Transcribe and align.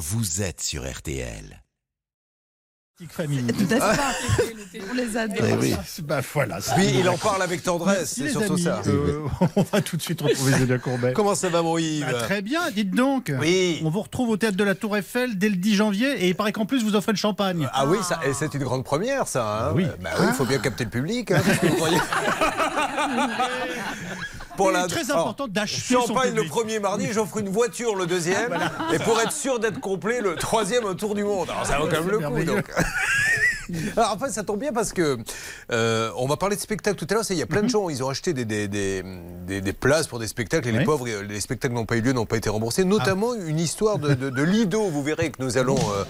vous 0.00 0.40
êtes 0.40 0.62
sur 0.62 0.90
RTL. 0.90 1.62
famille. 3.10 3.44
Tout 3.46 3.74
à 3.74 3.94
fait. 3.94 4.02
On 4.90 4.94
les 4.94 5.16
adore. 5.16 5.36
Eh 5.46 5.52
oui. 5.54 5.74
Bah, 6.04 6.20
voilà. 6.32 6.58
Puis 6.76 6.86
il 7.00 7.08
en 7.08 7.18
parle 7.18 7.42
avec 7.42 7.62
tendresse, 7.62 8.14
c'est 8.16 8.30
surtout 8.30 8.54
amis. 8.54 8.62
ça. 8.62 8.80
Euh, 8.86 9.26
on 9.56 9.62
va 9.62 9.82
tout 9.82 9.96
de 9.98 10.02
suite 10.02 10.20
retrouver 10.22 10.54
Julien 10.56 10.78
Courbet. 10.78 11.12
Comment 11.12 11.34
ça 11.34 11.50
va, 11.50 11.60
mon 11.62 11.76
Yves 11.76 12.06
Bah, 12.10 12.14
très 12.22 12.40
bien, 12.40 12.70
dites 12.70 12.90
donc. 12.94 13.30
Oui. 13.40 13.80
On 13.84 13.90
vous 13.90 14.00
retrouve 14.02 14.30
au 14.30 14.36
théâtre 14.38 14.56
de 14.56 14.64
la 14.64 14.74
Tour 14.74 14.96
Eiffel 14.96 15.36
dès 15.38 15.50
le 15.50 15.56
10 15.56 15.74
janvier 15.76 16.24
et 16.24 16.28
il 16.28 16.34
paraît 16.34 16.52
qu'en 16.52 16.64
plus 16.66 16.82
vous 16.82 16.94
offrez 16.94 17.12
le 17.12 17.18
champagne. 17.18 17.68
Ah 17.74 17.86
oui, 17.86 17.98
ça, 18.02 18.20
et 18.24 18.32
c'est 18.32 18.52
une 18.54 18.62
grande 18.64 18.84
première, 18.84 19.28
ça. 19.28 19.68
hein 19.68 19.72
Oui. 19.74 19.86
Bah 20.00 20.10
oui, 20.18 20.26
il 20.28 20.34
faut 20.34 20.46
bien 20.46 20.58
capter 20.58 20.84
le 20.84 20.90
public. 20.90 21.30
hein, 21.30 21.42
Pour 24.64 24.70
la 24.72 24.86
très 24.86 25.10
Alors, 25.10 25.22
important 25.22 25.48
d'acheter 25.48 25.94
son 25.94 26.06
Champagne 26.06 26.30
le 26.30 26.42
public. 26.42 26.50
premier 26.50 26.78
mardi, 26.80 27.08
j'offre 27.12 27.38
une 27.38 27.48
voiture 27.48 27.94
le 27.96 28.06
deuxième. 28.06 28.56
Et 28.92 28.98
pour 28.98 29.20
être 29.20 29.32
sûr 29.32 29.58
d'être 29.58 29.80
complet, 29.80 30.20
le 30.20 30.34
troisième 30.36 30.86
un 30.86 30.94
tour 30.94 31.14
du 31.14 31.24
monde. 31.24 31.48
Alors 31.50 31.66
ça 31.66 31.78
vaut 31.78 31.86
quand 31.86 32.00
même 32.02 32.10
le 32.10 32.18
coup. 32.18 32.44
Donc. 32.44 32.64
Alors 33.96 34.12
en 34.14 34.18
fait, 34.18 34.30
ça 34.32 34.42
tombe 34.42 34.58
bien 34.58 34.72
parce 34.72 34.92
que 34.92 35.16
euh, 35.70 36.10
on 36.16 36.26
va 36.26 36.36
parler 36.36 36.56
de 36.56 36.60
spectacles 36.60 36.96
tout 36.96 37.06
à 37.10 37.14
l'heure. 37.14 37.24
Il 37.30 37.36
y 37.36 37.42
a 37.42 37.46
plein 37.46 37.62
de 37.62 37.68
gens, 37.68 37.88
ils 37.88 38.02
ont 38.02 38.08
acheté 38.08 38.32
des, 38.32 38.44
des, 38.44 38.66
des, 38.66 39.02
des- 39.60 39.72
places 39.72 40.08
pour 40.08 40.18
des 40.18 40.26
spectacles 40.26 40.66
et 40.68 40.72
les 40.72 40.84
pauvres, 40.84 41.06
euh, 41.08 41.22
les 41.22 41.40
spectacles 41.40 41.74
n'ont 41.74 41.86
pas 41.86 41.96
eu 41.96 42.00
lieu, 42.00 42.12
n'ont 42.12 42.26
pas 42.26 42.36
été 42.36 42.48
remboursés. 42.50 42.84
Notamment 42.84 43.32
une 43.34 43.60
histoire 43.60 43.98
de, 43.98 44.14
de, 44.14 44.28
de 44.30 44.42
Lido, 44.42 44.82
vous 44.88 45.02
verrez 45.04 45.30
que 45.30 45.40
nous 45.40 45.56
allons 45.56 45.78
euh, 45.78 46.04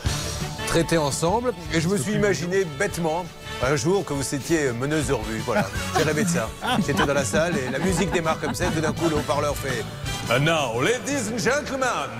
traiter 0.69 0.97
ensemble. 0.97 1.53
Et 1.75 1.80
je 1.83 1.89
me 1.89 1.99
suis 1.99 2.15
imaginé 2.15 2.65
bêtement 2.79 3.27
un 3.63 3.77
jour 3.77 4.05
que 4.05 4.13
vous 4.13 4.35
étiez 4.35 4.73
meneuse 4.73 5.09
de 5.09 5.13
revue. 5.15 5.43
Voilà, 5.45 5.67
j'ai 5.97 6.03
rêvé 6.05 6.25
de 6.25 6.29
ça. 6.29 6.49
J'étais 6.87 7.05
dans 7.05 7.15
la 7.15 7.25
salle 7.25 7.55
et 7.57 7.71
la 7.71 7.79
musique 7.79 8.11
démarre 8.11 8.41
comme 8.41 8.55
ça. 8.55 8.67
Et 8.67 8.71
tout 8.71 8.81
d'un 8.81 8.93
coup, 8.93 9.09
le 9.09 9.17
haut-parleur 9.17 9.57
fait 9.57 9.85
And 10.33 10.41
now, 10.45 10.81
ladies 10.81 11.29
and 11.33 11.39
gentlemen, 11.39 12.11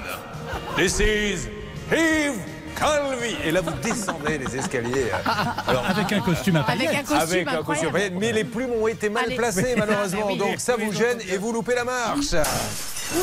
this 0.77 0.99
is 1.01 1.49
Yves 1.93 2.60
Calvi. 2.79 3.37
Et 3.45 3.51
là, 3.51 3.61
vous 3.61 3.73
descendez 3.83 4.39
les 4.39 4.57
escaliers. 4.57 5.11
euh, 5.13 5.31
Alors, 5.67 5.85
Avec 5.89 6.13
un 6.13 6.21
costume 6.21 6.57
à 6.57 6.61
Avec 6.63 6.87
paillettes. 6.89 6.95
un 7.11 7.15
costume 7.17 7.17
avec 7.17 7.49
un 7.49 7.63
costume 7.63 7.73
incroyable. 7.89 7.93
paillettes, 7.93 8.15
mais 8.19 8.33
les 8.33 8.45
plumes 8.45 8.73
ont 8.81 8.87
été 8.89 9.09
mal 9.09 9.25
Allez. 9.27 9.37
placées 9.37 9.75
malheureusement, 9.79 10.21
Ah, 10.25 10.29
oui. 10.33 10.39
donc 10.39 10.55
ça 10.61 10.77
vous 10.77 10.93
gêne 10.93 11.19
et 11.29 11.37
vous 11.39 11.53
loupez 11.53 11.75
la 11.75 11.85
marche. 11.85 12.35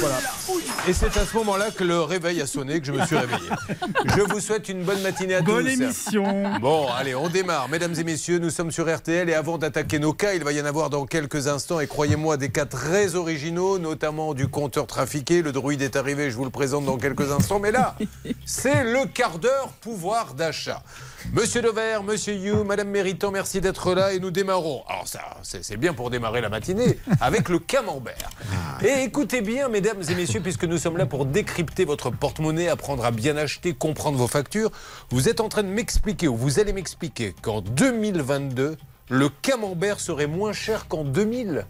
Voilà. 0.02 0.18
Et 0.86 0.92
c'est 0.92 1.16
à 1.16 1.25
ce 1.25 1.34
moment-là 1.38 1.72
que 1.72 1.86
le 1.86 2.02
réveil 2.02 2.42
a 2.42 2.45
sonné, 2.45 2.81
que 2.81 2.86
je 2.88 2.92
me 2.92 3.06
suis 3.06 3.16
réveillé. 3.16 3.50
Je 4.18 4.22
vous 4.22 4.42
souhaite 4.42 4.68
une 4.68 4.84
bonne 4.84 5.02
matinée 5.02 5.36
à 5.36 5.42
Bonne 5.42 5.64
tous. 5.64 5.70
émission. 5.81 6.25
Bon, 6.59 6.88
allez, 6.92 7.16
on 7.16 7.30
démarre. 7.30 7.70
Mesdames 7.70 7.94
et 7.98 8.03
messieurs, 8.03 8.38
nous 8.40 8.50
sommes 8.50 8.70
sur 8.72 8.94
RTL 8.94 9.30
et 9.30 9.34
avant 9.34 9.58
d'attaquer 9.58 9.98
nos 10.00 10.12
cas, 10.12 10.34
il 10.34 10.44
va 10.44 10.52
y 10.52 10.59
en 10.62 10.66
avoir 10.66 10.90
dans 10.90 11.06
quelques 11.06 11.48
instants 11.48 11.80
et 11.80 11.88
croyez-moi 11.88 12.36
des 12.36 12.50
cas 12.50 12.66
très 12.66 13.16
originaux, 13.16 13.80
notamment 13.80 14.34
du 14.34 14.50
compteur 14.50 14.88
trafiqué. 14.88 15.42
Le 15.42 15.53
druide 15.53 15.81
est 15.81 15.95
arrivé, 15.95 16.31
je 16.31 16.36
vous 16.36 16.44
le 16.44 16.50
présente 16.50 16.84
dans 16.84 16.98
quelques 16.98 17.31
instants. 17.31 17.59
Mais 17.59 17.72
là, 17.72 17.95
c'est 18.45 18.84
le 18.84 19.06
quart 19.38 19.40
d'heure 19.40 19.70
pouvoir 19.82 20.34
d'achat. 20.34 20.82
Monsieur 21.34 21.62
Dever, 21.62 22.00
Monsieur 22.06 22.34
You, 22.34 22.64
Madame 22.64 22.90
Méritant, 22.90 23.32
merci 23.32 23.62
d'être 23.62 23.94
là 23.94 24.14
et 24.14 24.20
nous 24.20 24.32
démarrons. 24.32 24.84
Alors 24.88 25.08
ça, 25.08 25.22
c'est 25.44 25.64
c'est 25.64 25.78
bien 25.78 25.94
pour 25.94 26.10
démarrer 26.10 26.42
la 26.42 26.50
matinée 26.50 26.98
avec 27.22 27.50
le 27.50 27.60
camembert. 27.60 28.30
Et 28.84 29.04
écoutez 29.04 29.42
bien, 29.42 29.70
mesdames 29.70 30.02
et 30.10 30.16
messieurs, 30.16 30.42
puisque 30.42 30.64
nous 30.64 30.78
sommes 30.78 30.98
là 30.98 31.06
pour 31.06 31.26
décrypter 31.26 31.86
votre 31.86 32.10
porte-monnaie, 32.10 32.70
apprendre 32.70 33.06
à 33.06 33.12
bien 33.12 33.38
acheter, 33.38 33.74
comprendre 33.74 34.18
vos 34.18 34.28
factures, 34.28 34.72
vous 35.10 35.30
êtes 35.30 35.42
en 35.42 35.50
train 35.50 35.64
de 35.64 35.70
m'expliquer, 35.70 36.28
ou 36.28 36.36
vous 36.36 36.60
allez 36.60 36.74
m'expliquer, 36.74 37.36
qu'en 37.42 37.62
2022, 37.62 38.78
le 39.10 39.30
camembert 39.30 40.00
serait 40.00 40.28
moins 40.28 40.54
cher 40.54 40.88
qu'en 40.88 41.04
2000. 41.04 41.66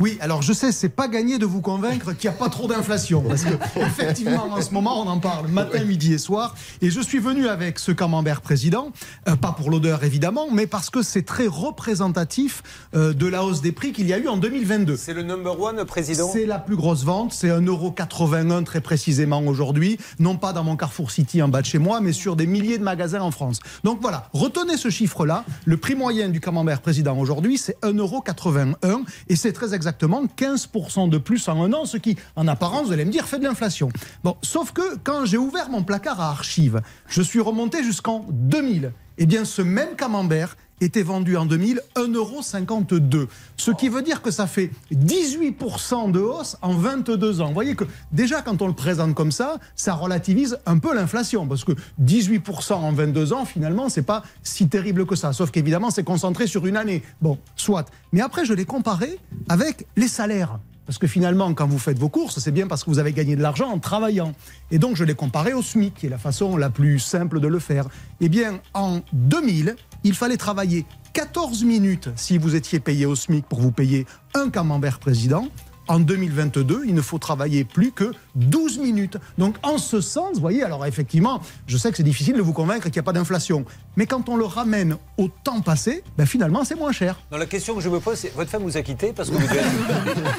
Oui, 0.00 0.16
alors 0.22 0.40
je 0.40 0.54
sais, 0.54 0.72
c'est 0.72 0.88
pas 0.88 1.08
gagné 1.08 1.36
de 1.36 1.44
vous 1.44 1.60
convaincre 1.60 2.14
qu'il 2.14 2.30
n'y 2.30 2.34
a 2.34 2.38
pas 2.38 2.48
trop 2.48 2.66
d'inflation. 2.66 3.20
Parce 3.20 3.44
que, 3.44 3.52
effectivement, 3.80 4.44
en 4.50 4.62
ce 4.62 4.72
moment, 4.72 5.02
on 5.02 5.06
en 5.06 5.20
parle 5.20 5.48
matin, 5.48 5.84
midi 5.84 6.14
et 6.14 6.18
soir. 6.18 6.54
Et 6.80 6.90
je 6.90 7.02
suis 7.02 7.18
venu 7.18 7.48
avec 7.48 7.78
ce 7.78 7.92
camembert 7.92 8.40
président, 8.40 8.92
euh, 9.28 9.36
pas 9.36 9.52
pour 9.52 9.70
l'odeur 9.70 10.02
évidemment, 10.02 10.46
mais 10.50 10.66
parce 10.66 10.88
que 10.88 11.02
c'est 11.02 11.24
très 11.24 11.46
représentatif 11.46 12.62
euh, 12.94 13.12
de 13.12 13.26
la 13.26 13.44
hausse 13.44 13.60
des 13.60 13.72
prix 13.72 13.92
qu'il 13.92 14.06
y 14.06 14.14
a 14.14 14.18
eu 14.18 14.26
en 14.26 14.38
2022. 14.38 14.96
C'est 14.96 15.12
le 15.12 15.22
number 15.22 15.60
one, 15.60 15.84
président? 15.84 16.30
C'est 16.32 16.46
la 16.46 16.58
plus 16.58 16.76
grosse 16.76 17.04
vente, 17.04 17.34
c'est 17.34 17.48
1,81€ 17.48 18.64
très 18.64 18.80
précisément 18.80 19.42
aujourd'hui, 19.42 19.98
non 20.18 20.38
pas 20.38 20.54
dans 20.54 20.64
mon 20.64 20.76
Carrefour 20.76 21.10
City 21.10 21.42
en 21.42 21.48
bas 21.48 21.60
de 21.60 21.66
chez 21.66 21.78
moi, 21.78 22.00
mais 22.00 22.14
sur 22.14 22.36
des 22.36 22.46
milliers 22.46 22.78
de 22.78 22.84
magasins 22.84 23.20
en 23.20 23.32
France. 23.32 23.60
Donc 23.84 24.00
voilà, 24.00 24.30
retenez 24.32 24.78
ce 24.78 24.88
chiffre-là, 24.88 25.44
le 25.66 25.76
prix 25.76 25.94
moyen 25.94 26.30
du 26.30 26.40
camembert 26.40 26.80
président 26.80 27.18
aujourd'hui, 27.18 27.58
c'est 27.58 27.78
1,81€ 27.82 29.04
et 29.28 29.36
c'est 29.36 29.52
très 29.52 29.74
exactement 29.90 30.24
15% 30.24 31.08
de 31.08 31.18
plus 31.18 31.48
en 31.48 31.64
un 31.64 31.72
an, 31.72 31.84
ce 31.84 31.96
qui, 31.96 32.16
en 32.36 32.46
apparence, 32.46 32.86
vous 32.86 32.92
allez 32.92 33.04
me 33.04 33.10
dire, 33.10 33.26
fait 33.26 33.38
de 33.38 33.44
l'inflation. 33.44 33.88
Bon, 34.22 34.36
sauf 34.40 34.72
que 34.72 34.96
quand 35.02 35.24
j'ai 35.24 35.36
ouvert 35.36 35.68
mon 35.68 35.82
placard 35.82 36.20
à 36.20 36.28
archives, 36.30 36.80
je 37.08 37.22
suis 37.22 37.40
remonté 37.40 37.82
jusqu'en 37.82 38.24
2000. 38.30 38.92
Eh 39.18 39.26
bien, 39.26 39.44
ce 39.44 39.62
même 39.62 39.96
camembert 39.96 40.56
était 40.80 41.02
vendu 41.02 41.36
en 41.36 41.46
2000 41.46 41.80
1,52€. 41.96 43.26
Ce 43.56 43.70
qui 43.70 43.88
veut 43.88 44.02
dire 44.02 44.22
que 44.22 44.30
ça 44.30 44.46
fait 44.46 44.70
18% 44.92 46.12
de 46.12 46.20
hausse 46.20 46.56
en 46.62 46.74
22 46.74 47.40
ans. 47.40 47.48
Vous 47.48 47.54
voyez 47.54 47.74
que 47.74 47.84
déjà 48.12 48.42
quand 48.42 48.62
on 48.62 48.66
le 48.66 48.72
présente 48.72 49.14
comme 49.14 49.32
ça, 49.32 49.58
ça 49.76 49.94
relativise 49.94 50.58
un 50.66 50.78
peu 50.78 50.94
l'inflation 50.94 51.46
parce 51.46 51.64
que 51.64 51.72
18% 52.02 52.72
en 52.74 52.92
22 52.92 53.32
ans 53.32 53.44
finalement, 53.44 53.88
c'est 53.88 54.02
pas 54.02 54.22
si 54.42 54.68
terrible 54.68 55.06
que 55.06 55.16
ça. 55.16 55.32
Sauf 55.32 55.50
qu'évidemment, 55.50 55.90
c'est 55.90 56.04
concentré 56.04 56.46
sur 56.46 56.66
une 56.66 56.76
année. 56.76 57.02
Bon, 57.20 57.38
soit. 57.56 57.86
Mais 58.12 58.20
après 58.20 58.44
je 58.44 58.54
l'ai 58.54 58.64
comparé 58.64 59.18
avec 59.48 59.86
les 59.96 60.08
salaires. 60.08 60.58
Parce 60.90 60.98
que 60.98 61.06
finalement, 61.06 61.54
quand 61.54 61.68
vous 61.68 61.78
faites 61.78 62.00
vos 62.00 62.08
courses, 62.08 62.40
c'est 62.40 62.50
bien 62.50 62.66
parce 62.66 62.82
que 62.82 62.90
vous 62.90 62.98
avez 62.98 63.12
gagné 63.12 63.36
de 63.36 63.42
l'argent 63.42 63.68
en 63.68 63.78
travaillant. 63.78 64.32
Et 64.72 64.80
donc, 64.80 64.96
je 64.96 65.04
l'ai 65.04 65.14
comparé 65.14 65.52
au 65.52 65.62
SMIC, 65.62 65.94
qui 65.94 66.06
est 66.06 66.08
la 66.08 66.18
façon 66.18 66.56
la 66.56 66.68
plus 66.68 66.98
simple 66.98 67.38
de 67.38 67.46
le 67.46 67.60
faire. 67.60 67.86
Eh 68.20 68.28
bien, 68.28 68.58
en 68.74 68.98
2000, 69.12 69.76
il 70.04 70.14
fallait 70.14 70.36
travailler 70.36 70.86
14 71.12 71.64
minutes 71.64 72.10
si 72.16 72.38
vous 72.38 72.54
étiez 72.54 72.80
payé 72.80 73.06
au 73.06 73.14
SMIC 73.14 73.46
pour 73.46 73.60
vous 73.60 73.72
payer 73.72 74.06
un 74.34 74.50
camembert 74.50 74.98
président. 74.98 75.48
En 75.88 75.98
2022, 75.98 76.84
il 76.86 76.94
ne 76.94 77.00
faut 77.00 77.18
travailler 77.18 77.64
plus 77.64 77.90
que 77.90 78.12
12 78.34 78.78
minutes. 78.78 79.16
Donc, 79.38 79.56
en 79.62 79.78
ce 79.78 80.00
sens, 80.00 80.34
vous 80.34 80.40
voyez, 80.40 80.62
alors 80.62 80.84
effectivement, 80.86 81.40
je 81.66 81.76
sais 81.76 81.90
que 81.90 81.96
c'est 81.96 82.02
difficile 82.02 82.36
de 82.36 82.42
vous 82.42 82.52
convaincre 82.52 82.84
qu'il 82.84 82.92
n'y 82.92 82.98
a 83.00 83.02
pas 83.02 83.12
d'inflation. 83.12 83.64
Mais 83.96 84.06
quand 84.06 84.28
on 84.28 84.36
le 84.36 84.44
ramène 84.44 84.96
au 85.18 85.28
temps 85.28 85.60
passé, 85.60 86.02
ben 86.16 86.26
finalement, 86.26 86.64
c'est 86.64 86.74
moins 86.76 86.92
cher. 86.92 87.18
Non, 87.32 87.38
la 87.38 87.46
question 87.46 87.74
que 87.74 87.80
je 87.80 87.88
me 87.88 88.00
pose, 88.00 88.16
c'est 88.18 88.32
votre 88.34 88.50
femme 88.50 88.62
vous 88.62 88.76
a 88.76 88.82
quitté 88.82 89.12
parce 89.12 89.28
que 89.30 89.34
vous 89.34 89.46
devez, 89.46 89.60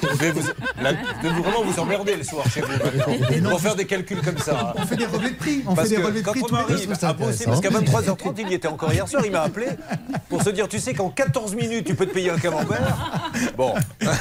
vous 0.01 0.07
devez 0.17 0.31
vous, 0.31 0.47
la- 0.81 0.93
vous 0.93 1.29
devez 1.29 1.41
vraiment 1.41 1.63
vous 1.63 1.79
emmerder 1.79 2.15
le 2.15 2.23
soir 2.23 2.45
chez 2.49 2.61
vous. 2.61 3.49
Pour 3.49 3.59
faire 3.61 3.75
des 3.75 3.85
calculs 3.85 4.21
comme 4.21 4.37
ça. 4.37 4.73
On 4.77 4.85
fait 4.85 4.95
des 4.95 5.05
relevés 5.05 5.31
de 5.31 5.35
prix. 5.35 5.63
On 5.67 5.75
Parce 5.75 5.89
fait 5.89 5.95
des 5.97 6.01
relevés 6.01 6.21
de 6.21 6.25
quand 6.25 6.31
prix 6.31 6.41
on 6.49 6.55
arrive 6.55 6.91
à 7.01 7.13
bosser, 7.13 7.45
parce 7.45 7.61
qu'à 7.61 7.69
23h30, 7.69 8.33
il 8.39 8.49
y 8.49 8.53
était 8.53 8.67
encore 8.67 8.91
hier 8.93 9.07
soir, 9.07 9.23
il 9.25 9.31
m'a 9.31 9.41
appelé 9.41 9.67
pour 10.29 10.41
se 10.43 10.49
dire, 10.49 10.67
tu 10.67 10.79
sais 10.79 10.93
qu'en 10.93 11.09
14 11.09 11.55
minutes, 11.55 11.85
tu 11.85 11.95
peux 11.95 12.05
te 12.05 12.13
payer 12.13 12.29
un 12.31 12.37
camembert. 12.37 13.21
Bon, 13.57 13.73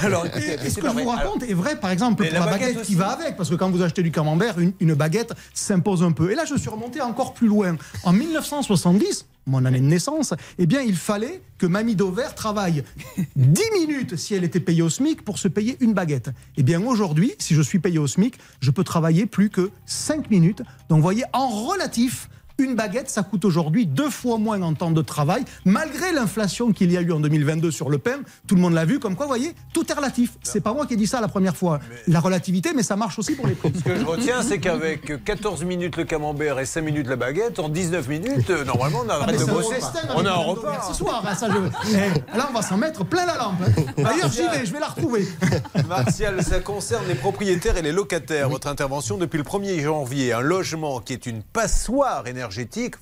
alors 0.03 0.27
écoutez, 0.27 0.59
Et 0.65 0.71
ce 0.71 0.81
que 0.81 0.89
je 0.89 0.93
vous 0.93 1.09
raconte 1.09 1.43
est 1.45 1.55
vrai, 1.55 1.77
par 1.77 1.91
exemple, 1.91 2.25
pour 2.25 2.33
la 2.33 2.41
baguette 2.47 2.69
baguette, 2.75 2.83
qui 2.87 2.95
va 2.95 3.09
avec, 3.11 3.37
parce 3.37 3.49
que 3.51 3.55
quand 3.61 3.71
vous 3.71 3.83
achetez 3.83 4.03
du 4.03 4.11
camembert, 4.11 4.59
une, 4.59 4.73
une 4.81 4.95
baguette 4.95 5.35
s'impose 5.53 6.03
un 6.03 6.13
peu. 6.13 6.33
Et 6.33 6.35
là, 6.35 6.47
je 6.47 6.57
suis 6.57 6.71
remonté 6.71 7.03
encore 7.03 7.35
plus 7.35 7.47
loin. 7.47 7.77
En 8.05 8.13
1970, 8.15 9.27
mon 9.45 9.67
année 9.67 9.81
de 9.81 9.85
naissance, 9.85 10.33
eh 10.57 10.65
bien, 10.65 10.81
il 10.81 10.97
fallait 10.97 11.43
que 11.59 11.67
Mamie 11.67 11.95
Dauvert 11.95 12.35
travaille 12.35 12.85
10 13.37 13.63
minutes 13.79 14.17
si 14.17 14.35
elle 14.35 14.45
était 14.45 14.61
payée 14.61 14.81
au 14.81 14.89
SMIC 14.89 15.23
pour 15.23 15.39
se 15.39 15.47
payer 15.47 15.77
une 15.81 15.93
baguette. 15.93 16.31
Eh 16.57 16.63
bien, 16.63 16.83
aujourd'hui, 16.83 17.35
si 17.39 17.55
je 17.55 17.61
suis 17.61 17.81
payé 17.81 17.99
au 17.99 18.07
SMIC, 18.07 18.39
je 18.61 18.71
peux 18.71 18.83
travailler 18.83 19.27
plus 19.27 19.51
que 19.51 19.71
5 19.85 20.31
minutes. 20.31 20.63
Donc, 20.89 20.97
vous 20.97 21.03
voyez, 21.03 21.25
en 21.35 21.49
relatif, 21.49 22.31
une 22.61 22.75
baguette, 22.75 23.09
ça 23.11 23.23
coûte 23.23 23.45
aujourd'hui 23.45 23.87
deux 23.87 24.11
fois 24.11 24.39
moins 24.39 24.61
en 24.63 24.75
temps 24.75 24.91
de 24.91 25.03
travail, 25.03 25.45
malgré 25.65 26.13
l'inflation 26.13 26.73
qu'il 26.73 26.93
y 26.93 26.97
a 26.97 27.01
eu 27.01 27.13
en 27.13 27.21
2022 27.21 27.71
sur 27.71 27.89
le 27.91 27.99
pain. 27.99 28.19
Tout 28.47 28.55
le 28.55 28.61
monde 28.61 28.75
l'a 28.75 28.85
vu, 28.85 28.99
comme 28.99 29.17
quoi, 29.17 29.27
vous 29.27 29.31
voyez, 29.31 29.55
tout 29.73 29.91
est 29.91 29.95
relatif. 29.95 30.33
C'est 30.43 30.61
pas 30.61 30.73
moi 30.75 30.87
qui 30.87 30.95
ai 30.95 30.97
dit 30.97 31.07
ça 31.07 31.21
la 31.21 31.29
première 31.29 31.57
fois. 31.57 31.81
La 32.07 32.21
relativité, 32.21 32.73
mais 32.75 32.83
ça 32.83 32.97
marche 32.97 33.19
aussi 33.19 33.35
pour 33.35 33.47
les 33.47 33.55
prix. 33.55 33.73
Ce 33.77 33.83
que 33.83 33.97
je 33.97 34.05
retiens, 34.05 34.43
c'est 34.43 34.59
qu'avec 34.59 35.25
14 35.25 35.65
minutes 35.65 35.97
le 35.97 36.05
camembert 36.05 36.59
et 36.59 36.67
5 36.67 36.83
minutes 36.83 37.07
la 37.09 37.17
baguette, 37.17 37.59
en 37.59 37.69
19 37.69 38.09
minutes, 38.09 38.51
euh, 38.51 38.65
normalement, 38.65 39.01
on 39.05 39.09
Ah, 39.11 39.23
arrête 39.23 39.39
mais 39.41 39.47
de 39.47 39.51
bosser. 39.51 39.77
On 40.17 40.25
a 40.27 40.31
un 40.31 40.35
repas. 40.35 40.83
Ce 40.89 40.95
soir, 40.95 41.23
hein, 41.27 41.35
ça, 41.35 41.49
je... 41.51 41.57
Eh, 41.95 42.37
là, 42.37 42.49
on 42.51 42.55
va 42.55 42.63
s'en 42.63 42.77
mettre 42.77 43.05
plein 43.05 43.27
la 43.27 43.37
lampe. 43.37 43.55
hein. 43.67 43.83
D'ailleurs, 44.03 44.31
j'y 44.31 44.43
vais, 44.49 44.65
je 44.67 44.73
vais 44.73 44.81
la 44.81 44.89
retrouver. 44.89 45.27
Martial, 45.89 46.43
ça 46.43 46.61
concerne 46.61 47.07
les 47.09 47.15
propriétaires 47.15 47.77
et 47.77 47.83
les 47.83 47.93
locataires. 47.93 48.49
Votre 48.49 48.69
intervention 48.69 49.17
depuis 49.17 49.39
le 49.39 49.45
1er 49.45 49.83
janvier, 49.83 50.33
un 50.33 50.41
logement 50.41 51.01
qui 51.01 51.13
est 51.13 51.27
une 51.27 51.43
passoire 51.43 52.27
énergétique, 52.27 52.50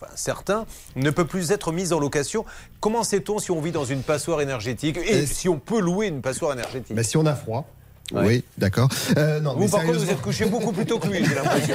enfin 0.00 0.12
certains, 0.14 0.66
ne 0.96 1.10
peut 1.10 1.26
plus 1.26 1.50
être 1.50 1.72
mis 1.72 1.92
en 1.92 1.98
location. 1.98 2.44
Comment 2.80 3.04
sait-on 3.04 3.38
si 3.38 3.50
on 3.50 3.60
vit 3.60 3.72
dans 3.72 3.84
une 3.84 4.02
passoire 4.02 4.40
énergétique 4.40 4.98
et 4.98 5.26
si 5.26 5.48
on 5.48 5.58
peut 5.58 5.80
louer 5.80 6.06
une 6.08 6.22
passoire 6.22 6.52
énergétique? 6.52 6.94
Bah, 6.94 7.02
si 7.02 7.16
on 7.16 7.26
a 7.26 7.34
froid, 7.34 7.66
Oui, 8.12 8.42
d'accord. 8.56 8.88
Euh, 9.16 9.40
non, 9.40 9.54
Vous, 9.54 9.60
mais 9.64 9.68
par 9.68 9.82
contre, 9.82 9.98
vous 9.98 10.10
êtes 10.10 10.20
couché 10.20 10.46
beaucoup 10.46 10.72
plus 10.72 10.86
tôt 10.86 10.98
que 10.98 11.08
lui, 11.08 11.24
j'ai 11.24 11.34
l'impression. 11.34 11.74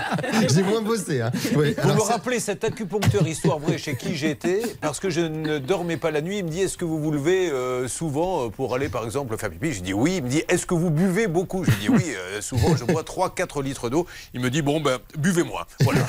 j'ai 0.54 0.62
moins 0.62 0.80
bossé. 0.82 1.20
Hein. 1.20 1.30
Oui, 1.56 1.74
Vous 1.82 1.94
me 1.94 2.00
rappelez 2.00 2.40
cet 2.40 2.64
acupuncteur 2.64 3.26
histoire 3.26 3.58
vraie 3.58 3.78
chez 3.78 3.94
qui 3.96 4.14
j'étais 4.14 4.62
parce 4.80 4.98
que 5.00 5.10
je 5.10 5.20
ne 5.20 5.58
dormais 5.58 5.96
pas 5.96 6.10
la 6.10 6.22
nuit. 6.22 6.38
Il 6.38 6.44
me 6.44 6.50
dit 6.50 6.60
est-ce 6.62 6.78
que 6.78 6.84
vous 6.84 6.98
vous 7.00 7.10
levez 7.10 7.50
euh, 7.50 7.86
souvent 7.88 8.46
euh, 8.46 8.48
pour 8.48 8.74
aller 8.74 8.88
par 8.88 9.04
exemple 9.04 9.36
faire 9.36 9.50
pipi? 9.50 9.72
Je 9.72 9.82
dis 9.82 9.92
oui. 9.92 10.16
Il 10.18 10.24
me 10.24 10.28
dit 10.28 10.42
est-ce 10.48 10.64
que 10.66 10.74
vous 10.74 10.90
buvez 10.90 11.26
beaucoup? 11.26 11.64
Je 11.64 11.70
dis 11.72 11.88
oui. 11.88 12.14
euh, 12.16 12.40
souvent 12.40 12.76
je 12.76 12.84
bois 12.84 13.02
3-4 13.02 13.62
litres 13.62 13.90
d'eau. 13.90 14.06
Il 14.32 14.40
me 14.40 14.48
dit 14.50 14.62
bon 14.62 14.80
ben 14.80 14.98
buvez-moi. 15.18 15.66
Voilà. 15.82 16.00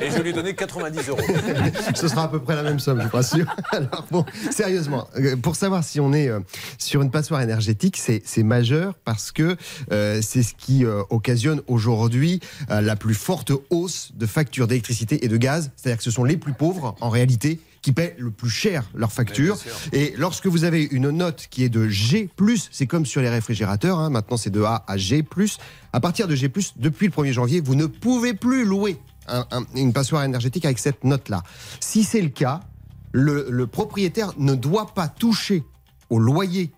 Et 0.00 0.10
je 0.10 0.18
lui 0.22 0.30
ai 0.30 0.32
donné 0.32 0.54
90 0.54 1.08
euros. 1.08 1.20
Ce 1.94 2.08
sera 2.08 2.24
à 2.24 2.28
peu 2.28 2.40
près 2.40 2.56
la 2.56 2.62
même 2.62 2.78
somme, 2.80 3.00
je 3.02 3.08
pas 3.08 3.22
sûr. 3.22 3.44
Alors 3.72 4.06
bon, 4.10 4.24
sérieusement, 4.50 5.08
pour 5.42 5.56
savoir 5.56 5.84
si 5.84 6.00
on 6.00 6.12
est 6.14 6.30
sur 6.78 7.02
une 7.02 7.10
passoire 7.10 7.42
énergétique, 7.42 7.96
c'est 7.98 8.22
c'est 8.24 8.42
majeur 8.42 8.94
parce 9.04 9.09
que 9.32 9.56
euh, 9.92 10.20
c'est 10.22 10.42
ce 10.42 10.54
qui 10.54 10.84
euh, 10.84 11.02
occasionne 11.10 11.62
aujourd'hui 11.66 12.40
euh, 12.70 12.80
la 12.80 12.96
plus 12.96 13.14
forte 13.14 13.52
hausse 13.70 14.12
de 14.14 14.26
factures 14.26 14.66
d'électricité 14.66 15.24
et 15.24 15.28
de 15.28 15.36
gaz. 15.36 15.70
C'est-à-dire 15.76 15.98
que 15.98 16.04
ce 16.04 16.10
sont 16.10 16.24
les 16.24 16.36
plus 16.36 16.52
pauvres, 16.52 16.94
en 17.00 17.08
réalité, 17.10 17.60
qui 17.82 17.92
paient 17.92 18.14
le 18.18 18.30
plus 18.30 18.50
cher 18.50 18.84
leurs 18.94 19.10
factures. 19.12 19.56
Et 19.92 20.12
lorsque 20.18 20.46
vous 20.46 20.64
avez 20.64 20.82
une 20.90 21.08
note 21.10 21.46
qui 21.50 21.64
est 21.64 21.68
de 21.70 21.88
G+, 21.88 22.28
c'est 22.70 22.86
comme 22.86 23.06
sur 23.06 23.22
les 23.22 23.30
réfrigérateurs, 23.30 23.98
hein, 23.98 24.10
maintenant 24.10 24.36
c'est 24.36 24.50
de 24.50 24.62
A 24.62 24.84
à 24.86 24.96
G+, 24.98 25.24
à 25.92 26.00
partir 26.00 26.28
de 26.28 26.34
G+, 26.34 26.50
depuis 26.76 27.06
le 27.06 27.12
1er 27.12 27.32
janvier, 27.32 27.60
vous 27.60 27.74
ne 27.74 27.86
pouvez 27.86 28.34
plus 28.34 28.64
louer 28.66 28.98
un- 29.28 29.46
un- 29.50 29.64
une 29.74 29.92
passoire 29.94 30.24
énergétique 30.24 30.64
avec 30.66 30.78
cette 30.78 31.04
note-là. 31.04 31.42
Si 31.80 32.04
c'est 32.04 32.20
le 32.20 32.28
cas, 32.28 32.60
le, 33.12 33.46
le 33.50 33.66
propriétaire 33.66 34.32
ne 34.38 34.54
doit 34.54 34.92
pas 34.94 35.08
toucher 35.08 35.62
au 36.10 36.18
loyer 36.18 36.70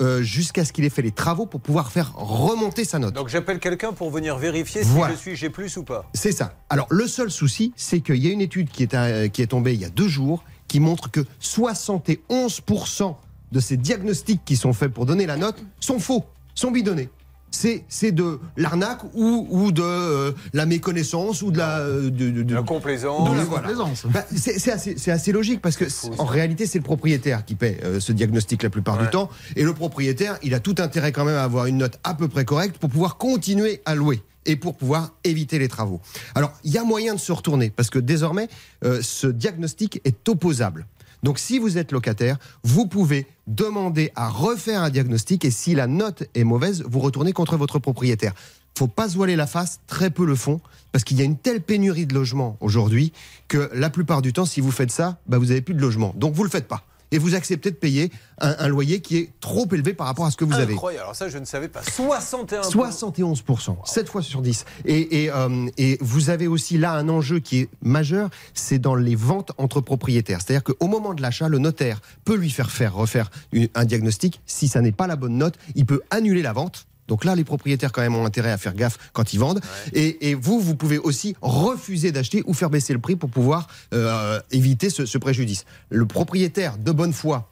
euh, 0.00 0.22
jusqu'à 0.22 0.64
ce 0.64 0.72
qu'il 0.72 0.84
ait 0.84 0.90
fait 0.90 1.02
les 1.02 1.10
travaux 1.10 1.46
pour 1.46 1.60
pouvoir 1.60 1.90
faire 1.92 2.14
remonter 2.16 2.84
sa 2.84 2.98
note. 2.98 3.14
Donc 3.14 3.28
j'appelle 3.28 3.58
quelqu'un 3.58 3.92
pour 3.92 4.10
venir 4.10 4.36
vérifier 4.38 4.82
si 4.82 4.90
Voilà. 4.90 5.14
je 5.14 5.18
suis 5.18 5.36
G 5.36 5.50
plus 5.50 5.76
ou 5.76 5.82
pas. 5.82 6.04
C'est 6.14 6.32
ça. 6.32 6.54
Alors, 6.68 6.86
le 6.90 7.06
seul 7.06 7.30
souci, 7.30 7.72
c'est 7.76 8.00
qu'il 8.00 8.16
y 8.16 8.28
a 8.28 8.32
une 8.32 8.40
étude 8.40 8.70
qui 8.70 8.82
est, 8.82 8.94
euh, 8.94 9.28
qui 9.28 9.42
est 9.42 9.46
tombée 9.48 9.74
il 9.74 9.80
y 9.80 9.84
a 9.84 9.90
deux 9.90 10.08
jours 10.08 10.42
qui 10.68 10.80
montre 10.80 11.10
que 11.10 11.20
71% 11.40 13.16
de 13.52 13.60
ces 13.60 13.76
diagnostics 13.76 14.40
qui 14.44 14.56
sont 14.56 14.72
faits 14.72 14.92
pour 14.92 15.06
donner 15.06 15.26
la 15.26 15.36
note 15.36 15.62
sont 15.80 15.98
faux, 15.98 16.24
sont 16.54 16.70
bidonnés. 16.70 17.08
C'est, 17.52 18.12
de 18.12 18.38
l'arnaque 18.56 19.00
ou, 19.14 19.46
ou 19.50 19.72
de 19.72 19.82
euh, 19.82 20.32
la 20.52 20.66
méconnaissance 20.66 21.42
ou 21.42 21.50
de 21.50 21.58
la. 21.58 21.78
euh, 21.80 22.04
de- 22.10 22.30
de- 22.30 22.42
de- 22.42 22.54
La 22.54 22.62
complaisance. 22.62 23.28
De 23.30 23.36
la 23.36 23.44
voilà. 23.44 23.62
complaisance. 23.68 24.06
Bah, 24.06 24.24
c'est 24.34 25.10
assez, 25.10 25.32
logique 25.32 25.60
parce 25.60 25.76
que 25.76 25.84
en 26.18 26.24
réalité 26.24 26.66
c'est 26.66 26.78
le 26.78 26.84
propriétaire 26.84 27.44
qui 27.44 27.54
paie 27.56 27.78
euh, 27.84 27.98
ce 28.00 28.12
diagnostic 28.12 28.62
la 28.62 28.70
plupart 28.70 28.96
Ouais. 28.96 29.04
du 29.04 29.10
temps 29.10 29.30
et 29.56 29.62
le 29.64 29.72
propriétaire 29.74 30.38
il 30.42 30.54
a 30.54 30.60
tout 30.60 30.74
intérêt 30.78 31.12
quand 31.12 31.24
même 31.24 31.36
à 31.36 31.42
avoir 31.44 31.66
une 31.66 31.78
note 31.78 31.98
à 32.04 32.14
peu 32.14 32.28
près 32.28 32.44
correcte 32.44 32.78
pour 32.78 32.90
pouvoir 32.90 33.16
continuer 33.16 33.82
à 33.84 33.94
louer 33.94 34.22
et 34.46 34.56
pour 34.56 34.74
pouvoir 34.76 35.12
éviter 35.24 35.58
les 35.58 35.68
travaux. 35.68 36.00
Alors 36.34 36.52
il 36.64 36.72
y 36.72 36.78
a 36.78 36.84
moyen 36.84 37.14
de 37.14 37.20
se 37.20 37.32
retourner 37.32 37.70
parce 37.70 37.90
que 37.90 37.98
désormais 37.98 38.48
euh, 38.84 39.00
ce 39.02 39.26
diagnostic 39.26 40.00
est 40.04 40.28
opposable. 40.28 40.86
Donc 41.22 41.38
si 41.38 41.58
vous 41.58 41.78
êtes 41.78 41.92
locataire, 41.92 42.38
vous 42.62 42.86
pouvez 42.86 43.26
demander 43.46 44.12
à 44.14 44.28
refaire 44.28 44.82
un 44.82 44.90
diagnostic 44.90 45.44
et 45.44 45.50
si 45.50 45.74
la 45.74 45.86
note 45.86 46.24
est 46.34 46.44
mauvaise, 46.44 46.84
vous 46.88 47.00
retournez 47.00 47.32
contre 47.32 47.56
votre 47.56 47.78
propriétaire. 47.78 48.34
Faut 48.78 48.88
pas 48.88 49.08
se 49.08 49.16
voiler 49.16 49.36
la 49.36 49.46
face, 49.46 49.80
très 49.86 50.10
peu 50.10 50.24
le 50.24 50.34
font, 50.34 50.60
parce 50.92 51.04
qu'il 51.04 51.18
y 51.18 51.20
a 51.20 51.24
une 51.24 51.36
telle 51.36 51.60
pénurie 51.60 52.06
de 52.06 52.14
logements 52.14 52.56
aujourd'hui 52.60 53.12
que 53.48 53.70
la 53.74 53.90
plupart 53.90 54.22
du 54.22 54.32
temps, 54.32 54.46
si 54.46 54.60
vous 54.60 54.70
faites 54.70 54.90
ça, 54.90 55.20
bah, 55.26 55.38
vous 55.38 55.46
n'avez 55.46 55.60
plus 55.60 55.74
de 55.74 55.80
logement. 55.80 56.14
Donc 56.16 56.34
vous 56.34 56.44
le 56.44 56.50
faites 56.50 56.68
pas. 56.68 56.84
Et 57.12 57.18
vous 57.18 57.34
acceptez 57.34 57.70
de 57.70 57.76
payer 57.76 58.10
un, 58.40 58.54
un 58.58 58.68
loyer 58.68 59.00
qui 59.00 59.16
est 59.16 59.30
trop 59.40 59.66
élevé 59.72 59.94
par 59.94 60.06
rapport 60.06 60.26
à 60.26 60.30
ce 60.30 60.36
que 60.36 60.44
vous 60.44 60.54
avez. 60.54 60.74
Incroyable. 60.74 61.02
Alors 61.04 61.16
ça 61.16 61.28
je 61.28 61.38
ne 61.38 61.44
savais 61.44 61.68
pas. 61.68 61.82
61. 61.82 62.62
71%, 62.62 63.76
7 63.84 64.08
fois 64.08 64.22
sur 64.22 64.42
10. 64.42 64.64
Et, 64.84 65.24
et, 65.24 65.30
euh, 65.30 65.66
et 65.76 65.98
vous 66.00 66.30
avez 66.30 66.46
aussi 66.46 66.78
là 66.78 66.92
un 66.92 67.08
enjeu 67.08 67.40
qui 67.40 67.60
est 67.60 67.68
majeur, 67.82 68.30
c'est 68.54 68.78
dans 68.78 68.94
les 68.94 69.16
ventes 69.16 69.52
entre 69.58 69.80
propriétaires. 69.80 70.40
C'est-à-dire 70.40 70.64
qu'au 70.64 70.86
moment 70.86 71.14
de 71.14 71.22
l'achat, 71.22 71.48
le 71.48 71.58
notaire 71.58 72.00
peut 72.24 72.36
lui 72.36 72.50
faire 72.50 72.70
faire 72.70 72.94
refaire 72.94 73.30
une- 73.52 73.68
un 73.74 73.84
diagnostic. 73.84 74.40
Si 74.46 74.68
ça 74.68 74.80
n'est 74.80 74.92
pas 74.92 75.06
la 75.06 75.16
bonne 75.16 75.36
note, 75.36 75.54
il 75.74 75.86
peut 75.86 76.00
annuler 76.10 76.42
la 76.42 76.52
vente. 76.52 76.86
Donc 77.10 77.24
là, 77.24 77.34
les 77.34 77.42
propriétaires 77.44 77.90
quand 77.90 78.02
même 78.02 78.14
ont 78.14 78.24
intérêt 78.24 78.52
à 78.52 78.56
faire 78.56 78.72
gaffe 78.72 78.96
quand 79.12 79.34
ils 79.34 79.40
vendent. 79.40 79.60
Et, 79.92 80.30
et 80.30 80.34
vous, 80.34 80.60
vous 80.60 80.76
pouvez 80.76 80.96
aussi 80.98 81.34
refuser 81.42 82.12
d'acheter 82.12 82.44
ou 82.46 82.54
faire 82.54 82.70
baisser 82.70 82.92
le 82.92 83.00
prix 83.00 83.16
pour 83.16 83.30
pouvoir 83.30 83.66
euh, 83.92 84.40
éviter 84.52 84.90
ce, 84.90 85.04
ce 85.06 85.18
préjudice. 85.18 85.64
Le 85.88 86.06
propriétaire 86.06 86.78
de 86.78 86.92
bonne 86.92 87.12
foi 87.12 87.50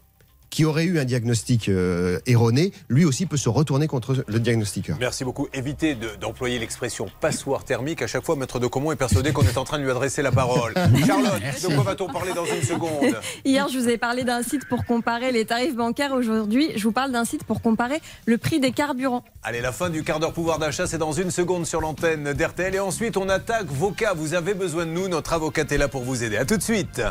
qui 0.51 0.65
aurait 0.65 0.85
eu 0.85 0.99
un 0.99 1.05
diagnostic 1.05 1.69
euh, 1.69 2.19
erroné, 2.27 2.73
lui 2.89 3.05
aussi 3.05 3.27
peut 3.27 3.37
se 3.37 3.49
retourner 3.49 3.87
contre 3.87 4.25
le 4.27 4.41
diagnostiqueur. 4.41 4.97
Merci 4.99 5.25
beaucoup. 5.25 5.49
Évitez 5.53 5.95
de- 5.95 6.17
d'employer 6.21 6.59
l'expression 6.59 7.07
passoire 7.21 7.65
thermique. 7.65 8.03
À 8.03 8.07
chaque 8.07 8.25
fois, 8.25 8.37
Maître 8.37 8.59
de 8.59 8.67
Comont 8.67 8.93
est 8.93 8.97
persuadé 8.97 9.33
qu'on 9.33 9.43
est 9.45 9.59
en 9.59 9.65
train 9.65 9.79
de 9.79 9.85
lui 9.85 9.91
adresser 9.91 10.23
la 10.23 10.33
parole. 10.33 10.73
Charlotte, 11.07 11.41
de 11.63 11.75
quoi 11.75 11.85
va-t-on 11.85 12.07
parler 12.09 12.33
dans 12.35 12.47
une 12.47 12.63
seconde? 12.63 13.15
Hier, 13.45 13.69
je 13.69 13.79
vous 13.79 13.89
ai 13.89 13.99
parlé 13.99 14.25
d'un 14.25 14.43
site 14.43 14.67
pour 14.69 14.85
comparer 14.87 15.33
les 15.33 15.45
tarifs 15.45 15.77
bancaires. 15.77 16.13
Aujourd'hui, 16.13 16.71
je 16.77 16.83
vous 16.83 16.93
parle 16.93 17.13
d'un 17.13 17.25
site 17.25 17.45
pour 17.45 17.61
comparer 17.63 18.01
le 18.27 18.39
prix 18.39 18.61
des 18.61 18.73
carburants. 18.73 19.25
Allez, 19.43 19.61
la 19.61 19.73
fin 19.73 19.91
du 19.91 20.03
quart 20.03 20.19
d'heure 20.21 20.33
pouvoir 20.33 20.59
d'achat, 20.59 20.87
c'est 20.87 20.99
dans 20.99 21.13
une 21.13 21.31
seconde 21.31 21.67
sur 21.67 21.81
l'antenne 21.81 22.33
d'RTL. 22.33 22.75
Et 22.75 22.81
ensuite, 22.81 23.17
on 23.17 23.29
attaque 23.29 23.67
vos 23.67 23.91
cas. 23.91 24.15
Vous 24.15 24.35
avez 24.35 24.55
besoin 24.55 24.87
de 24.87 24.91
nous. 24.91 25.09
Notre 25.09 25.33
avocate 25.33 25.71
est 25.73 25.79
là 25.79 25.89
pour 25.89 26.03
vous 26.03 26.25
aider. 26.25 26.37
À 26.37 26.45
tout 26.45 26.57
de 26.57 26.63
suite. 26.63 27.03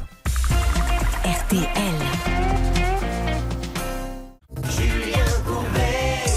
RTL. 1.23 2.36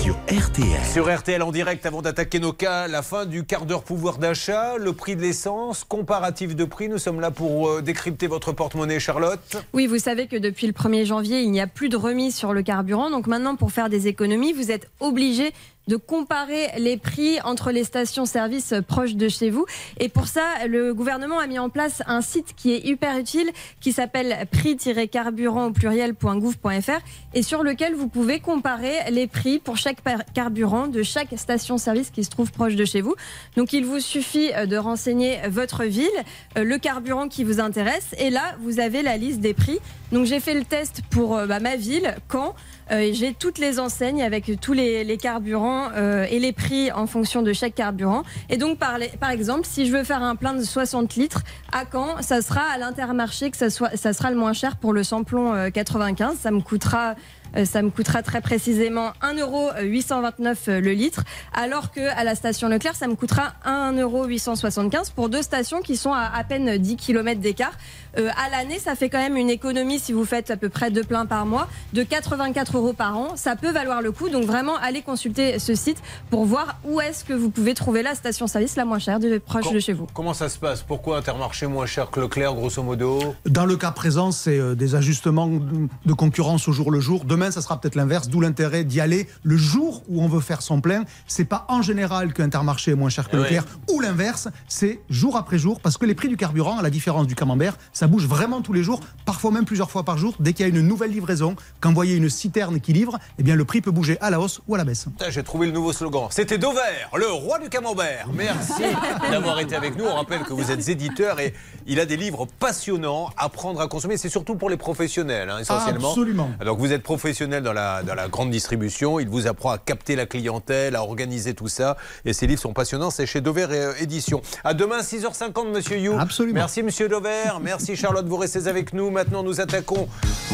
Sur 0.02 0.14
RTL. 0.28 0.84
Sur 0.92 1.14
RTL 1.14 1.42
en 1.42 1.52
direct, 1.52 1.86
avant 1.86 2.02
d'attaquer 2.02 2.38
nos 2.38 2.52
cas, 2.52 2.86
la 2.86 3.02
fin 3.02 3.24
du 3.24 3.44
quart 3.44 3.64
d'heure 3.64 3.82
pouvoir 3.82 4.18
d'achat, 4.18 4.76
le 4.76 4.92
prix 4.92 5.16
de 5.16 5.22
l'essence, 5.22 5.84
comparatif 5.84 6.54
de 6.54 6.64
prix. 6.64 6.88
Nous 6.88 6.98
sommes 6.98 7.20
là 7.20 7.30
pour 7.30 7.68
euh, 7.68 7.82
décrypter 7.82 8.26
votre 8.26 8.52
porte-monnaie, 8.52 9.00
Charlotte. 9.00 9.40
Oui, 9.72 9.86
vous 9.86 9.98
savez 9.98 10.26
que 10.26 10.36
depuis 10.36 10.66
le 10.66 10.72
1er 10.72 11.04
janvier, 11.06 11.40
il 11.40 11.50
n'y 11.50 11.60
a 11.60 11.66
plus 11.66 11.88
de 11.88 11.96
remise 11.96 12.34
sur 12.34 12.52
le 12.52 12.62
carburant. 12.62 13.10
Donc 13.10 13.26
maintenant, 13.26 13.56
pour 13.56 13.72
faire 13.72 13.88
des 13.88 14.06
économies, 14.06 14.52
vous 14.52 14.70
êtes 14.70 14.90
obligé 15.00 15.52
de 15.88 15.96
comparer 15.96 16.68
les 16.78 16.96
prix 16.96 17.40
entre 17.42 17.72
les 17.72 17.84
stations-service 17.84 18.74
proches 18.86 19.14
de 19.14 19.28
chez 19.28 19.50
vous. 19.50 19.66
Et 19.98 20.08
pour 20.08 20.26
ça, 20.26 20.66
le 20.68 20.94
gouvernement 20.94 21.38
a 21.38 21.46
mis 21.46 21.58
en 21.58 21.68
place 21.68 22.02
un 22.06 22.20
site 22.20 22.54
qui 22.56 22.72
est 22.72 22.84
hyper 22.86 23.18
utile, 23.18 23.50
qui 23.80 23.92
s'appelle 23.92 24.46
prix-carburant 24.50 25.66
au 25.66 25.72
pluriel.gouv.fr 25.72 27.00
et 27.34 27.42
sur 27.42 27.62
lequel 27.62 27.94
vous 27.94 28.08
pouvez 28.08 28.40
comparer 28.40 29.10
les 29.10 29.26
prix 29.26 29.58
pour 29.58 29.76
chaque 29.76 29.98
carburant 30.34 30.86
de 30.86 31.02
chaque 31.02 31.36
station-service 31.36 32.10
qui 32.10 32.24
se 32.24 32.30
trouve 32.30 32.52
proche 32.52 32.76
de 32.76 32.84
chez 32.84 33.00
vous. 33.00 33.14
Donc 33.56 33.72
il 33.72 33.84
vous 33.84 34.00
suffit 34.00 34.52
euh, 34.54 34.66
de 34.66 34.76
renseigner 34.76 35.38
votre 35.48 35.84
ville, 35.84 36.08
euh, 36.56 36.64
le 36.64 36.78
carburant 36.78 37.28
qui 37.28 37.44
vous 37.44 37.60
intéresse 37.60 38.14
et 38.18 38.30
là, 38.30 38.56
vous 38.60 38.80
avez 38.80 39.02
la 39.02 39.16
liste 39.16 39.40
des 39.40 39.54
prix. 39.54 39.78
Donc 40.12 40.26
j'ai 40.26 40.40
fait 40.40 40.54
le 40.54 40.64
test 40.64 41.02
pour 41.10 41.36
euh, 41.36 41.46
bah, 41.46 41.60
ma 41.60 41.76
ville, 41.76 42.14
Caen. 42.30 42.54
Euh, 42.90 43.10
j'ai 43.12 43.34
toutes 43.34 43.58
les 43.58 43.78
enseignes 43.78 44.22
avec 44.22 44.50
tous 44.60 44.72
les, 44.72 45.16
carburants 45.16 45.88
euh, 45.94 46.26
et 46.30 46.38
les 46.38 46.52
prix 46.52 46.90
en 46.92 47.06
fonction 47.06 47.42
de 47.42 47.52
chaque 47.52 47.74
carburant. 47.74 48.22
Et 48.48 48.56
donc, 48.56 48.78
par, 48.78 48.98
exemple, 49.30 49.66
si 49.66 49.86
je 49.86 49.96
veux 49.96 50.04
faire 50.04 50.22
un 50.22 50.36
plein 50.36 50.54
de 50.54 50.62
60 50.62 51.14
litres 51.14 51.42
à 51.72 51.84
Caen, 51.90 52.20
ça 52.20 52.42
sera 52.42 52.62
à 52.62 52.78
l'intermarché 52.78 53.50
que 53.50 53.56
ça, 53.56 53.70
soit, 53.70 53.96
ça 53.96 54.12
sera 54.12 54.30
le 54.30 54.36
moins 54.36 54.52
cher 54.52 54.76
pour 54.76 54.92
le 54.92 55.02
samplon 55.02 55.54
euh, 55.54 55.70
95. 55.70 56.36
Ça 56.38 56.50
me 56.50 56.60
coûtera. 56.60 57.14
Euh, 57.56 57.64
Ça 57.64 57.82
me 57.82 57.90
coûtera 57.90 58.22
très 58.22 58.40
précisément 58.40 59.12
1,829€ 59.22 60.78
le 60.78 60.92
litre, 60.92 61.24
alors 61.52 61.90
que 61.92 62.00
à 62.16 62.24
la 62.24 62.34
station 62.34 62.68
Leclerc, 62.68 62.94
ça 62.96 63.06
me 63.08 63.14
coûtera 63.14 63.52
1,875€ 63.66 65.12
pour 65.14 65.28
deux 65.28 65.42
stations 65.42 65.80
qui 65.80 65.96
sont 65.96 66.12
à 66.12 66.30
à 66.32 66.44
peine 66.44 66.78
10 66.78 66.96
km 66.96 67.40
d'écart. 67.40 67.72
Euh, 68.18 68.28
à 68.30 68.50
l'année, 68.50 68.78
ça 68.78 68.94
fait 68.94 69.08
quand 69.08 69.18
même 69.18 69.36
une 69.36 69.50
économie, 69.50 69.98
si 69.98 70.12
vous 70.12 70.24
faites 70.24 70.50
à 70.50 70.56
peu 70.56 70.68
près 70.68 70.90
deux 70.90 71.02
pleins 71.04 71.26
par 71.26 71.46
mois, 71.46 71.68
de 71.92 72.02
84 72.02 72.76
euros 72.76 72.92
par 72.92 73.16
an. 73.16 73.36
Ça 73.36 73.56
peut 73.56 73.70
valoir 73.70 74.02
le 74.02 74.12
coup. 74.12 74.28
Donc 74.28 74.44
vraiment, 74.44 74.76
allez 74.82 75.02
consulter 75.02 75.58
ce 75.58 75.74
site 75.74 75.98
pour 76.30 76.44
voir 76.44 76.78
où 76.84 77.00
est-ce 77.00 77.24
que 77.24 77.32
vous 77.32 77.50
pouvez 77.50 77.74
trouver 77.74 78.02
la 78.02 78.14
station-service 78.14 78.76
la 78.76 78.84
moins 78.84 78.98
chère, 78.98 79.18
de, 79.20 79.38
proche 79.38 79.64
Com- 79.64 79.74
de 79.74 79.80
chez 79.80 79.92
vous. 79.92 80.06
Comment 80.12 80.34
ça 80.34 80.48
se 80.48 80.58
passe? 80.58 80.82
Pourquoi 80.82 81.18
Intermarché 81.18 81.66
moins 81.66 81.86
cher 81.86 82.10
que 82.10 82.20
Leclerc, 82.20 82.54
grosso 82.54 82.82
modo? 82.82 83.34
Dans 83.46 83.66
le 83.66 83.76
cas 83.76 83.90
présent, 83.92 84.30
c'est 84.32 84.58
euh, 84.58 84.74
des 84.74 84.94
ajustements 84.94 85.48
de 85.48 86.12
concurrence 86.12 86.68
au 86.68 86.72
jour 86.72 86.90
le 86.90 87.00
jour. 87.00 87.24
Demain, 87.24 87.39
ça 87.50 87.62
sera 87.62 87.80
peut-être 87.80 87.94
l'inverse, 87.94 88.28
d'où 88.28 88.40
l'intérêt 88.40 88.84
d'y 88.84 89.00
aller 89.00 89.26
le 89.42 89.56
jour 89.56 90.02
où 90.08 90.22
on 90.22 90.28
veut 90.28 90.40
faire 90.40 90.60
son 90.60 90.80
plein. 90.80 91.04
C'est 91.26 91.44
pas 91.44 91.64
en 91.68 91.80
général 91.80 92.34
qu'Intermarché 92.34 92.90
est 92.90 92.96
moins 92.96 93.08
cher 93.08 93.28
que 93.28 93.36
Eh 93.36 93.40
Leclerc, 93.40 93.64
ou 93.90 94.00
l'inverse, 94.00 94.48
c'est 94.68 95.00
jour 95.08 95.36
après 95.36 95.58
jour, 95.58 95.80
parce 95.80 95.96
que 95.96 96.04
les 96.04 96.14
prix 96.14 96.28
du 96.28 96.36
carburant, 96.36 96.78
à 96.78 96.82
la 96.82 96.90
différence 96.90 97.26
du 97.26 97.34
camembert, 97.34 97.76
ça 97.92 98.06
bouge 98.06 98.26
vraiment 98.26 98.60
tous 98.60 98.72
les 98.72 98.82
jours, 98.82 99.00
parfois 99.24 99.50
même 99.50 99.64
plusieurs 99.64 99.90
fois 99.90 100.04
par 100.04 100.18
jour. 100.18 100.34
Dès 100.40 100.52
qu'il 100.52 100.66
y 100.66 100.68
a 100.68 100.70
une 100.70 100.86
nouvelle 100.86 101.12
livraison, 101.12 101.56
quand 101.80 101.88
vous 101.90 101.94
voyez 101.94 102.16
une 102.16 102.28
citerne 102.28 102.80
qui 102.80 102.92
livre, 102.92 103.18
eh 103.38 103.42
bien 103.42 103.56
le 103.56 103.64
prix 103.64 103.80
peut 103.80 103.90
bouger 103.90 104.18
à 104.20 104.30
la 104.30 104.40
hausse 104.40 104.60
ou 104.68 104.74
à 104.74 104.78
la 104.78 104.84
baisse. 104.84 105.06
J'ai 105.28 105.42
trouvé 105.42 105.66
le 105.66 105.72
nouveau 105.72 105.92
slogan. 105.92 106.26
C'était 106.30 106.58
Dover, 106.58 106.80
le 107.16 107.30
roi 107.30 107.58
du 107.58 107.68
camembert. 107.68 108.28
Merci 108.34 108.82
d'avoir 109.30 109.60
été 109.60 109.76
avec 109.76 109.96
nous. 109.96 110.04
On 110.04 110.14
rappelle 110.14 110.42
que 110.42 110.52
vous 110.52 110.70
êtes 110.70 110.88
éditeur 110.88 111.40
et 111.40 111.54
il 111.86 112.00
a 112.00 112.06
des 112.06 112.16
livres 112.16 112.46
passionnants 112.58 113.30
à 113.36 113.48
prendre 113.48 113.80
à 113.80 113.88
consommer. 113.88 114.16
C'est 114.16 114.28
surtout 114.28 114.56
pour 114.56 114.68
les 114.68 114.76
professionnels, 114.76 115.48
hein, 115.48 115.58
essentiellement. 115.60 116.10
Absolument. 116.10 116.50
Donc 116.64 116.78
vous 116.78 116.92
êtes 116.92 117.02
professionnel. 117.02 117.29
Professionnel 117.30 117.62
dans 117.62 117.72
la, 117.72 118.02
dans 118.02 118.16
la 118.16 118.26
grande 118.26 118.50
distribution. 118.50 119.20
Il 119.20 119.28
vous 119.28 119.46
apprend 119.46 119.70
à 119.70 119.78
capter 119.78 120.16
la 120.16 120.26
clientèle, 120.26 120.96
à 120.96 121.04
organiser 121.04 121.54
tout 121.54 121.68
ça. 121.68 121.96
Et 122.24 122.32
ses 122.32 122.48
livres 122.48 122.60
sont 122.60 122.72
passionnants. 122.72 123.10
C'est 123.10 123.24
chez 123.24 123.40
Dover 123.40 123.68
euh, 123.70 123.92
Édition. 124.00 124.42
À 124.64 124.74
demain, 124.74 125.00
6h50, 125.00 125.70
monsieur 125.70 125.96
You. 125.96 126.16
Absolument. 126.18 126.58
Merci, 126.58 126.82
monsieur 126.82 127.08
Dover. 127.08 127.52
Merci, 127.62 127.94
Charlotte. 127.94 128.26
Vous 128.26 128.36
restez 128.36 128.66
avec 128.66 128.92
nous. 128.94 129.10
Maintenant, 129.10 129.44
nous 129.44 129.60
attaquons, 129.60 130.08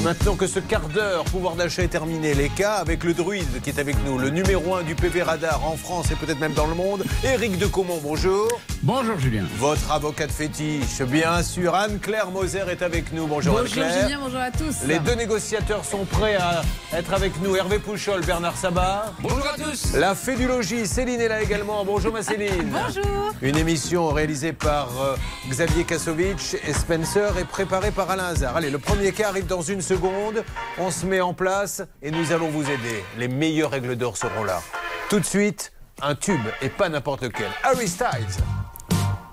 maintenant 0.04 0.35
que 0.35 0.47
ce 0.47 0.59
quart 0.61 0.87
d'heure 0.90 1.25
pouvoir 1.25 1.54
d'achat 1.54 1.83
est 1.83 1.88
terminé, 1.88 2.35
les 2.35 2.50
cas 2.50 2.75
avec 2.75 3.04
le 3.04 3.14
druide 3.14 3.62
qui 3.62 3.71
est 3.71 3.78
avec 3.78 3.97
nous, 4.04 4.18
le 4.18 4.28
numéro 4.28 4.75
1 4.75 4.83
du 4.83 4.95
PV 4.95 5.23
Radar 5.23 5.64
en 5.64 5.78
France 5.78 6.11
et 6.11 6.14
peut-être 6.14 6.40
même 6.40 6.52
dans 6.52 6.66
le 6.66 6.75
monde. 6.75 7.04
Éric 7.25 7.56
de 7.56 7.66
Comont, 7.66 8.00
bonjour. 8.02 8.49
Bonjour 8.83 9.18
Julien. 9.18 9.45
Votre 9.59 9.90
avocate 9.90 10.30
fétiche, 10.30 11.00
bien 11.02 11.42
sûr. 11.42 11.75
Anne-Claire 11.75 12.30
Moser 12.30 12.64
est 12.71 12.83
avec 12.83 13.14
nous. 13.14 13.26
Bonjour, 13.26 13.54
Bonjour 13.54 13.83
Anne-Claire. 13.83 14.02
Julien, 14.02 14.18
bonjour 14.23 14.40
à 14.40 14.50
tous. 14.50 14.87
Les 14.87 14.99
deux 14.99 15.14
négociateurs 15.14 15.87
sont 15.87 16.04
prêts 16.04 16.37
à 16.37 16.62
être 16.92 17.12
avec 17.12 17.40
nous. 17.42 17.56
Hervé 17.56 17.78
Pouchol, 17.78 18.25
Bernard 18.25 18.56
Sabat. 18.56 19.12
Bonjour 19.20 19.46
à 19.46 19.56
tous. 19.56 19.94
La 19.94 20.14
fée 20.14 20.37
du 20.37 20.46
logis, 20.46 20.87
Céline 20.87 21.20
est 21.20 21.28
là 21.28 21.42
également. 21.42 21.85
Bonjour 21.85 22.12
ma 22.12 22.23
Céline. 22.23 22.70
Bonjour. 22.70 23.32
Une 23.42 23.56
émission 23.56 24.08
réalisée 24.08 24.52
par 24.52 24.88
euh, 25.00 25.16
Xavier 25.49 25.85
Kasovic 25.85 26.56
et 26.66 26.73
Spencer 26.73 27.38
et 27.38 27.44
préparée 27.44 27.90
par 27.90 28.11
Alain 28.11 28.26
Hazard. 28.26 28.56
Allez, 28.56 28.70
le 28.70 28.78
premier 28.78 29.12
cas 29.12 29.28
arrive 29.28 29.46
dans 29.46 29.62
une 29.62 29.82
seconde. 29.82 30.44
On 30.78 30.90
se 30.90 31.06
met 31.06 31.20
en 31.20 31.35
place 31.35 31.82
et 32.02 32.11
nous 32.11 32.32
allons 32.32 32.49
vous 32.49 32.64
aider. 32.64 33.04
Les 33.18 33.28
meilleures 33.28 33.70
règles 33.70 33.96
d'or 33.96 34.16
seront 34.16 34.44
là. 34.44 34.62
Tout 35.08 35.20
de 35.20 35.26
suite, 35.26 35.73
un 36.02 36.14
tube 36.14 36.40
et 36.62 36.68
pas 36.68 36.88
n'importe 36.88 37.23
lequel. 37.23 37.49
Harry 37.62 37.88
Styles. 37.88 38.37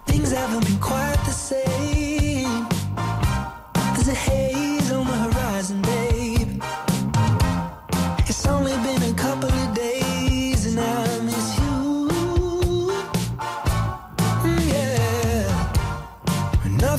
Things 0.05 0.31
haven't 0.33 0.65
been 0.65 0.79
quite 0.79 1.19
the 1.25 1.31
same. 1.31 2.67
There's 3.95 4.09
a 4.09 4.42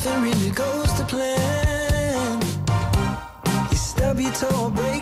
Nothing 0.04 0.22
really 0.22 0.50
goes 0.50 0.92
to 0.98 1.04
plan. 1.04 2.38
You 3.70 3.76
stub 3.76 4.20
your 4.20 4.32
toe 4.32 4.68
break 4.68 4.93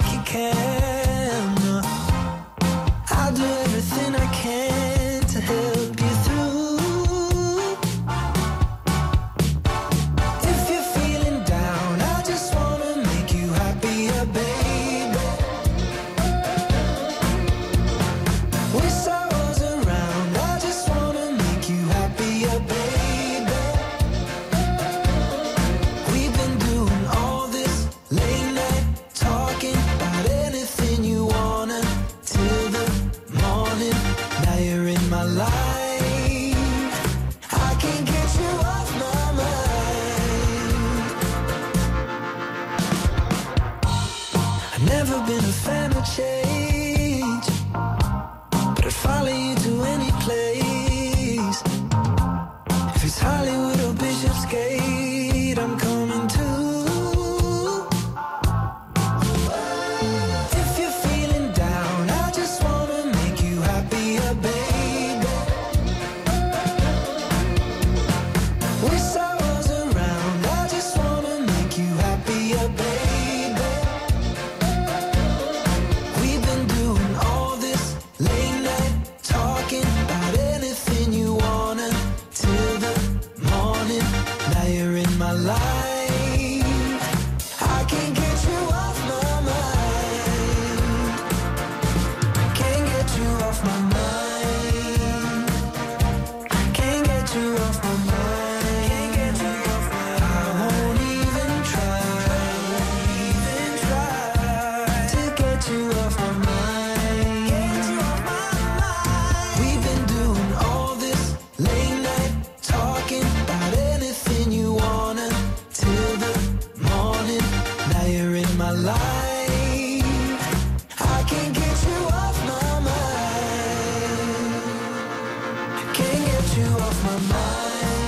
off 126.93 127.05
my 127.05 127.35
mind. 127.35 128.02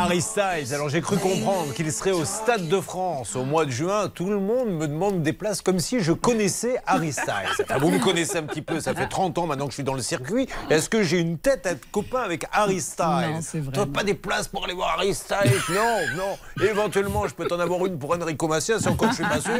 Harry 0.00 0.22
Styles. 0.22 0.72
Alors 0.72 0.88
j'ai 0.88 1.02
cru 1.02 1.18
comprendre 1.18 1.74
qu'il 1.74 1.92
serait 1.92 2.10
au 2.10 2.24
Stade 2.24 2.68
de 2.68 2.80
France 2.80 3.36
au 3.36 3.44
mois 3.44 3.66
de 3.66 3.70
juin. 3.70 4.08
Tout 4.08 4.30
le 4.30 4.40
monde 4.40 4.70
me 4.70 4.88
demande 4.88 5.22
des 5.22 5.34
places 5.34 5.60
comme 5.60 5.78
si 5.78 6.00
je 6.00 6.12
connaissais 6.12 6.80
Harry 6.86 7.12
Styles. 7.12 7.50
Enfin, 7.62 7.76
vous 7.76 7.90
me 7.90 7.98
connaissez 7.98 8.38
un 8.38 8.44
petit 8.44 8.62
peu, 8.62 8.80
ça 8.80 8.94
fait 8.94 9.08
30 9.08 9.36
ans 9.36 9.46
maintenant 9.46 9.66
que 9.66 9.72
je 9.72 9.74
suis 9.74 9.84
dans 9.84 9.94
le 9.94 10.00
circuit. 10.00 10.48
Est-ce 10.70 10.88
que 10.88 11.02
j'ai 11.02 11.18
une 11.18 11.36
tête 11.36 11.66
à 11.66 11.72
être 11.72 11.90
copain 11.90 12.20
avec 12.20 12.46
Harry 12.50 12.80
Styles? 12.80 13.04
Non, 13.34 13.40
c'est 13.42 13.60
vrai. 13.60 13.86
Pas 13.92 14.02
des 14.02 14.14
places 14.14 14.48
pour 14.48 14.64
aller 14.64 14.72
voir 14.72 14.94
Harry 14.96 15.12
Styles? 15.12 15.52
Non, 15.68 15.98
non. 16.16 16.64
Éventuellement, 16.64 17.28
je 17.28 17.34
peux 17.34 17.46
t'en 17.46 17.60
avoir 17.60 17.84
une 17.84 17.98
pour 17.98 18.14
Enrico 18.14 18.48
Macias, 18.48 18.86
encore 18.86 19.10
je 19.10 19.16
suis 19.16 19.24
pas 19.24 19.40
sûr. 19.40 19.52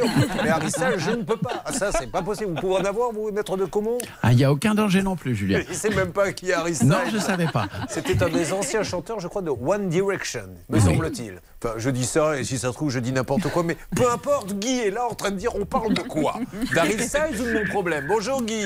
Mais 0.42 0.48
Harry 0.48 0.70
Styles, 0.70 0.94
je 0.96 1.10
ne 1.10 1.22
peux 1.22 1.36
pas. 1.36 1.62
Ah, 1.66 1.72
Ça, 1.74 1.90
c'est 1.92 2.10
pas 2.10 2.22
possible. 2.22 2.54
Vous 2.54 2.60
pouvez 2.60 2.76
en 2.76 2.84
avoir, 2.86 3.12
vous, 3.12 3.30
maître 3.30 3.58
de 3.58 3.66
Comont? 3.66 3.98
Ah, 4.22 4.32
il 4.32 4.36
n'y 4.38 4.44
a 4.44 4.52
aucun 4.52 4.74
danger 4.74 5.02
non 5.02 5.16
plus, 5.16 5.34
Julien. 5.34 5.60
Il 5.68 5.74
sait 5.74 5.90
même 5.90 6.12
pas 6.12 6.32
qui 6.32 6.48
est 6.48 6.54
Harry 6.54 6.74
Styles. 6.74 6.88
Non, 6.88 6.98
je 7.10 7.16
ne 7.16 7.20
savais 7.20 7.48
pas. 7.48 7.66
C'était 7.90 8.22
un 8.22 8.30
des 8.30 8.54
anciens 8.54 8.82
chanteurs, 8.82 9.20
je 9.20 9.28
crois, 9.28 9.42
de 9.42 9.50
One 9.50 9.88
Direction, 9.88 10.29
me 10.68 10.78
semble-t-il. 10.80 11.40
Enfin, 11.62 11.74
je 11.78 11.90
dis 11.90 12.04
ça, 12.04 12.38
et 12.38 12.44
si 12.44 12.58
ça 12.58 12.68
se 12.68 12.72
trouve, 12.74 12.90
je 12.90 12.98
dis 12.98 13.12
n'importe 13.12 13.48
quoi, 13.50 13.62
mais 13.62 13.76
peu 13.96 14.10
importe, 14.10 14.54
Guy 14.54 14.80
est 14.80 14.90
là 14.90 15.06
en 15.10 15.14
train 15.14 15.30
de 15.30 15.36
dire 15.36 15.54
on 15.56 15.64
parle 15.66 15.94
de 15.94 16.00
quoi? 16.02 16.34
D'Harry 16.74 16.98
Styles 16.98 17.40
ou 17.40 17.44
de 17.44 17.52
mon 17.52 17.64
problème? 17.66 18.06
Bonjour 18.08 18.42
Guy. 18.42 18.64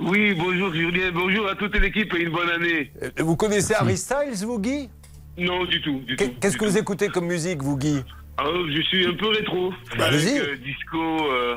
Oui, 0.00 0.34
bonjour 0.34 0.72
Julien, 0.72 1.10
bonjour 1.12 1.48
à 1.48 1.54
toute 1.56 1.76
l'équipe 1.76 2.12
et 2.14 2.22
une 2.22 2.30
bonne 2.32 2.50
année. 2.50 2.92
Euh, 3.02 3.10
Vous 3.18 3.36
connaissez 3.36 3.74
Harry 3.74 3.96
Styles, 3.96 4.44
vous, 4.44 4.58
Guy? 4.58 4.88
Non, 5.38 5.64
du 5.64 5.80
tout, 5.82 6.00
du 6.00 6.16
Qu'est- 6.16 6.28
tout. 6.28 6.34
Qu'est-ce 6.40 6.56
que 6.56 6.64
tout. 6.64 6.70
vous 6.70 6.78
écoutez 6.78 7.08
comme 7.08 7.26
musique, 7.26 7.62
vous, 7.62 7.76
Guy? 7.76 8.02
Ah, 8.38 8.44
Je 8.74 8.80
suis 8.82 9.06
un 9.06 9.14
peu 9.14 9.28
rétro. 9.28 9.70
Bah, 9.70 9.76
Funk, 9.96 10.02
allez-y. 10.04 10.38
euh, 10.38 10.56
disco, 10.56 10.98
euh, 10.98 11.56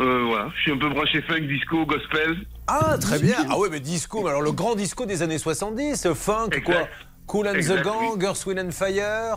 euh, 0.00 0.24
voilà. 0.26 0.48
Je 0.56 0.60
suis 0.62 0.72
un 0.72 0.78
peu 0.78 0.88
branché 0.90 1.22
funk, 1.22 1.40
disco, 1.46 1.86
gospel. 1.86 2.36
Ah, 2.66 2.96
très 3.00 3.18
bien. 3.18 3.36
Ah 3.48 3.58
ouais, 3.58 3.68
mais 3.70 3.80
disco, 3.80 4.26
alors 4.26 4.42
le 4.42 4.52
grand 4.52 4.74
disco 4.74 5.06
des 5.06 5.22
années 5.22 5.38
70, 5.38 6.08
funk, 6.14 6.50
quoi. 6.64 6.88
Cool 7.26 7.48
and 7.48 7.62
the 7.62 7.82
Gang, 7.82 8.22
Earth, 8.22 8.46
Wind 8.46 8.58
and 8.58 8.70
Fire 8.70 9.36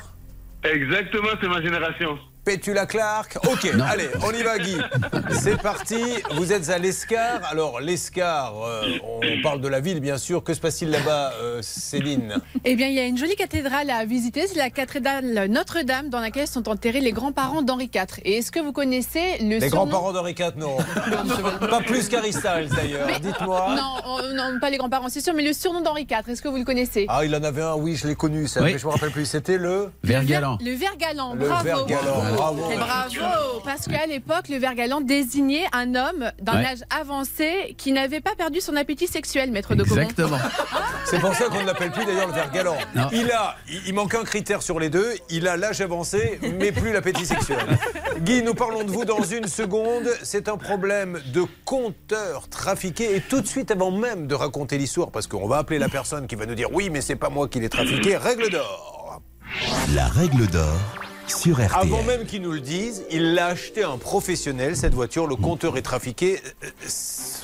Exactement, 0.63 1.29
c'est 1.39 1.47
ma 1.47 1.61
génération. 1.61 2.17
Pétula 2.47 2.85
Clark. 2.85 3.37
Ok, 3.51 3.73
Non. 3.75 3.83
allez, 3.83 4.07
on 4.25 4.31
y 4.31 4.41
va, 4.41 4.57
Guy. 4.57 4.77
C'est 5.31 5.61
parti. 5.61 5.97
Vous 6.35 6.53
êtes 6.53 6.69
à 6.69 6.77
l'Escar. 6.77 7.41
Alors, 7.51 7.81
l'Escar, 7.81 8.53
euh, 8.65 8.83
on 9.03 9.19
parle 9.43 9.59
de 9.59 9.67
la 9.67 9.81
ville, 9.81 9.99
bien 9.99 10.17
sûr. 10.17 10.41
Que 10.45 10.53
se 10.53 10.61
passe-t-il 10.61 10.89
là-bas, 10.91 11.33
euh, 11.41 11.59
Céline 11.61 12.37
Eh 12.63 12.77
bien, 12.77 12.87
il 12.87 12.93
y 12.93 12.99
a 12.99 13.05
une 13.05 13.17
jolie 13.17 13.35
cathédrale 13.35 13.89
à 13.89 14.05
visiter. 14.05 14.47
C'est 14.47 14.55
la 14.55 14.69
cathédrale 14.69 15.47
Notre-Dame 15.49 16.07
dans 16.07 16.21
laquelle 16.21 16.47
sont 16.47 16.69
enterrés 16.69 17.01
les 17.01 17.11
grands-parents 17.11 17.63
d'Henri 17.63 17.91
IV. 17.93 18.05
Et 18.23 18.37
est-ce 18.37 18.49
que 18.53 18.61
vous 18.61 18.71
connaissez 18.71 19.39
le 19.41 19.57
Les 19.57 19.67
surnom 19.67 19.83
grands-parents 19.87 20.13
d'Henri 20.13 20.33
IV, 20.39 20.53
non. 20.55 20.77
Pas 21.69 21.81
plus 21.81 22.07
qu'Harry 22.07 22.31
Styles, 22.31 22.69
d'ailleurs. 22.73 23.09
Dites-moi. 23.19 23.75
non, 23.75 23.97
oh, 24.07 24.21
non, 24.33 24.57
pas 24.61 24.69
les 24.69 24.77
grands-parents, 24.77 25.09
c'est 25.09 25.19
sûr, 25.19 25.33
mais 25.33 25.43
le 25.43 25.51
surnom 25.51 25.81
d'Henri 25.81 26.07
IV, 26.09 26.29
est-ce 26.29 26.41
que 26.41 26.47
vous 26.47 26.55
le 26.55 26.63
connaissez? 26.63 27.07
Ah, 27.09 27.25
il 27.25 27.35
en 27.35 27.43
avait 27.43 27.61
un, 27.63 27.75
oui, 27.75 27.97
je 27.97 28.07
l'ai 28.07 28.15
connu, 28.15 28.47
ça, 28.47 28.61
Oui. 28.61 28.71
mais 28.71 28.79
je 28.79 28.87
me 28.87 28.91
rappelle 28.93 29.11
plus. 29.11 29.25
C'était 29.25 29.57
le. 29.57 29.91
Vert 30.03 30.23
galant. 30.23 30.57
Le 30.63 30.71
ver 30.71 30.95
galant, 30.97 31.33
Le 31.33 31.45
bravo. 31.45 31.85
galant, 31.85 32.36
bravo. 32.37 32.71
Et 32.71 32.77
bravo, 32.77 33.59
parce 33.65 33.85
qu'à 33.87 34.05
l'époque, 34.05 34.49
le 34.49 34.57
ver 34.57 34.75
galant 34.75 35.01
désignait 35.01 35.65
un 35.73 35.95
homme 35.95 36.31
d'un 36.41 36.57
Ouais. 36.57 36.65
âge 36.65 36.79
avancé 36.89 37.75
qui 37.77 37.91
n'avait 37.91 38.21
pas 38.21 38.35
perdu 38.35 38.61
son 38.61 38.75
appétit 38.75 39.07
sexuel, 39.07 39.51
maître 39.51 39.75
de. 39.75 39.83
Exactement. 39.83 40.37
C'est 41.05 41.19
pour 41.19 41.33
ça 41.35 41.45
qu'on 41.45 41.61
ne 41.61 41.65
l'appelle 41.65 41.91
plus 41.91 42.05
d'ailleurs 42.05 42.27
le 42.27 42.33
ver 42.33 42.51
galant. 42.51 42.77
Non. 42.95 43.07
Il 43.11 43.31
a, 43.31 43.55
il 43.85 43.93
manque 43.93 44.15
un 44.15 44.23
critère 44.23 44.61
sur 44.61 44.79
les 44.79 44.89
deux. 44.89 45.13
Il 45.29 45.47
a 45.47 45.57
l'âge 45.57 45.81
avancé, 45.81 46.39
mais 46.59 46.71
plus 46.71 46.91
l'appétit 46.91 47.25
sexuel. 47.25 47.59
Guy, 48.21 48.41
nous 48.43 48.53
parlons 48.53 48.83
de 48.83 48.91
vous 48.91 49.05
dans 49.05 49.21
une 49.23 49.47
seconde. 49.47 50.09
C'est 50.23 50.49
un 50.49 50.57
problème 50.57 51.19
de 51.33 51.45
compteur 51.65 52.47
trafiqué. 52.49 53.15
Et 53.15 53.21
tout 53.21 53.41
de 53.41 53.47
suite, 53.47 53.71
avant 53.71 53.91
même 53.91 54.27
de 54.27 54.35
raconter 54.35 54.77
l'histoire, 54.77 55.11
parce 55.11 55.27
qu'on 55.27 55.47
va 55.47 55.57
appeler 55.57 55.79
la 55.79 55.89
personne 55.89 56.27
qui 56.27 56.35
va 56.35 56.45
nous 56.45 56.55
dire 56.55 56.69
oui, 56.73 56.89
mais 56.89 57.01
c'est 57.01 57.15
pas 57.15 57.29
moi 57.29 57.47
qui 57.47 57.59
l'ai 57.59 57.69
trafiqué. 57.69 58.17
Règle 58.17 58.49
d'or. 58.49 59.21
La 59.95 60.07
règle 60.07 60.45
d'or 60.47 60.75
sur 61.27 61.55
RTL. 61.55 61.69
Avant 61.73 62.03
même 62.03 62.25
qu'ils 62.25 62.41
nous 62.41 62.51
le 62.51 62.61
disent, 62.61 63.03
il 63.11 63.33
l'a 63.33 63.47
acheté 63.47 63.83
à 63.83 63.89
un 63.89 63.97
professionnel, 63.97 64.75
cette 64.75 64.93
voiture, 64.93 65.27
le 65.27 65.35
compteur 65.35 65.77
est 65.77 65.81
trafiqué. 65.81 66.39
Euh, 66.63 66.69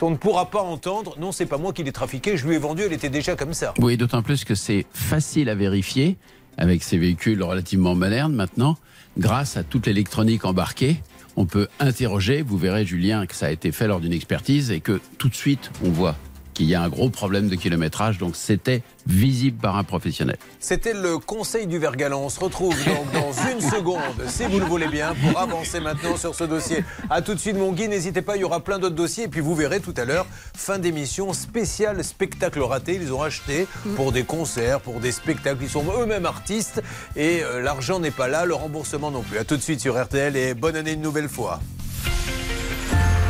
On 0.02 0.10
ne 0.12 0.18
pourra 0.18 0.50
pas 0.50 0.62
entendre, 0.62 1.16
non, 1.20 1.32
c'est 1.32 1.46
pas 1.46 1.58
moi 1.58 1.74
qui 1.74 1.84
l'ai 1.84 1.92
trafiqué, 1.92 2.38
je 2.38 2.48
lui 2.48 2.56
ai 2.56 2.60
vendu, 2.60 2.84
elle 2.84 2.94
était 2.94 3.10
déjà 3.10 3.36
comme 3.36 3.54
ça. 3.54 3.74
Oui, 3.80 3.98
d'autant 3.98 4.22
plus 4.22 4.44
que 4.44 4.56
c'est 4.56 4.86
facile 4.94 5.50
à 5.50 5.56
vérifier 5.56 6.18
avec 6.58 6.84
ces 6.84 6.98
véhicules 6.98 7.42
relativement 7.42 7.96
modernes 7.96 8.34
maintenant. 8.34 8.78
Grâce 9.18 9.58
à 9.58 9.64
toute 9.64 9.86
l'électronique 9.88 10.46
embarquée, 10.46 10.98
on 11.36 11.46
peut 11.46 11.68
interroger. 11.80 12.42
Vous 12.42 12.58
verrez, 12.58 12.86
Julien, 12.86 13.26
que 13.26 13.36
ça 13.36 13.48
a 13.48 13.52
été 13.52 13.72
fait 13.72 13.88
lors 13.88 14.00
d'une 14.00 14.14
expertise 14.14 14.72
et 14.72 14.80
que 14.80 15.00
tout 15.18 15.30
de 15.30 15.36
suite, 15.36 15.72
on 15.84 15.90
voit 15.90 16.16
qu'il 16.54 16.68
y 16.68 16.76
a 16.76 16.82
un 16.82 16.90
gros 16.90 17.10
problème 17.10 17.50
de 17.50 17.56
kilométrage. 17.56 18.18
Donc, 18.18 18.36
c'était 18.36 18.84
visible 19.06 19.58
par 19.58 19.76
un 19.76 19.84
professionnel. 19.84 20.38
C'était 20.60 20.94
le 20.94 21.18
conseil 21.18 21.68
du 21.68 21.78
Vergalan. 21.78 22.22
On 22.22 22.30
se 22.30 22.40
retrouve 22.40 22.76
donc 22.86 23.12
dans 23.12 23.32
une 23.52 23.62
seconde, 23.62 24.00
si 24.28 24.46
vous 24.46 24.60
le 24.60 24.66
voulez 24.66 24.88
bien, 24.88 25.14
pour 25.16 25.40
avancer 25.40 25.80
maintenant 25.80 26.16
sur 26.16 26.36
ce 26.36 26.44
dossier. 26.44 26.84
A 27.10 27.22
tout 27.22 27.34
de 27.34 27.40
suite, 27.40 27.58
mon 27.58 27.74
Guy. 27.74 27.88
N'hésitez 27.88 28.22
pas, 28.22 28.38
il 28.38 28.42
y 28.42 28.46
aura 28.46 28.62
plein 28.62 28.80
d'autres 28.80 28.96
dossiers. 28.96 29.26
Et 29.26 29.28
puis 29.28 29.42
vous 29.42 29.56
verrez 29.56 29.80
tout 29.80 29.94
à 29.98 30.06
l'heure, 30.06 30.26
fin 30.56 30.80
d'émission 30.80 31.34
spéciale 31.34 32.04
spectacle 32.04 32.62
raté. 32.62 33.00
Ils 33.02 33.14
ont 33.14 33.22
acheté 33.22 33.68
pour 33.96 34.12
des 34.12 34.24
concerts, 34.24 34.80
pour 34.80 35.00
des 35.00 35.12
spectacles. 35.12 35.64
Ils 35.64 35.70
sont 35.70 35.86
eux-mêmes 36.00 36.26
artistes 36.26 36.82
et 37.16 37.44
euh, 37.44 37.62
l'argent 37.62 38.00
n'est 38.00 38.12
pas 38.12 38.28
là, 38.28 38.46
le 38.46 38.54
remboursement 38.54 39.12
non 39.12 39.22
plus. 39.22 39.38
A 39.38 39.44
tout 39.44 39.58
de 39.58 39.62
suite 39.62 39.82
sur 39.82 40.02
RTL 40.02 40.36
et 40.36 40.54
bonne 40.54 40.76
année 40.76 40.94
une 40.94 41.02
nouvelle 41.02 41.30
fois. 41.30 41.60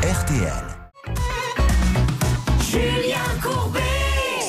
RTL. 0.04 0.83
Julien 2.74 3.20
Courbet. 3.40 3.80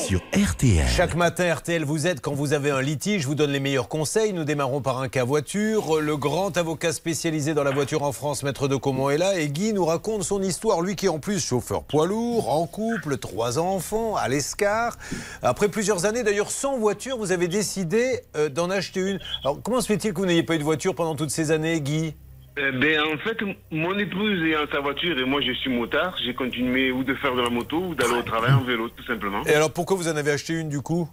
Sur 0.07 0.19
RTL. 0.33 0.87
Chaque 0.87 1.13
matin, 1.13 1.53
RTL 1.53 1.85
vous 1.85 2.07
aide 2.07 2.21
quand 2.21 2.33
vous 2.33 2.53
avez 2.53 2.71
un 2.71 2.81
litige, 2.81 3.21
je 3.21 3.27
vous 3.27 3.35
donne 3.35 3.51
les 3.51 3.59
meilleurs 3.59 3.87
conseils. 3.87 4.33
Nous 4.33 4.45
démarrons 4.45 4.81
par 4.81 4.99
un 4.99 5.09
cas 5.09 5.23
voiture. 5.23 6.01
Le 6.01 6.17
grand 6.17 6.57
avocat 6.57 6.91
spécialisé 6.91 7.53
dans 7.53 7.63
la 7.63 7.69
voiture 7.69 8.01
en 8.01 8.11
France, 8.11 8.41
Maître 8.41 8.67
de 8.67 8.77
Comont, 8.77 9.11
est 9.11 9.19
là 9.19 9.37
et 9.37 9.47
Guy 9.47 9.73
nous 9.73 9.85
raconte 9.85 10.23
son 10.23 10.41
histoire. 10.41 10.81
Lui 10.81 10.95
qui 10.95 11.05
est 11.05 11.09
en 11.09 11.19
plus 11.19 11.39
chauffeur 11.39 11.83
poids 11.83 12.07
lourd, 12.07 12.49
en 12.49 12.65
couple, 12.65 13.17
trois 13.17 13.59
enfants, 13.59 14.15
à 14.15 14.27
l'escar. 14.27 14.97
Après 15.43 15.69
plusieurs 15.69 16.05
années, 16.05 16.23
d'ailleurs 16.23 16.49
sans 16.49 16.79
voiture, 16.79 17.19
vous 17.19 17.31
avez 17.31 17.47
décidé 17.47 18.21
euh, 18.35 18.49
d'en 18.49 18.71
acheter 18.71 19.01
une. 19.01 19.19
Alors 19.43 19.61
comment 19.61 19.81
se 19.81 19.85
fait-il 19.85 20.13
que 20.13 20.19
vous 20.19 20.25
n'ayez 20.25 20.41
pas 20.41 20.55
eu 20.55 20.59
de 20.59 20.63
voiture 20.63 20.95
pendant 20.95 21.15
toutes 21.15 21.29
ces 21.29 21.51
années, 21.51 21.79
Guy? 21.79 22.15
Eh 22.57 22.71
ben, 22.71 23.01
en 23.13 23.17
fait, 23.17 23.37
mon 23.71 23.97
épouse 23.99 24.41
ayant 24.43 24.65
sa 24.71 24.79
voiture 24.79 25.17
et 25.19 25.25
moi 25.25 25.41
je 25.41 25.51
suis 25.53 25.69
motard, 25.69 26.15
j'ai 26.23 26.33
continué 26.33 26.89
ou 26.91 27.03
de 27.03 27.13
faire 27.15 27.35
de 27.35 27.41
la 27.41 27.49
moto 27.49 27.77
ou 27.89 27.95
d'aller 27.95 28.13
au 28.13 28.21
travail 28.21 28.53
en 28.53 28.61
vélo, 28.63 28.87
tout 28.89 29.03
simplement. 29.03 29.43
Et 29.45 29.53
alors 29.53 29.73
pourquoi 29.73 29.97
vous 29.97 30.07
en 30.07 30.15
avez 30.15 30.31
acheté 30.31 30.53
une 30.53 30.69
du 30.69 30.79
coup? 30.81 31.09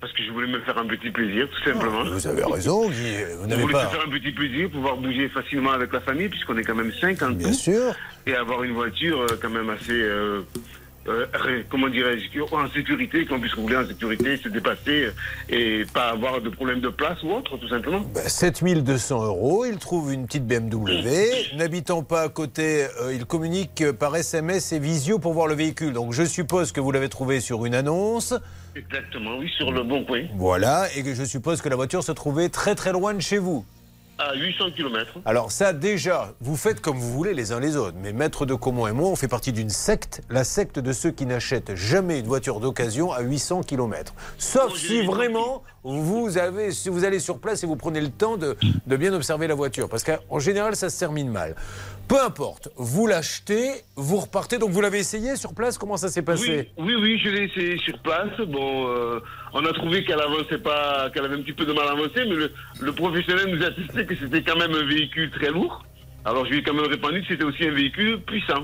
Parce 0.00 0.12
que 0.12 0.22
je 0.24 0.30
voulais 0.30 0.46
me 0.48 0.60
faire 0.60 0.78
un 0.78 0.86
petit 0.86 1.10
plaisir, 1.10 1.48
tout 1.48 1.62
simplement. 1.68 2.04
Vous 2.04 2.26
avez 2.26 2.44
raison, 2.44 2.88
Guy. 2.88 3.14
Vous 3.36 3.42
Je 3.44 3.48
n'avez 3.48 3.62
voulais 3.62 3.72
pas. 3.74 3.86
se 3.90 3.96
faire 3.96 4.04
un 4.06 4.10
petit 4.10 4.32
plaisir, 4.32 4.70
pouvoir 4.70 4.96
bouger 4.96 5.28
facilement 5.28 5.70
avec 5.72 5.92
la 5.92 6.00
famille, 6.00 6.28
puisqu'on 6.28 6.56
est 6.56 6.64
quand 6.64 6.74
même 6.74 6.92
5 6.92 7.22
en 7.22 7.30
Bien 7.30 7.48
tout, 7.48 7.54
sûr. 7.54 7.94
et 8.26 8.34
avoir 8.34 8.62
une 8.64 8.72
voiture 8.74 9.20
euh, 9.22 9.38
quand 9.40 9.50
même 9.50 9.70
assez, 9.70 9.92
euh, 9.92 10.42
euh, 11.08 11.26
comment 11.68 11.88
dirais-je, 11.88 12.40
en 12.54 12.70
sécurité, 12.70 13.26
qu'on 13.26 13.40
puisse 13.40 13.54
rouler 13.54 13.76
en 13.76 13.86
sécurité, 13.86 14.36
se 14.36 14.48
dépasser, 14.48 15.06
euh, 15.06 15.12
et 15.48 15.84
pas 15.92 16.10
avoir 16.10 16.40
de 16.40 16.48
problème 16.48 16.80
de 16.80 16.88
place 16.88 17.22
ou 17.22 17.32
autre, 17.32 17.56
tout 17.56 17.68
simplement. 17.68 18.00
Ben, 18.14 18.28
7200 18.28 19.24
euros, 19.24 19.64
il 19.64 19.78
trouve 19.78 20.12
une 20.12 20.26
petite 20.26 20.46
BMW. 20.46 21.56
N'habitant 21.56 22.02
pas 22.02 22.22
à 22.22 22.28
côté, 22.28 22.86
euh, 23.00 23.14
il 23.14 23.24
communique 23.24 23.90
par 23.98 24.14
SMS 24.14 24.72
et 24.72 24.78
visio 24.78 25.18
pour 25.18 25.32
voir 25.32 25.48
le 25.48 25.54
véhicule. 25.54 25.92
Donc 25.92 26.12
je 26.12 26.24
suppose 26.24 26.72
que 26.72 26.80
vous 26.80 26.92
l'avez 26.92 27.08
trouvé 27.08 27.40
sur 27.40 27.66
une 27.66 27.74
annonce. 27.74 28.34
Exactement, 28.76 29.38
oui, 29.38 29.50
sur 29.56 29.70
le 29.70 29.82
bon 29.82 30.04
coin, 30.04 30.22
Voilà, 30.36 30.86
et 30.96 31.02
que 31.02 31.14
je 31.14 31.24
suppose 31.24 31.60
que 31.60 31.68
la 31.68 31.76
voiture 31.76 32.02
se 32.02 32.12
trouvait 32.12 32.48
très 32.48 32.74
très 32.74 32.92
loin 32.92 33.12
de 33.12 33.20
chez 33.20 33.38
vous. 33.38 33.66
À 34.30 34.34
800 34.34 34.70
km. 34.76 35.18
Alors 35.24 35.52
ça 35.52 35.72
déjà, 35.72 36.32
vous 36.40 36.56
faites 36.56 36.80
comme 36.80 36.96
vous 36.98 37.12
voulez 37.12 37.34
les 37.34 37.52
uns 37.52 37.60
les 37.60 37.76
autres. 37.76 37.96
Mais 38.00 38.12
Maître 38.12 38.46
de 38.46 38.54
Comont 38.54 38.86
et 38.86 38.92
moi, 38.92 39.08
on 39.08 39.16
fait 39.16 39.28
partie 39.28 39.52
d'une 39.52 39.70
secte, 39.70 40.22
la 40.30 40.44
secte 40.44 40.78
de 40.78 40.92
ceux 40.92 41.10
qui 41.10 41.26
n'achètent 41.26 41.74
jamais 41.74 42.20
une 42.20 42.26
voiture 42.26 42.60
d'occasion 42.60 43.12
à 43.12 43.20
800 43.20 43.62
km. 43.62 44.14
Sauf 44.38 44.76
si 44.76 45.04
vraiment 45.04 45.62
vous, 45.84 46.38
avez, 46.38 46.70
si 46.70 46.88
vous 46.88 47.04
allez 47.04 47.18
sur 47.18 47.38
place 47.38 47.62
et 47.64 47.66
vous 47.66 47.76
prenez 47.76 48.00
le 48.00 48.10
temps 48.10 48.36
de, 48.36 48.56
de 48.86 48.96
bien 48.96 49.12
observer 49.12 49.46
la 49.46 49.54
voiture. 49.54 49.88
Parce 49.88 50.04
qu'en 50.04 50.38
général, 50.38 50.76
ça 50.76 50.90
se 50.90 50.98
termine 50.98 51.28
mal. 51.30 51.56
Peu 52.08 52.20
importe, 52.20 52.68
vous 52.76 53.06
l'achetez, 53.06 53.70
vous 53.96 54.18
repartez. 54.18 54.58
Donc 54.58 54.70
vous 54.70 54.80
l'avez 54.82 54.98
essayé 54.98 55.36
sur 55.36 55.54
place? 55.54 55.78
Comment 55.78 55.96
ça 55.96 56.08
s'est 56.08 56.22
passé? 56.22 56.70
Oui, 56.76 56.94
oui, 56.94 56.94
oui, 57.00 57.20
je 57.24 57.30
l'ai 57.30 57.44
essayé 57.44 57.78
sur 57.78 57.98
place. 58.00 58.36
Bon, 58.48 58.88
euh, 58.88 59.20
on 59.54 59.64
a 59.64 59.72
trouvé 59.72 60.04
qu'elle 60.04 60.20
avançait 60.20 60.58
pas, 60.58 61.08
qu'elle 61.10 61.24
avait 61.24 61.36
un 61.36 61.42
petit 61.42 61.54
peu 61.54 61.64
de 61.64 61.72
mal 61.72 61.88
à 61.88 61.92
avancer, 61.92 62.10
mais 62.28 62.34
le, 62.34 62.52
le 62.80 62.92
professionnel 62.92 63.46
nous 63.54 63.62
a 63.62 63.68
attesté 63.68 64.04
que 64.04 64.14
c'était 64.14 64.42
quand 64.42 64.58
même 64.58 64.72
un 64.74 64.84
véhicule 64.86 65.30
très 65.30 65.50
lourd. 65.50 65.84
Alors 66.24 66.44
je 66.44 66.50
lui 66.50 66.58
ai 66.58 66.62
quand 66.62 66.74
même 66.74 66.86
répondu 66.86 67.22
que 67.22 67.28
c'était 67.28 67.44
aussi 67.44 67.64
un 67.66 67.72
véhicule 67.72 68.20
puissant. 68.20 68.62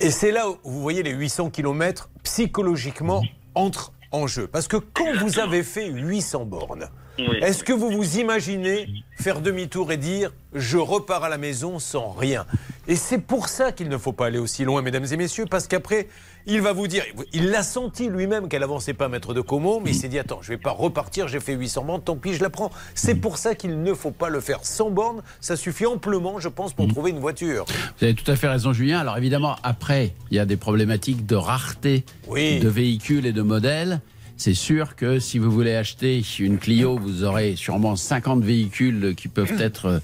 Et 0.00 0.10
c'est 0.10 0.32
là 0.32 0.48
où 0.48 0.56
vous 0.64 0.80
voyez 0.80 1.02
les 1.02 1.12
800 1.12 1.50
km 1.50 2.08
psychologiquement 2.24 3.22
entrent 3.54 3.92
en 4.12 4.26
jeu. 4.26 4.46
Parce 4.46 4.66
que 4.66 4.78
quand 4.78 5.12
vous 5.20 5.38
avez 5.38 5.62
fait 5.62 5.88
800 5.88 6.46
bornes, 6.46 6.88
Oui. 7.18 7.38
est-ce 7.42 7.62
que 7.62 7.72
vous 7.72 7.90
vous 7.90 8.18
imaginez 8.18 8.88
faire 9.18 9.40
demi-tour 9.40 9.92
et 9.92 9.96
dire 9.98 10.32
je 10.54 10.78
repars 10.78 11.24
à 11.24 11.28
la 11.28 11.38
maison 11.38 11.78
sans 11.78 12.10
rien? 12.10 12.46
Et 12.88 12.96
c'est 12.96 13.18
pour 13.18 13.48
ça 13.48 13.70
qu'il 13.72 13.88
ne 13.88 13.96
faut 13.98 14.12
pas 14.12 14.26
aller 14.26 14.38
aussi 14.38 14.64
loin, 14.64 14.82
mesdames 14.82 15.06
et 15.10 15.16
messieurs, 15.16 15.46
parce 15.48 15.68
qu'après, 15.68 16.08
il 16.46 16.60
va 16.60 16.72
vous 16.72 16.88
dire, 16.88 17.04
il 17.32 17.50
l'a 17.50 17.62
senti 17.62 18.08
lui-même 18.08 18.48
qu'elle 18.48 18.64
avançait 18.64 18.92
pas, 18.92 19.08
maître 19.08 19.34
de 19.34 19.40
Como, 19.40 19.78
mais 19.78 19.90
il 19.90 19.94
s'est 19.94 20.08
dit 20.08 20.18
attends, 20.18 20.40
je 20.42 20.48
vais 20.48 20.56
pas 20.58 20.72
repartir, 20.72 21.28
j'ai 21.28 21.38
fait 21.38 21.52
800 21.54 21.84
bornes, 21.84 22.02
tant 22.02 22.16
pis, 22.16 22.34
je 22.34 22.42
la 22.42 22.50
prends. 22.50 22.70
C'est 22.96 23.14
pour 23.14 23.38
ça 23.38 23.54
qu'il 23.54 23.82
ne 23.82 23.94
faut 23.94 24.10
pas 24.10 24.28
le 24.30 24.40
faire 24.40 24.64
sans 24.64 24.90
bornes, 24.90 25.22
ça 25.40 25.54
suffit 25.56 25.86
amplement, 25.86 26.40
je 26.40 26.48
pense, 26.48 26.72
pour 26.72 26.88
trouver 26.88 27.12
une 27.12 27.20
voiture. 27.20 27.66
Vous 27.98 28.04
avez 28.04 28.14
tout 28.14 28.28
à 28.30 28.34
fait 28.36 28.48
raison, 28.48 28.72
Julien. 28.72 28.98
Alors 28.98 29.16
évidemment, 29.16 29.56
après, 29.62 30.14
il 30.30 30.36
y 30.36 30.40
a 30.40 30.44
des 30.44 30.56
problématiques 30.56 31.24
de 31.24 31.36
rareté 31.36 32.04
Oui. 32.26 32.58
de 32.58 32.68
véhicules 32.68 33.26
et 33.26 33.32
de 33.32 33.42
modèles. 33.42 34.00
C'est 34.44 34.54
sûr 34.54 34.96
que 34.96 35.20
si 35.20 35.38
vous 35.38 35.52
voulez 35.52 35.76
acheter 35.76 36.20
une 36.40 36.58
Clio, 36.58 36.98
vous 36.98 37.22
aurez 37.22 37.54
sûrement 37.54 37.94
50 37.94 38.42
véhicules 38.42 39.14
qui 39.14 39.28
peuvent 39.28 39.52
être 39.62 39.86
euh, 39.86 39.98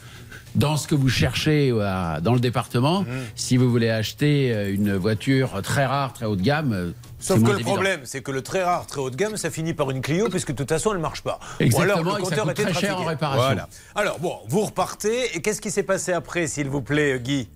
dans 0.59 0.77
ce 0.77 0.89
que 0.89 0.95
vous 0.95 1.09
cherchez 1.09 1.71
euh, 1.71 1.81
à- 1.87 2.21
dans 2.21 2.35
le 2.35 2.41
département. 2.41 3.03
Mmh. 3.03 3.07
Si 3.37 3.57
vous 3.57 3.71
voulez 3.71 3.91
acheter 3.91 4.53
euh, 4.53 4.75
une 4.75 4.97
voiture 4.97 5.63
très 5.63 5.87
rare, 5.87 6.13
très 6.13 6.27
haut 6.27 6.37
de 6.37 6.43
gamme, 6.43 6.73
euh, 6.73 6.91
Sauf 7.21 7.41
que 7.43 7.49
le 7.49 7.55
évident. 7.55 7.73
problème, 7.73 8.01
c'est 8.05 8.23
que 8.23 8.31
le 8.31 8.43
très 8.43 8.63
rare, 8.63 8.87
très 8.87 9.01
haut 9.01 9.11
de 9.11 9.17
gamme, 9.17 9.37
ça 9.37 9.51
finit 9.51 9.75
par 9.75 9.91
une 9.91 10.01
Clio, 10.03 10.29
puisque 10.29 10.53
de 10.53 10.57
toute 10.57 10.69
façon, 10.69 10.91
elle 10.93 10.99
ne 10.99 11.03
marche 11.03 11.23
pas. 11.23 11.41
Exactement, 11.59 11.95
Ou 11.97 12.01
alors, 12.01 12.05
le 12.05 12.11
ça 12.13 12.31
compteur 12.31 12.45
coûte 12.45 12.53
était 12.53 12.63
très 12.63 12.73
cher 12.75 12.81
trafiqué. 12.91 13.03
en 13.05 13.09
réparation. 13.09 13.43
Voilà. 13.45 13.69
Alors, 13.97 14.19
bon, 14.21 14.35
vous 14.49 14.61
repartez, 14.67 15.37
et 15.37 15.43
qu'est-ce 15.43 15.61
qui 15.61 15.71
s'est 15.73 15.83
passé 15.83 16.13
après, 16.13 16.47
s'il 16.47 16.69
vous 16.69 16.81
plaît, 16.83 17.19
Guy? 17.19 17.49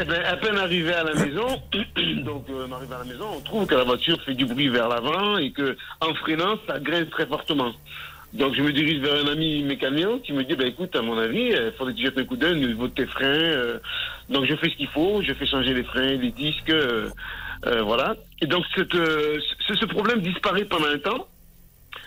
Eh 0.00 0.04
ben, 0.04 0.22
à 0.24 0.36
peine 0.36 0.56
arrivé 0.58 0.92
à 0.94 1.02
la 1.02 1.14
maison, 1.14 1.48
donc 2.24 2.44
euh, 2.48 2.66
on 2.68 2.72
arrive 2.72 2.92
à 2.92 2.98
la 2.98 3.04
maison, 3.04 3.26
on 3.36 3.40
trouve 3.40 3.66
que 3.66 3.74
la 3.74 3.82
voiture 3.84 4.18
fait 4.24 4.34
du 4.34 4.46
bruit 4.46 4.68
vers 4.68 4.88
l'avant 4.88 5.36
et 5.38 5.50
que 5.52 5.76
en 6.00 6.14
freinant, 6.14 6.54
ça 6.68 6.78
grince 6.78 7.10
très 7.10 7.26
fortement. 7.26 7.72
Donc 8.34 8.54
je 8.54 8.62
me 8.62 8.72
dirige 8.72 8.98
vers 9.00 9.24
un 9.24 9.28
ami 9.28 9.62
mécanicien 9.62 10.18
qui 10.18 10.32
me 10.32 10.44
dit, 10.44 10.54
bah, 10.54 10.66
écoute, 10.66 10.94
à 10.94 11.00
mon 11.02 11.16
avis, 11.16 11.48
il 11.48 11.72
faudrait 11.78 11.94
que 11.94 11.98
tu 11.98 12.04
jettes 12.04 12.18
un 12.18 12.24
coup 12.24 12.36
d'œil 12.36 12.52
au 12.64 12.68
niveau 12.68 12.88
de 12.88 12.92
tes 12.94 13.06
freins. 13.06 13.24
euh. 13.26 13.78
donc 14.28 14.44
je 14.44 14.54
fais 14.56 14.68
ce 14.68 14.76
qu'il 14.76 14.88
faut, 14.88 15.22
je 15.22 15.32
fais 15.32 15.46
changer 15.46 15.72
les 15.72 15.84
freins, 15.84 16.16
les 16.16 16.30
disques, 16.32 16.68
euh, 16.70 17.08
euh, 17.66 17.82
voilà. 17.82 18.16
Et 18.42 18.46
donc 18.46 18.64
cette, 18.76 18.94
euh, 18.94 19.38
ce, 19.66 19.74
ce 19.74 19.86
problème 19.86 20.20
disparaît 20.20 20.66
pendant 20.66 20.88
un 20.88 20.98
temps, 20.98 21.26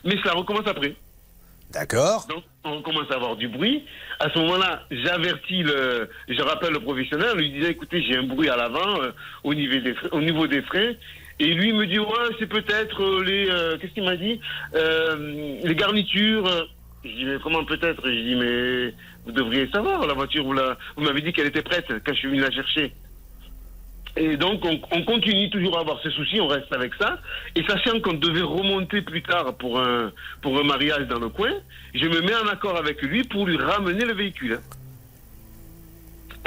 mais 0.06 0.16
ça 0.24 0.34
recommence 0.34 0.68
après. 0.68 0.96
D'accord. 1.72 2.28
Donc, 2.30 2.44
on 2.66 2.82
commence 2.82 3.10
à 3.12 3.16
avoir 3.16 3.38
du 3.38 3.48
bruit. 3.48 3.84
À 4.20 4.30
ce 4.30 4.38
moment-là, 4.40 4.84
j'avertis 4.92 5.64
le, 5.64 6.10
je 6.28 6.42
rappelle 6.42 6.74
le 6.74 6.82
professionnel, 6.82 7.30
je 7.36 7.38
lui 7.40 7.50
disais, 7.50 7.72
écoutez, 7.72 8.04
j'ai 8.04 8.18
un 8.18 8.24
bruit 8.24 8.50
à 8.50 8.58
l'avant, 8.58 9.02
euh, 9.02 9.12
au 9.44 9.54
niveau 9.54 9.80
des 9.80 9.94
freins, 9.94 10.10
au 10.12 10.22
niveau 10.22 10.48
des 10.48 10.62
freins. 10.64 10.92
Et 11.42 11.56
lui 11.56 11.74
me 11.74 11.88
dit, 11.88 11.98
ouais, 11.98 12.30
c'est 12.38 12.46
peut-être 12.46 13.02
euh, 13.02 13.24
les, 13.24 13.50
euh, 13.50 13.76
qu'est-ce 13.80 13.94
qu'il 13.94 14.04
m'a 14.04 14.16
dit, 14.16 14.40
Euh, 14.76 15.58
les 15.64 15.74
garnitures. 15.76 16.48
Je 17.04 17.10
dis, 17.10 17.26
mais 17.26 17.38
comment 17.42 17.66
peut-être? 17.66 18.04
Je 18.06 18.12
dis, 18.12 18.36
mais 18.36 18.94
vous 19.26 19.32
devriez 19.32 19.68
savoir, 19.72 20.06
la 20.06 20.14
voiture, 20.14 20.44
vous 20.44 21.04
m'avez 21.04 21.22
dit 21.22 21.34
qu'elle 21.34 21.48
était 21.48 21.64
prête 21.64 21.88
quand 22.06 22.14
je 22.14 22.20
suis 22.20 22.28
venu 22.28 22.42
la 22.42 22.52
chercher. 22.52 22.94
Et 24.18 24.38
donc, 24.38 24.64
on, 24.66 24.80
on 24.92 25.04
continue 25.04 25.50
toujours 25.50 25.78
à 25.78 25.82
avoir 25.82 26.00
ces 26.04 26.12
soucis, 26.12 26.40
on 26.40 26.48
reste 26.48 26.72
avec 26.72 26.94
ça. 27.00 27.20
Et 27.56 27.64
sachant 27.64 28.00
qu'on 28.02 28.14
devait 28.14 28.42
remonter 28.44 29.02
plus 29.02 29.24
tard 29.24 29.58
pour 29.58 29.80
un, 29.80 30.12
pour 30.44 30.60
un 30.60 30.64
mariage 30.64 31.08
dans 31.08 31.20
le 31.20 31.30
coin, 31.30 31.54
je 31.96 32.06
me 32.06 32.22
mets 32.22 32.36
en 32.36 32.48
accord 32.50 32.78
avec 32.78 33.02
lui 33.02 33.24
pour 33.24 33.48
lui 33.48 33.58
ramener 33.58 34.06
le 34.06 34.14
véhicule. 34.14 34.60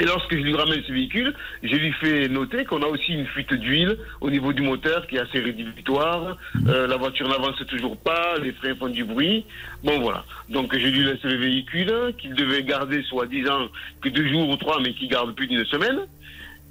Et 0.01 0.05
lorsque 0.05 0.33
je 0.33 0.43
lui 0.43 0.57
ramène 0.57 0.83
ce 0.85 0.93
véhicule, 0.93 1.33
je 1.63 1.77
lui 1.77 1.93
fais 1.93 2.29
noter 2.29 2.65
qu'on 2.65 2.83
a 2.83 2.87
aussi 2.87 3.13
une 3.13 3.27
fuite 3.27 3.55
d'huile 3.55 3.97
au 4.21 4.29
niveau 4.29 4.53
du 4.53 4.63
moteur 4.63 5.07
qui 5.07 5.17
est 5.17 5.21
assez 5.21 5.39
rédhibitoire. 5.39 6.37
Euh, 6.67 6.89
la 6.89 6.97
voiture 6.97 7.29
n'avance 7.29 7.65
toujours 7.69 7.97
pas, 7.97 8.37
les 8.43 8.53
freins 8.53 8.75
font 8.75 8.89
du 8.89 9.05
bruit. 9.05 9.45
Bon 9.85 10.01
voilà. 10.01 10.25
Donc 10.49 10.77
je 10.77 10.89
lui 10.89 11.05
laisse 11.05 11.23
le 11.23 11.37
véhicule 11.37 12.13
qu'il 12.19 12.35
devait 12.35 12.65
garder 12.65 13.05
soi-disant 13.05 13.69
que 14.01 14.09
deux 14.09 14.29
jours 14.29 14.49
ou 14.49 14.57
trois, 14.57 14.81
mais 14.81 14.95
qui 14.95 15.07
garde 15.07 15.33
plus 15.37 15.47
d'une 15.47 15.65
semaine. 15.67 16.01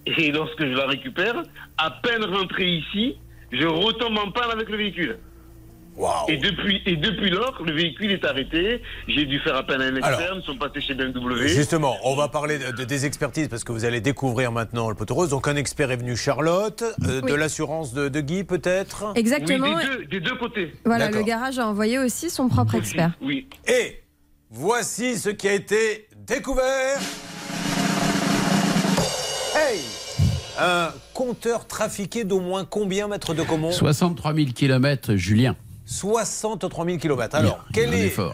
Et 0.05 0.31
lorsque 0.33 0.59
je 0.59 0.73
la 0.73 0.87
récupère, 0.87 1.43
à 1.77 1.91
peine 1.91 2.25
rentré 2.25 2.67
ici, 2.67 3.15
je 3.53 3.65
retombe 3.65 4.17
en 4.17 4.31
panne 4.31 4.51
avec 4.51 4.67
le 4.69 4.75
véhicule. 4.75 5.17
Et 6.27 6.37
depuis, 6.37 6.81
et 6.85 6.95
depuis 6.95 7.29
lors, 7.29 7.61
le 7.63 7.71
véhicule 7.71 8.11
est 8.11 8.25
arrêté. 8.25 8.81
J'ai 9.07 9.25
dû 9.25 9.39
faire 9.39 9.55
appel 9.55 9.81
à 9.81 9.85
un 9.85 9.95
Alors, 9.97 10.09
externe, 10.19 10.39
ils 10.41 10.45
sont 10.45 10.57
passés 10.57 10.81
chez 10.81 10.93
BMW. 10.95 11.47
Justement, 11.47 11.95
on 12.03 12.15
va 12.15 12.27
parler 12.29 12.57
de- 12.57 12.71
de- 12.71 12.83
des 12.83 13.05
expertises 13.05 13.47
parce 13.47 13.63
que 13.63 13.71
vous 13.71 13.85
allez 13.85 14.01
découvrir 14.01 14.51
maintenant 14.51 14.89
le 14.89 14.95
poteau 14.95 15.13
rose. 15.13 15.29
Donc 15.29 15.47
un 15.47 15.55
expert 15.55 15.91
est 15.91 15.97
venu, 15.97 16.15
Charlotte, 16.17 16.83
euh, 17.07 17.21
de 17.21 17.33
l'assurance 17.33 17.93
de, 17.93 18.09
de 18.09 18.19
Guy 18.21 18.43
peut-être? 18.43 19.13
Exactement. 19.15 19.67
Oui, 19.75 19.83
des, 19.83 19.97
deux, 19.97 20.05
des 20.05 20.19
deux 20.21 20.35
côtés. 20.35 20.73
Voilà, 20.85 21.11
le 21.11 21.21
garage 21.21 21.59
a 21.59 21.67
envoyé 21.67 21.99
aussi 21.99 22.29
son 22.29 22.47
propre 22.49 22.75
expert. 22.75 23.11
Oui. 23.21 23.47
Et 23.67 24.01
voici 24.49 25.17
ce 25.17 25.29
qui 25.29 25.47
a 25.47 25.53
été 25.53 26.07
découvert. 26.17 26.99
Hey 29.55 29.79
Un 30.59 30.89
compteur 31.13 31.67
trafiqué 31.67 32.23
d'au 32.23 32.39
moins 32.39 32.65
combien 32.65 33.07
mètres 33.07 33.33
de 33.33 33.43
commun 33.43 33.71
63 33.71 34.33
000 34.33 34.47
km, 34.55 35.15
Julien. 35.15 35.55
63 35.85 36.85
000 36.85 36.97
km. 36.97 37.35
Alors, 37.35 37.65
quel 37.73 37.93
est 37.93 38.17
euh, 38.19 38.27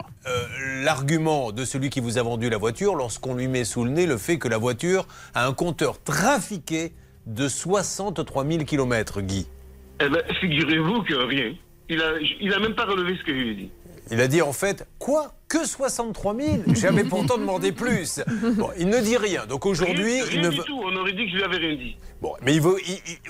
l'argument 0.83 1.51
de 1.51 1.65
celui 1.65 1.89
qui 1.89 1.99
vous 1.99 2.17
a 2.17 2.23
vendu 2.23 2.49
la 2.49 2.57
voiture 2.57 2.95
lorsqu'on 2.95 3.35
lui 3.35 3.47
met 3.47 3.63
sous 3.63 3.83
le 3.83 3.91
nez 3.91 4.05
le 4.05 4.17
fait 4.17 4.37
que 4.37 4.47
la 4.47 4.57
voiture 4.57 5.07
a 5.33 5.47
un 5.47 5.53
compteur 5.53 6.01
trafiqué 6.01 6.93
de 7.25 7.47
63 7.47 8.45
000 8.45 8.63
km, 8.65 9.21
Guy? 9.21 9.47
Eh 10.01 10.09
ben, 10.09 10.21
figurez-vous 10.39 11.03
que 11.03 11.13
rien. 11.13 11.53
Il 11.89 12.01
a, 12.01 12.13
il 12.39 12.53
a 12.53 12.59
même 12.59 12.75
pas 12.75 12.85
relevé 12.85 13.17
ce 13.17 13.23
que 13.23 13.33
je 13.33 13.39
lui 13.39 13.49
ai 13.49 13.55
dit. 13.55 13.71
Il 14.11 14.21
a 14.21 14.27
dit 14.27 14.41
en 14.41 14.53
fait, 14.53 14.87
quoi? 14.97 15.33
Que 15.47 15.65
63 15.65 16.35
000 16.35 16.57
J'avais 16.75 17.03
pourtant 17.03 17.37
demandé 17.37 17.71
plus. 17.71 18.21
Bon, 18.57 18.69
il 18.77 18.87
ne 18.87 18.99
dit 18.99 19.17
rien. 19.17 19.45
Donc 19.47 19.65
aujourd'hui, 19.65 20.19
il 20.31 20.41
ne 20.41 20.49
du 20.49 20.57
tout. 20.57 20.79
On 20.83 20.95
aurait 20.95 21.11
dit 21.13 21.25
que 21.25 21.31
je 21.31 21.35
lui 21.37 21.43
avais 21.43 21.57
rien 21.57 21.75
dit. 21.75 21.95
Bon, 22.21 22.33
mais 22.43 22.53
il 22.53 22.61
veut, 22.61 22.75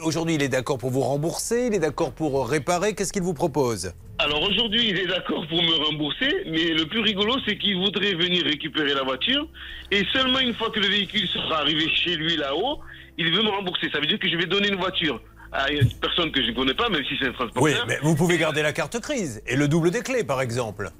aujourd'hui, 0.04 0.36
il 0.36 0.44
est 0.44 0.50
d'accord 0.50 0.78
pour 0.78 0.90
vous 0.90 1.02
rembourser, 1.02 1.68
il 1.68 1.76
est 1.76 1.80
d'accord 1.80 2.12
pour 2.12 2.50
réparer? 2.50 2.96
Qu'est-ce 2.96 3.14
qu'il 3.14 3.22
vous 3.22 3.34
propose? 3.34 3.94
Alors 4.18 4.42
aujourd'hui, 4.42 4.90
il 4.90 5.00
est 5.00 5.06
d'accord 5.06 5.46
pour 5.48 5.62
me 5.62 5.86
rembourser, 5.86 6.44
mais 6.48 6.74
le 6.74 6.86
plus 6.88 7.00
rigolo, 7.00 7.36
c'est 7.46 7.58
qu'il 7.58 7.78
voudrait 7.78 8.16
venir 8.16 8.44
récupérer 8.44 8.94
la 8.94 9.04
voiture, 9.04 9.48
et 9.92 10.04
seulement 10.12 10.40
une 10.40 10.56
fois 10.56 10.72
que 10.72 10.80
le 10.80 10.88
véhicule 10.88 11.28
sera 11.28 11.60
arrivé 11.60 11.88
chez 11.90 12.16
lui 12.16 12.36
là-haut, 12.36 12.80
il 13.18 13.32
veut 13.32 13.44
me 13.44 13.50
rembourser. 13.50 13.90
Ça 13.94 14.00
veut 14.00 14.08
dire 14.08 14.20
que 14.20 14.28
je 14.28 14.36
vais 14.36 14.48
donner 14.48 14.70
une 14.70 14.80
voiture 14.80 15.22
à 15.52 15.72
une 15.72 15.90
personne 16.02 16.32
que 16.32 16.42
je 16.44 16.52
ne 16.52 16.56
connais 16.56 16.74
pas, 16.74 16.90
même 16.90 17.04
si 17.08 17.16
c'est 17.20 17.28
un 17.28 17.34
transporteur. 17.34 17.64
Oui, 17.64 17.74
mais 17.88 17.98
vous 18.04 18.16
pouvez 18.16 18.38
garder 18.38 18.62
la 18.62 18.74
carte 18.74 19.00
crise 19.00 19.42
et 19.48 19.56
le 19.56 19.68
double 19.68 19.92
des 19.92 20.02
clés, 20.02 20.24
par 20.24 20.42
exemple. 20.42 20.92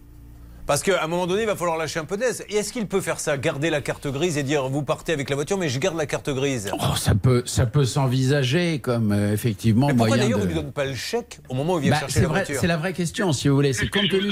Parce 0.66 0.84
qu'à 0.84 1.04
un 1.04 1.08
moment 1.08 1.26
donné, 1.26 1.42
il 1.44 1.46
va 1.48 1.56
falloir 1.56 1.78
lâcher 1.78 2.00
un 2.00 2.06
peu 2.06 2.16
d'aise. 2.16 2.46
Et 2.48 2.56
est-ce 2.58 2.72
qu'il 2.72 2.86
peut 2.88 3.02
faire 3.02 3.20
ça, 3.20 3.38
garder 3.40 3.72
la 3.72 3.82
carte 3.82 4.08
grise 4.08 4.38
et 4.38 4.44
dire 4.44 4.70
vous 4.70 4.84
partez 4.84 5.14
avec 5.14 5.28
la 5.32 5.36
voiture, 5.36 5.58
mais 5.58 5.68
je 5.68 5.80
garde 5.80 5.98
la 5.98 6.06
carte 6.06 6.30
grise? 6.30 6.70
Oh, 6.74 6.96
ça 6.96 7.16
peut, 7.16 7.42
ça 7.48 7.66
peut 7.66 7.86
s'envisager 7.86 8.78
comme 8.80 9.12
euh, 9.12 9.34
effectivement 9.34 9.88
Mais 9.88 9.94
pourquoi 9.94 10.18
moyen 10.18 10.24
d'ailleurs 10.26 10.40
de... 10.40 10.44
il 10.44 10.48
ne 10.50 10.54
lui 10.54 10.62
donne 10.62 10.72
pas 10.72 10.86
le 10.86 10.94
chèque 10.94 11.40
au 11.50 11.56
moment 11.56 11.74
où 11.76 11.78
il 11.80 11.84
vient 11.86 11.92
Bah, 11.94 12.00
chercher 12.02 12.14
c'est 12.14 12.22
la 12.22 12.28
vrai- 12.28 12.40
voiture? 12.42 12.62
C'est 12.62 12.68
la 12.68 12.78
vraie 12.78 12.94
question, 12.94 13.34
si 13.34 13.48
vous 13.48 13.56
voulez. 13.56 13.74
C'est 13.74 13.90
compte 13.90 14.10
tenu, 14.10 14.32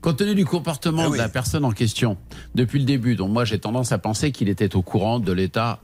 compte 0.00 0.16
tenu 0.16 0.34
du 0.34 0.46
comportement 0.46 1.02
Ah 1.04 1.08
oui. 1.10 1.18
de 1.18 1.22
la 1.22 1.28
personne 1.28 1.66
en 1.66 1.72
question 1.72 2.16
depuis 2.54 2.78
le 2.78 2.86
début. 2.86 3.14
Donc 3.14 3.30
moi, 3.30 3.44
j'ai 3.44 3.58
tendance 3.58 3.92
à 3.92 3.98
penser 3.98 4.32
qu'il 4.32 4.48
était 4.48 4.74
au 4.76 4.80
courant 4.82 5.18
de 5.18 5.32
l'état 5.32 5.80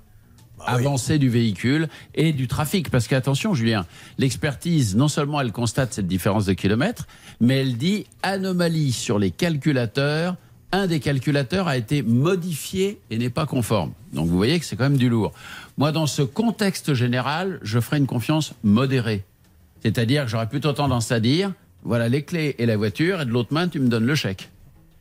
Ah 0.61 0.75
avancé 0.75 1.19
du 1.19 1.29
véhicule 1.29 1.89
et 2.15 2.33
du 2.33 2.49
trafic. 2.49 2.91
Parce 2.91 3.09
qu'attention, 3.09 3.55
Julien, 3.55 3.87
l'expertise, 4.19 4.97
non 4.97 5.09
seulement 5.09 5.41
elle 5.41 5.53
constate 5.53 5.93
cette 5.93 6.07
différence 6.07 6.47
de 6.47 6.55
kilomètres, 6.55 7.07
mais 7.41 7.61
elle 7.61 7.77
dit 7.77 8.07
anomalie 8.23 8.93
sur 8.93 9.19
les 9.19 9.31
calculateurs. 9.31 10.37
Un 10.73 10.87
des 10.87 10.99
calculateurs 11.01 11.69
a 11.69 11.77
été 11.77 12.03
modifié 12.03 13.01
et 13.11 13.19
n'est 13.19 13.31
pas 13.31 13.47
conforme. 13.47 13.93
Donc 14.13 14.27
vous 14.29 14.37
voyez 14.37 14.59
que 14.59 14.65
c'est 14.65 14.77
quand 14.77 14.85
même 14.85 14.97
du 14.97 15.09
lourd. 15.09 15.33
Moi, 15.79 15.93
dans 15.93 16.07
ce 16.07 16.23
contexte 16.23 16.95
général, 16.95 17.61
je 17.63 17.79
ferai 17.79 17.99
une 17.99 18.07
confiance 18.07 18.55
modérée. 18.65 19.25
C'est-à-dire 19.83 20.25
que 20.25 20.31
j'aurais 20.31 20.49
plutôt 20.49 20.73
tendance 20.73 21.13
à 21.13 21.21
dire, 21.21 21.53
voilà 21.85 22.09
les 22.09 22.25
clés 22.25 22.57
et 22.59 22.67
la 22.67 22.77
voiture, 22.77 23.21
et 23.21 23.25
de 23.25 23.31
l'autre 23.31 23.55
main, 23.55 23.69
tu 23.69 23.79
me 23.79 23.89
donnes 23.89 24.07
le 24.07 24.17
chèque. 24.17 24.51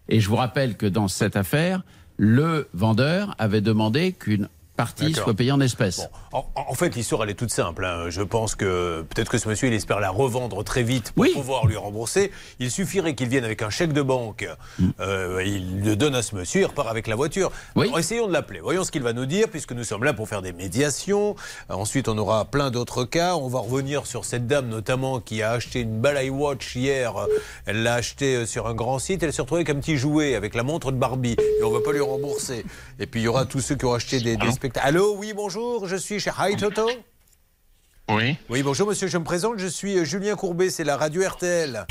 Et 0.08 0.20
je 0.20 0.30
vous 0.30 0.36
rappelle 0.36 0.78
que 0.78 0.86
dans 0.86 1.08
cette 1.08 1.36
affaire, 1.36 1.82
le 2.18 2.68
vendeur 2.74 3.36
avait 3.40 3.62
demandé 3.62 4.14
qu'une 4.14 4.48
partie 4.76 5.14
soit 5.14 5.34
payée 5.34 5.52
en 5.52 5.60
espèces. 5.62 6.08
En, 6.32 6.46
en 6.56 6.74
fait, 6.74 6.96
l'histoire, 6.96 7.24
elle 7.24 7.30
est 7.30 7.34
toute 7.36 7.52
simple. 7.52 7.86
hein. 7.86 8.10
Je 8.10 8.22
pense 8.22 8.56
que 8.56 9.04
peut-être 9.10 9.30
que 9.30 9.38
ce 9.38 9.48
monsieur, 9.48 9.68
il 9.68 9.74
espère 9.74 10.00
la 10.00 10.10
revendre 10.10 10.64
très 10.64 10.84
vite 10.84 11.12
pour 11.12 11.26
pouvoir 11.34 11.66
lui 11.66 11.78
rembourser. 11.78 12.32
Il 12.60 12.70
suffirait 12.72 13.16
qu'il 13.16 13.30
vienne 13.30 13.46
avec 13.46 13.62
un 13.62 13.70
chèque 13.70 13.94
de 13.94 14.02
banque. 14.02 14.48
Mm. 14.80 14.90
Euh, 15.00 15.44
il 15.46 15.84
le 15.84 15.96
donne 15.96 16.16
à 16.16 16.22
ce 16.22 16.36
monsieur, 16.36 16.62
il 16.62 16.66
repart 16.66 16.90
avec 16.90 17.08
la 17.08 17.16
voiture. 17.16 17.52
Alors, 17.88 18.00
essayons 18.00 18.28
de 18.28 18.34
l'appeler. 18.34 18.60
Voyons 18.60 18.84
ce 18.84 18.92
qu'il 18.92 19.04
va 19.04 19.14
nous 19.14 19.26
dire, 19.26 19.48
puisque 19.50 19.72
nous 19.72 19.84
sommes 19.84 20.04
là 20.04 20.14
pour 20.14 20.28
faire 20.28 20.42
des 20.42 20.54
médiations. 20.54 21.36
Euh, 21.70 21.74
Ensuite, 21.76 22.08
on 22.08 22.18
aura 22.18 22.46
plein 22.46 22.72
d'autres 22.72 23.04
cas. 23.06 23.36
On 23.36 23.48
va 23.48 23.60
revenir 23.60 24.06
sur 24.08 24.26
cette 24.26 24.48
dame, 24.48 24.68
notamment, 24.68 25.20
qui 25.20 25.42
a 25.42 25.52
acheté 25.52 25.82
une 25.82 26.00
Balai 26.02 26.30
Watch 26.30 26.76
hier. 26.76 27.14
Elle 27.66 27.84
l'a 27.84 27.96
acheté 27.96 28.36
euh, 28.36 28.46
sur 28.46 28.68
un 28.68 28.74
grand 28.74 29.00
site. 29.00 29.24
Elle 29.24 29.32
s'est 29.34 29.42
retrouvée 29.42 29.62
avec 29.62 29.76
un 29.76 29.80
petit 29.80 29.98
jouet, 29.98 30.36
avec 30.36 30.56
la 30.56 30.64
montre 30.64 30.92
de 30.92 30.98
Barbie. 30.98 31.36
Et 31.60 31.64
on 31.64 31.70
ne 31.72 31.78
va 31.78 31.82
pas 31.84 31.92
lui 31.92 32.02
rembourser. 32.02 32.66
Et 33.00 33.06
puis, 33.06 33.22
il 33.22 33.24
y 33.24 33.28
aura 33.28 33.46
tous 33.46 33.62
ceux 33.62 33.76
qui 33.76 33.86
ont 33.86 33.94
acheté 33.94 34.20
des, 34.20 34.36
des 34.38 34.48
spectacles. 34.66 34.88
Allô, 34.88 35.16
oui, 35.18 35.34
bonjour. 35.34 35.88
Je 35.88 35.96
suis 35.96 36.20
chez 36.20 36.32
Hi 36.40 36.56
Toto. 36.56 36.90
Oui. 38.10 38.36
Oui, 38.50 38.62
bonjour 38.64 38.88
monsieur, 38.88 39.08
je 39.08 39.18
me 39.18 39.24
présente, 39.24 39.58
je 39.58 39.66
suis 39.68 39.98
euh, 39.98 40.04
Julien 40.04 40.36
Courbet, 40.36 40.70
c'est 40.70 40.84
la 40.84 40.96
radio 40.98 41.24
RTL. 41.28 41.86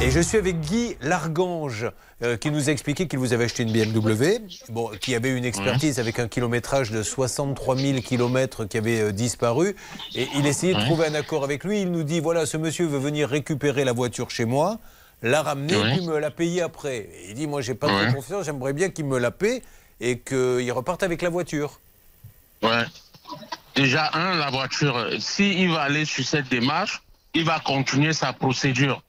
Et 0.00 0.10
je 0.10 0.20
suis 0.20 0.36
avec 0.38 0.58
Guy 0.60 0.96
Largange, 1.02 1.86
euh, 2.22 2.36
qui 2.38 2.50
nous 2.50 2.68
a 2.68 2.72
expliqué 2.72 3.06
qu'il 3.08 3.18
vous 3.18 3.32
avait 3.34 3.44
acheté 3.44 3.62
une 3.62 3.72
BMW, 3.72 4.38
bon, 4.70 4.90
qui 5.00 5.14
avait 5.14 5.30
une 5.36 5.44
expertise 5.44 6.00
avec 6.00 6.18
un 6.18 6.28
kilométrage 6.28 6.90
de 6.90 7.02
63 7.02 7.76
000 7.76 8.00
km 8.00 8.64
qui 8.64 8.78
avait 8.78 9.00
euh, 9.00 9.12
disparu. 9.12 9.76
Et 10.14 10.28
il 10.34 10.46
essayait 10.46 10.74
de 10.74 10.80
trouver 10.80 11.06
un 11.06 11.14
accord 11.14 11.44
avec 11.44 11.62
lui. 11.64 11.82
Il 11.82 11.90
nous 11.90 12.02
dit 12.04 12.20
voilà, 12.20 12.46
ce 12.46 12.56
monsieur 12.56 12.86
veut 12.86 12.98
venir 12.98 13.28
récupérer 13.28 13.84
la 13.84 13.92
voiture 13.92 14.30
chez 14.30 14.46
moi, 14.46 14.78
la 15.22 15.42
ramener 15.42 15.74
et 15.74 15.92
puis 15.96 16.06
me 16.06 16.18
la 16.18 16.30
payer 16.30 16.62
après. 16.62 16.96
Et 16.96 17.26
il 17.28 17.34
dit 17.34 17.46
moi, 17.46 17.60
j'ai 17.60 17.74
pas 17.74 17.86
trop 17.88 17.96
Ouais. 17.98 18.12
confiance, 18.14 18.46
j'aimerais 18.46 18.72
bien 18.72 18.88
qu'il 18.88 19.04
me 19.04 19.18
la 19.18 19.30
paie 19.30 19.62
et 20.02 20.18
qu'il 20.18 20.70
reparte 20.72 21.02
avec 21.04 21.22
la 21.22 21.30
voiture. 21.30 21.78
Ouais. 22.60 22.84
Déjà, 23.74 24.10
un, 24.12 24.34
la 24.34 24.50
voiture, 24.50 25.08
s'il 25.18 25.70
va 25.70 25.82
aller 25.82 26.04
sur 26.04 26.24
cette 26.24 26.48
démarche, 26.48 27.00
il 27.34 27.44
va 27.44 27.60
continuer 27.60 28.12
sa 28.12 28.32
procédure. 28.32 29.02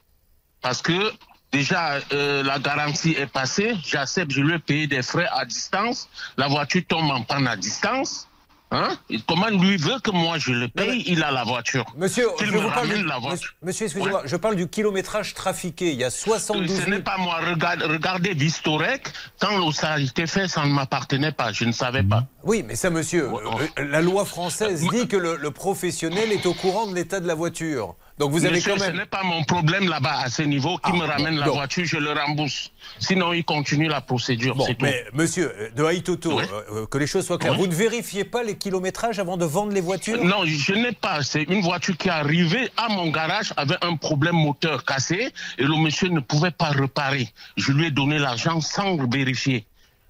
Parce 0.62 0.82
que 0.82 1.12
déjà, 1.51 1.99
euh, 2.13 2.43
la 2.43 2.60
garantie 2.60 3.12
est 3.12 3.27
passée, 3.27 3.75
j'accepte, 3.84 4.32
je 4.32 4.41
lui 4.41 4.53
ai 4.53 4.60
payé 4.60 4.88
des 4.88 5.01
frais 5.01 5.27
à 5.32 5.43
distance, 5.45 6.08
la 6.38 6.47
voiture 6.47 6.84
tombe 6.88 7.10
en 7.12 7.23
panne 7.23 7.47
à 7.47 7.58
distance. 7.58 8.29
Hein? 8.74 8.98
Comment 9.28 9.50
lui 9.50 9.78
veut 9.78 10.00
que 10.04 10.10
moi 10.10 10.40
je 10.40 10.52
le 10.52 10.68
paye 10.68 11.04
Il 11.06 11.24
a 11.24 11.30
la 11.32 11.44
voiture. 11.44 11.86
Monsieur, 11.96 12.28
je 12.44 12.52
me 12.52 12.58
vous 12.58 12.70
parle 12.72 12.90
du- 12.90 13.04
la 13.06 13.20
voiture. 13.20 13.52
monsieur, 13.62 13.86
excusez-moi, 13.86 14.24
je 14.26 14.36
parle 14.36 14.56
du 14.56 14.68
kilométrage 14.68 15.36
trafiqué. 15.36 15.92
Il 15.92 16.00
y 16.00 16.04
a 16.04 16.10
72 16.10 16.76
Ce 16.76 16.82
000. 16.86 16.90
n'est 16.90 17.00
pas 17.04 17.18
moi. 17.18 17.38
Regarde- 17.48 17.84
regardez 17.84 18.34
l'historique. 18.34 19.04
Quand 19.40 19.72
ça 19.72 19.92
a 19.92 20.00
été 20.00 20.26
fait, 20.26 20.48
ça 20.48 20.66
ne 20.66 20.72
m'appartenait 20.72 21.32
pas. 21.32 21.52
Je 21.54 21.66
ne 21.66 21.72
savais 21.72 22.02
pas. 22.04 22.26
Oui, 22.44 22.64
mais 22.68 22.76
ça, 22.76 22.90
monsieur, 22.90 23.30
euh, 23.32 23.84
la 23.86 24.02
loi 24.02 24.26
française 24.26 24.82
dit 24.92 25.08
que 25.08 25.18
le, 25.18 25.36
le 25.38 25.52
professionnel 25.52 26.32
est 26.32 26.46
au 26.48 26.54
courant 26.54 26.88
de 26.88 26.96
l'état 26.96 27.20
de 27.20 27.28
la 27.28 27.36
voiture. 27.36 27.96
Donc 28.19 28.32
vous 28.32 28.45
avez 28.45 28.56
Monsieur, 28.58 28.73
quand 28.73 28.80
même- 28.80 28.91
Ce 28.93 28.97
n'est 28.99 29.06
pas 29.08 29.23
mon 29.23 29.43
problème 29.43 29.89
là-bas 29.89 30.19
à 30.26 30.30
ce 30.30 30.43
niveau. 30.43 30.78
Qui 30.78 30.91
Ah, 30.93 30.97
me 30.97 31.04
ramène 31.06 31.36
la 31.38 31.45
donc. 31.47 31.56
voiture, 31.56 31.84
je 31.86 31.97
le 31.97 32.12
rembourse. 32.12 32.71
Sinon, 32.99 33.34
il 33.34 33.43
continue 33.43 33.88
la 33.88 34.02
procédure. 34.02 34.56
Bon, 34.56 34.65
tout. 34.67 34.76
mais 34.82 35.04
monsieur 35.13 35.52
euh, 35.58 35.69
de 35.71 35.84
Haïtoto, 35.84 36.38
Oui. 36.38 36.43
euh, 36.52 36.82
euh, 36.82 36.86
que 36.86 36.99
les 36.99 37.08
choses 37.08 37.26
soient 37.26 37.39
claires, 37.39 37.54
Oui. 37.54 37.60
vous 37.62 37.67
ne 37.67 37.73
vérifiez 37.73 38.23
pas 38.23 38.43
les 38.43 38.56
kilométrages 38.56 39.17
avant 39.17 39.36
de 39.36 39.45
vendre 39.45 39.71
les 39.73 39.82
voitures? 39.82 40.23
Non, 40.23 40.45
je 40.45 40.73
n'ai 40.73 40.91
pas. 40.91 41.23
C'est 41.23 41.43
une 41.43 41.62
voiture 41.62 41.97
qui 41.97 42.08
est 42.10 42.12
arrivée 42.12 42.69
à 42.78 42.88
mon 42.89 43.10
garage 43.10 43.52
avec 43.58 43.78
un 43.84 43.95
problème 43.95 44.36
moteur 44.36 44.86
cassé 44.86 45.32
et 45.58 45.63
le 45.63 45.76
monsieur 45.76 46.10
ne 46.10 46.19
pouvait 46.19 46.52
pas 46.52 46.69
réparer. 46.69 47.30
Je 47.58 47.71
lui 47.71 47.88
ai 47.88 47.91
donné 47.91 48.19
l'argent 48.19 48.62
sans 48.62 48.95
vérifier. 49.10 49.65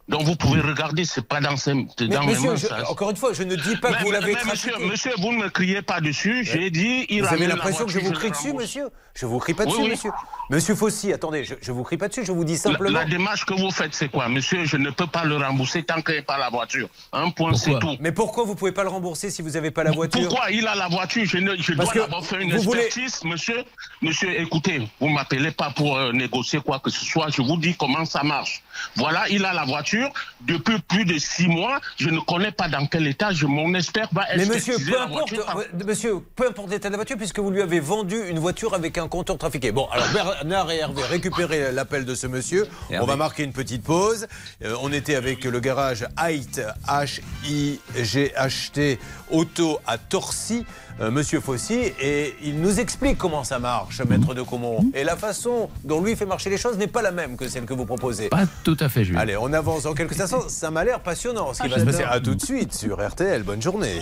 Donc 0.09 0.23
vous 0.23 0.35
pouvez 0.35 0.59
regarder, 0.59 1.05
c'est 1.05 1.25
pas 1.25 1.39
dans, 1.39 1.55
Mais 1.65 2.07
dans 2.07 2.23
mes 2.25 2.33
monsieur, 2.37 2.55
je- 2.57 2.91
encore 2.91 3.09
une 3.11 3.15
fois, 3.15 3.31
je 3.31 3.43
ne 3.43 3.55
dis 3.55 3.77
pas 3.77 3.89
Mais- 3.91 3.97
que 3.97 4.03
vous 4.03 4.11
l'avez 4.11 4.33
mais 4.33 4.43
monsieur, 4.51 4.73
monsieur, 4.79 5.11
vous 5.17 5.31
ne 5.31 5.37
me 5.45 5.49
criez 5.49 5.81
pas 5.81 6.01
dessus. 6.01 6.43
J'ai 6.43 6.69
dit, 6.69 7.05
il 7.09 7.21
Vous 7.23 7.29
avez 7.33 7.47
l'impression 7.47 7.85
que 7.85 7.91
je 7.91 7.99
vous 7.99 8.11
crie 8.11 8.29
dessus, 8.31 8.47
rembourse. 8.47 8.63
monsieur 8.63 8.87
Je 9.15 9.25
vous 9.25 9.39
crie 9.39 9.53
pas 9.53 9.65
dessus, 9.65 9.77
oui. 9.79 9.89
monsieur. 9.91 10.11
Monsieur 10.49 10.75
Fossi, 10.75 11.13
attendez, 11.13 11.45
je, 11.45 11.53
je 11.61 11.71
vous 11.71 11.83
crie 11.83 11.95
pas 11.97 12.09
dessus, 12.09 12.25
je 12.25 12.31
vous 12.33 12.43
dis 12.43 12.57
simplement. 12.57 12.99
la 12.99 13.05
démarche 13.05 13.45
que 13.45 13.53
vous 13.53 13.71
faites, 13.71 13.93
c'est 13.95 14.09
quoi? 14.09 14.27
Monsieur, 14.27 14.65
je 14.65 14.75
ne 14.75 14.89
peux 14.89 15.07
pas 15.07 15.23
le 15.23 15.37
rembourser 15.37 15.83
tant 15.83 16.01
qu'il 16.01 16.15
n'y 16.15 16.19
a 16.19 16.23
pas 16.23 16.37
la 16.37 16.49
voiture. 16.49 16.89
Un 17.13 17.29
point, 17.29 17.53
c'est 17.53 17.79
tout. 17.79 17.95
Mais 18.01 18.11
pourquoi 18.11 18.43
vous 18.43 18.55
pouvez 18.55 18.71
pas 18.73 18.83
le 18.83 18.89
rembourser 18.89 19.29
si 19.29 19.41
vous 19.41 19.51
n'avez 19.51 19.71
pas 19.71 19.83
la 19.85 19.91
voiture? 19.91 20.19
Pourquoi 20.27 20.51
il 20.51 20.67
a 20.67 20.75
la 20.75 20.89
voiture? 20.89 21.23
Je, 21.25 21.37
ne, 21.37 21.55
je 21.55 21.73
Parce 21.73 21.89
dois 21.89 21.93
que 21.93 21.99
d'abord 21.99 22.25
faire 22.25 22.39
une 22.39 22.53
vous 22.53 22.61
voulez- 22.63 22.81
expertise, 22.87 23.23
monsieur. 23.23 23.63
Monsieur, 24.01 24.37
écoutez, 24.41 24.85
vous 24.99 25.07
m'appelez 25.09 25.51
pas 25.51 25.69
pour 25.69 25.95
euh, 25.95 26.11
négocier 26.11 26.59
quoi 26.59 26.79
que 26.79 26.89
ce 26.89 27.05
soit. 27.05 27.27
Je 27.29 27.41
vous 27.41 27.55
dis 27.57 27.73
comment 27.79 28.03
ça 28.05 28.23
marche. 28.23 28.61
Voilà, 28.95 29.27
il 29.29 29.45
a 29.45 29.53
la 29.53 29.65
voiture 29.65 30.11
depuis 30.41 30.79
plus 30.79 31.05
de 31.05 31.17
six 31.17 31.47
mois. 31.47 31.79
Je 31.97 32.09
ne 32.09 32.19
connais 32.19 32.51
pas 32.51 32.67
dans 32.67 32.85
quel 32.87 33.07
état. 33.07 33.31
Je, 33.31 33.45
mon 33.45 33.73
expert 33.73 34.09
va 34.11 34.25
Mais 34.35 34.45
monsieur, 34.45 34.75
peu 34.77 34.91
la 34.91 35.03
importe, 35.03 35.33
voiture. 35.33 35.63
monsieur, 35.85 36.15
peu 36.35 36.47
importe 36.47 36.71
l'état 36.71 36.89
de 36.89 36.93
la 36.93 36.97
voiture, 36.97 37.17
puisque 37.17 37.39
vous 37.39 37.51
lui 37.51 37.61
avez 37.61 37.79
vendu 37.79 38.17
une 38.29 38.39
voiture 38.39 38.73
avec 38.73 38.97
un 38.97 39.07
compteur 39.07 39.37
trafiqué. 39.37 39.71
Bon, 39.71 39.87
alors 39.91 40.07
Bernard 40.13 40.71
et 40.71 40.77
Hervé, 40.77 41.03
récupérez 41.03 41.71
l'appel 41.71 42.05
de 42.05 42.15
ce 42.15 42.27
monsieur. 42.27 42.67
On 42.91 43.05
va 43.05 43.15
marquer 43.15 43.43
une 43.43 43.53
petite 43.53 43.83
pause. 43.83 44.27
Euh, 44.63 44.75
on 44.81 44.91
était 44.91 45.15
avec 45.15 45.43
le 45.43 45.59
garage 45.59 46.05
Height, 46.19 46.61
H-I-G-H-T, 46.87 48.99
Auto 49.31 49.79
à 49.87 49.97
Torcy, 49.97 50.65
euh, 50.99 51.11
monsieur 51.11 51.39
Fossi, 51.39 51.79
et 51.99 52.35
il 52.43 52.59
nous 52.59 52.79
explique 52.79 53.17
comment 53.17 53.43
ça 53.43 53.59
marche, 53.59 54.01
maître 54.01 54.33
de 54.33 54.41
Comont. 54.41 54.85
Et 54.93 55.03
la 55.03 55.15
façon 55.15 55.69
dont 55.83 56.01
lui 56.01 56.15
fait 56.15 56.25
marcher 56.25 56.49
les 56.49 56.57
choses 56.57 56.77
n'est 56.77 56.87
pas 56.87 57.01
la 57.01 57.11
même 57.11 57.37
que 57.37 57.47
celle 57.47 57.65
que 57.65 57.73
vous 57.73 57.85
proposez. 57.85 58.29
Pas 58.29 58.45
tout 58.63 58.77
à 58.79 58.89
fait, 58.89 59.03
Julien. 59.03 59.19
Allez, 59.19 59.37
on 59.37 59.51
avance 59.53 59.85
en 59.85 59.93
quelques 59.93 60.19
instants. 60.19 60.47
Ça 60.47 60.71
m'a 60.71 60.83
l'air 60.83 60.99
passionnant 60.99 61.53
ce 61.53 61.61
qui 61.63 61.69
va 61.69 61.79
se 61.79 61.85
passer. 61.85 62.03
À 62.03 62.19
tout 62.19 62.35
de 62.35 62.41
suite 62.41 62.73
sur 62.73 63.05
RTL. 63.05 63.43
Bonne 63.43 63.61
journée. 63.61 64.01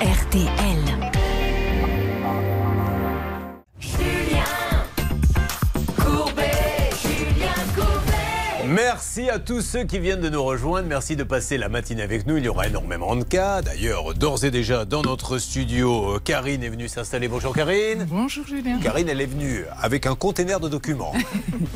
RTL. 0.00 0.87
Merci 8.68 9.30
à 9.30 9.38
tous 9.38 9.62
ceux 9.62 9.84
qui 9.84 9.98
viennent 9.98 10.20
de 10.20 10.28
nous 10.28 10.44
rejoindre. 10.44 10.88
Merci 10.88 11.16
de 11.16 11.22
passer 11.24 11.56
la 11.56 11.70
matinée 11.70 12.02
avec 12.02 12.26
nous. 12.26 12.36
Il 12.36 12.44
y 12.44 12.48
aura 12.48 12.66
énormément 12.66 13.16
de 13.16 13.24
cas. 13.24 13.62
D'ailleurs, 13.62 14.12
d'ores 14.12 14.44
et 14.44 14.50
déjà, 14.50 14.84
dans 14.84 15.00
notre 15.00 15.38
studio, 15.38 16.16
euh, 16.16 16.18
Karine 16.22 16.62
est 16.62 16.68
venue 16.68 16.86
s'installer. 16.86 17.28
Bonjour 17.28 17.54
Karine. 17.54 18.06
Bonjour 18.10 18.46
Julien. 18.46 18.78
Karine, 18.82 19.08
elle 19.08 19.22
est 19.22 19.26
venue 19.26 19.64
avec 19.80 20.04
un 20.04 20.14
conteneur 20.14 20.60
de 20.60 20.68
documents. 20.68 21.14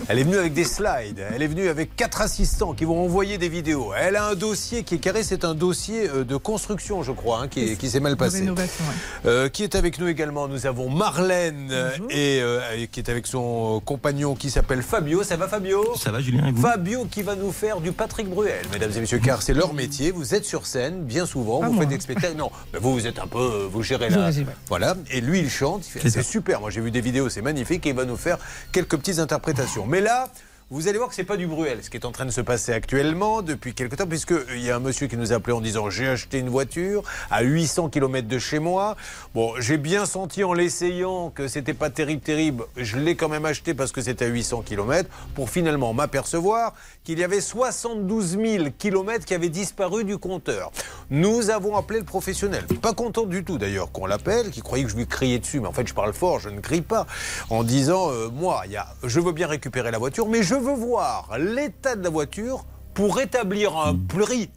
Elle 0.09 0.19
est 0.19 0.25
venue 0.25 0.37
avec 0.37 0.53
des 0.53 0.65
slides. 0.65 1.25
Elle 1.35 1.43
est 1.43 1.47
venue 1.47 1.69
avec 1.69 1.95
quatre 1.97 2.21
assistants 2.21 2.75
qui 2.75 2.85
vont 2.85 3.03
envoyer 3.03 3.39
des 3.39 3.49
vidéos. 3.49 3.93
Elle 3.97 4.17
a 4.17 4.27
un 4.27 4.35
dossier 4.35 4.83
qui 4.83 4.97
est 4.97 4.99
carré. 4.99 5.23
C'est 5.23 5.45
un 5.45 5.55
dossier 5.55 6.09
euh, 6.11 6.25
de 6.25 6.37
construction, 6.37 7.03
je 7.03 7.13
crois, 7.13 7.41
hein, 7.43 7.49
qui, 7.49 7.61
est- 7.61 7.77
qui 7.77 7.89
s'est 7.89 8.01
mal 8.01 8.13
De 8.15 8.19
passé. 8.19 8.41
rénovation, 8.41 8.85
ouais. 8.85 9.31
Euh, 9.31 9.49
qui 9.49 9.63
est 9.63 9.75
avec 9.77 9.99
nous 10.01 10.09
également 10.09 10.49
Nous 10.49 10.67
avons 10.67 10.91
Marlène 10.91 11.73
et, 12.11 12.41
euh, 12.43 12.61
et 12.77 12.89
qui 12.89 13.01
est 13.01 13.09
avec 13.09 13.27
son 13.29 13.81
compagnon 13.85 14.35
qui 14.35 14.51
s'appelle 14.51 14.83
Fabio. 14.83 15.23
Ça 15.23 15.37
va 15.37 15.47
Fabio? 15.49 15.95
Ça 15.97 16.11
va 16.11 16.21
Julien 16.21 16.47
et 16.49 16.53
vous? 16.53 16.61
Fabio 16.61 16.82
qui 17.11 17.23
va 17.23 17.35
nous 17.37 17.53
faire 17.53 17.81
du 17.81 17.93
Patrick 17.93 18.29
Bruel, 18.29 18.65
mesdames 18.73 18.91
et 18.97 19.01
messieurs, 19.01 19.21
car 19.25 19.43
c'est 19.43 19.55
leur 19.55 19.73
métier. 19.75 20.11
Vous 20.11 20.35
êtes 20.35 20.45
sur 20.45 20.67
scène 20.67 21.05
bien 21.05 21.27
souvent, 21.27 21.61
Pas 21.61 21.67
vous 21.69 21.73
moi. 21.75 21.83
faites 21.83 21.91
des 21.91 22.01
spectacles. 22.01 22.37
Non, 22.37 22.51
mais 22.73 22.79
vous, 22.79 22.93
vous 22.93 23.07
êtes 23.07 23.19
un 23.19 23.27
peu, 23.27 23.39
euh, 23.39 23.69
vous 23.71 23.83
gérez 23.83 24.11
la. 24.11 24.31
Voilà, 24.69 24.97
et 25.11 25.21
lui 25.21 25.39
il 25.41 25.51
chante, 25.51 25.85
C'est 25.85 26.23
super. 26.23 26.61
Moi 26.61 26.71
j'ai 26.71 26.81
vu 26.81 26.91
des 26.91 27.01
vidéos, 27.01 27.29
c'est 27.29 27.43
magnifique, 27.43 27.87
et 27.87 27.91
il 27.91 27.95
va 27.97 28.05
nous 28.05 28.17
faire 28.17 28.39
quelques 28.73 28.97
petites 28.97 29.19
interprétations. 29.19 29.87
Mais 29.87 30.01
là. 30.01 30.29
Vous 30.71 30.89
allez 30.89 30.97
voir 30.97 31.11
que 31.11 31.15
c'est 31.15 31.25
pas 31.25 31.37
du 31.37 31.47
Bruel, 31.47 31.81
ce 31.83 31.91
qui 31.91 31.99
est 31.99 32.07
en 32.07 32.13
train 32.13 32.25
de 32.25 32.31
se 32.31 32.41
passer 32.41 32.73
actuellement 32.73 33.43
depuis 33.43 33.75
quelque 33.75 33.95
temps, 33.95 34.07
puisqu'il 34.07 34.63
y 34.63 34.71
a 34.71 34.77
un 34.77 34.81
monsieur 34.81 35.07
qui 35.07 35.17
nous 35.17 35.33
a 35.33 35.37
appelé 35.37 35.53
en 35.53 35.61
disant 35.61 35.91
j'ai 35.91 36.09
acheté 36.09 36.39
une 36.39 36.49
voiture 36.49 37.03
à 37.31 37.43
800 37.43 37.91
km 37.91 38.27
de 38.27 38.39
chez 38.39 38.59
moi. 38.59 38.97
Bon, 39.35 39.53
j'ai 39.59 39.77
bien 39.77 40.07
senti 40.07 40.45
en 40.45 40.55
l'essayant 40.55 41.31
que 41.31 41.47
c'était 41.47 41.75
pas 41.75 41.91
terrible, 41.91 42.23
terrible. 42.23 42.65
Je 42.77 42.99
l'ai 42.99 43.17
quand 43.17 43.29
même 43.29 43.45
acheté 43.45 43.75
parce 43.75 43.93
que 43.93 44.01
c'était 44.01 44.25
à 44.25 44.29
800 44.29 44.63
km 44.63 45.11
pour 45.35 45.51
finalement 45.51 45.93
m'apercevoir 45.93 46.75
qu'il 47.05 47.19
y 47.19 47.25
avait 47.25 47.41
72 47.41 48.39
000 48.39 48.65
km 48.79 49.25
qui 49.25 49.35
avaient 49.35 49.49
disparu 49.49 50.05
du 50.05 50.19
compteur. 50.19 50.71
Nous 51.11 51.51
avons 51.51 51.77
appelé 51.77 51.99
le 51.99 52.05
professionnel. 52.05 52.65
Pas 52.81 52.93
content 52.93 53.25
du 53.25 53.45
tout 53.45 53.59
d'ailleurs 53.59 53.91
qu'on 53.91 54.07
l'appelle, 54.07 54.51
qui 54.51 54.61
croyait 54.61 54.85
que 54.85 54.91
je 54.91 54.97
lui 54.97 55.07
criais 55.07 55.39
dessus, 55.39 55.61
mais 55.61 55.69
en 55.69 55.73
fait 55.73 55.87
je 55.87 55.95
parle 55.95 56.13
fort, 56.13 56.39
je 56.39 56.49
ne 56.49 56.61
crie 56.61 56.83
pas, 56.83 57.07
en 57.51 57.65
disant 57.65 58.11
euh, 58.11 58.29
moi, 58.29 58.63
y 58.69 58.77
a, 58.77 58.87
je 59.03 59.21
veux 59.21 59.33
bien 59.33 59.49
récupérer 59.49 59.91
la 59.91 59.99
voiture, 59.99 60.29
mais 60.29 60.43
je 60.43 60.55
veux 60.55 60.75
voir 60.75 61.37
l'état 61.39 61.97
de 61.97 62.05
la 62.05 62.11
voiture 62.11 62.65
pour 62.95 63.21
établir 63.21 63.77
un 63.77 63.97
prix 63.97 64.51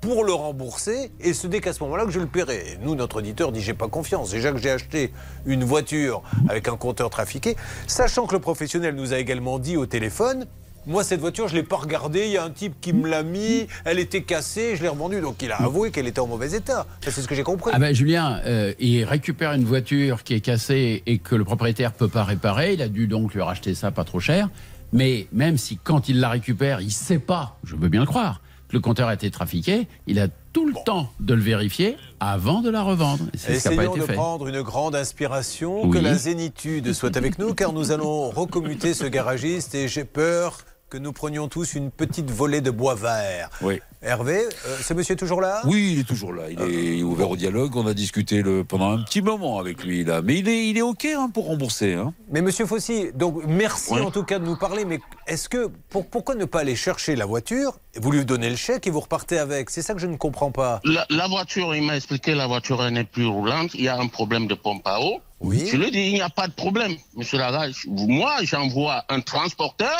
pour 0.00 0.24
le 0.24 0.32
rembourser 0.32 1.12
et 1.20 1.34
ce 1.34 1.46
n'est 1.46 1.60
qu'à 1.60 1.74
ce 1.74 1.82
moment-là 1.82 2.04
que 2.04 2.10
je 2.10 2.20
le 2.20 2.26
paierai. 2.26 2.78
Nous, 2.80 2.94
notre 2.94 3.16
auditeur 3.16 3.52
dit 3.52 3.60
j'ai 3.60 3.74
pas 3.74 3.88
confiance. 3.88 4.30
Déjà 4.30 4.50
que 4.52 4.58
j'ai 4.58 4.70
acheté 4.70 5.12
une 5.44 5.64
voiture 5.64 6.22
avec 6.48 6.68
un 6.68 6.76
compteur 6.76 7.10
trafiqué, 7.10 7.56
sachant 7.86 8.26
que 8.26 8.34
le 8.34 8.40
professionnel 8.40 8.94
nous 8.94 9.12
a 9.12 9.18
également 9.18 9.58
dit 9.58 9.76
au 9.76 9.84
téléphone. 9.84 10.46
Moi, 10.86 11.04
cette 11.04 11.20
voiture, 11.20 11.46
je 11.46 11.54
ne 11.54 11.60
l'ai 11.60 11.66
pas 11.66 11.76
regardée. 11.76 12.26
Il 12.26 12.32
y 12.32 12.36
a 12.38 12.44
un 12.44 12.50
type 12.50 12.74
qui 12.80 12.92
me 12.92 13.08
l'a 13.08 13.22
mis. 13.22 13.66
Elle 13.84 13.98
était 13.98 14.22
cassée. 14.22 14.76
Je 14.76 14.82
l'ai 14.82 14.88
revendue. 14.88 15.20
Donc, 15.20 15.42
il 15.42 15.52
a 15.52 15.56
avoué 15.56 15.90
qu'elle 15.90 16.06
était 16.06 16.20
en 16.20 16.26
mauvais 16.26 16.52
état. 16.52 16.86
C'est 17.02 17.10
ce 17.10 17.28
que 17.28 17.34
j'ai 17.34 17.42
compris. 17.42 17.70
Ah 17.74 17.78
ben 17.78 17.94
Julien, 17.94 18.40
euh, 18.46 18.72
il 18.78 19.04
récupère 19.04 19.52
une 19.52 19.64
voiture 19.64 20.24
qui 20.24 20.34
est 20.34 20.40
cassée 20.40 21.02
et 21.06 21.18
que 21.18 21.34
le 21.34 21.44
propriétaire 21.44 21.92
peut 21.92 22.08
pas 22.08 22.24
réparer. 22.24 22.74
Il 22.74 22.82
a 22.82 22.88
dû 22.88 23.06
donc 23.06 23.34
lui 23.34 23.42
racheter 23.42 23.74
ça 23.74 23.90
pas 23.90 24.04
trop 24.04 24.20
cher. 24.20 24.48
Mais 24.92 25.28
même 25.32 25.58
si 25.58 25.76
quand 25.76 26.08
il 26.08 26.18
la 26.18 26.30
récupère, 26.30 26.80
il 26.80 26.90
sait 26.90 27.18
pas, 27.18 27.58
je 27.62 27.76
veux 27.76 27.88
bien 27.88 28.00
le 28.00 28.06
croire, 28.06 28.40
que 28.70 28.76
le 28.76 28.80
compteur 28.80 29.08
a 29.08 29.14
été 29.14 29.30
trafiqué, 29.30 29.88
il 30.06 30.18
a 30.20 30.28
tout 30.52 30.66
le 30.66 30.74
temps 30.84 31.10
de 31.20 31.34
le 31.34 31.40
vérifier 31.42 31.96
avant 32.20 32.60
de 32.60 32.70
la 32.70 32.82
revendre. 32.82 33.24
Ce 33.36 33.46
pas 33.48 33.52
Essayons 33.52 33.90
été 33.92 34.00
de 34.00 34.04
fait. 34.06 34.14
prendre 34.14 34.46
une 34.46 34.62
grande 34.62 34.94
inspiration, 34.96 35.84
Oui. 35.86 35.98
que 35.98 36.02
la 36.02 36.14
zénitude 36.14 36.92
soit 36.92 37.16
avec 37.16 37.38
nous, 37.38 37.52
car 37.54 37.72
nous 37.72 37.90
allons 37.92 38.30
recommuter 38.30 38.94
ce 38.94 39.04
garagiste 39.06 39.74
et 39.74 39.88
j'ai 39.88 40.04
peur 40.04 40.58
que 40.88 40.98
nous 40.98 41.12
prenions 41.12 41.48
tous 41.48 41.74
une 41.74 41.90
petite 41.90 42.30
volée 42.30 42.60
de 42.60 42.70
bois 42.70 42.94
vert. 42.94 43.50
Oui. 43.62 43.80
Hervé, 44.02 44.38
euh, 44.66 44.76
ce 44.82 44.94
monsieur 44.94 45.12
est 45.12 45.16
toujours 45.18 45.42
là? 45.42 45.60
Oui, 45.66 45.90
il 45.92 45.98
est 46.00 46.04
toujours 46.08 46.32
là. 46.32 46.44
Il 46.48 46.58
est 46.58 47.02
ouvert 47.02 47.28
au 47.30 47.36
dialogue. 47.36 47.76
On 47.76 47.86
a 47.86 47.92
discuté 47.92 48.40
le, 48.40 48.64
pendant 48.64 48.90
un 48.92 49.02
petit 49.02 49.20
moment 49.20 49.58
avec 49.58 49.84
lui 49.84 50.04
là, 50.04 50.22
mais 50.22 50.38
il 50.38 50.48
est, 50.48 50.68
il 50.68 50.78
est 50.78 50.82
ok 50.82 51.04
hein, 51.04 51.28
pour 51.32 51.46
rembourser. 51.48 51.92
Hein. 51.94 52.14
Mais 52.30 52.40
monsieur 52.40 52.64
Fossi, 52.64 53.08
donc 53.14 53.42
merci 53.46 53.92
en 53.92 54.10
tout 54.10 54.22
cas 54.24 54.38
de 54.38 54.46
nous 54.46 54.56
parler, 54.56 54.86
mais 54.86 55.00
est-ce 55.26 55.50
que 55.50 55.68
pour- 55.90 56.06
pourquoi 56.06 56.34
ne 56.34 56.46
pas 56.46 56.60
aller 56.60 56.76
chercher 56.76 57.14
la 57.14 57.26
voiture, 57.26 57.78
vous 57.96 58.10
lui 58.10 58.24
donnez 58.24 58.48
le 58.48 58.56
chèque 58.56 58.86
et 58.86 58.90
vous 58.90 59.00
repartez 59.00 59.36
avec 59.38 59.68
C'est 59.68 59.82
ça 59.82 59.92
que 59.92 60.00
je 60.00 60.06
ne 60.06 60.16
comprends 60.16 60.50
pas. 60.50 60.80
La, 60.84 61.04
la 61.10 61.26
voiture, 61.28 61.74
il 61.74 61.82
m'a 61.82 61.96
expliqué, 61.96 62.34
la 62.34 62.46
voiture 62.46 62.90
n'est 62.90 63.04
plus 63.04 63.26
roulante. 63.26 63.74
Il 63.74 63.82
y 63.82 63.88
a 63.88 63.98
un 63.98 64.06
problème 64.06 64.46
de 64.46 64.54
pompe 64.54 64.86
à 64.86 65.00
eau. 65.02 65.20
Oui. 65.40 65.68
Je 65.70 65.76
lui 65.76 65.88
ai 65.88 65.90
dit, 65.90 66.00
il 66.06 66.12
n'y 66.14 66.20
a 66.22 66.30
pas 66.30 66.48
de 66.48 66.52
problème, 66.52 66.94
monsieur 67.16 67.36
Lagage. 67.36 67.86
Moi, 67.86 68.32
j'envoie 68.44 69.04
un 69.10 69.20
transporteur. 69.20 69.98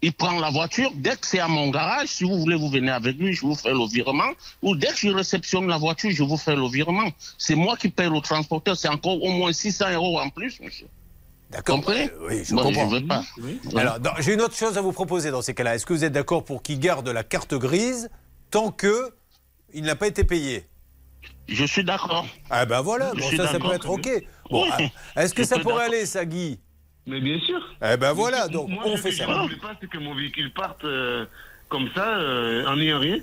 Il 0.00 0.12
prend 0.12 0.38
la 0.38 0.50
voiture. 0.50 0.92
Dès 0.94 1.16
que 1.16 1.26
c'est 1.26 1.40
à 1.40 1.48
mon 1.48 1.70
garage, 1.70 2.08
si 2.08 2.24
vous 2.24 2.38
voulez, 2.38 2.56
vous 2.56 2.68
venez 2.70 2.90
avec 2.90 3.16
lui, 3.18 3.32
je 3.32 3.40
vous 3.40 3.56
fais 3.56 3.72
le 3.72 3.88
virement. 3.88 4.30
Ou 4.62 4.76
dès 4.76 4.88
que 4.88 4.96
je 4.96 5.08
réceptionne 5.08 5.66
la 5.66 5.76
voiture, 5.76 6.10
je 6.12 6.22
vous 6.22 6.36
fais 6.36 6.54
le 6.54 6.68
virement. 6.68 7.10
C'est 7.36 7.56
moi 7.56 7.76
qui 7.76 7.88
paye 7.88 8.08
le 8.08 8.20
transporteur. 8.20 8.76
C'est 8.76 8.88
encore 8.88 9.20
au 9.22 9.30
moins 9.30 9.52
600 9.52 9.92
euros 9.94 10.20
en 10.20 10.28
plus, 10.30 10.60
monsieur. 10.60 10.86
D'accord. 11.50 11.76
Comprenez? 11.76 12.10
Oui, 12.28 12.44
je 12.44 12.54
Moi, 12.54 12.62
comprends. 12.62 12.88
je 12.90 12.94
veux 12.96 13.06
pas. 13.06 13.24
Alors, 13.76 13.98
j'ai 14.20 14.34
une 14.34 14.40
autre 14.42 14.54
chose 14.56 14.78
à 14.78 14.82
vous 14.82 14.92
proposer 14.92 15.30
dans 15.32 15.42
ces 15.42 15.54
cas-là. 15.54 15.74
Est-ce 15.74 15.86
que 15.86 15.94
vous 15.94 16.04
êtes 16.04 16.12
d'accord 16.12 16.44
pour 16.44 16.62
qu'il 16.62 16.78
garde 16.78 17.08
la 17.08 17.24
carte 17.24 17.54
grise 17.54 18.08
tant 18.50 18.70
que 18.70 19.10
il 19.74 19.82
n'a 19.82 19.96
pas 19.96 20.06
été 20.06 20.22
payé? 20.24 20.66
Je 21.48 21.64
suis 21.64 21.82
d'accord. 21.82 22.26
Ah 22.50 22.66
ben 22.66 22.82
voilà, 22.82 23.12
bon, 23.14 23.30
ça, 23.36 23.48
ça 23.50 23.58
peut 23.58 23.72
être 23.72 23.88
OK. 23.88 24.08
Bon, 24.50 24.64
Oui. 24.78 24.90
ah, 25.16 25.22
Est-ce 25.24 25.32
que 25.34 25.42
Je 25.42 25.48
ça 25.48 25.58
pourrait 25.58 25.86
aller, 25.86 26.04
ça, 26.06 26.24
Guy? 26.26 26.60
Mais 27.08 27.20
bien 27.20 27.38
sûr. 27.40 27.58
Eh 27.82 27.96
ben 27.96 28.12
voilà, 28.12 28.48
donc 28.48 28.68
Moi, 28.68 28.82
on 28.84 28.96
ce 28.96 29.02
fait 29.02 29.10
que 29.10 29.16
ça. 29.16 29.24
Je 29.26 29.30
ne 29.30 29.42
voulais 29.42 29.56
pas, 29.56 29.74
c'est 29.80 29.88
que 29.88 29.98
mon 29.98 30.14
véhicule 30.14 30.52
parte 30.52 30.84
euh, 30.84 31.24
comme 31.68 31.88
ça, 31.94 32.18
euh, 32.18 32.66
en 32.66 32.78
ayant 32.78 32.98
rien. 32.98 33.18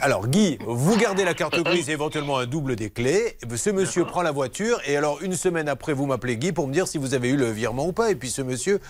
Alors 0.00 0.26
Guy, 0.26 0.58
vous 0.66 0.96
gardez 0.96 1.24
la 1.24 1.34
carte 1.34 1.62
grise 1.62 1.88
et 1.90 1.92
éventuellement 1.92 2.38
un 2.38 2.46
double 2.46 2.74
des 2.74 2.90
clés. 2.90 3.36
Ce 3.54 3.70
monsieur 3.70 4.04
prend 4.04 4.22
la 4.22 4.32
voiture 4.32 4.80
et 4.86 4.96
alors 4.96 5.22
une 5.22 5.34
semaine 5.34 5.68
après, 5.68 5.92
vous 5.92 6.06
m'appelez 6.06 6.38
Guy 6.38 6.52
pour 6.52 6.66
me 6.66 6.72
dire 6.72 6.88
si 6.88 6.98
vous 6.98 7.14
avez 7.14 7.28
eu 7.28 7.36
le 7.36 7.50
virement 7.50 7.86
ou 7.86 7.92
pas. 7.92 8.10
Et 8.10 8.14
puis 8.16 8.30
ce 8.30 8.42
monsieur, 8.42 8.80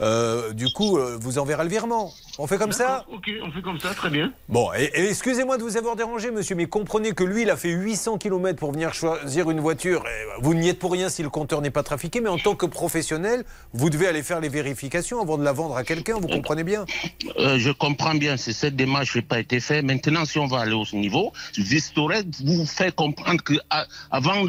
euh, 0.00 0.52
du 0.52 0.68
coup, 0.72 0.98
euh, 0.98 1.16
vous 1.20 1.38
enverra 1.38 1.64
le 1.64 1.70
virement. 1.70 2.12
On 2.38 2.46
fait 2.46 2.56
comme 2.58 2.72
ça 2.72 3.04
Ok, 3.12 3.28
on 3.42 3.50
fait 3.50 3.62
comme 3.62 3.80
ça, 3.80 3.94
très 3.94 4.10
bien. 4.10 4.32
Bon, 4.48 4.70
et, 4.72 4.84
et 4.94 5.08
excusez-moi 5.08 5.58
de 5.58 5.62
vous 5.62 5.76
avoir 5.76 5.96
dérangé, 5.96 6.30
monsieur, 6.30 6.54
mais 6.54 6.66
comprenez 6.66 7.12
que 7.12 7.24
lui, 7.24 7.42
il 7.42 7.50
a 7.50 7.56
fait 7.56 7.70
800 7.70 8.18
km 8.18 8.58
pour 8.58 8.72
venir 8.72 8.94
choisir 8.94 9.50
une 9.50 9.60
voiture. 9.60 10.04
Et 10.06 10.40
Vous 10.40 10.54
n'y 10.54 10.68
êtes 10.68 10.78
pour 10.78 10.92
rien 10.92 11.08
si 11.08 11.22
le 11.22 11.30
compteur 11.30 11.60
n'est 11.60 11.70
pas 11.70 11.82
trafiqué, 11.82 12.20
mais 12.20 12.28
en 12.28 12.38
tant 12.38 12.54
que 12.54 12.66
professionnel, 12.66 13.44
vous 13.72 13.90
devez 13.90 14.06
aller 14.06 14.22
faire 14.22 14.40
les 14.40 14.48
vérifications 14.48 15.20
avant 15.20 15.36
de 15.36 15.42
la 15.42 15.52
vendre 15.52 15.76
à 15.76 15.82
quelqu'un, 15.82 16.14
vous 16.14 16.28
comprenez 16.28 16.64
bien 16.64 16.84
Euh, 17.38 17.58
je 17.58 17.70
comprends 17.70 18.14
bien, 18.14 18.36
c'est 18.36 18.52
cette 18.52 18.76
démarche 18.76 19.12
qui 19.12 19.18
n'a 19.18 19.22
pas 19.22 19.40
été 19.40 19.58
faite. 19.60 19.84
Maintenant, 19.84 20.24
si 20.24 20.38
on 20.38 20.46
va 20.46 20.60
aller 20.60 20.72
au 20.74 20.84
niveau, 20.96 21.32
Vistorec 21.56 22.26
vous 22.44 22.66
fait 22.66 22.94
comprendre 22.94 23.42
que 23.42 23.54
avant 24.10 24.44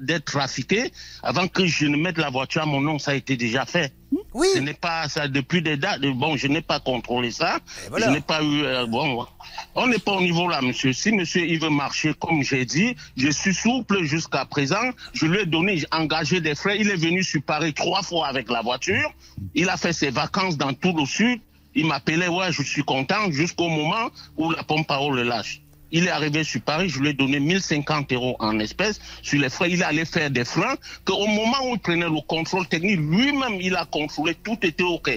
d'être 0.00 0.24
trafiqué, 0.24 0.92
avant 1.22 1.46
que 1.48 1.66
je 1.66 1.86
ne 1.86 1.96
mette 1.96 2.18
la 2.18 2.30
voiture 2.30 2.62
à 2.62 2.66
mon 2.66 2.80
nom, 2.80 2.98
ça 2.98 3.12
a 3.12 3.14
été 3.14 3.36
déjà 3.36 3.64
fait. 3.66 3.92
Oui. 4.34 4.46
Ce 4.54 4.58
n'est 4.58 4.74
pas 4.74 5.08
ça 5.08 5.26
depuis 5.28 5.62
des 5.62 5.76
dates. 5.76 6.00
Bon, 6.02 6.36
je 6.36 6.46
n'ai 6.48 6.60
pas 6.60 6.80
contrôlé 6.80 7.30
ça. 7.30 7.58
voilà. 7.88 8.06
Je 8.06 8.12
n'ai 8.12 8.20
pas 8.20 8.42
eu. 8.42 8.62
euh, 8.62 8.86
bon, 8.86 9.26
on 9.74 9.86
n'est 9.86 9.98
pas 9.98 10.12
au 10.12 10.20
niveau 10.20 10.48
là, 10.48 10.60
monsieur. 10.60 10.92
Si 10.92 11.12
monsieur 11.12 11.46
il 11.46 11.58
veut 11.60 11.70
marcher 11.70 12.12
comme 12.14 12.42
j'ai 12.42 12.64
dit, 12.64 12.94
je 13.16 13.28
suis 13.30 13.54
souple 13.54 14.02
jusqu'à 14.04 14.44
présent. 14.44 14.90
Je 15.14 15.26
lui 15.26 15.38
ai 15.40 15.46
donné, 15.46 15.78
j'ai 15.78 15.86
engagé 15.92 16.40
des 16.40 16.54
frais. 16.54 16.78
Il 16.78 16.90
est 16.90 16.96
venu 16.96 17.22
sur 17.24 17.42
Paris 17.42 17.72
trois 17.72 18.02
fois 18.02 18.26
avec 18.28 18.50
la 18.50 18.60
voiture. 18.62 19.12
Il 19.54 19.68
a 19.70 19.76
fait 19.76 19.92
ses 19.92 20.10
vacances 20.10 20.56
dans 20.56 20.72
tout 20.74 20.94
le 20.96 21.06
sud. 21.06 21.40
Il 21.74 21.86
m'appelait, 21.86 22.28
ouais, 22.28 22.50
je 22.50 22.62
suis 22.62 22.82
content, 22.82 23.30
jusqu'au 23.30 23.68
moment 23.68 24.10
où 24.36 24.50
la 24.50 24.62
pompe 24.64 24.90
à 24.90 25.00
eau 25.00 25.10
le 25.12 25.22
lâche. 25.22 25.60
Il 25.90 26.06
est 26.06 26.10
arrivé 26.10 26.44
sur 26.44 26.60
Paris, 26.60 26.88
je 26.88 27.00
lui 27.00 27.08
ai 27.10 27.12
donné 27.14 27.40
1050 27.40 28.12
euros 28.12 28.36
en 28.40 28.58
espèces 28.58 29.00
sur 29.22 29.40
les 29.40 29.48
frais. 29.48 29.70
Il 29.70 29.82
allait 29.82 30.04
faire 30.04 30.30
des 30.30 30.44
freins, 30.44 30.76
qu'au 31.04 31.26
moment 31.26 31.70
où 31.70 31.74
il 31.74 31.78
prenait 31.80 32.04
le 32.04 32.20
contrôle 32.26 32.66
technique, 32.66 32.98
lui-même, 32.98 33.58
il 33.60 33.74
a 33.74 33.86
contrôlé, 33.86 34.34
tout 34.34 34.58
était 34.62 34.82
OK. 34.82 35.10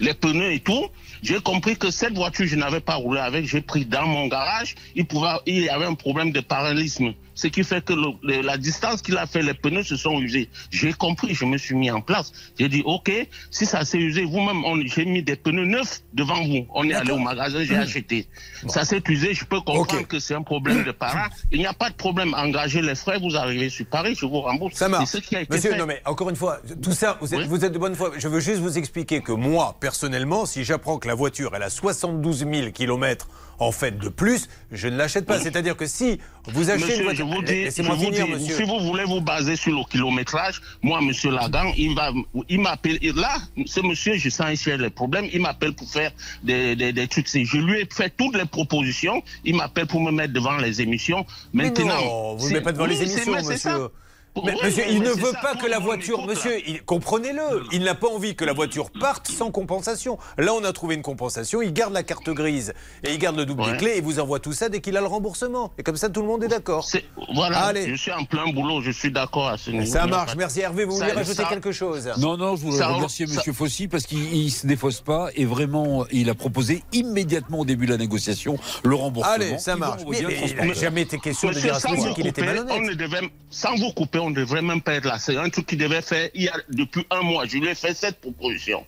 Les 0.00 0.14
pneus 0.14 0.52
et 0.52 0.60
tout. 0.60 0.86
J'ai 1.22 1.40
compris 1.40 1.76
que 1.76 1.90
cette 1.90 2.14
voiture, 2.14 2.46
je 2.46 2.56
n'avais 2.56 2.80
pas 2.80 2.94
roulé 2.94 3.20
avec, 3.20 3.46
j'ai 3.46 3.60
pris 3.60 3.84
dans 3.84 4.06
mon 4.06 4.26
garage. 4.28 4.74
Il, 4.94 5.06
pouvait, 5.06 5.28
il 5.46 5.60
y 5.64 5.68
avait 5.68 5.84
un 5.86 5.94
problème 5.94 6.30
de 6.32 6.40
paralysme. 6.40 7.12
Ce 7.34 7.46
qui 7.46 7.62
fait 7.62 7.84
que 7.84 7.92
le- 7.92 8.14
le- 8.24 8.42
la 8.42 8.56
distance 8.56 9.00
qu'il 9.00 9.16
a 9.16 9.26
fait, 9.26 9.42
les 9.42 9.54
pneus 9.54 9.84
se 9.84 9.96
sont 9.96 10.20
usés. 10.20 10.48
J'ai 10.70 10.92
compris, 10.92 11.34
je 11.34 11.44
me 11.44 11.56
suis 11.56 11.76
mis 11.76 11.88
en 11.88 12.00
place. 12.00 12.32
J'ai 12.58 12.68
dit, 12.68 12.82
OK, 12.84 13.12
si 13.52 13.64
ça 13.64 13.84
s'est 13.84 13.98
usé, 13.98 14.24
vous-même, 14.24 14.64
j'ai 14.86 15.04
mis 15.04 15.22
des 15.22 15.36
pneus 15.36 15.64
neufs 15.64 16.02
devant 16.14 16.42
vous. 16.44 16.66
On 16.74 16.88
est 16.90 16.94
allé 16.94 17.12
au 17.12 17.18
magasin, 17.18 17.62
j'ai 17.62 17.76
acheté. 17.76 18.26
Ça 18.66 18.84
s'est 18.84 19.00
usé, 19.08 19.34
je 19.34 19.44
peux 19.44 19.60
comprendre 19.60 20.06
que 20.08 20.18
c'est 20.18 20.34
un 20.34 20.42
problème 20.42 20.82
de 20.82 20.90
parent. 20.90 21.26
Il 21.52 21.58
n'y 21.60 21.66
a 21.66 21.72
pas 21.72 21.90
de 21.90 21.94
problème. 21.94 22.34
Engagez 22.34 22.82
les 22.82 22.96
frais, 22.96 23.18
vous 23.20 23.36
arrivez 23.36 23.68
sur 23.70 23.86
Paris, 23.86 24.16
je 24.18 24.26
vous 24.26 24.40
rembourse. 24.40 24.74
Ça 24.74 24.88
marche. 24.88 25.04
C'est 25.08 25.22
ce 25.22 25.28
qui 25.28 25.36
a 25.36 25.42
été 25.42 25.54
Monsieur, 25.54 25.70
fait. 25.72 25.78
non 25.78 25.86
mais 25.86 26.02
encore 26.06 26.30
une 26.30 26.36
fois, 26.36 26.58
tout 26.82 26.92
ça, 26.92 27.18
vous 27.20 27.32
êtes, 27.34 27.46
vous 27.46 27.64
êtes 27.64 27.72
de 27.72 27.78
bonne 27.78 27.94
foi. 27.94 28.10
Je 28.18 28.26
veux 28.26 28.40
juste 28.40 28.58
vous 28.60 28.76
expliquer 28.78 29.20
que 29.20 29.32
moi, 29.32 29.76
personnellement, 29.80 30.44
si 30.44 30.64
j'apprends 30.64 30.98
que 30.98 31.06
la 31.08 31.14
voiture, 31.14 31.50
elle 31.56 31.62
a 31.64 31.70
72 31.70 32.46
000 32.50 32.70
km 32.72 33.26
en 33.60 33.72
fait 33.72 33.98
de 33.98 34.08
plus, 34.08 34.48
je 34.70 34.86
ne 34.86 34.96
l'achète 34.96 35.26
pas. 35.26 35.40
C'est-à-dire 35.40 35.76
que 35.76 35.86
si 35.86 36.20
vous 36.46 36.70
achetez 36.70 36.84
Monsieur, 36.84 36.94
une 36.94 37.00
je 37.16 37.22
voiture... 37.22 37.26
vous 37.26 37.42
dis, 37.42 37.64
Laissez-moi 37.64 37.96
je 37.96 37.98
vous 37.98 38.12
finir, 38.12 38.26
dis, 38.26 38.32
monsieur. 38.34 38.56
si 38.56 38.62
vous 38.62 38.78
voulez 38.78 39.02
vous 39.02 39.20
baser 39.20 39.56
sur 39.56 39.72
le 39.76 39.84
kilométrage, 39.90 40.60
moi, 40.80 41.00
monsieur 41.00 41.32
Lagan, 41.32 41.72
il 41.76 41.92
va, 41.96 42.12
il 42.48 42.60
m'appelle, 42.60 43.00
là, 43.16 43.38
ce 43.66 43.80
monsieur, 43.80 44.14
je 44.16 44.28
sens 44.30 44.52
ici 44.52 44.70
les 44.78 44.90
problèmes, 44.90 45.26
il 45.32 45.40
m'appelle 45.40 45.72
pour 45.74 45.90
faire 45.90 46.12
des, 46.44 46.76
des, 46.76 46.92
des 46.92 47.08
trucs. 47.08 47.26
Je 47.28 47.56
lui 47.58 47.80
ai 47.80 47.88
fait 47.92 48.12
toutes 48.16 48.36
les 48.36 48.44
propositions, 48.44 49.20
il 49.44 49.56
m'appelle 49.56 49.88
pour 49.88 50.00
me 50.00 50.12
mettre 50.12 50.32
devant 50.34 50.56
les 50.58 50.80
émissions. 50.80 51.26
Mais 51.52 51.64
Maintenant. 51.64 52.00
non, 52.00 52.34
vous 52.36 52.44
ne 52.44 52.48
c'est- 52.48 52.54
mettez 52.54 52.64
pas 52.64 52.72
devant 52.72 52.84
oui, 52.84 52.90
les 52.90 53.02
émissions, 53.02 53.32
monsieur. 53.32 53.88
Mais, 54.36 54.52
Oui, 54.52 54.58
monsieur, 54.62 54.84
oui, 54.86 54.92
il 54.96 55.02
ne 55.02 55.10
veut 55.10 55.32
ça. 55.32 55.40
pas 55.42 55.54
que 55.56 55.66
la 55.66 55.80
voiture, 55.80 56.24
monsieur, 56.24 56.60
il- 56.66 56.82
comprenez-le, 56.84 57.64
il 57.72 57.82
n'a 57.82 57.94
pas 57.96 58.06
envie 58.08 58.36
que 58.36 58.44
la 58.44 58.52
voiture 58.52 58.90
parte 58.90 59.26
sans 59.28 59.50
compensation. 59.50 60.16
Là, 60.36 60.54
on 60.54 60.62
a 60.62 60.72
trouvé 60.72 60.94
une 60.94 61.02
compensation, 61.02 61.60
il 61.60 61.72
garde 61.72 61.92
la 61.92 62.04
carte 62.04 62.30
grise 62.30 62.72
et 63.02 63.12
il 63.14 63.18
garde 63.18 63.36
le 63.36 63.44
double 63.46 63.62
Ouais. 63.62 63.76
clés 63.76 63.94
et 63.96 64.00
vous 64.00 64.20
envoie 64.20 64.38
tout 64.38 64.52
ça 64.52 64.68
dès 64.68 64.80
qu'il 64.80 64.96
a 64.96 65.00
le 65.00 65.06
remboursement. 65.08 65.72
Et 65.76 65.82
comme 65.82 65.96
ça, 65.96 66.08
tout 66.08 66.20
le 66.20 66.28
monde 66.28 66.44
est 66.44 66.48
d'accord. 66.48 66.86
Voilà, 67.34 67.58
Allez. 67.66 67.88
je 67.90 67.94
suis 67.96 68.12
en 68.12 68.24
plein 68.24 68.46
boulot, 68.52 68.80
je 68.80 68.92
suis 68.92 69.10
d'accord 69.10 69.48
à 69.48 69.58
ce 69.58 69.70
niveau. 69.72 69.86
Ça 69.86 70.06
marche, 70.06 70.36
merci 70.36 70.60
Hervé, 70.60 70.84
vous 70.84 70.96
voulez 70.96 71.10
rajouter 71.12 71.34
ça- 71.42 71.48
quelque 71.48 71.72
chose 71.72 72.08
Non, 72.18 72.36
non, 72.36 72.54
je 72.54 72.62
voudrais 72.62 72.78
Ça- 72.78 72.88
remercier 72.88 73.26
ça- 73.26 73.42
M. 73.44 73.52
Fossi 73.54 73.88
parce 73.88 74.04
qu'il 74.06 74.44
ne 74.44 74.48
se 74.50 74.66
défausse 74.68 75.00
pas 75.00 75.30
et 75.34 75.46
vraiment, 75.46 76.06
il 76.12 76.30
a 76.30 76.34
proposé 76.34 76.84
immédiatement 76.92 77.60
au 77.60 77.64
début 77.64 77.86
de 77.86 77.92
la 77.92 77.98
négociation 77.98 78.56
le 78.84 78.94
remboursement. 78.94 79.32
Allez, 79.34 79.58
ça 79.58 79.74
marche. 79.74 80.02
Mais- 80.08 80.24
un 80.24 80.28
mais 80.28 80.54
il 80.62 80.68
n'a 80.68 80.74
jamais 80.74 81.02
été 81.02 81.18
question 81.18 81.48
de 81.48 81.54
Monsieur, 81.54 81.68
dire 81.70 81.76
à 81.76 81.80
ce 81.80 81.88
monsieur 81.88 82.12
qu'il 82.14 82.26
était 82.26 82.44
malhonnête. 82.44 82.74
on 82.76 82.80
ne 82.82 82.94
devait, 82.94 83.28
sans 83.50 83.74
vous 83.76 83.90
couper, 83.92 84.17
on 84.18 84.30
ne 84.30 84.34
devrait 84.34 84.62
même 84.62 84.80
pas 84.82 84.94
être 84.94 85.04
là. 85.06 85.18
C'est 85.18 85.36
un 85.36 85.48
truc 85.50 85.66
qu'il 85.66 85.78
devait 85.78 86.02
faire 86.02 86.28
il 86.34 86.42
y 86.44 86.48
a, 86.48 86.54
depuis 86.70 87.06
un 87.10 87.22
mois. 87.22 87.46
Je 87.46 87.58
lui 87.58 87.68
ai 87.68 87.74
fait 87.74 87.94
cette 87.94 88.20
proposition. 88.20 88.84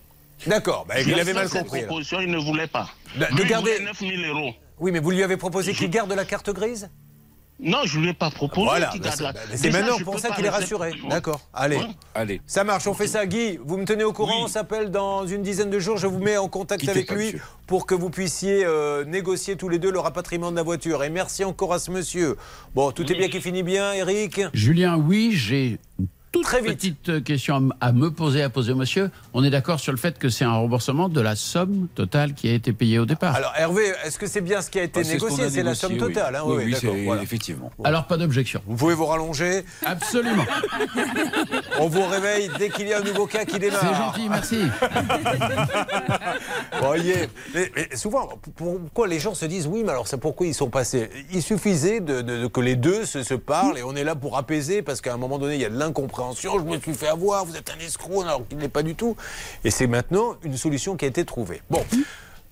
D'accord, 0.46 0.86
bah, 0.88 1.00
il 1.00 1.18
avait 1.20 1.32
mal 1.34 1.48
cette 1.48 1.62
compris. 1.62 1.78
alors. 1.80 1.88
proposition, 1.88 2.20
il 2.20 2.30
ne 2.30 2.38
voulait 2.38 2.66
pas. 2.66 2.88
De- 3.16 3.20
de 3.36 3.42
il 3.42 3.46
garder- 3.46 3.72
voulait 3.72 3.84
9 3.84 3.98
000 3.98 4.12
euros. 4.38 4.54
Oui, 4.78 4.90
mais 4.92 4.98
vous 4.98 5.10
lui 5.10 5.22
avez 5.22 5.36
proposé 5.36 5.74
qu'il 5.74 5.90
garde 5.90 6.10
la 6.12 6.24
carte 6.24 6.50
grise? 6.50 6.88
Non, 7.62 7.78
je 7.84 7.98
ne 7.98 8.04
lui 8.04 8.10
ai 8.10 8.14
pas 8.14 8.30
proposé. 8.30 8.66
Voilà, 8.66 8.92
bah, 9.02 9.10
c'est 9.54 9.70
bah, 9.70 9.80
maintenant 9.80 9.98
pour 10.04 10.18
ça 10.18 10.30
qu'il 10.30 10.44
est 10.44 10.50
rassuré. 10.50 10.92
D'accord, 11.08 11.40
allez. 11.52 11.76
Ouais. 11.76 11.88
Allez. 12.14 12.40
Ça 12.46 12.64
marche, 12.64 12.86
on 12.86 12.94
fait 12.94 13.06
ça. 13.06 13.26
Guy, 13.26 13.58
vous 13.64 13.76
me 13.76 13.84
tenez 13.84 14.04
au 14.04 14.12
courant, 14.12 14.44
on 14.44 14.48
s'appelle 14.48 14.90
dans 14.90 15.26
une 15.26 15.42
dizaine 15.42 15.70
de 15.70 15.78
jours, 15.78 15.96
je 15.98 16.06
vous 16.06 16.18
mets 16.18 16.36
en 16.36 16.48
contact 16.48 16.80
Quittez 16.80 16.92
avec 16.92 17.08
pas, 17.08 17.14
lui 17.14 17.26
monsieur. 17.26 17.42
pour 17.66 17.86
que 17.86 17.94
vous 17.94 18.10
puissiez 18.10 18.64
euh, 18.64 19.04
négocier 19.04 19.56
tous 19.56 19.68
les 19.68 19.78
deux 19.78 19.90
le 19.90 19.98
rapatriement 20.00 20.50
de 20.50 20.56
la 20.56 20.62
voiture. 20.62 21.04
Et 21.04 21.10
merci 21.10 21.44
encore 21.44 21.74
à 21.74 21.78
ce 21.78 21.90
monsieur. 21.90 22.36
Bon, 22.74 22.92
tout 22.92 23.10
est 23.10 23.14
bien 23.16 23.28
qui 23.28 23.40
finit 23.40 23.62
bien, 23.62 23.92
Eric? 23.92 24.40
Julien, 24.54 24.96
oui, 24.96 25.32
j'ai 25.32 25.78
toute 26.32 26.44
Très 26.44 26.60
vite. 26.60 26.76
petite 26.76 27.08
euh, 27.08 27.20
question 27.20 27.70
à 27.80 27.90
me 27.92 28.10
poser, 28.10 28.42
à 28.42 28.50
poser 28.50 28.72
au 28.72 28.76
monsieur. 28.76 29.10
On 29.34 29.42
est 29.42 29.50
d'accord 29.50 29.80
sur 29.80 29.90
le 29.92 29.98
fait 29.98 30.16
que 30.16 30.28
c'est 30.28 30.44
un 30.44 30.52
remboursement 30.54 31.08
de 31.08 31.20
la 31.20 31.34
somme 31.34 31.88
totale 31.96 32.34
qui 32.34 32.48
a 32.48 32.52
été 32.52 32.72
payée 32.72 33.00
au 33.00 33.04
départ. 33.04 33.34
Alors 33.34 33.52
Hervé, 33.56 33.92
est-ce 34.04 34.16
que 34.16 34.28
c'est 34.28 34.40
bien 34.40 34.62
ce 34.62 34.70
qui 34.70 34.78
a 34.78 34.84
été 34.84 35.00
Ah, 35.00 35.04
c'est 35.04 35.14
ce 35.14 35.18
qu'on 35.18 35.24
négocié? 35.30 35.50
C'est 35.50 35.62
la 35.64 35.74
somme 35.74 35.94
oui. 35.94 35.98
totale, 35.98 36.36
hein? 36.36 36.42
Oui, 36.44 36.54
oui, 36.58 36.62
oui, 36.66 36.72
d'accord, 36.72 36.92
c'est- 36.94 37.04
voilà. 37.04 37.22
effectivement. 37.22 37.72
Alors, 37.82 38.06
pas 38.06 38.16
d'objection. 38.16 38.62
Vous 38.66 38.76
pouvez 38.76 38.94
vous 38.94 39.06
rallonger? 39.06 39.64
Absolument. 39.84 40.44
On 41.80 41.88
vous 41.88 42.06
réveille 42.06 42.48
dès 42.58 42.68
qu'il 42.70 42.86
y 42.86 42.92
a 42.92 42.98
un 42.98 43.02
nouveau 43.04 43.26
cas 43.26 43.44
qui 43.44 43.58
démarre. 43.58 43.80
C'est 43.80 43.96
gentil, 43.96 44.28
merci. 44.28 44.58
Voyez, 46.80 47.28
mais, 47.54 47.72
mais 47.74 47.96
souvent, 47.96 48.28
pourquoi 48.56 49.08
les 49.08 49.18
gens 49.18 49.34
se 49.34 49.46
disent 49.46 49.66
oui, 49.66 49.82
mais 49.84 49.90
alors 49.90 50.06
c'est 50.06 50.20
pourquoi 50.20 50.46
ils 50.46 50.54
sont 50.54 50.70
passés? 50.70 51.10
Il 51.32 51.42
suffisait 51.42 51.98
de, 52.00 52.22
de- 52.22 52.42
de 52.42 52.46
que 52.46 52.60
les 52.60 52.76
deux 52.76 53.04
se, 53.04 53.22
se 53.24 53.34
parlent 53.34 53.78
et 53.78 53.82
on 53.82 53.96
est 53.96 54.04
là 54.04 54.14
pour 54.14 54.38
apaiser 54.38 54.82
parce 54.82 55.00
qu'à 55.00 55.12
un 55.12 55.16
moment 55.16 55.38
donné, 55.38 55.56
il 55.56 55.60
y 55.60 55.64
a 55.64 55.70
de 55.70 55.76
l'incompréhension. 55.78 56.19
Je 56.42 56.58
me 56.64 56.78
suis 56.78 56.94
fait 56.94 57.08
avoir, 57.08 57.44
vous 57.44 57.56
êtes 57.56 57.70
un 57.70 57.78
escroc, 57.84 58.22
alors 58.22 58.46
qu'il 58.46 58.58
n'est 58.58 58.68
pas 58.68 58.82
du 58.82 58.94
tout. 58.94 59.16
Et 59.64 59.70
c'est 59.70 59.86
maintenant 59.86 60.36
une 60.42 60.56
solution 60.56 60.96
qui 60.96 61.04
a 61.04 61.08
été 61.08 61.24
trouvée. 61.24 61.62
Bon. 61.70 61.84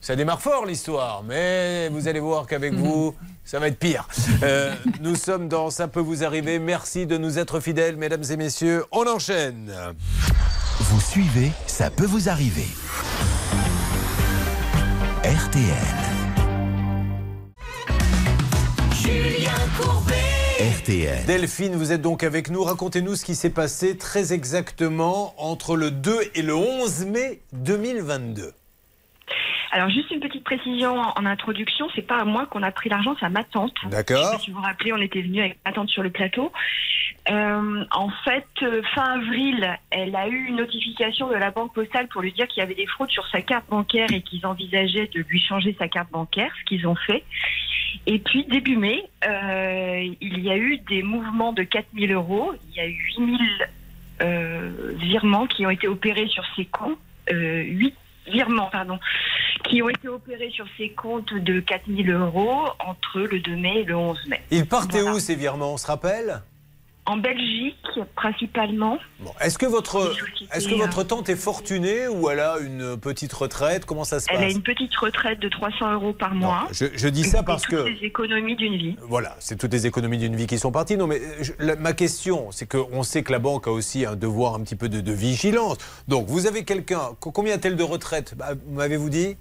Ça 0.00 0.14
démarre 0.14 0.40
fort 0.40 0.64
l'histoire, 0.64 1.24
mais 1.24 1.88
vous 1.88 2.06
allez 2.06 2.20
voir 2.20 2.46
qu'avec 2.46 2.72
vous, 2.72 3.16
ça 3.44 3.58
va 3.58 3.66
être 3.66 3.80
pire. 3.80 4.06
Euh, 4.44 4.72
nous 5.00 5.16
sommes 5.16 5.48
dans 5.48 5.70
Ça 5.70 5.88
peut 5.88 6.00
vous 6.00 6.22
arriver. 6.22 6.60
Merci 6.60 7.04
de 7.04 7.18
nous 7.18 7.40
être 7.40 7.58
fidèles, 7.58 7.96
mesdames 7.96 8.22
et 8.30 8.36
messieurs. 8.36 8.84
On 8.92 9.08
enchaîne. 9.08 9.72
Vous 10.78 11.00
suivez, 11.00 11.50
ça 11.66 11.90
peut 11.90 12.06
vous 12.06 12.28
arriver. 12.28 12.68
RTL. 15.24 16.08
Julien 18.92 19.50
Courbet. 19.76 20.27
RTL. 20.58 21.24
Delphine, 21.24 21.76
vous 21.76 21.92
êtes 21.92 22.02
donc 22.02 22.24
avec 22.24 22.50
nous. 22.50 22.64
Racontez-nous 22.64 23.14
ce 23.14 23.24
qui 23.24 23.36
s'est 23.36 23.54
passé 23.54 23.96
très 23.96 24.32
exactement 24.32 25.32
entre 25.38 25.76
le 25.76 25.92
2 25.92 26.18
et 26.34 26.42
le 26.42 26.52
11 26.52 27.06
mai 27.06 27.38
2022. 27.52 28.50
Alors 29.70 29.88
juste 29.88 30.10
une 30.10 30.18
petite 30.18 30.42
précision 30.42 30.96
en 30.98 31.26
introduction, 31.26 31.86
c'est 31.94 32.02
pas 32.02 32.18
à 32.18 32.24
moi 32.24 32.46
qu'on 32.46 32.64
a 32.64 32.72
pris 32.72 32.88
l'argent, 32.88 33.14
c'est 33.20 33.26
à 33.26 33.28
ma 33.28 33.44
tante. 33.44 33.74
D'accord. 33.88 34.40
Si 34.40 34.50
vous 34.50 34.56
vous 34.56 34.62
rappelez, 34.64 34.92
on 34.92 34.96
était 34.96 35.22
venu 35.22 35.38
avec 35.38 35.58
ma 35.64 35.72
tante 35.72 35.90
sur 35.90 36.02
le 36.02 36.10
plateau. 36.10 36.50
Euh, 37.30 37.84
en 37.90 38.08
fait, 38.24 38.46
euh, 38.62 38.82
fin 38.94 39.20
avril, 39.20 39.78
elle 39.90 40.16
a 40.16 40.28
eu 40.28 40.46
une 40.46 40.56
notification 40.56 41.28
de 41.28 41.34
la 41.34 41.50
banque 41.50 41.74
postale 41.74 42.08
pour 42.08 42.22
lui 42.22 42.32
dire 42.32 42.48
qu'il 42.48 42.60
y 42.60 42.64
avait 42.64 42.74
des 42.74 42.86
fraudes 42.86 43.10
sur 43.10 43.26
sa 43.28 43.42
carte 43.42 43.68
bancaire 43.68 44.06
et 44.12 44.22
qu'ils 44.22 44.46
envisageaient 44.46 45.10
de 45.14 45.20
lui 45.28 45.40
changer 45.40 45.76
sa 45.78 45.88
carte 45.88 46.10
bancaire, 46.10 46.50
ce 46.60 46.64
qu'ils 46.64 46.86
ont 46.86 46.94
fait. 46.94 47.24
Et 48.06 48.18
puis 48.18 48.44
début 48.44 48.76
mai, 48.76 49.04
euh, 49.26 50.14
il 50.20 50.40
y 50.40 50.50
a 50.50 50.56
eu 50.56 50.78
des 50.88 51.02
mouvements 51.02 51.52
de 51.52 51.62
4000 51.62 52.12
euros. 52.12 52.52
Il 52.70 52.76
y 52.76 52.80
a 52.80 52.86
eu 52.86 52.96
8000 53.18 53.38
euh, 54.22 54.94
virements 54.96 55.46
qui 55.46 55.66
ont 55.66 55.70
été 55.70 55.88
opérés 55.88 56.28
sur 56.28 56.44
ses 56.56 56.64
comptes. 56.64 56.98
Euh, 57.30 57.62
8 57.62 57.94
virements, 58.28 58.68
pardon, 58.70 58.98
qui 59.64 59.82
ont 59.82 59.88
été 59.88 60.08
opérés 60.08 60.50
sur 60.50 60.66
ses 60.76 60.90
comptes 60.90 61.34
de 61.34 61.60
4000 61.60 62.10
euros 62.10 62.68
entre 62.78 63.20
le 63.20 63.40
2 63.40 63.56
mai 63.56 63.80
et 63.80 63.84
le 63.84 63.96
11 63.96 64.18
mai. 64.28 64.40
Ils 64.50 64.66
partaient 64.66 65.02
où 65.02 65.18
ces 65.18 65.34
virements? 65.34 65.74
On 65.74 65.76
se 65.76 65.86
rappelle? 65.86 66.42
En 67.08 67.16
Belgique, 67.16 67.74
principalement. 68.16 68.98
Bon, 69.20 69.32
Est-ce 69.40 69.56
que, 69.56 69.64
votre, 69.64 70.14
est-ce 70.52 70.68
que 70.68 70.74
euh, 70.74 70.76
votre 70.76 71.02
tante 71.04 71.28
est 71.30 71.36
fortunée 71.36 72.06
ou 72.06 72.28
elle 72.28 72.40
a 72.40 72.58
une 72.58 72.98
petite 72.98 73.32
retraite? 73.32 73.86
Comment 73.86 74.04
ça 74.04 74.20
se 74.20 74.26
Elle 74.30 74.36
a 74.36 74.40
passe? 74.42 74.52
une 74.52 74.62
petite 74.62 74.94
retraite 74.94 75.40
de 75.40 75.48
300 75.48 75.94
euros 75.94 76.12
par 76.12 76.34
mois. 76.34 76.68
je, 76.70 76.84
je 76.94 77.08
dis 77.08 77.24
ça 77.24 77.42
parce 77.42 77.64
Et 77.64 77.66
que... 77.68 77.76
toutes 77.76 78.00
les 78.00 78.06
économies 78.06 78.56
d'une 78.56 78.76
vie. 78.76 78.96
Voilà, 79.02 79.34
c'est 79.40 79.56
toutes 79.56 79.72
les 79.72 79.86
économies 79.86 80.18
d'une 80.18 80.36
vie 80.36 80.46
qui 80.46 80.58
sont 80.58 80.70
parties. 80.70 80.98
Non, 80.98 81.06
mais 81.06 81.20
je- 81.40 81.52
la- 81.58 81.76
ma 81.76 81.94
question, 81.94 82.50
c'est 82.52 82.66
qu'on 82.70 83.02
sait 83.02 83.22
que 83.22 83.32
la 83.32 83.38
banque 83.38 83.66
a 83.68 83.70
aussi 83.72 84.04
un 84.04 84.14
devoir 84.14 84.54
un 84.54 84.60
petit 84.60 84.76
peu 84.76 84.90
de, 84.90 85.00
de 85.00 85.12
vigilance. 85.12 85.78
Donc, 86.08 86.26
vous 86.28 86.46
avez 86.46 86.64
quelqu'un, 86.64 87.00
co- 87.20 87.30
combien 87.32 87.54
a-t-elle 87.54 87.76
de 87.76 87.82
retraite? 87.82 88.34
Bah, 88.36 88.50
M'avez-vous 88.70 89.08
dit? 89.08 89.36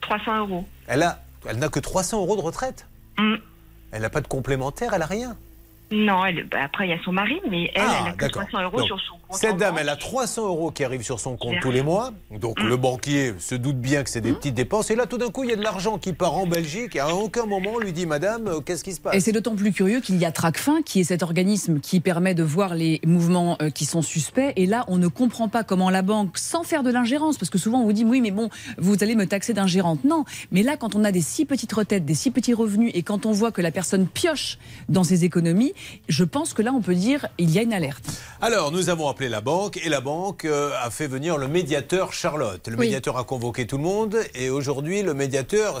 300 0.00 0.38
euros. 0.38 0.64
Elle 0.86 1.02
a, 1.02 1.18
elle 1.46 1.58
n'a 1.58 1.68
que 1.68 1.80
300 1.80 2.22
euros 2.22 2.36
de 2.36 2.40
retraite? 2.40 2.86
Mm. 3.18 3.34
Elle 3.92 4.02
n'a 4.02 4.10
pas 4.10 4.22
de 4.22 4.28
complémentaire, 4.28 4.92
elle 4.94 5.00
n'a 5.00 5.06
rien? 5.06 5.36
Non, 5.90 6.24
elle, 6.24 6.44
bah, 6.44 6.64
après, 6.64 6.86
il 6.86 6.90
y 6.90 6.94
a 6.94 7.02
son 7.02 7.12
mari, 7.12 7.40
mais 7.50 7.70
elle, 7.74 7.82
Ah, 7.84 7.98
elle 8.02 8.08
a 8.08 8.12
que 8.12 8.24
d'accord. 8.26 8.42
300 8.48 8.62
euros 8.64 8.78
Donc, 8.78 8.86
sur 8.86 9.00
son. 9.00 9.19
Cette 9.32 9.56
dame, 9.56 9.70
banque. 9.72 9.80
elle 9.82 9.88
a 9.88 9.96
300 9.96 10.46
euros 10.46 10.70
qui 10.70 10.84
arrivent 10.84 11.02
sur 11.02 11.20
son 11.20 11.36
compte 11.36 11.56
tous 11.60 11.70
les 11.70 11.82
mois. 11.82 12.12
Donc 12.40 12.60
Mm. 12.60 12.68
le 12.68 12.76
banquier 12.76 13.34
se 13.38 13.54
doute 13.54 13.78
bien 13.78 14.02
que 14.02 14.10
c'est 14.10 14.20
des 14.20 14.32
petites 14.32 14.54
dépenses. 14.54 14.90
Et 14.90 14.96
là, 14.96 15.06
tout 15.06 15.18
d'un 15.18 15.30
coup, 15.30 15.44
il 15.44 15.50
y 15.50 15.52
a 15.52 15.56
de 15.56 15.62
l'argent 15.62 15.98
qui 15.98 16.12
part 16.12 16.36
en 16.36 16.46
Belgique. 16.46 16.96
Et 16.96 17.00
à 17.00 17.14
aucun 17.14 17.46
moment, 17.46 17.70
on 17.74 17.78
lui 17.78 17.92
dit, 17.92 18.06
Madame, 18.06 18.48
euh, 18.48 18.60
qu'est-ce 18.60 18.82
qui 18.84 18.92
se 18.92 19.00
passe? 19.00 19.14
Et 19.14 19.20
c'est 19.20 19.32
d'autant 19.32 19.54
plus 19.54 19.72
curieux 19.72 20.00
qu'il 20.00 20.16
y 20.16 20.24
a 20.24 20.32
Tracfin, 20.32 20.82
qui 20.82 21.00
est 21.00 21.04
cet 21.04 21.22
organisme 21.22 21.80
qui 21.80 22.00
permet 22.00 22.34
de 22.34 22.42
voir 22.42 22.74
les 22.74 23.00
mouvements 23.04 23.56
euh, 23.62 23.70
qui 23.70 23.84
sont 23.84 24.02
suspects. 24.02 24.52
Et 24.56 24.66
là, 24.66 24.84
on 24.88 24.96
ne 24.98 25.08
comprend 25.08 25.48
pas 25.48 25.62
comment 25.64 25.90
la 25.90 26.02
banque, 26.02 26.36
sans 26.38 26.62
faire 26.62 26.82
de 26.82 26.90
l'ingérence, 26.90 27.38
parce 27.38 27.50
que 27.50 27.58
souvent 27.58 27.80
on 27.80 27.84
vous 27.84 27.92
dit 27.92 28.04
oui, 28.04 28.20
mais 28.20 28.30
bon, 28.30 28.50
vous 28.78 28.96
allez 29.02 29.14
me 29.14 29.26
taxer 29.26 29.52
d'ingérente. 29.52 30.04
Non, 30.04 30.24
mais 30.50 30.62
là, 30.62 30.76
quand 30.76 30.94
on 30.94 31.04
a 31.04 31.12
des 31.12 31.20
si 31.20 31.44
petites 31.44 31.72
retraites, 31.72 32.04
des 32.04 32.14
si 32.14 32.30
petits 32.30 32.54
revenus, 32.54 32.90
et 32.94 33.02
quand 33.02 33.26
on 33.26 33.32
voit 33.32 33.52
que 33.52 33.62
la 33.62 33.70
personne 33.70 34.06
pioche 34.06 34.58
dans 34.88 35.04
ses 35.04 35.24
économies, 35.24 35.72
je 36.08 36.24
pense 36.24 36.52
que 36.54 36.62
là, 36.62 36.72
on 36.72 36.80
peut 36.82 36.94
dire 36.94 37.26
il 37.38 37.50
y 37.50 37.58
a 37.58 37.62
une 37.62 37.72
alerte. 37.72 38.04
Alors, 38.40 38.72
nous 38.72 38.88
avons 38.88 39.08
appelé 39.08 39.19
la 39.28 39.40
banque 39.40 39.78
et 39.84 39.88
la 39.88 40.00
banque 40.00 40.44
euh, 40.44 40.70
a 40.82 40.90
fait 40.90 41.06
venir 41.06 41.36
le 41.38 41.48
médiateur 41.48 42.12
Charlotte. 42.12 42.66
Le 42.68 42.74
Oui. 42.76 42.86
médiateur 42.86 43.18
a 43.18 43.24
convoqué 43.24 43.66
tout 43.66 43.76
le 43.76 43.82
monde 43.82 44.16
et 44.34 44.50
aujourd'hui, 44.50 45.02
le 45.02 45.14
médiateur 45.14 45.78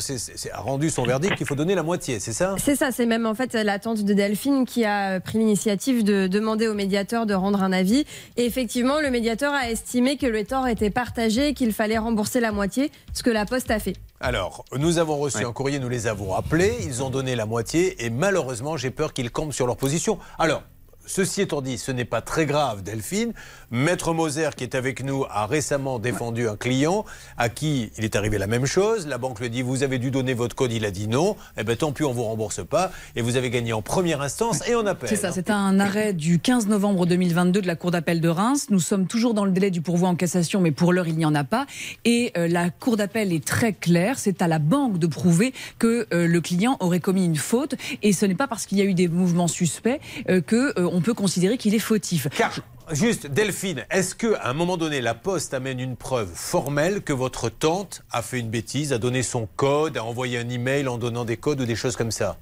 a 0.52 0.60
rendu 0.60 0.90
son 0.90 1.04
verdict 1.04 1.36
qu'il 1.36 1.46
faut 1.46 1.54
donner 1.54 1.74
la 1.74 1.82
moitié, 1.82 2.20
c'est 2.20 2.32
ça? 2.32 2.54
C'est 2.62 2.76
ça, 2.76 2.90
c'est 2.92 3.06
même 3.06 3.26
en 3.26 3.34
fait 3.34 3.54
l'attente 3.54 4.04
de 4.04 4.12
Delphine 4.12 4.64
qui 4.66 4.84
a 4.84 5.20
pris 5.20 5.38
l'initiative 5.38 6.04
de 6.04 6.26
demander 6.26 6.68
au 6.68 6.74
médiateur 6.74 7.26
de 7.26 7.34
rendre 7.34 7.62
un 7.62 7.72
avis. 7.72 8.04
Et 8.36 8.44
effectivement, 8.44 9.00
le 9.00 9.10
médiateur 9.10 9.52
a 9.54 9.70
estimé 9.70 10.16
que 10.16 10.26
le 10.26 10.44
tort 10.44 10.68
était 10.68 10.90
partagé 10.90 11.48
et 11.48 11.54
qu'il 11.54 11.72
fallait 11.72 11.98
rembourser 11.98 12.40
la 12.40 12.52
moitié, 12.52 12.90
ce 13.12 13.22
que 13.22 13.30
la 13.30 13.46
Poste 13.46 13.70
a 13.70 13.78
fait. 13.78 13.94
Alors, 14.20 14.64
nous 14.76 14.98
avons 14.98 15.16
reçu 15.16 15.44
un 15.44 15.52
courrier, 15.52 15.78
nous 15.78 15.88
les 15.88 16.06
avons 16.06 16.34
appelés, 16.34 16.74
ils 16.82 17.02
ont 17.02 17.08
donné 17.08 17.34
la 17.36 17.46
moitié 17.46 18.04
et 18.04 18.10
malheureusement, 18.10 18.76
j'ai 18.76 18.90
peur 18.90 19.14
qu'ils 19.14 19.30
campent 19.30 19.54
sur 19.54 19.66
leur 19.66 19.76
position. 19.78 20.18
Alors, 20.38 20.62
ceci 21.10 21.42
étant 21.42 21.60
dit, 21.60 21.76
ce 21.76 21.92
n'est 21.92 22.04
pas 22.04 22.20
très 22.20 22.46
grave, 22.46 22.82
Delphine. 22.82 23.32
Maître 23.70 24.12
Moser, 24.12 24.50
qui 24.56 24.64
est 24.64 24.74
avec 24.74 25.04
nous, 25.04 25.24
a 25.30 25.46
récemment 25.46 25.98
défendu 25.98 26.48
un 26.48 26.56
client 26.56 27.04
à 27.36 27.48
qui 27.48 27.90
il 27.98 28.04
est 28.04 28.16
arrivé 28.16 28.38
la 28.38 28.46
même 28.46 28.66
chose. 28.66 29.06
La 29.06 29.18
banque 29.18 29.40
lui 29.40 29.50
dit 29.50 29.62
Vous 29.62 29.82
avez 29.82 29.98
dû 29.98 30.10
donner 30.10 30.34
votre 30.34 30.56
code, 30.56 30.72
il 30.72 30.84
a 30.84 30.90
dit 30.90 31.08
non. 31.08 31.36
Eh 31.56 31.64
bien, 31.64 31.76
tant 31.76 31.92
pis, 31.92 32.04
on 32.04 32.12
vous 32.12 32.24
rembourse 32.24 32.64
pas. 32.64 32.90
Et 33.16 33.22
vous 33.22 33.36
avez 33.36 33.50
gagné 33.50 33.72
en 33.72 33.82
première 33.82 34.22
instance 34.22 34.66
et 34.68 34.74
en 34.74 34.86
appel. 34.86 35.08
C'est 35.08 35.16
ça, 35.16 35.32
c'est 35.32 35.50
un 35.50 35.78
arrêt 35.78 36.12
du 36.12 36.38
15 36.38 36.66
novembre 36.66 37.06
2022 37.06 37.62
de 37.62 37.66
la 37.66 37.76
Cour 37.76 37.90
d'appel 37.90 38.20
de 38.20 38.28
Reims. 38.28 38.66
Nous 38.70 38.80
sommes 38.80 39.06
toujours 39.06 39.34
dans 39.34 39.44
le 39.44 39.52
délai 39.52 39.70
du 39.70 39.80
pourvoi 39.80 40.08
en 40.08 40.16
cassation, 40.16 40.60
mais 40.60 40.72
pour 40.72 40.92
l'heure, 40.92 41.08
il 41.08 41.16
n'y 41.16 41.26
en 41.26 41.34
a 41.34 41.44
pas. 41.44 41.66
Et 42.04 42.32
euh, 42.36 42.48
la 42.48 42.70
Cour 42.70 42.96
d'appel 42.96 43.32
est 43.32 43.44
très 43.44 43.72
claire, 43.72 44.18
c'est 44.18 44.42
à 44.42 44.48
la 44.48 44.58
banque 44.58 44.98
de 44.98 45.06
prouver 45.06 45.52
que 45.78 46.06
euh, 46.12 46.26
le 46.26 46.40
client 46.40 46.76
aurait 46.80 47.00
commis 47.00 47.24
une 47.24 47.36
faute. 47.36 47.74
Et 48.02 48.12
ce 48.12 48.26
n'est 48.26 48.34
pas 48.34 48.48
parce 48.48 48.66
qu'il 48.66 48.78
y 48.78 48.82
a 48.82 48.84
eu 48.84 48.94
des 48.94 49.08
mouvements 49.08 49.48
suspects 49.48 50.00
euh, 50.28 50.40
que 50.40 50.78
euh, 50.78 50.86
on 51.00 51.02
peut 51.02 51.14
considérer 51.14 51.56
qu'il 51.56 51.74
est 51.74 51.78
fautif. 51.78 52.28
Car, 52.36 52.52
juste, 52.92 53.26
Delphine, 53.26 53.86
est-ce 53.90 54.14
qu'à 54.14 54.44
un 54.44 54.52
moment 54.52 54.76
donné, 54.76 55.00
la 55.00 55.14
Poste 55.14 55.54
amène 55.54 55.80
une 55.80 55.96
preuve 55.96 56.28
formelle 56.34 57.00
que 57.00 57.14
votre 57.14 57.48
tante 57.48 58.02
a 58.10 58.20
fait 58.20 58.38
une 58.38 58.50
bêtise, 58.50 58.92
a 58.92 58.98
donné 58.98 59.22
son 59.22 59.48
code, 59.56 59.96
a 59.96 60.04
envoyé 60.04 60.36
un 60.36 60.48
email 60.50 60.88
en 60.88 60.98
donnant 60.98 61.24
des 61.24 61.38
codes 61.38 61.62
ou 61.62 61.64
des 61.64 61.74
choses 61.74 61.96
comme 61.96 62.10
ça? 62.10 62.36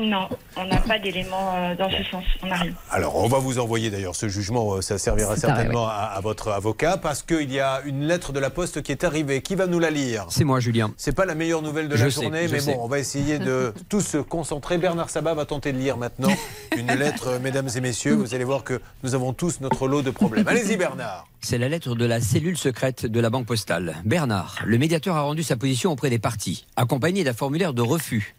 Non, 0.00 0.28
on 0.56 0.64
n'a 0.64 0.78
pas 0.78 0.98
d'éléments 0.98 1.54
euh, 1.56 1.74
dans 1.76 1.90
ce 1.90 2.02
sens. 2.10 2.24
On 2.42 2.46
n'a 2.46 2.56
rien. 2.56 2.72
Alors, 2.90 3.16
on 3.16 3.28
va 3.28 3.38
vous 3.38 3.58
envoyer 3.58 3.90
d'ailleurs 3.90 4.16
ce 4.16 4.28
jugement, 4.28 4.74
euh, 4.76 4.80
ça 4.80 4.96
servira 4.96 5.36
certainement 5.36 5.86
à, 5.88 6.12
à 6.14 6.20
votre 6.20 6.48
avocat, 6.48 6.96
parce 6.96 7.22
qu'il 7.22 7.52
y 7.52 7.60
a 7.60 7.82
une 7.84 8.06
lettre 8.06 8.32
de 8.32 8.40
la 8.40 8.48
Poste 8.50 8.82
qui 8.82 8.92
est 8.92 9.04
arrivée. 9.04 9.42
Qui 9.42 9.56
va 9.56 9.66
nous 9.66 9.78
la 9.78 9.90
lire? 9.90 10.26
C'est 10.30 10.44
moi, 10.44 10.58
Julien. 10.58 10.92
C'est 10.96 11.14
pas 11.14 11.26
la 11.26 11.34
meilleure 11.34 11.60
nouvelle 11.62 11.88
de 11.88 11.96
Je 11.96 12.04
la 12.06 12.10
sais, 12.10 12.22
journée, 12.22 12.48
mais 12.50 12.60
sais. 12.60 12.72
bon, 12.74 12.80
on 12.82 12.88
va 12.88 12.98
essayer 12.98 13.38
de 13.38 13.74
tous 13.88 14.00
se 14.00 14.16
concentrer. 14.18 14.78
Bernard 14.78 15.10
Sabat 15.10 15.34
va 15.34 15.44
tenter 15.44 15.72
de 15.72 15.78
lire 15.78 15.96
maintenant 15.98 16.30
une 16.76 16.92
lettre, 16.92 17.28
euh, 17.28 17.38
mesdames 17.38 17.68
et 17.76 17.80
messieurs. 17.80 18.14
Vous 18.14 18.34
allez 18.34 18.44
voir 18.44 18.64
que 18.64 18.80
nous 19.02 19.14
avons 19.14 19.32
tous 19.34 19.60
notre 19.60 19.86
lot 19.86 20.02
de 20.02 20.10
problèmes. 20.10 20.48
Allez-y, 20.48 20.76
Bernard. 20.76 21.26
C'est 21.42 21.58
la 21.58 21.68
lettre 21.68 21.94
de 21.94 22.04
la 22.04 22.20
cellule 22.20 22.56
secrète 22.56 23.06
de 23.06 23.20
la 23.20 23.28
Banque 23.30 23.46
Postale. 23.46 23.96
Bernard, 24.04 24.56
le 24.64 24.78
médiateur 24.78 25.16
a 25.16 25.22
rendu 25.22 25.42
sa 25.42 25.56
position 25.56 25.90
auprès 25.92 26.10
des 26.10 26.18
parties, 26.18 26.66
accompagné 26.76 27.24
d'un 27.24 27.32
formulaire 27.32 27.72
de 27.72 27.82
refus. 27.82 28.34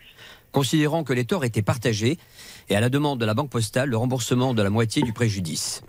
Considérant 0.51 1.03
que 1.03 1.13
les 1.13 1.25
torts 1.25 1.45
étaient 1.45 1.61
partagés, 1.61 2.17
et 2.69 2.75
à 2.75 2.81
la 2.81 2.89
demande 2.89 3.19
de 3.19 3.25
la 3.25 3.33
Banque 3.33 3.49
Postale, 3.49 3.89
le 3.89 3.97
remboursement 3.97 4.53
de 4.53 4.61
la 4.61 4.69
moitié 4.69 5.01
du 5.01 5.13
préjudice. 5.13 5.83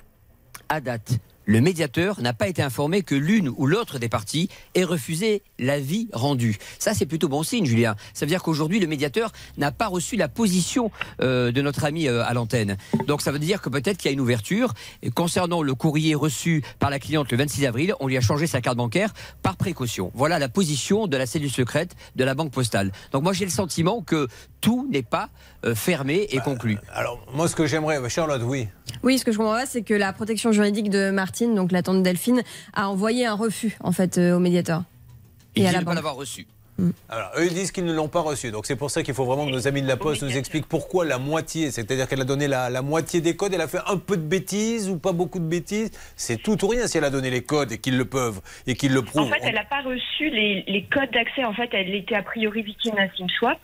À 0.69 0.81
date, 0.81 1.19
le 1.45 1.61
médiateur 1.61 2.21
n'a 2.21 2.33
pas 2.33 2.49
été 2.49 2.63
informé 2.63 3.03
que 3.03 3.15
l'une 3.15 3.51
ou 3.57 3.67
l'autre 3.67 3.99
des 3.99 4.09
parties 4.09 4.49
ait 4.75 4.85
refusé 4.85 5.43
l'avis 5.59 6.09
rendu. 6.13 6.59
Ça, 6.79 6.95
c'est 6.95 7.07
plutôt 7.07 7.29
bon 7.29 7.43
signe, 7.43 7.67
Julien. 7.67 7.97
Ça 8.15 8.25
veut 8.25 8.31
dire 8.31 8.43
qu'aujourd'hui, 8.43 8.81
le 8.81 8.87
médiateur 8.87 9.33
n'a 9.57 9.73
pas 9.73 9.87
reçu 9.87 10.17
la 10.17 10.29
position 10.29 10.91
euh, 11.21 11.53
de 11.53 11.63
notre 11.63 11.85
ami 11.85 12.09
euh, 12.09 12.25
à 12.25 12.35
l'antenne. 12.35 12.77
Donc, 13.07 13.23
ça 13.23 13.33
veut 13.33 13.39
dire 13.39 13.61
que 13.61 13.69
peut-être 13.69 13.97
qu'il 13.97 14.11
y 14.11 14.13
a 14.13 14.13
une 14.13 14.21
ouverture. 14.21 14.75
Concernant 15.15 15.63
le 15.63 15.75
courrier 15.75 16.15
reçu 16.15 16.63
par 16.79 16.91
la 16.91 16.99
cliente 16.99 17.31
le 17.31 17.39
26 17.39 17.67
avril, 17.67 17.95
on 18.01 18.07
lui 18.07 18.17
a 18.17 18.21
changé 18.21 18.47
sa 18.47 18.61
carte 18.61 18.77
bancaire 18.77 19.13
par 19.43 19.57
précaution. 19.57 20.11
Voilà 20.15 20.39
la 20.39 20.49
position 20.49 21.07
de 21.07 21.17
la 21.17 21.27
cellule 21.27 21.51
secrète 21.51 21.95
de 22.17 22.25
la 22.25 22.35
Banque 22.35 22.53
Postale. 22.53 22.93
Donc, 23.13 23.23
moi, 23.23 23.33
j'ai 23.33 23.45
le 23.45 23.51
sentiment 23.51 24.03
que 24.03 24.29
tout 24.61 24.89
n'est 24.91 25.03
pas 25.03 25.31
euh, 25.65 25.75
fermé 25.75 26.27
et 26.31 26.39
conclu. 26.39 26.79
Alors, 26.93 27.25
moi, 27.33 27.49
ce 27.49 27.57
que 27.57 27.67
j'aimerais, 27.67 28.09
Charlotte, 28.09 28.43
oui. 28.45 28.69
Oui, 29.03 29.19
ce 29.19 29.25
que 29.25 29.33
je 29.33 29.39
comprends 29.39 29.55
pas, 29.55 29.67
c'est 29.67 29.83
que 29.83 29.95
la 29.95 30.13
protection 30.13 30.53
juridique 30.53 30.91
de 30.91 31.11
Martine, 31.11 31.55
donc 31.55 31.73
la 31.73 31.83
tante 31.83 32.03
Delphine, 32.03 32.43
a 32.75 32.89
envoyé 32.89 33.27
un 33.27 33.35
refus 33.35 33.77
en 33.81 33.93
fait 33.93 34.19
euh, 34.19 34.37
au 34.37 34.39
médiateur. 34.39 34.85
Et, 35.57 35.63
Et 35.63 35.69
à 35.69 35.73
la 35.73 35.81
ne 35.81 35.85
pas 35.85 35.95
l'avoir 35.95 36.17
reçu. 36.17 36.47
Alors, 37.11 37.31
eux 37.39 37.47
ils 37.47 37.55
disent 37.55 37.71
qu'ils 37.71 37.85
ne 37.85 37.93
l'ont 37.93 38.09
pas 38.09 38.23
reçu. 38.23 38.51
Donc, 38.51 38.67
c'est 38.67 38.77
pour 38.77 38.91
ça 38.91 39.03
qu'il 39.03 39.15
faut 39.15 39.27
vraiment 39.27 39.47
que 39.47 39.53
nos 39.53 39.69
amis 39.69 39.83
de 39.83 39.87
la 39.87 39.99
Poste 39.99 40.23
nous 40.23 40.37
expliquent 40.37 40.67
pourquoi 40.67 41.05
la 41.05 41.19
moitié. 41.19 41.71
C'est-à-dire 41.71 42.09
qu'elle 42.09 42.23
a 42.23 42.25
donné 42.25 42.49
la, 42.49 42.71
la 42.71 42.83
moitié 42.83 43.21
des 43.21 43.37
codes, 43.37 43.53
elle 43.55 43.61
a 43.61 43.69
fait 43.69 43.83
un 43.87 43.99
peu 43.99 44.17
de 44.17 44.23
bêtises 44.23 44.89
ou 44.89 44.97
pas 44.97 45.13
beaucoup 45.13 45.39
de 45.39 45.45
bêtises. 45.45 45.91
C'est 46.17 46.43
tout 46.43 46.65
ou 46.65 46.69
rien 46.69 46.87
si 46.87 46.97
elle 46.99 47.05
a 47.05 47.11
donné 47.11 47.31
les 47.31 47.43
codes 47.43 47.73
et 47.73 47.79
qu'ils 47.79 47.99
le 47.99 48.07
peuvent 48.07 48.41
et 48.67 48.75
qu'ils 48.75 48.95
le 48.95 49.03
prouvent. 49.03 49.29
En 49.29 49.31
fait, 49.31 49.41
elle 49.43 49.55
n'a 49.55 49.65
pas 49.65 49.83
reçu 49.83 50.31
les, 50.31 50.65
les 50.67 50.85
codes 50.87 51.11
d'accès. 51.13 51.45
En 51.45 51.53
fait, 51.53 51.69
elle 51.73 51.95
était 51.95 52.17
a 52.17 52.23
priori 52.23 52.63
victime 52.63 52.95
d'un 52.95 53.09
SIM 53.17 53.29
swap. 53.39 53.61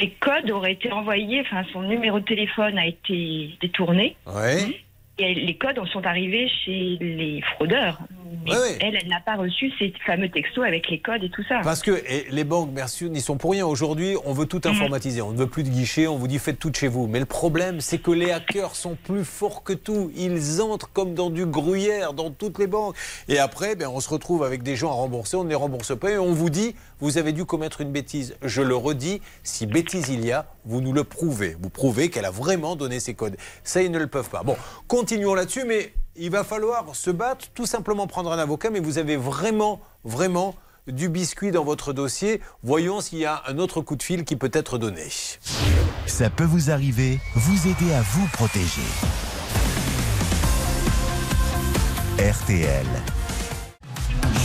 Les 0.00 0.10
codes 0.10 0.50
auraient 0.50 0.72
été 0.72 0.90
envoyés, 0.90 1.40
enfin, 1.40 1.62
son 1.72 1.82
numéro 1.82 2.18
de 2.20 2.24
téléphone 2.24 2.78
a 2.78 2.86
été 2.86 3.50
détourné. 3.60 4.16
Ouais. 4.26 4.82
Et 5.18 5.34
les 5.34 5.56
codes 5.56 5.78
en 5.78 5.86
sont 5.86 6.04
arrivés 6.04 6.48
chez 6.64 6.98
les 7.00 7.40
fraudeurs. 7.54 8.00
Mais 8.44 8.52
elle, 8.80 8.96
elle 9.02 9.08
n'a 9.08 9.20
pas 9.20 9.36
reçu 9.36 9.70
ces 9.78 9.92
fameux 10.06 10.28
textos 10.28 10.64
avec 10.64 10.88
les 10.90 11.00
codes 11.00 11.22
et 11.24 11.30
tout 11.30 11.42
ça. 11.48 11.60
Parce 11.62 11.82
que 11.82 12.02
et 12.08 12.26
les 12.30 12.44
banques, 12.44 12.70
merci, 12.74 13.08
n'y 13.10 13.20
sont 13.20 13.36
pour 13.36 13.52
rien. 13.52 13.66
Aujourd'hui, 13.66 14.16
on 14.24 14.32
veut 14.32 14.46
tout 14.46 14.60
Mhm. 14.64 14.72
informatiser. 14.72 15.22
On 15.22 15.32
ne 15.32 15.36
veut 15.38 15.46
plus 15.48 15.62
de 15.62 15.68
guichet, 15.68 16.06
on 16.06 16.16
vous 16.16 16.28
dit 16.28 16.38
faites 16.38 16.58
tout 16.58 16.70
de 16.70 16.76
chez 16.76 16.88
vous. 16.88 17.06
Mais 17.06 17.18
le 17.20 17.26
problème, 17.26 17.80
c'est 17.80 17.98
que 17.98 18.10
les 18.10 18.30
hackers 18.30 18.76
sont 18.76 18.96
plus 19.02 19.24
forts 19.24 19.62
que 19.62 19.72
tout. 19.72 20.10
Ils 20.16 20.60
entrent 20.60 20.90
comme 20.92 21.14
dans 21.14 21.30
du 21.30 21.46
gruyère 21.46 22.12
dans 22.12 22.30
toutes 22.30 22.58
les 22.58 22.66
banques. 22.66 22.96
Et 23.28 23.38
après, 23.38 23.74
ben, 23.76 23.88
on 23.88 24.00
se 24.00 24.08
retrouve 24.08 24.42
avec 24.44 24.62
des 24.62 24.76
gens 24.76 24.90
à 24.90 24.94
rembourser, 24.94 25.36
on 25.36 25.44
ne 25.44 25.48
les 25.48 25.54
rembourse 25.54 25.96
pas 25.98 26.10
et 26.10 26.18
on 26.18 26.32
vous 26.32 26.50
dit 26.50 26.74
vous 27.00 27.18
avez 27.18 27.32
dû 27.32 27.44
commettre 27.44 27.80
une 27.80 27.92
bêtise. 27.92 28.36
Je 28.42 28.62
le 28.62 28.76
redis, 28.76 29.20
si 29.42 29.66
bêtise 29.66 30.08
il 30.08 30.24
y 30.24 30.32
a, 30.32 30.46
vous 30.64 30.80
nous 30.80 30.92
le 30.92 31.04
prouvez. 31.04 31.56
Vous 31.60 31.68
prouvez 31.70 32.08
qu'elle 32.08 32.24
a 32.24 32.30
vraiment 32.30 32.76
donné 32.76 33.00
ses 33.00 33.14
codes. 33.14 33.36
Ça, 33.62 33.82
ils 33.82 33.90
ne 33.90 33.98
le 33.98 34.06
peuvent 34.06 34.30
pas. 34.30 34.42
Bon, 34.42 34.56
continuons 34.88 35.34
là-dessus, 35.34 35.64
mais 35.66 35.92
il 36.16 36.30
va 36.30 36.44
falloir 36.44 36.94
se 36.94 37.10
battre, 37.10 37.46
tout 37.54 37.66
simplement 37.66 38.06
prendre 38.06 38.32
un 38.32 38.38
avocat, 38.38 38.70
mais 38.70 38.80
vous 38.80 38.98
avez 38.98 39.16
vraiment, 39.16 39.80
vraiment 40.04 40.54
du 40.86 41.08
biscuit 41.08 41.50
dans 41.50 41.64
votre 41.64 41.92
dossier. 41.92 42.40
Voyons 42.62 43.00
s'il 43.00 43.18
y 43.18 43.24
a 43.24 43.42
un 43.48 43.58
autre 43.58 43.80
coup 43.80 43.96
de 43.96 44.02
fil 44.02 44.24
qui 44.24 44.36
peut 44.36 44.50
être 44.52 44.78
donné. 44.78 45.08
Ça 46.06 46.30
peut 46.30 46.44
vous 46.44 46.70
arriver, 46.70 47.18
vous 47.34 47.68
aider 47.68 47.92
à 47.94 48.02
vous 48.02 48.26
protéger. 48.32 48.82
RTL. 52.18 52.86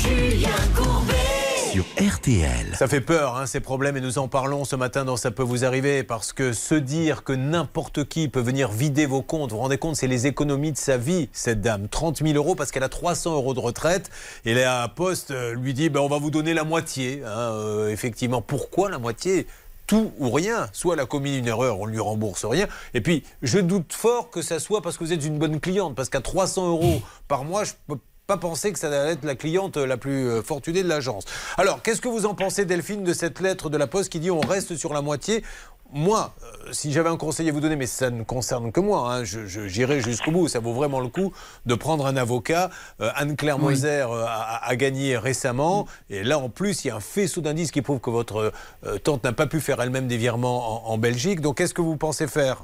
Julien 0.01 0.49
Courbet. 0.75 1.28
RTL. 1.77 2.75
Ça 2.75 2.87
fait 2.87 2.99
peur, 2.99 3.35
hein, 3.37 3.45
ces 3.45 3.59
problèmes, 3.59 3.95
et 3.95 4.01
nous 4.01 4.17
en 4.17 4.27
parlons 4.27 4.65
ce 4.65 4.75
matin 4.75 5.05
dans 5.05 5.17
Ça 5.17 5.29
peut 5.29 5.43
vous 5.43 5.65
arriver, 5.65 6.01
parce 6.01 6.33
que 6.33 6.51
se 6.51 6.73
dire 6.73 7.23
que 7.23 7.31
n'importe 7.31 8.05
qui 8.05 8.27
peut 8.27 8.39
venir 8.39 8.71
vider 8.71 9.05
vos 9.05 9.21
comptes, 9.21 9.51
vous 9.51 9.57
vous 9.57 9.61
rendez 9.61 9.77
compte, 9.77 9.95
c'est 9.95 10.07
les 10.07 10.25
économies 10.25 10.71
de 10.71 10.77
sa 10.77 10.97
vie, 10.97 11.29
cette 11.31 11.61
dame. 11.61 11.87
30 11.87 12.23
000 12.25 12.33
euros 12.33 12.55
parce 12.55 12.71
qu'elle 12.71 12.83
a 12.83 12.89
300 12.89 13.35
euros 13.35 13.53
de 13.53 13.59
retraite, 13.59 14.09
et 14.45 14.55
la 14.55 14.87
Poste 14.87 15.29
euh, 15.29 15.53
lui 15.53 15.75
dit, 15.75 15.89
ben, 15.89 15.99
on 15.99 16.07
va 16.07 16.17
vous 16.17 16.31
donner 16.31 16.55
la 16.55 16.63
moitié. 16.63 17.21
hein, 17.23 17.29
euh, 17.29 17.89
effectivement, 17.89 18.41
pourquoi 18.41 18.89
la 18.89 18.97
moitié? 18.97 19.45
Tout 19.85 20.11
ou 20.17 20.31
rien. 20.31 20.69
Soit 20.71 20.95
elle 20.95 20.99
a 21.01 21.05
commis 21.05 21.37
une 21.37 21.47
erreur, 21.47 21.79
on 21.79 21.85
lui 21.85 21.99
rembourse 21.99 22.45
rien. 22.45 22.67
Et 22.95 23.01
puis, 23.01 23.23
je 23.43 23.59
doute 23.59 23.93
fort 23.93 24.31
que 24.31 24.41
ça 24.41 24.59
soit 24.59 24.81
parce 24.81 24.97
que 24.97 25.03
vous 25.03 25.13
êtes 25.13 25.25
une 25.25 25.37
bonne 25.37 25.59
cliente, 25.59 25.95
parce 25.95 26.09
qu'à 26.09 26.21
300 26.21 26.67
euros 26.67 27.01
par 27.27 27.43
mois, 27.43 27.63
je 27.63 27.73
peux 27.87 27.97
pas 28.29 28.37
penser 28.37 28.71
que 28.71 28.77
ça 28.77 28.89
va 28.89 29.07
être 29.07 29.25
la 29.25 29.33
cliente 29.33 29.75
la 29.75 29.97
plus 29.97 30.27
euh, 30.29 30.43
fortunée 30.43 30.83
de 30.83 30.87
l'agence. 30.87 31.23
Alors, 31.57 31.81
qu'est-ce 31.81 31.99
que 31.99 32.07
vous 32.07 32.27
en 32.27 32.35
pensez, 32.35 32.63
Delphine, 32.63 33.03
de 33.03 33.13
cette 33.13 33.39
lettre 33.39 33.71
de 33.71 33.77
la 33.77 33.87
Poste 33.87 34.11
qui 34.11 34.19
dit 34.19 34.29
on 34.29 34.39
reste 34.39 34.75
sur 34.77 34.93
la 34.93 35.01
moitié? 35.01 35.43
Moi, 35.91 36.31
euh, 36.43 36.71
si 36.71 36.91
j'avais 36.91 37.09
un 37.09 37.17
conseil 37.17 37.49
à 37.49 37.51
vous 37.51 37.61
donner, 37.61 37.75
mais 37.75 37.87
ça 37.87 38.11
ne 38.11 38.21
concerne 38.21 38.71
que 38.71 38.79
moi, 38.79 39.11
hein, 39.11 39.23
j'irai 39.23 40.01
jusqu'au 40.01 40.29
bout. 40.29 40.47
Ça 40.47 40.59
vaut 40.59 40.73
vraiment 40.73 40.99
le 40.99 41.07
coup 41.07 41.33
de 41.65 41.73
prendre 41.73 42.05
un 42.05 42.15
avocat. 42.17 42.69
Euh, 43.01 43.09
Anne-Claire 43.15 43.57
Oui. 43.57 43.73
Moser 43.73 44.05
euh, 44.07 44.25
a, 44.27 44.61
a 44.63 44.75
gagné 44.75 45.17
récemment. 45.17 45.87
Et 46.11 46.23
là, 46.23 46.37
en 46.37 46.49
plus, 46.49 46.85
il 46.85 46.89
y 46.89 46.91
a 46.91 46.95
un 46.97 46.99
faisceau 46.99 47.41
d'indices 47.41 47.71
qui 47.71 47.81
prouve 47.81 47.99
que 47.99 48.11
votre 48.11 48.53
euh, 48.85 48.97
tante 48.99 49.23
n'a 49.23 49.33
pas 49.33 49.47
pu 49.47 49.59
faire 49.59 49.81
elle-même 49.81 50.07
des 50.07 50.17
virements 50.17 50.87
en, 50.87 50.93
en 50.93 50.97
Belgique. 50.99 51.41
Donc, 51.41 51.57
qu'est-ce 51.57 51.73
que 51.73 51.81
vous 51.81 51.97
pensez 51.97 52.27
faire? 52.27 52.63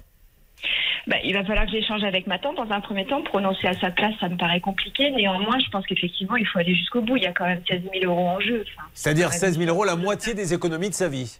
Bah, 1.08 1.18
il 1.24 1.34
va 1.34 1.44
falloir 1.44 1.66
que 1.66 1.72
j'échange 1.72 2.04
avec 2.04 2.26
ma 2.26 2.40
tante 2.40 2.56
dans 2.56 2.72
un 2.72 2.82
premier 2.82 3.06
temps. 3.06 3.22
Prononcer 3.22 3.68
à 3.68 3.74
sa 3.80 3.92
place, 3.92 4.14
ça 4.20 4.28
me 4.28 4.38
paraît 4.38 4.60
compliqué. 4.60 5.12
Néanmoins, 5.12 5.60
je 5.60 5.70
pense 5.70 5.86
qu'effectivement, 5.86 6.36
il 6.36 6.48
faut 6.48 6.60
aller 6.60 6.74
jusqu'au 6.74 7.02
bout. 7.02 7.18
Il 7.18 7.24
y 7.24 7.28
a 7.28 7.34
quand 7.34 7.46
même 7.46 7.62
16 7.70 7.82
000 7.94 8.12
euros 8.12 8.28
en 8.28 8.40
jeu. 8.40 8.66
Enfin, 8.76 8.88
C'est-à-dire 8.94 9.32
ça 9.32 9.36
me 9.36 9.42
paraît 9.42 9.54
16 9.54 9.60
000 9.60 9.70
euros, 9.70 9.86
la 9.86 9.96
moitié 9.96 10.34
des 10.34 10.54
économies 10.54 10.90
de 10.90 10.96
sa 10.96 11.08
vie. 11.08 11.40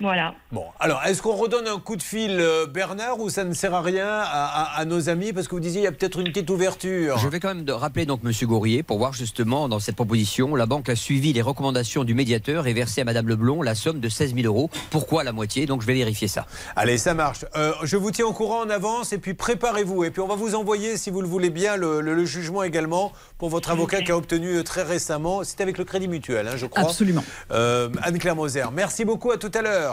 Voilà. 0.00 0.34
Bon, 0.52 0.64
alors, 0.78 1.02
est-ce 1.04 1.20
qu'on 1.22 1.34
redonne 1.34 1.66
un 1.66 1.80
coup 1.80 1.96
de 1.96 2.02
fil, 2.02 2.36
euh, 2.38 2.66
Bernard, 2.66 3.18
ou 3.18 3.30
ça 3.30 3.42
ne 3.42 3.52
sert 3.52 3.74
à 3.74 3.82
rien 3.82 4.06
à, 4.08 4.22
à- 4.22 4.78
à 4.80 4.84
nos 4.84 5.08
amis? 5.08 5.32
Parce 5.32 5.48
que 5.48 5.56
vous 5.56 5.60
disiez, 5.60 5.80
il 5.80 5.84
y 5.84 5.88
a 5.88 5.92
peut-être 5.92 6.20
une 6.20 6.28
petite 6.28 6.48
ouverture. 6.50 7.18
Je 7.18 7.26
vais 7.26 7.40
quand 7.40 7.48
même 7.48 7.64
de 7.64 7.72
rappeler 7.72 8.06
donc 8.06 8.22
Monsieur 8.22 8.46
Gourrier 8.46 8.84
pour 8.84 8.98
voir 8.98 9.12
justement 9.12 9.68
dans 9.68 9.80
cette 9.80 9.96
proposition, 9.96 10.54
la 10.54 10.66
banque 10.66 10.88
a 10.88 10.94
suivi 10.94 11.32
les 11.32 11.42
recommandations 11.42 12.04
du 12.04 12.14
médiateur 12.14 12.68
et 12.68 12.74
versé 12.74 13.00
à 13.00 13.04
Madame 13.04 13.26
Leblon 13.28 13.60
la 13.62 13.74
somme 13.74 13.98
de 13.98 14.08
16 14.08 14.34
000 14.36 14.46
euros. 14.46 14.70
Pourquoi 14.90 15.24
la 15.24 15.32
moitié? 15.32 15.66
Donc 15.66 15.82
je 15.82 15.86
vais 15.88 15.94
vérifier 15.94 16.28
ça. 16.28 16.46
Allez, 16.76 16.96
ça 16.96 17.14
marche. 17.14 17.44
Euh, 17.56 17.72
je 17.82 17.96
vous 17.96 18.12
tiens 18.12 18.26
au 18.26 18.32
courant 18.32 18.60
en 18.62 18.70
avance 18.70 19.12
et 19.12 19.18
puis 19.18 19.34
préparez-vous. 19.34 20.04
Et 20.04 20.10
puis 20.12 20.20
on 20.20 20.28
va 20.28 20.36
vous 20.36 20.54
envoyer, 20.54 20.96
si 20.96 21.10
vous 21.10 21.22
le 21.22 21.28
voulez 21.28 21.50
bien, 21.50 21.76
le, 21.76 22.00
le- 22.00 22.14
le 22.14 22.24
jugement 22.24 22.62
également 22.62 23.12
pour 23.38 23.48
votre 23.48 23.70
avocat 23.70 24.02
qui 24.02 24.12
a 24.12 24.16
obtenu 24.16 24.58
euh, 24.58 24.62
très 24.62 24.84
récemment. 24.84 25.40
C'est 25.42 25.60
avec 25.60 25.76
le 25.76 25.84
Crédit 25.84 26.06
Mutuel, 26.08 26.46
hein, 26.46 26.56
je 26.56 26.66
crois. 26.66 26.84
Absolument. 26.84 27.24
Euh, 27.50 27.88
Anne-Claire 28.02 28.36
Moser, 28.36 28.64
merci 28.72 29.04
beaucoup, 29.04 29.32
à 29.32 29.38
tout 29.38 29.50
à 29.54 29.62
l'heure. 29.62 29.87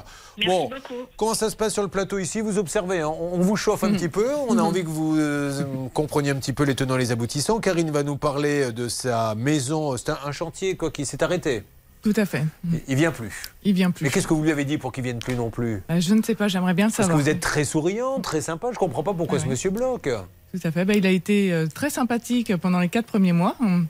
Bon, 0.46 0.70
comment 1.18 1.34
ça 1.34 1.50
se 1.50 1.56
passe 1.56 1.74
sur 1.74 1.82
le 1.84 1.88
plateau 1.90 2.18
ici? 2.18 2.42
Vous 2.42 2.58
observez, 2.58 3.02
hein, 3.02 3.08
on, 3.10 3.40
vous 3.40 3.56
chauffe 3.56 3.84
un 3.84 3.92
petit 3.94 4.10
peu. 4.10 4.28
On 4.50 4.58
a 4.58 4.62
envie 4.62 4.84
que 4.84 4.90
vous 4.90 5.18
euh, 5.18 5.64
compreniez 5.94 6.32
un 6.32 6.36
petit 6.36 6.54
peu 6.54 6.64
les 6.64 6.76
tenants 6.76 6.96
et 6.96 7.00
les 7.00 7.12
aboutissants. 7.12 7.60
Karine 7.60 7.92
va 7.92 8.04
nous 8.04 8.18
parler 8.18 8.72
de 8.72 8.88
sa 8.88 9.36
maison. 9.36 9.96
C'est 9.98 10.10
un, 10.10 10.18
un 10.26 10.32
chantier 10.32 10.76
quoi, 10.76 10.92
qui 10.92 11.06
s'est 11.06 11.24
arrêté. 11.24 11.64
Tout 12.02 12.14
à 12.18 12.26
fait. 12.26 12.44
Il- 12.72 12.82
Il 12.90 12.96
vient 12.96 13.12
plus. 13.12 13.32
Il 13.64 13.74
vient 13.74 13.90
plus. 13.92 14.04
Mais 14.06 14.12
qu'est-ce 14.12 14.28
que 14.28 14.34
vous 14.36 14.44
lui 14.44 14.52
avez 14.52 14.64
dit 14.66 14.78
pour 14.78 14.92
qu'il 14.92 15.04
vienne 15.04 15.18
plus 15.20 15.36
non 15.36 15.50
plus? 15.50 15.82
Euh, 15.90 16.00
je 16.00 16.14
ne 16.14 16.22
sais 16.22 16.36
pas, 16.36 16.48
j'aimerais 16.48 16.76
bien 16.76 16.86
le 16.86 16.92
Parce 16.92 16.98
que 16.98 17.04
savoir. 17.04 17.20
vous 17.20 17.30
êtes 17.30 17.40
très 17.40 17.64
souriant, 17.64 18.20
très 18.20 18.42
sympa. 18.42 18.68
Je 18.72 18.78
comprends 18.78 19.02
pas 19.04 19.14
pourquoi 19.16 19.38
Ah 19.38 19.42
ce 19.42 19.46
oui. 19.46 19.52
monsieur 19.52 19.72
bloque. 19.72 20.08
Tout 20.54 20.60
à 20.64 20.72
fait. 20.72 20.86
Bah, 20.86 20.94
il 20.94 21.06
a 21.08 21.10
été 21.10 21.52
euh, 21.52 21.66
très 21.68 21.90
sympathique 21.90 22.56
pendant 22.58 22.80
les 22.80 22.90
quatre 22.90 23.08
premiers 23.08 23.34
mois. 23.34 23.56
Hum. 23.60 23.88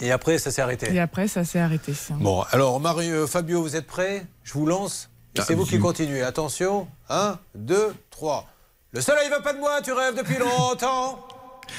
Et 0.00 0.12
après, 0.12 0.38
ça 0.38 0.50
s'est 0.50 0.62
arrêté. 0.62 0.92
Et 0.94 1.00
après, 1.00 1.26
ça 1.28 1.44
s'est 1.44 1.58
arrêté. 1.58 1.92
Bon, 2.20 2.42
alors 2.50 2.78
Marie, 2.78 3.10
euh, 3.10 3.26
Fabio, 3.26 3.60
vous 3.62 3.74
êtes 3.74 3.86
prêts? 3.86 4.24
Je 4.44 4.52
vous 4.52 4.66
lance. 4.66 5.10
Et 5.38 5.42
c'est 5.42 5.54
vous 5.54 5.64
qui 5.64 5.78
continuez. 5.78 6.22
Attention. 6.22 6.88
1, 7.08 7.38
2, 7.54 7.94
3. 8.10 8.46
Le 8.92 9.00
soleil 9.00 9.28
va 9.28 9.40
pas 9.40 9.52
de 9.52 9.58
moi, 9.58 9.80
tu 9.82 9.92
rêves 9.92 10.16
depuis 10.16 10.38
longtemps. 10.38 11.26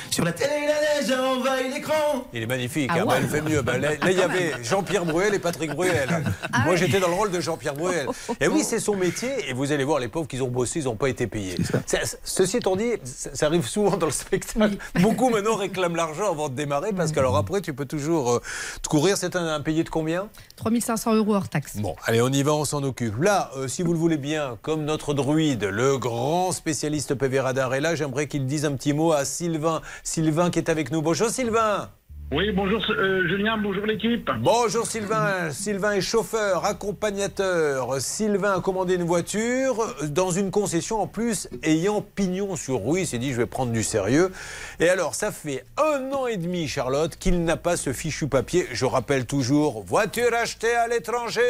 Sur 0.09 0.25
la 0.25 0.31
télé, 0.33 0.67
la 0.67 1.01
neige 1.01 1.11
envahit 1.19 1.73
l'écran. 1.73 2.25
Il 2.33 2.43
est 2.43 2.45
magnifique, 2.47 2.89
Ah 2.93 2.97
hein, 2.97 3.01
ouais. 3.01 3.05
bah, 3.07 3.15
elle 3.17 3.27
fait 3.29 3.41
mieux. 3.41 3.61
Bah, 3.61 3.77
là, 3.77 3.91
il 4.09 4.17
y 4.17 4.21
avait 4.21 4.53
Jean-Pierre 4.63 5.05
Bruel 5.05 5.33
et 5.33 5.39
Patrick 5.39 5.73
Bruel. 5.73 6.09
Ah 6.51 6.59
Moi, 6.63 6.71
ouais. 6.73 6.77
j'étais 6.77 6.99
dans 6.99 7.07
le 7.07 7.13
rôle 7.13 7.31
de 7.31 7.39
Jean-Pierre 7.39 7.73
Bruel. 7.73 8.07
Et 8.39 8.47
oui, 8.47 8.63
c'est 8.63 8.79
son 8.79 8.95
métier. 8.95 9.29
Et 9.49 9.53
vous 9.53 9.71
allez 9.71 9.83
voir, 9.83 9.99
les 9.99 10.07
pauvres 10.07 10.27
qu'ils 10.27 10.43
ont 10.43 10.47
bossé, 10.49 10.79
ils 10.79 10.85
n'ont 10.85 10.95
pas 10.95 11.09
été 11.09 11.27
payés. 11.27 11.55
Ça- 11.85 11.99
ceci 12.23 12.57
étant 12.57 12.75
dit, 12.75 12.91
ça, 13.03 13.29
ça 13.33 13.45
arrive 13.47 13.67
souvent 13.67 13.97
dans 13.97 14.05
le 14.07 14.11
spectacle. 14.11 14.75
Beaucoup 15.01 15.29
maintenant 15.29 15.55
réclament 15.55 15.95
l'argent 15.95 16.29
avant 16.31 16.49
de 16.49 16.55
démarrer 16.55 16.93
parce 16.93 17.11
qu'alors 17.11 17.37
après, 17.37 17.61
tu 17.61 17.73
peux 17.73 17.85
toujours 17.85 18.31
euh, 18.31 18.41
te 18.81 18.89
courir. 18.89 19.17
C'est 19.17 19.35
un, 19.35 19.45
un 19.47 19.61
payé 19.61 19.83
de 19.83 19.89
combien? 19.89 20.27
3500 20.57 21.15
euros 21.15 21.35
hors 21.35 21.49
taxe. 21.49 21.77
Bon, 21.77 21.95
allez, 22.05 22.21
on 22.21 22.29
y 22.29 22.43
va, 22.43 22.53
on 22.53 22.65
s'en 22.65 22.83
occupe. 22.83 23.21
Là, 23.21 23.51
euh, 23.57 23.67
si 23.67 23.83
vous 23.83 23.93
le 23.93 23.99
voulez 23.99 24.17
bien, 24.17 24.57
comme 24.61 24.83
notre 24.85 25.13
druide, 25.13 25.63
le 25.63 25.97
grand 25.97 26.51
spécialiste 26.51 27.15
PV 27.15 27.39
Radar 27.39 27.73
est 27.73 27.81
là, 27.81 27.95
j'aimerais 27.95 28.27
qu'il 28.27 28.45
dise 28.45 28.65
un 28.65 28.73
petit 28.73 28.93
mot 28.93 29.11
à 29.13 29.25
Sylvain. 29.25 29.78
Sylvain 30.03 30.49
qui 30.49 30.59
est 30.59 30.69
avec 30.69 30.91
nous. 30.91 31.01
Bonjour 31.01 31.30
Sylvain. 31.30 31.89
Oui, 32.32 32.51
bonjour 32.51 32.80
euh, 32.91 33.27
Julien, 33.27 33.57
bonjour 33.57 33.88
l'équipe. 33.88 34.30
Bonjour 34.41 34.86
Sylvain. 34.86 35.49
Sylvain 35.49 35.93
est 35.93 36.01
chauffeur, 36.01 36.63
accompagnateur. 36.63 37.99
Sylvain 37.99 38.55
a 38.55 38.61
commandé 38.61 38.93
une 38.93 39.03
voiture 39.03 39.95
dans 40.03 40.30
une 40.30 40.51
concession 40.51 41.01
en 41.01 41.07
plus 41.07 41.49
ayant 41.63 42.01
pignon 42.03 42.55
sur 42.55 42.86
rue. 42.86 42.99
Il 42.99 43.07
s'est 43.07 43.17
dit 43.17 43.32
je 43.32 43.38
vais 43.38 43.47
prendre 43.47 43.71
du 43.71 43.82
sérieux. 43.82 44.32
Et 44.80 44.89
alors 44.89 45.15
ça 45.15 45.32
fait 45.32 45.65
un 45.77 46.11
an 46.11 46.27
et 46.27 46.38
demi 46.38 46.67
Charlotte 46.67 47.15
qu'il 47.17 47.43
n'a 47.43 47.57
pas 47.57 47.77
ce 47.77 47.93
fichu 47.93 48.27
papier. 48.27 48.67
Je 48.73 48.86
rappelle 48.86 49.25
toujours 49.25 49.82
voiture 49.82 50.32
achetée 50.39 50.75
à 50.75 50.88
l'étranger. 50.88 51.41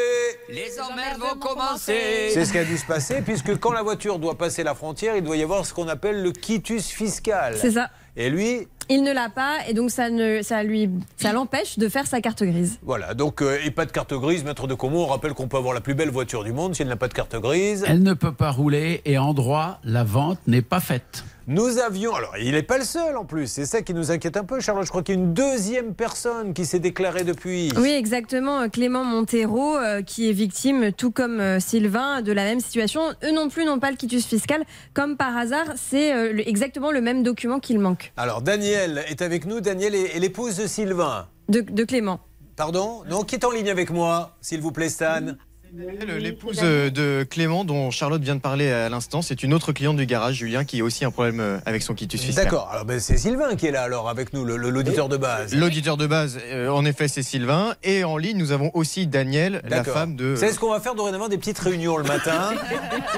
Les 0.47 0.79
emmerdes 0.79 1.19
vont 1.19 1.37
commencer. 1.39 2.29
C'est 2.33 2.45
ce 2.45 2.53
qui 2.53 2.57
a 2.57 2.63
dû 2.63 2.77
se 2.77 2.85
passer 2.85 3.21
puisque 3.21 3.59
quand 3.59 3.73
la 3.73 3.83
voiture 3.83 4.17
doit 4.17 4.37
passer 4.37 4.63
la 4.63 4.75
frontière, 4.75 5.17
il 5.17 5.25
doit 5.25 5.35
y 5.35 5.43
avoir 5.43 5.65
ce 5.65 5.73
qu'on 5.73 5.89
appelle 5.89 6.23
le 6.23 6.31
quitus 6.31 6.87
fiscal. 6.87 7.57
C'est 7.57 7.71
ça. 7.71 7.89
Et 8.17 8.29
lui, 8.29 8.67
Il 8.89 9.03
ne 9.03 9.13
l'a 9.13 9.29
pas 9.29 9.57
et 9.67 9.73
donc 9.73 9.91
ça, 9.91 10.09
ne, 10.09 10.41
ça, 10.41 10.63
lui, 10.63 10.89
ça 11.17 11.31
l'empêche 11.31 11.77
de 11.77 11.87
faire 11.89 12.07
sa 12.07 12.21
carte 12.21 12.43
grise. 12.43 12.79
voilà, 12.81 13.13
donc 13.13 13.41
euh, 13.41 13.59
et 13.63 13.69
pas 13.71 13.85
de 13.85 13.91
carte 13.91 14.13
grise, 14.13 14.43
maître 14.43 14.67
de 14.67 14.73
Comont, 14.73 15.03
on 15.03 15.07
rappelle 15.07 15.33
qu'on 15.33 15.47
peut 15.47 15.57
avoir 15.57 15.73
la 15.73 15.81
plus 15.81 15.93
belle 15.93 16.09
voiture 16.09 16.43
du 16.43 16.51
monde 16.51 16.75
si 16.75 16.81
elle 16.81 16.87
n'a 16.87 16.95
pas 16.95 17.07
de 17.07 17.13
carte 17.13 17.35
grise. 17.35 17.85
Elle 17.87 18.01
ne 18.03 18.13
peut 18.13 18.33
pas 18.33 18.51
rouler 18.51 19.01
et 19.05 19.17
en 19.17 19.33
droit, 19.33 19.79
la 19.83 20.03
vente 20.03 20.39
n'est 20.47 20.63
pas 20.63 20.79
faite. 20.79 21.23
Nous 21.51 21.79
avions, 21.79 22.13
alors 22.13 22.35
il 22.37 22.51
n'est 22.51 22.61
pas 22.61 22.77
le 22.77 22.83
seul 22.83 23.17
en 23.17 23.25
plus, 23.25 23.47
c'est 23.47 23.65
ça 23.65 23.81
qui 23.81 23.95
nous 23.95 24.11
inquiète 24.11 24.37
un 24.37 24.43
peu, 24.43 24.59
Charlotte. 24.59 24.85
Je 24.85 24.91
crois 24.91 25.01
qu'il 25.01 25.15
y 25.15 25.17
a 25.17 25.21
une 25.21 25.33
deuxième 25.33 25.95
personne 25.95 26.53
qui 26.53 26.63
s'est 26.63 26.77
déclarée 26.77 27.23
depuis. 27.23 27.71
Oui, 27.75 27.89
exactement. 27.89 28.69
Clément 28.69 29.03
Montero, 29.03 29.75
euh, 29.75 30.03
qui 30.03 30.29
est 30.29 30.31
victime, 30.31 30.91
tout 30.93 31.09
comme 31.09 31.39
euh, 31.39 31.59
Sylvain, 31.59 32.21
de 32.21 32.31
la 32.31 32.43
même 32.43 32.59
situation. 32.59 33.01
Eux 33.23 33.31
non 33.31 33.49
plus 33.49 33.65
n'ont 33.65 33.79
pas 33.79 33.89
le 33.89 33.97
quitus 33.97 34.27
fiscal. 34.27 34.63
Comme 34.93 35.17
par 35.17 35.35
hasard, 35.35 35.73
c'est 35.75 36.13
euh, 36.13 36.37
exactement 36.45 36.91
le 36.91 37.01
même 37.01 37.23
document 37.23 37.59
qu'il 37.59 37.79
manque. 37.79 38.13
Alors 38.15 38.43
Daniel 38.43 39.03
est 39.09 39.23
avec 39.23 39.47
nous, 39.47 39.59
Daniel 39.59 39.95
est, 39.95 40.15
est 40.15 40.19
l'épouse 40.19 40.55
de 40.55 40.67
Sylvain. 40.67 41.29
De, 41.47 41.61
de 41.61 41.83
Clément. 41.83 42.19
Pardon? 42.57 43.01
Non, 43.09 43.23
qui 43.23 43.33
est 43.33 43.43
en 43.43 43.49
ligne 43.49 43.71
avec 43.71 43.89
moi, 43.89 44.37
s'il 44.39 44.61
vous 44.61 44.71
plaît, 44.71 44.89
Stan? 44.89 45.33
L'épouse 45.73 46.59
euh, 46.63 46.89
de 46.89 47.23
Clément, 47.29 47.63
dont 47.63 47.91
Charlotte 47.91 48.21
vient 48.21 48.35
de 48.35 48.41
parler 48.41 48.71
à 48.71 48.89
l'instant, 48.89 49.21
c'est 49.21 49.43
une 49.43 49.53
autre 49.53 49.71
cliente 49.71 49.97
du 49.97 50.05
garage, 50.05 50.35
Julien, 50.35 50.65
qui 50.65 50.81
a 50.81 50.83
aussi 50.83 51.05
un 51.05 51.11
problème 51.11 51.39
euh, 51.39 51.59
avec 51.65 51.83
son 51.83 51.93
quitus 51.93 52.21
fiscal. 52.21 52.45
D'accord, 52.45 52.69
alors 52.71 52.85
ben, 52.85 52.99
c'est 52.99 53.17
Sylvain 53.17 53.55
qui 53.55 53.67
est 53.67 53.71
là 53.71 53.83
alors 53.83 54.09
avec 54.09 54.33
nous, 54.33 54.45
l'auditeur 54.45 55.09
de 55.09 55.17
base. 55.17 55.53
L'auditeur 55.53 55.97
de 55.97 56.07
base, 56.07 56.39
euh, 56.51 56.69
en 56.69 56.85
effet, 56.85 57.07
c'est 57.07 57.23
Sylvain. 57.23 57.75
Et 57.83 58.03
en 58.03 58.17
ligne, 58.17 58.37
nous 58.37 58.51
avons 58.51 58.71
aussi 58.73 59.07
Danielle, 59.07 59.61
la 59.67 59.83
femme 59.83 60.15
de. 60.15 60.35
C'est 60.35 60.51
ce 60.51 60.59
qu'on 60.59 60.71
va 60.71 60.79
faire 60.79 60.95
dorénavant 60.95 61.27
des 61.27 61.37
petites 61.37 61.59
réunions 61.59 61.97
le 61.97 62.03
matin. 62.03 62.53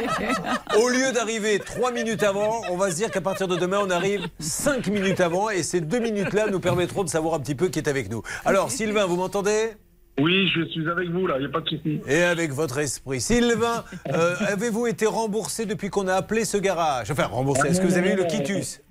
Au 0.78 0.90
lieu 0.90 1.12
d'arriver 1.14 1.60
trois 1.60 1.92
minutes 1.92 2.24
avant, 2.24 2.62
on 2.70 2.78
va 2.78 2.92
se 2.92 2.96
dire 2.96 3.12
qu'à 3.12 3.22
partir 3.22 3.48
de 3.48 3.56
demain, 3.56 3.80
on 3.82 3.90
arrive 3.90 4.28
cinq 4.40 4.88
minutes 4.88 5.22
avant 5.22 5.50
et 5.50 5.64
ces 5.64 5.82
deux 5.82 6.00
minutes-là 6.00 6.48
nous 6.50 6.60
permettront 6.60 7.04
de 7.04 7.10
savoir 7.10 7.36
un 7.36 7.40
petit 7.40 7.56
peu 7.56 7.70
qui 7.70 7.80
est 7.80 7.88
avec 7.88 8.10
nous. 8.10 8.24
Alors, 8.46 8.72
Sylvain, 8.72 9.06
vous 9.06 9.16
m'entendez? 9.16 9.72
Oui, 10.20 10.48
je 10.54 10.64
suis 10.66 10.88
avec 10.90 11.10
vous 11.10 11.26
là, 11.26 11.36
il 11.38 11.42
n'y 11.42 11.46
a 11.46 11.50
pas 11.50 11.62
de 11.62 11.70
souci. 11.70 12.02
Et 12.08 12.22
avec 12.24 12.52
votre 12.52 12.78
esprit. 12.80 13.22
Sylvain, 13.22 13.84
euh, 14.14 14.36
avez-vous 14.48 14.88
été 14.88 15.06
remboursé 15.06 15.66
depuis 15.66 15.90
qu'on 15.90 16.08
a 16.08 16.16
appelé 16.16 16.46
ce 16.46 16.58
garage? 16.58 17.10
Enfin, 17.12 17.26
remboursé, 17.28 17.70
est-ce 17.70 17.82
que 17.82 17.88
vous 17.88 17.98
avez 17.98 18.12
eu 18.14 18.18
le 18.18 18.26
quitus? 18.26 18.82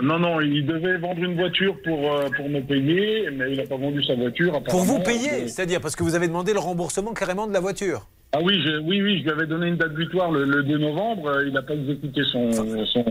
Non, 0.00 0.18
non, 0.18 0.40
il 0.40 0.64
devait 0.64 0.96
vendre 0.96 1.22
une 1.22 1.36
voiture 1.36 1.76
pour, 1.84 2.14
euh, 2.14 2.28
pour 2.34 2.48
me 2.48 2.60
payer, 2.60 3.28
mais 3.30 3.52
il 3.52 3.58
n'a 3.58 3.66
pas 3.66 3.76
vendu 3.76 4.02
sa 4.02 4.14
voiture. 4.14 4.62
Pour 4.64 4.80
vous 4.80 4.98
payer 5.00 5.42
Euh, 5.42 5.46
C'est-à-dire 5.48 5.80
parce 5.82 5.94
que 5.94 6.02
vous 6.02 6.14
avez 6.14 6.28
demandé 6.28 6.54
le 6.54 6.58
remboursement 6.60 7.12
carrément 7.12 7.46
de 7.46 7.52
la 7.52 7.60
voiture 7.60 8.06
Ah 8.34 8.38
oui, 8.42 8.62
je, 8.64 8.78
oui, 8.80 9.02
oui, 9.02 9.18
je 9.18 9.24
lui 9.24 9.30
avais 9.30 9.46
donné 9.46 9.66
une 9.68 9.76
date 9.76 9.92
butoir 9.92 10.30
le, 10.30 10.44
le 10.44 10.62
2 10.62 10.78
novembre. 10.78 11.26
euh, 11.28 11.46
Il 11.46 11.52
n'a 11.52 11.60
pas 11.62 11.74
exécuté 11.74 12.22
son, 12.32 12.50
son, 12.52 13.04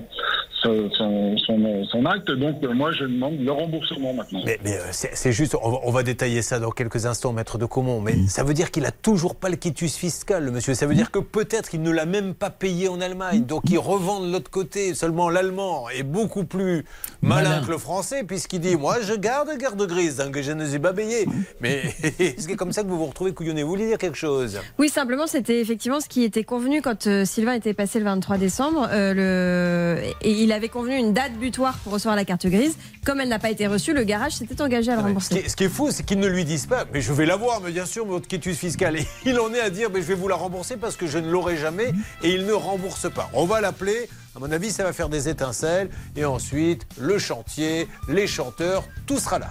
son, 0.63 0.89
son, 0.97 1.37
son- 1.37 1.83
son 1.85 2.05
acte, 2.05 2.31
donc 2.31 2.63
euh, 2.63 2.73
moi 2.73 2.91
je 2.91 3.03
demande 3.03 3.39
le 3.39 3.51
remboursement 3.51 4.13
maintenant. 4.13 4.41
Mais, 4.45 4.59
mais, 4.63 4.77
euh, 4.77 4.81
c'est 4.91 5.31
juste, 5.31 5.55
on 5.61 5.69
va, 5.71 5.77
on 5.83 5.91
va 5.91 6.01
détailler 6.03 6.41
ça 6.41 6.59
dans 6.59 6.71
quelques 6.71 7.05
instants, 7.05 7.33
maître 7.33 7.57
de 7.59 7.65
Comont, 7.65 8.01
mais 8.01 8.15
ça 8.27 8.43
veut 8.43 8.53
dire 8.55 8.71
qu'il 8.71 8.85
a 8.85 8.91
toujours 8.91 9.35
pas 9.35 9.49
le 9.49 9.57
quitus 9.57 9.95
fiscal, 9.95 10.43
le 10.45 10.51
monsieur. 10.51 10.73
Ça 10.73 10.87
veut 10.87 10.95
dire 10.95 11.11
que 11.11 11.19
peut-être 11.19 11.69
qu'il 11.69 11.83
ne 11.83 11.91
l'a 11.91 12.05
même 12.07 12.33
pas 12.33 12.49
payé 12.49 12.87
en 12.89 12.99
Allemagne, 12.99 13.43
donc 13.45 13.63
il 13.69 13.77
revend 13.77 14.21
de 14.21 14.31
l'autre 14.31 14.49
côté. 14.49 14.95
Seulement 14.95 15.29
l'allemand 15.29 15.87
est 15.89 16.03
beaucoup 16.03 16.45
plus 16.45 16.83
malin, 17.21 17.49
Malin. 17.49 17.65
que 17.65 17.71
le 17.71 17.77
français, 17.77 18.23
puisqu'il 18.23 18.59
dit 18.61 18.75
Moi 18.75 18.97
je 19.01 19.13
garde 19.13 19.49
garde 19.59 19.85
grise, 19.87 20.19
hein, 20.19 20.31
que 20.31 20.41
je 20.41 20.51
ne 20.51 20.65
suis 20.65 20.79
pas 20.79 20.93
payé. 20.93 21.25
Mais 21.59 21.83
c'est 22.37 22.55
comme 22.55 22.71
ça 22.71 22.81
que 22.81 22.87
vous 22.87 22.97
vous 22.97 23.05
retrouvez 23.05 23.33
couillonné? 23.33 23.61
Vous 23.61 23.69
voulez 23.69 23.85
dire 23.87 23.97
quelque 23.99 24.17
chose? 24.17 24.59
Oui, 24.79 24.89
simplement, 24.89 25.10
c'était 25.27 25.59
effectivement 25.61 25.99
ce 25.99 26.07
qui 26.07 26.23
était 26.23 26.43
convenu 26.43 26.81
quand 26.81 27.07
euh, 27.07 27.25
Sylvain 27.25 27.53
était 27.53 27.73
passé 27.73 27.99
le 27.99 28.05
23 28.05 28.37
décembre. 28.37 28.87
euh, 28.91 29.13
le... 29.13 30.03
Et 30.21 30.31
il 30.31 30.51
avait 30.51 30.69
convenu 30.69 30.95
une 30.95 31.13
date 31.13 31.33
butoir 31.33 31.77
pour 31.79 31.93
recevoir 31.93 32.15
la 32.15 32.25
carte 32.25 32.45
grise. 32.47 32.77
Comme 33.05 33.19
elle 33.19 33.29
n'a 33.29 33.39
pas 33.39 33.49
été 33.49 33.67
reçue, 33.67 33.93
le 33.93 34.03
garage 34.03 34.33
s'était 34.33 34.61
engagé 34.61 34.91
à 34.91 34.95
le 34.95 34.99
Ce 34.99 35.03
qui, 35.03 35.07
rembourser. 35.07 35.35
est, 35.35 35.49
ce 35.49 35.55
qui 35.55 35.63
est 35.65 35.69
fou, 35.69 35.89
c'est 35.91 36.03
qu'ils 36.05 36.19
ne 36.19 36.27
lui 36.27 36.45
disent 36.45 36.65
pas, 36.67 36.85
mais 36.93 37.01
je 37.01 37.13
vais 37.13 37.25
l'avoir, 37.25 37.61
mais 37.61 37.71
bien 37.71 37.85
sûr, 37.85 38.05
votre 38.05 38.27
quitus 38.27 38.57
fiscale. 38.57 38.97
Et 38.97 39.07
il 39.25 39.39
en 39.39 39.53
est 39.53 39.59
à 39.61 39.69
dire, 39.69 39.89
mais 39.93 40.01
je 40.01 40.07
vais 40.07 40.15
vous 40.15 40.27
la 40.27 40.35
rembourser 40.35 40.77
parce 40.77 40.95
que 40.95 41.07
je 41.07 41.17
ne 41.17 41.29
l'aurai 41.29 41.57
jamais, 41.57 41.91
et 42.23 42.29
il 42.33 42.45
ne 42.45 42.53
rembourse 42.53 43.09
pas. 43.11 43.29
On 43.33 43.45
va 43.45 43.61
l'appeler. 43.61 44.09
À 44.35 44.39
mon 44.39 44.51
avis, 44.51 44.71
ça 44.71 44.83
va 44.83 44.93
faire 44.93 45.09
des 45.09 45.27
étincelles. 45.27 45.89
Et 46.15 46.23
ensuite, 46.25 46.83
le 46.99 47.17
chantier, 47.19 47.87
les 48.07 48.27
chanteurs, 48.27 48.83
tout 49.05 49.19
sera 49.19 49.39
là. 49.39 49.49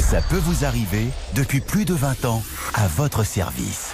Ça 0.00 0.20
peut 0.22 0.36
vous 0.38 0.64
arriver 0.64 1.06
depuis 1.34 1.60
plus 1.60 1.84
de 1.84 1.94
20 1.94 2.24
ans 2.24 2.42
à 2.74 2.86
votre 2.88 3.24
service. 3.24 3.90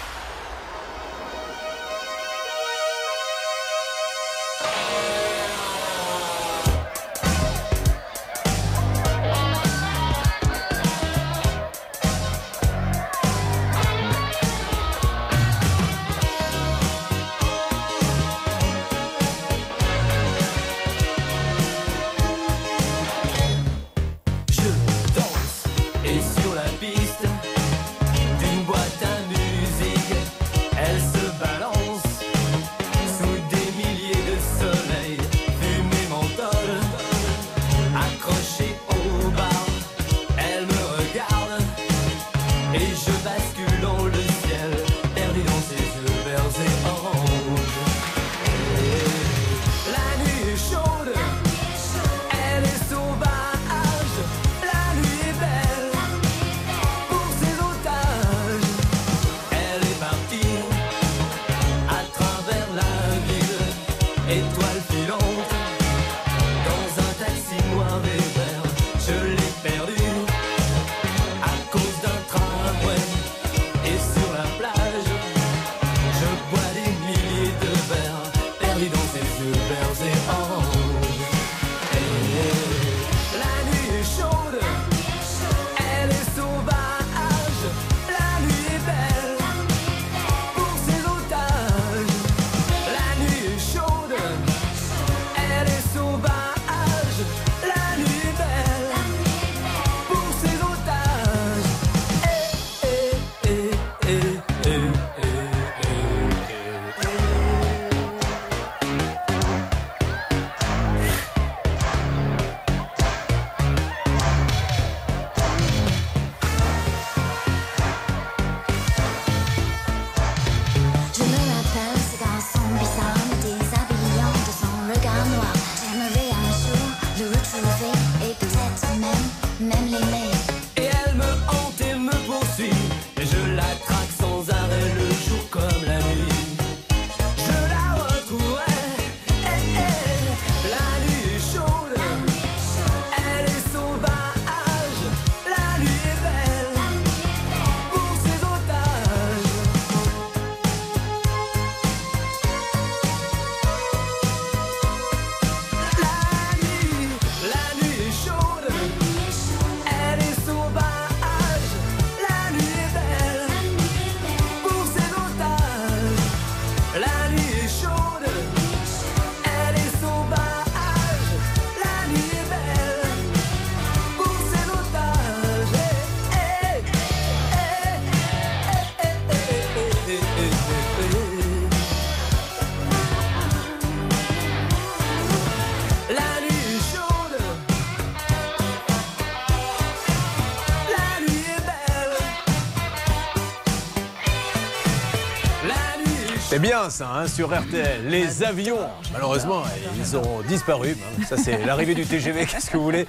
C'est 196.56 196.62
bien 196.62 196.88
ça, 196.88 197.10
hein, 197.14 197.26
sur 197.28 197.54
RTL. 197.54 198.08
Les 198.08 198.42
avions, 198.42 198.78
malheureusement, 199.12 199.62
ils 199.98 200.16
ont 200.16 200.40
disparu. 200.48 200.96
Ça, 201.28 201.36
c'est 201.36 201.62
l'arrivée 201.66 201.94
du 201.94 202.06
TGV, 202.06 202.46
qu'est-ce 202.50 202.70
que 202.70 202.78
vous 202.78 202.84
voulez? 202.84 203.06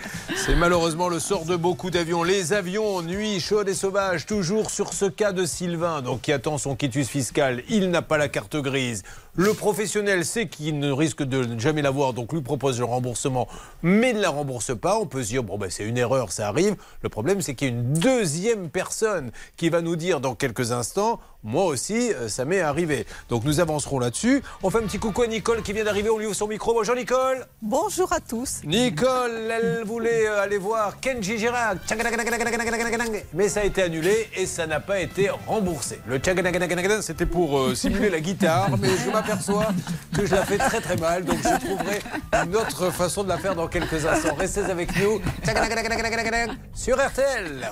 C'est 0.48 0.56
malheureusement 0.56 1.10
le 1.10 1.20
sort 1.20 1.44
de 1.44 1.58
beaucoup 1.58 1.90
d'avions. 1.92 2.24
Les 2.24 2.54
avions, 2.54 3.02
nuit 3.02 3.42
chaude 3.42 3.68
et 3.68 3.74
sauvage, 3.74 4.26
toujours 4.26 4.72
sur 4.72 4.94
ce 4.94 5.04
cas 5.04 5.34
de 5.34 5.44
Sylvain, 5.44 6.02
donc 6.02 6.22
qui 6.22 6.32
attend 6.32 6.58
son 6.58 6.78
quitus 6.78 7.10
fiscal. 7.10 7.64
Il 7.68 7.90
n'a 7.92 8.02
pas 8.02 8.18
la 8.18 8.30
carte 8.30 8.56
grise. 8.56 9.04
Le 9.36 9.54
professionnel 9.54 10.24
sait 10.24 10.48
qu'il 10.48 10.80
ne 10.80 10.90
risque 10.90 11.22
de 11.22 11.44
ne 11.44 11.60
jamais 11.60 11.82
l'avoir, 11.82 12.14
donc 12.14 12.32
lui 12.32 12.42
propose 12.42 12.80
le 12.80 12.86
remboursement, 12.86 13.50
mais 13.84 14.14
ne 14.14 14.22
la 14.22 14.30
rembourse 14.30 14.74
pas. 14.74 14.98
On 14.98 15.06
peut 15.06 15.22
se 15.22 15.28
dire, 15.28 15.44
bon, 15.44 15.58
ben, 15.58 15.70
c'est 15.70 15.84
une 15.84 15.98
erreur, 15.98 16.32
ça 16.32 16.48
arrive. 16.48 16.78
Le 17.02 17.10
problème, 17.10 17.42
c'est 17.42 17.54
qu'il 17.54 17.68
y 17.68 17.72
a 17.72 17.74
une 17.74 17.94
deuxième 17.94 18.70
personne 18.70 19.32
qui 19.58 19.68
va 19.68 19.82
nous 19.82 19.98
dire 19.98 20.22
dans 20.22 20.34
quelques 20.34 20.72
instants, 20.72 21.20
moi 21.44 21.66
aussi, 21.66 22.12
euh, 22.14 22.28
ça 22.28 22.46
m'est 22.46 22.60
arrivé. 22.62 23.06
Donc 23.30 23.44
nous 23.46 23.60
avancerons 23.60 24.00
là-dessus. 24.00 24.42
On 24.64 24.70
fait 24.70 24.80
un 24.80 24.88
petit 24.88 25.00
coucou 25.00 25.22
à 25.22 25.28
Nicole 25.28 25.62
qui 25.62 25.72
vient 25.72 25.84
d'arriver, 25.84 26.10
on 26.10 26.18
lui 26.18 26.26
ouvre 26.26 26.36
son 26.36 26.48
micro. 26.48 26.74
Bonjour 26.74 26.96
Nicole 26.96 27.48
Bonjour 27.62 28.12
à 28.12 28.20
tous. 28.20 28.62
Nicole, 28.66 29.52
elle 29.52 29.84
voulait 29.86 30.28
euh, 30.28 30.37
aller 30.42 30.58
voir 30.58 31.00
Kenji 31.00 31.38
Girac, 31.38 31.78
mais 33.34 33.50
ça 33.50 33.62
a 33.62 33.64
été 33.64 33.84
annulé 33.84 34.30
et 34.36 34.46
ça 34.46 34.68
n'a 34.68 34.80
pas 34.80 35.00
été 35.00 35.30
remboursé. 35.48 36.00
Le 36.08 36.20
c'était 37.02 37.26
pour 37.26 37.58
euh, 37.60 37.76
simuler 37.76 38.10
la 38.10 38.20
guitare, 38.20 38.78
mais 38.78 38.90
je 39.04 39.10
m'aperçois 39.10 39.68
que 40.16 40.26
je 40.26 40.36
la 40.36 40.46
fais 40.46 40.58
très 40.58 40.82
très 40.82 40.98
mal, 40.98 41.24
donc 41.24 41.38
je 41.44 41.66
trouverai 41.66 42.02
une 42.46 42.56
autre 42.56 42.92
façon 42.92 43.24
de 43.24 43.30
la 43.30 43.38
faire 43.38 43.56
dans 43.56 43.68
quelques 43.68 44.06
instants. 44.06 44.36
Restez 44.36 44.66
avec 44.66 44.96
nous 44.98 45.22
sur 46.74 46.96
RTL. 46.96 47.72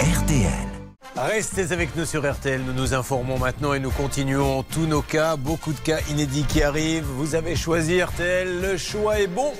RTL. 0.00 0.63
Restez 1.16 1.70
avec 1.70 1.94
nous 1.94 2.04
sur 2.04 2.28
RTL, 2.28 2.60
nous 2.60 2.72
nous 2.72 2.92
informons 2.92 3.38
maintenant 3.38 3.72
et 3.72 3.78
nous 3.78 3.92
continuons 3.92 4.64
tous 4.64 4.86
nos 4.86 5.00
cas, 5.00 5.36
beaucoup 5.36 5.72
de 5.72 5.78
cas 5.78 6.00
inédits 6.10 6.42
qui 6.42 6.60
arrivent. 6.60 7.04
Vous 7.04 7.36
avez 7.36 7.54
choisi 7.54 8.02
RTL, 8.02 8.60
le 8.60 8.76
choix 8.76 9.20
est 9.20 9.28
bon. 9.28 9.52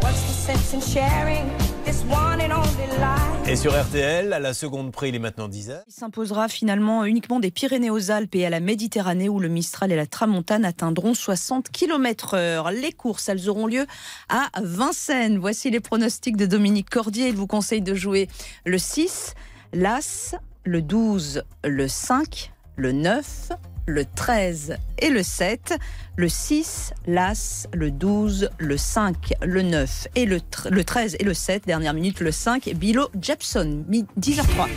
What's 0.00 0.22
the 0.22 0.32
sense 0.32 0.74
in 0.74 0.80
sharing 0.80 1.44
this 1.84 2.04
one 2.08 2.40
and 2.40 2.56
only 2.56 2.86
life. 3.00 3.48
Et 3.48 3.56
sur 3.56 3.72
RTL, 3.72 4.32
à 4.32 4.38
la 4.38 4.54
seconde 4.54 4.92
près, 4.92 5.08
il 5.08 5.16
est 5.16 5.18
maintenant 5.18 5.48
10h. 5.48 5.82
Il 5.88 5.92
s'imposera 5.92 6.48
finalement 6.48 7.04
uniquement 7.04 7.40
des 7.40 7.50
Pyrénées 7.50 7.90
aux 7.90 8.12
Alpes 8.12 8.36
et 8.36 8.46
à 8.46 8.50
la 8.50 8.60
Méditerranée 8.60 9.28
où 9.28 9.40
le 9.40 9.48
Mistral 9.48 9.90
et 9.90 9.96
la 9.96 10.06
Tramontane 10.06 10.64
atteindront 10.64 11.14
60 11.14 11.70
km 11.70 12.34
heure. 12.34 12.70
Les 12.70 12.92
courses, 12.92 13.28
elles 13.28 13.48
auront 13.48 13.66
lieu 13.66 13.86
à 14.28 14.50
Vincennes. 14.62 15.38
Voici 15.38 15.68
les 15.68 15.80
pronostics 15.80 16.36
de 16.36 16.46
Dominique 16.46 16.90
Cordier. 16.90 17.26
Il 17.26 17.34
vous 17.34 17.48
conseille 17.48 17.82
de 17.82 17.94
jouer 17.94 18.28
le 18.64 18.78
6, 18.78 19.34
l'As, 19.72 20.36
le 20.64 20.82
12, 20.82 21.42
le 21.64 21.88
5, 21.88 22.52
le 22.76 22.92
9, 22.92 23.50
le 23.86 24.04
13 24.04 24.76
et 25.00 25.10
le 25.10 25.22
7, 25.22 25.76
le 26.16 26.28
6, 26.28 26.92
l'As, 27.06 27.66
le 27.72 27.90
12, 27.90 28.48
le 28.58 28.76
5, 28.76 29.34
le 29.42 29.62
9 29.62 30.08
et 30.14 30.24
le, 30.26 30.38
le 30.70 30.84
13 30.84 31.16
et 31.18 31.24
le 31.24 31.34
7, 31.34 31.66
dernière 31.66 31.94
minute, 31.94 32.20
le 32.20 32.30
5, 32.30 32.70
Bilo 32.76 33.08
Jepson, 33.20 33.84
mi- 33.88 34.06
10h03. 34.20 34.68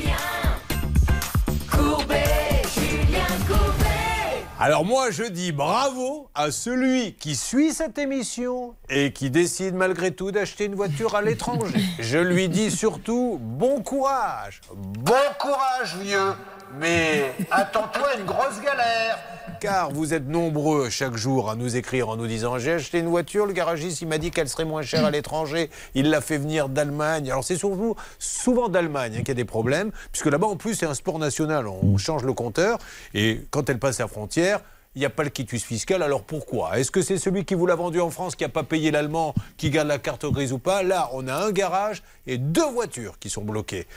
Alors 4.65 4.83
moi, 4.83 5.11
je 5.11 5.21
dis 5.21 5.51
bravo 5.51 6.27
à 6.33 6.49
celui 6.49 7.13
qui 7.13 7.35
suit 7.35 7.71
cette 7.71 7.99
émission 7.99 8.73
et 8.89 9.13
qui 9.13 9.29
décide 9.29 9.75
malgré 9.75 10.09
tout 10.09 10.31
d'acheter 10.31 10.65
une 10.65 10.73
voiture 10.73 11.13
à 11.13 11.21
l'étranger. 11.21 11.83
Je 11.99 12.17
lui 12.17 12.49
dis 12.49 12.71
surtout 12.71 13.37
bon 13.39 13.83
courage. 13.83 14.61
Bon 14.73 15.13
courage, 15.39 15.97
vieux. 16.01 16.33
Mais 16.73 17.33
attends-toi 17.51 18.17
une 18.19 18.25
grosse 18.25 18.59
galère. 18.61 19.17
Car 19.61 19.91
vous 19.91 20.13
êtes 20.13 20.27
nombreux 20.27 20.89
chaque 20.89 21.15
jour 21.15 21.49
à 21.49 21.55
nous 21.55 21.77
écrire 21.77 22.09
en 22.09 22.17
nous 22.17 22.27
disant 22.27 22.57
j'ai 22.57 22.73
acheté 22.73 22.99
une 22.99 23.07
voiture, 23.07 23.45
le 23.45 23.53
garagiste 23.53 24.01
il 24.01 24.07
m'a 24.07 24.17
dit 24.17 24.31
qu'elle 24.31 24.49
serait 24.49 24.65
moins 24.65 24.81
chère 24.81 25.05
à 25.05 25.11
l'étranger, 25.11 25.69
il 25.93 26.09
l'a 26.09 26.19
fait 26.19 26.37
venir 26.37 26.67
d'Allemagne. 26.67 27.31
Alors 27.31 27.43
c'est 27.43 27.55
surtout 27.55 27.95
souvent 28.19 28.67
d'Allemagne 28.67 29.19
qu'il 29.19 29.29
y 29.29 29.31
a 29.31 29.35
des 29.35 29.45
problèmes, 29.45 29.91
puisque 30.11 30.25
là-bas 30.25 30.47
en 30.47 30.57
plus 30.57 30.75
c'est 30.75 30.85
un 30.85 30.93
sport 30.93 31.19
national, 31.19 31.67
on 31.67 31.97
change 31.97 32.23
le 32.23 32.33
compteur 32.33 32.77
et 33.13 33.41
quand 33.51 33.69
elle 33.69 33.79
passe 33.79 33.99
la 33.99 34.07
frontière, 34.07 34.59
il 34.95 34.99
n'y 34.99 35.05
a 35.05 35.09
pas 35.09 35.23
le 35.23 35.29
quitus 35.29 35.63
fiscal, 35.63 36.01
alors 36.01 36.23
pourquoi? 36.23 36.79
Est-ce 36.79 36.89
que 36.89 37.01
c'est 37.01 37.17
celui 37.17 37.43
qui 37.43 37.53
vous 37.53 37.65
l'a 37.65 37.75
vendu 37.75 37.99
en 37.99 38.09
France 38.09 38.35
qui 38.35 38.45
n'a 38.45 38.49
pas 38.49 38.63
payé 38.63 38.91
l'allemand, 38.91 39.35
qui 39.57 39.69
garde 39.69 39.89
la 39.89 39.97
carte 39.97 40.25
grise 40.25 40.53
ou 40.53 40.57
pas? 40.57 40.83
Là, 40.83 41.09
on 41.11 41.27
a 41.27 41.33
un 41.35 41.51
garage 41.51 42.01
et 42.27 42.37
deux 42.37 42.69
voitures 42.71 43.19
qui 43.19 43.29
sont 43.29 43.43
bloquées. 43.43 43.87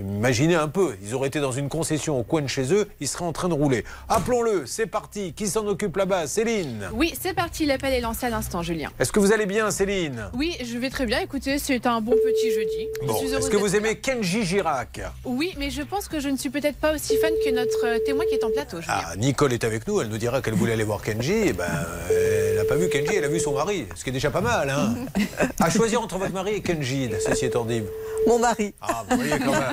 Imaginez 0.00 0.54
un 0.54 0.68
peu, 0.68 0.96
ils 1.02 1.14
auraient 1.14 1.28
été 1.28 1.40
dans 1.40 1.52
une 1.52 1.68
concession 1.68 2.18
au 2.18 2.22
coin 2.22 2.42
de 2.42 2.46
chez 2.46 2.72
eux, 2.72 2.88
ils 3.00 3.08
seraient 3.08 3.24
en 3.24 3.32
train 3.32 3.48
de 3.48 3.54
rouler. 3.54 3.84
Appelons-le, 4.08 4.64
c'est 4.66 4.86
parti. 4.86 5.32
Qui 5.32 5.46
s'en 5.48 5.66
occupe 5.66 5.96
là-bas? 5.96 6.26
Céline 6.26 6.88
Oui, 6.92 7.14
c'est 7.20 7.34
parti, 7.34 7.66
l'appel 7.66 7.92
est 7.94 8.00
lancé 8.00 8.26
à 8.26 8.30
l'instant, 8.30 8.62
Julien. 8.62 8.90
Est-ce 8.98 9.12
que 9.12 9.20
vous 9.20 9.32
allez 9.32 9.46
bien, 9.46 9.70
Céline? 9.70 10.30
Oui, 10.34 10.56
je 10.64 10.78
vais 10.78 10.90
très 10.90 11.06
bien. 11.06 11.20
Écoutez, 11.20 11.58
c'est 11.58 11.86
un 11.86 12.00
bon 12.00 12.12
petit 12.12 12.50
jeudi. 12.52 12.88
Je 13.02 13.06
Bon, 13.06 13.38
est-ce 13.38 13.50
que 13.50 13.56
vous 13.56 13.66
là. 13.72 13.76
aimez 13.78 13.96
Kenji 13.96 14.44
Girac? 14.44 15.00
Oui, 15.24 15.54
mais 15.58 15.70
je 15.70 15.82
pense 15.82 16.08
que 16.08 16.20
je 16.20 16.28
ne 16.28 16.36
suis 16.36 16.50
peut-être 16.50 16.76
pas 16.78 16.94
aussi 16.94 17.16
fan 17.18 17.32
que 17.44 17.50
notre 17.54 17.86
euh, 17.86 17.98
témoin 18.04 18.24
qui 18.28 18.34
est 18.34 18.44
en 18.44 18.50
plateau. 18.50 18.80
Julien. 18.80 18.94
Ah, 19.06 19.16
Nicole 19.16 19.52
est 19.52 19.64
avec 19.64 19.86
nous, 19.88 20.00
elle 20.00 20.08
nous 20.08 20.18
dira 20.18 20.40
qu'elle 20.42 20.54
voulait 20.54 20.72
aller 20.74 20.84
voir 20.84 21.02
Kenji. 21.02 21.32
Et 21.32 21.52
ben, 21.52 21.64
elle 22.10 22.56
n'a 22.56 22.64
pas 22.64 22.76
vu 22.76 22.88
Kenji, 22.88 23.14
elle 23.16 23.24
a 23.24 23.28
vu 23.28 23.40
son 23.40 23.54
mari, 23.54 23.86
ce 23.94 24.04
qui 24.04 24.10
est 24.10 24.12
déjà 24.12 24.30
pas 24.30 24.40
mal. 24.40 24.70
Hein. 24.70 24.94
à 25.60 25.70
choisir 25.70 26.00
entre 26.02 26.18
votre 26.18 26.32
mari 26.32 26.54
et 26.54 26.60
Kenji, 26.60 27.08
ceci 27.26 27.46
étant 27.46 27.64
dit. 27.64 27.82
Mon 28.26 28.38
mari. 28.38 28.74
Ah, 28.82 29.04
vous 29.08 29.16
voyez 29.16 29.38
quand 29.38 29.52
même. 29.52 29.72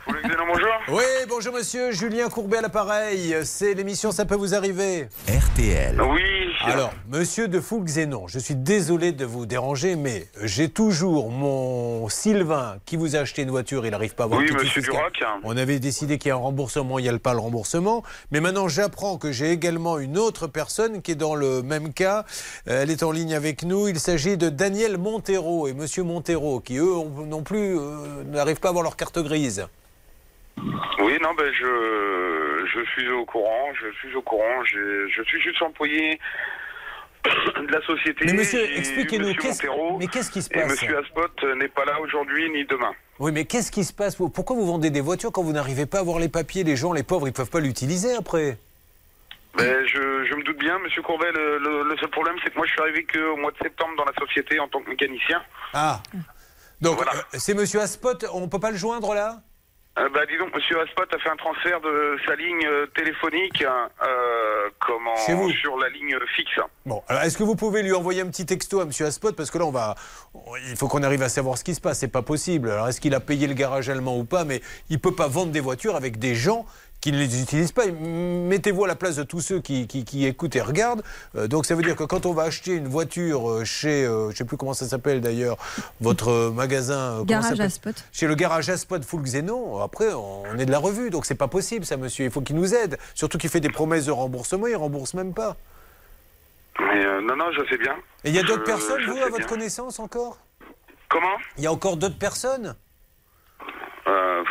bonjour. 0.47 0.67
Oui, 0.89 1.03
bonjour 1.29 1.53
monsieur, 1.53 1.91
Julien 1.91 2.29
Courbet 2.29 2.57
à 2.57 2.61
l'appareil. 2.61 3.35
C'est 3.43 3.73
l'émission 3.73 4.11
Ça 4.11 4.25
peut 4.25 4.35
vous 4.35 4.53
arriver. 4.53 5.07
RTL. 5.27 6.01
Oui. 6.01 6.21
Alors, 6.63 6.93
monsieur 7.09 7.47
de 7.47 7.59
Foulxénon, 7.59 8.27
je 8.27 8.37
suis 8.37 8.55
désolé 8.55 9.11
de 9.13 9.25
vous 9.25 9.45
déranger, 9.45 9.95
mais 9.95 10.27
j'ai 10.43 10.69
toujours 10.69 11.31
mon 11.31 12.07
Sylvain 12.09 12.75
qui 12.85 12.97
vous 12.97 13.15
a 13.15 13.19
acheté 13.19 13.41
une 13.41 13.49
voiture, 13.49 13.85
il 13.85 13.91
n'arrive 13.91 14.13
pas 14.13 14.23
à 14.23 14.25
avoir 14.27 14.41
Oui, 14.41 14.51
monsieur. 14.51 14.81
Durac. 14.81 15.23
On 15.43 15.57
avait 15.57 15.79
décidé 15.79 16.17
qu'il 16.17 16.29
y 16.29 16.31
a 16.31 16.35
un 16.35 16.39
remboursement, 16.39 16.99
il 16.99 17.03
n'y 17.03 17.09
a 17.09 17.17
pas 17.17 17.33
le 17.33 17.39
remboursement. 17.39 18.03
Mais 18.31 18.39
maintenant, 18.41 18.67
j'apprends 18.67 19.17
que 19.17 19.31
j'ai 19.31 19.51
également 19.51 19.97
une 19.97 20.17
autre 20.17 20.47
personne 20.47 21.01
qui 21.01 21.11
est 21.13 21.15
dans 21.15 21.35
le 21.35 21.63
même 21.63 21.93
cas. 21.93 22.25
Euh, 22.69 22.81
Elle 22.83 22.91
est 22.91 23.03
en 23.03 23.11
ligne 23.11 23.33
avec 23.33 23.63
nous. 23.63 23.87
Il 23.87 23.99
s'agit 23.99 24.37
de 24.37 24.49
Daniel 24.49 24.97
Montero 24.97 25.67
et 25.67 25.73
monsieur 25.73 26.03
Montero, 26.03 26.59
qui 26.59 26.77
eux 26.77 26.93
non 27.25 27.41
plus 27.43 27.77
euh, 27.79 28.23
n'arrivent 28.25 28.59
pas 28.59 28.69
à 28.69 28.71
avoir 28.71 28.83
leur 28.83 28.95
carte 28.95 29.19
grise. 29.19 29.65
Oui, 30.99 31.17
non, 31.21 31.33
ben 31.33 31.51
je, 31.53 32.65
je 32.73 32.85
suis 32.91 33.09
au 33.09 33.25
courant, 33.25 33.69
je 33.79 33.91
suis 33.97 34.15
au 34.15 34.21
courant, 34.21 34.63
je, 34.65 35.07
je 35.07 35.23
suis 35.23 35.41
juste 35.41 35.61
employé 35.61 36.19
de 37.25 37.71
la 37.71 37.81
société. 37.85 38.25
Mais 38.25 38.33
monsieur, 38.33 38.63
expliquez-nous, 38.77 39.33
qu'est-ce- 39.35 39.63
mais 39.97 40.07
qu'est-ce 40.07 40.31
qui 40.31 40.41
se 40.41 40.49
Et 40.51 40.59
passe 40.61 40.69
monsieur 40.71 40.97
Aspot 40.99 41.43
n'est 41.55 41.67
pas 41.67 41.85
là 41.85 41.99
aujourd'hui 42.01 42.49
ni 42.51 42.65
demain. 42.65 42.93
Oui, 43.19 43.31
mais 43.31 43.45
qu'est-ce 43.45 43.71
qui 43.71 43.83
se 43.83 43.93
passe? 43.93 44.15
Pourquoi 44.15 44.55
vous 44.55 44.65
vendez 44.65 44.89
des 44.89 45.01
voitures 45.01 45.31
quand 45.31 45.43
vous 45.43 45.51
n'arrivez 45.53 45.85
pas 45.85 45.97
à 45.97 46.01
avoir 46.01 46.19
les 46.19 46.29
papiers? 46.29 46.63
Les 46.63 46.75
gens, 46.75 46.93
les 46.93 47.03
pauvres, 47.03 47.27
ils 47.27 47.33
peuvent 47.33 47.49
pas 47.49 47.59
l'utiliser 47.59 48.13
après. 48.15 48.57
Ben, 49.57 49.85
je, 49.85 50.25
je 50.25 50.33
me 50.35 50.43
doute 50.43 50.57
bien, 50.59 50.79
monsieur 50.79 51.01
Courbet, 51.01 51.31
le, 51.33 51.57
le- 51.59 51.83
le 51.89 51.97
seul 51.97 52.09
problème 52.09 52.35
c'est 52.43 52.51
que 52.51 52.55
moi 52.55 52.65
je 52.65 52.71
suis 52.71 52.81
arrivé 52.81 53.03
qu'au 53.05 53.35
mois 53.35 53.51
de 53.51 53.57
septembre 53.57 53.95
dans 53.97 54.05
la 54.05 54.13
société 54.13 54.59
en 54.59 54.67
tant 54.69 54.81
que 54.81 54.89
mécanicien. 54.89 55.41
Ah. 55.73 56.01
Donc, 56.79 57.01
euh, 57.01 57.05
c'est 57.33 57.53
monsieur 57.53 57.81
Aspot, 57.81 58.25
on 58.33 58.47
peut 58.47 58.59
pas 58.59 58.71
le 58.71 58.77
joindre 58.77 59.13
là? 59.13 59.41
Euh, 59.99 60.07
bah, 60.13 60.21
dis 60.25 60.37
donc, 60.37 60.55
monsieur 60.55 60.79
Aspot 60.79 61.03
a 61.13 61.19
fait 61.19 61.29
un 61.29 61.35
transfert 61.35 61.81
de 61.81 62.17
sa 62.25 62.35
ligne 62.35 62.65
euh, 62.65 62.85
téléphonique 62.95 63.61
euh, 63.61 64.69
comment, 64.79 65.17
Chez 65.17 65.33
vous 65.33 65.51
sur 65.51 65.77
la 65.77 65.89
ligne 65.89 66.15
fixe. 66.33 66.59
Bon, 66.85 67.03
alors 67.09 67.23
est-ce 67.23 67.37
que 67.37 67.43
vous 67.43 67.57
pouvez 67.57 67.83
lui 67.83 67.91
envoyer 67.91 68.21
un 68.21 68.27
petit 68.27 68.45
texto 68.45 68.79
à 68.79 68.85
monsieur 68.85 69.05
Aspot 69.05 69.33
Parce 69.35 69.51
que 69.51 69.57
là, 69.57 69.65
on 69.65 69.71
va. 69.71 69.95
Il 70.69 70.77
faut 70.77 70.87
qu'on 70.87 71.03
arrive 71.03 71.23
à 71.23 71.29
savoir 71.29 71.57
ce 71.57 71.65
qui 71.65 71.75
se 71.75 71.81
passe, 71.81 71.99
c'est 71.99 72.07
pas 72.07 72.21
possible. 72.21 72.69
Alors 72.69 72.87
est-ce 72.87 73.01
qu'il 73.01 73.13
a 73.13 73.19
payé 73.19 73.47
le 73.47 73.53
garage 73.53 73.89
allemand 73.89 74.17
ou 74.17 74.23
pas 74.23 74.45
Mais 74.45 74.61
il 74.89 74.99
peut 74.99 75.13
pas 75.13 75.27
vendre 75.27 75.51
des 75.51 75.59
voitures 75.59 75.97
avec 75.97 76.19
des 76.19 76.35
gens 76.35 76.65
qui 77.01 77.11
ne 77.11 77.17
les 77.17 77.41
utilisent 77.41 77.71
pas. 77.71 77.87
Mettez-vous 77.87 78.85
à 78.85 78.87
la 78.87 78.95
place 78.95 79.15
de 79.15 79.23
tous 79.23 79.41
ceux 79.41 79.59
qui, 79.59 79.87
qui- 79.87 80.05
qui 80.05 80.25
écoutent 80.25 80.55
et 80.55 80.61
regardent. 80.61 81.01
Euh, 81.35 81.47
donc 81.47 81.65
ça 81.65 81.73
veut 81.75 81.81
dire 81.81 81.95
que 81.95 82.03
quand 82.03 82.25
on 82.27 82.33
va 82.33 82.43
acheter 82.43 82.73
une 82.75 82.87
voiture 82.87 83.49
euh, 83.49 83.63
chez, 83.65 84.05
euh, 84.05 84.29
je 84.31 84.37
sais 84.37 84.45
plus 84.45 84.55
comment 84.55 84.75
ça 84.75 84.87
s'appelle 84.87 85.19
d'ailleurs, 85.19 85.57
votre 85.99 86.51
magasin. 86.51 87.23
Garage 87.25 87.45
s'appelle 87.49 87.61
Aspot. 87.61 87.95
Chez 88.11 88.27
le 88.27 88.35
garage 88.35 88.69
Aspot 88.69 89.03
Full 89.03 89.23
Xénon, 89.23 89.81
après 89.81 90.13
on 90.13 90.57
est 90.59 90.65
de 90.67 90.71
la 90.71 90.77
revue, 90.79 91.09
donc 91.09 91.25
c'est 91.25 91.35
pas 91.35 91.47
possible 91.47 91.85
ça 91.85 91.97
monsieur. 91.97 92.25
Il 92.25 92.31
faut 92.31 92.41
qu'il 92.41 92.55
nous 92.55 92.73
aide. 92.75 92.97
Surtout 93.15 93.37
qu'il 93.39 93.49
fait 93.49 93.59
des 93.61 93.69
promesses 93.71 94.05
de 94.05 94.11
remboursement, 94.11 94.67
il 94.67 94.75
rembourse 94.75 95.15
même 95.15 95.33
pas. 95.33 95.57
Mais 96.79 97.03
euh, 97.05 97.19
non, 97.21 97.35
non, 97.35 97.51
je 97.51 97.67
sais 97.69 97.77
bien. 97.77 97.95
Et 98.23 98.29
il 98.29 98.35
y 98.35 98.39
a 98.39 98.43
d'autres 98.43 98.63
personnes, 98.63 99.03
vous, 99.05 99.17
à 99.17 99.25
votre 99.25 99.37
bien. 99.39 99.47
connaissance 99.47 99.99
encore? 99.99 100.37
Comment? 101.09 101.35
Il 101.57 101.63
y 101.63 101.67
a 101.67 101.71
encore 101.71 101.97
d'autres 101.97 102.17
personnes? 102.17 102.75
Euh, 104.07 104.43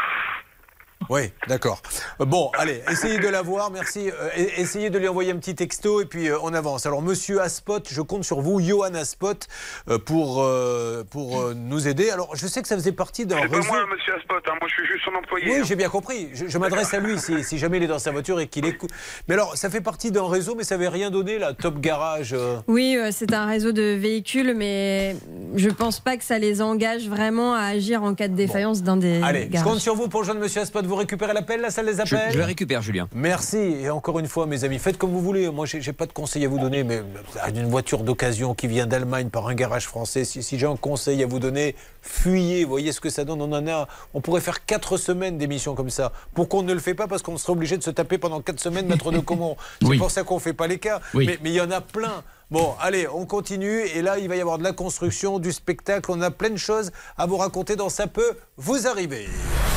Oui, 1.09 1.23
d'accord. 1.49 1.81
Bon, 2.21 2.51
allez, 2.57 2.83
essayez 2.91 3.19
de 3.19 3.27
la 3.29 3.43
voir, 3.43 3.71
merci. 3.71 4.11
Euh, 4.11 4.29
e- 4.39 4.61
essayez 4.61 4.91
de 4.91 4.99
lui 4.99 5.09
envoyer 5.09 5.33
un 5.33 5.39
petit 5.39 5.55
texto 5.57 6.01
et 6.01 6.05
puis 6.05 6.29
euh, 6.29 6.37
on 6.43 6.53
avance. 6.55 6.87
Alors, 6.87 7.03
monsieur 7.03 7.41
Aspot, 7.41 7.83
je 7.91 8.01
compte 8.03 8.23
sur 8.23 8.41
vous, 8.41 8.61
Johan 8.61 8.95
Aspot, 8.95 9.47
euh, 9.89 9.99
pour, 9.99 10.43
euh, 10.43 11.03
pour 11.11 11.41
euh, 11.41 11.55
nous 11.57 11.89
aider. 11.89 12.11
Alors, 12.11 12.37
je 12.37 12.47
sais 12.47 12.63
que 12.63 12.69
ça 12.69 12.77
faisait 12.77 12.93
partie 12.93 13.27
d'un 13.27 13.41
C'est 13.43 13.49
pas 13.49 13.57
réseau. 13.57 13.69
moi, 13.73 13.87
monsieur 13.91 14.15
Aspot, 14.15 14.37
hein, 14.47 14.53
moi 14.61 14.69
je 14.69 14.75
suis 14.75 14.87
juste 14.87 15.05
son 15.05 15.15
employé. 15.15 15.47
Oui, 15.51 15.57
hein. 15.61 15.65
j'ai 15.67 15.75
bien 15.75 15.89
compris. 15.89 16.29
Je, 16.35 16.47
je 16.47 16.59
m'adresse 16.59 16.93
à 16.95 17.01
lui 17.01 17.19
si, 17.19 17.43
si 17.43 17.59
jamais 17.59 17.79
il 17.79 17.85
est 17.85 17.89
dans 17.89 17.99
sa 17.99 18.13
voiture 18.13 18.39
et 18.39 18.47
qu'il 18.47 18.67
écoute. 18.67 18.91
Mais 19.27 19.35
alors, 19.35 19.57
ça 19.57 19.69
fait 19.71 19.81
partie 19.81 20.13
d'un 20.13 20.29
réseau, 20.29 20.55
mais 20.55 20.65
ça 20.65 20.77
n'avait 20.77 20.89
rien 20.89 21.11
donné, 21.11 21.39
là, 21.39 21.55
Top 21.55 21.81
Garage. 21.81 22.35
euh. 22.35 22.59
Oui, 22.69 22.97
euh, 22.97 23.09
c'est 23.11 23.33
un 23.33 23.47
réseau 23.47 23.73
de 23.73 23.95
véhicules, 23.95 24.55
mais 24.55 25.17
je 25.57 25.71
pense 25.71 25.99
pas 25.99 26.17
que 26.19 26.25
ça 26.25 26.39
les 26.39 26.61
engage 26.63 27.09
vraiment 27.09 27.55
à 27.55 27.63
agir 27.63 28.03
en 28.05 28.15
cas 28.15 28.29
de 28.29 28.35
défaillance 28.37 28.83
d'un 28.83 28.97
des 28.99 29.21
Allez, 29.23 29.45
je 29.45 29.49
garages. 29.49 29.67
compte 29.69 29.81
sur 29.81 29.97
vous 29.97 30.07
pour 30.09 30.23
joindre 30.25 30.41
monsieur 30.41 30.61
Aspot. 30.61 30.83
Vous 30.91 30.97
récupérez 30.97 31.33
l'appel, 31.33 31.61
la 31.61 31.71
salle 31.71 31.87
des 31.87 31.93
Je, 31.95 32.01
appels 32.17 32.33
je 32.33 32.39
le 32.39 32.43
récupère, 32.45 32.83
Julien. 32.83 33.09
Merci. 33.15 33.59
Et 33.59 33.91
encore 33.91 34.19
une 34.19 34.27
fois, 34.27 34.47
mes 34.47 34.65
amis, 34.65 34.81
faites 34.81 34.99
comme 34.99 35.11
vous 35.13 35.21
voulez. 35.21 35.49
Moi, 35.49 35.65
j'ai 35.67 35.93
pas 35.93 36.05
de 36.07 36.13
conseil 36.13 36.45
à 36.45 36.49
vous 36.49 36.59
donner, 36.59 36.83
mais 36.83 36.97
euh, 36.97 37.49
une 37.55 37.69
voiture 37.71 38.03
d'occasion 38.03 38.55
qui 38.57 38.67
vient 38.67 38.89
d'Allemagne 38.89 39.29
par 39.29 39.47
un 39.47 39.55
garage 39.55 39.87
français, 39.87 40.25
si, 40.25 40.43
si 40.43 40.59
j'ai 40.59 40.67
un 40.67 40.75
conseil 40.75 41.23
à 41.23 41.27
vous 41.29 41.39
donner, 41.39 41.77
fuyez. 42.03 42.65
Voyez 42.65 42.91
ce 42.91 43.01
que 43.01 43.09
ça 43.09 43.23
donne 43.25 43.41
On 43.41 43.53
en 43.53 43.69
a. 43.69 43.87
On 44.15 44.21
pourrait 44.21 44.41
faire 44.41 44.65
quatre 44.67 44.97
semaines 44.97 45.39
d'émissions 45.39 45.77
comme 45.77 45.91
ça. 45.91 46.11
Pourquoi 46.35 46.59
on 46.59 46.63
ne 46.65 46.73
le 46.75 46.81
fait 46.81 46.95
pas 46.95 47.07
Parce 47.07 47.23
qu'on 47.23 47.39
serait 47.39 47.53
obligé 47.53 47.77
de 47.79 47.85
se 47.85 47.91
taper 47.91 48.19
pendant 48.19 48.41
quatre 48.41 48.59
semaines 48.59 48.87
Maître 48.89 49.13
de 49.13 49.19
Comont. 49.21 49.57
C'est 49.81 49.87
Oui. 49.87 49.97
pour 49.99 50.11
ça 50.11 50.25
qu'on 50.25 50.41
fait 50.41 50.55
pas 50.55 50.67
les 50.67 50.79
cas. 50.79 51.01
Oui. 51.15 51.39
Mais 51.41 51.51
il 51.51 51.55
y 51.55 51.61
en 51.61 51.71
a 51.71 51.81
plein. 51.81 52.25
Bon, 52.51 52.75
allez, 52.81 53.07
on 53.07 53.27
continue. 53.27 53.83
Et 53.95 54.03
là, 54.03 54.19
il 54.19 54.29
va 54.29 54.35
y 54.35 54.41
avoir 54.41 54.59
de 54.59 54.65
la 54.65 54.73
construction, 54.73 55.39
du 55.39 55.53
spectacle. 55.53 56.11
On 56.11 56.21
a 56.21 56.33
plein 56.33 56.51
de 56.51 56.57
choses 56.57 56.91
à 57.17 57.27
vous 57.27 57.37
raconter 57.37 57.77
dans 57.77 57.89
Ça 57.89 58.09
peut 58.09 58.37
vous 58.57 58.89
arriver. 58.89 59.29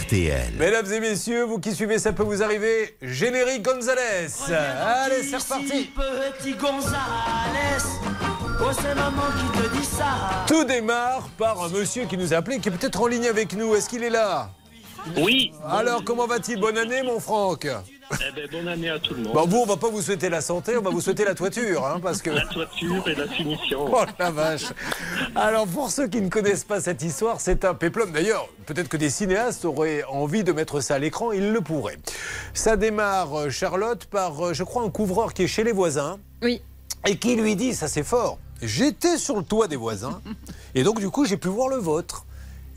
RTL. 0.03 0.53
Mesdames 0.57 0.93
et 0.93 0.99
messieurs, 1.01 1.43
vous 1.43 1.59
qui 1.59 1.75
suivez, 1.75 1.99
ça 1.99 2.13
peut 2.13 2.23
vous 2.23 2.41
arriver. 2.41 2.95
Générique 3.01 3.63
Gonzalez. 3.63 4.27
Allez, 4.47 5.21
c'est 5.21 5.35
reparti. 5.35 5.91
Petit 6.39 6.53
Gonzalez. 6.53 8.34
Oh, 8.61 8.71
c'est 8.71 8.95
maman 8.95 9.23
qui 9.37 9.61
te 9.61 9.75
dit 9.77 9.85
ça. 9.85 10.05
Tout 10.47 10.63
démarre 10.63 11.27
par 11.37 11.61
un 11.63 11.69
monsieur 11.69 12.05
qui 12.05 12.17
nous 12.17 12.33
a 12.33 12.37
appelé, 12.37 12.59
qui 12.59 12.69
est 12.69 12.71
peut-être 12.71 13.01
en 13.01 13.07
ligne 13.07 13.27
avec 13.27 13.53
nous. 13.53 13.75
Est-ce 13.75 13.89
qu'il 13.89 14.03
est 14.03 14.09
là? 14.09 14.49
Oui. 15.17 15.51
Alors, 15.69 16.03
comment 16.03 16.25
va-t-il? 16.25 16.59
Bonne 16.59 16.77
année, 16.77 17.03
mon 17.03 17.19
Franck 17.19 17.67
Eh 17.67 18.31
ben, 18.35 18.47
bonne 18.51 18.67
année 18.67 18.89
à 18.89 18.97
tout 18.97 19.13
le 19.13 19.21
monde. 19.23 19.33
Bon, 19.33 19.45
vous, 19.45 19.57
on 19.57 19.65
va 19.65 19.77
pas 19.77 19.89
vous 19.89 20.01
souhaiter 20.01 20.29
la 20.29 20.41
santé, 20.41 20.77
on 20.77 20.81
va 20.81 20.89
vous 20.89 21.01
souhaiter 21.01 21.25
la 21.25 21.35
toiture, 21.35 21.85
hein, 21.85 21.99
parce 22.01 22.21
que. 22.21 22.31
La 22.31 22.45
toiture 22.47 23.07
et 23.07 23.13
la 23.13 23.27
finition. 23.27 23.85
Oh 23.91 24.03
la 24.17 24.31
vache 24.31 24.65
Alors 25.35 25.67
pour 25.67 25.91
ceux 25.91 26.07
qui 26.07 26.21
ne 26.21 26.29
connaissent 26.29 26.63
pas 26.63 26.81
cette 26.81 27.03
histoire, 27.03 27.39
c'est 27.39 27.65
un 27.65 27.75
péplum. 27.75 28.11
D'ailleurs, 28.11 28.47
peut-être 28.65 28.87
que 28.89 28.97
des 28.97 29.11
cinéastes 29.11 29.65
auraient 29.65 30.03
envie 30.05 30.43
de 30.43 30.51
mettre 30.53 30.79
ça 30.79 30.95
à 30.95 30.99
l'écran, 30.99 31.31
ils 31.31 31.51
le 31.51 31.61
pourraient. 31.61 31.99
Ça 32.55 32.75
démarre, 32.77 33.37
euh, 33.37 33.49
Charlotte, 33.49 34.05
par, 34.05 34.47
euh, 34.47 34.53
je 34.53 34.63
crois, 34.63 34.83
un 34.83 34.89
couvreur 34.89 35.33
qui 35.33 35.43
est 35.43 35.47
chez 35.47 35.63
les 35.63 35.73
voisins. 35.73 36.17
Oui. 36.41 36.61
Et 37.07 37.17
qui 37.17 37.35
lui 37.35 37.55
dit, 37.55 37.75
ça 37.75 37.87
c'est 37.87 38.01
fort, 38.03 38.39
j'étais 38.61 39.17
sur 39.17 39.35
le 39.37 39.43
toit 39.43 39.67
des 39.67 39.75
voisins, 39.75 40.21
et 40.75 40.83
donc 40.83 40.99
du 40.99 41.09
coup 41.09 41.25
j'ai 41.25 41.37
pu 41.37 41.47
voir 41.47 41.69
le 41.69 41.77
vôtre. 41.77 42.25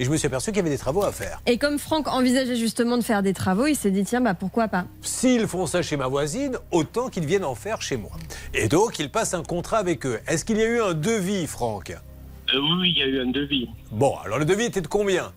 Et 0.01 0.05
je 0.05 0.11
me 0.11 0.17
suis 0.17 0.27
aperçu 0.29 0.53
qu'il 0.53 0.59
y 0.59 0.61
avait 0.61 0.71
des 0.71 0.79
travaux 0.79 1.03
à 1.03 1.11
faire. 1.11 1.41
Et 1.47 1.59
comme 1.59 1.77
Franck 1.77 2.07
envisageait 2.07 2.55
justement 2.55 2.97
de 2.99 3.03
faire 3.03 3.21
des 3.21 3.35
travaux, 3.35 3.67
il 3.67 3.75
s'est 3.75 3.91
dit 3.91 4.05
tiens, 4.05 4.21
bah 4.21 4.35
pourquoi 4.35 4.69
pas 4.69 4.85
S'ils 5.03 5.49
font 5.49 5.67
ça 5.67 5.83
chez 5.83 5.97
ma 5.97 6.07
voisine, 6.07 6.57
autant 6.71 7.09
qu'ils 7.09 7.27
viennent 7.27 7.45
en 7.45 7.57
faire 7.57 7.83
chez 7.83 7.97
moi. 7.97 8.13
Et 8.55 8.69
donc, 8.69 9.01
il 9.01 9.11
passe 9.11 9.35
un 9.35 9.43
contrat 9.43 9.79
avec 9.79 10.07
eux. 10.07 10.21
Est-ce 10.29 10.45
qu'il 10.45 10.57
y 10.59 10.63
a 10.63 10.67
eu 10.69 10.81
un 10.81 10.95
devis, 10.95 11.49
Franck? 11.49 11.91
Euh, 11.91 12.61
oui, 12.81 12.93
il 12.95 12.99
y 12.99 13.03
a 13.03 13.07
eu 13.07 13.21
un 13.23 13.33
devis. 13.33 13.69
Bon, 13.91 14.15
alors 14.25 14.39
le 14.39 14.45
devis 14.45 14.67
était 14.67 14.81
de 14.83 14.87
combien? 14.87 15.33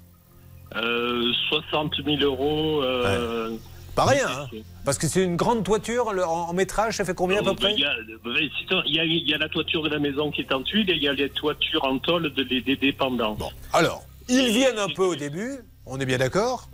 Euh, 0.75 1.23
60 1.49 1.93
000 2.05 2.17
euros. 2.21 2.83
euh, 2.83 3.57
Pas 4.05 4.11
rien, 4.11 4.27
hein 4.27 4.47
Parce 4.85 4.97
que 4.97 5.07
c'est 5.07 5.23
une 5.23 5.35
grande 5.35 5.63
toiture, 5.63 6.11
le- 6.13 6.25
en 6.25 6.49
en 6.49 6.53
métrage, 6.53 6.97
ça 6.97 7.05
fait 7.05 7.13
combien 7.13 7.39
à 7.39 7.43
peu 7.43 7.53
près 7.55 7.73
Il 7.73 7.79
y, 7.79 7.85
a, 7.85 9.03
il 9.05 9.29
y 9.29 9.31
la 9.37 9.49
toiture 9.49 9.83
de 9.83 9.89
la 9.89 9.99
maison 9.99 10.31
qui 10.31 10.41
est 10.41 10.53
en 10.53 10.61
tuile 10.63 10.89
et 10.89 10.93
il 10.95 11.03
y 11.03 11.07
a 11.07 11.13
les 11.13 11.29
toitures 11.29 11.83
en 11.85 11.97
tôle 11.99 12.33
de- 12.33 12.43
des, 12.43 12.61
des 12.61 12.75
dépendants. 12.75 13.37
Alors, 13.73 14.03
ils 14.29 14.47
viennent 14.49 14.79
un 14.79 14.89
peu 14.89 15.03
au 15.03 15.15
début, 15.15 15.59
on 15.85 15.99
est 15.99 16.05
bien 16.05 16.17
d'accord 16.17 16.67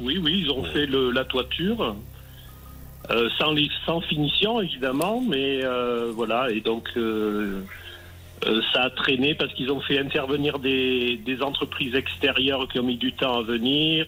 Oui, 0.00 0.18
oui, 0.18 0.42
ils 0.44 0.50
ont 0.50 0.64
fait 0.64 0.86
le- 0.86 1.10
la 1.10 1.24
toiture. 1.24 1.94
euh, 3.10 3.28
sans, 3.38 3.52
sans 3.84 4.00
finition, 4.02 4.60
évidemment, 4.60 5.20
mais 5.20 5.64
euh, 5.64 6.12
voilà, 6.14 6.50
et 6.50 6.60
donc 6.60 6.88
euh, 6.96 7.60
euh, 8.46 8.60
ça 8.72 8.82
a 8.84 8.90
traîné 8.90 9.34
parce 9.34 9.52
qu'ils 9.54 9.70
ont 9.72 9.80
fait 9.80 9.98
intervenir 9.98 10.58
des, 10.60 11.16
des 11.16 11.42
entreprises 11.42 11.94
extérieures 11.96 12.68
qui 12.68 12.78
ont 12.78 12.84
mis 12.84 12.96
du 12.96 13.12
temps 13.12 13.38
à 13.38 13.42
venir. 13.42 14.06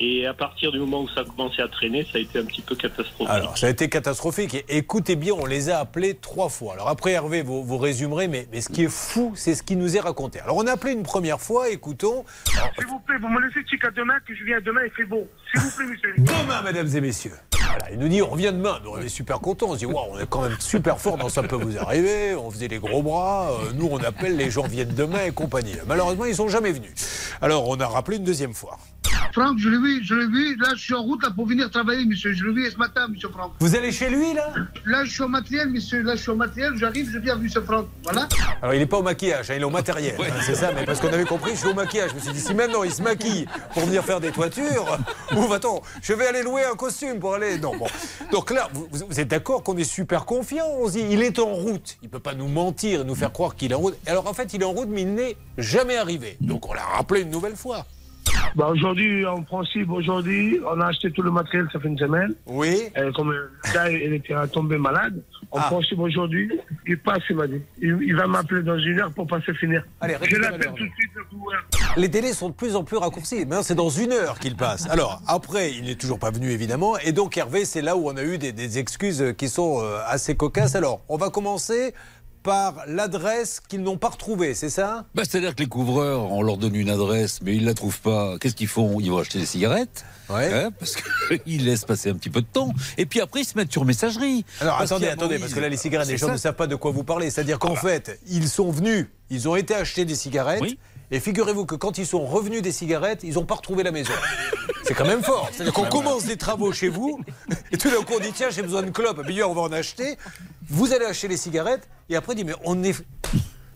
Et 0.00 0.26
à 0.26 0.34
partir 0.34 0.70
du 0.70 0.78
moment 0.78 1.02
où 1.02 1.08
ça 1.08 1.22
a 1.22 1.24
commencé 1.24 1.60
à 1.60 1.66
traîner, 1.66 2.04
ça 2.04 2.18
a 2.18 2.20
été 2.20 2.38
un 2.38 2.44
petit 2.44 2.60
peu 2.60 2.76
catastrophique. 2.76 3.26
Alors, 3.28 3.58
ça 3.58 3.66
a 3.66 3.70
été 3.70 3.88
catastrophique. 3.88 4.64
Écoutez 4.68 5.16
bien, 5.16 5.32
on 5.32 5.44
les 5.44 5.70
a 5.70 5.80
appelés 5.80 6.14
trois 6.14 6.48
fois. 6.48 6.74
Alors 6.74 6.88
après, 6.88 7.10
Hervé, 7.10 7.42
vous, 7.42 7.64
vous 7.64 7.78
résumerez, 7.78 8.28
mais, 8.28 8.46
mais 8.52 8.60
ce 8.60 8.68
qui 8.68 8.84
est 8.84 8.90
fou, 8.90 9.32
c'est 9.34 9.56
ce 9.56 9.64
qui 9.64 9.74
nous 9.74 9.96
est 9.96 10.00
raconté. 10.00 10.38
Alors, 10.38 10.56
on 10.56 10.66
a 10.68 10.72
appelé 10.72 10.92
une 10.92 11.02
première 11.02 11.40
fois, 11.40 11.68
écoutons. 11.68 12.24
S'il 12.44 12.86
vous 12.86 13.00
plaît, 13.00 13.16
vous 13.20 13.26
me 13.26 13.40
laissez 13.40 13.60
jusqu'à 13.68 13.90
demain, 13.90 14.14
que 14.24 14.36
je 14.36 14.44
viens 14.44 14.60
demain, 14.60 14.82
il 14.84 14.92
fait 14.92 15.04
beau. 15.04 15.26
S'il 15.50 15.62
vous 15.62 15.76
plaît, 15.76 15.86
monsieur. 15.86 16.14
Demain, 16.16 16.62
mesdames 16.62 16.96
et 16.96 17.00
messieurs. 17.00 17.34
Voilà, 17.68 17.90
il 17.90 17.98
nous 17.98 18.08
dit, 18.08 18.22
on 18.22 18.30
revient 18.30 18.52
demain. 18.52 18.78
Nous, 18.84 18.90
on 18.90 18.98
est 18.98 19.08
super 19.08 19.40
contents. 19.40 19.70
On 19.70 19.74
se 19.74 19.78
dit, 19.78 19.86
waouh, 19.86 20.12
on 20.12 20.18
est 20.20 20.28
quand 20.28 20.42
même 20.42 20.60
super 20.60 21.00
fort 21.00 21.16
dans 21.16 21.28
Ça 21.28 21.42
peut 21.42 21.56
vous 21.56 21.76
arriver. 21.76 22.36
On 22.36 22.52
faisait 22.52 22.68
les 22.68 22.78
gros 22.78 23.02
bras. 23.02 23.50
Euh, 23.50 23.72
nous, 23.74 23.88
on 23.90 23.98
appelle 23.98 24.36
les 24.36 24.48
gens 24.48 24.62
viennent 24.62 24.94
demain 24.94 25.24
et 25.26 25.32
compagnie. 25.32 25.74
Malheureusement, 25.88 26.24
ils 26.24 26.36
sont 26.36 26.48
jamais 26.48 26.70
venus. 26.70 26.92
Alors, 27.42 27.68
on 27.68 27.78
a 27.80 27.86
rappelé 27.88 28.18
une 28.18 28.24
deuxième 28.24 28.54
fois. 28.54 28.78
Franck, 29.34 29.58
je 29.58 29.68
l'ai 29.68 29.78
vu, 29.78 29.87
je 30.02 30.14
l'ai 30.14 30.26
vu. 30.26 30.56
Là, 30.56 30.68
je 30.74 30.80
suis 30.80 30.94
en 30.94 31.02
route 31.02 31.22
là, 31.22 31.30
pour 31.30 31.46
venir 31.46 31.70
travailler, 31.70 32.04
monsieur. 32.04 32.32
Je 32.32 32.44
l'ai 32.44 32.52
vu 32.52 32.70
ce 32.70 32.76
matin, 32.76 33.08
monsieur 33.08 33.28
Franck. 33.28 33.52
Vous 33.60 33.74
allez 33.74 33.92
chez 33.92 34.08
lui, 34.10 34.34
là? 34.34 34.52
Là, 34.84 35.04
je 35.04 35.10
suis 35.10 35.22
au 35.22 35.28
matériel, 35.28 35.68
monsieur. 35.70 36.02
Là, 36.02 36.16
je 36.16 36.20
suis 36.22 36.30
au 36.30 36.36
matériel. 36.36 36.72
J'arrive, 36.76 37.10
je 37.12 37.18
viens, 37.18 37.36
monsieur 37.36 37.62
Franck. 37.62 37.86
Voilà. 38.04 38.28
Alors, 38.62 38.74
il 38.74 38.80
n'est 38.80 38.86
pas 38.86 38.98
au 38.98 39.02
maquillage, 39.02 39.50
hein, 39.50 39.54
il 39.56 39.62
est 39.62 39.64
au 39.64 39.70
matériel. 39.70 40.14
hein, 40.20 40.40
c'est 40.44 40.54
ça, 40.54 40.72
mais 40.74 40.84
parce 40.84 41.00
qu'on 41.00 41.08
avait 41.12 41.24
compris, 41.24 41.52
je 41.52 41.58
suis 41.58 41.68
au 41.68 41.74
maquillage. 41.74 42.10
Je 42.10 42.14
me 42.16 42.20
suis 42.20 42.32
dit, 42.32 42.40
si 42.40 42.54
maintenant 42.54 42.82
il 42.84 42.92
se 42.92 43.02
maquille 43.02 43.46
pour 43.74 43.84
venir 43.84 44.04
faire 44.04 44.20
des 44.20 44.30
toitures, 44.30 44.98
ou 45.36 45.42
va-t-on 45.42 45.80
Je 46.02 46.12
vais 46.12 46.26
aller 46.26 46.42
louer 46.42 46.64
un 46.64 46.74
costume 46.76 47.18
pour 47.20 47.34
aller. 47.34 47.58
Non, 47.58 47.76
bon. 47.76 47.86
Donc 48.32 48.50
là, 48.50 48.68
vous, 48.72 48.88
vous 48.90 49.20
êtes 49.20 49.28
d'accord 49.28 49.62
qu'on 49.62 49.76
est 49.76 49.84
super 49.84 50.24
confiant 50.24 50.66
On 50.80 50.86
se 50.88 50.92
dit, 50.92 51.04
il 51.10 51.22
est 51.22 51.38
en 51.38 51.46
route. 51.54 51.96
Il 52.02 52.06
ne 52.06 52.10
peut 52.10 52.18
pas 52.20 52.34
nous 52.34 52.48
mentir 52.48 53.00
et 53.00 53.04
nous 53.04 53.14
faire 53.14 53.32
croire 53.32 53.54
qu'il 53.56 53.72
est 53.72 53.74
en 53.74 53.78
route. 53.78 53.96
Alors, 54.06 54.26
en 54.26 54.34
fait, 54.34 54.52
il 54.54 54.62
est 54.62 54.64
en 54.64 54.72
route, 54.72 54.88
mais 54.88 55.02
il 55.02 55.14
n'est 55.14 55.36
jamais 55.56 55.96
arrivé. 55.96 56.36
Donc, 56.40 56.68
on 56.68 56.74
l'a 56.74 56.82
rappelé 56.82 57.22
une 57.22 57.30
nouvelle 57.30 57.56
fois. 57.56 57.86
Bah, 58.54 58.68
aujourd'hui, 58.68 59.24
en 59.26 59.42
principe, 59.42 59.90
aujourd'hui, 59.90 60.58
on 60.66 60.80
a 60.80 60.86
acheté 60.86 61.10
tout 61.12 61.22
le 61.22 61.30
matériel, 61.30 61.66
ça 61.72 61.78
fait 61.78 61.88
une 61.88 61.98
semaine. 61.98 62.34
Oui. 62.46 62.88
Comme 63.14 63.30
le 63.32 63.50
gars, 63.72 63.88
il 63.90 64.12
était 64.14 64.34
tombé 64.52 64.78
malade. 64.78 65.22
En 65.50 65.58
Ah. 65.58 65.66
principe, 65.70 65.98
aujourd'hui, 65.98 66.50
il 66.86 66.98
passe, 66.98 67.22
il 67.30 67.36
m'a 67.36 67.46
dit. 67.46 67.60
Il, 67.80 67.98
il 68.02 68.14
va 68.16 68.26
m'appeler 68.26 68.62
dans 68.62 68.78
une 68.78 69.00
heure 69.00 69.12
pour 69.12 69.26
passer 69.26 69.54
finir. 69.54 69.82
Allez, 70.00 70.16
je 70.22 70.36
l'appelle 70.36 70.72
tout 70.74 70.84
de 70.84 70.90
suite, 70.94 71.10
le 71.14 71.24
coureur. 71.24 71.64
Les 71.96 72.08
délais 72.08 72.32
sont 72.32 72.48
de 72.50 72.54
plus 72.54 72.76
en 72.76 72.84
plus 72.84 72.96
raccourcis. 72.96 73.40
Maintenant, 73.40 73.62
c'est 73.62 73.74
dans 73.74 73.88
une 73.88 74.12
heure 74.12 74.38
qu'il 74.38 74.56
passe. 74.56 74.86
Alors, 74.90 75.20
après, 75.26 75.72
il 75.72 75.84
n'est 75.84 75.94
toujours 75.94 76.18
pas 76.18 76.30
venu, 76.30 76.50
évidemment. 76.50 76.98
Et 76.98 77.12
donc, 77.12 77.36
Hervé, 77.36 77.64
c'est 77.64 77.82
là 77.82 77.96
où 77.96 78.08
on 78.08 78.16
a 78.16 78.22
eu 78.24 78.38
des, 78.38 78.52
des 78.52 78.78
excuses 78.78 79.34
qui 79.38 79.48
sont 79.48 79.80
euh, 79.82 79.98
assez 80.06 80.36
cocasses. 80.36 80.74
Alors, 80.74 81.00
on 81.08 81.16
va 81.16 81.30
commencer 81.30 81.94
par 82.48 82.84
l'adresse 82.86 83.60
qu'ils 83.68 83.82
n'ont 83.82 83.98
pas 83.98 84.08
retrouvée, 84.08 84.54
c'est 84.54 84.70
ça? 84.70 85.04
Bah, 85.14 85.22
C'est-à-dire 85.28 85.54
que 85.54 85.60
les 85.62 85.68
couvreurs, 85.68 86.32
on 86.32 86.40
leur 86.42 86.56
donne 86.56 86.74
une 86.76 86.88
adresse, 86.88 87.40
mais 87.42 87.54
ils 87.54 87.64
la 87.66 87.74
trouvent 87.74 88.00
pas. 88.00 88.38
Qu'est-ce 88.38 88.54
qu'ils 88.54 88.68
font? 88.68 89.00
Ils 89.00 89.10
vont 89.10 89.18
acheter 89.18 89.38
des 89.38 89.44
cigarettes. 89.44 90.06
hein, 90.30 90.70
parce 90.78 90.96
qu'ils 91.44 91.64
laissent 91.66 91.84
passer 91.84 92.08
un 92.08 92.14
petit 92.14 92.30
peu 92.30 92.40
de 92.40 92.46
temps. 92.46 92.72
Et 92.96 93.04
puis 93.04 93.20
après, 93.20 93.42
ils 93.42 93.44
se 93.44 93.54
mettent 93.58 93.70
sur 93.70 93.84
messagerie. 93.84 94.46
Alors 94.62 94.78
Parce 94.78 94.90
attendez, 94.92 95.08
attendez, 95.08 95.38
parce 95.38 95.52
que 95.52 95.60
là 95.60 95.68
les 95.68 95.76
cigarettes, 95.76 96.08
les 96.08 96.16
gens 96.16 96.28
ça. 96.28 96.32
ne 96.32 96.38
savent 96.38 96.54
pas 96.54 96.66
de 96.66 96.74
quoi 96.74 96.90
vous 96.90 97.04
parlez. 97.04 97.28
C'est-à-dire 97.30 97.58
qu'en 97.58 97.74
fait, 97.74 98.18
ils 98.26 98.48
sont 98.48 98.70
venus, 98.70 99.08
ils 99.28 99.46
ont 99.46 99.54
été 99.56 99.74
acheter 99.74 100.06
des 100.06 100.14
cigarettes, 100.14 100.62
et 101.10 101.20
figurez-vous 101.20 101.66
que 101.66 101.74
quand 101.74 101.98
ils 101.98 102.06
sont 102.06 102.24
revenus 102.24 102.62
des 102.62 102.72
cigarettes, 102.72 103.20
ils 103.22 103.34
n'ont 103.34 103.44
pas 103.44 103.56
retrouvé 103.56 103.82
la 103.82 103.92
maison. 103.92 104.12
C'est 104.84 104.94
quand 104.94 105.06
même 105.06 105.22
fort. 105.22 105.48
C'est-à-dire 105.52 105.72
qu'on 105.72 105.88
commence 105.88 106.24
des 106.24 106.36
travaux 106.36 106.72
chez 106.72 106.88
vous, 106.88 107.20
et 107.72 107.76
tout 107.76 107.90
d'un 107.90 108.02
coup 108.02 108.14
on 108.16 108.20
dit 108.20 108.32
tiens 108.32 108.50
j'ai 108.50 108.62
besoin 108.62 108.82
de 108.82 108.90
clopes, 108.90 109.26
bien 109.26 109.46
on 109.46 109.54
va 109.54 109.62
en 109.62 109.72
acheter. 109.72 110.16
Vous 110.68 110.92
allez 110.92 111.04
acheter 111.04 111.28
les 111.28 111.36
cigarettes, 111.36 111.88
et 112.08 112.16
après 112.16 112.32
on 112.32 112.36
dit 112.36 112.44
mais 112.44 112.54
on 112.64 112.82
est... 112.82 112.94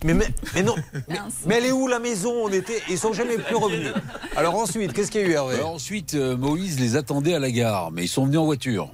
Mais, 0.05 0.15
mais, 0.15 0.27
mais 0.53 0.65
non, 0.65 0.75
mais, 1.09 1.19
mais 1.47 1.55
elle 1.59 1.67
est 1.67 1.71
où 1.71 1.87
la 1.87 2.01
maison? 2.01 2.33
On 2.33 2.49
était, 2.49 2.83
ils 2.91 2.99
sont 2.99 3.13
jamais 3.13 3.39
plus 3.39 3.55
revenus. 3.55 3.93
Alors 4.35 4.57
ensuite, 4.57 4.93
qu'est-ce 4.93 5.13
qu'il 5.13 5.21
y 5.21 5.25
a 5.25 5.29
eu 5.29 5.31
Hervé? 5.31 5.55
Alors 5.55 5.75
ensuite, 5.75 6.15
euh, 6.15 6.37
Moïse 6.37 6.81
les 6.81 6.97
attendait 6.97 7.35
à 7.35 7.39
la 7.39 7.53
gare, 7.53 7.93
mais 7.93 8.03
ils 8.03 8.09
sont 8.09 8.25
venus 8.25 8.41
en 8.41 8.45
voiture. 8.45 8.91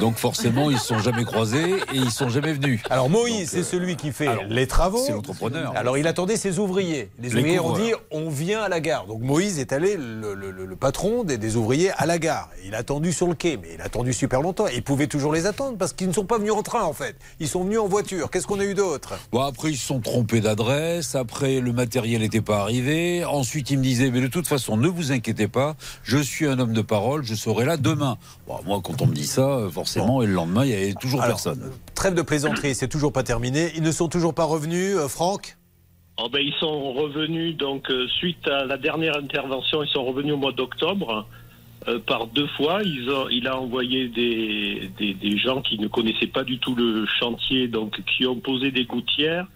Donc 0.00 0.16
forcément, 0.16 0.70
ils 0.70 0.74
ne 0.74 0.78
se 0.78 0.86
sont 0.86 0.98
jamais 0.98 1.24
croisés 1.24 1.74
et 1.92 1.96
ils 1.96 2.10
sont 2.10 2.28
jamais 2.28 2.52
venus. 2.52 2.80
Alors 2.90 3.08
Moïse, 3.10 3.50
c'est 3.50 3.62
celui 3.62 3.96
qui 3.96 4.12
fait 4.12 4.28
les 4.48 4.66
travaux. 4.66 5.02
C'est 5.04 5.12
l'entrepreneur. 5.12 5.72
Alors 5.76 5.98
il 5.98 6.06
attendait 6.06 6.36
ses 6.36 6.58
ouvriers. 6.58 7.10
Les, 7.18 7.28
Les 7.30 7.36
ouvriers 7.36 7.60
ont 7.60 7.72
dit 7.72 7.92
on 8.10 8.28
vient 8.30 8.60
à 8.62 8.68
la 8.68 8.80
gare. 8.80 9.06
Donc 9.06 9.20
Moïse 9.22 9.58
est 9.58 9.72
allé, 9.72 9.96
le, 9.96 10.34
le- 10.34 10.50
le- 10.50 10.66
le 10.66 10.76
patron 10.76 11.24
des, 11.24 11.38
des 11.38 11.56
ouvriers, 11.56 11.90
à 11.96 12.06
la 12.06 12.18
gare. 12.18 12.48
Il 12.64 12.74
a 12.74 12.78
attendu 12.78 13.12
sur 13.12 13.26
le 13.26 13.34
quai, 13.34 13.58
mais 13.60 13.68
il 13.74 13.80
a 13.80 13.84
attendu 13.84 14.12
super 14.12 14.40
longtemps. 14.42 14.66
Et 14.68 14.76
il 14.76 14.82
pouvait 14.82 15.06
toujours 15.06 15.32
les 15.32 15.46
attendre 15.46 15.76
parce 15.78 15.92
qu'ils 15.92 16.08
ne 16.08 16.12
sont 16.12 16.24
pas 16.26 16.38
venus 16.38 16.52
en 16.52 16.62
train 16.62 16.82
en 16.82 16.92
fait. 16.92 17.16
Ils 17.40 17.48
sont 17.48 17.64
venus 17.64 17.78
en 17.78 17.86
voiture. 17.88 18.30
Qu'est-ce 18.30 18.46
qu'on 18.46 18.60
a 18.60 18.64
eu 18.64 18.74
d'autre? 18.74 19.14
Bon, 19.32 19.40
après, 19.42 19.70
ils 19.70 19.76
se 19.76 19.86
sont 19.86 20.00
trompés 20.00 20.40
d'adresse. 20.40 21.14
Après, 21.14 21.60
le 21.60 21.72
matériel 21.72 22.20
n'était 22.22 22.40
pas 22.40 22.60
arrivé. 22.60 23.24
Ensuite, 23.24 23.70
ils 23.70 23.78
me 23.78 23.82
disaient, 23.82 24.10
mais 24.10 24.20
de 24.20 24.26
toute 24.26 24.46
façon, 24.46 24.76
ne 24.76 24.88
vous 24.88 25.12
inquiétez 25.12 25.48
pas. 25.48 25.76
Je 26.02 26.18
suis 26.18 26.46
un 26.46 26.58
homme 26.58 26.72
de 26.72 26.82
parole. 26.82 27.24
Je 27.24 27.34
serai 27.34 27.64
là 27.64 27.76
demain. 27.76 28.16
Bon, 28.46 28.58
moi, 28.64 28.80
quand 28.82 29.02
on 29.02 29.06
me 29.06 29.14
dit 29.14 29.26
ça, 29.26 29.42
euh, 29.42 29.59
forcément, 29.68 30.22
et 30.22 30.26
le 30.26 30.32
lendemain, 30.32 30.64
il 30.64 30.68
n'y 30.68 30.74
avait 30.74 30.94
toujours 30.94 31.20
Alors, 31.22 31.36
personne. 31.36 31.70
Trêve 31.94 32.14
de 32.14 32.22
plaisanterie, 32.22 32.74
c'est 32.74 32.88
toujours 32.88 33.12
pas 33.12 33.22
terminé. 33.22 33.70
Ils 33.76 33.82
ne 33.82 33.92
sont 33.92 34.08
toujours 34.08 34.32
pas 34.34 34.44
revenus, 34.44 34.96
euh, 34.96 35.08
Franck 35.08 35.56
Oh 36.22 36.28
ben, 36.30 36.40
ils 36.40 36.54
sont 36.60 36.92
revenus, 36.92 37.56
donc, 37.56 37.90
euh, 37.90 38.06
suite 38.18 38.46
à 38.46 38.64
la 38.64 38.76
dernière 38.76 39.16
intervention, 39.16 39.82
ils 39.82 39.88
sont 39.88 40.04
revenus 40.04 40.34
au 40.34 40.36
mois 40.36 40.52
d'octobre. 40.52 41.26
euh, 41.88 41.98
par 41.98 42.26
deux 42.26 42.46
fois, 42.58 42.80
ils 42.84 43.08
ont, 43.10 43.28
il 43.30 43.46
a 43.48 43.58
envoyé 43.58 44.08
des, 44.08 44.90
des, 44.98 45.14
des 45.14 45.38
gens 45.38 45.62
qui 45.62 45.78
ne 45.78 45.88
connaissaient 45.88 46.26
pas 46.26 46.44
du 46.44 46.58
tout 46.58 46.74
le 46.74 47.06
chantier, 47.06 47.68
donc 47.68 48.00
qui 48.04 48.26
ont 48.26 48.36
posé 48.36 48.70
des 48.70 48.84
gouttières 48.84 49.46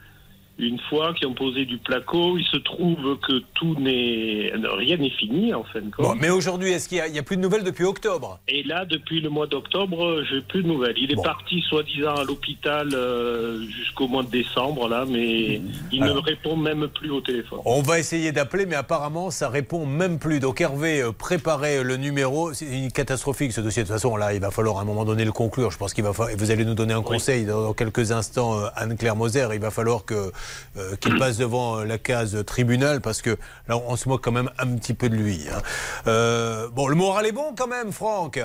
une 0.58 0.78
fois, 0.88 1.12
qui 1.14 1.26
ont 1.26 1.34
posé 1.34 1.64
du 1.64 1.78
placo. 1.78 2.38
Il 2.38 2.44
se 2.44 2.56
trouve 2.58 3.18
que 3.26 3.42
tout 3.54 3.74
n'est 3.80 4.52
rien 4.76 4.96
n'est 4.96 5.10
fini 5.10 5.52
en 5.52 5.64
fin 5.64 5.80
de 5.80 5.90
compte. 5.90 6.06
Bon, 6.06 6.14
mais 6.14 6.30
aujourd'hui, 6.30 6.70
est-ce 6.70 6.88
qu'il 6.88 7.02
n'y 7.10 7.18
a, 7.18 7.22
plus 7.22 7.36
de 7.36 7.42
nouvelles 7.42 7.64
depuis 7.64 7.84
octobre? 7.84 8.38
Et 8.46 8.62
là, 8.62 8.84
depuis 8.84 9.20
le 9.20 9.30
mois 9.30 9.46
d'octobre, 9.46 10.22
j'ai 10.30 10.40
plus 10.42 10.62
de 10.62 10.68
nouvelles. 10.68 10.96
Il 10.96 11.10
est 11.10 11.22
parti, 11.22 11.60
soi-disant, 11.62 12.14
à 12.14 12.24
l'hôpital 12.24 12.88
euh, 12.94 13.66
jusqu'au 13.68 14.06
mois 14.06 14.22
de 14.22 14.30
décembre, 14.30 14.88
là, 14.88 15.04
mais 15.08 15.60
il 15.90 16.02
Alors. 16.02 16.16
ne 16.16 16.20
répond 16.20 16.56
même 16.56 16.88
plus 16.88 17.10
au 17.10 17.20
téléphone. 17.20 17.58
On 17.64 17.82
va 17.82 17.98
essayer 17.98 18.30
d'appeler, 18.30 18.66
mais 18.66 18.76
apparemment, 18.76 19.30
ça 19.30 19.48
répond 19.48 19.86
même 19.86 20.18
plus. 20.18 20.38
Donc 20.38 20.60
Hervé, 20.60 21.02
euh, 21.02 21.12
préparez 21.12 21.82
le 21.82 21.96
numéro. 21.96 22.52
C'est 22.52 22.66
une 22.66 22.92
catastrophique 22.92 23.52
ce 23.52 23.60
dossier. 23.60 23.82
De 23.82 23.88
toute 23.88 23.96
façon, 23.96 24.16
là, 24.16 24.34
il 24.34 24.40
va 24.40 24.52
falloir 24.52 24.78
à 24.78 24.82
un 24.82 24.84
moment 24.84 25.04
donné 25.04 25.24
le 25.24 25.32
conclure. 25.32 25.72
Je 25.72 25.78
pense 25.78 25.94
qu'il 25.94 26.04
va 26.04 26.12
falloir. 26.12 26.36
Vous 26.36 26.50
allez 26.52 26.64
nous 26.64 26.74
donner 26.74 26.94
un 26.94 27.02
conseil 27.02 27.44
dans, 27.44 27.62
dans 27.62 27.72
quelques 27.72 28.12
instants, 28.12 28.60
euh, 28.60 28.68
Anne-Claire 28.76 29.16
Moser. 29.16 29.48
Il 29.52 29.60
va 29.60 29.70
falloir 29.70 30.04
que 30.04 30.30
euh, 30.76 30.96
qu'il 30.96 31.18
passe 31.18 31.38
devant 31.38 31.78
euh, 31.80 31.84
la 31.84 31.98
case 31.98 32.44
tribunal 32.46 33.00
parce 33.00 33.22
que 33.22 33.36
là, 33.68 33.76
on 33.78 33.96
se 33.96 34.08
moque 34.08 34.22
quand 34.24 34.32
même 34.32 34.50
un 34.58 34.66
petit 34.76 34.94
peu 34.94 35.08
de 35.08 35.16
lui. 35.16 35.40
hein. 35.52 35.60
Euh, 36.06 36.68
bon, 36.70 36.86
le 36.88 36.94
moral 36.96 37.26
est 37.26 37.32
bon 37.32 37.54
quand 37.56 37.66
même, 37.68 37.92
Franck. 37.92 38.40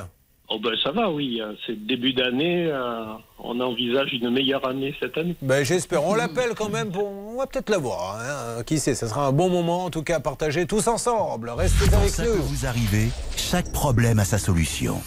Oh 0.52 0.58
ben 0.64 0.72
ça 0.84 0.92
va, 0.92 1.12
oui. 1.12 1.40
hein. 1.44 1.52
C'est 1.66 1.74
le 1.74 1.86
début 1.88 2.12
d'année. 2.14 2.66
euh, 2.72 3.04
on 3.38 3.60
envisage 3.60 4.12
une 4.14 4.32
meilleure 4.32 4.68
année 4.68 4.96
cette 5.00 5.16
année. 5.16 5.36
Ben, 5.44 5.64
j'espère. 5.64 6.04
On 6.04 6.16
l'appelle 6.16 6.56
quand 6.58 6.70
même 6.70 6.92
pour. 6.92 7.08
On 7.08 7.38
va 7.38 7.46
peut-être 7.46 7.70
l'avoir. 7.70 8.18
Hein. 8.20 8.64
Qui 8.64 8.80
sait 8.80 8.96
Ça 8.96 9.08
sera 9.08 9.28
un 9.28 9.32
bon 9.32 9.50
moment, 9.50 9.86
en 9.86 9.90
tout 9.92 10.02
cas, 10.02 10.16
à 10.16 10.20
partager 10.20 10.66
tous 10.66 10.88
ensemble. 10.88 11.52
Restez 11.52 11.88
Dans 11.90 12.00
avec 12.00 12.10
ça 12.10 12.24
nous. 12.24 12.32
peut 12.34 12.40
vous 12.40 12.66
arriver, 12.66 13.10
chaque 13.38 13.72
problème 13.72 14.18
a 14.18 14.26
sa 14.26 14.40
solution. 14.40 15.00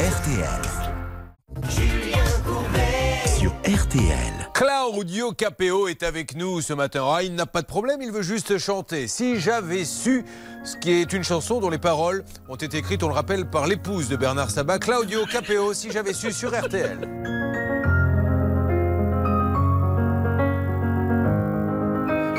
RTL. 0.00 0.62
RTL. 3.70 4.50
Claudio 4.52 5.30
Capéo 5.30 5.86
est 5.86 6.02
avec 6.02 6.34
nous 6.34 6.60
ce 6.60 6.72
matin. 6.72 7.04
Ah, 7.06 7.22
il 7.22 7.36
n'a 7.36 7.46
pas 7.46 7.62
de 7.62 7.68
problème, 7.68 8.02
il 8.02 8.10
veut 8.10 8.22
juste 8.22 8.58
chanter. 8.58 9.06
Si 9.06 9.38
j'avais 9.38 9.84
su, 9.84 10.24
ce 10.64 10.76
qui 10.76 10.90
est 10.90 11.12
une 11.12 11.22
chanson 11.22 11.60
dont 11.60 11.70
les 11.70 11.78
paroles 11.78 12.24
ont 12.48 12.56
été 12.56 12.78
écrites, 12.78 13.04
on 13.04 13.08
le 13.08 13.14
rappelle, 13.14 13.48
par 13.48 13.68
l'épouse 13.68 14.08
de 14.08 14.16
Bernard 14.16 14.50
Sabat, 14.50 14.80
Claudio 14.80 15.24
Capéo, 15.24 15.72
si 15.72 15.92
j'avais 15.92 16.14
su 16.14 16.32
sur 16.32 16.50
RTL. 16.50 17.79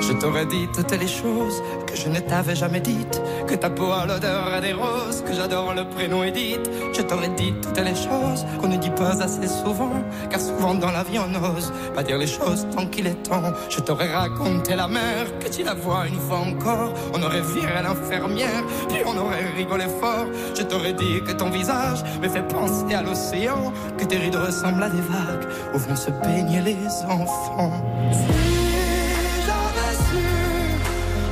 Je 0.01 0.13
t'aurais 0.13 0.45
dit 0.45 0.67
toutes 0.73 0.91
les 0.99 1.07
choses 1.07 1.61
que 1.85 1.95
je 1.95 2.09
ne 2.09 2.19
t'avais 2.19 2.55
jamais 2.55 2.79
dites. 2.79 3.21
Que 3.47 3.55
ta 3.55 3.69
peau 3.69 3.91
a 3.91 4.05
l'odeur 4.05 4.59
des 4.61 4.73
roses, 4.73 5.23
que 5.25 5.33
j'adore 5.33 5.73
le 5.73 5.87
prénom 5.87 6.23
Edith. 6.23 6.69
Je 6.93 7.01
t'aurais 7.01 7.29
dit 7.29 7.53
toutes 7.61 7.79
les 7.79 7.95
choses 7.95 8.45
qu'on 8.59 8.67
ne 8.67 8.77
dit 8.77 8.89
pas 8.89 9.21
assez 9.21 9.47
souvent. 9.47 9.93
Car 10.29 10.39
souvent 10.39 10.73
dans 10.73 10.91
la 10.91 11.03
vie 11.03 11.19
on 11.19 11.27
n'ose 11.27 11.71
pas 11.93 12.03
dire 12.03 12.17
les 12.17 12.27
choses 12.27 12.67
tant 12.75 12.87
qu'il 12.87 13.07
est 13.07 13.23
temps. 13.23 13.53
Je 13.69 13.79
t'aurais 13.79 14.11
raconté 14.11 14.75
la 14.75 14.87
mer, 14.87 15.27
que 15.39 15.49
tu 15.49 15.63
la 15.63 15.75
vois 15.75 16.07
une 16.07 16.19
fois 16.19 16.39
encore. 16.39 16.93
On 17.13 17.21
aurait 17.21 17.41
viré 17.41 17.81
l'infirmière, 17.83 18.63
puis 18.89 18.99
on 19.05 19.17
aurait 19.17 19.51
rigolé 19.55 19.85
fort. 19.99 20.27
Je 20.57 20.63
t'aurais 20.63 20.93
dit 20.93 21.21
que 21.25 21.31
ton 21.31 21.49
visage 21.49 22.03
me 22.21 22.27
fait 22.27 22.47
penser 22.47 22.93
à 22.93 23.01
l'océan. 23.01 23.71
Que 23.97 24.05
tes 24.05 24.17
rides 24.17 24.35
ressemblent 24.35 24.83
à 24.83 24.89
des 24.89 25.01
vagues 25.01 25.47
où 25.73 25.77
vont 25.77 25.95
se 25.95 26.09
baigner 26.09 26.61
les 26.61 27.03
enfants. 27.07 27.71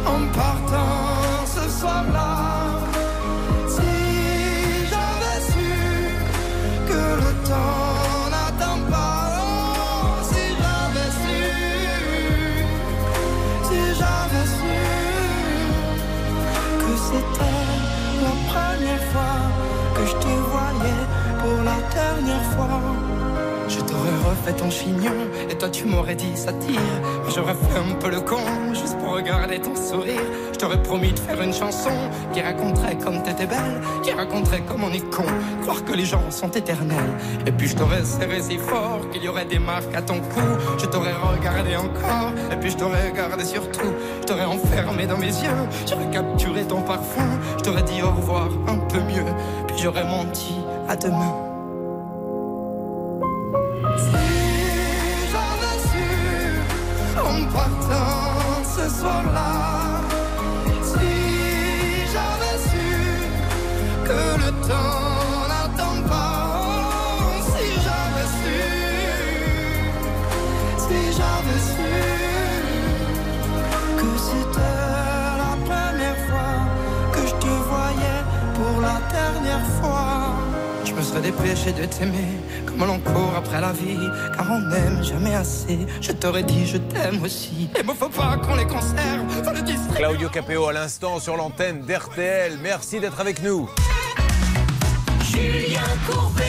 En 0.06 0.22
partant 0.34 1.46
ce 1.46 1.70
soir-là, 1.80 2.80
si 3.68 3.92
j'avais 4.90 5.42
su 5.52 5.72
que 6.88 7.02
le 7.24 7.32
temps 7.48 8.30
n'attend 8.34 8.80
pas, 8.90 9.24
oh, 9.40 10.24
si 10.32 10.44
j'avais 10.60 11.12
su, 11.24 11.42
si 13.68 13.80
j'avais 14.00 14.48
su 14.58 14.80
que 16.80 16.94
c'était 17.08 17.66
la 18.24 18.34
première 18.52 19.04
fois 19.12 19.38
que 19.96 20.04
je 20.06 20.14
te 20.14 20.34
voyais 20.52 21.04
pour 21.42 21.58
la 21.64 21.80
dernière 21.94 22.46
fois. 22.54 23.09
Refait 24.28 24.54
ton 24.54 24.70
chignon 24.70 25.14
et 25.50 25.56
toi 25.56 25.70
tu 25.70 25.86
m'aurais 25.86 26.16
dit 26.16 26.36
ça 26.36 26.54
tire. 26.54 26.80
J'aurais 27.34 27.54
fait 27.54 27.80
un 27.80 27.96
peu 27.96 28.10
le 28.10 28.22
con 28.22 28.38
juste 28.74 28.98
pour 29.00 29.14
regarder 29.14 29.60
ton 29.60 29.76
sourire. 29.76 30.22
Je 30.54 30.60
promis 30.78 31.14
de 31.14 31.20
faire 31.20 31.42
une 31.42 31.54
chanson 31.54 31.92
qui 32.34 32.42
raconterait 32.42 32.98
comme 32.98 33.24
t'étais 33.24 33.48
belle, 33.48 33.82
qui 34.04 34.12
raconterait 34.12 34.62
comme 34.62 34.84
on 34.84 34.92
est 34.92 35.10
con, 35.10 35.24
croire 35.62 35.84
que 35.84 35.94
les 35.94 36.06
gens 36.06 36.30
sont 36.32 36.50
éternels. 36.52 36.98
Et 37.46 37.52
puis 37.52 37.68
je 37.68 37.76
t'aurais 37.76 38.04
serré 38.04 38.42
si 38.42 38.58
fort 38.58 39.10
qu'il 39.12 39.24
y 39.24 39.28
aurait 39.28 39.46
des 39.46 39.60
marques 39.60 39.96
à 39.96 40.02
ton 40.02 40.20
cou. 40.20 40.42
Je 40.78 40.86
t'aurais 40.86 41.14
regardé 41.14 41.76
encore 41.76 42.34
et 42.52 42.56
puis 42.58 42.72
je 42.72 42.78
t'aurais 42.78 43.10
regardé 43.10 43.46
surtout. 43.46 43.94
Je 44.22 44.26
t'aurais 44.26 44.46
enfermé 44.46 45.08
dans 45.08 45.18
mes 45.18 45.28
yeux, 45.28 45.60
j'aurais 45.88 46.10
capturé 46.12 46.64
ton 46.64 46.82
parfum. 46.82 47.30
Je 47.58 47.70
dit 47.82 48.02
au 48.02 48.12
revoir 48.12 48.50
un 48.68 48.78
peu 48.78 49.00
mieux, 49.00 49.26
puis 49.68 49.78
j'aurais 49.82 50.04
menti 50.04 50.56
à 50.88 50.96
demain. 50.96 51.49
Si 53.82 54.12
j'avais 55.32 55.80
su 55.90 56.10
en 57.18 57.46
partant 57.54 58.64
ce 58.76 58.86
soir-là, 59.00 60.02
si 60.84 61.12
j'avais 62.12 62.58
su 62.70 62.90
que 64.04 64.22
le 64.44 64.52
temps 64.68 65.48
n'attend 65.48 66.00
pas, 66.10 66.82
si 67.52 67.66
j'avais 67.86 68.30
su, 68.40 68.60
si 70.78 71.00
j'avais 71.18 71.62
su 71.72 71.94
que 73.98 74.12
c'était 74.28 74.76
la 75.44 75.54
première 75.70 76.20
fois 76.28 76.56
que 77.14 77.22
je 77.28 77.36
te 77.36 77.54
voyais 77.70 78.22
pour 78.56 78.76
la 78.82 78.98
dernière 79.10 79.66
fois. 79.80 79.99
Serais 81.10 81.22
dépêché 81.22 81.72
de 81.72 81.86
t'aimer 81.86 82.38
comme 82.68 82.86
l'on 82.86 83.00
court 83.00 83.34
après 83.36 83.60
la 83.60 83.72
vie, 83.72 83.98
car 84.36 84.46
on 84.52 84.60
n'aime 84.60 85.04
jamais 85.04 85.34
assez. 85.34 85.80
Je 86.02 86.12
t'aurais 86.12 86.44
dit 86.44 86.68
je 86.68 86.78
t'aime 86.78 87.24
aussi. 87.24 87.68
Et 87.80 87.82
me 87.82 87.94
faut 87.96 88.10
pas 88.10 88.38
qu'on 88.38 88.56
les 88.56 88.68
conserve, 88.68 89.28
faut 89.44 89.52
le 89.52 89.64
distraire. 89.64 89.96
Claudio 89.96 90.30
Capéo 90.30 90.68
à 90.68 90.74
l'instant 90.74 91.20
sur 91.20 91.36
l'antenne 91.36 91.82
d'RTL. 91.82 92.60
Merci 92.62 93.00
d'être 93.00 93.20
avec 93.20 93.42
nous. 93.42 93.68
Julien 95.24 95.82
Courbet. 96.08 96.49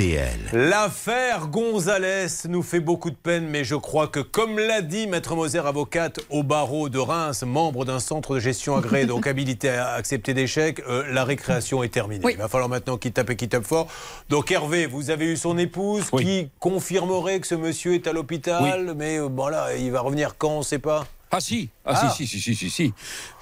RTL. 0.00 0.30
L'affaire 0.52 1.48
Gonzalez 1.48 2.26
nous 2.48 2.62
fait 2.62 2.80
beaucoup 2.80 3.10
de 3.10 3.16
peine, 3.16 3.46
mais 3.46 3.64
je 3.64 3.74
crois 3.74 4.08
que, 4.08 4.20
comme 4.20 4.58
l'a 4.58 4.80
dit 4.80 5.06
Maître 5.06 5.36
Moser, 5.36 5.58
avocate 5.58 6.20
au 6.30 6.42
barreau 6.42 6.88
de 6.88 6.98
Reims, 6.98 7.42
membre 7.42 7.84
d'un 7.84 7.98
centre 7.98 8.34
de 8.34 8.40
gestion 8.40 8.76
agréé, 8.76 9.04
donc 9.04 9.26
habilité 9.26 9.68
à 9.68 9.92
accepter 9.92 10.32
des 10.32 10.46
chèques, 10.46 10.80
euh, 10.88 11.04
la 11.12 11.24
récréation 11.24 11.82
est 11.82 11.90
terminée. 11.90 12.24
Il 12.30 12.38
va 12.38 12.48
falloir 12.48 12.70
maintenant 12.70 12.96
qu'il 12.96 13.12
tape 13.12 13.28
et 13.30 13.36
qu'il 13.36 13.50
tape 13.50 13.64
fort. 13.64 13.88
Donc 14.30 14.50
Hervé, 14.50 14.86
vous 14.86 15.10
avez 15.10 15.26
eu 15.26 15.36
son 15.36 15.58
épouse 15.58 16.10
qui 16.18 16.48
confirmerait 16.60 17.40
que 17.40 17.46
ce 17.46 17.54
monsieur 17.54 17.94
est 17.94 18.06
à 18.06 18.14
l'hôpital, 18.14 18.94
mais 18.96 19.18
euh, 19.18 19.28
voilà, 19.30 19.76
il 19.76 19.90
va 19.92 20.00
revenir 20.00 20.36
quand, 20.38 20.54
on 20.54 20.58
ne 20.58 20.64
sait 20.64 20.78
pas. 20.78 21.06
Ah 21.32 21.40
si, 21.40 21.68
ah, 21.84 21.92
Ah. 21.94 22.10
si, 22.16 22.26
si, 22.26 22.40
si, 22.40 22.40
si, 22.42 22.54
si, 22.56 22.70
si. 22.70 22.92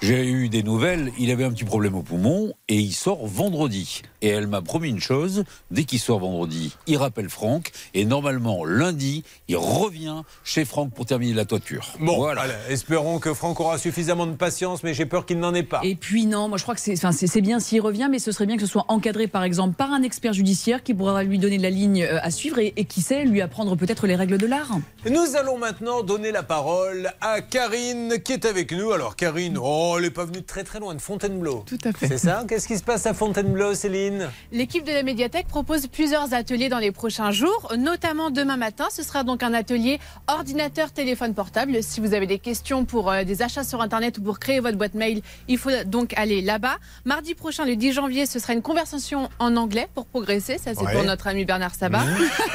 J'ai 0.01 0.23
eu 0.27 0.47
des 0.49 0.61
nouvelles, 0.61 1.11
il 1.17 1.31
avait 1.31 1.43
un 1.43 1.51
petit 1.51 1.63
problème 1.65 1.95
au 1.95 2.03
poumon 2.03 2.53
et 2.67 2.75
il 2.75 2.93
sort 2.93 3.25
vendredi. 3.25 4.03
Et 4.21 4.27
elle 4.27 4.47
m'a 4.47 4.61
promis 4.61 4.89
une 4.89 4.99
chose, 4.99 5.43
dès 5.71 5.85
qu'il 5.85 5.99
sort 5.99 6.19
vendredi, 6.19 6.75
il 6.87 6.97
rappelle 6.97 7.29
Franck 7.29 7.71
et 7.95 8.05
normalement 8.05 8.63
lundi, 8.65 9.23
il 9.47 9.57
revient 9.57 10.21
chez 10.43 10.65
Franck 10.65 10.93
pour 10.93 11.05
terminer 11.07 11.33
la 11.33 11.45
toiture. 11.45 11.93
Bon, 11.99 12.17
voilà. 12.17 12.43
espérons 12.69 13.17
que 13.19 13.33
Franck 13.33 13.59
aura 13.59 13.77
suffisamment 13.77 14.27
de 14.27 14.33
patience, 14.35 14.83
mais 14.83 14.93
j'ai 14.93 15.05
peur 15.07 15.25
qu'il 15.25 15.39
n'en 15.39 15.53
ait 15.55 15.63
pas. 15.63 15.79
Et 15.83 15.95
puis 15.95 16.25
non, 16.27 16.47
moi 16.47 16.57
je 16.57 16.63
crois 16.63 16.75
que 16.75 16.81
c'est 16.81 16.93
enfin, 16.93 17.11
c'est- 17.11 17.27
c'est 17.27 17.41
bien 17.41 17.59
s'il 17.59 17.81
revient, 17.81 18.07
mais 18.11 18.19
ce 18.19 18.31
serait 18.31 18.45
bien 18.45 18.55
que 18.57 18.61
ce 18.61 18.67
soit 18.67 18.85
encadré 18.89 19.27
par 19.27 19.43
exemple 19.43 19.73
par 19.75 19.91
un 19.93 20.03
expert 20.03 20.33
judiciaire 20.33 20.83
qui 20.83 20.93
pourra 20.93 21.23
lui 21.23 21.39
donner 21.39 21.57
la 21.57 21.69
ligne 21.71 22.03
euh, 22.03 22.19
à 22.21 22.29
suivre 22.29 22.59
et, 22.59 22.73
et 22.75 22.85
qui 22.85 23.01
sait 23.01 23.23
lui 23.25 23.41
apprendre 23.41 23.75
peut-être 23.75 24.05
les 24.05 24.15
règles 24.15 24.37
de 24.37 24.45
l'art. 24.47 24.77
Nous 25.09 25.35
allons 25.37 25.57
maintenant 25.57 26.03
donner 26.03 26.31
la 26.31 26.43
parole 26.43 27.11
à 27.21 27.41
Karine 27.41 27.78
qui 28.23 28.33
est 28.33 28.45
avec 28.45 28.71
nous. 28.71 28.91
Alors 28.91 29.15
Karine, 29.15 29.57
oh, 29.61 29.95
elle 29.97 30.03
n'est 30.03 30.09
pas 30.09 30.25
venue 30.25 30.41
de 30.41 30.45
très 30.45 30.63
très 30.63 30.79
loin, 30.79 30.93
de 30.95 31.01
Fontainebleau. 31.01 31.63
Tout 31.65 31.77
à 31.83 31.91
fait. 31.91 32.07
C'est 32.07 32.17
ça 32.17 32.43
Qu'est-ce 32.47 32.67
qui 32.67 32.77
se 32.77 32.83
passe 32.83 33.05
à 33.05 33.13
Fontainebleau, 33.13 33.73
Céline? 33.73 34.29
L'équipe 34.51 34.83
de 34.85 34.91
la 34.91 35.03
médiathèque 35.03 35.47
propose 35.47 35.87
plusieurs 35.87 36.33
ateliers 36.33 36.69
dans 36.69 36.79
les 36.79 36.91
prochains 36.91 37.31
jours, 37.31 37.73
notamment 37.77 38.29
demain 38.31 38.57
matin. 38.57 38.87
Ce 38.91 39.03
sera 39.03 39.23
donc 39.23 39.43
un 39.43 39.53
atelier 39.53 39.99
ordinateur, 40.27 40.91
téléphone 40.91 41.33
portable. 41.33 41.81
Si 41.83 41.99
vous 42.01 42.13
avez 42.13 42.27
des 42.27 42.39
questions 42.39 42.85
pour 42.85 43.11
euh, 43.11 43.23
des 43.23 43.41
achats 43.41 43.63
sur 43.63 43.81
Internet 43.81 44.17
ou 44.17 44.21
pour 44.21 44.39
créer 44.39 44.59
votre 44.59 44.77
boîte 44.77 44.93
mail, 44.95 45.21
il 45.47 45.57
faut 45.57 45.71
donc 45.85 46.13
aller 46.17 46.41
là-bas. 46.41 46.77
Mardi 47.05 47.35
prochain, 47.35 47.65
le 47.65 47.75
10 47.75 47.93
janvier, 47.93 48.25
ce 48.25 48.39
sera 48.39 48.53
une 48.53 48.61
conversation 48.61 49.29
en 49.39 49.55
anglais 49.55 49.87
pour 49.95 50.05
progresser. 50.05 50.57
Ça, 50.57 50.71
c'est 50.73 50.79
Ouais. 50.85 50.93
pour 50.93 51.03
notre 51.03 51.27
ami 51.27 51.45
Bernard 51.45 51.75
Sabat. 51.75 52.03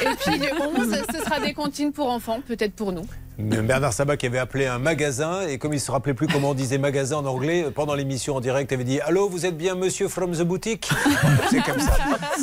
Et 0.01 0.05
puis 0.25 0.37
le 0.39 0.47
11, 0.61 1.01
ce 1.13 1.19
sera 1.23 1.39
des 1.39 1.53
comptines 1.53 1.91
pour 1.93 2.09
enfants, 2.09 2.39
peut-être 2.45 2.73
pour 2.73 2.91
nous. 2.91 3.05
Bernard 3.37 3.91
Sabat 3.91 4.15
qui 4.15 4.25
avait 4.27 4.39
appelé 4.39 4.65
un 4.65 4.79
magasin 4.79 5.41
et 5.47 5.57
comme 5.57 5.73
il 5.73 5.79
se 5.79 5.91
rappelait 5.91 6.13
plus 6.13 6.27
comment 6.27 6.51
on 6.51 6.53
disait 6.53 6.77
magasin 6.77 7.17
en 7.17 7.25
anglais, 7.25 7.65
pendant 7.73 7.93
l'émission 7.93 8.35
en 8.35 8.39
direct, 8.39 8.71
avait 8.71 8.83
dit 8.85 9.01
Allô, 9.01 9.27
vous 9.27 9.45
êtes 9.45 9.57
bien 9.57 9.75
monsieur 9.75 10.07
from 10.07 10.31
the 10.31 10.43
boutique 10.43 10.89
C'est 11.49 11.61
comme 11.61 11.79
ça. 11.79 11.97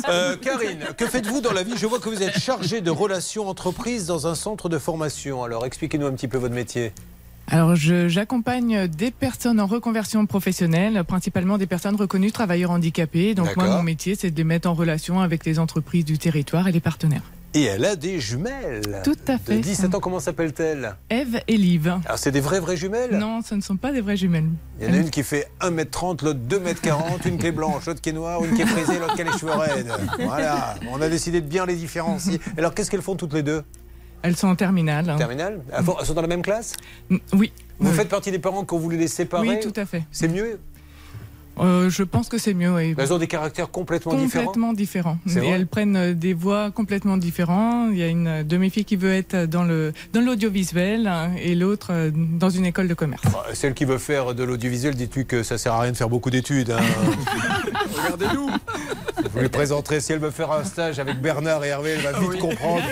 Euh, 0.09 0.37
Karine, 0.37 0.85
que 0.97 1.07
faites-vous 1.07 1.41
dans 1.41 1.53
la 1.53 1.63
vie? 1.63 1.73
Je 1.77 1.87
vois 1.87 1.99
que 1.99 2.09
vous 2.09 2.21
êtes 2.21 2.37
chargée 2.37 2.81
de 2.81 2.91
relations 2.91 3.47
entreprises 3.47 4.05
dans 4.05 4.27
un 4.27 4.35
centre 4.35 4.69
de 4.69 4.77
formation. 4.77 5.43
Alors 5.43 5.65
expliquez-nous 5.65 6.05
un 6.05 6.11
petit 6.11 6.27
peu 6.27 6.37
votre 6.37 6.53
métier. 6.53 6.91
Alors, 7.47 7.75
j'accompagne 7.75 8.87
des 8.87 9.11
personnes 9.11 9.59
en 9.59 9.65
reconversion 9.65 10.25
professionnelle, 10.25 11.03
principalement 11.03 11.57
des 11.57 11.67
personnes 11.67 11.95
reconnues 11.95 12.31
travailleurs 12.31 12.71
handicapés. 12.71 13.35
Donc, 13.35 13.57
moi, 13.57 13.67
mon 13.67 13.83
métier, 13.83 14.15
c'est 14.15 14.31
de 14.31 14.37
les 14.37 14.45
mettre 14.45 14.69
en 14.69 14.73
relation 14.73 15.19
avec 15.19 15.45
les 15.45 15.59
entreprises 15.59 16.05
du 16.05 16.17
territoire 16.17 16.69
et 16.69 16.71
les 16.71 16.79
partenaires. 16.79 17.23
Et 17.55 17.63
elle 17.63 17.85
a 17.85 17.95
des 17.95 18.19
jumelles. 18.19 19.01
Tout 19.03 19.15
à 19.27 19.37
fait. 19.37 19.57
De 19.57 19.61
17 19.61 19.93
ans, 19.93 19.99
comment 19.99 20.19
s'appelle-t-elle? 20.19 20.95
Eve 21.11 21.39
et 21.47 21.55
Liv. 21.57 21.87
Alors 22.05 22.17
c'est 22.17 22.31
des 22.31 22.39
vraies 22.41 22.59
vraies 22.59 22.77
jumelles? 22.77 23.15
Non, 23.15 23.41
ce 23.43 23.53
ne 23.53 23.61
sont 23.61 23.77
pas 23.77 23.91
des 23.91 24.01
vraies 24.01 24.17
jumelles. 24.17 24.49
Il 24.79 24.87
y 24.87 24.89
en 24.89 24.93
a 24.93 24.97
une 24.97 25.11
qui 25.11 25.21
fait 25.21 25.47
1m30, 25.61 26.23
l'autre 26.25 26.39
2m40, 26.49 27.27
une 27.27 27.37
qui 27.37 27.45
est 27.47 27.51
blanche, 27.51 27.85
l'autre 27.85 28.01
qui 28.01 28.09
est 28.09 28.13
noire, 28.13 28.43
une 28.43 28.55
qui 28.55 28.63
est 28.63 28.65
frisée, 28.65 28.97
l'autre 28.99 29.15
qui 29.15 29.21
a 29.21 29.25
les 29.25 29.37
cheveux 29.37 29.51
raides. 29.51 29.91
Voilà, 30.19 30.75
on 30.91 30.99
a 30.99 31.09
décidé 31.09 31.41
de 31.41 31.47
bien 31.47 31.67
les 31.67 31.75
différencier. 31.75 32.39
Alors 32.57 32.73
qu'est-ce 32.73 32.89
qu'elles 32.89 33.03
font 33.03 33.15
toutes 33.15 33.33
les 33.33 33.43
deux? 33.43 33.61
Elles 34.23 34.35
sont 34.35 34.47
en 34.47 34.55
terminale. 34.55 35.07
hein. 35.09 35.17
Terminale? 35.17 35.61
Elles 35.77 36.05
sont 36.05 36.13
dans 36.13 36.21
la 36.21 36.27
même 36.27 36.41
classe? 36.41 36.73
Oui. 37.33 37.51
Vous 37.77 37.89
Oui. 37.89 37.95
faites 37.95 38.09
partie 38.09 38.31
des 38.31 38.39
parents 38.39 38.63
qui 38.63 38.73
ont 38.73 38.79
voulu 38.79 38.97
les 38.97 39.07
séparer? 39.09 39.47
Oui, 39.47 39.59
tout 39.59 39.73
à 39.79 39.85
fait. 39.85 40.03
C'est 40.11 40.27
mieux? 40.27 40.59
Euh, 41.59 41.89
je 41.89 42.03
pense 42.03 42.29
que 42.29 42.37
c'est 42.37 42.53
mieux, 42.53 42.73
oui. 42.73 42.95
Elles 42.97 43.13
ont 43.13 43.17
des 43.19 43.27
caractères 43.27 43.69
complètement, 43.69 44.13
différents. 44.15 44.45
Complètement 44.45 44.73
différents. 44.73 45.17
Et 45.27 45.47
elles 45.47 45.67
prennent 45.67 45.95
euh, 45.95 46.13
des 46.13 46.33
voix 46.33 46.71
complètement 46.71 47.17
différentes. 47.17 47.89
Il 47.91 47.97
y 47.97 48.03
a 48.03 48.07
une 48.07 48.43
de 48.43 48.57
mes 48.57 48.69
filles 48.69 48.85
qui 48.85 48.95
veut 48.95 49.13
être 49.13 49.45
dans 49.45 49.63
le 49.63 49.93
dans 50.13 50.21
l'audiovisuel 50.21 51.07
hein, 51.07 51.31
et 51.41 51.53
l'autre 51.55 51.87
euh, 51.91 52.11
dans 52.13 52.49
une 52.49 52.65
école 52.65 52.87
de 52.87 52.93
commerce. 52.95 53.23
Bah, 53.25 53.45
Celle 53.53 53.73
qui 53.75 53.85
veut 53.85 53.97
faire 53.99 54.33
de 54.33 54.43
l'audiovisuel, 54.43 54.95
dites-lui 54.95 55.25
que 55.25 55.43
ça 55.43 55.57
sert 55.57 55.73
à 55.73 55.81
rien 55.81 55.91
de 55.91 55.97
faire 55.97 56.09
beaucoup 56.09 56.31
d'études. 56.31 56.71
hein. 56.71 56.81
Regardez-nous. 58.03 58.49
Vous 59.33 59.39
lui 59.39 59.49
présenterez, 59.49 59.99
si 59.99 60.11
elle 60.13 60.19
veut 60.19 60.31
faire 60.31 60.51
un 60.51 60.63
stage 60.63 60.99
avec 60.99 61.19
Bernard 61.21 61.63
et 61.63 61.69
Hervé, 61.69 61.91
elle 61.91 62.01
va 62.01 62.19
vite 62.19 62.39
comprendre. 62.39 62.83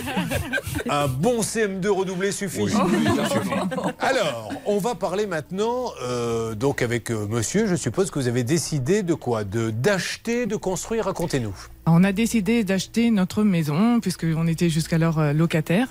Un 0.89 1.07
bon 1.07 1.41
CM2 1.41 1.88
redoublé 1.89 2.32
suffit. 2.32 2.66
Alors, 3.99 4.49
on 4.66 4.78
va 4.78 4.95
parler 4.95 5.28
maintenant, 5.28 5.91
euh, 6.03 6.55
donc 6.55 6.82
avec 6.82 7.12
euh, 7.12 7.28
monsieur, 7.30 7.68
je 7.68 7.76
suppose 7.76 8.09
que 8.12 8.20
vous 8.20 8.28
avez 8.28 8.43
décidé 8.56 9.02
de 9.02 9.14
quoi 9.14 9.45
De 9.45 9.70
D'acheter, 9.70 10.45
de 10.45 10.58
construire, 10.58 11.06
racontez-nous. 11.06 11.56
On 11.86 12.04
a 12.04 12.12
décidé 12.12 12.66
d'acheter 12.66 13.10
notre 13.10 13.43
maison 13.43 14.02
puisqu'on 14.02 14.45
était 14.45 14.70
jusqu'alors 14.70 15.20
euh, 15.20 15.32
locataire. 15.32 15.88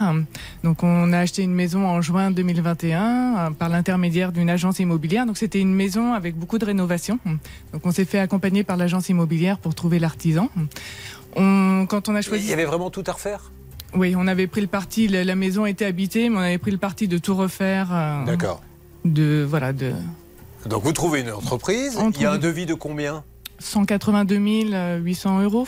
Donc 0.62 0.82
on 0.82 1.10
a 1.14 1.18
acheté 1.20 1.42
une 1.42 1.54
maison 1.54 1.86
en 1.86 2.02
juin 2.02 2.30
2021 2.30 3.00
euh, 3.00 3.50
par 3.52 3.70
l'intermédiaire 3.70 4.30
d'une 4.30 4.50
agence 4.50 4.78
immobilière. 4.78 5.24
Donc 5.24 5.38
c'était 5.38 5.58
une 5.60 5.74
maison 5.74 6.12
avec 6.12 6.36
beaucoup 6.36 6.58
de 6.58 6.66
rénovations. 6.66 7.18
Donc 7.72 7.80
on 7.84 7.92
s'est 7.92 8.04
fait 8.04 8.18
accompagner 8.18 8.62
par 8.62 8.76
l'agence 8.76 9.08
immobilière 9.08 9.56
pour 9.58 9.74
trouver 9.74 9.98
l'artisan. 9.98 10.50
On, 11.36 11.86
quand 11.88 12.10
on 12.10 12.14
a 12.14 12.20
choisi, 12.20 12.44
Il 12.44 12.50
y 12.50 12.52
avait 12.52 12.66
vraiment 12.66 12.90
tout 12.90 13.04
à 13.06 13.12
refaire? 13.12 13.50
Oui, 13.94 14.14
on 14.18 14.26
avait 14.26 14.46
pris 14.48 14.60
le 14.60 14.66
parti. 14.66 15.08
La, 15.08 15.24
la 15.24 15.34
maison 15.34 15.64
était 15.64 15.86
habitée, 15.86 16.28
mais 16.28 16.36
on 16.36 16.40
avait 16.40 16.58
pris 16.58 16.72
le 16.72 16.78
parti 16.78 17.08
de 17.08 17.16
tout 17.16 17.34
refaire. 17.34 17.88
euh, 17.90 18.24
D'accord. 18.26 18.60
De 19.06 19.46
voilà 19.48 19.72
de 19.72 19.92
Donc 20.66 20.82
vous 20.84 20.92
trouvez 20.92 21.20
une 21.20 21.30
entreprise, 21.30 21.98
il 22.16 22.22
y 22.22 22.26
a 22.26 22.32
un 22.32 22.38
devis 22.38 22.66
de 22.66 22.74
combien? 22.74 23.24
182 23.58 24.36
800 24.98 25.42
euros. 25.42 25.66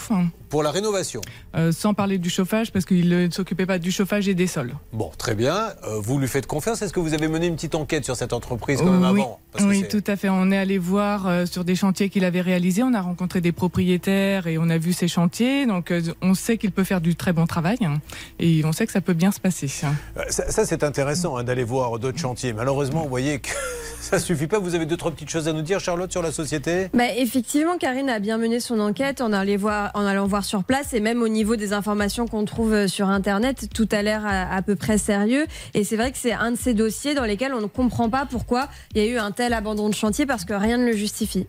Pour 0.52 0.62
la 0.62 0.70
rénovation 0.70 1.22
euh, 1.54 1.72
sans 1.72 1.94
parler 1.94 2.18
du 2.18 2.28
chauffage, 2.28 2.72
parce 2.72 2.84
qu'il 2.84 3.08
ne 3.08 3.30
s'occupait 3.30 3.64
pas 3.64 3.78
du 3.78 3.90
chauffage 3.90 4.28
et 4.28 4.34
des 4.34 4.46
sols. 4.46 4.74
Bon, 4.92 5.10
très 5.16 5.34
bien. 5.34 5.68
Euh, 5.84 5.98
vous 5.98 6.18
lui 6.18 6.28
faites 6.28 6.46
confiance. 6.46 6.82
Est-ce 6.82 6.92
que 6.92 7.00
vous 7.00 7.14
avez 7.14 7.26
mené 7.26 7.46
une 7.46 7.54
petite 7.54 7.74
enquête 7.74 8.04
sur 8.04 8.16
cette 8.16 8.34
entreprise 8.34 8.80
quand 8.80 8.90
même 8.90 9.00
oui, 9.00 9.20
avant? 9.22 9.40
Parce 9.50 9.64
oui 9.64 9.84
tout 9.88 10.04
à 10.06 10.16
fait. 10.16 10.28
On 10.28 10.50
est 10.50 10.58
allé 10.58 10.76
voir 10.76 11.26
euh, 11.26 11.46
sur 11.46 11.64
des 11.64 11.74
chantiers 11.74 12.10
qu'il 12.10 12.24
avait 12.24 12.42
réalisés. 12.42 12.82
On 12.82 12.92
a 12.92 13.00
rencontré 13.00 13.40
des 13.40 13.52
propriétaires 13.52 14.46
et 14.46 14.58
on 14.58 14.68
a 14.68 14.76
vu 14.76 14.92
ces 14.92 15.08
chantiers. 15.08 15.64
Donc, 15.64 15.90
euh, 15.90 16.02
on 16.20 16.34
sait 16.34 16.58
qu'il 16.58 16.70
peut 16.70 16.84
faire 16.84 17.00
du 17.00 17.16
très 17.16 17.32
bon 17.32 17.46
travail 17.46 17.78
hein, 17.82 18.00
et 18.38 18.62
on 18.64 18.72
sait 18.72 18.84
que 18.84 18.92
ça 18.92 19.00
peut 19.00 19.14
bien 19.14 19.32
se 19.32 19.40
passer. 19.40 19.68
Ça, 19.68 19.88
ça, 20.28 20.66
c'est 20.66 20.84
intéressant 20.84 21.36
hein, 21.36 21.44
d'aller 21.44 21.64
voir 21.64 21.98
d'autres 21.98 22.18
chantiers. 22.18 22.52
Malheureusement, 22.52 23.02
vous 23.02 23.08
voyez 23.08 23.40
que 23.40 23.48
ça 24.00 24.18
suffit 24.18 24.46
pas. 24.46 24.58
Vous 24.58 24.74
avez 24.74 24.86
deux, 24.86 24.96
trois 24.96 25.12
petites 25.12 25.30
choses 25.30 25.48
à 25.48 25.52
nous 25.52 25.62
dire, 25.62 25.80
Charlotte, 25.80 26.10
sur 26.10 26.22
la 26.22 26.32
société? 26.32 26.88
Bah, 26.94 27.14
effectivement, 27.16 27.78
Karine 27.78 28.10
a 28.10 28.18
bien 28.18 28.38
mené 28.38 28.60
son 28.60 28.80
enquête 28.80 29.20
en, 29.20 29.32
allant 29.32 29.56
voir, 29.56 29.90
en 29.94 30.04
allant 30.04 30.26
voir 30.26 30.41
sur 30.44 30.64
place 30.64 30.92
et 30.94 31.00
même 31.00 31.22
au 31.22 31.28
niveau 31.28 31.56
des 31.56 31.72
informations 31.72 32.26
qu'on 32.26 32.44
trouve 32.44 32.72
euh, 32.72 32.88
sur 32.88 33.08
Internet, 33.08 33.68
tout 33.74 33.88
a 33.92 34.02
l'air 34.02 34.24
à, 34.26 34.54
à 34.54 34.62
peu 34.62 34.76
près 34.76 34.98
sérieux. 34.98 35.46
Et 35.74 35.84
c'est 35.84 35.96
vrai 35.96 36.12
que 36.12 36.18
c'est 36.18 36.32
un 36.32 36.52
de 36.52 36.56
ces 36.56 36.74
dossiers 36.74 37.14
dans 37.14 37.24
lesquels 37.24 37.54
on 37.54 37.60
ne 37.60 37.66
comprend 37.66 38.08
pas 38.10 38.26
pourquoi 38.26 38.68
il 38.94 39.02
y 39.02 39.06
a 39.06 39.08
eu 39.08 39.18
un 39.18 39.30
tel 39.30 39.52
abandon 39.52 39.88
de 39.88 39.94
chantier 39.94 40.26
parce 40.26 40.44
que 40.44 40.54
rien 40.54 40.76
ne 40.78 40.86
le 40.86 40.96
justifie. 40.96 41.46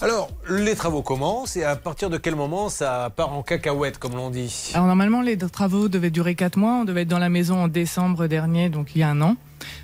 Alors, 0.00 0.28
les 0.50 0.74
travaux 0.74 1.02
commencent 1.02 1.56
et 1.56 1.64
à 1.64 1.76
partir 1.76 2.10
de 2.10 2.18
quel 2.18 2.34
moment 2.34 2.68
ça 2.68 3.10
part 3.14 3.32
en 3.32 3.42
cacahuète, 3.42 3.98
comme 3.98 4.14
l'on 4.16 4.30
dit? 4.30 4.70
Alors, 4.74 4.86
normalement, 4.86 5.22
les 5.22 5.36
travaux 5.38 5.88
devaient 5.88 6.10
durer 6.10 6.34
4 6.34 6.56
mois. 6.56 6.74
On 6.80 6.84
devait 6.84 7.02
être 7.02 7.08
dans 7.08 7.18
la 7.18 7.28
maison 7.28 7.62
en 7.62 7.68
décembre 7.68 8.26
dernier, 8.26 8.68
donc 8.68 8.94
il 8.94 9.00
y 9.00 9.02
a 9.02 9.08
un 9.08 9.20
an. 9.22 9.36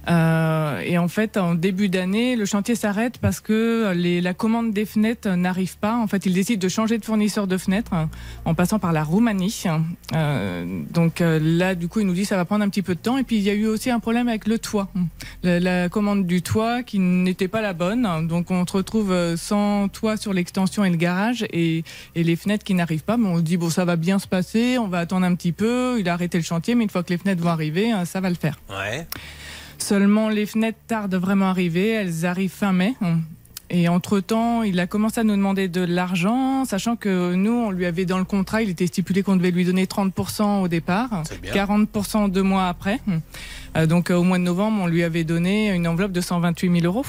Euh, 0.09 0.81
et 0.81 0.99
en 0.99 1.09
fait, 1.09 1.37
en 1.37 1.55
début 1.55 1.89
d'année, 1.89 2.37
le 2.37 2.45
chantier 2.45 2.75
s'arrête 2.75 3.19
parce 3.19 3.41
que 3.41 3.93
la 3.95 4.35
commande 4.35 4.73
des 4.73 4.85
fenêtres 4.85 5.29
n'arrive 5.29 5.79
pas. 5.79 5.97
En 5.97 6.07
fait, 6.07 6.27
ils 6.27 6.35
décident 6.35 6.61
de 6.61 6.69
changer 6.69 6.99
de 6.99 7.05
fournisseur 7.05 7.47
de 7.47 7.57
fenêtres 7.57 7.93
en 8.45 8.55
passant 8.55 8.79
par 8.79 8.93
la 8.93 9.05
Roumanie. 9.05 9.65
Euh, 10.15 10.65
donc 10.91 11.21
euh, 11.21 11.39
là, 11.43 11.75
du 11.75 11.89
coup, 11.89 12.01
ils 12.01 12.07
nous 12.07 12.15
disent 12.15 12.29
ça 12.29 12.37
va 12.37 12.45
prendre 12.45 12.65
un 12.65 12.69
petit 12.69 12.83
peu 12.83 12.95
de 12.95 13.01
temps. 13.01 13.19
Et 13.19 13.25
puis, 13.25 13.37
il 13.37 13.43
y 13.43 13.51
a 13.51 13.55
eu 13.55 13.67
aussi 13.67 13.91
un 13.91 14.01
problème 14.01 14.29
avec 14.29 14.47
le 14.47 14.59
toit. 14.59 14.89
La, 15.43 15.89
commande 15.89 16.27
du 16.27 16.43
toit 16.43 16.83
qui 16.83 16.99
n'était 16.99 17.49
pas 17.49 17.61
la 17.61 17.73
bonne. 17.73 18.27
Donc, 18.27 18.51
on 18.51 18.67
se 18.67 18.73
retrouve 18.73 19.15
sans 19.37 19.89
toit 19.89 20.17
sur 20.17 20.33
l'extension 20.33 20.85
et 20.85 20.91
le 20.91 20.97
garage 20.97 21.45
et, 21.53 21.85
les 22.15 22.37
fenêtres 22.37 22.65
qui 22.65 22.75
n'arrivent 22.75 23.05
pas. 23.05 23.17
Mais 23.17 23.29
on 23.29 23.37
se 23.37 23.43
dit, 23.43 23.57
bon, 23.57 23.71
ça 23.71 23.85
va 23.85 23.97
bien 23.97 24.19
se 24.19 24.27
passer. 24.27 24.79
On 24.79 24.89
va 24.89 24.99
attendre 24.99 25.27
un 25.27 25.35
petit 25.35 25.53
peu. 25.53 25.97
Il 25.99 26.09
a 26.09 26.13
arrêté 26.13 26.39
le 26.39 26.45
chantier, 26.45 26.75
mais 26.75 26.85
une 26.85 26.91
fois 26.91 27.03
que 27.03 27.11
les 27.11 27.19
fenêtres 27.19 27.43
vont 27.43 27.51
arriver, 27.51 27.93
ça 28.05 28.21
va 28.21 28.29
le 28.29 28.37
faire. 28.37 28.59
Ouais. 28.69 29.07
Seulement, 29.81 30.29
les 30.29 30.47
fenêtres 30.47 30.79
tardent 30.87 31.17
vraiment 31.17 31.47
à 31.47 31.51
arriver. 31.51 31.89
Elles 31.89 32.27
arrivent 32.27 32.51
fin 32.51 32.73
mai. 32.73 32.95
Et 33.73 33.89
entre-temps, 33.89 34.65
il 34.65 34.81
a 34.81 34.89
commencé 34.89 35.21
à 35.21 35.25
nous 35.25 35.37
demander 35.37 35.69
de 35.69 35.81
l'argent, 35.81 36.65
sachant 36.65 36.97
que 36.97 37.35
nous, 37.35 37.53
on 37.53 37.71
lui 37.71 37.87
avait 37.87 38.05
dans 38.05 38.19
le 38.19 38.25
contrat, 38.25 38.63
il 38.63 38.71
était 38.71 38.89
stipulé 38.89 39.23
qu'on 39.23 39.37
devait 39.37 39.53
lui 39.53 39.65
donner 39.65 39.87
30% 39.87 40.63
au 40.63 40.67
départ, 40.67 41.23
bien. 41.41 41.53
40% 41.67 42.33
deux 42.33 42.43
mois 42.43 42.67
après. 42.67 42.99
Euh, 43.77 43.87
donc 43.87 44.11
euh, 44.11 44.17
au 44.17 44.25
mois 44.25 44.39
de 44.39 44.43
novembre, 44.43 44.83
on 44.83 44.87
lui 44.89 45.05
avait 45.05 45.23
donné 45.23 45.73
une 45.73 45.87
enveloppe 45.87 46.11
de 46.11 46.21
128 46.21 46.81
000 46.81 46.85
euros. 46.85 47.05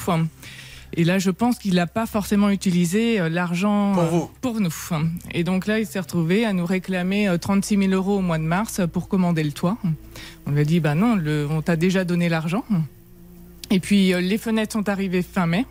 Et 0.94 1.04
là, 1.06 1.20
je 1.20 1.30
pense 1.32 1.58
qu'il 1.58 1.76
n'a 1.76 1.88
pas 1.88 2.06
forcément 2.06 2.50
utilisé 2.50 3.20
euh, 3.20 3.30
l'argent 3.30 3.94
Pour 3.94 4.04
euh, 4.04 4.26
pour 4.42 4.60
nous. 4.60 4.74
Et 5.34 5.44
donc 5.44 5.66
là, 5.68 5.80
il 5.80 5.86
s'est 5.86 6.00
retrouvé 6.00 6.46
à 6.46 6.52
nous 6.54 6.66
réclamer 6.66 7.28
euh, 7.30 7.38
36 7.38 7.78
000 7.78 7.92
euros 7.94 8.18
au 8.18 8.22
mois 8.22 8.38
de 8.38 8.44
mars 8.44 8.82
pour 8.92 9.08
commander 9.08 9.44
le 9.44 9.52
toit. 9.54 9.78
On 10.46 10.52
lui 10.52 10.60
a 10.62 10.66
dit, 10.66 10.80
bah 10.82 10.96
non, 10.96 11.16
le- 11.16 11.48
on 11.50 11.62
t'a 11.62 11.76
déjà 11.78 12.04
donné 12.04 12.28
l'argent. 12.28 12.64
Et 13.70 13.80
puis 13.80 14.14
euh, 14.14 14.20
les 14.20 14.38
fenêtres 14.38 14.74
sont 14.74 14.89
arrivées 14.89 15.22
fin 15.22 15.46
mai. 15.48 15.66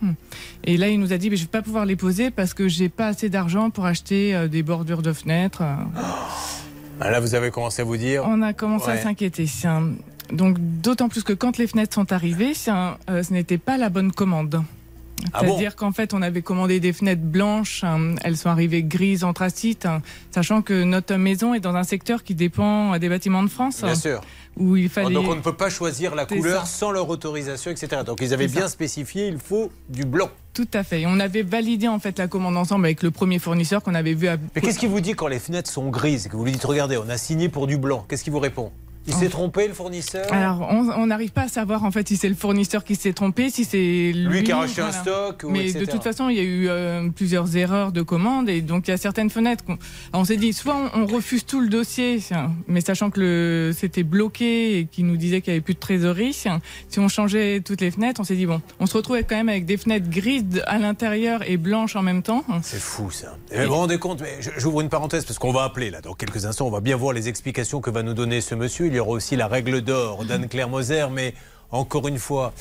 Et 0.63 0.75
là, 0.77 0.89
il 0.89 0.99
nous 0.99 1.13
a 1.13 1.17
dit, 1.17 1.29
mais 1.29 1.35
je 1.35 1.43
vais 1.43 1.49
pas 1.49 1.61
pouvoir 1.61 1.85
les 1.85 1.95
poser 1.95 2.31
parce 2.31 2.55
que 2.55 2.67
j'ai 2.67 2.89
pas 2.89 3.07
assez 3.07 3.29
d'argent 3.29 3.69
pour 3.69 3.85
acheter 3.85 4.33
euh, 4.33 4.47
des 4.47 4.63
bordures 4.63 5.03
de 5.03 5.13
fenêtres. 5.13 5.61
Euh, 5.61 5.75
Ah, 6.99 7.11
Là, 7.11 7.19
vous 7.19 7.35
avez 7.35 7.51
commencé 7.51 7.81
à 7.81 7.85
vous 7.85 7.97
dire. 7.97 8.23
On 8.27 8.41
a 8.41 8.53
commencé 8.53 8.89
à 8.89 8.97
s'inquiéter. 8.97 9.45
Donc 10.33 10.57
d'autant 10.81 11.09
plus 11.09 11.23
que 11.23 11.33
quand 11.33 11.57
les 11.59 11.67
fenêtres 11.67 11.93
sont 11.93 12.11
arrivées, 12.11 12.53
un- 12.67 12.97
euh, 13.09 13.21
ce 13.21 13.33
n'était 13.33 13.57
pas 13.59 13.77
la 13.77 13.89
bonne 13.89 14.11
commande. 14.11 14.63
Ah 15.33 15.43
bon 15.43 15.49
C'est-à-dire 15.49 15.75
qu'en 15.75 15.91
fait, 15.91 16.13
on 16.13 16.21
avait 16.21 16.41
commandé 16.41 16.79
des 16.79 16.93
fenêtres 16.93 17.21
blanches, 17.21 17.83
hein, 17.83 18.15
elles 18.23 18.37
sont 18.37 18.49
arrivées 18.49 18.83
grises, 18.83 19.23
anthracite, 19.23 19.85
hein, 19.85 20.01
sachant 20.31 20.61
que 20.61 20.83
notre 20.83 21.15
maison 21.15 21.53
est 21.53 21.59
dans 21.59 21.75
un 21.75 21.83
secteur 21.83 22.23
qui 22.23 22.35
dépend 22.35 22.97
des 22.97 23.09
bâtiments 23.09 23.43
de 23.43 23.49
France. 23.49 23.81
Bien 23.81 23.89
hein, 23.91 23.95
sûr. 23.95 24.21
Où 24.57 24.75
il 24.75 24.89
fallait... 24.89 25.13
Donc 25.13 25.29
on 25.29 25.35
ne 25.35 25.41
peut 25.41 25.55
pas 25.55 25.69
choisir 25.69 26.13
la 26.13 26.25
couleur 26.25 26.65
ça. 26.65 26.79
sans 26.79 26.91
leur 26.91 27.09
autorisation, 27.09 27.71
etc. 27.71 28.01
Donc 28.05 28.19
ils 28.21 28.33
avaient 28.33 28.47
bien 28.47 28.63
ça. 28.63 28.69
spécifié, 28.69 29.27
il 29.27 29.37
faut 29.37 29.71
du 29.89 30.03
blanc. 30.03 30.29
Tout 30.53 30.67
à 30.73 30.83
fait. 30.83 31.01
Et 31.01 31.07
On 31.07 31.19
avait 31.19 31.43
validé 31.43 31.87
en 31.87 31.99
fait 31.99 32.19
la 32.19 32.27
commande 32.27 32.57
ensemble 32.57 32.85
avec 32.85 33.01
le 33.03 33.11
premier 33.11 33.39
fournisseur 33.39 33.81
qu'on 33.81 33.95
avait 33.95 34.13
vu 34.13 34.27
à... 34.27 34.37
Mais 34.55 34.61
qu'est-ce 34.61 34.79
qu'il 34.79 34.89
vous 34.89 34.99
dit 34.99 35.13
quand 35.13 35.27
les 35.27 35.39
fenêtres 35.39 35.71
sont 35.71 35.89
grises 35.89 36.25
et 36.25 36.29
que 36.29 36.35
vous 36.35 36.43
lui 36.43 36.51
dites 36.51 36.65
regardez, 36.65 36.97
on 36.97 37.09
a 37.09 37.17
signé 37.17 37.47
pour 37.47 37.67
du 37.67 37.77
blanc 37.77 38.05
Qu'est-ce 38.09 38.23
qu'il 38.23 38.33
vous 38.33 38.39
répond? 38.39 38.71
Il 39.07 39.13
s'est 39.13 39.29
trompé 39.29 39.67
le 39.67 39.73
fournisseur 39.73 40.31
Alors, 40.31 40.67
on 40.69 40.89
on 40.89 41.07
n'arrive 41.07 41.31
pas 41.31 41.43
à 41.43 41.47
savoir 41.47 41.83
en 41.83 41.91
fait 41.91 42.07
si 42.07 42.17
c'est 42.17 42.29
le 42.29 42.35
fournisseur 42.35 42.83
qui 42.83 42.95
s'est 42.95 43.13
trompé, 43.13 43.49
si 43.49 43.65
c'est 43.65 44.11
lui, 44.13 44.43
qui 44.43 44.51
a 44.51 44.57
racheté 44.57 44.81
un 44.81 44.91
stock 44.91 45.43
ou 45.43 45.49
Mais 45.49 45.69
etc. 45.69 45.79
de 45.79 45.85
toute 45.85 46.03
façon, 46.03 46.29
il 46.29 46.37
y 46.37 46.39
a 46.39 46.43
eu 46.43 46.67
euh, 46.67 47.09
plusieurs 47.09 47.55
erreurs 47.57 47.91
de 47.91 48.01
commande 48.01 48.49
et 48.49 48.61
donc 48.61 48.87
il 48.87 48.91
y 48.91 48.93
a 48.93 48.97
certaines 48.97 49.29
fenêtres. 49.29 49.63
Alors, 49.67 50.21
on 50.21 50.25
s'est 50.25 50.37
dit, 50.37 50.53
soit 50.53 50.75
on, 50.75 51.01
on 51.01 51.05
refuse 51.05 51.45
tout 51.45 51.61
le 51.61 51.69
dossier, 51.69 52.21
tiens, 52.25 52.51
mais 52.67 52.81
sachant 52.81 53.09
que 53.09 53.71
c'était 53.75 54.03
bloqué 54.03 54.79
et 54.79 54.85
qu'il 54.85 55.05
nous 55.07 55.17
disait 55.17 55.41
qu'il 55.41 55.53
n'y 55.53 55.57
avait 55.57 55.63
plus 55.63 55.73
de 55.73 55.79
trésorerie, 55.79 56.35
tiens, 56.39 56.61
si 56.89 56.99
on 56.99 57.07
changeait 57.07 57.61
toutes 57.61 57.81
les 57.81 57.91
fenêtres, 57.91 58.21
on 58.21 58.23
s'est 58.23 58.35
dit 58.35 58.45
bon, 58.45 58.61
on 58.79 58.85
se 58.85 58.95
retrouve 58.97 59.11
quand 59.27 59.35
même 59.35 59.49
avec 59.49 59.65
des 59.65 59.77
fenêtres 59.77 60.09
grises 60.09 60.61
à 60.65 60.77
l'intérieur 60.77 61.49
et 61.49 61.57
blanches 61.57 61.95
en 61.95 62.01
même 62.01 62.23
temps. 62.23 62.43
C'est 62.61 62.79
fou 62.79 63.11
ça. 63.11 63.37
Et 63.51 63.61
vous 63.65 63.67
vous 63.67 63.75
rendez 63.75 63.97
compte, 63.97 64.23
j'ouvre 64.57 64.81
une 64.81 64.89
parenthèse 64.89 65.25
parce 65.25 65.39
qu'on 65.39 65.51
va 65.51 65.63
appeler 65.63 65.89
là 65.89 66.01
dans 66.01 66.13
quelques 66.13 66.45
instants, 66.45 66.67
on 66.67 66.71
va 66.71 66.81
bien 66.81 66.95
voir 66.95 67.13
les 67.13 67.27
explications 67.27 67.81
que 67.81 67.89
va 67.89 68.03
nous 68.03 68.13
donner 68.13 68.41
ce 68.41 68.55
monsieur. 68.55 68.90
Il 68.91 68.95
y 68.95 68.99
aura 68.99 69.11
aussi 69.11 69.37
la 69.37 69.47
règle 69.47 69.81
d'or 69.81 70.25
d'Anne-Claire 70.25 70.67
Moser, 70.67 71.05
mais 71.09 71.33
encore 71.69 72.09
une 72.09 72.19
fois, 72.19 72.51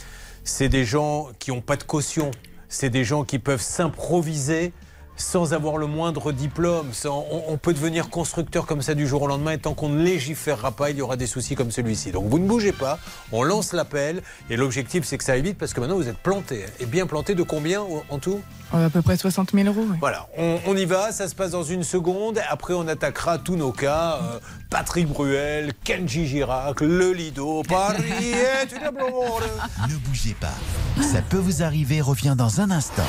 c'est 0.44 0.68
des 0.68 0.84
gens 0.84 1.26
qui 1.40 1.50
n'ont 1.50 1.60
pas 1.60 1.74
de 1.74 1.82
caution, 1.82 2.30
c'est 2.68 2.88
des 2.88 3.02
gens 3.02 3.24
qui 3.24 3.40
peuvent 3.40 3.60
s'improviser 3.60 4.72
sans 5.20 5.52
avoir 5.54 5.76
le 5.76 5.86
moindre 5.86 6.32
diplôme. 6.32 6.88
Sans- 6.92 7.24
on, 7.30 7.44
on 7.52 7.56
peut 7.56 7.72
devenir 7.72 8.10
constructeur 8.10 8.66
comme 8.66 8.82
ça 8.82 8.94
du 8.94 9.06
jour 9.06 9.22
au 9.22 9.26
lendemain 9.26 9.52
et 9.52 9.58
tant 9.58 9.74
qu'on 9.74 9.88
ne 9.90 10.02
légiférera 10.02 10.72
pas, 10.72 10.90
il 10.90 10.96
y 10.96 11.02
aura 11.02 11.16
des 11.16 11.26
soucis 11.26 11.54
comme 11.54 11.70
celui-ci. 11.70 12.10
Donc 12.10 12.26
vous 12.28 12.38
ne 12.38 12.46
bougez 12.48 12.72
pas, 12.72 12.98
on 13.32 13.42
lance 13.42 13.72
l'appel 13.72 14.22
et 14.48 14.56
l'objectif 14.56 15.04
c'est 15.04 15.18
que 15.18 15.24
ça 15.24 15.32
aille 15.32 15.42
vite 15.42 15.58
parce 15.58 15.72
que 15.74 15.80
maintenant 15.80 15.96
vous 15.96 16.08
êtes 16.08 16.18
planté. 16.18 16.64
Et 16.80 16.86
bien 16.86 17.06
planté 17.06 17.34
de 17.34 17.42
combien 17.42 17.82
en- 17.82 18.18
tout? 18.18 18.40
Euh, 18.74 18.86
à 18.86 18.90
peu 18.90 19.02
près 19.02 19.16
60 19.16 19.50
000 19.52 19.66
euros. 19.66 19.84
oui. 19.90 19.96
voilà, 20.00 20.28
on, 20.38 20.58
on 20.66 20.76
y 20.76 20.84
va, 20.84 21.10
ça 21.12 21.26
se 21.28 21.34
passe 21.34 21.50
dans 21.50 21.64
une 21.64 21.82
seconde. 21.82 22.40
Après, 22.50 22.72
on 22.72 22.86
attaquera 22.86 23.38
tous 23.38 23.56
nos 23.56 23.72
cas. 23.72 24.20
euh, 24.22 24.38
Patrick 24.70 25.08
Bruel, 25.08 25.72
Kenji 25.82 26.28
Girac, 26.28 26.80
le 26.80 27.12
Lido, 27.12 27.62
Paris 27.68 28.04
est 28.22 28.70
une. 28.72 29.90
Ne 29.90 29.96
bougez 29.96 30.36
pas. 30.40 30.54
Ça 31.02 31.20
peut 31.22 31.38
vous 31.38 31.62
arriver 31.64 32.00
revient 32.00 32.34
dans 32.38 32.60
un 32.60 32.70
instant. 32.70 33.02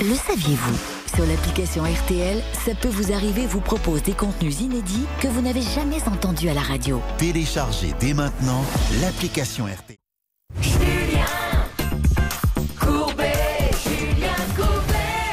Le 0.00 0.14
saviez-vous? 0.14 0.95
Sur 1.14 1.26
l'application 1.26 1.84
RTL, 1.84 2.42
ça 2.64 2.74
peut 2.74 2.88
vous 2.88 3.12
arriver 3.12 3.46
vous 3.46 3.60
propose 3.60 4.02
des 4.02 4.12
contenus 4.12 4.60
inédits 4.60 5.06
que 5.20 5.28
vous 5.28 5.40
n'avez 5.40 5.62
jamais 5.62 6.02
entendus 6.06 6.48
à 6.48 6.54
la 6.54 6.60
radio. 6.60 7.00
Téléchargez 7.18 7.94
dès 8.00 8.14
maintenant 8.14 8.62
l'application 9.00 9.66
RT. 9.66 9.96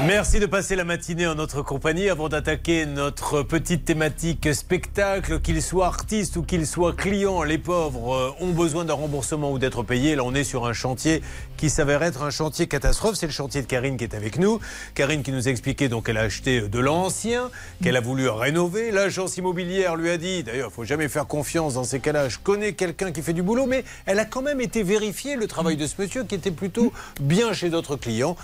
Merci 0.05 0.41
de 0.41 0.45
passer 0.45 0.75
la 0.75 0.83
matinée 0.83 1.27
en 1.27 1.35
notre 1.35 1.61
compagnie 1.61 2.09
avant 2.09 2.27
d'attaquer 2.27 2.85
notre 2.85 3.41
petite 3.41 3.85
thématique 3.85 4.53
spectacle. 4.53 5.39
Qu'ils 5.39 5.61
soient 5.61 5.85
artistes 5.85 6.35
ou 6.35 6.43
qu'ils 6.43 6.67
soient 6.67 6.91
clients, 6.91 7.43
les 7.43 7.57
pauvres 7.57 8.13
euh, 8.13 8.43
ont 8.43 8.51
besoin 8.51 8.83
d'un 8.83 8.95
remboursement 8.95 9.53
ou 9.53 9.59
d'être 9.59 9.81
payés. 9.81 10.15
Là, 10.15 10.23
on 10.25 10.35
est 10.35 10.43
sur 10.43 10.65
un 10.65 10.73
chantier 10.73 11.21
qui 11.55 11.69
s'avère 11.69 12.03
être 12.03 12.21
un 12.21 12.31
chantier 12.31 12.67
catastrophe. 12.67 13.15
C'est 13.15 13.27
le 13.27 13.31
chantier 13.31 13.61
de 13.61 13.65
Karine 13.65 13.95
qui 13.95 14.03
est 14.03 14.13
avec 14.13 14.37
nous. 14.37 14.59
Karine 14.93 15.23
qui 15.23 15.31
nous 15.31 15.47
a 15.47 15.51
expliqué 15.51 15.87
donc 15.87 16.07
qu'elle 16.07 16.17
a 16.17 16.23
acheté 16.23 16.59
de 16.59 16.79
l'ancien, 16.79 17.49
qu'elle 17.81 17.95
a 17.95 18.01
voulu 18.01 18.27
rénover. 18.27 18.91
L'agence 18.91 19.37
immobilière 19.37 19.95
lui 19.95 20.09
a 20.09 20.17
dit, 20.17 20.43
d'ailleurs, 20.43 20.69
il 20.69 20.75
faut 20.75 20.83
jamais 20.83 21.07
faire 21.07 21.27
confiance 21.27 21.75
dans 21.75 21.85
ces 21.85 22.01
cas-là. 22.01 22.27
Je 22.27 22.39
connais 22.39 22.73
quelqu'un 22.73 23.13
qui 23.13 23.21
fait 23.21 23.33
du 23.33 23.41
boulot, 23.41 23.67
mais 23.67 23.85
elle 24.05 24.19
a 24.19 24.25
quand 24.25 24.41
même 24.41 24.59
été 24.59 24.83
vérifier 24.83 25.37
le 25.37 25.47
travail 25.47 25.77
de 25.77 25.87
ce 25.87 25.95
monsieur 25.97 26.25
qui 26.25 26.35
était 26.35 26.51
plutôt 26.51 26.91
bien 27.21 27.53
chez 27.53 27.69
d'autres 27.69 27.95
clients. 27.95 28.35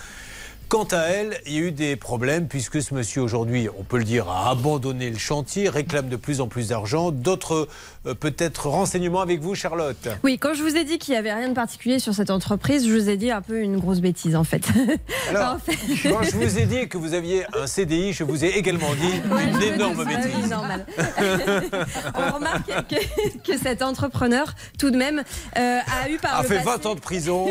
Quant 0.70 0.84
à 0.92 0.98
elle, 0.98 1.36
il 1.46 1.52
y 1.52 1.56
a 1.56 1.60
eu 1.62 1.72
des 1.72 1.96
problèmes 1.96 2.46
puisque 2.46 2.80
ce 2.80 2.94
monsieur 2.94 3.22
aujourd'hui, 3.22 3.68
on 3.76 3.82
peut 3.82 3.98
le 3.98 4.04
dire, 4.04 4.28
a 4.30 4.50
abandonné 4.52 5.10
le 5.10 5.18
chantier, 5.18 5.68
réclame 5.68 6.08
de 6.08 6.14
plus 6.14 6.40
en 6.40 6.46
plus 6.46 6.68
d'argent. 6.68 7.10
D'autres 7.10 7.66
euh, 8.06 8.14
peut-être 8.14 8.68
renseignements 8.68 9.20
avec 9.20 9.40
vous, 9.40 9.56
Charlotte 9.56 10.06
Oui, 10.22 10.38
quand 10.38 10.54
je 10.54 10.62
vous 10.62 10.76
ai 10.76 10.84
dit 10.84 10.98
qu'il 10.98 11.10
n'y 11.14 11.18
avait 11.18 11.32
rien 11.32 11.48
de 11.48 11.54
particulier 11.54 11.98
sur 11.98 12.14
cette 12.14 12.30
entreprise, 12.30 12.86
je 12.86 12.92
vous 12.94 13.08
ai 13.08 13.16
dit 13.16 13.32
un 13.32 13.42
peu 13.42 13.58
une 13.60 13.78
grosse 13.80 13.98
bêtise 14.00 14.36
en 14.36 14.44
fait. 14.44 14.62
Alors, 15.30 15.54
En 15.54 15.58
fait- 15.58 15.76
quand 16.08 16.22
je 16.22 16.36
vous 16.36 16.58
ai 16.60 16.66
dit 16.66 16.88
que 16.88 16.98
vous 16.98 17.14
aviez 17.14 17.44
un 17.60 17.66
CDI, 17.66 18.12
je 18.12 18.22
vous 18.22 18.44
ai 18.44 18.50
également 18.56 18.94
dit 18.94 19.20
une 19.56 19.62
énorme 19.74 20.04
oui, 20.06 20.14
bêtise. 20.14 20.48
normal. 20.48 20.86
On 22.14 22.32
remarque 22.36 22.70
que, 22.88 23.38
que 23.52 23.58
cet 23.58 23.82
entrepreneur, 23.82 24.54
tout 24.78 24.92
de 24.92 24.96
même, 24.96 25.24
euh, 25.58 25.78
a 26.04 26.08
eu 26.08 26.16
par 26.18 26.36
A 26.38 26.42
le 26.42 26.48
fait 26.48 26.54
passé- 26.58 26.64
20 26.64 26.86
ans 26.86 26.94
de 26.94 27.00
prison. 27.00 27.46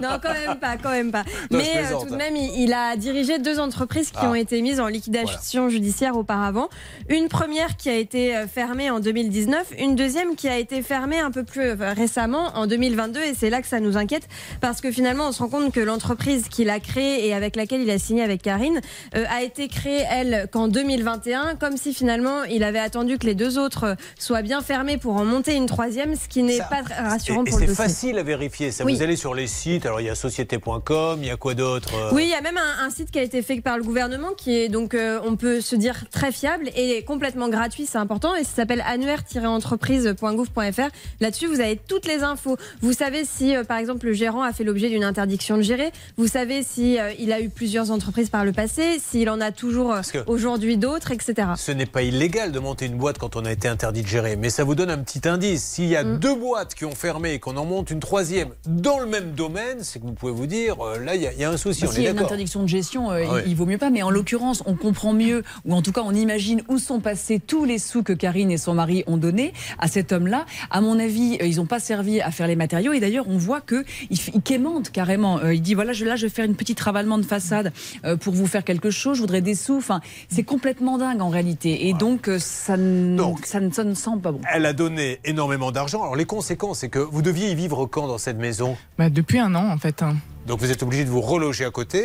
Non, 0.00 0.20
quand 0.22 0.32
même 0.34 0.58
pas, 0.60 0.76
quand 0.80 0.90
même 0.92 1.10
pas. 1.10 1.24
Non, 1.50 1.58
Mais 1.58 1.70
euh, 1.76 1.98
tout 2.00 2.10
de 2.10 2.16
même, 2.16 2.36
il, 2.36 2.72
a 2.72 2.96
dirigé 2.96 3.38
deux 3.38 3.58
entreprises 3.58 4.10
qui 4.10 4.18
Ah. 4.20 4.30
ont 4.30 4.34
été 4.34 4.60
mises 4.62 4.80
en 4.80 4.86
liquidation 4.86 5.68
judiciaire 5.68 6.16
auparavant. 6.16 6.68
Une 7.08 7.28
première 7.28 7.76
qui 7.76 7.88
a 7.88 7.96
été 7.96 8.36
euh, 8.36 8.46
fermée 8.46 8.90
en 8.90 9.00
2019, 9.00 9.72
une 9.78 9.94
deuxième 9.96 10.34
qui 10.36 10.48
a 10.48 10.58
été 10.58 10.82
fermée 10.82 11.18
un 11.18 11.30
peu 11.30 11.42
plus 11.44 11.62
euh, 11.62 11.76
récemment 11.96 12.52
en 12.54 12.66
2022. 12.66 13.20
Et 13.20 13.34
c'est 13.38 13.50
là 13.50 13.60
que 13.62 13.68
ça 13.68 13.80
nous 13.80 13.96
inquiète 13.96 14.28
parce 14.60 14.80
que 14.80 14.90
finalement, 14.90 15.28
on 15.28 15.32
se 15.32 15.40
rend 15.42 15.48
compte 15.48 15.72
que 15.72 15.80
l'entreprise 15.80 16.48
qu'il 16.48 16.70
a 16.70 16.80
créée 16.80 17.26
et 17.26 17.34
avec 17.34 17.56
laquelle 17.56 17.82
il 17.82 17.90
a 17.90 17.98
signé 17.98 18.22
avec 18.22 18.42
Karine 18.42 18.80
euh, 19.16 19.24
a 19.30 19.42
été 19.42 19.68
créée, 19.68 20.04
elle, 20.10 20.48
qu'en 20.52 20.68
2021, 20.68 21.56
comme 21.56 21.76
si 21.76 21.92
finalement 21.94 22.44
il 22.44 22.62
avait 22.64 22.78
attendu 22.78 23.18
que 23.18 23.26
les 23.26 23.34
deux 23.34 23.58
autres 23.58 23.96
soient 24.18 24.42
bien 24.42 24.60
fermées 24.62 24.96
pour 24.98 25.16
en 25.16 25.24
monter 25.24 25.54
une 25.54 25.66
troisième, 25.66 26.14
ce 26.16 26.28
qui 26.28 26.42
n'est 26.42 26.58
pas 26.58 26.82
rassurant 27.02 27.44
Et, 27.44 27.48
et 27.48 27.50
pour 27.50 27.58
le 27.60 27.66
c'est 27.66 27.72
dossier. 27.72 27.84
facile 27.84 28.18
à 28.18 28.22
vérifier. 28.22 28.70
Ça, 28.70 28.84
Oui. 28.84 28.94
vous 28.96 29.02
allez 29.02 29.16
sur 29.16 29.34
les 29.34 29.46
sites. 29.46 29.86
Alors, 29.86 30.00
il 30.00 30.06
y 30.06 30.10
a 30.10 30.14
société.com, 30.14 31.21
il 31.22 31.28
y 31.28 31.30
a 31.30 31.36
quoi 31.36 31.54
d'autre 31.54 31.94
euh, 31.94 32.10
Oui, 32.12 32.24
il 32.24 32.30
y 32.30 32.34
a 32.34 32.40
même 32.40 32.58
un, 32.58 32.86
un 32.86 32.90
site 32.90 33.10
qui 33.10 33.18
a 33.18 33.22
été 33.22 33.42
fait 33.42 33.60
par 33.60 33.76
le 33.76 33.82
gouvernement 33.82 34.30
qui 34.36 34.56
est 34.56 34.68
donc, 34.68 34.94
euh, 34.94 35.20
on 35.24 35.36
peut 35.36 35.60
se 35.60 35.76
dire 35.76 36.04
très 36.10 36.32
fiable 36.32 36.70
et 36.76 37.02
complètement 37.04 37.48
gratuit, 37.48 37.86
c'est 37.86 37.98
important. 37.98 38.34
Et 38.36 38.44
ça 38.44 38.50
s'appelle 38.56 38.82
annuaire-entreprise.gouv.fr. 38.86 40.88
Là-dessus, 41.20 41.46
vous 41.46 41.60
avez 41.60 41.76
toutes 41.76 42.06
les 42.06 42.22
infos. 42.22 42.56
Vous 42.80 42.92
savez 42.92 43.24
si, 43.24 43.56
euh, 43.56 43.64
par 43.64 43.78
exemple, 43.78 44.06
le 44.06 44.12
gérant 44.12 44.42
a 44.42 44.52
fait 44.52 44.64
l'objet 44.64 44.88
d'une 44.88 45.04
interdiction 45.04 45.56
de 45.56 45.62
gérer. 45.62 45.92
Vous 46.16 46.28
savez 46.28 46.62
si 46.62 46.98
euh, 46.98 47.12
il 47.18 47.32
a 47.32 47.40
eu 47.40 47.48
plusieurs 47.48 47.90
entreprises 47.90 48.30
par 48.30 48.44
le 48.44 48.52
passé, 48.52 48.98
s'il 48.98 49.28
en 49.30 49.40
a 49.40 49.52
toujours 49.52 49.94
aujourd'hui 50.26 50.76
d'autres, 50.76 51.12
etc. 51.12 51.48
Ce 51.56 51.72
n'est 51.72 51.86
pas 51.86 52.02
illégal 52.02 52.52
de 52.52 52.58
monter 52.58 52.86
une 52.86 52.96
boîte 52.96 53.18
quand 53.18 53.36
on 53.36 53.44
a 53.44 53.52
été 53.52 53.68
interdit 53.68 54.02
de 54.02 54.08
gérer, 54.08 54.36
mais 54.36 54.50
ça 54.50 54.64
vous 54.64 54.74
donne 54.74 54.90
un 54.90 54.98
petit 54.98 55.26
indice. 55.28 55.62
S'il 55.62 55.86
y 55.86 55.96
a 55.96 56.02
Mm. 56.04 56.18
deux 56.18 56.34
boîtes 56.34 56.74
qui 56.74 56.84
ont 56.84 56.94
fermé 56.94 57.32
et 57.32 57.38
qu'on 57.38 57.56
en 57.56 57.64
monte 57.64 57.90
une 57.90 58.00
troisième 58.00 58.48
dans 58.66 58.98
le 58.98 59.06
même 59.06 59.32
domaine, 59.32 59.78
c'est 59.82 60.00
que 60.00 60.04
vous 60.06 60.12
pouvez 60.12 60.32
vous 60.32 60.46
dire, 60.46 60.76
là, 61.02 61.14
il 61.16 61.22
y, 61.22 61.26
a- 61.26 61.32
il 61.32 61.38
y 61.38 61.44
a 61.44 61.50
un 61.50 61.56
souci. 61.56 61.82
Bah, 61.82 61.88
S'il 61.92 62.02
y 62.04 62.06
a 62.06 62.10
une 62.10 62.18
interdiction 62.18 62.62
de 62.62 62.68
gestion, 62.68 63.10
euh, 63.10 63.24
Ah 63.30 63.40
il, 63.44 63.50
il 63.52 63.56
vaut 63.56 63.66
mieux 63.66 63.78
pas. 63.78 63.90
Mais 63.90 64.02
en 64.02 64.10
l'occurrence, 64.10 64.62
on 64.66 64.74
comprend 64.74 65.12
mieux, 65.12 65.42
ou 65.64 65.74
en 65.74 65.82
tout 65.82 65.92
cas, 65.92 66.02
on 66.04 66.14
imagine 66.14 66.62
où 66.68 66.78
sont 66.78 67.00
passés 67.00 67.40
tous 67.40 67.64
les 67.64 67.78
sous 67.78 68.02
que 68.02 68.12
Karine 68.12 68.50
et 68.50 68.58
son 68.58 68.74
mari 68.74 69.04
ont 69.06 69.16
donnés 69.16 69.52
à 69.78 69.88
cet 69.88 70.12
homme-là. 70.12 70.46
À 70.70 70.80
mon 70.80 70.98
avis, 70.98 71.38
euh, 71.42 71.46
ils 71.46 71.56
n'ont 71.56 71.66
pas 71.66 71.80
servi 71.80 72.20
à 72.20 72.30
faire 72.30 72.46
les 72.46 72.56
matériaux. 72.56 72.92
Et 72.92 73.00
d'ailleurs, 73.00 73.26
on 73.28 73.36
voit 73.38 73.60
que 73.60 73.84
il, 74.10 74.16
f- 74.16 74.30
il 74.34 74.42
quémande 74.42 74.88
carrément. 74.90 75.38
Euh, 75.38 75.54
il 75.54 75.62
dit 75.62 75.74
voilà, 75.74 75.92
je, 75.92 76.04
là, 76.04 76.16
je 76.16 76.26
vais 76.26 76.32
faire 76.32 76.44
une 76.44 76.56
petite 76.56 76.80
ravalement 76.80 77.18
de 77.18 77.24
façade 77.24 77.72
euh, 78.04 78.16
pour 78.16 78.34
vous 78.34 78.46
faire 78.46 78.64
quelque 78.64 78.90
chose. 78.90 79.16
Je 79.16 79.20
voudrais 79.22 79.40
des 79.40 79.54
sous. 79.54 79.76
Enfin, 79.78 80.00
c'est 80.28 80.42
complètement 80.44 80.98
dingue 80.98 81.20
en 81.20 81.28
réalité. 81.28 81.88
Et 81.88 81.94
donc, 81.94 82.30
ça, 82.38 82.76
ne- 82.76 83.16
ça, 83.44 83.60
ne- 83.60 83.70
ça 83.70 83.84
ne 83.84 83.94
sent 83.94 84.10
pas 84.22 84.32
bon. 84.32 84.40
Elle 84.52 84.66
a 84.66 84.72
donné 84.72 85.20
énormément 85.24 85.72
d'argent. 85.72 86.02
Alors 86.02 86.16
les 86.16 86.24
conséquences, 86.24 86.80
c'est 86.80 86.88
que 86.88 86.98
vous 86.98 87.22
deviez 87.22 87.50
y 87.50 87.54
vivre 87.54 87.86
quand 87.86 88.06
dans 88.06 88.18
cette 88.18 88.38
maison? 88.38 88.76
Bah, 88.98 89.10
depuis 89.10 89.38
un 89.38 89.54
an, 89.54 89.68
en 89.70 89.78
fait. 89.78 90.02
hein. 90.02 90.16
Donc 90.46 90.60
vous 90.60 90.70
êtes 90.70 90.82
obligé 90.82 91.04
de 91.04 91.10
vous 91.10 91.20
reloger 91.20 91.64
à 91.64 91.70
côté. 91.70 92.04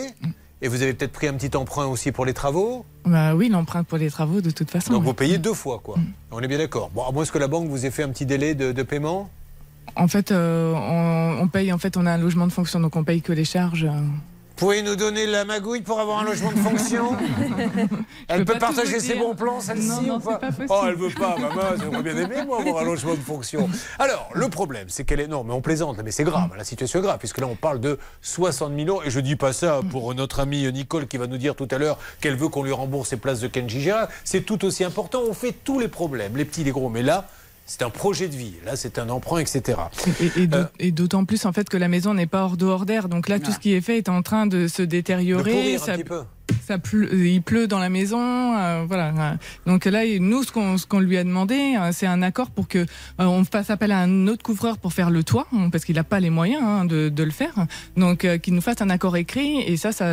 Et 0.60 0.70
vous 0.70 0.82
avez 0.82 0.94
peut-être 0.96 1.12
pris 1.12 1.28
un 1.28 1.34
petit 1.34 1.56
emprunt 1.56 1.86
aussi 1.86 2.12
pour 2.12 2.26
les 2.26 2.34
travaux. 2.34 2.84
Bah 3.06 3.36
oui, 3.36 3.48
l'empreinte 3.48 3.86
pour 3.86 4.00
les 4.00 4.10
travaux, 4.10 4.42
de 4.42 4.50
toute 4.50 4.72
façon. 4.72 4.92
Donc 4.92 5.02
oui. 5.02 5.08
vous 5.08 5.14
payez 5.14 5.38
deux 5.38 5.54
fois, 5.54 5.80
quoi. 5.84 5.98
On 6.32 6.40
est 6.42 6.48
bien 6.48 6.58
d'accord. 6.58 6.90
Bon, 6.90 7.04
à 7.06 7.12
moins 7.12 7.26
que 7.26 7.38
la 7.38 7.48
banque 7.48 7.68
vous 7.70 7.86
ait 7.86 7.92
fait 7.92 8.02
un 8.02 8.10
petit 8.10 8.26
délai 8.26 8.56
de, 8.56 8.72
de 8.72 8.84
paiement. 8.84 9.30
En 9.96 10.08
fait, 10.08 10.32
euh, 10.32 10.74
on, 10.74 11.44
on 11.44 11.48
paye. 11.48 11.72
En 11.72 11.78
fait, 11.78 11.96
on 11.96 12.08
a 12.08 12.12
un 12.12 12.18
logement 12.18 12.48
de 12.48 12.52
fonction, 12.52 12.80
donc 12.80 12.96
on 12.96 13.04
paye 13.04 13.22
que 13.22 13.34
les 13.34 13.46
charges. 13.46 13.88
Pouvez 14.58 14.82
nous 14.82 14.96
donner 14.96 15.28
la 15.28 15.46
magouille 15.46 15.82
pour 15.82 16.00
avoir 16.00 16.18
un 16.20 16.24
logement 16.24 16.52
de 16.52 16.58
fonction 16.58 17.16
Elle 18.28 18.44
peut 18.44 18.58
partager 18.58 19.00
ses 19.00 19.14
bons 19.14 19.36
plans, 19.36 19.62
celle-ci 19.62 19.88
Non, 19.88 20.02
non, 20.02 20.16
ou 20.16 20.20
pas, 20.20 20.40
c'est 20.58 20.66
pas. 20.66 20.82
Oh, 20.82 20.86
elle 20.88 20.96
veut 20.96 21.12
pas, 21.12 21.38
maman, 21.38 21.62
j'aimerais 21.80 22.02
bien 22.02 22.18
aimé, 22.18 22.36
moi, 22.44 22.60
avoir 22.60 22.80
un 22.80 22.86
logement 22.86 23.14
de 23.14 23.20
fonction. 23.20 23.70
Alors, 24.00 24.30
le 24.34 24.50
problème, 24.50 24.88
c'est 24.90 25.04
qu'elle 25.04 25.20
est. 25.20 25.28
Non, 25.28 25.44
mais 25.44 25.54
on 25.54 25.62
plaisante, 25.62 26.00
mais 26.04 26.10
c'est 26.10 26.24
grave, 26.24 26.50
la 26.58 26.64
situation 26.64 27.00
est 27.00 27.04
grave, 27.04 27.20
puisque 27.20 27.38
là, 27.38 27.46
on 27.46 27.56
parle 27.56 27.80
de 27.80 28.00
60 28.24 28.76
000 28.76 28.88
euros, 28.90 29.04
et 29.06 29.12
je 29.12 29.20
dis 29.20 29.36
pas 29.36 29.54
ça 29.54 29.82
pour 29.92 30.16
notre 30.16 30.40
amie 30.40 30.72
Nicole 30.72 31.08
qui 31.08 31.18
va 31.18 31.28
nous 31.28 31.38
dire 31.38 31.56
tout 31.56 31.68
à 31.70 31.78
l'heure 31.78 32.00
qu'elle 32.20 32.36
veut 32.36 32.50
qu'on 32.50 32.64
lui 32.64 32.72
rembourse 32.72 33.10
ses 33.10 33.18
places 33.18 33.40
de 33.40 33.48
Kenji 33.48 33.82
Girac. 33.82 34.10
C'est 34.24 34.42
tout 34.42 34.66
aussi 34.66 34.84
important, 34.84 35.22
on 35.30 35.34
fait 35.34 35.52
tous 35.52 35.80
les 35.80 35.88
problèmes, 35.88 36.36
les 36.36 36.46
petits, 36.46 36.64
les 36.64 36.72
gros, 36.72 36.90
mais 36.90 37.04
là, 37.04 37.28
c'est 37.70 37.84
un 37.84 37.90
projet 37.92 38.28
de 38.30 38.36
vie, 38.36 38.54
là, 38.66 38.76
c'est 38.76 38.98
un 38.98 39.10
emprunt, 39.10 39.38
etc. 39.40 39.78
Et, 40.22 40.42
et 40.44 40.48
d'au- 40.48 40.58
et 40.80 40.92
d'autant 40.92 41.26
plus 41.26 41.46
en 41.46 41.52
fait 41.54 41.68
que 41.70 41.78
la 41.78 41.88
maison 41.90 42.14
n'est 42.14 42.26
pas 42.26 42.44
hors 42.44 42.58
d'eau 42.58 42.70
hors 42.70 42.86
d'air. 42.86 43.10
Donc 43.10 43.28
là, 43.28 43.40
tout 43.40 43.52
ce 43.52 43.60
qui 43.60 43.74
est 43.74 43.82
fait 43.82 43.98
est 43.98 44.10
en 44.10 44.22
train 44.24 44.48
de 44.48 44.68
se 44.68 44.82
De 44.82 44.88
détériorer. 44.88 45.52
pourrir 45.52 45.84
un 45.84 45.86
Ça- 45.86 45.94
petit 45.94 46.04
peu. 46.06 46.24
Euh, 46.70 47.28
il 47.28 47.42
pleut 47.42 47.68
dans 47.68 47.80
la 47.80 47.90
maison, 47.90 48.56
euh, 48.58 48.86
voilà. 48.88 49.38
Donc 49.66 49.86
là, 49.86 50.02
nous, 50.20 50.44
ce 50.44 50.86
qu'on 50.86 51.00
lui 51.00 51.18
a 51.18 51.24
demandé, 51.24 51.76
euh, 51.80 51.92
c'est 51.94 52.08
un 52.08 52.22
accord 52.22 52.50
pour 52.50 52.68
que 52.68 52.86
on 53.18 53.44
fasse 53.44 53.70
appel 53.70 53.92
à 53.92 54.00
un 54.00 54.28
autre 54.28 54.44
couvreur 54.44 54.78
pour 54.78 54.94
faire 54.94 55.10
le 55.10 55.24
toit, 55.24 55.48
hein, 55.54 55.70
parce 55.72 55.86
qu'il 55.86 55.96
n'a 55.96 56.04
pas 56.04 56.20
les 56.20 56.30
moyens 56.30 56.64
hein, 56.64 56.86
de, 56.86 57.24
le 57.24 57.32
faire. 57.32 57.54
Donc, 57.96 58.28
qu'il 58.42 58.54
nous 58.54 58.62
fasse 58.62 58.82
un 58.82 58.90
accord 58.90 59.18
écrit. 59.18 59.60
Et 59.62 59.78
ça, 59.78 59.92
ça, 59.92 60.08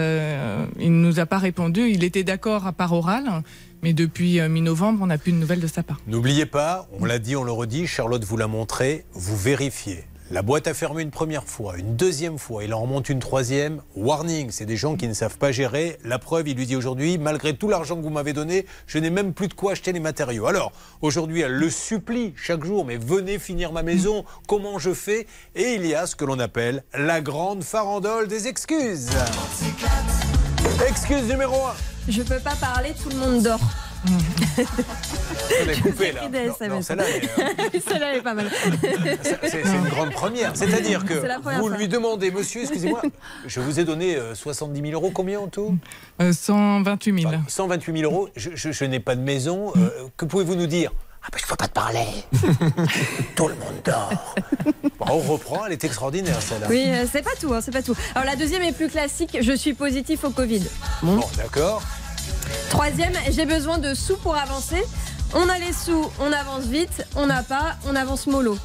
il 0.79 0.93
nous 0.93 1.21
a 1.21 1.27
pas 1.27 1.39
répondu. 1.39 1.89
Il 1.89 2.03
était 2.03 2.25
d'accord 2.25 2.67
à 2.67 2.73
part 2.73 2.93
orale, 2.93 3.43
mais 3.83 3.93
depuis 3.93 4.41
mi-novembre, 4.49 5.01
on 5.03 5.07
n'a 5.07 5.19
plus 5.19 5.33
de 5.33 5.37
nouvelles 5.37 5.61
de 5.61 5.67
sa 5.67 5.83
part. 5.83 6.01
N'oubliez 6.07 6.47
pas, 6.47 6.89
on 6.99 7.05
l'a 7.05 7.19
dit, 7.19 7.37
on 7.37 7.45
le 7.45 7.53
redit, 7.53 7.87
Charlotte 7.87 8.25
vous 8.25 8.37
l'a 8.37 8.49
montré, 8.49 9.05
vous 9.13 9.37
vérifiez. 9.37 10.05
La 10.31 10.41
boîte 10.41 10.67
a 10.69 10.73
fermé 10.73 11.03
une 11.03 11.11
première 11.11 11.45
fois, 11.45 11.77
une 11.77 11.97
deuxième 11.97 12.39
fois, 12.39 12.65
il 12.65 12.73
en 12.73 12.81
remonte 12.81 13.11
une 13.11 13.19
troisième. 13.19 13.83
Warning, 13.95 14.51
c'est 14.51 14.65
des 14.65 14.79
gens 14.79 14.97
qui 14.97 15.07
ne 15.07 15.13
savent 15.13 15.37
pas 15.37 15.53
gérer. 15.53 15.99
La 16.03 16.19
preuve, 16.19 16.49
il 16.49 16.57
lui 16.57 16.65
dit 16.65 16.77
aujourd'hui, 16.77 17.19
malgré 17.19 17.55
tout 17.55 17.69
l'argent 17.69 17.95
que 17.95 18.01
vous 18.01 18.09
m'avez 18.09 18.33
donné, 18.33 18.65
je 18.87 18.99
n'ai 18.99 19.11
même 19.11 19.35
plus 19.35 19.49
de 19.49 19.55
quoi 19.55 19.73
acheter 19.73 19.93
les 19.93 20.01
matériaux. 20.01 20.47
Alors, 20.47 20.73
aujourd'hui, 21.03 21.43
elle 21.43 21.53
le 21.53 21.69
supplie 21.69 22.33
chaque 22.37 22.65
jour, 22.65 22.87
mais 22.87 22.97
venez 22.97 23.39
finir 23.39 23.71
ma 23.71 23.83
maison, 23.83 24.25
comment 24.49 24.79
je 24.79 24.95
fais? 24.95 25.27
Et 25.55 25.75
il 25.75 25.87
y 25.87 25.95
a 25.95 26.07
ce 26.07 26.17
que 26.17 26.25
l'on 26.25 26.39
appelle 26.39 26.85
la 26.95 27.21
grande 27.21 27.63
farandole 27.63 28.27
des 28.27 28.49
excuses. 28.49 29.11
Excuse 30.89 31.29
numéro 31.29 31.67
1. 31.67 31.75
Je 32.09 32.23
peux 32.23 32.41
pas 32.41 32.57
parler, 32.57 32.95
tout 33.03 33.11
le 33.11 33.17
monde 33.17 33.43
dort. 33.43 33.61
On 34.07 35.69
est 35.69 35.81
coupé 35.81 36.13
là. 36.13 36.23
Celle-là, 36.83 37.09
est, 37.11 37.25
euh, 37.39 38.13
est 38.19 38.21
pas 38.23 38.35
mal. 38.35 38.51
C'est 39.43 39.63
une 39.63 39.89
grande 39.89 40.11
première. 40.13 40.53
C'est-à-dire 40.57 41.05
que 41.07 41.15
vous 41.15 41.69
fois. 41.69 41.77
lui 41.77 41.89
demandez, 41.89 42.31
monsieur, 42.31 42.63
excusez-moi, 42.63 43.03
je 43.47 43.61
vous 43.61 43.81
ai 43.81 43.85
donné 43.85 44.17
euh, 44.17 44.35
70 44.35 44.81
000 44.81 44.93
euros, 44.93 45.11
combien 45.13 45.41
en 45.41 45.49
tout? 45.49 45.77
Euh, 46.21 46.33
128 46.33 47.23
000. 47.23 47.33
128 47.49 47.99
000 48.01 48.13
euros. 48.13 48.29
Je, 48.37 48.51
je- 48.55 48.73
je 48.73 48.85
n'ai 48.85 49.01
pas 49.01 49.17
de 49.17 49.21
maison. 49.23 49.73
euh, 49.77 49.89
que 50.17 50.25
pouvez-vous 50.25 50.55
nous 50.55 50.67
dire? 50.67 50.93
Ah, 51.23 51.29
ben 51.33 51.39
je 51.39 51.45
ne 51.45 51.49
peux 51.49 51.57
pas 51.57 51.69
te 51.69 51.73
parler. 51.73 52.07
Tout 53.35 53.49
le 53.49 53.55
monde 53.55 53.81
dort. 53.83 54.11
Bon, 54.99 55.07
on 55.09 55.19
reprend, 55.21 55.65
elle 55.65 55.73
est 55.73 55.83
extraordinaire 55.85 56.41
celle-là. 56.43 56.67
Oui, 56.69 56.85
euh, 56.87 57.07
c'est 57.11 57.23
pas 57.23 57.31
tout, 57.41 57.55
hein, 57.55 57.61
c'est 57.63 57.71
pas 57.71 57.81
tout. 57.83 57.95
Alors 58.15 58.27
la 58.27 58.37
deuxième 58.37 58.61
est 58.63 58.73
plus 58.77 58.89
classique, 58.89 59.39
je 59.41 59.53
suis 59.53 59.73
positif 59.73 60.25
au 60.25 60.31
Covid. 60.31 60.63
Bon, 61.03 61.21
d'accord. 61.39 61.83
Troisième, 62.71 63.13
j'ai 63.31 63.47
besoin 63.47 63.79
de 63.79 63.95
sous 63.95 64.17
pour 64.17 64.37
avancer. 64.37 64.83
On 65.35 65.49
a 65.49 65.59
les 65.59 65.73
sous, 65.73 66.11
on 66.21 66.33
avance 66.33 66.65
vite. 66.67 67.05
On 67.17 67.27
n'a 67.27 67.43
pas, 67.43 67.77
on 67.89 67.95
avance 67.97 68.27
mollo. 68.27 68.57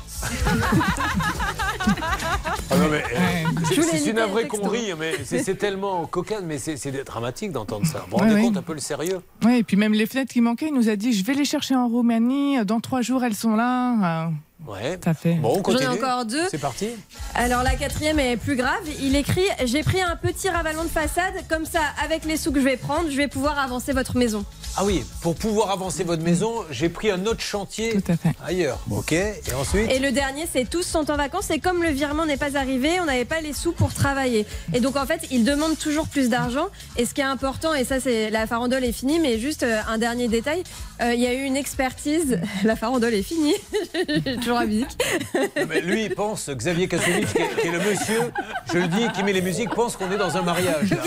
Ah 2.72 2.76
non, 2.78 2.90
mais, 2.92 3.04
euh, 3.16 3.74
Je 3.76 3.82
c'est- 3.82 4.10
une 4.10 4.20
vraie 4.20 4.48
connerie, 4.48 4.94
mais 5.00 5.14
c'est 5.24 5.42
c'est 5.44 5.56
tellement 5.56 6.06
cocaine, 6.06 6.46
mais 6.46 6.58
c'est 6.60 6.78
c'est 6.78 6.92
dramatique 7.06 7.52
d'entendre 7.52 7.86
ça. 7.88 8.00
Vous 8.06 8.12
vous 8.12 8.18
rendez 8.18 8.36
ouais. 8.36 8.42
compte 8.42 8.58
un 8.58 8.62
peu 8.62 8.74
le 8.74 8.80
sérieux? 8.80 9.22
Oui, 9.46 9.58
et 9.60 9.64
puis 9.64 9.78
même 9.78 9.94
les 9.94 10.06
fenêtres 10.06 10.32
qui 10.34 10.42
manquaient, 10.42 10.68
il 10.68 10.74
nous 10.74 10.90
a 10.90 10.96
dit 10.96 11.14
je 11.14 11.24
vais 11.24 11.34
les 11.34 11.46
chercher 11.46 11.76
en 11.76 11.88
Roumanie. 11.88 12.64
Dans 12.66 12.80
trois 12.82 13.02
jours, 13.02 13.24
elles 13.24 13.36
sont 13.36 13.56
là. 13.56 14.30
Ouais. 14.66 15.00
Ça 15.04 15.14
fait. 15.14 15.36
Bon, 15.36 15.62
on 15.66 15.72
J'en 15.72 15.78
ai 15.80 15.88
encore 15.88 16.26
deux. 16.26 16.48
C'est 16.50 16.58
parti. 16.58 16.90
Alors 17.34 17.64
la 17.64 17.76
quatrième 17.76 18.20
est 18.20 18.38
plus 18.38 18.56
grave. 18.56 18.82
Il 19.02 19.16
écrit 19.16 19.46
J'ai 19.66 19.84
pris 19.84 20.02
un 20.02 20.16
petit 20.16 20.50
ravalement 20.50 20.84
de 20.84 20.90
façade, 20.90 21.34
comme 21.48 21.66
ça, 21.66 21.82
avec 22.04 22.26
les 22.26 22.38
sous 22.38 22.52
que 22.52 22.60
je 22.60 22.66
vais 22.66 22.78
prendre, 22.78 23.10
je 23.10 23.16
vais 23.16 23.28
pouvoir 23.28 23.58
avancer 23.58 23.94
votre 23.94 24.18
maison. 24.18 24.44
Ah 24.78 24.86
oui, 24.86 25.04
pour 25.22 25.36
pouvoir 25.36 25.72
avancer 25.72 26.04
votre 26.06 26.24
maison, 26.24 26.64
j'ai 26.72 26.88
pris 26.88 27.12
un 27.12 27.26
autre 27.26 27.42
chantier 27.42 27.98
ailleurs. 28.46 28.80
Ok, 28.90 29.12
et 29.12 29.34
ensuite 29.60 29.92
Et 29.92 30.00
le 30.00 30.12
dernier, 30.14 30.48
c'est 30.52 30.70
tous 30.70 30.84
sont 30.84 31.12
en 31.12 31.18
vacances 31.18 31.50
et 31.50 31.60
comme 31.60 31.84
le 31.84 31.90
virement 31.90 32.26
n'est 32.26 32.38
pas 32.38 32.56
arrivé, 32.58 32.92
on 33.02 33.06
n'avait 33.06 33.26
pas 33.26 33.42
les 33.42 33.52
sous 33.52 33.74
pour 33.74 33.94
travailler. 33.94 34.46
Et 34.74 34.80
donc 34.80 34.96
en 34.96 35.06
fait, 35.06 35.28
il 35.32 35.44
demande 35.44 35.78
toujours 35.78 36.08
plus 36.08 36.30
d'argent. 36.30 36.68
Et 36.98 37.06
ce 37.06 37.14
qui 37.14 37.20
est 37.20 37.26
important, 37.26 37.74
et 37.74 37.84
ça 37.84 38.00
c'est 38.00 38.30
la 38.30 38.48
farandole 38.48 38.86
est 38.86 38.94
finie, 38.94 39.20
mais 39.20 39.38
juste 39.38 39.64
euh, 39.64 39.82
un 39.90 39.98
dernier 39.98 40.30
détail, 40.30 40.64
euh, 41.02 41.14
il 41.14 41.20
y 41.20 41.28
a 41.28 41.34
eu 41.34 41.44
une 41.44 41.58
expertise. 41.58 42.40
La 42.64 42.76
farandole 42.76 43.14
est 43.14 43.24
finie. 43.24 43.56
J'ai 44.26 44.36
toujours 44.38 44.60
la 44.60 44.66
musique. 44.66 44.90
Non, 45.34 45.66
mais 45.68 45.82
lui, 45.82 46.04
il 46.06 46.14
pense, 46.16 46.50
Xavier 46.50 46.88
Kasovic, 46.88 47.26
qui, 47.34 47.38
est- 47.42 47.62
qui 47.62 47.68
est 47.68 47.72
le 47.72 47.80
monsieur, 47.80 48.32
je 48.72 48.78
le 48.80 48.88
dis, 48.88 49.08
qui 49.16 49.24
met 49.24 49.32
les 49.34 49.42
musiques, 49.42 49.70
pense 49.74 49.96
qu'on 49.96 50.12
est 50.12 50.18
dans 50.18 50.36
un 50.38 50.42
mariage. 50.42 50.90
là. 50.92 50.98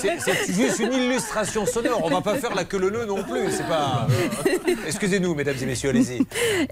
C'est 0.00 0.18
c'est 0.20 0.52
juste 0.54 0.78
une 0.78 0.92
illustration 0.94 1.66
sonore. 1.66 2.00
On 2.04 2.08
va 2.10 2.20
pas 2.22 2.36
faire 2.36 2.54
la 2.54 2.64
le 2.76 2.90
nœud 2.90 3.04
non 3.06 3.22
plus. 3.22 3.50
C'est 3.50 3.66
pas. 3.66 4.06
euh, 4.10 4.74
Excusez-nous, 4.86 5.34
mesdames 5.34 5.56
et 5.60 5.66
messieurs, 5.66 5.90
allez-y. 5.90 6.22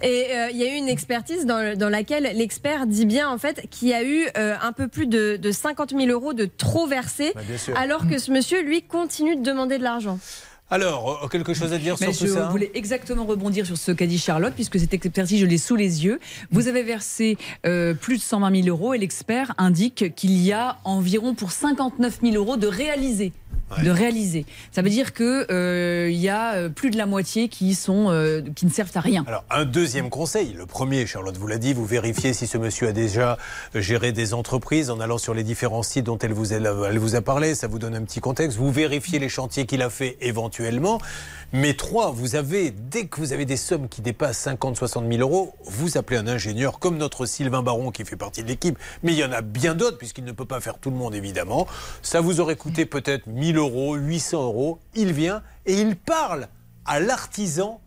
Et 0.02 0.26
euh, 0.36 0.48
il 0.50 0.56
y 0.56 0.64
a 0.64 0.72
eu 0.74 0.76
une 0.76 0.88
expertise 0.88 1.46
dans, 1.46 1.58
le- 1.62 1.76
dans 1.76 1.88
laquelle 1.88 2.30
l'expert 2.34 2.86
dit 2.86 3.06
bien 3.06 3.28
en 3.28 3.38
fait 3.38 3.66
qu'il 3.70 3.88
y 3.88 3.94
a 3.94 4.02
eu 4.04 4.26
euh, 4.36 4.54
un 4.62 4.72
peu 4.72 4.88
plus 4.88 5.06
de, 5.06 5.36
de 5.36 5.52
50 5.52 5.90
000 5.90 6.06
euros 6.10 6.32
de 6.32 6.44
trop 6.46 6.86
versés, 6.86 7.32
sûr. 7.56 7.76
alors 7.76 8.08
que 8.08 8.18
ce 8.18 8.30
monsieur 8.30 8.62
lui 8.62 8.82
continue 8.82 9.36
de 9.36 9.42
demander 9.42 9.78
de 9.78 9.82
l'argent. 9.84 10.18
Alors, 10.72 11.22
euh, 11.24 11.26
quelque 11.28 11.52
chose 11.52 11.72
à 11.72 11.78
dire 11.78 11.96
Mais 12.00 12.12
sur 12.12 12.26
je 12.28 12.32
tout 12.32 12.38
ça 12.38 12.46
voulais 12.48 12.70
exactement 12.74 13.24
rebondir 13.24 13.66
sur 13.66 13.76
ce 13.76 13.90
qu'a 13.90 14.06
dit 14.06 14.18
Charlotte, 14.18 14.52
puisque 14.54 14.78
cette 14.78 14.94
expertise, 14.94 15.40
je 15.40 15.46
l'ai 15.46 15.58
sous 15.58 15.74
les 15.74 16.04
yeux. 16.04 16.20
Vous 16.52 16.68
avez 16.68 16.84
versé 16.84 17.36
euh, 17.66 17.92
plus 17.92 18.18
de 18.18 18.22
120 18.22 18.62
000 18.62 18.68
euros 18.68 18.94
et 18.94 18.98
l'expert 18.98 19.52
indique 19.58 20.14
qu'il 20.14 20.40
y 20.40 20.52
a 20.52 20.76
environ 20.84 21.34
pour 21.34 21.50
59 21.50 22.20
000 22.22 22.36
euros 22.36 22.56
de 22.56 22.68
réalisés. 22.68 23.32
De 23.78 23.90
réaliser. 23.90 24.46
Ça 24.72 24.82
veut 24.82 24.90
dire 24.90 25.12
que 25.12 25.46
euh, 25.50 26.10
y 26.10 26.28
a 26.28 26.54
euh, 26.54 26.68
plus 26.68 26.90
de 26.90 26.96
la 26.96 27.06
moitié 27.06 27.48
qui 27.48 27.74
sont 27.74 28.10
euh, 28.10 28.42
qui 28.56 28.66
ne 28.66 28.70
servent 28.70 28.90
à 28.94 29.00
rien. 29.00 29.24
Alors, 29.28 29.44
un 29.48 29.64
deuxième 29.64 30.10
conseil. 30.10 30.54
Le 30.54 30.66
premier, 30.66 31.06
Charlotte 31.06 31.36
vous 31.36 31.46
l'a 31.46 31.58
dit, 31.58 31.72
vous 31.72 31.86
vérifiez 31.86 32.32
si 32.32 32.46
ce 32.48 32.58
monsieur 32.58 32.88
a 32.88 32.92
déjà 32.92 33.38
géré 33.74 34.10
des 34.10 34.34
entreprises 34.34 34.90
en 34.90 34.98
allant 34.98 35.18
sur 35.18 35.34
les 35.34 35.44
différents 35.44 35.84
sites 35.84 36.06
dont 36.06 36.18
elle 36.18 36.32
vous 36.32 36.52
a, 36.52 36.56
elle 36.56 36.98
vous 36.98 37.14
a 37.14 37.20
parlé. 37.20 37.54
Ça 37.54 37.68
vous 37.68 37.78
donne 37.78 37.94
un 37.94 38.02
petit 38.02 38.20
contexte. 38.20 38.58
Vous 38.58 38.72
vérifiez 38.72 39.18
les 39.18 39.28
chantiers 39.28 39.66
qu'il 39.66 39.82
a 39.82 39.90
fait 39.90 40.16
éventuellement. 40.20 40.98
Mais 41.52 41.74
trois, 41.74 42.10
vous 42.12 42.36
avez, 42.36 42.70
dès 42.70 43.06
que 43.06 43.20
vous 43.20 43.32
avez 43.32 43.44
des 43.44 43.56
sommes 43.56 43.88
qui 43.88 44.02
dépassent 44.02 44.38
50, 44.38 44.76
60 44.76 45.08
000 45.08 45.20
euros, 45.20 45.54
vous 45.64 45.96
appelez 45.96 46.18
un 46.18 46.28
ingénieur 46.28 46.78
comme 46.78 46.96
notre 46.96 47.26
Sylvain 47.26 47.62
Baron 47.62 47.90
qui 47.90 48.04
fait 48.04 48.16
partie 48.16 48.42
de 48.42 48.48
l'équipe. 48.48 48.78
Mais 49.02 49.12
il 49.12 49.18
y 49.18 49.24
en 49.24 49.32
a 49.32 49.42
bien 49.42 49.74
d'autres 49.74 49.98
puisqu'il 49.98 50.24
ne 50.24 50.32
peut 50.32 50.44
pas 50.44 50.60
faire 50.60 50.78
tout 50.78 50.90
le 50.90 50.96
monde 50.96 51.14
évidemment. 51.14 51.66
Ça 52.02 52.20
vous 52.20 52.40
aurait 52.40 52.56
coûté 52.56 52.86
peut-être 52.86 53.26
1000 53.26 53.59
euros, 53.60 53.94
800 53.94 54.42
euros. 54.44 54.78
Il 54.94 55.12
vient 55.12 55.42
et 55.66 55.74
il 55.74 55.96
parle 55.96 56.48
à 56.86 56.98
l'artisan 57.00 57.80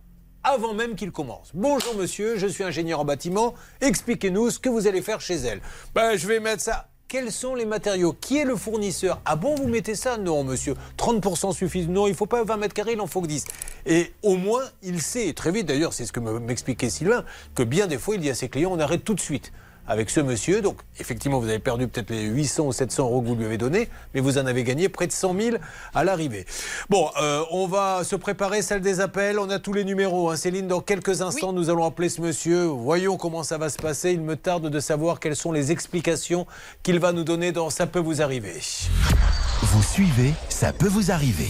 avant 0.43 0.73
même 0.73 0.95
qu'il 0.95 1.11
commence. 1.11 1.51
Bonjour 1.53 1.95
monsieur, 1.95 2.37
je 2.37 2.47
suis 2.47 2.63
ingénieur 2.63 2.99
en 2.99 3.05
bâtiment. 3.05 3.53
Expliquez-nous 3.81 4.49
ce 4.51 4.59
que 4.59 4.69
vous 4.69 4.87
allez 4.87 5.01
faire 5.01 5.21
chez 5.21 5.35
elle. 5.35 5.61
Ben, 5.95 6.15
je 6.17 6.27
vais 6.27 6.39
mettre 6.39 6.61
ça. 6.61 6.87
Quels 7.07 7.31
sont 7.31 7.53
les 7.53 7.65
matériaux? 7.65 8.15
Qui 8.19 8.39
est 8.39 8.43
le 8.45 8.55
fournisseur? 8.55 9.21
Ah 9.23 9.35
bon, 9.35 9.53
vous 9.55 9.67
mettez 9.67 9.93
ça? 9.93 10.17
Non, 10.17 10.43
monsieur. 10.43 10.73
30% 10.97 11.53
suffit. 11.53 11.85
Non, 11.87 12.07
il 12.07 12.11
ne 12.11 12.15
faut 12.15 12.25
pas 12.25 12.43
20 12.43 12.57
mètres 12.57 12.73
carrés, 12.73 12.93
il 12.93 13.01
en 13.01 13.05
faut 13.07 13.21
que 13.21 13.27
10. 13.27 13.45
Et 13.85 14.11
au 14.23 14.35
moins, 14.35 14.63
il 14.81 14.99
sait, 14.99 15.31
très 15.33 15.51
vite 15.51 15.67
d'ailleurs, 15.67 15.93
c'est 15.93 16.05
ce 16.07 16.11
que 16.11 16.19
me- 16.19 16.39
m'expliquait 16.39 16.89
Sylvain, 16.89 17.23
que 17.53 17.61
bien 17.61 17.85
des 17.85 17.99
fois, 17.99 18.15
il 18.15 18.21
dit 18.21 18.31
à 18.31 18.35
ses 18.35 18.49
clients 18.49 18.71
on 18.73 18.79
arrête 18.79 19.03
tout 19.03 19.13
de 19.13 19.19
suite 19.19 19.51
avec 19.87 20.09
ce 20.09 20.19
monsieur. 20.19 20.61
Donc, 20.61 20.77
effectivement, 20.99 21.39
vous 21.39 21.49
avez 21.49 21.59
perdu 21.59 21.87
peut-être 21.87 22.09
les 22.09 22.23
800 22.23 22.63
ou 22.65 22.71
700 22.73 23.03
euros 23.03 23.21
que 23.21 23.27
vous 23.27 23.35
lui 23.35 23.45
avez 23.45 23.57
donnés, 23.57 23.89
mais 24.13 24.21
vous 24.21 24.37
en 24.37 24.45
avez 24.45 24.63
gagné 24.63 24.89
près 24.89 25.07
de 25.07 25.11
100 25.11 25.35
000 25.39 25.57
à 25.93 26.03
l'arrivée. 26.03 26.45
Bon, 26.89 27.09
euh, 27.21 27.43
on 27.51 27.67
va 27.67 28.03
se 28.03 28.15
préparer, 28.15 28.61
salle 28.61 28.81
des 28.81 28.99
appels. 28.99 29.39
On 29.39 29.49
a 29.49 29.59
tous 29.59 29.73
les 29.73 29.83
numéros. 29.83 30.29
hein. 30.29 30.35
Céline, 30.35 30.67
dans 30.67 30.81
quelques 30.81 31.21
instants, 31.21 31.53
nous 31.53 31.69
allons 31.69 31.85
appeler 31.85 32.09
ce 32.09 32.21
monsieur. 32.21 32.63
Voyons 32.65 33.17
comment 33.17 33.43
ça 33.43 33.57
va 33.57 33.69
se 33.69 33.77
passer. 33.77 34.11
Il 34.11 34.21
me 34.21 34.35
tarde 34.35 34.69
de 34.69 34.79
savoir 34.79 35.19
quelles 35.19 35.35
sont 35.35 35.51
les 35.51 35.71
explications 35.71 36.45
qu'il 36.83 36.99
va 36.99 37.11
nous 37.11 37.23
donner 37.23 37.51
dans 37.51 37.69
Ça 37.69 37.87
peut 37.87 37.99
vous 37.99 38.21
arriver. 38.21 38.59
Vous 39.61 39.83
suivez, 39.83 40.33
ça 40.49 40.73
peut 40.73 40.87
vous 40.87 41.11
arriver. 41.11 41.49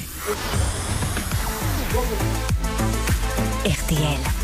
RTL. 3.66 4.43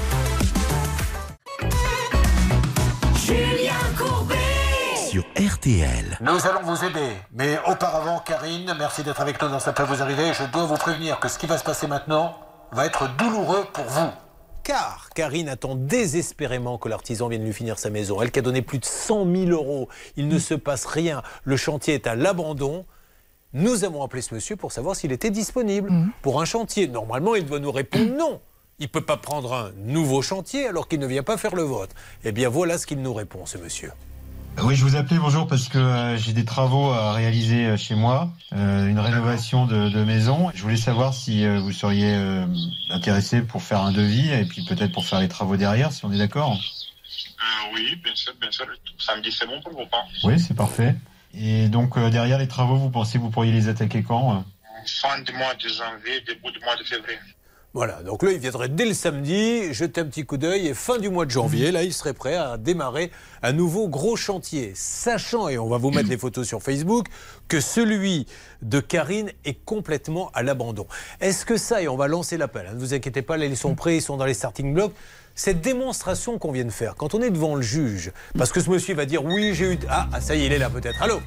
Sur 5.19 5.51
RTL. 5.53 6.17
Nous 6.21 6.47
allons 6.47 6.61
vous 6.63 6.85
aider. 6.85 7.11
Mais 7.33 7.59
auparavant, 7.67 8.19
Karine, 8.19 8.73
merci 8.77 9.03
d'être 9.03 9.19
avec 9.19 9.41
nous 9.41 9.49
dans 9.49 9.59
Ça 9.59 9.73
peut 9.73 9.83
vous 9.83 10.01
arriver. 10.01 10.31
Je 10.33 10.45
dois 10.45 10.63
vous 10.63 10.77
prévenir 10.77 11.19
que 11.19 11.27
ce 11.27 11.37
qui 11.37 11.45
va 11.45 11.57
se 11.57 11.63
passer 11.65 11.87
maintenant 11.87 12.37
va 12.71 12.85
être 12.85 13.13
douloureux 13.17 13.65
pour 13.73 13.83
vous. 13.83 14.09
Car 14.63 15.09
Karine 15.13 15.49
attend 15.49 15.75
désespérément 15.75 16.77
que 16.77 16.87
l'artisan 16.87 17.27
vienne 17.27 17.43
lui 17.43 17.51
finir 17.51 17.79
sa 17.79 17.89
maison. 17.89 18.21
Elle 18.21 18.31
qui 18.31 18.39
a 18.39 18.41
donné 18.41 18.61
plus 18.61 18.79
de 18.79 18.85
100 18.85 19.25
000 19.25 19.49
euros. 19.49 19.89
Il 20.15 20.29
ne 20.29 20.39
se 20.39 20.53
passe 20.53 20.85
rien. 20.85 21.21
Le 21.43 21.57
chantier 21.57 21.95
est 21.95 22.07
à 22.07 22.15
l'abandon. 22.15 22.85
Nous 23.51 23.83
avons 23.83 24.03
appelé 24.03 24.21
ce 24.21 24.33
monsieur 24.33 24.55
pour 24.55 24.71
savoir 24.71 24.95
s'il 24.95 25.11
était 25.11 25.31
disponible 25.31 25.91
pour 26.21 26.41
un 26.41 26.45
chantier. 26.45 26.87
Normalement, 26.87 27.35
il 27.35 27.45
doit 27.45 27.59
nous 27.59 27.73
répondre 27.73 28.15
non. 28.15 28.39
Il 28.79 28.83
ne 28.83 28.89
peut 28.89 29.05
pas 29.05 29.17
prendre 29.17 29.53
un 29.53 29.71
nouveau 29.75 30.21
chantier 30.21 30.67
alors 30.67 30.87
qu'il 30.87 30.99
ne 30.99 31.07
vient 31.07 31.23
pas 31.23 31.35
faire 31.35 31.55
le 31.55 31.63
vôtre. 31.63 31.93
Eh 32.23 32.31
bien, 32.31 32.47
voilà 32.47 32.77
ce 32.77 32.87
qu'il 32.87 33.01
nous 33.01 33.13
répond, 33.13 33.45
ce 33.45 33.57
monsieur. 33.57 33.91
Oui, 34.63 34.75
je 34.75 34.83
vous 34.83 34.95
appelais 34.95 35.17
bonjour 35.17 35.47
parce 35.47 35.69
que 35.69 35.77
euh, 35.77 36.17
j'ai 36.17 36.33
des 36.33 36.43
travaux 36.43 36.91
à 36.91 37.13
réaliser 37.13 37.65
euh, 37.65 37.77
chez 37.77 37.95
moi, 37.95 38.29
euh, 38.53 38.87
une 38.87 38.99
rénovation 38.99 39.65
de, 39.65 39.89
de 39.89 40.03
maison. 40.03 40.51
Je 40.53 40.61
voulais 40.61 40.75
savoir 40.77 41.13
si 41.13 41.47
vous 41.47 41.71
seriez 41.71 42.15
intéressé 42.89 43.41
pour 43.41 43.61
faire 43.61 43.81
un 43.81 43.91
devis 43.91 44.29
et 44.29 44.45
puis 44.45 44.65
peut-être 44.65 44.91
pour 44.91 45.05
faire 45.05 45.19
les 45.19 45.27
travaux 45.27 45.55
derrière, 45.55 45.91
si 45.91 46.03
on 46.05 46.11
est 46.11 46.17
d'accord. 46.17 46.53
Euh, 46.53 47.73
oui, 47.73 47.95
bien 48.03 48.15
sûr, 48.15 48.33
bien 48.39 48.51
sûr. 48.51 48.65
Samedi, 48.97 49.31
c'est 49.31 49.47
bon 49.47 49.61
pour 49.61 49.71
vous, 49.71 49.85
pas 49.85 50.05
Oui, 50.23 50.39
c'est 50.39 50.55
parfait. 50.55 50.95
Et 51.33 51.67
donc 51.69 51.97
derrière 51.97 52.37
les 52.37 52.47
travaux, 52.47 52.75
vous 52.75 52.89
pensez 52.89 53.17
que 53.17 53.23
vous 53.23 53.29
pourriez 53.29 53.51
les 53.51 53.67
attaquer 53.67 54.03
quand 54.03 54.43
Fin 54.85 55.21
du 55.21 55.31
mois 55.33 55.53
de 55.55 55.67
janvier, 55.67 56.21
début 56.21 56.51
du 56.51 56.59
mois 56.65 56.75
de 56.75 56.83
février. 56.83 57.19
Voilà, 57.75 58.01
donc 58.01 58.23
là, 58.23 58.31
il 58.31 58.39
viendrait 58.39 58.67
dès 58.67 58.85
le 58.85 58.95
samedi, 58.95 59.75
jeter 59.75 60.01
un 60.01 60.05
petit 60.05 60.25
coup 60.25 60.37
d'œil 60.37 60.67
et 60.67 60.73
fin 60.73 60.97
du 60.97 61.09
mois 61.09 61.27
de 61.27 61.29
janvier, 61.29 61.71
là, 61.71 61.83
il 61.83 61.93
serait 61.93 62.13
prêt 62.13 62.33
à 62.35 62.57
démarrer 62.57 63.11
un 63.43 63.51
nouveau 63.51 63.87
gros 63.87 64.15
chantier, 64.15 64.71
sachant, 64.73 65.49
et 65.49 65.59
on 65.59 65.67
va 65.69 65.77
vous 65.77 65.91
mettre 65.91 66.09
les 66.09 66.17
photos 66.17 66.47
sur 66.47 66.63
Facebook, 66.63 67.05
que 67.47 67.59
celui 67.59 68.25
de 68.63 68.79
Karine 68.79 69.31
est 69.45 69.63
complètement 69.65 70.31
à 70.33 70.41
l'abandon. 70.41 70.87
Est-ce 71.21 71.45
que 71.45 71.57
ça, 71.57 71.83
et 71.83 71.87
on 71.87 71.95
va 71.95 72.07
lancer 72.07 72.37
l'appel, 72.37 72.65
hein, 72.67 72.73
ne 72.73 72.79
vous 72.79 72.95
inquiétez 72.95 73.21
pas, 73.21 73.37
là, 73.37 73.45
ils 73.45 73.55
sont 73.55 73.75
prêts, 73.75 73.97
ils 73.97 74.01
sont 74.01 74.17
dans 74.17 74.25
les 74.25 74.33
starting 74.33 74.73
blocks, 74.73 74.93
cette 75.35 75.61
démonstration 75.61 76.39
qu'on 76.39 76.51
vient 76.51 76.65
de 76.65 76.71
faire, 76.71 76.95
quand 76.95 77.13
on 77.13 77.21
est 77.21 77.29
devant 77.29 77.53
le 77.53 77.61
juge, 77.61 78.11
parce 78.35 78.51
que 78.51 78.61
ce 78.61 78.69
monsieur 78.71 78.95
va 78.95 79.05
dire 79.05 79.23
oui, 79.23 79.53
j'ai 79.53 79.73
eu... 79.73 79.79
Ah, 79.87 80.07
ah, 80.11 80.21
ça 80.21 80.35
y 80.35 80.41
est, 80.41 80.47
il 80.47 80.53
est 80.53 80.57
là 80.57 80.71
peut-être. 80.71 80.99
Allô? 81.03 81.21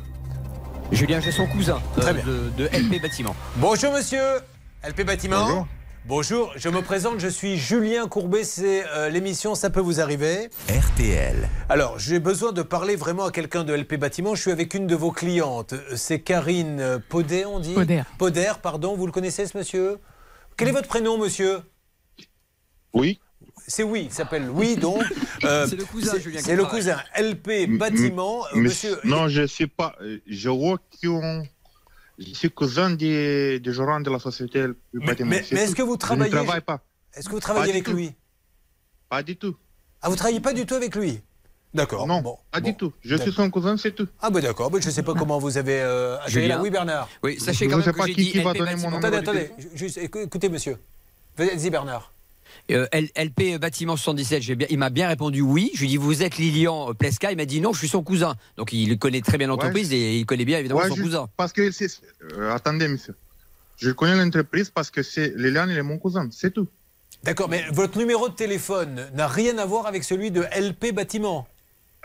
Julien, 0.91 1.21
j'ai 1.21 1.31
son 1.31 1.47
cousin 1.47 1.81
Très 1.97 2.11
euh, 2.11 2.13
bien. 2.15 2.25
de, 2.25 2.51
de 2.65 2.65
LP 2.67 3.01
Bâtiment. 3.01 3.37
Bonjour 3.59 3.93
monsieur, 3.93 4.41
LP 4.85 5.05
Bâtiment. 5.07 5.45
Bonjour. 5.45 5.67
Bonjour, 6.05 6.53
je 6.57 6.69
me 6.69 6.83
présente, 6.83 7.21
je 7.21 7.29
suis 7.29 7.57
Julien 7.57 8.09
Courbet, 8.09 8.43
c'est 8.43 8.85
euh, 8.89 9.09
l'émission 9.09 9.55
Ça 9.55 9.71
peut 9.71 9.81
vous 9.81 10.01
arriver. 10.01 10.49
RTL. 10.69 11.49
Alors, 11.69 11.97
j'ai 12.01 12.19
besoin 12.19 12.51
de 12.51 12.63
parler 12.63 12.97
vraiment 12.97 13.27
à 13.27 13.31
quelqu'un 13.31 13.63
de 13.63 13.73
LP 13.73 13.95
Bâtiment. 13.95 14.35
Je 14.35 14.43
suis 14.43 14.51
avec 14.51 14.75
une 14.75 14.89
de 14.89 14.97
vos 14.97 15.13
clientes. 15.13 15.75
C'est 15.95 16.19
Karine 16.21 16.81
euh, 16.81 16.99
Podet, 17.09 17.45
on 17.45 17.61
dit 17.61 17.75
Poder. 17.75 18.03
Poder, 18.19 18.53
pardon. 18.61 18.97
Vous 18.97 19.07
le 19.07 19.13
connaissez, 19.13 19.47
ce 19.47 19.57
monsieur? 19.57 19.99
Quel 20.57 20.69
est 20.69 20.73
votre 20.73 20.89
prénom, 20.89 21.19
monsieur? 21.19 21.61
Oui. 22.93 23.21
C'est 23.69 23.85
oui, 23.85 24.07
il 24.07 24.13
s'appelle 24.13 24.51
oui, 24.51 24.75
donc. 24.75 25.05
euh, 25.45 25.69
C'est 25.69 25.77
le 25.77 25.85
cousin, 25.85 26.13
c'est- 26.15 26.21
Julien, 26.21 26.41
C'est 26.43 26.57
le 26.57 26.65
cousin. 26.65 26.99
LP 27.17 27.79
Bâtiment. 27.79 28.45
euh, 28.47 28.59
monsieur. 28.59 28.99
Non, 29.05 29.29
je 29.29 29.47
sais 29.47 29.69
pas. 29.69 29.95
euh, 30.03 30.19
Je 30.27 30.49
vois 30.51 30.79
qu'on. 31.01 31.45
Je 32.29 32.35
suis 32.35 32.51
cousin 32.51 32.91
des, 32.91 33.61
des 33.61 33.73
gérants 33.73 34.01
de 34.01 34.11
la 34.11 34.19
société 34.19 34.61
LP 34.61 34.77
Bâtiment. 35.07 35.31
mais- 35.31 35.45
mais 35.53 35.61
est-ce 35.63 35.75
que 35.75 35.83
vous 35.83 35.97
travaillez- 35.97 36.31
Je 36.31 36.37
ne 36.37 36.43
travaille 36.45 36.61
pas. 36.63 36.81
Est-ce 37.15 37.27
que 37.29 37.33
vous 37.35 37.41
travaillez 37.41 37.67
Pas 37.67 37.73
du 37.73 37.77
avec 37.79 37.85
tout. 37.85 37.93
lui 37.93 38.13
Pas 39.09 39.23
du 39.23 39.37
tout. 39.37 39.57
Ah, 40.01 40.09
vous 40.09 40.17
travaillez 40.17 40.41
pas 40.41 40.53
du 40.53 40.65
tout 40.67 40.75
avec 40.75 40.95
lui 40.97 41.21
D'accord. 41.75 42.07
Non, 42.07 42.21
bon, 42.21 42.37
pas 42.51 42.61
bon. 42.61 42.69
du 42.71 42.77
tout. 42.77 42.93
Je 43.01 43.17
suis 43.17 43.33
son 43.33 43.49
cousin, 43.51 43.77
c'est 43.79 43.93
tout. 43.95 44.07
Ah, 44.21 44.29
bah 44.31 44.41
d'accord. 44.43 44.71
Bah, 44.71 44.79
je 44.81 44.87
ne 44.87 44.93
sais 44.93 45.03
pas 45.03 45.15
comment 45.15 45.39
vous 45.39 45.57
avez. 45.57 45.81
Euh, 45.81 46.19
là. 46.47 46.61
Oui, 46.61 46.71
Bernard. 46.71 47.09
Oui, 47.23 47.41
sachez 47.41 47.65
Je 47.65 47.71
quand 47.71 47.77
ne 47.79 47.81
même 47.81 47.85
sais 47.87 47.93
que 47.93 47.99
pas 47.99 48.07
j'ai 48.07 48.15
qui, 48.15 48.25
dit 48.25 48.31
qui 48.33 48.43
va 48.43 48.53
donner 48.53 48.77
mon 48.77 48.91
numéro 48.91 48.97
Attendez, 48.99 49.17
de 49.17 49.23
attendez. 49.23 49.51
Juste, 49.75 49.97
écoutez, 49.99 50.49
monsieur. 50.51 50.77
Vas-y, 51.37 51.71
Bernard. 51.71 52.12
Euh, 52.71 52.87
LP 53.17 53.59
Bâtiment 53.61 53.97
77, 53.97 54.43
j'ai 54.43 54.55
bien, 54.55 54.67
il 54.71 54.79
m'a 54.79 54.91
bien 54.91 55.09
répondu 55.09 55.41
oui. 55.41 55.71
Je 55.75 55.81
lui 55.81 55.87
ai 55.87 55.91
dit 55.91 55.97
vous 55.97 56.23
êtes 56.23 56.39
Lilian 56.39 56.91
euh, 56.91 56.95
Plesca. 56.95 57.31
Il 57.33 57.37
m'a 57.37 57.45
dit 57.45 57.61
non, 57.61 57.73
je 57.73 57.79
suis 57.79 57.89
son 57.89 58.03
cousin. 58.03 58.35
Donc 58.57 58.73
il 58.73 58.99
connaît 58.99 59.21
très 59.21 59.39
bien 59.39 59.47
l'entreprise 59.49 59.93
et 59.93 60.19
il 60.19 60.27
connaît 60.27 60.45
bien 60.45 60.59
évidemment 60.59 60.81
Ouais, 60.81 60.89
son 60.89 60.97
je- 60.97 61.03
cousin. 61.03 61.29
Parce 61.37 61.53
que 61.53 61.71
c'est. 61.71 61.91
euh, 62.37 62.53
attendez, 62.55 62.89
monsieur. 62.89 63.15
Je 63.77 63.91
connais 63.91 64.17
l'entreprise 64.17 64.71
parce 64.71 64.91
que 64.91 65.03
c'est 65.03 65.33
Liliane, 65.37 65.71
il 65.71 65.77
est 65.79 65.83
mon 65.83 65.99
cousin, 65.99 66.29
c'est 66.31 66.53
tout. 66.53 66.69
D'accord, 67.25 67.49
mais 67.49 67.65
votre 67.73 67.99
numéro 67.99 68.29
de 68.29 68.35
téléphone 68.35 69.09
n'a 69.15 69.29
rien 69.29 69.59
à 69.59 69.67
voir 69.67 69.87
avec 69.87 70.03
celui 70.05 70.31
de 70.31 70.43
LP 70.43 70.93
Bâtiment. 70.93 71.47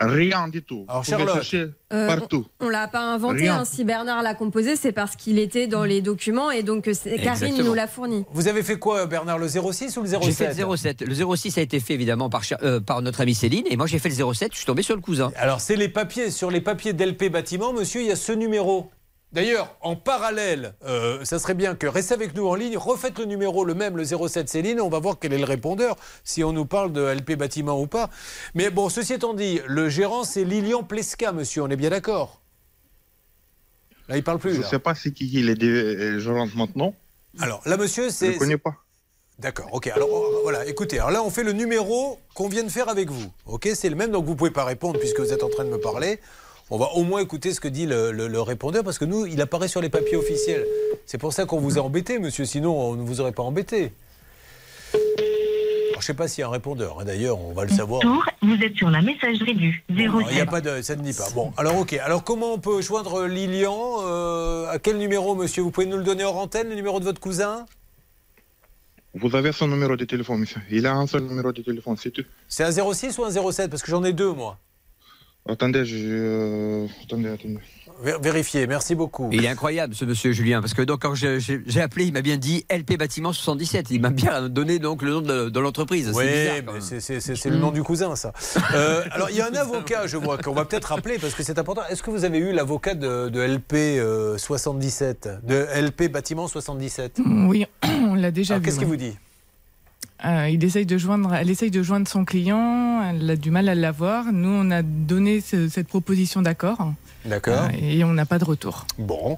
Rien 0.00 0.46
du 0.48 0.62
tout. 0.62 0.84
Alors, 0.88 1.04
Charlotte. 1.04 1.44
Euh, 1.92 2.06
partout. 2.06 2.46
On, 2.60 2.66
on 2.66 2.68
l'a 2.68 2.86
pas 2.86 3.00
inventé. 3.00 3.40
Rien. 3.42 3.60
hein. 3.60 3.64
Si 3.64 3.82
Bernard 3.84 4.22
l'a 4.22 4.34
composé, 4.34 4.76
c'est 4.76 4.92
parce 4.92 5.16
qu'il 5.16 5.38
était 5.38 5.66
dans 5.66 5.84
les 5.84 6.00
documents 6.02 6.50
et 6.50 6.62
donc 6.62 6.86
euh, 6.86 6.92
c'est- 6.94 7.18
Karine 7.18 7.62
nous 7.64 7.74
l'a 7.74 7.86
fourni. 7.88 8.24
Vous 8.32 8.46
avez 8.46 8.62
fait 8.62 8.78
quoi, 8.78 9.06
Bernard, 9.06 9.38
le 9.38 9.48
06 9.48 9.96
ou 9.96 10.02
le 10.02 10.08
07 10.08 10.22
J'ai 10.22 10.32
fait 10.32 10.48
le 10.62 10.76
07. 10.76 11.02
Le 11.02 11.14
06 11.36 11.58
a 11.58 11.62
été 11.62 11.80
fait 11.80 11.94
évidemment 11.94 12.28
par, 12.30 12.42
euh, 12.62 12.78
par 12.80 13.02
notre 13.02 13.20
amie 13.22 13.34
Céline 13.34 13.64
et 13.70 13.76
moi 13.76 13.86
j'ai 13.86 13.98
fait 13.98 14.08
le 14.10 14.14
07, 14.34 14.52
je 14.52 14.58
suis 14.58 14.66
tombé 14.66 14.82
sur 14.82 14.94
le 14.94 15.00
cousin. 15.00 15.32
Alors, 15.36 15.60
c'est 15.60 15.76
les 15.76 15.88
papiers. 15.88 16.30
Sur 16.30 16.50
les 16.50 16.60
papiers 16.60 16.92
d'LP 16.92 17.28
Bâtiment, 17.30 17.72
monsieur, 17.72 18.00
il 18.02 18.06
y 18.06 18.12
a 18.12 18.16
ce 18.16 18.32
numéro. 18.32 18.90
D'ailleurs, 19.32 19.76
en 19.82 19.94
parallèle, 19.94 20.74
euh, 20.86 21.22
ça 21.24 21.38
serait 21.38 21.54
bien 21.54 21.74
que 21.74 21.86
restez 21.86 22.14
avec 22.14 22.34
nous 22.34 22.46
en 22.46 22.54
ligne, 22.54 22.78
refaites 22.78 23.18
le 23.18 23.26
numéro, 23.26 23.64
le 23.64 23.74
même, 23.74 23.96
le 23.96 24.04
07 24.04 24.48
Céline, 24.48 24.80
on 24.80 24.88
va 24.88 25.00
voir 25.00 25.18
quel 25.20 25.34
est 25.34 25.38
le 25.38 25.44
répondeur, 25.44 25.96
si 26.24 26.42
on 26.42 26.52
nous 26.52 26.64
parle 26.64 26.92
de 26.92 27.02
LP 27.02 27.32
Bâtiment 27.36 27.78
ou 27.78 27.86
pas. 27.86 28.08
Mais 28.54 28.70
bon, 28.70 28.88
ceci 28.88 29.12
étant 29.12 29.34
dit, 29.34 29.60
le 29.66 29.90
gérant, 29.90 30.24
c'est 30.24 30.44
Lilian 30.44 30.82
Plesca, 30.82 31.32
monsieur, 31.32 31.62
on 31.62 31.68
est 31.68 31.76
bien 31.76 31.90
d'accord? 31.90 32.40
Là, 34.08 34.16
il 34.16 34.24
parle 34.24 34.38
plus. 34.38 34.54
Je 34.54 34.60
ne 34.60 34.64
sais 34.64 34.78
pas 34.78 34.94
c'est 34.94 35.12
qui 35.12 35.28
il 35.30 35.50
est 35.50 35.60
je 35.60 36.30
rentre 36.30 36.56
maintenant. 36.56 36.94
Alors, 37.38 37.60
là, 37.66 37.76
monsieur, 37.76 38.04
Je 38.04 38.14
c'est. 38.14 38.28
ne 38.30 38.38
connais 38.38 38.56
pas. 38.56 38.76
D'accord, 39.38 39.68
ok. 39.72 39.86
Alors 39.88 40.08
euh, 40.08 40.40
voilà, 40.42 40.66
écoutez, 40.66 40.98
alors 40.98 41.12
là 41.12 41.22
on 41.22 41.30
fait 41.30 41.44
le 41.44 41.52
numéro 41.52 42.18
qu'on 42.34 42.48
vient 42.48 42.64
de 42.64 42.70
faire 42.70 42.88
avec 42.88 43.08
vous. 43.08 43.30
Ok, 43.46 43.68
c'est 43.72 43.88
le 43.88 43.94
même, 43.94 44.10
donc 44.10 44.24
vous 44.24 44.34
pouvez 44.34 44.50
pas 44.50 44.64
répondre 44.64 44.98
puisque 44.98 45.20
vous 45.20 45.32
êtes 45.32 45.44
en 45.44 45.48
train 45.48 45.64
de 45.64 45.70
me 45.70 45.78
parler. 45.78 46.18
On 46.70 46.76
va 46.78 46.86
au 46.94 47.02
moins 47.04 47.20
écouter 47.20 47.52
ce 47.54 47.60
que 47.60 47.68
dit 47.68 47.86
le, 47.86 48.12
le- 48.12 48.28
le 48.28 48.40
répondeur 48.42 48.84
parce 48.84 48.98
que 48.98 49.04
nous, 49.06 49.24
il 49.26 49.40
apparaît 49.40 49.68
sur 49.68 49.80
les 49.80 49.88
papiers 49.88 50.16
officiels. 50.16 50.66
C'est 51.06 51.18
pour 51.18 51.32
ça 51.32 51.46
qu'on 51.46 51.58
vous 51.60 51.78
a 51.78 51.82
embêté, 51.82 52.18
monsieur, 52.18 52.44
sinon 52.44 52.78
on 52.78 52.94
ne 52.96 53.02
vous 53.02 53.20
aurait 53.20 53.32
pas 53.32 53.42
embêté. 53.42 53.92
Alors, 55.90 56.00
je 56.02 56.06
sais 56.06 56.14
pas 56.14 56.28
s'il 56.28 56.42
y 56.42 56.44
a 56.44 56.48
un 56.48 56.50
répondeur, 56.50 57.00
hein, 57.00 57.04
d'ailleurs, 57.04 57.40
on 57.40 57.52
va 57.52 57.64
le 57.64 57.70
savoir. 57.70 58.02
vous 58.42 58.54
êtes 58.62 58.74
sur 58.76 58.90
la 58.90 59.00
messagerie 59.02 59.54
du 59.54 59.82
Non, 59.88 60.20
Il 60.28 60.34
n'y 60.34 60.40
a 60.40 60.46
pas 60.46 60.60
de, 60.60 60.80
ça 60.82 60.94
ne 60.94 61.02
dit 61.02 61.12
pas. 61.14 61.28
Bon, 61.34 61.52
alors 61.56 61.76
ok. 61.78 61.94
Alors 61.94 62.22
comment 62.22 62.52
on 62.52 62.58
peut 62.58 62.80
joindre 62.82 63.24
Lilian 63.26 63.96
Euh, 64.02 64.66
À 64.70 64.78
quel 64.78 64.98
numéro, 64.98 65.34
monsieur? 65.34 65.62
Vous 65.62 65.70
pouvez 65.70 65.86
nous 65.86 65.96
le 65.96 66.04
donner 66.04 66.24
hors 66.24 66.36
antenne, 66.36 66.68
le 66.68 66.74
numéro 66.74 67.00
de 67.00 67.04
votre 67.04 67.20
cousin? 67.20 67.64
Vous 69.14 69.34
avez 69.34 69.52
son 69.52 69.66
numéro 69.68 69.96
de 69.96 70.04
téléphone, 70.04 70.40
monsieur. 70.40 70.60
Il 70.70 70.86
a 70.86 70.92
un 70.94 71.06
seul 71.06 71.22
numéro 71.22 71.50
de 71.50 71.62
téléphone, 71.62 71.96
c'est 71.98 72.10
tout. 72.10 72.24
C'est 72.46 72.62
un 72.62 72.70
06 72.70 73.18
ou 73.18 73.24
un 73.24 73.30
07 73.30 73.70
Parce 73.70 73.82
que 73.82 73.90
j'en 73.90 74.04
ai 74.04 74.12
deux, 74.12 74.32
moi. 74.32 74.58
Attendez, 75.48 75.84
je... 75.84 75.96
euh, 75.98 76.86
Attendez, 77.04 77.28
attendez. 77.30 77.58
Vé- 78.04 78.22
Vérifiez, 78.22 78.66
merci 78.68 78.94
beaucoup. 78.94 79.28
Il 79.32 79.44
est 79.44 79.48
incroyable 79.48 79.92
ce 79.94 80.04
monsieur 80.04 80.30
Julien 80.32 80.60
parce 80.60 80.72
que 80.74 80.82
donc 80.82 81.00
quand 81.02 81.14
j'ai 81.16 81.80
appelé, 81.80 82.04
il 82.04 82.12
m'a 82.12 82.20
bien 82.22 82.36
dit 82.36 82.64
LP 82.70 82.96
Bâtiment 82.96 83.32
77. 83.32 83.86
Il 83.90 84.00
m'a 84.00 84.10
bien 84.10 84.48
donné 84.48 84.78
donc 84.78 85.02
le 85.02 85.10
nom 85.10 85.20
de, 85.20 85.48
de 85.48 85.60
l'entreprise. 85.60 86.12
Oui, 86.14 86.24
C'est 86.90 87.46
le 87.50 87.56
nom 87.56 87.72
du 87.72 87.82
cousin, 87.82 88.14
ça. 88.14 88.32
Euh, 88.74 89.02
alors, 89.12 89.30
il 89.30 89.36
y 89.36 89.40
a 89.40 89.46
un 89.48 89.54
avocat, 89.54 90.06
je 90.06 90.16
vois, 90.18 90.36
qu'on 90.38 90.52
va 90.52 90.64
peut-être 90.66 90.86
rappeler 90.86 91.18
parce 91.18 91.32
que 91.34 91.42
c'est 91.42 91.58
important. 91.58 91.80
Est-ce 91.90 92.02
que 92.02 92.10
vous 92.10 92.24
avez 92.24 92.38
eu 92.38 92.52
l'avocat 92.52 92.94
de, 92.94 93.28
de 93.30 93.40
LP 93.40 93.72
euh, 93.74 94.36
77 94.36 95.28
De 95.44 95.66
LP 95.74 96.08
Bâtiment 96.12 96.46
77 96.48 97.20
Oui, 97.46 97.64
on 97.82 98.14
l'a 98.14 98.30
déjà 98.30 98.54
Alors, 98.54 98.60
vu. 98.62 98.66
Qu'est-ce 98.66 98.78
qu'il 98.78 98.86
vous 98.88 98.96
dit? 98.96 99.16
Euh, 100.24 100.48
il 100.50 100.62
essaye 100.64 100.84
de 100.84 100.98
joindre, 100.98 101.32
elle 101.34 101.48
essaye 101.48 101.70
de 101.70 101.82
joindre 101.82 102.08
son 102.08 102.24
client, 102.24 103.02
elle 103.08 103.30
a 103.30 103.36
du 103.36 103.50
mal 103.52 103.68
à 103.68 103.74
l'avoir. 103.76 104.32
Nous, 104.32 104.48
on 104.48 104.70
a 104.72 104.82
donné 104.82 105.40
ce- 105.40 105.68
cette 105.68 105.86
proposition 105.86 106.42
d'accord. 106.42 106.92
D'accord. 107.24 107.68
Euh, 107.72 107.76
et 107.80 108.02
on 108.04 108.12
n'a 108.12 108.26
pas 108.26 108.38
de 108.38 108.44
retour. 108.44 108.84
Bon, 108.98 109.36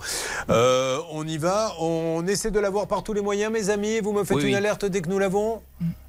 Euh, 0.48 0.98
on 1.12 1.26
y 1.26 1.36
va. 1.38 1.72
On 1.80 2.26
essaie 2.26 2.50
de 2.50 2.58
l'avoir 2.60 2.86
par 2.86 3.02
tous 3.02 3.12
les 3.12 3.20
moyens, 3.20 3.52
mes 3.52 3.68
amis. 3.68 4.00
Vous 4.00 4.12
me 4.12 4.24
faites 4.24 4.36
Oui, 4.38 4.42
une 4.44 4.48
oui. 4.50 4.54
alerte 4.54 4.84
dès 4.86 5.00
que 5.02 5.08
nous 5.10 5.18
l'avons? 5.18 5.60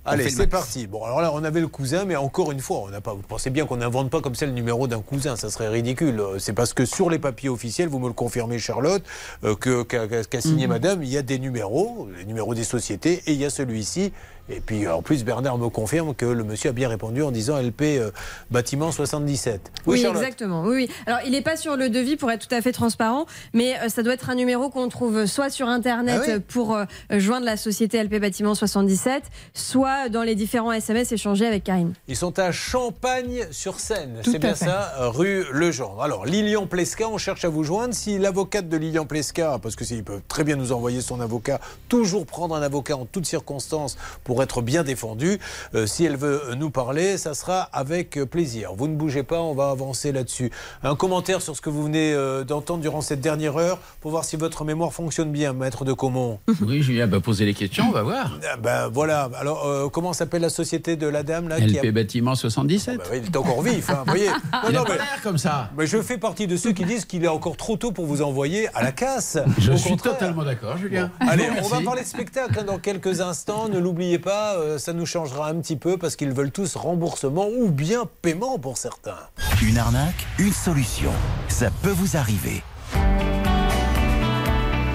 Allez, 0.05 0.29
c'est 0.29 0.47
parti. 0.47 0.87
Bon, 0.87 1.03
alors 1.03 1.21
là, 1.21 1.31
on 1.33 1.43
avait 1.43 1.61
le 1.61 1.67
cousin, 1.67 2.05
mais 2.05 2.15
encore 2.15 2.51
une 2.51 2.59
fois, 2.59 2.83
on 2.85 2.89
n'a 2.89 3.01
pas. 3.01 3.13
Vous 3.13 3.21
pensez 3.21 3.49
bien 3.49 3.65
qu'on 3.65 3.77
n'invente 3.77 4.09
pas 4.09 4.19
comme 4.21 4.35
ça 4.35 4.45
le 4.45 4.51
numéro 4.51 4.87
d'un 4.87 5.01
cousin, 5.01 5.35
ça 5.35 5.49
serait 5.49 5.67
ridicule. 5.67 6.19
Euh, 6.19 6.39
C'est 6.39 6.53
parce 6.53 6.73
que 6.73 6.85
sur 6.85 7.09
les 7.09 7.19
papiers 7.19 7.49
officiels, 7.49 7.87
vous 7.87 7.99
me 7.99 8.07
le 8.07 8.13
confirmez, 8.13 8.57
Charlotte, 8.57 9.03
euh, 9.43 9.55
que 9.55 9.83
qu'a 9.83 10.41
signé 10.41 10.65
Mhm. 10.65 10.73
Madame, 10.73 11.03
il 11.03 11.09
y 11.09 11.17
a 11.17 11.21
des 11.21 11.37
numéros, 11.39 12.07
les 12.17 12.25
numéros 12.25 12.55
des 12.55 12.63
sociétés, 12.63 13.21
et 13.27 13.33
il 13.33 13.37
y 13.39 13.45
a 13.45 13.49
celui-ci. 13.49 14.11
Et 14.49 14.59
puis, 14.59 14.87
en 14.87 15.01
plus, 15.01 15.23
Bernard 15.23 15.57
me 15.57 15.69
confirme 15.69 16.13
que 16.13 16.25
le 16.25 16.43
monsieur 16.43 16.71
a 16.71 16.73
bien 16.73 16.89
répondu 16.89 17.21
en 17.21 17.31
disant 17.31 17.57
LP 17.61 17.81
euh, 17.99 18.11
bâtiment 18.49 18.91
77. 18.91 19.71
Oui, 19.85 20.03
exactement. 20.05 20.63
Oui, 20.63 20.75
oui. 20.75 20.89
Alors, 21.05 21.19
il 21.25 21.31
n'est 21.31 21.43
pas 21.43 21.55
sur 21.55 21.77
le 21.77 21.89
devis 21.89 22.17
pour 22.17 22.29
être 22.31 22.47
tout 22.47 22.53
à 22.53 22.61
fait 22.61 22.71
transparent, 22.73 23.27
mais 23.53 23.75
euh, 23.79 23.87
ça 23.87 24.03
doit 24.03 24.13
être 24.13 24.29
un 24.29 24.35
numéro 24.35 24.69
qu'on 24.69 24.89
trouve 24.89 25.25
soit 25.25 25.51
sur 25.51 25.67
Internet 25.69 26.21
Ah 26.21 26.25
oui 26.27 26.33
euh, 26.33 26.39
pour 26.45 26.75
euh, 26.75 26.85
joindre 27.11 27.45
la 27.45 27.55
société 27.55 28.03
LP 28.03 28.19
Bâtiment 28.19 28.55
77, 28.55 29.23
soit 29.53 29.90
dans 30.09 30.23
les 30.23 30.35
différents 30.35 30.71
SMS 30.71 31.11
échangés 31.11 31.45
avec 31.45 31.63
Karine. 31.63 31.93
Ils 32.07 32.15
sont 32.15 32.37
à 32.39 32.51
Champagne-sur-Seine, 32.51 34.17
c'est 34.23 34.39
bien 34.39 34.55
fait. 34.55 34.65
ça, 34.65 34.93
rue 34.99 35.45
Legendre. 35.51 36.01
Alors, 36.01 36.25
Lilian 36.25 36.65
Plesca, 36.65 37.07
on 37.07 37.17
cherche 37.17 37.45
à 37.45 37.49
vous 37.49 37.63
joindre. 37.63 37.93
Si 37.93 38.17
l'avocate 38.17 38.69
de 38.69 38.77
Lilian 38.77 39.05
Plesca, 39.05 39.59
parce 39.61 39.75
que 39.75 39.83
il 39.91 40.03
peut 40.03 40.21
très 40.27 40.43
bien 40.43 40.55
nous 40.55 40.71
envoyer 40.71 41.01
son 41.01 41.19
avocat, 41.19 41.59
toujours 41.89 42.25
prendre 42.25 42.55
un 42.55 42.61
avocat 42.61 42.95
en 42.95 43.05
toutes 43.05 43.25
circonstances 43.25 43.97
pour 44.23 44.41
être 44.43 44.61
bien 44.61 44.83
défendu, 44.83 45.39
euh, 45.75 45.85
si 45.85 46.05
elle 46.05 46.17
veut 46.17 46.41
nous 46.57 46.69
parler, 46.69 47.17
ça 47.17 47.33
sera 47.33 47.61
avec 47.73 48.17
euh, 48.17 48.25
plaisir. 48.25 48.71
Vous 48.75 48.87
ne 48.87 48.95
bougez 48.95 49.23
pas, 49.23 49.41
on 49.41 49.53
va 49.53 49.69
avancer 49.69 50.11
là-dessus. 50.11 50.51
Un 50.83 50.95
commentaire 50.95 51.41
sur 51.41 51.55
ce 51.55 51.61
que 51.61 51.69
vous 51.69 51.83
venez 51.83 52.13
euh, 52.13 52.43
d'entendre 52.43 52.81
durant 52.81 53.01
cette 53.01 53.21
dernière 53.21 53.57
heure 53.57 53.79
pour 53.99 54.11
voir 54.11 54.23
si 54.23 54.35
votre 54.37 54.63
mémoire 54.63 54.93
fonctionne 54.93 55.31
bien, 55.31 55.53
maître 55.53 55.85
de 55.85 55.93
Comont. 55.93 56.39
Oui, 56.61 56.81
Julien, 56.81 57.07
bah, 57.07 57.19
posez 57.19 57.45
les 57.45 57.53
questions, 57.53 57.85
on 57.89 57.91
va 57.91 58.03
voir. 58.03 58.39
Ah 58.51 58.57
ben 58.57 58.87
voilà. 58.87 59.29
Alors, 59.39 59.65
euh, 59.65 59.80
comment 59.89 60.13
s'appelle 60.13 60.41
la 60.41 60.49
société 60.49 60.95
de 60.95 61.07
la 61.07 61.23
dame 61.23 61.47
là 61.47 61.59
qui 61.61 61.77
a- 61.77 61.81
LP 61.81 61.91
Bâtiment 61.93 62.35
77. 62.35 62.97
Bah 62.97 63.03
oui, 63.11 63.17
il 63.23 63.25
est 63.31 63.37
encore 63.37 63.61
vif, 63.61 63.89
hein, 63.89 64.03
vous 64.05 64.11
voyez. 64.11 64.27
Non, 64.29 64.33
Il 64.69 64.75
non, 64.75 64.83
a 64.83 64.89
mais- 64.89 64.95
l'air 64.95 65.19
comme 65.23 65.37
ça. 65.37 65.69
mais 65.77 65.87
je 65.87 66.01
fais 66.01 66.17
partie 66.17 66.47
de 66.47 66.57
ceux 66.57 66.71
qui 66.71 66.85
disent 66.85 67.05
qu'il 67.05 67.23
est 67.23 67.27
encore 67.29 67.57
trop 67.57 67.77
tôt 67.77 67.91
pour 67.91 68.05
vous 68.05 68.21
envoyer 68.21 68.67
à 68.75 68.83
la 68.83 68.91
casse. 68.91 69.37
Je 69.57 69.71
Au 69.71 69.77
suis 69.77 69.89
contraire. 69.91 70.13
totalement 70.13 70.43
d'accord, 70.43 70.77
Julien. 70.77 71.11
Allez, 71.19 71.47
on 71.63 71.67
va 71.67 71.81
parler 71.81 72.01
de 72.03 72.07
spectacle 72.07 72.57
hein, 72.59 72.63
dans 72.63 72.77
quelques 72.79 73.21
instants. 73.21 73.67
Ne 73.69 73.79
l'oubliez 73.79 74.19
pas, 74.19 74.55
euh, 74.55 74.77
ça 74.77 74.93
nous 74.93 75.05
changera 75.05 75.49
un 75.49 75.55
petit 75.55 75.75
peu 75.75 75.97
parce 75.97 76.15
qu'ils 76.15 76.31
veulent 76.31 76.51
tous 76.51 76.75
remboursement 76.75 77.47
ou 77.47 77.69
bien 77.71 78.03
paiement 78.21 78.57
pour 78.59 78.77
certains. 78.77 79.17
Une 79.61 79.77
arnaque, 79.77 80.25
une 80.39 80.53
solution. 80.53 81.11
Ça 81.47 81.69
peut 81.81 81.89
vous 81.91 82.17
arriver. 82.17 82.61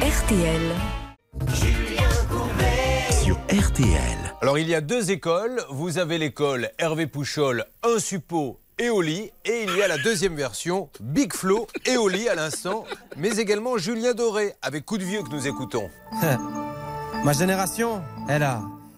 RTL. 0.00 0.62
Sur 3.22 3.36
RTL. 3.50 4.25
Alors, 4.46 4.60
il 4.60 4.68
y 4.68 4.76
a 4.76 4.80
deux 4.80 5.10
écoles. 5.10 5.60
Vous 5.70 5.98
avez 5.98 6.18
l'école 6.18 6.70
Hervé 6.78 7.08
Pouchol, 7.08 7.64
un 7.82 7.98
suppo 7.98 8.60
et. 8.78 9.32
Et 9.44 9.64
il 9.64 9.76
y 9.76 9.82
a 9.82 9.88
la 9.88 9.98
deuxième 9.98 10.36
version, 10.36 10.88
Big 11.00 11.32
Flo 11.32 11.66
et 11.84 11.96
à 12.28 12.36
l'instant. 12.36 12.84
Mais 13.16 13.38
également 13.38 13.76
Julien 13.76 14.14
Doré, 14.14 14.54
avec 14.62 14.86
Coup 14.86 14.98
de 14.98 15.02
Vieux 15.02 15.24
que 15.24 15.30
nous 15.30 15.48
écoutons. 15.48 15.90
Ma 17.24 17.32
génération, 17.32 18.00
elle 18.28 18.44
a, 18.44 18.62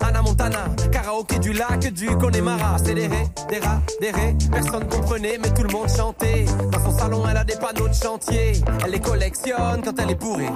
Anna 0.00 0.22
Montana, 0.22 0.66
karaoké 0.92 1.38
du 1.38 1.52
lac 1.52 1.92
du 1.92 2.06
Connemara. 2.16 2.76
C'est 2.84 2.94
des 2.94 3.06
ré, 3.06 3.28
des 3.48 3.58
rats, 3.58 3.80
des 4.00 4.10
ré. 4.10 4.36
Personne 4.50 4.86
comprenait, 4.88 5.38
mais 5.42 5.52
tout 5.52 5.62
le 5.62 5.72
monde 5.72 5.88
chantait. 5.88 6.44
Dans 6.70 6.84
son 6.84 6.96
salon, 6.96 7.22
elle 7.28 7.36
a 7.36 7.44
des 7.44 7.56
panneaux 7.56 7.88
de 7.88 7.94
chantier. 7.94 8.52
Elle 8.84 8.92
les 8.92 9.00
collectionne 9.00 9.82
quand 9.84 9.98
elle 9.98 10.10
est 10.10 10.20
bourrée. 10.20 10.50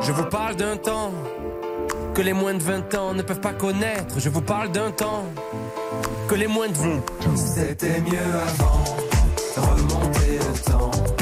Je 0.00 0.12
vous 0.12 0.24
parle 0.24 0.56
d'un 0.56 0.76
temps 0.76 1.12
que 2.14 2.22
les 2.22 2.32
moins 2.32 2.54
de 2.54 2.62
20 2.62 2.94
ans 2.94 3.14
ne 3.14 3.22
peuvent 3.22 3.40
pas 3.40 3.52
connaître. 3.52 4.18
Je 4.18 4.28
vous 4.28 4.42
parle 4.42 4.70
d'un 4.72 4.90
temps 4.90 5.24
que 6.28 6.34
les 6.34 6.46
moins 6.46 6.68
de 6.68 6.74
20 6.74 7.36
C'était 7.36 8.00
mieux 8.00 8.18
avant, 8.18 8.84
remonter 9.56 10.38
le 10.38 10.70
temps. 10.70 11.19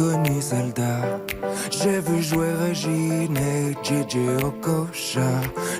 Connu 0.00 0.40
Zelda. 0.40 1.20
J'ai 1.70 2.00
vu 2.00 2.22
jouer 2.22 2.52
Régine 2.66 3.36
et 3.36 3.74
JJ 3.84 4.16
Okocha. 4.42 5.30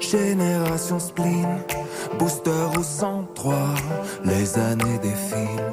Génération 0.01 0.99
spleen, 0.99 1.49
booster 2.19 2.67
au 2.79 2.83
103. 2.83 3.55
Les 4.25 4.59
années 4.59 4.99
défilent, 5.03 5.73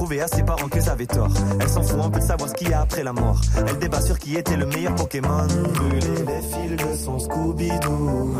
prouver 0.01 0.21
à 0.21 0.27
ses 0.27 0.41
parents 0.41 0.67
qu'ils 0.67 0.89
avaient 0.89 1.05
tort. 1.05 1.29
Elle 1.59 1.69
s'en 1.69 1.83
fout 1.83 1.99
un 2.01 2.09
peu 2.09 2.19
de 2.19 2.25
savoir 2.25 2.49
ce 2.49 2.55
qu'il 2.55 2.69
y 2.69 2.73
a 2.73 2.81
après 2.81 3.03
la 3.03 3.13
mort. 3.13 3.39
Elle 3.55 3.77
débat 3.77 4.01
sur 4.01 4.17
qui 4.17 4.35
était 4.35 4.57
le 4.57 4.65
meilleur 4.65 4.95
Pokémon. 4.95 5.45
Brûler 5.75 6.25
les 6.25 6.41
fils 6.41 6.75
de 6.75 6.97
son 6.97 7.19
Scooby-Doo. 7.19 8.33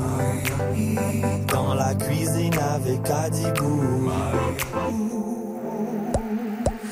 Dans 1.53 1.75
la 1.75 1.93
cuisine 1.93 2.57
avec 2.57 3.07
Adibou. 3.07 4.09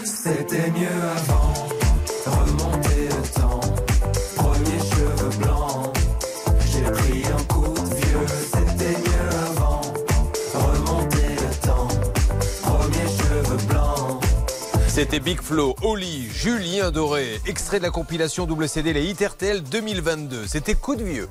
C'était 0.04 0.70
mieux 0.70 1.02
avant, 1.18 1.54
C'était 15.00 15.22
Big 15.22 15.42
Flo, 15.42 15.78
Oli, 15.82 16.28
Julien 16.30 16.92
Doré, 16.92 17.40
extrait 17.46 17.78
de 17.78 17.84
la 17.84 17.90
compilation 17.90 18.46
double 18.46 18.68
CD 18.68 18.92
Les 18.92 19.06
Hit 19.06 19.22
RTL 19.22 19.64
2022. 19.64 20.46
C'était 20.46 20.76
coup 20.76 20.98
de 20.98 21.06
vieux. 21.06 21.30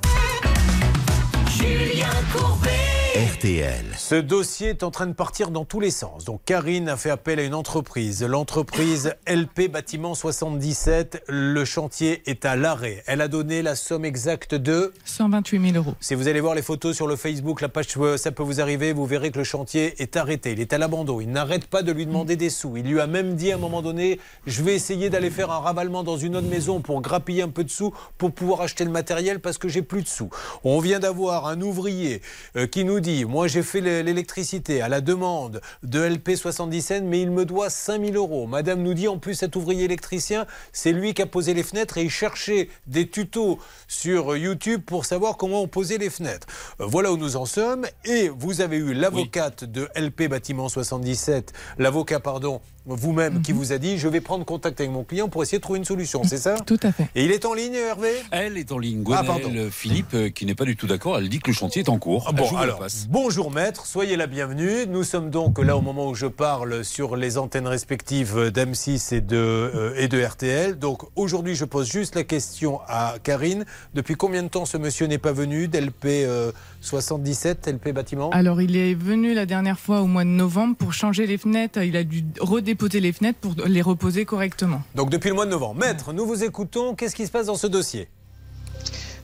Julien 1.55 2.09
Courbet. 2.33 2.98
RTL. 3.19 3.83
Ce 3.97 4.15
dossier 4.15 4.69
est 4.69 4.81
en 4.81 4.91
train 4.91 5.05
de 5.05 5.11
partir 5.11 5.51
dans 5.51 5.65
tous 5.65 5.81
les 5.81 5.91
sens. 5.91 6.23
Donc 6.23 6.39
Karine 6.45 6.87
a 6.87 6.95
fait 6.95 7.09
appel 7.09 7.37
à 7.39 7.43
une 7.43 7.53
entreprise, 7.53 8.23
l'entreprise 8.23 9.13
LP 9.27 9.69
Bâtiment 9.69 10.15
77. 10.15 11.23
Le 11.27 11.65
chantier 11.65 12.21
est 12.27 12.45
à 12.45 12.55
l'arrêt. 12.55 13.03
Elle 13.07 13.19
a 13.19 13.27
donné 13.27 13.61
la 13.61 13.75
somme 13.75 14.05
exacte 14.05 14.55
de 14.55 14.93
128 15.03 15.71
000 15.73 15.83
euros. 15.83 15.95
Si 15.99 16.15
vous 16.15 16.29
allez 16.29 16.39
voir 16.39 16.55
les 16.55 16.61
photos 16.61 16.95
sur 16.95 17.07
le 17.07 17.17
Facebook, 17.17 17.59
la 17.59 17.67
page 17.67 17.87
ça 18.15 18.31
peut 18.31 18.43
vous 18.43 18.61
arriver, 18.61 18.93
vous 18.93 19.05
verrez 19.05 19.31
que 19.31 19.39
le 19.39 19.43
chantier 19.43 20.01
est 20.01 20.15
arrêté. 20.15 20.53
Il 20.53 20.61
est 20.61 20.71
à 20.71 20.77
l'abandon. 20.77 21.19
Il 21.19 21.29
n'arrête 21.29 21.67
pas 21.67 21.83
de 21.83 21.91
lui 21.91 22.05
demander 22.05 22.37
des 22.37 22.49
sous. 22.49 22.77
Il 22.77 22.85
lui 22.89 23.01
a 23.01 23.07
même 23.07 23.35
dit 23.35 23.51
à 23.51 23.55
un 23.55 23.59
moment 23.59 23.81
donné, 23.81 24.21
je 24.47 24.63
vais 24.63 24.75
essayer 24.75 25.09
d'aller 25.09 25.29
faire 25.29 25.51
un 25.51 25.59
ravalement 25.59 26.03
dans 26.03 26.15
une 26.15 26.37
autre 26.37 26.47
maison 26.47 26.79
pour 26.79 27.01
grappiller 27.01 27.41
un 27.41 27.49
peu 27.49 27.65
de 27.65 27.69
sous 27.69 27.93
pour 28.17 28.31
pouvoir 28.31 28.61
acheter 28.61 28.85
le 28.85 28.91
matériel 28.91 29.41
parce 29.41 29.57
que 29.57 29.67
j'ai 29.67 29.81
plus 29.81 30.03
de 30.03 30.07
sous. 30.07 30.29
On 30.63 30.79
vient 30.79 30.99
d'avoir 30.99 31.47
un 31.47 31.59
ouvrier 31.59 32.21
euh, 32.55 32.65
qui 32.65 32.85
nous 32.85 33.01
dit, 33.01 33.08
moi 33.27 33.47
j'ai 33.47 33.63
fait 33.63 33.81
l'é- 33.81 34.03
l'électricité 34.03 34.81
à 34.81 34.89
la 34.89 35.01
demande 35.01 35.61
de 35.83 35.99
LP 35.99 36.35
77, 36.35 37.03
mais 37.03 37.21
il 37.21 37.31
me 37.31 37.45
doit 37.45 37.69
5000 37.69 38.15
euros. 38.15 38.47
Madame 38.47 38.81
nous 38.81 38.93
dit 38.93 39.07
en 39.07 39.17
plus 39.17 39.35
cet 39.35 39.55
ouvrier 39.55 39.83
électricien, 39.85 40.45
c'est 40.71 40.91
lui 40.91 41.13
qui 41.13 41.21
a 41.21 41.25
posé 41.25 41.53
les 41.53 41.63
fenêtres 41.63 41.97
et 41.97 42.03
il 42.03 42.09
cherchait 42.09 42.69
des 42.87 43.07
tutos 43.09 43.59
sur 43.87 44.35
YouTube 44.37 44.81
pour 44.85 45.05
savoir 45.05 45.37
comment 45.37 45.61
on 45.61 45.67
posait 45.67 45.97
les 45.97 46.09
fenêtres. 46.09 46.47
Euh, 46.81 46.85
Voilà 46.85 47.11
où 47.11 47.17
nous 47.17 47.35
en 47.35 47.45
sommes. 47.45 47.85
Et 48.05 48.29
vous 48.29 48.61
avez 48.61 48.77
eu 48.77 48.93
l'avocate 48.93 49.63
de 49.63 49.87
LP 49.95 50.27
Bâtiment 50.27 50.69
77, 50.69 51.53
l'avocat, 51.77 52.19
pardon, 52.19 52.61
vous-même, 52.85 53.41
qui 53.41 53.51
vous 53.51 53.71
a 53.71 53.77
dit 53.77 53.97
je 53.97 54.07
vais 54.07 54.21
prendre 54.21 54.45
contact 54.45 54.79
avec 54.79 54.91
mon 54.91 55.03
client 55.03 55.29
pour 55.29 55.43
essayer 55.43 55.57
de 55.57 55.63
trouver 55.63 55.79
une 55.79 55.85
solution, 55.85 56.23
c'est 56.23 56.37
ça? 56.37 56.55
Tout 56.65 56.79
à 56.83 56.91
fait. 56.91 57.07
Et 57.15 57.25
il 57.25 57.31
est 57.31 57.45
en 57.45 57.53
ligne, 57.53 57.73
Hervé? 57.75 58.09
Elle 58.31 58.57
est 58.57 58.71
en 58.71 58.77
ligne. 58.79 58.99
Ah, 59.11 59.21
Gwenaëlle 59.23 59.25
pardon. 59.25 59.67
Philippe, 59.71 60.13
euh, 60.13 60.29
qui 60.29 60.45
n'est 60.45 60.55
pas 60.55 60.65
du 60.65 60.75
tout 60.75 60.87
d'accord, 60.87 61.17
elle 61.17 61.29
dit 61.29 61.39
que 61.39 61.49
le 61.51 61.55
chantier 61.55 61.83
est 61.83 61.89
en 61.89 61.97
cours. 61.99 62.25
Ah 62.27 62.31
Bon, 62.31 62.55
alors, 62.57 62.79
passe. 62.79 63.07
bonjour 63.09 63.51
maître, 63.51 63.85
soyez 63.85 64.15
la 64.17 64.27
bienvenue. 64.27 64.87
Nous 64.87 65.03
sommes 65.03 65.29
donc 65.29 65.59
là 65.59 65.77
au 65.77 65.81
moment 65.81 66.07
où 66.07 66.15
je 66.15 66.25
parle 66.27 66.83
sur 66.85 67.15
les 67.15 67.37
antennes 67.37 67.67
respectives 67.67 68.49
d'M6 68.49 69.13
et 69.15 69.21
de, 69.21 69.35
euh, 69.37 69.93
et 69.97 70.07
de 70.07 70.21
RTL. 70.23 70.77
Donc 70.79 71.01
aujourd'hui, 71.15 71.55
je 71.55 71.65
pose 71.65 71.89
juste 71.89 72.15
la 72.15 72.23
question 72.23 72.79
à 72.87 73.15
Karine. 73.23 73.65
Depuis 73.93 74.15
combien 74.15 74.43
de 74.43 74.47
temps 74.47 74.65
ce 74.65 74.77
monsieur 74.77 75.05
n'est 75.07 75.17
pas 75.17 75.31
venu 75.33 75.67
d'LP 75.67 76.05
euh, 76.05 76.51
77, 76.81 77.67
LP 77.67 77.93
bâtiment 77.93 78.29
Alors, 78.31 78.61
il 78.61 78.75
est 78.75 78.93
venu 78.93 79.33
la 79.33 79.45
dernière 79.45 79.79
fois 79.79 80.01
au 80.01 80.07
mois 80.07 80.23
de 80.23 80.29
novembre 80.29 80.75
pour 80.77 80.93
changer 80.93 81.27
les 81.27 81.37
fenêtres. 81.37 81.81
Il 81.81 81.95
a 81.97 82.03
dû 82.03 82.23
redéposer 82.39 82.99
les 82.99 83.11
fenêtres 83.11 83.39
pour 83.39 83.55
les 83.65 83.81
reposer 83.81 84.25
correctement. 84.25 84.81
Donc 84.95 85.09
depuis 85.09 85.29
le 85.29 85.35
mois 85.35 85.45
de 85.45 85.51
novembre. 85.51 85.79
Maître, 85.79 86.13
nous 86.13 86.25
vous 86.25 86.43
écoutons. 86.43 86.95
Qu'est-ce 86.95 87.15
qui 87.15 87.25
se 87.25 87.31
passe 87.31 87.47
dans 87.47 87.55
ce 87.55 87.67
dossier? 87.67 88.07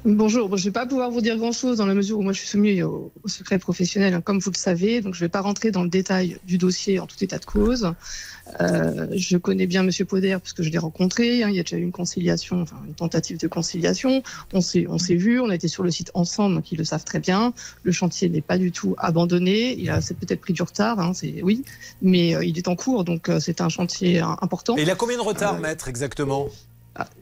Bonjour, 0.07 0.49
Bon, 0.49 0.55
je 0.55 0.61
ne 0.61 0.69
vais 0.69 0.73
pas 0.73 0.85
pouvoir 0.85 1.09
vous 1.09 1.21
dire 1.21 1.35
grand-chose 1.35 1.77
dans 1.79 1.87
la 1.87 1.95
mesure 1.95 2.19
où 2.19 2.21
moi 2.21 2.31
je 2.31 2.37
suis 2.37 2.47
soumis 2.47 2.83
au, 2.83 3.11
au 3.23 3.27
secret 3.27 3.57
professionnel, 3.57 4.13
hein, 4.13 4.21
comme 4.21 4.37
vous 4.37 4.51
le 4.51 4.57
savez, 4.57 5.01
donc 5.01 5.15
je 5.15 5.19
ne 5.21 5.25
vais 5.25 5.29
pas 5.29 5.41
rentrer 5.41 5.71
dans 5.71 5.81
le 5.81 5.89
détail 5.89 6.37
du 6.45 6.59
dossier 6.59 6.99
en 6.99 7.07
tout 7.07 7.15
état 7.23 7.39
de 7.39 7.45
cause. 7.45 7.91
Euh, 8.61 9.07
je 9.15 9.37
connais 9.37 9.67
bien 9.67 9.83
Monsieur 9.83 10.05
Poder 10.05 10.37
puisque 10.41 10.61
je 10.61 10.69
l'ai 10.69 10.77
rencontré, 10.77 11.43
hein, 11.43 11.49
il 11.49 11.55
y 11.55 11.59
a 11.59 11.63
déjà 11.63 11.77
eu 11.77 11.81
une 11.81 11.91
conciliation, 11.91 12.61
enfin 12.61 12.77
une 12.87 12.93
tentative 12.93 13.37
de 13.39 13.47
conciliation, 13.47 14.21
on 14.53 14.61
s'est 14.61 14.85
on 14.87 14.97
s'est 14.97 15.15
vu, 15.15 15.39
on 15.39 15.49
a 15.49 15.55
été 15.55 15.67
sur 15.67 15.83
le 15.83 15.91
site 15.91 16.11
ensemble, 16.13 16.55
donc 16.55 16.71
ils 16.71 16.77
le 16.77 16.83
savent 16.83 17.03
très 17.03 17.19
bien. 17.19 17.53
Le 17.83 17.91
chantier 17.91 18.29
n'est 18.29 18.41
pas 18.41 18.57
du 18.57 18.71
tout 18.71 18.95
abandonné, 18.97 19.75
il 19.77 19.89
a 19.89 19.99
c'est 19.99 20.13
peut-être 20.13 20.41
pris 20.41 20.53
du 20.53 20.61
retard, 20.61 20.99
hein, 20.99 21.13
c'est 21.13 21.41
oui, 21.41 21.63
mais 22.01 22.35
euh, 22.35 22.45
il 22.45 22.57
est 22.57 22.67
en 22.67 22.75
cours, 22.75 23.03
donc 23.03 23.29
euh, 23.29 23.39
c'est 23.39 23.61
un 23.61 23.69
chantier 23.69 24.21
euh, 24.21 24.27
important. 24.41 24.77
Et 24.77 24.83
il 24.83 24.89
a 24.91 24.95
combien 24.95 25.17
de 25.17 25.21
Euh, 25.21 25.25
retard, 25.25 25.59
maître, 25.59 25.87
exactement? 25.87 26.47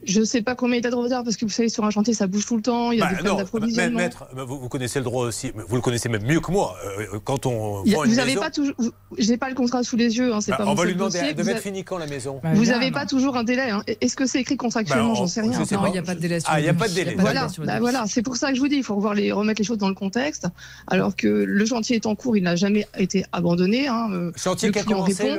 Je 0.04 0.20
ne 0.20 0.24
sais 0.24 0.42
pas 0.42 0.54
combien 0.54 0.76
il 0.78 0.84
y 0.84 0.86
a 0.86 0.90
de 0.90 0.94
retard 0.94 1.24
parce 1.24 1.36
que 1.36 1.44
vous 1.44 1.50
savez 1.50 1.68
sur 1.68 1.84
un 1.84 1.90
chantier 1.90 2.14
ça 2.14 2.26
bouge 2.28 2.46
tout 2.46 2.56
le 2.56 2.62
temps, 2.62 2.92
il 2.92 2.98
y 2.98 3.02
a 3.02 3.06
Bah, 3.06 3.10
des 3.10 3.14
problèmes 3.16 3.32
non, 3.32 3.38
d'approvisionnement. 3.38 3.98
maître, 3.98 4.26
vous, 4.46 4.60
vous 4.60 4.68
connaissez 4.68 5.00
le 5.00 5.04
droit 5.04 5.26
aussi, 5.26 5.50
vous 5.68 5.74
le 5.74 5.82
connaissez 5.82 6.08
même 6.08 6.22
mieux 6.24 6.38
que 6.40 6.52
moi. 6.52 6.76
Euh, 7.00 7.18
quand 7.24 7.46
on 7.46 7.80
a- 7.80 7.90
vend 7.90 8.04
une 8.04 8.10
vous 8.10 8.16
n'avez 8.16 8.36
pas 8.36 8.50
toujours, 8.50 8.74
j'ai 9.18 9.36
pas 9.36 9.48
le 9.48 9.54
contrat 9.56 9.82
sous 9.82 9.96
les 9.96 10.16
yeux, 10.16 10.32
hein, 10.32 10.40
c'est 10.40 10.52
Bah, 10.52 10.58
pas 10.58 10.62
on 10.64 10.66
mon 10.68 10.74
va 10.74 10.84
lui 10.84 10.94
demander, 10.94 11.18
dossier. 11.18 11.34
Vous 11.34 11.40
être 11.40 11.48
avez- 11.48 11.60
finie 11.60 11.82
quand 11.82 11.98
la 11.98 12.06
maison 12.06 12.40
Vous 12.54 12.66
n'avez 12.66 12.90
pas 12.92 13.04
toujours 13.06 13.36
un 13.36 13.42
délai. 13.42 13.70
hein. 13.70 13.82
Est-ce 14.00 14.14
que 14.14 14.26
c'est 14.26 14.40
écrit 14.40 14.56
contractuellement 14.56 15.08
Bah, 15.12 15.14
J'en 15.18 15.26
sais 15.26 15.40
rien. 15.40 15.52
je 15.58 15.64
sais 15.64 15.74
Non, 15.74 15.86
il 15.88 15.94
y 15.94 15.98
a 15.98 16.02
pas 16.02 16.14
de 16.14 16.20
délai 16.20 16.38
Ah, 16.46 16.60
il 16.60 16.62
n'y 16.64 16.68
a 16.68 16.74
pas 16.74 16.88
de 16.88 16.94
délai. 16.94 17.16
Voilà, 17.18 17.48
bah 17.64 17.80
voilà, 17.80 18.04
c'est 18.06 18.22
pour 18.22 18.36
ça 18.36 18.50
que 18.50 18.54
je 18.54 18.60
vous 18.60 18.68
dis, 18.68 18.76
il 18.76 18.84
faut 18.84 18.94
revoir 18.94 19.14
les, 19.14 19.32
remettre 19.32 19.60
les 19.60 19.66
choses 19.66 19.78
dans 19.78 19.88
le 19.88 19.94
contexte. 19.94 20.46
Alors 20.86 21.16
que 21.16 21.26
le 21.26 21.66
chantier 21.66 21.96
est 21.96 22.06
en 22.06 22.14
cours, 22.14 22.36
il 22.36 22.42
n'a 22.44 22.54
jamais 22.54 22.86
été 22.96 23.24
abandonné. 23.32 23.88
Hein. 23.88 24.08
euh, 24.12 24.32
Chantier 24.36 24.70
qui 24.70 24.78
a 24.78 24.84
commencé 24.84 25.38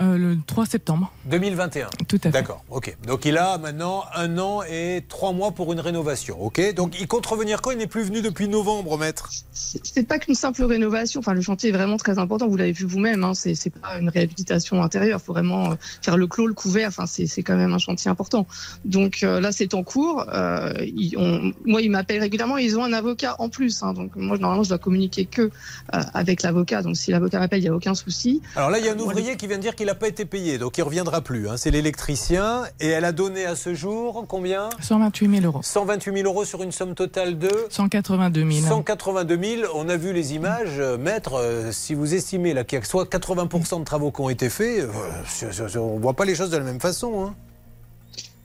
Euh, 0.00 0.16
le 0.16 0.38
3 0.46 0.64
septembre. 0.64 1.12
2021. 1.26 1.88
Tout 2.08 2.16
à 2.16 2.18
fait. 2.20 2.30
D'accord, 2.30 2.64
ok. 2.70 2.96
Donc 3.06 3.26
il 3.26 3.36
a 3.36 3.58
maintenant 3.58 4.04
un 4.16 4.38
an 4.38 4.62
et 4.62 5.04
trois 5.08 5.32
mois 5.32 5.50
pour 5.52 5.74
une 5.74 5.80
rénovation, 5.80 6.42
ok 6.42 6.72
Donc 6.74 6.98
il 6.98 7.06
compte 7.06 7.26
revenir 7.26 7.60
quand? 7.60 7.70
Il 7.70 7.76
n'est 7.78 7.86
plus 7.86 8.02
venu 8.02 8.22
depuis 8.22 8.48
novembre, 8.48 8.96
maître 8.96 9.28
C'est 9.52 10.08
pas 10.08 10.18
qu'une 10.18 10.34
simple 10.34 10.64
rénovation. 10.64 11.20
Enfin, 11.20 11.34
le 11.34 11.42
chantier 11.42 11.68
est 11.68 11.72
vraiment 11.72 11.98
très 11.98 12.18
important. 12.18 12.48
Vous 12.48 12.56
l'avez 12.56 12.72
vu 12.72 12.86
vous-même. 12.86 13.24
Hein. 13.24 13.34
C'est 13.34 13.54
c'est 13.54 13.68
pas 13.68 13.98
une 14.00 14.08
réhabilitation 14.08 14.82
intérieure. 14.82 15.20
Il 15.22 15.26
faut 15.26 15.34
vraiment 15.34 15.72
euh, 15.72 15.74
faire 16.00 16.16
le 16.16 16.26
clos, 16.26 16.46
le 16.46 16.54
couvert. 16.54 16.88
Enfin, 16.88 17.04
c'est 17.04 17.26
c'est 17.26 17.42
quand 17.42 17.56
même 17.56 17.74
un 17.74 17.78
chantier 17.78 18.10
important. 18.10 18.46
Donc 18.86 19.18
euh, 19.22 19.38
là, 19.38 19.52
c'est 19.52 19.74
en 19.74 19.82
cours. 19.82 20.24
Euh, 20.32 20.72
ils 20.96 21.14
ont- 21.18 21.52
moi, 21.66 21.82
ils 21.82 21.90
m'appellent 21.90 22.20
régulièrement. 22.20 22.56
Ils 22.56 22.78
ont 22.78 22.84
un 22.84 22.94
avocat 22.94 23.36
en 23.38 23.50
plus. 23.50 23.82
Hein. 23.82 23.92
Donc 23.92 24.16
moi, 24.16 24.38
normalement, 24.38 24.62
je 24.62 24.70
dois 24.70 24.78
communiquer 24.78 25.26
que 25.26 25.42
euh, 25.42 25.50
avec 26.14 26.42
l'avocat. 26.42 26.80
Donc 26.80 26.96
si 26.96 27.10
l'avocat 27.10 27.38
m'appelle, 27.38 27.60
il 27.60 27.66
y 27.66 27.68
a 27.68 27.74
aucun 27.74 27.94
souci. 27.94 28.40
Alors 28.56 28.70
là, 28.70 28.78
il 28.78 28.86
y 28.86 28.88
a 28.88 28.92
un 28.94 28.98
ouvrier 28.98 29.36
qui 29.36 29.46
vient 29.46 29.58
de 29.58 29.62
dire 29.62 29.76
qu'il 29.80 29.86
n'a 29.86 29.94
pas 29.94 30.08
été 30.08 30.26
payé, 30.26 30.58
donc 30.58 30.76
il 30.76 30.82
ne 30.82 30.84
reviendra 30.84 31.22
plus. 31.22 31.48
hein. 31.48 31.56
C'est 31.56 31.70
l'électricien. 31.70 32.64
Et 32.80 32.88
elle 32.88 33.06
a 33.06 33.12
donné 33.12 33.46
à 33.46 33.56
ce 33.56 33.72
jour 33.74 34.26
combien? 34.28 34.68
128 34.82 35.40
000 35.40 35.46
euros. 35.46 35.60
128 35.62 36.16
000 36.18 36.26
euros 36.28 36.44
sur 36.44 36.62
une 36.62 36.70
somme 36.70 36.94
totale 36.94 37.38
de 37.38 37.48
182 37.70 38.50
000. 38.50 38.66
182 38.68 39.38
000. 39.42 39.72
On 39.74 39.88
a 39.88 39.96
vu 39.96 40.12
les 40.12 40.34
images. 40.34 40.78
Euh, 40.78 40.98
Maître, 40.98 41.32
euh, 41.38 41.72
si 41.72 41.94
vous 41.94 42.12
estimez 42.14 42.52
là, 42.52 42.62
qu'il 42.64 42.78
y 42.78 42.82
a 42.82 42.84
soit 42.84 43.06
80% 43.10 43.78
de 43.80 43.84
travaux 43.86 44.10
qui 44.12 44.20
ont 44.20 44.28
été 44.28 44.50
faits, 44.50 44.80
euh, 44.84 45.78
on 45.78 45.96
ne 45.96 46.00
voit 46.02 46.12
pas 46.14 46.26
les 46.26 46.34
choses 46.34 46.50
de 46.50 46.58
la 46.58 46.64
même 46.64 46.80
façon. 46.80 47.24
hein. 47.24 47.34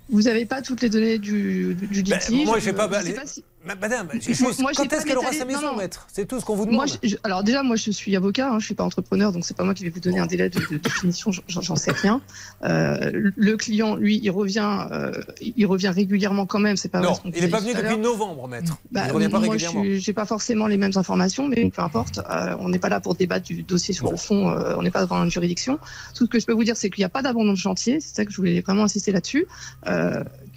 Vous 0.10 0.22
n'avez 0.22 0.46
pas 0.46 0.62
toutes 0.62 0.82
les 0.84 0.90
données 0.90 1.18
du, 1.18 1.76
du, 1.76 2.04
Ben, 2.04 2.18
litige? 2.18 2.46
moi, 2.46 2.60
j'ai 2.60 2.70
Je- 2.72 2.76
pas. 2.76 2.88
je 3.04 3.12
pas 3.12 3.26
si- 3.26 3.44
Madame, 3.66 4.08
juste, 4.22 4.42
moi, 4.60 4.72
j'ai 4.72 4.84
quand 4.88 4.94
est-ce 4.94 5.06
qu'elle 5.06 5.18
aura 5.18 5.32
sa 5.32 5.44
maison, 5.46 5.62
non, 5.62 5.72
non. 5.72 5.78
maître? 5.78 6.06
C'est 6.14 6.28
tout 6.28 6.40
ce 6.40 6.46
qu'on 6.46 6.56
vous 6.56 6.66
demande. 6.66 6.88
Moi, 6.88 6.98
je- 7.04 7.10
je- 7.10 7.16
alors 7.24 7.44
déjà, 7.44 7.64
moi, 7.64 7.76
je 7.76 7.90
suis 7.92 8.16
avocat, 8.16 8.52
hein, 8.52 8.60
je 8.60 8.66
suis 8.66 8.76
pas 8.76 8.84
entrepreneur, 8.84 9.32
donc 9.32 9.44
c'est 9.46 9.58
pas 9.58 9.64
moi 9.64 9.74
qui 9.74 9.84
vais 9.84 9.90
vous 9.90 10.00
donner 10.00 10.20
un 10.20 10.28
délai 10.28 10.50
de, 10.50 10.60
de 10.72 10.78
définition, 10.78 11.32
j'en 11.48 11.76
sais 11.76 11.92
rien. 11.92 12.22
Euh, 12.64 13.32
le 13.36 13.58
client, 13.58 13.96
lui, 13.96 14.20
il 14.22 14.30
revient, 14.30 14.88
euh, 14.92 15.12
il 15.42 15.66
revient 15.66 15.90
régulièrement 15.90 16.46
quand 16.46 16.60
même. 16.60 16.78
C'est 16.78 16.90
pas 16.90 17.00
non, 17.02 17.14
il 17.34 17.42
n'est 17.42 17.48
pas 17.48 17.60
venu 17.60 17.74
depuis 17.74 17.98
novembre, 17.98 18.48
maître. 18.48 18.78
Bah, 18.92 19.02
il 19.06 19.08
ne 19.10 19.14
revient 19.14 19.30
pas 19.30 19.40
moi, 19.40 19.50
régulièrement. 19.50 19.84
je 19.84 20.08
n'ai 20.08 20.14
pas 20.14 20.26
forcément 20.26 20.68
les 20.68 20.78
mêmes 20.78 20.92
informations, 20.96 21.48
mais 21.48 21.70
peu 21.70 21.82
importe. 21.82 22.20
euh, 22.30 22.56
on 22.60 22.70
n'est 22.70 22.80
pas 22.80 22.90
là 22.90 23.00
pour 23.00 23.16
débattre 23.16 23.46
du 23.46 23.64
dossier 23.64 23.94
sur 23.94 24.12
le 24.12 24.18
fond. 24.18 24.50
euh, 24.52 24.76
on 24.78 24.84
n'est 24.84 24.92
pas 24.92 25.02
devant 25.02 25.24
une 25.24 25.32
juridiction. 25.32 25.80
Tout 26.14 26.26
ce 26.26 26.30
que 26.30 26.40
je 26.40 26.46
peux 26.46 26.54
vous 26.54 26.64
dire, 26.64 26.78
c'est 26.78 26.90
qu'il 26.90 27.02
n'y 27.02 27.06
a 27.06 27.10
pas 27.10 27.22
d'abandon 27.24 27.52
de 27.54 27.58
chantier. 27.58 28.00
C'est 28.00 28.16
ça 28.16 28.26
que 28.26 28.32
je 28.32 28.38
voulais 28.38 28.62
vraiment 28.62 28.84
insister 28.84 29.12
là-dessus. 29.12 29.46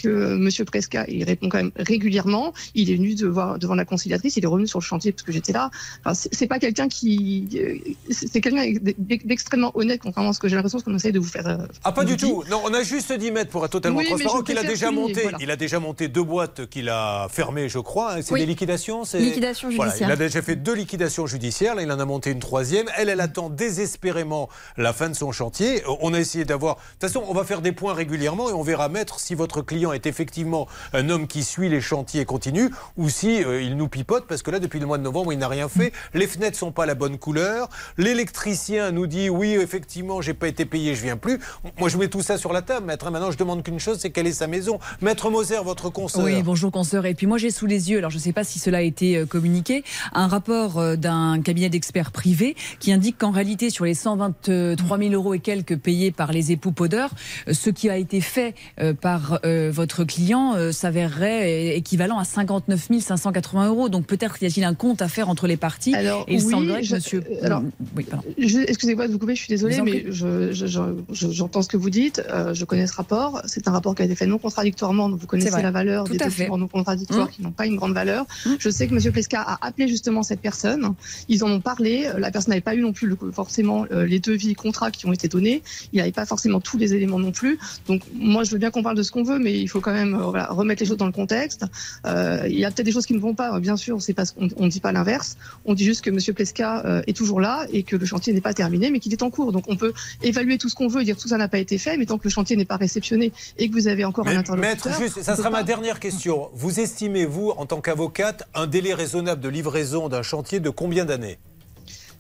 Euh, 0.05 0.31
que 0.31 0.37
Monsieur 0.37 0.65
Presca, 0.65 1.05
il 1.09 1.25
répond 1.25 1.49
quand 1.49 1.59
même 1.59 1.71
régulièrement. 1.77 2.53
Il 2.75 2.91
est 2.91 2.95
venu 2.97 3.15
devant, 3.15 3.59
devant 3.59 3.75
la 3.75 3.85
conciliatrice. 3.85 4.37
Il 4.37 4.45
est 4.45 4.47
revenu 4.49 4.67
sur 4.67 4.79
le 4.79 4.85
chantier 4.85 5.13
parce 5.13 5.23
que 5.23 5.33
j'étais 5.33 5.53
là. 5.53 5.71
Enfin, 6.05 6.15
c'est 6.33 6.47
pas 6.47 6.59
quelqu'un 6.59 6.89
qui, 6.89 7.49
euh, 7.57 7.77
c'est 8.11 8.41
quelqu'un 8.41 8.73
d'ex- 8.99 9.25
d'extrêmement 9.25 9.73
honnête, 9.77 10.01
contrairement 10.03 10.31
à 10.31 10.33
ce 10.33 10.39
que 10.39 10.49
j'ai 10.49 10.57
l'impression 10.57 10.81
qu'on 10.81 10.95
essaye 10.95 11.13
de 11.13 11.19
vous 11.19 11.27
faire. 11.27 11.47
euh, 11.47 11.57
Ah, 11.85 11.93
pas 11.93 12.05
du 12.05 12.17
tout. 12.17 12.45
Non, 12.51 12.61
on 12.65 12.73
a 12.75 12.83
juste 12.83 13.13
dit, 13.13 13.31
maître, 13.31 13.51
pour 13.51 13.65
être 13.65 13.73
totalement 13.73 13.99
Oui, 13.99 14.07
transparent, 14.07 14.43
qu'il 14.43 14.59
a 14.59 14.63
déjà 14.63 14.91
monté. 14.91 15.23
voilà. 15.23 15.39
Il 15.41 15.51
a 15.51 15.57
déjà 15.57 15.79
monté 15.81 16.09
deux 16.09 16.23
boîtes 16.23 16.67
qu'il 16.69 16.89
a 16.89 17.29
fermées, 17.31 17.69
je 17.69 17.79
crois. 17.79 18.23
C'est 18.23 18.33
Oui. 18.33 18.41
des 18.41 18.47
liquidations 18.47 19.05
c'est- 19.05 19.19
Liquidation 19.19 19.71
Voilà, 19.75 19.91
judiciaire. 19.91 20.09
il 20.09 20.13
a 20.13 20.17
déjà 20.17 20.43
fait 20.43 20.57
deux 20.57 20.75
liquidations 20.75 21.27
judiciaires. 21.27 21.75
Là, 21.75 21.83
il 21.83 21.91
en 21.93 21.99
a 21.99 22.05
monté 22.05 22.31
une 22.31 22.39
troisième. 22.41 22.87
Elle, 22.97 23.09
elle 23.09 23.21
attend 23.21 23.51
désespérément 23.51 24.49
la 24.77 24.93
fin 24.93 25.09
de 25.09 25.15
son 25.15 25.33
chantier. 25.33 25.83
Euh, 25.85 25.95
On 26.01 26.15
a 26.15 26.21
essayé 26.21 26.45
d'avoir. 26.45 26.77
De 26.77 26.81
toute 26.93 27.01
façon, 27.01 27.25
on 27.29 27.35
va 27.35 27.45
faire 27.45 27.61
des 27.63 27.73
points 27.73 27.93
régulièrement 27.95 28.49
et 28.51 28.53
on 28.53 28.63
verra, 28.63 28.89
maître, 28.89 29.19
si 29.21 29.35
votre 29.35 29.63
client 29.63 29.88
est 29.93 30.07
effectivement 30.07 30.67
un 30.93 31.09
homme 31.11 31.27
qui 31.27 31.45
suit 31.45 31.69
les 31.69 31.81
chantiers 31.81 32.23
et 32.23 32.25
continue 32.25 32.71
ou 32.97 33.09
si 33.09 33.43
euh, 33.43 33.63
il 33.63 33.77
nous 33.77 33.89
pipote 33.89 34.27
parce 34.27 34.43
que 34.43 34.51
là, 34.51 34.59
depuis 34.59 34.81
le 34.81 34.87
mois 34.87 34.99
de 34.99 35.03
novembre, 35.03 35.33
il 35.33 35.39
n'a 35.39 35.49
rien 35.49 35.69
fait. 35.69 35.93
Les 36.15 36.27
fenêtres 36.27 36.57
sont 36.57 36.73
pas 36.73 36.87
la 36.87 36.95
bonne 36.95 37.19
couleur. 37.19 37.69
L'électricien 37.97 38.91
nous 38.91 39.07
dit 39.07 39.29
oui, 39.31 39.53
effectivement, 39.53 40.21
j'ai 40.21 40.35
pas 40.35 40.49
été 40.49 40.65
payé, 40.65 40.95
je 40.95 41.03
viens 41.03 41.17
plus. 41.17 41.39
Moi, 41.79 41.89
je 41.89 41.97
mets 41.97 42.09
tout 42.09 42.23
ça 42.23 42.39
sur 42.39 42.53
la 42.53 42.63
table, 42.63 42.87
maître. 42.87 43.11
Maintenant, 43.11 43.31
je 43.31 43.39
demande 43.39 43.63
qu'une 43.63 43.81
chose, 43.81 43.99
c'est 44.01 44.11
quelle 44.11 44.27
est 44.27 44.33
sa 44.33 44.47
maison. 44.47 44.79
Maître 45.01 45.31
Moser, 45.31 45.63
votre 45.65 45.91
conseil. 45.91 46.23
Oui, 46.23 46.43
bonjour 46.43 46.71
consoeur. 46.73 47.07
Et 47.07 47.15
puis 47.15 47.27
moi 47.27 47.39
j'ai 47.39 47.51
sous 47.51 47.67
les 47.67 47.91
yeux, 47.91 47.99
alors 47.99 48.11
je 48.11 48.17
ne 48.17 48.23
sais 48.23 48.33
pas 48.33 48.45
si 48.45 48.59
cela 48.59 48.79
a 48.79 48.83
été 48.83 49.17
euh, 49.17 49.27
communiqué, 49.27 49.85
un 50.13 50.27
rapport 50.27 50.79
euh, 50.79 50.97
d'un 50.97 51.41
cabinet 51.41 51.69
d'experts 51.69 52.13
privés 52.13 52.57
qui 52.81 52.93
indique 52.93 53.19
qu'en 53.19 53.31
réalité 53.31 53.71
sur 53.71 53.85
les 53.85 53.95
123 53.95 54.99
000 54.99 55.13
euros 55.13 55.35
et 55.35 55.39
quelques 55.39 55.77
payés 55.77 56.11
par 56.11 56.33
les 56.33 56.53
époux 56.53 56.73
Podeur, 56.73 57.11
ce 57.51 57.71
qui 57.71 57.91
a 57.91 57.97
été 57.97 58.21
fait 58.21 58.55
par 59.01 59.41
votre 59.79 60.03
client 60.05 60.55
euh, 60.57 60.73
s'avérerait 60.73 61.77
équivalent 61.77 62.19
à 62.19 62.25
59 62.25 62.89
580 63.01 63.69
euros. 63.69 63.89
Donc 63.89 64.07
peut-être 64.07 64.43
y 64.43 64.47
a-t-il 64.47 64.65
un 64.65 64.75
compte 64.75 65.01
à 65.03 65.09
faire 65.09 65.29
entre 65.29 65.47
les 65.47 65.57
parties. 65.57 65.95
Alors, 65.95 66.25
et 66.29 66.35
il 66.35 66.45
oui, 66.45 66.51
semblerait 66.51 66.81
que 66.81 66.87
je- 66.87 66.95
monsieur... 66.97 67.23
euh, 67.31 67.47
alors, 67.47 67.63
oui, 67.97 68.05
pardon. 68.05 68.25
Je- 68.37 68.59
Excusez-moi 68.67 69.07
de 69.07 69.13
vous 69.13 69.19
couper, 69.19 69.35
je 69.37 69.41
suis 69.43 69.49
désolée, 69.49 69.81
mais 69.83 70.01
prie. 70.01 70.05
je- 70.11 70.53
je- 70.53 70.67
je- 70.67 70.81
je- 71.13 71.31
j'entends 71.31 71.63
ce 71.63 71.69
que 71.69 71.77
vous 71.77 71.91
dites. 71.91 72.21
euh, 72.29 72.53
je 72.55 72.65
connais 72.65 72.87
ce 72.89 72.95
rapport. 72.95 73.41
C'est 73.47 73.69
un 73.69 73.71
rapport 73.73 73.95
qui 73.95 74.03
a 74.03 74.05
été 74.05 74.15
fait 74.17 74.27
non 74.27 74.39
contradictoirement. 74.39 75.09
Donc 75.09 75.21
vous 75.21 75.27
connaissez 75.29 75.51
la 75.63 75.71
valeur 75.71 76.05
Tout 76.05 76.13
des 76.13 76.19
documents 76.19 76.59
non 76.59 76.67
contradictoires 76.69 77.29
Mmh. 77.29 77.31
qui 77.31 77.43
n'ont 77.43 77.53
pas 77.53 77.67
une 77.67 77.77
grande 77.77 77.95
valeur. 77.95 78.27
Je 78.59 78.69
sais 78.71 78.89
que 78.89 78.95
M. 78.95 79.13
Pesca 79.13 79.41
a 79.41 79.67
appelé 79.67 79.87
justement 79.89 80.23
cette 80.25 80.41
personne. 80.41 80.95
Ils 81.29 81.45
en 81.45 81.51
ont 81.51 81.61
parlé. 81.61 82.09
La 82.19 82.31
personne 82.33 82.51
n'avait 82.51 82.61
pas 82.61 82.75
eu 82.75 82.81
non 82.83 82.93
plus 82.93 83.07
le- 83.07 83.17
forcément 83.33 83.85
les 83.91 84.19
devis, 84.19 84.55
contrats 84.55 84.91
qui 84.91 85.07
ont 85.07 85.13
été 85.13 85.29
donnés. 85.29 85.63
Il 85.93 85.99
n'avait 85.99 86.13
pas 86.13 86.27
forcément 86.27 86.61
tous 86.61 86.79
les 86.79 86.95
éléments 86.95 87.19
non 87.21 87.31
plus. 87.33 87.59
Donc 87.87 88.03
moi, 88.15 88.43
je 88.45 88.51
veux 88.51 88.59
bien 88.59 88.71
qu'on 88.71 88.83
parle 88.83 88.97
de 88.97 89.03
ce 89.05 89.13
qu'on 89.13 89.23
veut, 89.23 89.39
mais 89.39 89.61
il 89.69 89.71
faut 89.71 89.83
quand 89.83 89.93
même 89.93 90.15
euh, 90.15 90.31
voilà, 90.31 90.47
remettre 90.47 90.83
les 90.83 90.89
choses 90.89 90.97
dans 90.97 91.07
le 91.07 91.13
contexte. 91.13 91.67
Euh, 92.07 92.47
il 92.49 92.59
y 92.59 92.65
a 92.65 92.71
peut-être 92.71 92.87
des 92.87 92.93
choses 92.93 93.05
qui 93.05 93.13
ne 93.13 93.19
vont 93.19 93.35
pas. 93.35 93.61
Bien 93.61 93.77
sûr, 93.77 94.01
c'est 94.01 94.15
parce 94.15 94.33
qu'on 94.33 94.65
ne 94.65 94.69
dit 94.69 94.81
pas 94.81 94.93
l'inverse. 94.93 95.37
On 95.67 95.75
dit 95.75 95.85
juste 95.85 96.03
que 96.03 96.09
M. 96.09 96.19
Pesca 96.35 96.83
euh, 96.87 97.03
est 97.07 97.15
toujours 97.15 97.39
là 97.39 97.67
et 97.71 97.83
que 97.83 97.97
le 97.97 98.07
chantier 98.07 98.33
n'est 98.33 98.41
pas 98.41 98.55
terminé, 98.55 98.91
mais 98.91 98.99
qu'il 98.99 99.13
est 99.13 99.23
en 99.23 99.29
cours. 99.29 99.53
Donc 99.53 99.65
on 99.69 99.77
peut 99.77 99.93
évaluer 100.23 100.57
tout 100.57 100.71
ce 100.71 100.75
qu'on 100.75 100.89
veut, 100.89 101.05
dire 101.05 101.19
tout 101.19 101.29
ça 101.29 101.37
n'a 101.37 101.49
pas 101.49 101.59
été 101.59 101.77
fait, 101.77 101.99
mais 101.99 102.07
tant 102.07 102.17
que 102.17 102.25
le 102.25 102.31
chantier 102.31 102.57
n'est 102.57 102.65
pas 102.65 102.77
réceptionné 102.77 103.31
et 103.59 103.69
que 103.69 103.75
vous 103.75 103.89
avez 103.89 104.07
encore 104.07 104.27
un 104.27 104.37
interlocuteur. 104.37 104.91
maître, 104.91 104.99
juste, 104.99 105.23
ça 105.23 105.37
sera 105.37 105.51
ma 105.51 105.63
dernière 105.63 106.01
question. 106.01 106.49
Vous 106.55 106.81
estimez, 106.81 107.27
vous, 107.27 107.51
en 107.51 107.67
tant 107.67 107.83
qu'avocate, 107.83 108.49
un 108.55 108.67
délai 108.67 108.95
raisonnable 108.95 109.43
de 109.43 109.51
livraison 109.51 110.09
d'un 110.09 110.23
chantier 110.23 110.61
de 110.61 110.71
combien 110.71 111.05
d'années? 111.05 111.39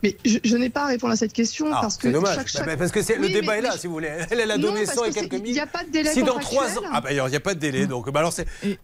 Mais 0.02 0.16
je, 0.24 0.38
je 0.44 0.56
n'ai 0.56 0.70
pas 0.70 0.82
à 0.84 0.86
répondre 0.86 1.12
à 1.12 1.16
cette 1.16 1.32
question 1.32 1.66
Ah, 1.72 1.78
parce 1.80 1.96
que 1.96 2.02
c'est 2.04 2.12
dommage. 2.12 2.36
chaque- 2.36 2.48
chaque- 2.48 2.66
Bah, 2.66 2.76
parce 2.76 2.92
que 2.92 3.02
c'est- 3.02 3.16
le 3.16 3.28
débat 3.28 3.52
mais- 3.54 3.58
est 3.58 3.62
là, 3.62 3.70
mais- 3.72 3.78
si 3.78 3.86
vous 3.88 3.94
voulez. 3.94 4.10
Elle, 4.30 4.40
elle 4.40 4.50
a 4.52 4.56
donné 4.58 4.84
parce 4.84 4.96
100 4.96 5.04
et 5.06 5.10
quelques 5.12 5.32
il 5.32 5.42
mille. 5.42 5.52
n'y 5.54 5.60
a 5.60 5.66
pas 5.66 5.82
de 5.84 5.90
délai 5.90 6.10
Si 6.12 6.22
dans 6.22 6.38
trois 6.38 6.68
ans. 6.78 6.82
Ah, 6.92 7.00
bah, 7.00 7.10
il 7.12 7.20
n'y 7.22 7.36
a 7.36 7.40
pas 7.40 7.54
de 7.54 7.58
délai. 7.58 7.86
Donc, 7.86 8.10
bah, 8.12 8.20
alors, 8.20 8.32
c'est- 8.32 8.46
euh, 8.64 8.76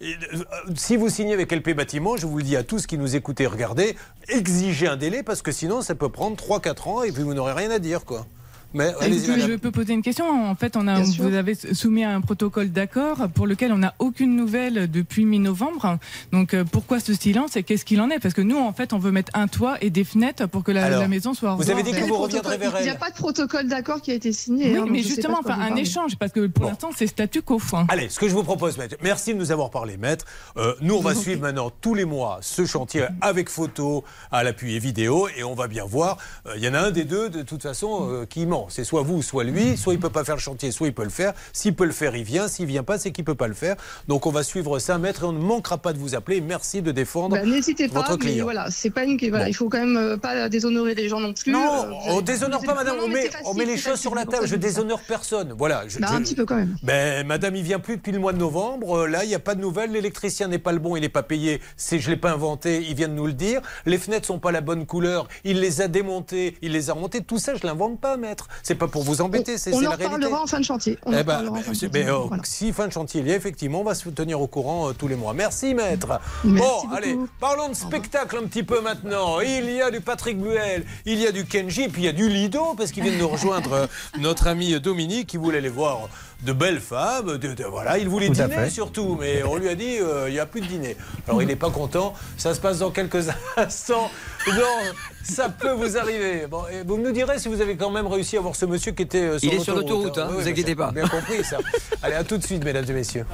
si 0.74 0.96
vous 0.96 1.08
signez 1.08 1.32
avec 1.34 1.52
LP 1.52 1.72
Bâtiment, 1.74 2.16
je 2.16 2.26
vous 2.26 2.38
le 2.38 2.42
dis 2.44 2.56
à 2.56 2.62
tous 2.64 2.86
qui 2.86 2.98
nous 2.98 3.14
écoutez, 3.14 3.46
regardez, 3.46 3.94
exigez 4.28 4.88
un 4.88 4.96
délai 4.96 5.22
parce 5.22 5.40
que 5.42 5.52
sinon, 5.52 5.82
ça 5.82 5.94
peut 5.94 6.08
prendre 6.08 6.36
3-4 6.36 6.88
ans 6.88 7.02
et 7.04 7.12
puis 7.12 7.22
vous 7.22 7.34
n'aurez 7.34 7.52
rien 7.52 7.70
à 7.70 7.78
dire, 7.78 8.04
quoi. 8.04 8.26
Mais 8.74 8.92
allez-y, 9.00 9.16
Est-ce 9.18 9.26
que 9.26 9.30
madame. 9.32 9.50
je 9.50 9.54
peux 9.56 9.70
poser 9.70 9.92
une 9.94 10.02
question? 10.02 10.26
En 10.50 10.54
fait, 10.56 10.76
on 10.76 10.86
a, 10.88 11.00
vous 11.00 11.32
avez 11.34 11.54
soumis 11.54 12.04
un 12.04 12.20
protocole 12.20 12.70
d'accord 12.70 13.28
pour 13.32 13.46
lequel 13.46 13.72
on 13.72 13.78
n'a 13.78 13.94
aucune 14.00 14.34
nouvelle 14.36 14.90
depuis 14.90 15.24
mi-novembre. 15.24 15.98
Donc, 16.32 16.54
euh, 16.54 16.64
pourquoi 16.64 16.98
ce 17.00 17.14
silence 17.14 17.56
et 17.56 17.62
qu'est-ce 17.62 17.84
qu'il 17.84 18.00
en 18.00 18.10
est? 18.10 18.18
Parce 18.18 18.34
que 18.34 18.42
nous, 18.42 18.58
en 18.58 18.72
fait, 18.72 18.92
on 18.92 18.98
veut 18.98 19.12
mettre 19.12 19.30
un 19.34 19.46
toit 19.46 19.76
et 19.80 19.90
des 19.90 20.02
fenêtres 20.04 20.46
pour 20.48 20.64
que 20.64 20.72
la, 20.72 20.84
Alors, 20.86 21.00
la 21.02 21.08
maison 21.08 21.34
soit. 21.34 21.54
vous 21.54 21.70
avez 21.70 21.82
dit 21.84 21.92
que 21.92 22.00
vous 22.00 22.06
des 22.06 22.12
reviendrez 22.12 22.58
vers 22.58 22.70
protocoles- 22.72 22.80
Il 22.80 22.84
n'y 22.84 22.88
a 22.90 22.92
elle. 22.94 22.98
pas 22.98 23.10
de 23.10 23.14
protocole 23.16 23.68
d'accord 23.68 24.02
qui 24.02 24.10
a 24.10 24.14
été 24.14 24.32
signé. 24.32 24.72
Oui, 24.72 24.78
hein, 24.78 24.86
mais 24.90 25.02
justement, 25.02 25.38
enfin, 25.44 25.58
un 25.60 25.76
échange, 25.76 26.16
parce 26.18 26.32
que 26.32 26.46
pour 26.48 26.64
l'instant, 26.66 26.90
c'est 26.96 27.06
statu 27.06 27.42
quo. 27.42 27.60
hein. 27.74 27.86
Allez, 27.88 28.08
ce 28.08 28.18
que 28.18 28.28
je 28.28 28.34
vous 28.34 28.42
propose, 28.42 28.76
maître, 28.76 28.96
merci 29.02 29.34
de 29.34 29.38
nous 29.38 29.52
avoir 29.52 29.70
parlé, 29.70 29.96
maître. 29.96 30.24
Euh, 30.56 30.74
nous, 30.80 30.94
on 30.96 31.00
va 31.00 31.14
suivre 31.14 31.40
maintenant 31.42 31.70
tous 31.80 31.94
les 31.94 32.04
mois 32.04 32.38
ce 32.42 32.66
chantier 32.66 33.04
avec 33.20 33.48
photo 33.48 34.02
à 34.32 34.42
l'appui 34.42 34.74
et 34.74 34.78
vidéo, 34.80 35.28
et 35.36 35.44
on 35.44 35.54
va 35.54 35.68
bien 35.68 35.84
voir. 35.84 36.18
euh, 36.46 36.54
Il 36.56 36.64
y 36.64 36.68
en 36.68 36.74
a 36.74 36.80
un 36.80 36.90
des 36.90 37.04
deux, 37.04 37.28
de 37.30 37.42
toute 37.42 37.62
façon, 37.62 38.08
euh, 38.10 38.26
qui 38.26 38.46
ment. 38.46 38.63
C'est 38.70 38.84
soit 38.84 39.02
vous, 39.02 39.22
soit 39.22 39.44
lui. 39.44 39.76
Soit 39.76 39.94
il 39.94 40.00
peut 40.00 40.10
pas 40.10 40.24
faire 40.24 40.36
le 40.36 40.40
chantier, 40.40 40.70
soit 40.70 40.88
il 40.88 40.94
peut 40.94 41.04
le 41.04 41.10
faire. 41.10 41.32
S'il 41.52 41.74
peut 41.74 41.84
le 41.84 41.92
faire, 41.92 42.14
il 42.16 42.24
vient. 42.24 42.48
S'il 42.48 42.66
vient 42.66 42.82
pas, 42.82 42.98
c'est 42.98 43.10
qu'il 43.10 43.24
peut 43.24 43.34
pas 43.34 43.48
le 43.48 43.54
faire. 43.54 43.76
Donc, 44.08 44.26
on 44.26 44.30
va 44.30 44.42
suivre 44.42 44.78
ça, 44.78 44.98
maître, 44.98 45.22
et 45.24 45.26
on 45.26 45.32
ne 45.32 45.38
manquera 45.38 45.78
pas 45.78 45.92
de 45.92 45.98
vous 45.98 46.14
appeler. 46.14 46.40
Merci 46.40 46.82
de 46.82 46.90
défendre 46.92 47.36
Bah, 47.36 47.44
N'hésitez 47.44 47.88
pas, 47.88 48.00
votre 48.00 48.12
mais 48.12 48.18
client. 48.18 48.44
voilà, 48.44 48.70
c'est 48.70 48.90
pas 48.90 49.04
une. 49.04 49.18
Voilà, 49.28 49.48
il 49.48 49.54
faut 49.54 49.68
quand 49.68 49.78
même 49.78 49.96
euh, 49.96 50.16
pas 50.16 50.48
déshonorer 50.48 50.94
les 50.94 51.08
gens 51.08 51.20
non 51.20 51.32
plus. 51.32 51.52
Non, 51.52 51.60
Euh, 51.60 51.90
on 52.08 52.12
avez- 52.18 52.22
déshonore 52.22 52.62
pas, 52.64 52.74
madame. 52.74 52.96
non, 52.98 53.04
On 53.04 53.08
met, 53.08 53.26
facile, 53.28 53.46
on 53.46 53.54
met 53.54 53.64
les 53.64 53.76
choses 53.76 54.00
sur 54.00 54.14
la 54.14 54.24
table. 54.26 54.46
Je 54.46 54.56
déshonore 54.56 55.00
personne. 55.06 55.54
Voilà. 55.56 55.84
je- 55.88 55.98
Bah, 55.98 56.08
je- 56.10 56.16
un 56.16 56.20
petit 56.22 56.34
peu 56.34 56.44
quand 56.44 56.56
même. 56.56 56.76
Ben, 56.82 57.26
madame, 57.26 57.54
il 57.56 57.62
vient 57.62 57.78
plus 57.78 57.96
depuis 57.96 58.12
le 58.12 58.18
mois 58.18 58.32
de 58.32 58.38
novembre. 58.38 58.98
Euh, 58.98 59.06
Là, 59.06 59.22
il 59.24 59.28
n'y 59.28 59.34
a 59.34 59.38
pas 59.38 59.54
de 59.54 59.60
nouvelles. 59.60 59.92
L'électricien 59.92 60.48
n'est 60.48 60.58
pas 60.58 60.72
le 60.72 60.78
bon, 60.78 60.96
il 60.96 61.00
n'est 61.02 61.08
pas 61.08 61.22
payé. 61.22 61.60
C'est, 61.76 61.98
je 62.00 62.10
l'ai 62.10 62.16
pas 62.16 62.32
inventé. 62.32 62.84
Il 62.88 62.94
vient 62.96 63.08
de 63.08 63.12
nous 63.14 63.26
le 63.26 63.32
dire. 63.32 63.60
Les 63.86 63.98
fenêtres 63.98 64.26
sont 64.26 64.38
pas 64.38 64.50
la 64.50 64.60
bonne 64.60 64.86
couleur. 64.86 65.28
Il 65.44 65.60
les 65.60 65.80
a 65.80 65.88
démontées, 65.88 66.56
il 66.62 66.72
les 66.72 66.90
a 66.90 66.94
remontées. 66.94 67.22
Tout 67.22 67.38
ça, 67.38 67.54
je 67.54 67.66
l'invente 67.66 68.00
pas, 68.00 68.16
maître. 68.16 68.48
C'est 68.62 68.74
pas 68.74 68.88
pour 68.88 69.02
vous 69.02 69.20
embêter. 69.20 69.58
C'est, 69.58 69.72
On 69.74 69.78
en 69.78 69.80
la 69.80 69.88
réalité. 69.90 70.04
reparlera 70.06 70.42
en 70.42 70.46
fin 70.46 70.58
de 70.60 70.64
chantier. 70.64 70.98
On 71.04 71.12
en 71.12 71.18
Eh 71.18 71.22
ben, 71.24 71.46
en 71.48 71.54
fin 71.54 71.60
de 71.60 71.64
chantier. 71.66 71.88
mais, 71.92 72.08
euh, 72.08 72.18
Voilà. 72.28 72.42
si 72.44 72.72
fin 72.72 72.86
de 72.86 72.92
chantier 72.92 73.20
il 73.20 73.28
y 73.28 73.32
a, 73.32 73.36
effectivement, 73.36 73.80
on 73.80 73.84
va 73.84 73.94
se 73.94 74.08
tenir 74.10 74.40
au 74.40 74.46
courant 74.46 74.88
euh, 74.88 74.92
tous 74.92 75.08
les 75.08 75.16
mois. 75.16 75.34
Merci, 75.34 75.74
maître. 75.74 76.20
Merci 76.44 76.64
bon, 76.66 76.80
beaucoup. 76.82 76.94
allez, 76.94 77.18
parlons 77.40 77.68
de 77.68 77.74
spectacle 77.74 78.38
un 78.42 78.46
petit 78.46 78.62
peu 78.62 78.80
maintenant. 78.80 79.40
Il 79.40 79.70
y 79.70 79.82
a 79.82 79.90
du 79.90 80.00
Patrick 80.00 80.38
Buel, 80.40 80.84
il 81.06 81.18
y 81.20 81.26
a 81.26 81.32
du 81.32 81.44
Kenji, 81.44 81.88
puis 81.88 82.02
il 82.02 82.04
y 82.06 82.08
a 82.08 82.12
du 82.12 82.28
Lido, 82.28 82.74
parce 82.76 82.90
qu'il 82.92 83.02
vient 83.02 83.12
de 83.12 83.18
nous 83.18 83.28
rejoindre 83.36 83.72
euh, 83.72 83.86
notre 84.18 84.46
ami 84.46 84.78
Dominique, 84.80 85.28
qui 85.28 85.36
voulait 85.36 85.58
aller 85.58 85.68
voir 85.68 86.08
de 86.42 86.52
belles 86.52 86.80
femmes. 86.80 87.38
De, 87.38 87.54
de- 87.54 87.64
voilà, 87.64 87.96
il 87.98 88.08
voulait 88.08 88.26
Tout 88.28 88.34
dîner 88.34 88.68
surtout, 88.70 89.16
mais 89.20 89.42
on 89.44 89.56
lui 89.56 89.68
a 89.68 89.74
dit 89.74 89.96
euh, 90.00 90.28
il 90.28 90.32
n'y 90.32 90.38
a 90.40 90.46
plus 90.46 90.60
de 90.60 90.66
dîner. 90.66 90.96
Alors 91.26 91.40
il 91.42 91.48
n'est 91.48 91.56
pas 91.56 91.70
content. 91.70 92.12
Ça 92.36 92.54
se 92.54 92.60
passe 92.60 92.78
dans 92.80 92.90
quelques 92.90 93.28
instants. 93.56 94.10
Non, 94.46 94.92
ça 95.22 95.48
peut 95.48 95.72
vous 95.72 95.96
arriver. 95.96 96.46
Bon, 96.46 96.62
et 96.70 96.82
vous 96.84 96.98
nous 96.98 97.12
direz 97.12 97.38
si 97.38 97.48
vous 97.48 97.60
avez 97.60 97.76
quand 97.76 97.90
même 97.90 98.06
réussi 98.06 98.36
à 98.36 98.40
voir 98.40 98.54
ce 98.54 98.66
monsieur 98.66 98.92
qui 98.92 99.02
était 99.02 99.22
euh, 99.22 99.38
sur 99.38 99.52
Il 99.52 99.58
est 99.58 99.60
sur 99.60 99.74
l'autoroute, 99.74 100.18
hein, 100.18 100.28
Oui, 100.30 100.42
vous 100.42 100.48
inquiétez 100.48 100.74
pas. 100.74 100.92
Bien 100.92 101.08
compris 101.08 101.42
ça. 101.44 101.58
Allez, 102.02 102.14
à 102.14 102.24
tout 102.24 102.36
de 102.36 102.44
suite, 102.44 102.62
mesdames 102.64 102.84
et 102.88 102.92
messieurs. 102.92 103.24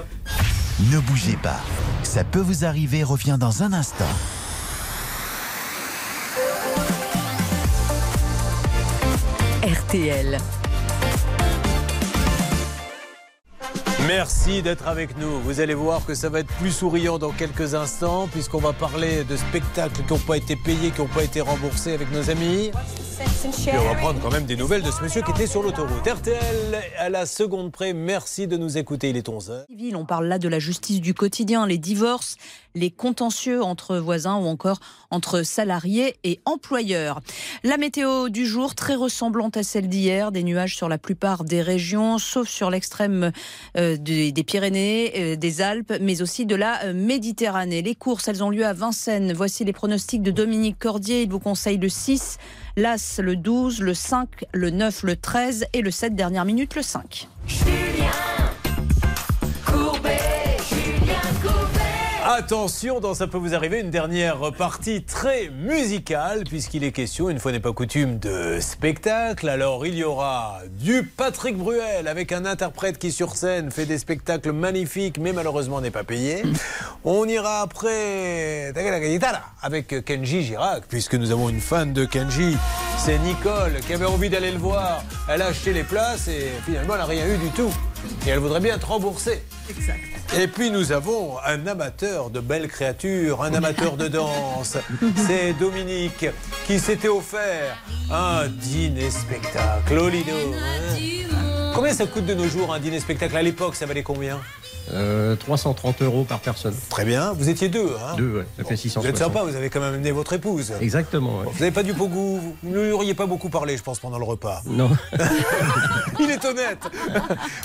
Ne 0.91 0.99
bougez 1.01 1.37
pas. 1.43 1.61
Ça 2.05 2.25
peut 2.25 2.41
vous 2.41 2.65
arriver 2.65 3.03
revient 3.03 3.37
dans 3.39 3.63
un 3.63 3.73
instant. 3.73 4.05
RTL. 9.63 10.39
Merci 14.07 14.63
d'être 14.63 14.89
avec 14.89 15.17
nous. 15.19 15.41
Vous 15.41 15.61
allez 15.61 15.75
voir 15.75 16.05
que 16.05 16.15
ça 16.15 16.29
va 16.29 16.41
être 16.41 16.53
plus 16.55 16.71
souriant 16.71 17.19
dans 17.19 17.31
quelques 17.31 17.75
instants, 17.75 18.29
puisqu'on 18.29 18.59
va 18.59 18.73
parler 18.73 19.25
de 19.25 19.37
spectacles 19.37 20.03
qui 20.03 20.13
n'ont 20.13 20.19
pas 20.19 20.37
été 20.37 20.57
payés, 20.57 20.91
qui 20.91 21.01
n'ont 21.01 21.07
pas 21.07 21.23
été 21.23 21.41
remboursés 21.41 21.93
avec 21.93 22.11
nos 22.13 22.31
amis. 22.31 22.71
Puis 23.43 23.73
on 23.79 23.85
va 23.85 23.95
prendre 23.95 24.21
quand 24.21 24.31
même 24.31 24.47
des 24.47 24.57
nouvelles 24.57 24.83
de 24.83 24.91
ce 24.91 25.03
monsieur 25.03 25.23
qui 25.23 25.31
était 25.31 25.47
sur 25.47 25.63
l'autoroute. 25.63 26.07
RTL, 26.07 26.81
à 26.99 27.09
la 27.11 27.27
seconde 27.27 27.71
près, 27.71 27.93
merci 27.93 28.47
de 28.47 28.57
nous 28.57 28.79
écouter. 28.79 29.11
Il 29.11 29.17
est 29.17 29.29
11h. 29.29 29.67
civil. 29.67 29.97
On 29.97 30.05
parle 30.07 30.27
là 30.27 30.39
de 30.39 30.49
la 30.49 30.59
justice 30.59 31.01
du 31.01 31.13
quotidien, 31.15 31.67
les 31.67 31.79
divorces, 31.79 32.37
les 32.75 32.91
contentieux 32.91 33.63
entre 33.63 33.97
voisins 33.97 34.37
ou 34.37 34.47
encore 34.47 34.81
entre 35.11 35.43
salariés 35.43 36.17
et 36.25 36.41
employeurs. 36.45 37.21
La 37.65 37.77
météo 37.77 38.29
du 38.29 38.47
jour, 38.47 38.75
très 38.75 38.95
ressemblante 38.95 39.57
à 39.57 39.63
celle 39.63 39.89
d'hier, 39.89 40.33
des 40.33 40.43
nuages 40.43 40.77
sur 40.77 40.89
la 40.89 40.99
plupart 40.99 41.45
des 41.45 41.63
régions, 41.63 42.19
sauf 42.19 42.49
sur 42.49 42.71
l'extrême 42.71 43.33
euh, 43.77 43.97
des, 43.97 44.33
Pyrénées, 44.47 45.13
euh, 45.17 45.37
des 45.37 45.61
Alpes, 45.61 45.93
mais 46.01 46.23
aussi 46.23 46.47
de 46.47 46.55
la 46.55 46.85
euh, 46.85 46.93
Méditerranée. 46.95 47.83
Les 47.83 47.95
courses, 47.95 48.29
elles 48.29 48.43
ont 48.43 48.51
lieu 48.51 48.65
à 48.65 48.73
Vincennes. 48.73 49.33
Voici 49.33 49.65
les 49.65 49.73
pronostics 49.73 50.23
de 50.23 50.31
Dominique 50.31 50.79
Cordier. 50.79 51.23
Il 51.23 51.31
vous 51.31 51.41
conseille 51.41 51.79
le 51.79 51.89
6, 51.89 52.39
l'As 52.77 53.21
le 53.21 53.37
12, 53.37 53.81
le 53.81 53.95
5, 53.95 54.29
le 54.53 54.71
9, 54.71 55.03
le 55.03 55.17
13 55.17 55.67
et 55.73 55.83
le 55.83 55.91
7 55.91 56.15
dernière 56.15 56.45
minute, 56.45 56.75
le 56.77 56.83
5. 56.83 57.29
Attention, 62.33 63.01
dans 63.01 63.15
Ça 63.15 63.27
peut 63.27 63.39
vous 63.39 63.57
arriver, 63.57 63.81
une 63.81 63.91
dernière 63.91 64.53
partie 64.57 65.03
très 65.03 65.51
musicale, 65.51 66.45
puisqu'il 66.45 66.85
est 66.85 66.93
question, 66.93 67.29
une 67.29 67.41
fois 67.41 67.51
n'est 67.51 67.59
pas 67.59 67.73
coutume, 67.73 68.21
de 68.21 68.61
spectacle. 68.61 69.49
Alors, 69.49 69.85
il 69.85 69.97
y 69.97 70.05
aura 70.05 70.61
du 70.71 71.03
Patrick 71.03 71.57
Bruel, 71.57 72.07
avec 72.07 72.31
un 72.31 72.45
interprète 72.45 72.99
qui, 72.99 73.11
sur 73.11 73.35
scène, 73.35 73.73
fait 73.73 73.85
des 73.85 73.99
spectacles 73.99 74.53
magnifiques, 74.53 75.19
mais 75.19 75.33
malheureusement 75.33 75.81
n'est 75.81 75.91
pas 75.91 76.05
payé. 76.05 76.45
On 77.05 77.27
ira 77.27 77.63
après 77.63 78.73
avec 79.63 80.05
Kenji 80.05 80.45
Girac, 80.45 80.85
puisque 80.89 81.17
nous 81.17 81.33
avons 81.33 81.49
une 81.49 81.61
fan 81.61 81.93
de 81.93 82.05
Kenji. 82.05 82.57
C'est 82.97 83.19
Nicole, 83.19 83.81
qui 83.85 83.93
avait 83.95 84.05
envie 84.05 84.31
d'aller 84.31 84.53
le 84.53 84.59
voir. 84.59 85.03
Elle 85.29 85.43
a 85.43 85.47
acheté 85.47 85.73
les 85.73 85.83
places 85.83 86.29
et 86.29 86.53
finalement, 86.65 86.95
elle 86.95 87.01
n'a 87.01 87.07
rien 87.07 87.27
eu 87.27 87.39
du 87.39 87.49
tout. 87.49 87.75
Et 88.25 88.31
elle 88.31 88.39
voudrait 88.39 88.61
bien 88.61 88.79
te 88.79 88.87
rembourser. 88.87 89.43
Exact. 89.69 90.20
Et 90.39 90.47
puis 90.47 90.71
nous 90.71 90.93
avons 90.93 91.39
un 91.45 91.67
amateur 91.67 92.31
de 92.31 92.39
belles 92.39 92.69
créatures, 92.69 93.43
un 93.43 93.53
amateur 93.53 93.97
de 93.97 94.07
danse. 94.07 94.79
C'est 95.27 95.55
Dominique 95.55 96.27
qui 96.67 96.79
s'était 96.79 97.09
offert 97.09 97.77
un 98.13 98.47
dîner 98.47 99.11
spectacle. 99.11 99.99
Oh, 100.01 100.07
hein. 100.07 101.73
Combien 101.75 101.93
ça 101.93 102.07
coûte 102.07 102.27
de 102.27 102.35
nos 102.35 102.47
jours 102.47 102.73
un 102.73 102.79
dîner 102.79 103.01
spectacle? 103.01 103.37
À 103.37 103.43
l'époque, 103.43 103.75
ça 103.75 103.87
valait 103.87 104.05
combien? 104.05 104.41
Euh, 104.93 105.37
330 105.37 106.03
euros 106.03 106.25
par 106.25 106.41
personne. 106.41 106.75
Très 106.89 107.05
bien. 107.05 107.33
Vous 107.33 107.49
étiez 107.49 107.69
deux, 107.69 107.93
hein 108.05 108.15
Deux, 108.17 108.39
ouais. 108.39 108.47
Ça 108.57 108.65
fait 108.65 108.75
Vous 108.75 108.81
660. 108.81 109.05
êtes 109.07 109.17
sympa, 109.19 109.43
vous 109.45 109.55
avez 109.55 109.71
quand 109.71 109.81
même 109.81 109.95
amené 109.95 110.11
votre 110.11 110.33
épouse. 110.33 110.73
Exactement, 110.81 111.39
ouais. 111.39 111.45
Vous 111.53 111.59
n'avez 111.61 111.71
pas 111.71 111.83
du 111.83 111.95
pogo, 111.95 112.39
vous 112.39 112.57
ne 112.65 112.81
lui 112.83 112.91
auriez 112.93 113.15
pas 113.15 113.27
beaucoup 113.27 113.49
parlé, 113.51 113.77
je 113.77 113.83
pense, 113.83 113.99
pendant 114.01 114.19
le 114.19 114.25
repas. 114.25 114.63
Non. 114.67 114.91
Il 116.21 116.31
est 116.31 116.45
honnête. 116.45 116.79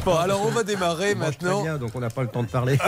Bon, 0.06 0.16
alors 0.16 0.46
on 0.46 0.50
va 0.52 0.64
démarrer 0.64 1.14
On 1.16 1.20
mange 1.20 1.38
très 1.38 1.46
maintenant. 1.48 1.64
bien, 1.64 1.78
donc 1.78 1.92
on 1.96 2.00
n'a 2.00 2.10
pas 2.10 2.22
le 2.22 2.28
temps 2.30 2.44
de 2.44 2.48
parler. 2.50 2.78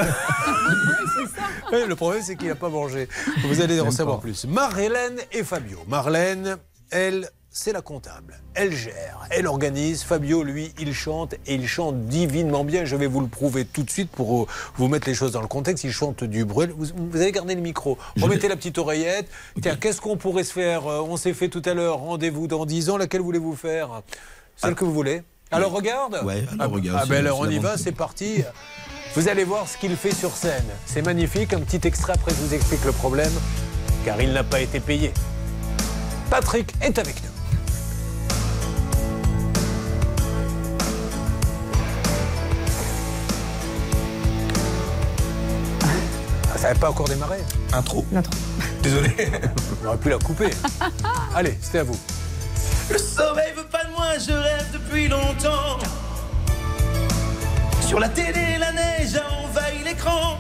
Oui, 1.72 1.80
le 1.88 1.96
problème, 1.96 2.22
c'est 2.24 2.36
qu'il 2.38 2.48
n'a 2.48 2.56
pas 2.56 2.70
mangé. 2.70 3.10
Vous 3.44 3.62
allez 3.62 3.80
en 3.82 3.92
savoir 3.92 4.18
pas. 4.18 4.22
plus. 4.24 4.46
Marlène 4.46 5.18
et 5.34 5.44
Fabio. 5.44 5.80
Marlène, 5.88 6.58
elle, 6.92 7.30
c'est 7.58 7.74
la 7.74 7.82
comptable. 7.82 8.40
Elle 8.54 8.72
gère, 8.72 9.26
elle 9.32 9.48
organise. 9.48 10.04
Fabio, 10.04 10.44
lui, 10.44 10.74
il 10.80 10.94
chante 10.94 11.34
et 11.48 11.56
il 11.56 11.68
chante 11.68 12.06
divinement 12.06 12.64
bien. 12.64 12.86
Je 12.86 12.96
vais 12.96 13.08
vous 13.08 13.20
le 13.20 13.28
prouver 13.28 13.66
tout 13.66 13.82
de 13.82 13.90
suite 13.90 14.12
pour 14.12 14.44
euh, 14.44 14.48
vous 14.76 14.88
mettre 14.88 15.08
les 15.08 15.16
choses 15.16 15.32
dans 15.32 15.42
le 15.42 15.48
contexte. 15.48 15.84
Il 15.84 15.92
chante 15.92 16.24
du 16.24 16.46
bruit. 16.46 16.68
Vous, 16.68 16.86
vous 16.96 17.20
avez 17.20 17.32
gardé 17.32 17.56
le 17.56 17.62
micro. 17.62 17.98
Remettez 18.22 18.48
la 18.48 18.56
petite 18.56 18.78
oreillette. 18.78 19.28
Tiens, 19.60 19.76
qu'est-ce 19.76 20.02
qu'on 20.02 20.18
pourrait 20.18 20.44
se 20.44 20.54
faire 20.54 20.86
Euh, 20.86 21.02
On 21.02 21.18
s'est 21.18 21.34
fait 21.34 21.50
tout 21.50 21.64
à 21.66 21.74
l'heure. 21.74 21.98
Rendez-vous 21.98 22.46
dans 22.48 22.64
10 22.66 22.92
ans. 22.92 22.98
Laquelle 22.98 23.22
voulez-vous 23.22 23.56
faire? 23.56 24.04
Celle 24.56 24.76
que 24.76 24.86
vous 24.86 24.94
voulez. 24.94 25.24
Alors 25.50 25.72
regarde. 25.72 26.22
Ouais, 26.24 26.46
alors 26.54 26.56
ah, 26.60 26.68
regarde, 26.68 27.00
Ah 27.02 27.06
ben 27.08 27.26
alors 27.26 27.40
on 27.40 27.50
y 27.50 27.58
va, 27.58 27.78
c'est 27.78 27.92
parti. 27.92 28.44
Vous 29.16 29.30
allez 29.30 29.46
voir 29.46 29.68
ce 29.68 29.78
qu'il 29.78 29.96
fait 29.96 30.14
sur 30.14 30.32
scène. 30.36 30.66
C'est 30.86 31.02
magnifique. 31.02 31.54
Un 31.54 31.62
petit 31.62 31.88
extrait 31.88 32.14
après, 32.14 32.32
je 32.32 32.42
vous 32.46 32.54
explique 32.54 32.86
le 32.86 32.92
problème, 32.92 33.32
car 34.06 34.22
il 34.22 34.32
n'a 34.32 34.44
pas 34.44 34.60
été 34.60 34.80
payé. 34.80 35.12
Patrick 36.30 36.74
est 36.82 37.00
avec 37.00 37.16
nous. 37.24 37.37
Ça 46.58 46.68
n'avait 46.70 46.80
pas 46.80 46.90
encore 46.90 47.08
démarré. 47.08 47.38
Intro. 47.74 48.06
Désolé. 48.82 49.12
On 49.84 49.88
aurait 49.88 49.98
pu 49.98 50.10
la 50.10 50.18
couper. 50.18 50.50
Allez, 51.36 51.58
c'était 51.62 51.80
à 51.80 51.84
vous. 51.84 51.98
Le 52.90 52.98
sommeil 52.98 53.54
veut 53.56 53.66
pas 53.66 53.84
de 53.84 53.92
moi, 53.92 54.18
je 54.18 54.32
rêve 54.32 54.68
depuis 54.74 55.08
longtemps. 55.08 55.78
Sur 57.82 58.00
la 58.00 58.10
télé, 58.10 58.58
la 58.60 58.72
neige 58.72 59.16
a 59.16 59.34
envahi 59.44 59.84
l'écran. 59.84 60.38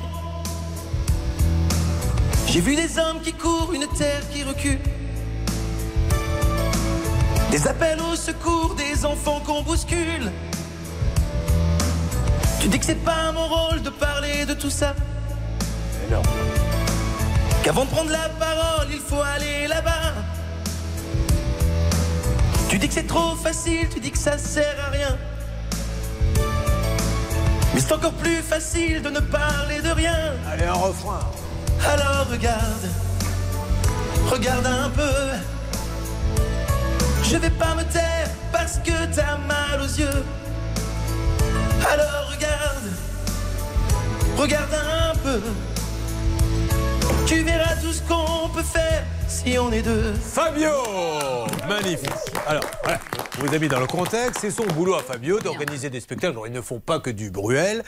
J'ai 2.48 2.62
vu 2.62 2.76
des 2.76 2.98
hommes 2.98 3.22
qui 3.22 3.34
courent, 3.34 3.74
une 3.74 3.88
terre 3.88 4.22
qui 4.32 4.44
recule. 4.44 4.80
Des 7.52 7.68
appels 7.68 8.00
au 8.02 8.16
secours, 8.16 8.76
des 8.76 9.06
enfants 9.06 9.42
qu'on 9.46 9.62
bouscule. 9.62 10.32
Tu 12.60 12.68
dis 12.68 12.80
que 12.80 12.86
c'est 12.86 13.04
pas 13.04 13.32
mon 13.34 13.48
rôle 13.48 13.82
de 13.82 13.90
parler 13.90 14.46
de 14.46 14.54
tout 14.54 14.70
ça. 14.70 14.96
Qu'avant 17.64 17.86
de 17.86 17.90
prendre 17.90 18.12
la 18.12 18.30
parole, 18.40 18.88
il 18.92 19.00
faut 19.00 19.22
aller 19.22 19.68
là-bas. 19.68 20.14
Tu 22.70 22.78
dis 22.78 22.88
que 22.88 22.94
c'est 22.94 23.08
trop 23.08 23.36
facile, 23.36 23.88
tu 23.94 24.00
dis 24.00 24.12
que 24.12 24.18
ça 24.18 24.38
sert 24.38 24.76
à 24.86 24.90
rien. 24.90 25.18
Mais 27.74 27.82
c'est 27.82 27.94
encore 27.94 28.14
plus 28.14 28.42
facile 28.42 29.02
de 29.02 29.10
ne 29.10 29.20
parler 29.20 29.82
de 29.82 29.90
rien. 29.90 30.34
Allez, 30.52 30.66
un 30.66 30.74
refrain. 30.74 31.20
Alors 31.86 32.28
regarde, 32.32 32.88
regarde 34.32 34.66
un 34.66 34.90
peu. 34.90 35.12
Je 37.24 37.38
vais 37.38 37.50
pas 37.50 37.76
me 37.76 37.84
taire 37.84 38.30
parce 38.52 38.80
que 38.80 39.06
t'as 39.14 39.38
mal 39.38 39.82
aux 39.82 40.00
yeux. 40.00 40.24
Alors 41.92 42.32
regarde, 42.32 42.90
regarde 44.38 44.74
un 44.74 45.16
peu. 45.18 45.42
Tu 47.28 47.44
verras 47.44 47.76
tout 47.82 47.92
ce 47.92 48.02
qu'on 48.04 48.48
peut 48.48 48.64
faire 48.64 49.04
si 49.28 49.58
on 49.60 49.70
est 49.74 49.82
deux. 49.82 50.14
Fabio 50.14 50.70
Magnifique. 51.68 52.10
Alors, 52.48 52.64
voilà, 52.84 53.00
vous 53.40 53.54
avez 53.54 53.68
dans 53.68 53.82
le 53.82 53.86
contexte, 53.86 54.40
c'est 54.40 54.52
son 54.52 54.66
boulot 54.68 54.96
à 54.96 55.04
Fabio 55.04 55.42
d'organiser 55.42 55.90
des 55.90 56.00
spectacles. 56.00 56.32
Alors, 56.32 56.48
ils 56.48 56.54
ne 56.54 56.62
font 56.62 56.80
pas 56.80 57.02
que 57.02 57.10
du 57.10 57.30
bruel, 57.30 57.84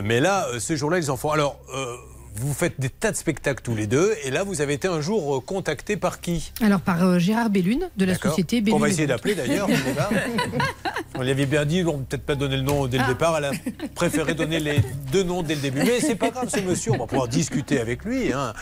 mais 0.00 0.20
là, 0.20 0.46
euh, 0.46 0.60
ce 0.60 0.76
jour-là, 0.76 0.98
ils 0.98 1.10
en 1.10 1.16
font. 1.16 1.32
Alors, 1.32 1.58
euh, 1.74 1.96
vous 2.36 2.52
faites 2.52 2.80
des 2.80 2.88
tas 2.90 3.10
de 3.12 3.16
spectacles 3.16 3.62
tous 3.62 3.74
les 3.74 3.86
deux, 3.86 4.12
et 4.24 4.30
là, 4.30 4.42
vous 4.44 4.60
avez 4.60 4.74
été 4.74 4.88
un 4.88 5.00
jour 5.00 5.36
euh, 5.36 5.40
contacté 5.40 5.96
par 5.96 6.20
qui? 6.20 6.52
Alors 6.62 6.80
par 6.80 7.02
euh, 7.04 7.18
Gérard 7.18 7.50
Bellune 7.50 7.88
de 7.96 8.04
la 8.04 8.14
société 8.16 8.60
Bellune. 8.60 8.80
va 8.80 8.88
et 8.88 8.90
essayer 8.90 9.06
d'appeler 9.06 9.34
d'ailleurs. 9.34 9.68
On 11.16 11.22
lui 11.22 11.30
avait 11.30 11.46
bien 11.46 11.64
dit, 11.64 11.84
on 11.86 11.98
peut 11.98 12.04
peut-être 12.08 12.26
pas 12.26 12.34
donner 12.34 12.56
le 12.56 12.62
nom 12.62 12.86
dès 12.86 12.98
le 12.98 13.06
départ. 13.06 13.36
Elle 13.38 13.44
a 13.44 13.52
préféré 13.94 14.34
donner 14.34 14.58
les 14.58 14.80
deux 15.12 15.22
noms 15.22 15.42
dès 15.44 15.54
le 15.54 15.60
début. 15.60 15.78
Mais 15.84 16.00
c'est 16.00 16.16
pas 16.16 16.30
grave, 16.30 16.48
ce 16.48 16.58
monsieur, 16.60 16.90
on 16.92 16.98
va 16.98 17.06
pouvoir 17.06 17.28
discuter 17.28 17.78
avec 17.80 18.04
lui. 18.04 18.32
hein. 18.32 18.52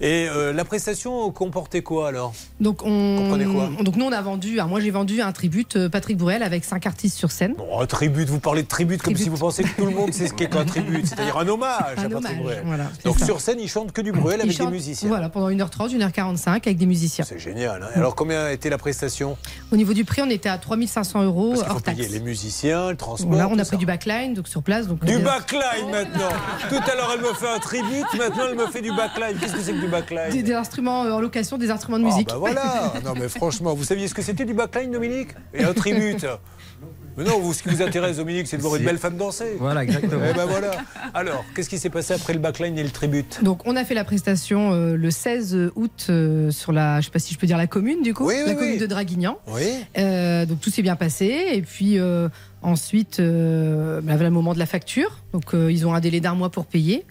Et 0.00 0.26
euh, 0.28 0.52
la 0.52 0.64
prestation 0.64 1.30
comportait 1.30 1.82
quoi 1.82 2.08
alors? 2.08 2.34
Donc 2.58 2.82
on, 2.84 3.16
Comprenez 3.16 3.44
quoi? 3.44 3.70
Donc 3.82 3.94
nous 3.96 4.04
on 4.06 4.12
a 4.12 4.20
vendu. 4.22 4.54
Alors 4.58 4.68
moi 4.68 4.80
j'ai 4.80 4.90
vendu 4.90 5.20
un 5.20 5.30
tribute 5.30 5.86
Patrick 5.88 6.16
Bruel 6.16 6.42
avec 6.42 6.64
cinq 6.64 6.86
artistes 6.86 7.16
sur 7.16 7.30
scène. 7.30 7.54
Oh, 7.58 7.86
tribute, 7.86 8.28
vous 8.28 8.40
parlez 8.40 8.62
de 8.64 8.68
tribute 8.68 9.00
comme 9.02 9.16
si 9.16 9.28
vous 9.28 9.36
pensez 9.38 9.62
que 9.62 9.76
tout 9.76 9.86
le 9.86 9.92
monde 9.94 10.12
sait 10.12 10.26
ce 10.26 10.34
qu'est 10.34 10.56
un 10.56 10.64
tribute, 10.64 11.06
c'est-à-dire 11.06 11.38
un 11.38 11.46
hommage 11.46 11.96
Un 11.96 12.06
à 12.06 12.08
Patrick 12.08 12.16
hommage, 12.16 12.36
Bruel. 12.42 12.62
voilà, 12.66 12.90
Donc. 13.04 13.19
Sur 13.24 13.40
scène, 13.40 13.58
il 13.60 13.68
chante 13.68 13.92
que 13.92 14.00
du 14.00 14.12
Bruel 14.12 14.40
avec 14.40 14.56
des 14.58 14.66
musiciens. 14.66 15.08
Voilà 15.08 15.28
pendant 15.28 15.50
1h30, 15.50 15.96
1h45 15.98 16.48
avec 16.48 16.76
des 16.76 16.86
musiciens. 16.86 17.24
C'est 17.24 17.38
génial. 17.38 17.82
hein. 17.82 17.88
Alors 17.94 18.14
combien 18.14 18.44
a 18.44 18.52
été 18.52 18.70
la 18.70 18.78
prestation? 18.78 19.36
Au 19.72 19.76
niveau 19.76 19.92
du 19.92 20.04
prix 20.04 20.22
on 20.22 20.30
était 20.30 20.48
à 20.48 20.58
3500 20.58 21.22
euros 21.24 21.54
Parce 21.56 21.70
hors 21.70 21.82
taxe. 21.82 21.98
les 21.98 22.20
musiciens, 22.20 22.90
le 22.90 22.96
transport. 22.96 23.28
Voilà, 23.30 23.48
on 23.48 23.58
a 23.58 23.64
ça. 23.64 23.68
pris 23.70 23.78
du 23.78 23.86
backline 23.86 24.34
donc 24.34 24.48
sur 24.48 24.62
place. 24.62 24.86
Donc 24.86 25.04
Du 25.04 25.18
backline 25.18 25.90
maintenant. 25.90 26.28
Tout 26.68 26.76
à 26.90 26.94
l'heure 26.94 27.10
elle 27.14 27.20
me 27.20 27.32
fait 27.34 27.48
un 27.48 27.58
tribute, 27.58 28.06
maintenant 28.18 28.44
elle 28.50 28.56
me 28.56 28.66
fait 28.66 28.82
du 28.82 28.90
backline. 28.94 29.36
Qu'est-ce 29.38 29.54
que 29.54 29.60
c'est 29.60 29.72
que 29.72 29.80
du 29.80 29.88
backline? 29.88 30.30
Des, 30.30 30.42
des 30.42 30.54
instruments 30.54 31.04
euh, 31.04 31.12
en 31.12 31.20
location, 31.20 31.58
des 31.58 31.70
instruments 31.70 31.98
de 31.98 32.04
Ah, 32.04 32.08
musique. 32.12 32.28
bah 32.28 32.36
voilà 32.38 32.92
Non 33.04 33.12
mais 33.18 33.28
franchement, 33.28 33.74
vous 33.74 33.84
saviez 33.84 34.08
ce 34.08 34.14
que 34.14 34.22
c'était 34.22 34.44
du 34.44 34.54
backline, 34.54 34.90
Dominique? 34.90 35.30
Et 35.54 35.64
un 35.64 35.72
tribute 35.74 36.26
Mais 37.20 37.26
non, 37.26 37.38
vous, 37.38 37.52
ce 37.52 37.62
qui 37.62 37.68
vous 37.68 37.82
intéresse, 37.82 38.16
Dominique, 38.16 38.46
c'est 38.46 38.56
de 38.56 38.62
voir 38.62 38.76
une 38.76 38.84
belle 38.84 38.96
femme 38.96 39.18
danser. 39.18 39.56
Voilà, 39.58 39.82
exactement. 39.84 40.22
Eh 40.30 40.32
ben 40.32 40.46
voilà. 40.46 40.70
Alors, 41.12 41.44
qu'est-ce 41.54 41.68
qui 41.68 41.78
s'est 41.78 41.90
passé 41.90 42.14
après 42.14 42.32
le 42.32 42.38
backline 42.38 42.78
et 42.78 42.82
le 42.82 42.88
tribute? 42.88 43.40
Donc 43.44 43.66
on 43.66 43.76
a 43.76 43.84
fait 43.84 43.92
la 43.92 44.04
prestation 44.04 44.72
euh, 44.72 44.96
le 44.96 45.10
16 45.10 45.70
août 45.76 46.06
euh, 46.08 46.50
sur 46.50 46.72
la, 46.72 47.00
je 47.00 47.06
sais 47.06 47.10
pas 47.10 47.18
si 47.18 47.34
je 47.34 47.38
peux 47.38 47.46
dire 47.46 47.58
la 47.58 47.66
commune 47.66 48.00
du 48.02 48.14
coup, 48.14 48.24
Oui, 48.26 48.36
oui, 48.38 48.42
la 48.46 48.52
oui. 48.52 48.58
commune 48.58 48.78
de 48.78 48.86
Draguignan. 48.86 49.36
Oui. 49.48 49.64
Euh, 49.98 50.46
donc 50.46 50.60
tout 50.60 50.70
s'est 50.70 50.80
bien 50.80 50.96
passé 50.96 51.48
et 51.52 51.60
puis 51.60 51.98
euh, 51.98 52.30
ensuite 52.62 53.20
euh, 53.20 54.00
bah, 54.02 54.16
le 54.16 54.30
moment 54.30 54.54
de 54.54 54.58
la 54.58 54.64
facture. 54.66 55.18
Donc 55.34 55.52
euh, 55.54 55.70
ils 55.70 55.86
ont 55.86 55.92
un 55.92 56.00
délai 56.00 56.20
d'un 56.20 56.34
mois 56.34 56.48
pour 56.48 56.64
payer. 56.64 57.04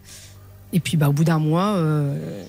Et 0.74 0.80
puis 0.80 0.98
bah, 0.98 1.10
au 1.10 1.14
bout 1.14 1.24
d'un 1.24 1.40
mois, 1.40 1.76
euh, 1.78 2.44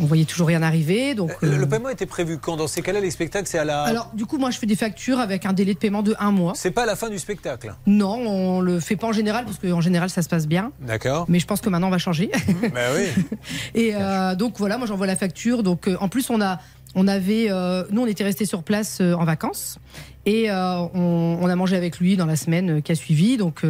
on 0.00 0.04
voyait 0.06 0.24
toujours 0.24 0.46
rien 0.48 0.62
arriver. 0.62 1.14
Donc, 1.14 1.30
Le, 1.40 1.52
euh, 1.52 1.56
le 1.58 1.68
paiement 1.68 1.88
était 1.88 2.06
prévu 2.06 2.38
quand? 2.38 2.56
Dans 2.56 2.66
ces 2.66 2.82
cas-là, 2.82 3.00
les 3.00 3.10
spectacles, 3.10 3.48
c'est 3.48 3.58
à 3.58 3.64
la. 3.64 3.82
alors, 3.82 4.10
du 4.14 4.26
coup, 4.26 4.38
moi, 4.38 4.50
je 4.50 4.58
fais 4.58 4.66
des 4.66 4.76
factures 4.76 5.18
avec 5.18 5.46
un 5.46 5.52
délai 5.52 5.74
de 5.74 5.78
paiement 5.78 6.02
de 6.02 6.14
un 6.18 6.30
mois. 6.32 6.52
C'est 6.54 6.70
pas 6.70 6.82
à 6.82 6.86
la 6.86 6.96
fin 6.96 7.08
du 7.08 7.18
spectacle? 7.18 7.74
Non, 7.86 8.14
on 8.14 8.60
le 8.60 8.80
fait 8.80 8.96
pas 8.96 9.06
en 9.08 9.12
général 9.12 9.44
parce 9.44 9.58
qu'en 9.58 9.80
général, 9.80 10.10
ça 10.10 10.22
se 10.22 10.28
passe 10.28 10.46
bien. 10.46 10.72
D'accord. 10.80 11.26
Mais 11.28 11.38
je 11.38 11.46
pense 11.46 11.60
que 11.60 11.68
maintenant, 11.70 11.88
on 11.88 11.90
va 11.90 11.98
changer. 11.98 12.30
Ben 12.74 12.90
oui. 12.96 13.24
Et 13.74 13.92
euh, 13.94 14.34
donc 14.34 14.58
voilà, 14.58 14.78
moi 14.78 14.86
j'envoie 14.86 15.06
la 15.06 15.16
facture. 15.16 15.62
Donc 15.62 15.88
euh, 15.88 15.96
en 16.00 16.08
plus 16.08 16.30
on 16.30 16.40
a, 16.40 16.60
on 16.94 17.06
avait, 17.08 17.48
nous 17.90 18.02
on 18.02 18.06
était 18.06 18.24
restés 18.24 18.44
sur 18.46 18.62
place 18.62 19.00
en 19.00 19.24
vacances 19.24 19.78
et 20.24 20.50
on, 20.50 21.38
on 21.40 21.46
a 21.48 21.56
mangé 21.56 21.76
avec 21.76 21.98
lui 21.98 22.16
dans 22.16 22.26
la 22.26 22.36
semaine 22.36 22.82
qui 22.82 22.92
a 22.92 22.94
suivi. 22.94 23.36
Donc 23.36 23.62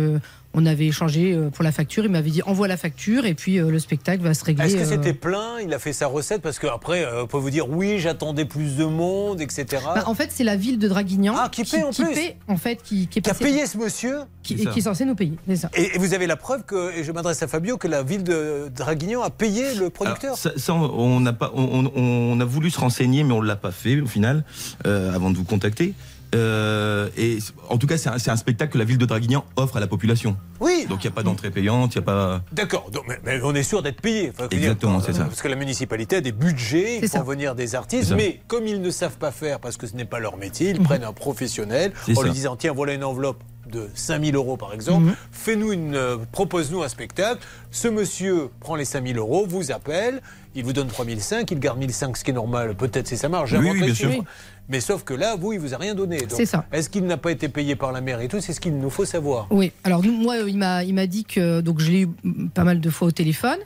on 0.57 0.67
avait 0.67 0.87
échangé 0.87 1.33
euh, 1.33 1.51
pour 1.51 1.63
la 1.63 1.71
facture. 1.71 2.05
Il 2.05 2.11
m'avait 2.11 2.31
dit 2.31 2.43
envoie 2.43 2.67
la 2.67 2.77
facture 2.77 3.27
et 3.27 3.35
puis 3.35 3.59
euh, 3.59 3.71
le 3.71 3.79
spectacle 3.79 4.23
va 4.23 4.35
se 4.35 4.45
régler. 4.45 4.65
Est-ce 4.65 4.77
que 4.77 4.81
euh, 4.81 4.85
c'était 4.97 5.13
plein? 5.13 5.61
Il 5.63 5.73
a 5.75 5.79
fait 5.79 5.93
sa 5.93 6.07
recette 6.07 6.43
parce 6.43 6.59
qu'après, 6.59 7.05
euh, 7.05 7.23
on 7.25 7.27
peut 7.27 7.37
vous 7.39 7.51
dire 7.51 7.69
oui, 7.71 7.99
j'attendais 7.99 8.45
plus 8.47 8.77
de 8.77 8.85
monde, 8.85 9.41
etc. 9.41 9.67
bah, 9.95 10.03
en 10.07 10.15
fait, 10.15 10.31
c'est 10.33 10.45
la 10.45 10.57
ville 10.57 10.79
de 10.79 10.89
Draguignan 10.89 11.35
Ah, 11.37 11.49
qui 11.53 11.63
paie 11.65 11.83
en 11.85 11.93
plus. 11.93 12.07
paie, 12.15 12.37
en 12.49 12.57
fait, 12.57 12.83
qui, 12.83 13.07
qui 13.07 13.19
est 13.19 13.23
Qui 13.23 13.31
a 13.31 13.35
payé 13.35 13.67
ce 13.67 13.77
monsieur 13.79 14.21
qui, 14.43 14.55
et 14.55 14.67
qui 14.67 14.79
est 14.79 14.83
censé 14.83 15.05
nous 15.05 15.15
payer. 15.15 15.35
C'est 15.47 15.57
ça. 15.57 15.71
Et, 15.75 15.95
et 15.95 15.99
vous 15.99 16.15
avez 16.15 16.27
la 16.27 16.37
preuve 16.37 16.65
que, 16.65 16.97
et 16.97 17.05
je 17.05 17.13
m'adresse 17.13 17.43
à 17.43 17.49
Fabio, 17.49 17.77
que 17.77 17.87
la 17.89 18.03
ville 18.03 18.25
de 18.25 18.71
Draguignan 18.75 19.23
a 19.23 19.31
payé 19.31 19.75
le 19.75 19.91
producteur 19.91 20.25
Alors, 20.31 20.39
ça, 20.39 20.51
ça, 20.57 20.73
on 20.75 21.21
n'a 21.21 21.33
pas, 21.35 21.53
on, 21.55 21.85
on- 21.87 21.93
on 22.37 22.41
a 22.41 22.45
voulu 22.45 22.71
se 22.71 22.81
renseigner, 22.81 23.25
mais 23.25 23.33
on 23.35 23.41
l'a 23.43 23.57
pas 23.57 23.71
fait 23.73 24.01
au 24.01 24.07
final, 24.07 24.45
euh, 24.87 25.15
avant 25.15 25.31
de 25.31 25.37
vous 25.37 25.45
contacter. 25.45 25.93
Euh, 26.37 27.09
et 27.17 27.39
en 27.69 27.79
tout 27.79 27.87
cas, 27.87 27.97
c'est 27.97 28.09
un, 28.31 28.37
spectacle 28.37 28.73
que 28.73 28.79
la 28.79 28.85
ville 28.85 28.99
de 28.99 29.07
Draguignan 29.07 29.45
offre 29.57 29.77
à 29.77 29.81
la 29.81 29.87
population. 29.87 30.37
Oui. 30.61 30.87
Donc 30.89 31.03
il 31.03 31.07
n'y 31.07 31.13
a 31.13 31.15
pas 31.15 31.23
d'entrée 31.23 31.51
payante, 31.51 31.95
il 31.95 31.99
n'y 31.99 32.03
a 32.05 32.07
pas. 32.07 32.43
D'accord, 32.53 32.91
mais, 33.09 33.19
mais 33.25 33.41
on 33.43 33.55
est 33.55 33.63
sûr 33.63 33.83
d'être 33.83 34.01
payé. 34.01 34.31
Enfin, 34.35 34.49
Exactement, 34.51 35.01
c'est 35.01 35.13
ça. 35.15 35.25
Parce 35.25 35.43
que 35.43 35.49
la 35.49 35.57
municipalité 35.57 36.17
a 36.17 36.21
des 36.21 36.33
budgets, 36.33 37.07
ça. 37.07 37.23
venir 37.23 37.55
des 37.55 37.75
artistes, 37.75 38.13
mais 38.17 38.41
comme 38.47 38.67
ils 38.67 38.81
ne 38.81 38.91
savent 38.91 39.17
pas 39.19 39.31
faire 39.33 39.61
parce 39.61 39.77
que 39.77 39.87
ce 39.87 39.97
n'est 39.97 40.05
pas 40.05 40.19
leur 40.21 40.37
métier, 40.37 40.73
Mhm. 40.73 40.77
ils 40.81 40.83
prennent 40.83 41.05
un 41.05 41.13
professionnel 41.13 41.93
C'est 42.05 42.17
en 42.19 42.23
lui 42.23 42.29
ça. 42.31 42.35
disant 42.35 42.57
tiens, 42.57 42.73
voilà 42.73 42.95
une 42.95 43.05
enveloppe 43.05 43.43
de 43.67 43.89
5000 43.95 44.37
euros 44.37 44.57
par 44.57 44.73
exemple, 44.73 45.07
Mhm. 45.07 45.15
fais-nous 45.33 45.73
une, 45.73 45.95
euh, 45.97 46.19
propose-nous 46.31 46.83
un 46.85 46.89
spectacle. 46.89 47.41
Ce 47.73 47.89
monsieur 47.89 48.49
prend 48.61 48.77
les 48.77 48.85
5000 48.85 49.19
euros, 49.19 49.45
vous 49.49 49.73
appelle, 49.73 50.23
il 50.55 50.65
vous 50.65 50.73
donne 50.73 50.87
3005, 50.87 51.51
il 51.51 51.59
garde 51.59 51.79
1005, 51.79 52.17
ce 52.17 52.23
qui 52.23 52.31
est 52.31 52.35
normal, 52.35 52.77
peut-être 52.77 53.09
c'est 53.09 53.17
sa 53.17 53.29
marge, 53.29 53.53
Oui, 53.53 53.59
j'invente 53.59 53.75
oui, 53.75 53.83
bien 53.87 53.95
sûr. 53.95 54.25
Mais 54.69 54.81
sauf 54.81 55.05
que 55.05 55.15
là, 55.15 55.37
vous, 55.37 55.53
il 55.53 55.61
vous 55.61 55.75
a 55.75 55.77
rien 55.79 55.95
donné. 55.95 56.19
C'est 56.29 56.47
ça. 56.47 56.65
Est-ce 56.73 56.91
qu'il 56.91 57.05
n'a 57.07 57.17
pas 57.17 57.31
été 57.31 57.49
payé 57.49 57.77
par 57.77 57.93
la 57.93 58.01
mairie 58.01 58.25
et 58.25 58.29
tout 58.29 58.41
C'est 58.41 58.53
ce 58.53 58.61
qu'il 58.61 58.77
nous 58.77 58.91
faut 58.91 59.05
savoir. 59.05 59.47
Oui, 59.51 59.73
alors 59.85 60.03
moi, 60.03 60.37
il 60.39 60.59
m'a, 60.59 60.83
il 60.83 60.95
m'a 60.95 61.07
dit 61.07 61.25
que 61.25 61.61
donc 61.61 61.81
je 61.81 61.91
l'ai 61.91 62.01
eu 62.03 62.09
pas 62.55 62.65
mal 62.65 62.81
de 62.81 62.91
fois 62.91 63.09
au 63.09 63.11
téléphone. 63.13 63.59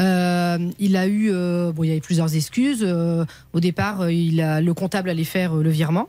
Euh, 0.00 0.58
il 0.78 0.96
a 0.96 1.06
eu, 1.06 1.30
euh, 1.30 1.72
bon, 1.72 1.84
il 1.84 1.88
y 1.88 1.90
avait 1.92 2.00
plusieurs 2.00 2.34
excuses. 2.34 2.82
Euh, 2.82 3.24
au 3.52 3.60
départ, 3.60 4.10
il 4.10 4.40
a, 4.40 4.60
le 4.60 4.74
comptable 4.74 5.08
allait 5.10 5.24
faire 5.24 5.54
le 5.54 5.70
virement. 5.70 6.08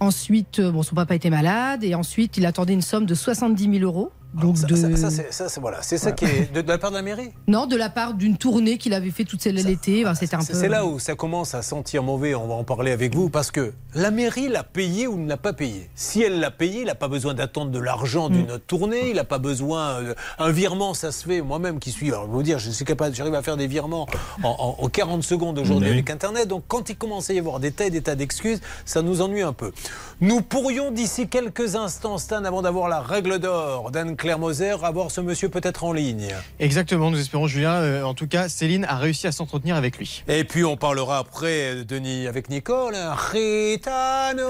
Ensuite, 0.00 0.60
bon, 0.60 0.82
son 0.82 0.94
papa 0.94 1.14
était 1.14 1.30
malade 1.30 1.84
et 1.84 1.94
ensuite, 1.94 2.36
il 2.36 2.46
attendait 2.46 2.74
une 2.74 2.82
somme 2.82 3.06
de 3.06 3.14
70 3.14 3.78
000 3.80 3.84
euros. 3.84 4.10
Donc 4.34 4.58
Ça, 4.58 4.66
de, 4.66 4.74
ça, 4.74 4.96
ça, 4.96 5.10
c'est 5.10 5.32
ça, 5.32 5.48
c'est- 5.48 5.60
voilà, 5.60 5.82
c'est 5.82 5.98
ça 5.98 6.12
qui 6.12 6.24
est 6.24 6.52
de, 6.52 6.60
de 6.60 6.68
la 6.68 6.78
part 6.78 6.90
de 6.90 6.96
la 6.96 7.02
mairie. 7.02 7.30
non, 7.46 7.66
de 7.66 7.76
la 7.76 7.88
part 7.88 8.14
d'une 8.14 8.36
tournée 8.36 8.78
qu'il 8.78 8.92
avait 8.94 9.10
fait 9.10 9.24
toute 9.24 9.40
celle 9.42 9.54
l'été. 9.54 10.04
Peu. 10.38 10.44
C'est 10.46 10.54
c'est 10.54 10.68
là 10.68 10.84
où 10.86 10.98
ça 10.98 11.14
commence 11.14 11.54
à 11.54 11.62
sentir 11.62 12.02
mauvais, 12.02 12.34
on 12.34 12.46
va 12.48 12.54
en 12.54 12.64
parler 12.64 12.90
avec 12.92 13.14
vous, 13.14 13.30
parce 13.30 13.50
que 13.50 13.72
la 13.94 14.10
mairie 14.10 14.48
l'a 14.48 14.64
payé 14.64 15.06
ou 15.06 15.16
ne 15.16 15.28
l'a 15.28 15.36
pas 15.36 15.52
payé. 15.52 15.88
Si 15.94 16.22
elle 16.22 16.40
l'a 16.40 16.50
payé, 16.50 16.80
il 16.80 16.86
n'a 16.86 16.94
pas 16.94 17.08
besoin 17.08 17.34
d'attendre 17.34 17.70
de 17.70 17.78
l'argent 17.78 18.28
d'une 18.28 18.50
autre 18.50 18.64
tournée, 18.66 19.10
il 19.10 19.16
n'a 19.16 19.24
pas 19.24 19.38
besoin... 19.38 20.00
euh, 20.02 20.14
un 20.38 20.50
virement, 20.50 20.94
ça 20.94 21.12
se 21.12 21.24
fait, 21.24 21.40
moi-même 21.40 21.78
qui 21.78 21.90
suis... 21.92 22.08
Alors, 22.08 22.24
je 22.26 22.30
vous 22.30 22.42
dire, 22.42 22.58
je 22.58 22.70
suis 22.70 22.84
capable, 22.84 23.14
j'arrive 23.14 23.34
à 23.34 23.42
faire 23.42 23.56
des 23.56 23.66
virements 23.66 24.06
en, 24.42 24.48
en- 24.48 24.76
en 24.84 24.88
40 24.88 25.22
secondes 25.22 25.58
aujourd'hui 25.58 25.90
avec 25.90 26.10
Internet, 26.10 26.48
donc 26.48 26.64
quand 26.68 26.88
il 26.90 26.96
commence 26.96 27.30
à 27.30 27.34
y 27.34 27.38
avoir 27.38 27.60
des 27.60 27.70
tas 27.72 27.86
et 27.86 27.90
des 27.90 28.02
tas 28.02 28.14
d'excuses, 28.16 28.60
ça 28.84 29.02
nous 29.02 29.20
ennuie 29.22 29.42
un 29.42 29.52
peu. 29.52 29.72
Nous 30.20 30.40
pourrions 30.42 30.90
d'ici 30.90 31.28
quelques 31.28 31.76
instants, 31.76 32.18
Stan, 32.18 32.44
avant 32.44 32.62
d'avoir 32.62 32.88
la 32.88 33.00
règle 33.00 33.38
d'or 33.38 33.90
d'Anne-Claire 34.24 34.38
Moser, 34.38 34.76
avoir 34.82 35.10
ce 35.10 35.20
monsieur 35.20 35.50
peut-être 35.50 35.84
en 35.84 35.92
ligne. 35.92 36.28
Exactement, 36.58 37.10
nous 37.10 37.20
espérons 37.20 37.46
Julien. 37.46 37.74
Euh, 37.74 38.04
en 38.04 38.14
tout 38.14 38.26
cas, 38.26 38.48
Céline 38.48 38.86
a 38.86 38.96
réussi 38.96 39.26
à 39.26 39.32
s'entretenir 39.32 39.76
avec 39.76 39.98
lui. 39.98 40.24
Et 40.28 40.44
puis 40.44 40.64
on 40.64 40.78
parlera 40.78 41.18
après, 41.18 41.74
euh, 41.74 41.84
Denis, 41.84 42.26
avec 42.26 42.48
Nicole. 42.48 42.96
Ritano 43.32 44.48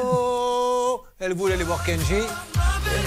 Elle 1.18 1.34
voulait 1.34 1.55
aller 1.55 1.64
voir 1.64 1.84
Kenji. 1.84 2.22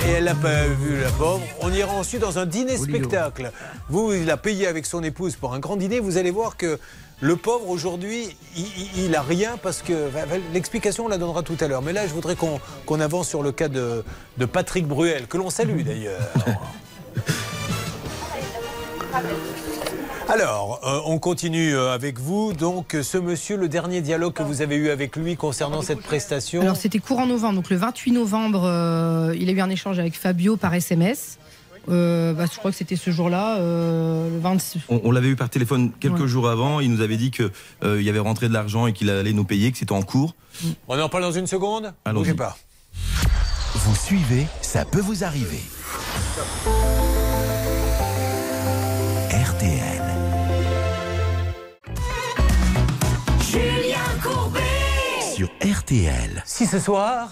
Et 0.05 0.09
elle 0.09 0.25
l'a 0.25 0.35
pas 0.35 0.65
vu, 0.67 0.99
la 0.99 1.09
pauvre. 1.11 1.41
On 1.61 1.71
ira 1.71 1.93
ensuite 1.93 2.19
dans 2.21 2.37
un 2.37 2.45
dîner-spectacle. 2.45 3.51
Vous, 3.89 4.13
il 4.13 4.29
a 4.29 4.35
payé 4.35 4.67
avec 4.67 4.85
son 4.85 5.01
épouse 5.03 5.37
pour 5.37 5.53
un 5.53 5.59
grand 5.59 5.77
dîner. 5.77 6.01
Vous 6.01 6.17
allez 6.17 6.31
voir 6.31 6.57
que 6.57 6.77
le 7.19 7.35
pauvre, 7.35 7.69
aujourd'hui, 7.69 8.29
il, 8.55 8.63
il- 8.95 9.05
il 9.05 9.15
a 9.15 9.21
rien 9.21 9.57
parce 9.61 9.81
que. 9.81 10.09
L'explication, 10.53 11.05
on 11.05 11.07
la 11.07 11.17
donnera 11.17 11.41
tout 11.43 11.57
à 11.59 11.67
l'heure. 11.67 11.81
Mais 11.81 11.93
là, 11.93 12.05
je 12.07 12.13
voudrais 12.13 12.35
qu'on 12.35 12.99
avance 12.99 13.27
sur 13.27 13.41
le 13.43 13.51
cas 13.51 13.67
de, 13.69 14.03
de 14.37 14.45
Patrick 14.45 14.85
Bruel, 14.87 15.27
que 15.27 15.37
l'on 15.37 15.49
salue 15.49 15.81
d'ailleurs. 15.81 16.19
Alors, 20.29 20.81
euh, 20.85 20.99
on 21.05 21.19
continue 21.19 21.73
euh, 21.73 21.93
avec 21.93 22.19
vous. 22.19 22.51
Donc, 22.51 22.97
ce 23.01 23.17
monsieur, 23.17 23.55
le 23.55 23.69
dernier 23.69 24.01
dialogue 24.01 24.33
que 24.33 24.43
vous 24.43 24.61
avez 24.61 24.75
eu 24.75 24.89
avec 24.89 25.15
lui 25.15 25.37
concernant 25.37 25.81
cette 25.81 26.01
prestation. 26.01 26.61
Alors 26.61 26.75
c'était 26.75 26.99
courant 26.99 27.25
novembre, 27.25 27.55
donc 27.55 27.69
le 27.69 27.77
28 27.77 28.11
novembre, 28.11 28.63
euh, 28.65 29.33
il 29.39 29.47
a 29.49 29.53
eu 29.53 29.61
un 29.61 29.69
échange 29.69 29.99
avec 29.99 30.15
Fabio 30.19 30.57
par 30.57 30.73
SMS. 30.73 31.37
Euh, 31.89 32.33
bah, 32.33 32.45
je 32.51 32.57
crois 32.57 32.71
que 32.71 32.77
c'était 32.77 32.95
ce 32.95 33.11
jour-là, 33.11 33.57
euh, 33.59 34.29
le 34.29 34.39
26. 34.39 34.81
On, 34.89 35.01
on 35.03 35.11
l'avait 35.11 35.29
eu 35.29 35.35
par 35.35 35.49
téléphone 35.49 35.91
quelques 35.99 36.19
Ouais. 36.21 36.27
jours 36.27 36.49
avant. 36.49 36.79
Il 36.79 36.91
nous 36.91 37.01
avait 37.01 37.17
dit 37.17 37.31
que 37.31 37.51
euh, 37.83 38.01
y 38.01 38.09
avait 38.09 38.19
rentré 38.19 38.47
de 38.49 38.53
l'argent 38.53 38.87
et 38.87 38.93
qu'il 38.93 39.09
allait 39.09 39.33
nous 39.33 39.45
payer, 39.45 39.71
que 39.71 39.77
c'était 39.77 39.91
en 39.93 40.01
cours. 40.01 40.35
On 40.87 40.99
en 40.99 41.09
parle 41.09 41.23
dans 41.23 41.31
une 41.31 41.47
seconde 41.47 41.93
Allons-y. 42.05 42.23
Bougez 42.23 42.33
pas. 42.35 42.57
Vous 43.75 43.95
suivez, 43.95 44.47
ça 44.61 44.83
peut 44.85 44.99
vous 45.01 45.23
arriver. 45.23 45.61
RTL. 49.31 50.01
Julien 53.41 53.99
Courbet 54.23 54.59
Sur 55.35 55.49
RTL. 55.63 56.43
Si 56.45 56.65
ce 56.65 56.79
soir, 56.79 57.29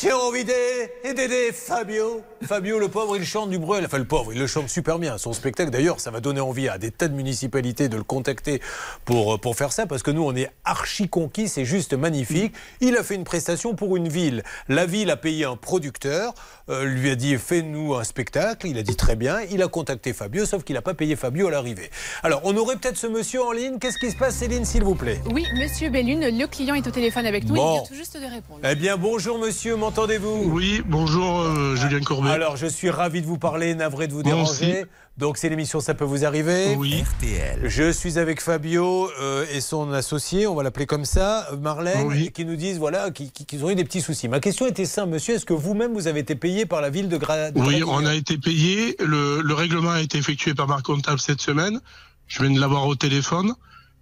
j'ai 0.00 0.12
envie 0.12 0.44
d'aider 0.44 1.50
Fabio. 1.52 2.22
Fabio, 2.46 2.78
le 2.78 2.88
pauvre, 2.88 3.16
il 3.16 3.24
chante 3.24 3.50
du 3.50 3.58
Bruel. 3.58 3.84
Enfin, 3.84 3.98
le 3.98 4.04
pauvre, 4.04 4.32
il 4.32 4.38
le 4.38 4.46
chante 4.46 4.68
super 4.68 4.98
bien. 5.00 5.18
Son 5.18 5.32
spectacle, 5.32 5.70
d'ailleurs, 5.70 5.98
ça 5.98 6.12
va 6.12 6.20
donner 6.20 6.40
envie 6.40 6.68
à 6.68 6.78
des 6.78 6.92
tas 6.92 7.08
de 7.08 7.14
municipalités 7.14 7.88
de 7.88 7.96
le 7.96 8.04
contacter 8.04 8.62
pour, 9.04 9.34
euh, 9.34 9.38
pour 9.38 9.56
faire 9.56 9.72
ça, 9.72 9.86
parce 9.86 10.04
que 10.04 10.12
nous, 10.12 10.22
on 10.22 10.36
est 10.36 10.50
archi 10.64 11.08
conquis, 11.08 11.48
c'est 11.48 11.64
juste 11.64 11.94
magnifique. 11.94 12.54
Il 12.80 12.96
a 12.96 13.02
fait 13.02 13.16
une 13.16 13.24
prestation 13.24 13.74
pour 13.74 13.96
une 13.96 14.08
ville. 14.08 14.44
La 14.68 14.86
ville 14.86 15.10
a 15.10 15.16
payé 15.16 15.44
un 15.44 15.56
producteur, 15.56 16.32
euh, 16.68 16.84
lui 16.84 17.10
a 17.10 17.16
dit 17.16 17.36
fais-nous 17.36 17.94
un 17.94 18.04
spectacle. 18.04 18.68
Il 18.68 18.78
a 18.78 18.82
dit 18.82 18.94
très 18.94 19.16
bien. 19.16 19.40
Il 19.50 19.62
a 19.62 19.68
contacté 19.68 20.12
Fabio, 20.12 20.46
sauf 20.46 20.62
qu'il 20.62 20.74
n'a 20.74 20.82
pas 20.82 20.94
payé 20.94 21.16
Fabio 21.16 21.48
à 21.48 21.50
l'arrivée. 21.50 21.90
Alors, 22.22 22.40
on 22.44 22.56
aurait 22.56 22.76
peut-être 22.76 22.96
ce 22.96 23.08
monsieur 23.08 23.42
en 23.42 23.50
ligne. 23.50 23.78
Qu'est-ce 23.80 23.98
qui 23.98 24.12
se 24.12 24.16
passe, 24.16 24.36
Céline, 24.36 24.64
s'il 24.64 24.84
vous 24.84 24.94
plaît? 24.94 25.20
Oui, 25.32 25.44
monsieur 25.58 25.90
Bellune, 25.90 26.38
le 26.38 26.46
client 26.46 26.76
est 26.76 26.86
au 26.86 26.92
téléphone 26.92 27.26
avec 27.26 27.44
nous. 27.44 27.54
Bon. 27.54 27.68
Il 27.68 27.78
vient 27.78 27.88
tout 27.88 27.94
juste 27.94 28.16
de 28.16 28.24
répondre. 28.24 28.60
Eh 28.62 28.76
bien, 28.76 28.96
bonjour 28.96 29.38
monsieur, 29.38 29.76
m'entendez-vous 29.88 30.50
Oui, 30.52 30.82
bonjour 30.84 31.40
euh, 31.40 31.74
Julien 31.74 32.00
Courbet. 32.00 32.28
Alors, 32.28 32.58
je 32.58 32.66
suis 32.66 32.90
ravi 32.90 33.22
de 33.22 33.26
vous 33.26 33.38
parler, 33.38 33.74
navré 33.74 34.06
de 34.06 34.12
vous 34.12 34.22
déranger. 34.22 34.50
aussi. 34.50 34.74
Donc, 35.16 35.38
c'est 35.38 35.48
l'émission 35.48 35.80
Ça 35.80 35.94
peut 35.94 36.04
vous 36.04 36.26
arriver. 36.26 36.74
Oui. 36.76 37.02
RTL. 37.16 37.60
Je 37.70 37.90
suis 37.90 38.18
avec 38.18 38.42
Fabio 38.42 39.08
euh, 39.18 39.46
et 39.50 39.62
son 39.62 39.90
associé, 39.94 40.46
on 40.46 40.54
va 40.54 40.62
l'appeler 40.62 40.84
comme 40.84 41.06
ça, 41.06 41.48
Marlène, 41.62 42.06
Oui. 42.06 42.30
qui 42.32 42.44
nous 42.44 42.54
disent 42.56 42.76
voilà, 42.78 43.10
qui- 43.10 43.30
qui- 43.32 43.46
qu'ils 43.46 43.64
ont 43.64 43.70
eu 43.70 43.74
des 43.76 43.84
petits 43.84 44.02
soucis. 44.02 44.28
Ma 44.28 44.40
question 44.40 44.66
était 44.66 44.84
simple, 44.84 45.08
monsieur, 45.14 45.36
est-ce 45.36 45.46
que 45.46 45.54
vous-même 45.54 45.94
vous 45.94 46.06
avez 46.06 46.20
été 46.20 46.34
payé 46.34 46.66
par 46.66 46.82
la 46.82 46.90
ville 46.90 47.08
de, 47.08 47.16
Gra 47.16 47.50
de 47.50 47.58
Oui, 47.58 47.82
on 47.82 48.04
a 48.04 48.14
été 48.14 48.36
payé. 48.36 48.94
Le, 49.00 49.40
le 49.40 49.54
règlement 49.54 49.92
a 49.92 50.02
été 50.02 50.18
effectué 50.18 50.52
par 50.52 50.68
ma 50.68 50.82
comptable 50.82 51.18
cette 51.18 51.40
semaine. 51.40 51.80
Je 52.26 52.42
viens 52.42 52.52
de 52.54 52.60
l'avoir 52.60 52.86
au 52.86 52.94
téléphone. 52.94 53.54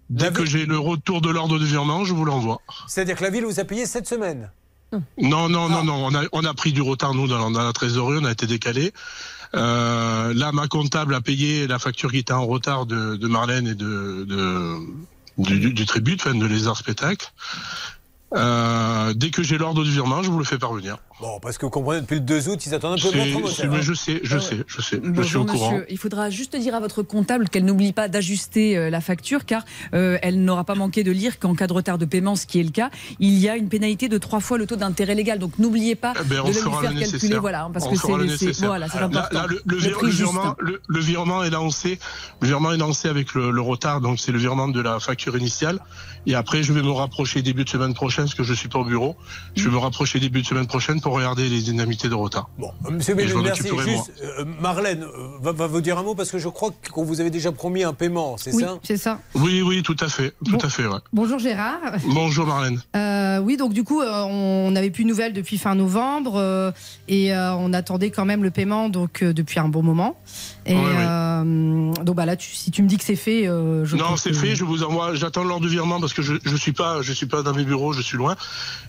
Dès 0.09 0.31
que 0.33 0.43
j'ai 0.45 0.65
le 0.65 0.77
retour 0.77 1.21
de 1.21 1.29
l'ordre 1.29 1.57
de 1.57 1.65
virement, 1.65 2.03
je 2.03 2.13
vous 2.13 2.25
l'envoie. 2.25 2.59
C'est-à-dire 2.89 3.15
que 3.15 3.23
la 3.23 3.29
ville 3.29 3.45
vous 3.45 3.61
a 3.61 3.63
payé 3.63 3.85
cette 3.85 4.07
semaine 4.07 4.51
Non, 5.17 5.49
non, 5.49 5.67
non, 5.69 5.83
non. 5.83 6.05
On 6.05 6.15
a, 6.15 6.23
on 6.31 6.43
a 6.45 6.53
pris 6.53 6.71
du 6.73 6.81
retard, 6.81 7.13
nous, 7.13 7.27
dans, 7.27 7.51
dans 7.51 7.63
la 7.63 7.73
trésorerie. 7.73 8.19
On 8.21 8.25
a 8.25 8.31
été 8.31 8.47
décalé. 8.47 8.93
Euh, 9.55 10.33
là, 10.33 10.51
ma 10.51 10.67
comptable 10.67 11.13
a 11.15 11.21
payé 11.21 11.67
la 11.67 11.79
facture 11.79 12.11
qui 12.11 12.17
était 12.19 12.33
en 12.33 12.45
retard 12.45 12.85
de, 12.85 13.15
de 13.15 13.27
Marlène 13.27 13.67
et 13.67 13.75
de, 13.75 14.25
de- 14.27 14.77
du, 15.37 15.59
du, 15.59 15.73
du 15.73 15.85
tribut, 15.85 16.15
enfin, 16.19 16.35
de 16.35 16.45
Lézard 16.45 16.77
Spectacle. 16.77 17.31
Euh, 18.35 19.13
dès 19.13 19.29
que 19.29 19.43
j'ai 19.43 19.57
l'ordre 19.57 19.83
du 19.83 19.91
virement, 19.91 20.21
je 20.23 20.29
vous 20.29 20.39
le 20.39 20.43
fais 20.45 20.57
parvenir. 20.57 20.97
Bon, 21.19 21.39
parce 21.41 21.57
que 21.57 21.65
vous 21.65 21.71
comprenez, 21.71 22.01
depuis 22.01 22.15
le 22.15 22.21
2 22.21 22.47
août, 22.49 22.63
ils 22.67 22.75
attendent 22.75 22.93
un 22.99 23.01
peu 23.01 23.09
C'est- 23.09 23.31
moins 23.31 23.49
c'est- 23.49 23.67
mais 23.67 23.81
je 23.81 23.93
sais, 23.93 24.19
je 24.23 24.37
sais, 24.37 24.57
je 24.67 24.81
sais, 24.81 25.01
je 25.03 25.21
suis 25.23 25.35
au 25.37 25.45
courant. 25.45 25.79
il 25.89 25.97
faudra 25.97 26.29
juste 26.29 26.55
dire 26.55 26.75
à 26.75 26.79
votre 26.79 27.01
comptable 27.01 27.49
qu'elle 27.49 27.65
n'oublie 27.65 27.91
pas 27.91 28.07
d'ajuster 28.07 28.77
euh, 28.77 28.91
la 28.91 29.01
facture 29.01 29.43
car 29.45 29.63
euh, 29.95 30.19
elle 30.21 30.43
n'aura 30.43 30.63
pas 30.63 30.75
manqué 30.75 31.03
de 31.03 31.11
lire 31.11 31.39
qu'en 31.39 31.55
cas 31.55 31.65
de 31.65 31.73
retard 31.73 31.97
de 31.97 32.05
paiement, 32.05 32.35
ce 32.35 32.45
qui 32.45 32.59
est 32.59 32.63
le 32.63 32.69
cas, 32.69 32.91
il 33.19 33.33
y 33.39 33.49
a 33.49 33.57
une 33.57 33.67
pénalité 33.67 34.09
de 34.09 34.17
trois 34.19 34.41
fois 34.41 34.59
le 34.59 34.67
taux 34.67 34.75
d'intérêt 34.75 35.15
légal. 35.15 35.39
Donc 35.39 35.57
n'oubliez 35.57 35.95
pas 35.95 36.13
Eh 36.21 36.23
ben, 36.23 36.43
de 36.43 36.47
lui 36.49 36.53
faire 36.53 36.65
le 36.69 36.81
calculer. 36.81 36.99
nécessaire. 36.99 37.41
Voilà, 37.41 37.63
hein, 37.65 37.71
parce 37.73 37.85
On 37.85 37.89
que 37.89 37.95
c'est 37.95 38.07
voilà, 38.65 38.85
Là, 38.87 39.29
là, 39.31 39.47
le, 39.47 40.07
virement, 40.09 40.55
le, 40.59 40.79
le 40.87 40.99
virement 40.99 41.43
est 41.43 41.49
lancé. 41.49 41.97
Le 42.41 42.47
virement 42.47 42.71
est 42.73 42.77
lancé 42.77 43.07
avec 43.07 43.33
le, 43.33 43.49
le 43.49 43.61
retard, 43.61 44.01
donc 44.01 44.19
c'est 44.19 44.31
le 44.31 44.37
virement 44.37 44.67
de 44.67 44.81
la 44.81 44.99
facture 44.99 45.35
initiale. 45.35 45.79
Et 46.27 46.35
après, 46.35 46.61
je 46.61 46.73
vais 46.73 46.81
me 46.83 46.91
rapprocher 46.91 47.41
début 47.41 47.63
de 47.63 47.69
semaine 47.69 47.93
prochaine, 47.95 48.25
parce 48.25 48.35
que 48.35 48.43
je 48.43 48.53
suis 48.53 48.67
pas 48.67 48.79
au 48.79 48.85
bureau. 48.85 49.15
Je 49.55 49.63
vais 49.63 49.71
me 49.71 49.77
rapprocher 49.79 50.19
début 50.19 50.41
de 50.41 50.45
semaine 50.47 50.67
prochaine 50.67 50.99
pour 51.07 51.15
regarder 51.15 51.47
les 51.47 51.69
indemnités 51.69 52.09
de 52.09 52.15
retard. 52.15 52.49
Bon, 52.59 52.69
Monsieur 52.91 53.15
m'en 53.15 53.41
merci. 53.41 53.63
Juste, 53.63 54.11
euh, 54.21 54.43
Marlène 54.59 55.03
euh, 55.03 55.37
va, 55.41 55.53
va 55.53 55.65
vous 55.67 55.79
dire 55.79 55.97
un 55.97 56.03
mot 56.03 56.15
parce 56.15 56.29
que 56.29 56.37
je 56.37 56.49
crois 56.49 56.71
qu'on 56.91 57.05
vous 57.05 57.21
avait 57.21 57.29
déjà 57.29 57.53
promis 57.53 57.85
un 57.85 57.93
paiement, 57.93 58.35
c'est 58.35 58.53
Oui, 58.53 58.61
ça? 58.63 58.77
c'est 58.83 58.97
ça. 58.97 59.21
Oui, 59.33 59.61
oui, 59.61 59.83
tout 59.83 59.95
à 60.01 60.09
fait, 60.09 60.33
tout 60.43 60.57
à 60.61 60.67
fait. 60.67 60.85
Ouais. 60.85 60.97
Bonjour 61.13 61.39
Gérard. 61.39 61.79
Bonjour 62.07 62.45
Marlène. 62.45 62.81
Euh, 62.97 63.39
oui, 63.39 63.55
donc 63.55 63.71
du 63.71 63.85
coup, 63.85 64.01
euh, 64.01 64.23
on 64.23 64.71
n'avait 64.71 64.89
plus 64.89 65.05
de 65.05 65.09
nouvelles 65.09 65.31
depuis 65.31 65.57
fin 65.57 65.75
novembre 65.75 66.33
euh, 66.35 66.73
et 67.07 67.33
euh, 67.33 67.53
on 67.53 67.71
attendait 67.71 68.11
quand 68.11 68.25
même 68.25 68.43
le 68.43 68.51
paiement 68.51 68.89
donc 68.89 69.21
euh, 69.23 69.31
depuis 69.31 69.61
un 69.61 69.69
bon 69.69 69.83
moment. 69.83 70.19
Et 70.65 70.75
Ouais, 70.75 72.03
donc 72.03 72.15
bah 72.17 72.25
là, 72.25 72.35
tu- 72.35 72.53
si 72.53 72.71
tu 72.71 72.83
me 72.83 72.89
dis 72.89 72.97
que 72.97 73.03
c'est 73.05 73.15
fait, 73.15 73.47
euh, 73.47 73.85
je 73.85 73.95
non, 73.95 74.17
c'est 74.17 74.31
que- 74.31 74.35
fait. 74.35 74.55
Je 74.55 74.65
vous 74.65 74.83
envoie. 74.83 75.13
J'attends 75.15 75.45
l'ordre 75.45 75.63
de 75.63 75.69
virement 75.69 76.01
parce 76.01 76.11
que 76.13 76.21
je 76.21 76.33
je 76.43 76.55
suis 76.57 76.73
pas 76.73 77.01
je 77.01 77.13
suis 77.13 77.27
pas 77.27 77.41
dans 77.43 77.53
mes 77.53 77.63
bureaux, 77.63 77.93
je 77.93 78.01
suis 78.01 78.17
loin. 78.17 78.35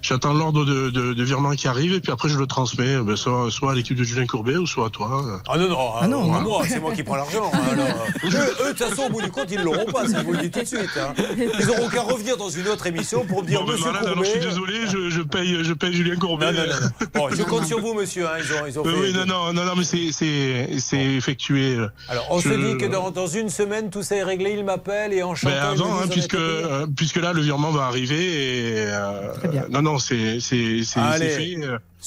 J'attends 0.03 0.33
l'ordre 0.33 0.65
de, 0.65 0.91
de, 0.91 1.15
de 1.15 1.23
virement 1.23 1.53
qui 1.53 1.69
arrive 1.69 1.93
et 1.95 2.01
puis 2.01 2.08
après 2.11 2.29
je 2.29 2.39
le 2.39 2.47
transmets, 2.47 2.95
euh, 2.97 3.03
ben, 3.03 3.17
soit 3.17 3.51
soit 3.51 3.73
à 3.73 3.75
l'équipe 3.75 3.97
de 3.97 4.05
Julien 4.05 4.27
Courbet 4.27 4.57
ou 4.57 4.67
soit 4.67 4.87
à 4.87 4.91
toi. 4.91 5.41
Ah 5.49 5.59
non, 5.59 5.69
non, 5.69 5.79
Ah 6.01 6.07
non, 6.09 6.35
hein. 6.35 6.41
moi, 6.41 6.63
c'est 6.69 6.81
moi 6.81 6.93
qui 6.93 7.03
prends 7.03 7.17
l'argent. 7.17 7.51
hein, 7.53 7.59
alors. 7.73 7.87
Eux, 8.25 8.29
eux, 8.29 8.73
de 8.73 8.79
toute 8.79 8.79
façon, 8.89 9.03
au 9.03 9.11
bout 9.11 9.23
du 9.23 9.31
compte, 9.31 9.47
ils 9.51 9.59
ne 9.59 9.65
l'auront 9.65 9.87
pas, 9.87 10.07
ça 10.09 10.19
je 10.21 10.25
vous 10.25 10.33
le 10.33 10.39
dis 10.39 10.51
tout 10.51 10.61
de 10.61 10.65
suite. 10.65 10.91
hein. 10.99 11.15
Ils 11.37 11.67
n'auront 11.67 11.89
qu'à 11.89 12.03
revenir 12.03 12.37
dans 12.37 12.51
une 12.51 12.69
autre 12.69 12.87
émission 12.87 13.25
pour 13.25 13.43
me 13.43 13.49
dire 13.49 13.61
Bon, 13.61 13.67
ben, 13.67 13.73
Monsieur 13.73 13.89
alors 13.91 14.03
Courbet. 14.03 14.25
je 14.25 14.31
suis 14.31 14.41
désolé, 14.41 14.75
je, 14.87 15.11
je 15.11 15.23
paye 15.23 15.65
je 15.65 15.73
paye 15.73 15.93
Julien 15.93 16.17
Courbet. 16.17 16.47
Non, 16.47 16.53
non, 16.53 16.67
non, 16.67 16.75
non. 16.81 17.07
Bon, 17.15 17.29
je 17.35 17.43
compte 17.43 17.67
sur 17.67 17.81
vous, 17.81 17.95
monsieur. 17.95 18.27
hein, 18.27 18.33
Ils 18.39 18.53
ont, 18.53 18.67
ils 18.67 18.79
ont 18.79 18.87
Euh, 18.87 18.91
fait- 18.93 19.01
oui, 19.01 19.13
non, 19.13 19.27
non, 19.27 19.53
non, 19.53 19.65
non, 19.65 19.73
mais 19.77 19.85
c'est 19.85 20.11
c'est 20.13 20.69
c'est 20.79 21.05
effectué. 21.05 21.75
euh, 21.77 21.89
Alors, 22.09 22.27
on 22.31 22.39
je- 22.41 22.49
se 22.51 22.55
dit 22.55 22.79
que 22.79 22.87
dans, 22.87 23.11
dans 23.11 23.27
une 23.27 23.49
semaine, 23.49 23.91
tout 23.91 24.03
ça 24.03 24.17
est 24.17 24.23
réglé. 24.25 24.55
Il 24.59 24.65
m'appelle 24.65 25.13
et 25.13 25.23
en 25.23 25.35
chantant. 25.35 25.55
Ben 25.55 25.63
avant, 25.63 25.99
hein, 26.01 26.07
puisque 26.11 26.35
euh, 26.35 26.87
puisque 26.97 27.17
là 27.17 27.33
le 27.33 27.41
virement 27.43 27.71
va 27.71 27.85
arriver 27.85 28.17
et 28.19 28.85
euh, 28.89 29.33
non 29.71 29.83
non 29.83 29.99
c'est 29.99 30.41
c'est 30.41 30.83
c'est 30.85 31.01
Allez. 31.01 31.31
c'est 31.31 31.37
fait. 31.37 31.57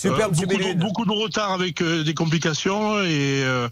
Euh, 0.05 0.09
Super, 0.09 0.27
euh, 0.27 0.73
de, 0.73 0.79
beaucoup 0.79 1.05
de 1.05 1.11
retard 1.11 1.51
avec 1.51 1.81
euh, 1.81 2.03
des 2.03 2.13
complications 2.13 3.01
et 3.01 3.43
euh, 3.43 3.67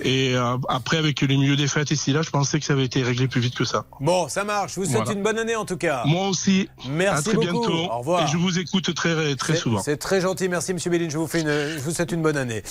et 0.00 0.34
euh, 0.34 0.56
après 0.68 0.96
avec 0.96 1.20
les 1.20 1.36
milieux 1.36 1.56
des 1.56 1.68
fêtes 1.68 1.90
ici 1.90 2.12
là, 2.12 2.22
je 2.22 2.30
pensais 2.30 2.58
que 2.58 2.64
ça 2.64 2.72
avait 2.72 2.84
été 2.84 3.02
réglé 3.02 3.28
plus 3.28 3.40
vite 3.40 3.54
que 3.54 3.64
ça. 3.64 3.84
Bon, 4.00 4.28
ça 4.28 4.44
marche. 4.44 4.74
Je 4.74 4.80
vous 4.80 4.86
souhaite 4.86 4.96
Voilà. 5.04 5.12
une 5.12 5.22
bonne 5.22 5.38
année 5.38 5.56
en 5.56 5.64
tout 5.64 5.76
cas. 5.76 6.02
Moi 6.06 6.28
aussi. 6.28 6.68
Merci 6.88 7.18
à 7.18 7.22
très 7.22 7.34
beaucoup. 7.34 7.66
bientôt. 7.66 7.92
Au 7.92 7.98
revoir. 7.98 8.24
Et 8.24 8.26
je 8.32 8.36
vous 8.36 8.58
écoute 8.58 8.94
très 8.94 9.34
très 9.36 9.56
souvent. 9.56 9.80
C'est 9.82 9.96
très 9.96 10.20
gentil, 10.20 10.48
merci 10.48 10.72
Monsieur 10.74 10.90
Bellune. 10.90 11.10
Je 11.10 11.18
vous 11.18 11.26
fais 11.26 11.40
une, 11.42 11.48
je 11.48 11.78
vous 11.80 11.90
souhaite 11.92 12.12
une 12.12 12.22
bonne 12.22 12.36
année. 12.36 12.62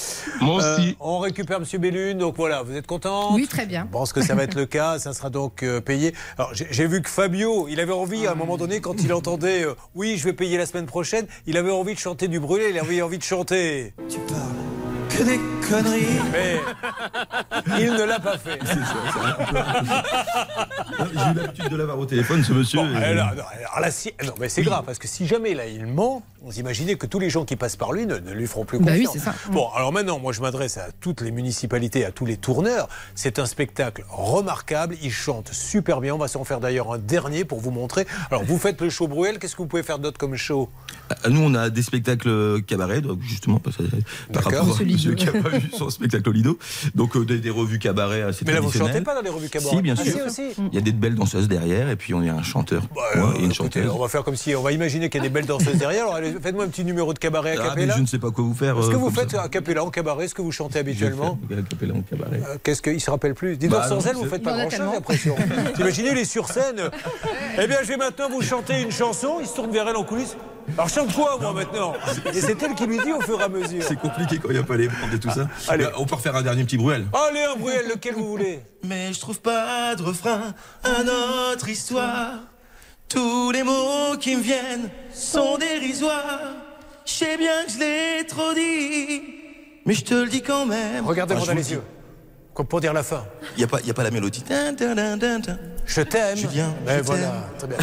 Moi 0.41 0.61
Euh, 0.63 0.77
aussi. 0.77 0.97
on 0.99 1.19
récupère 1.19 1.59
Monsieur 1.59 1.77
Bellune, 1.79 2.17
donc 2.17 2.35
voilà, 2.37 2.63
vous 2.63 2.75
êtes 2.75 2.87
content 2.87 3.33
Oui, 3.35 3.47
très 3.47 3.65
bien. 3.65 3.85
Je 3.87 3.91
pense 3.93 4.13
que 4.13 4.21
ça 4.21 4.35
va 4.35 4.43
être 4.43 4.55
le 4.55 4.65
cas, 4.65 4.99
ça 4.99 5.13
sera 5.13 5.29
donc 5.29 5.63
euh, 5.63 5.81
payé. 5.81 6.13
Alors 6.37 6.53
j'ai 6.53 6.67
j'ai 6.71 6.87
vu 6.87 7.01
que 7.01 7.09
Fabio, 7.09 7.67
il 7.69 7.79
avait 7.79 7.93
envie 7.93 8.25
à 8.27 8.31
un 8.31 8.35
moment 8.35 8.57
donné, 8.57 8.79
quand 8.81 9.03
il 9.03 9.13
entendait 9.13 9.63
euh, 9.63 9.73
oui, 9.95 10.17
je 10.17 10.23
vais 10.23 10.33
payer 10.33 10.57
la 10.57 10.65
semaine 10.65 10.85
prochaine, 10.85 11.27
il 11.47 11.57
avait 11.57 11.71
envie 11.71 11.93
de 11.93 11.99
chanter 11.99 12.27
du 12.27 12.39
brûlé, 12.39 12.67
il 12.71 12.79
avait 12.79 13.01
envie 13.01 13.17
de 13.17 13.23
chanter. 13.23 13.93
Tu 14.09 14.19
parles 14.19 14.41
que 15.17 15.23
des 15.23 15.39
conneries. 15.67 16.19
Mais 16.31 16.59
il 17.79 17.93
ne 17.93 18.03
l'a 18.03 18.19
pas 18.19 18.37
fait. 18.37 18.59
J'ai 20.99 21.31
eu 21.31 21.33
l'habitude 21.35 21.69
de 21.69 21.75
l'avoir 21.75 21.99
au 21.99 22.05
téléphone, 22.05 22.43
ce 22.43 22.53
monsieur. 22.53 22.79
Bon, 22.79 22.89
et- 22.91 23.03
alors, 23.03 23.31
là, 23.79 23.91
si- 23.91 24.13
non, 24.25 24.33
mais 24.39 24.49
c'est 24.49 24.63
grave 24.63 24.83
parce 24.85 24.99
que 24.99 25.07
si 25.07 25.27
jamais 25.27 25.53
là 25.53 25.65
il 25.67 25.85
ment, 25.85 26.23
vous 26.41 26.59
imaginez 26.59 26.95
que 26.95 27.05
tous 27.05 27.19
les 27.19 27.29
gens 27.29 27.45
qui 27.45 27.55
passent 27.55 27.75
par 27.75 27.91
lui 27.93 28.05
ne, 28.05 28.17
ne 28.17 28.31
lui 28.31 28.47
feront 28.47 28.65
plus 28.65 28.79
Bah 28.79 28.91
confiance. 28.91 29.13
oui, 29.15 29.19
c'est 29.19 29.25
ça. 29.25 29.35
Bon, 29.51 29.69
alors 29.75 29.91
maintenant, 29.93 30.19
moi 30.19 30.33
je 30.33 30.41
m'adresse 30.41 30.77
à 30.77 30.87
toutes 30.99 31.21
les 31.21 31.31
municipalités, 31.31 32.05
à 32.05 32.11
tous 32.11 32.25
les 32.25 32.37
tourneurs. 32.37 32.87
C'est 33.15 33.39
un 33.39 33.45
spectacle 33.45 34.03
remarquable. 34.09 34.95
Ils 35.01 35.11
chantent 35.11 35.53
super 35.53 36.01
bien. 36.01 36.15
On 36.15 36.17
va 36.17 36.27
s'en 36.27 36.43
faire 36.43 36.59
d'ailleurs 36.59 36.93
un 36.93 36.97
dernier 36.97 37.45
pour 37.45 37.59
vous 37.59 37.71
montrer. 37.71 38.05
Alors 38.29 38.43
vous 38.43 38.57
faites 38.57 38.81
le 38.81 38.89
show 38.89 39.07
Bruel. 39.07 39.39
Qu'est-ce 39.39 39.55
que 39.55 39.61
vous 39.61 39.67
pouvez 39.67 39.83
faire 39.83 39.99
d'autre 39.99 40.17
comme 40.17 40.35
show? 40.35 40.69
Euh, 41.25 41.29
Nous, 41.29 41.41
on 41.41 41.53
a 41.53 41.69
des 41.69 41.81
spectacles 41.81 42.61
cabaret, 42.63 43.01
donc 43.01 43.21
justement 43.21 43.59
parce 43.59 43.77
que- 43.77 43.83
par 44.33 44.43
rapport 44.43 44.79
à 44.79 44.83
Monsieur 45.09 45.15
qui 45.15 45.25
n'a 45.37 45.41
pas 45.43 45.49
vu 45.57 45.69
son 45.77 45.89
spectacle 45.89 46.29
au 46.29 46.31
Lido. 46.31 46.57
Donc 46.95 47.15
euh, 47.15 47.25
des, 47.25 47.39
des 47.39 47.49
revues 47.49 47.79
cabaret 47.79 48.21
assez 48.21 48.45
Mais 48.45 48.53
là, 48.53 48.59
vous 48.59 48.65
traditionnelles. 48.69 48.93
chantez 48.93 49.03
pas 49.05 49.15
dans 49.15 49.21
les 49.21 49.29
revues 49.29 49.49
cabaret 49.49 49.75
Si, 49.75 49.81
bien 49.81 49.95
Ah, 49.97 50.03
sûr. 50.03 50.29
si. 50.29 50.43
Il 50.71 50.75
y 50.75 50.77
a 50.77 50.81
des 50.81 50.91
belles 50.91 51.15
danseuses 51.15 51.47
derrière, 51.47 51.89
et 51.89 51.95
puis 51.95 52.13
on 52.13 52.21
est 52.23 52.29
un 52.29 52.43
chanteur 52.43 52.83
Bah, 52.95 53.01
ouais, 53.15 53.21
euh, 53.21 53.33
et 53.33 53.39
une 53.39 53.51
écoutez, 53.51 53.53
chanteuse. 53.53 53.91
on 53.93 53.99
va 53.99 54.07
faire 54.07 54.23
comme 54.23 54.35
si 54.35 54.55
on 54.55 54.61
va 54.61 54.71
imaginer 54.71 55.09
qu'il 55.09 55.19
y 55.21 55.23
a 55.25 55.27
des 55.27 55.33
belles 55.33 55.45
danseuses 55.45 55.75
derrière. 55.77 56.05
Faites-moi 56.41 56.65
un 56.65 56.67
petit 56.69 56.83
numéro 56.85 57.13
de 57.13 57.19
cabaret 57.19 57.51
à 57.57 57.59
Ah, 57.59 57.63
mais 57.63 57.69
cappella. 57.69 57.93
je 57.97 58.01
ne 58.01 58.07
sais 58.07 58.19
pas 58.19 58.31
quoi 58.31 58.43
vous 58.43 58.53
faire. 58.53 58.81
Ce 58.83 58.89
que 58.89 58.95
euh, 58.95 58.97
vous 58.97 59.09
faites 59.11 59.31
ça. 59.31 59.43
à 59.43 59.49
cappella 59.49 59.83
en 59.83 59.89
cabaret, 59.89 60.27
ce 60.27 60.35
que 60.35 60.41
vous 60.41 60.51
chantez 60.51 60.79
habituellement. 60.79 61.39
fais 61.49 61.55
a 61.57 61.61
cappella 61.61 61.93
en 61.95 62.01
cabaret. 62.01 62.41
Euh, 62.47 62.57
Qu'est-ce 62.63 62.81
qu'il 62.81 62.99
se 63.01 63.09
rappelle 63.11 63.33
plus? 63.35 63.57
Dites-donc 63.57 63.79
Bah, 63.81 63.87
sans 63.87 64.05
elle, 64.07 64.15
vous 64.15 64.25
faites 64.25 64.43
pas 64.43 64.51
y 64.51 64.61
a 64.61 64.65
grand-chose, 64.67 64.85
j'ai 64.87 64.93
l'impression. 64.95 65.35
T'imaginez, 65.75 66.09
il 66.11 66.17
est 66.17 66.25
sur 66.25 66.47
scène. 66.47 66.81
Eh 67.61 67.67
bien, 67.67 67.77
je 67.83 67.87
vais 67.87 67.97
maintenant 67.97 68.29
vous 68.29 68.41
chanter 68.41 68.81
une 68.81 68.91
chanson. 68.91 69.37
Il 69.41 69.47
se 69.47 69.55
tourne 69.55 69.71
vers 69.71 69.87
elle 69.87 69.95
en 69.95 70.03
coulisses. 70.03 70.35
Alors, 70.73 70.87
je 70.87 70.93
chante 70.93 71.13
quoi, 71.13 71.37
moi, 71.39 71.53
maintenant 71.53 71.93
Et 72.33 72.41
c'est 72.41 72.61
elle 72.63 72.75
qui 72.75 72.85
lui 72.85 72.97
dit 72.99 73.11
au 73.11 73.21
fur 73.21 73.39
et 73.39 73.43
à 73.43 73.49
mesure. 73.49 73.83
C'est 73.87 73.99
compliqué 73.99 74.37
quand 74.39 74.49
il 74.49 74.53
n'y 74.53 74.59
a 74.59 74.63
pas 74.63 74.77
les 74.77 74.87
bandes 74.87 75.13
et 75.13 75.19
tout 75.19 75.29
ça. 75.29 75.47
Allez. 75.67 75.85
Bah, 75.85 75.91
on 75.97 76.05
peut 76.05 76.15
refaire 76.15 76.35
un 76.35 76.41
dernier 76.41 76.63
petit 76.63 76.77
bruel. 76.77 77.05
Allez, 77.29 77.43
un 77.43 77.55
bruel, 77.57 77.87
lequel 77.89 78.13
vous 78.15 78.27
voulez? 78.27 78.61
Mais 78.83 79.11
je 79.13 79.19
trouve 79.19 79.39
pas 79.41 79.95
de 79.95 80.03
refrain 80.03 80.53
à 80.83 81.03
notre 81.03 81.69
histoire. 81.69 82.33
Tous 83.09 83.51
les 83.51 83.63
mots 83.63 84.15
qui 84.19 84.35
me 84.35 84.41
viennent 84.41 84.89
sont 85.13 85.57
dérisoires. 85.57 86.39
Je 87.05 87.11
sais 87.11 87.37
bien 87.37 87.65
que 87.65 87.71
je 87.73 87.79
l'ai 87.79 88.25
trop 88.27 88.53
dit, 88.53 89.21
mais 89.85 89.93
je 89.93 90.03
te 90.05 90.13
le 90.13 90.27
dis 90.29 90.41
quand 90.41 90.65
même. 90.65 91.05
Regardez-moi 91.05 91.43
Ah, 91.45 91.51
dans 91.51 91.57
les 91.57 91.71
yeux. 91.71 91.81
Comme 92.53 92.67
pour 92.67 92.79
dire 92.79 92.93
la 92.93 93.03
fin. 93.03 93.25
Il 93.55 93.57
n'y 93.59 93.63
a, 93.63 93.67
pas- 93.67 93.79
il 93.81 93.87
y 93.87 93.91
a 93.91 93.93
pas 93.93 94.03
la 94.03 94.11
mélodie. 94.11 94.43
Je 95.93 96.01
t'aime. 96.01 96.37
Julien, 96.37 96.73
Mais 96.85 96.99
je 96.99 97.03
voilà, 97.03 97.21
t'aime. 97.21 97.41
très 97.57 97.67
bien. 97.67 97.77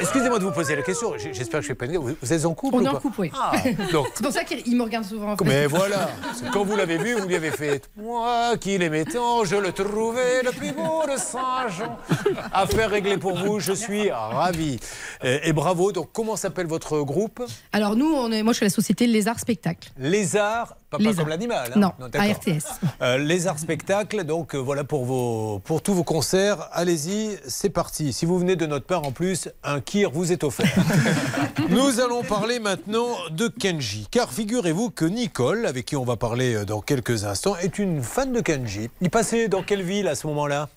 Excusez-moi 0.00 0.38
de 0.38 0.44
vous 0.44 0.50
poser 0.52 0.76
la 0.76 0.82
question. 0.82 1.14
J'espère 1.16 1.60
que 1.60 1.66
je 1.66 1.72
ne 1.72 1.74
fais 1.78 1.86
pas. 1.86 1.86
Vous 1.98 2.14
vous 2.20 2.32
êtes 2.32 2.44
en 2.44 2.52
couple 2.54 2.76
On 2.76 2.80
ou 2.80 2.84
est 2.84 2.88
en 2.88 2.92
pas 2.92 3.00
couple, 3.00 3.20
oui. 3.22 3.32
Ah, 3.34 3.52
donc. 3.92 4.08
C'est 4.14 4.22
pour 4.22 4.32
ça 4.32 4.44
qu'il 4.44 4.76
me 4.76 4.82
regarde 4.82 5.04
souvent. 5.06 5.34
Mais 5.44 5.66
voilà, 5.66 6.10
C'est 6.34 6.50
quand 6.50 6.62
vous 6.64 6.76
l'avez 6.76 6.98
vu, 6.98 7.14
vous 7.14 7.26
lui 7.26 7.36
avez 7.36 7.50
fait 7.50 7.82
Moi 7.96 8.56
qui 8.60 8.76
l'aimais 8.76 9.04
tant, 9.06 9.44
je 9.44 9.56
le 9.56 9.72
trouvais 9.72 10.42
le 10.42 10.50
plus 10.52 10.72
beau 10.72 11.02
de 11.10 11.16
Saint-Jean. 11.18 11.96
Affaire 12.52 12.90
réglée 12.90 13.16
pour 13.18 13.36
vous, 13.38 13.60
je 13.60 13.72
suis 13.72 14.10
ravi. 14.10 14.78
Et, 15.22 15.48
et 15.48 15.52
bravo. 15.52 15.90
Donc, 15.92 16.10
comment 16.12 16.36
s'appelle 16.36 16.66
votre 16.66 17.00
groupe? 17.00 17.42
Alors 17.72 17.96
nous, 17.96 18.12
on 18.12 18.30
est, 18.30 18.42
moi 18.42 18.52
je 18.52 18.56
suis 18.58 18.64
à 18.64 18.68
la 18.68 18.74
société 18.74 19.06
Les 19.06 19.26
Arts 19.26 19.40
Spectacles. 19.40 19.88
Lézard, 19.98 20.76
pas, 20.90 20.98
pas 20.98 21.04
Lézard. 21.04 21.16
comme 21.16 21.28
l'animal. 21.28 21.72
hein 21.74 21.78
Non, 21.80 21.92
d'accord. 21.98 22.20
à 22.20 22.32
RTS. 22.32 22.64
Euh, 23.02 23.18
les 23.18 23.46
arts 23.46 23.58
spectacles, 23.58 24.24
donc 24.24 24.54
euh, 24.54 24.58
voilà 24.58 24.84
pour, 24.84 25.04
vos, 25.04 25.60
pour 25.60 25.82
tous 25.82 25.94
vos 25.94 26.04
concerts. 26.04 26.68
Allez-y, 26.72 27.38
c'est 27.54 27.70
parti. 27.70 28.12
Si 28.12 28.26
vous 28.26 28.38
venez 28.38 28.56
de 28.56 28.66
notre 28.66 28.86
part 28.86 29.04
en 29.06 29.12
plus, 29.12 29.48
un 29.62 29.80
kir 29.80 30.10
vous 30.10 30.32
est 30.32 30.42
offert. 30.44 30.74
Nous 31.70 32.00
allons 32.00 32.22
parler 32.22 32.58
maintenant 32.58 33.08
de 33.30 33.48
Kenji. 33.48 34.08
Car 34.10 34.32
figurez-vous 34.32 34.90
que 34.90 35.04
Nicole, 35.04 35.64
avec 35.66 35.86
qui 35.86 35.96
on 35.96 36.04
va 36.04 36.16
parler 36.16 36.54
euh, 36.54 36.64
dans 36.64 36.80
quelques 36.80 37.24
instants, 37.24 37.56
est 37.56 37.78
une 37.78 38.02
fan 38.02 38.32
de 38.32 38.40
Kenji. 38.40 38.90
Il 39.00 39.10
passait 39.10 39.48
dans 39.48 39.62
quelle 39.62 39.82
ville 39.82 40.08
à 40.08 40.14
ce 40.14 40.26
moment-là? 40.26 40.68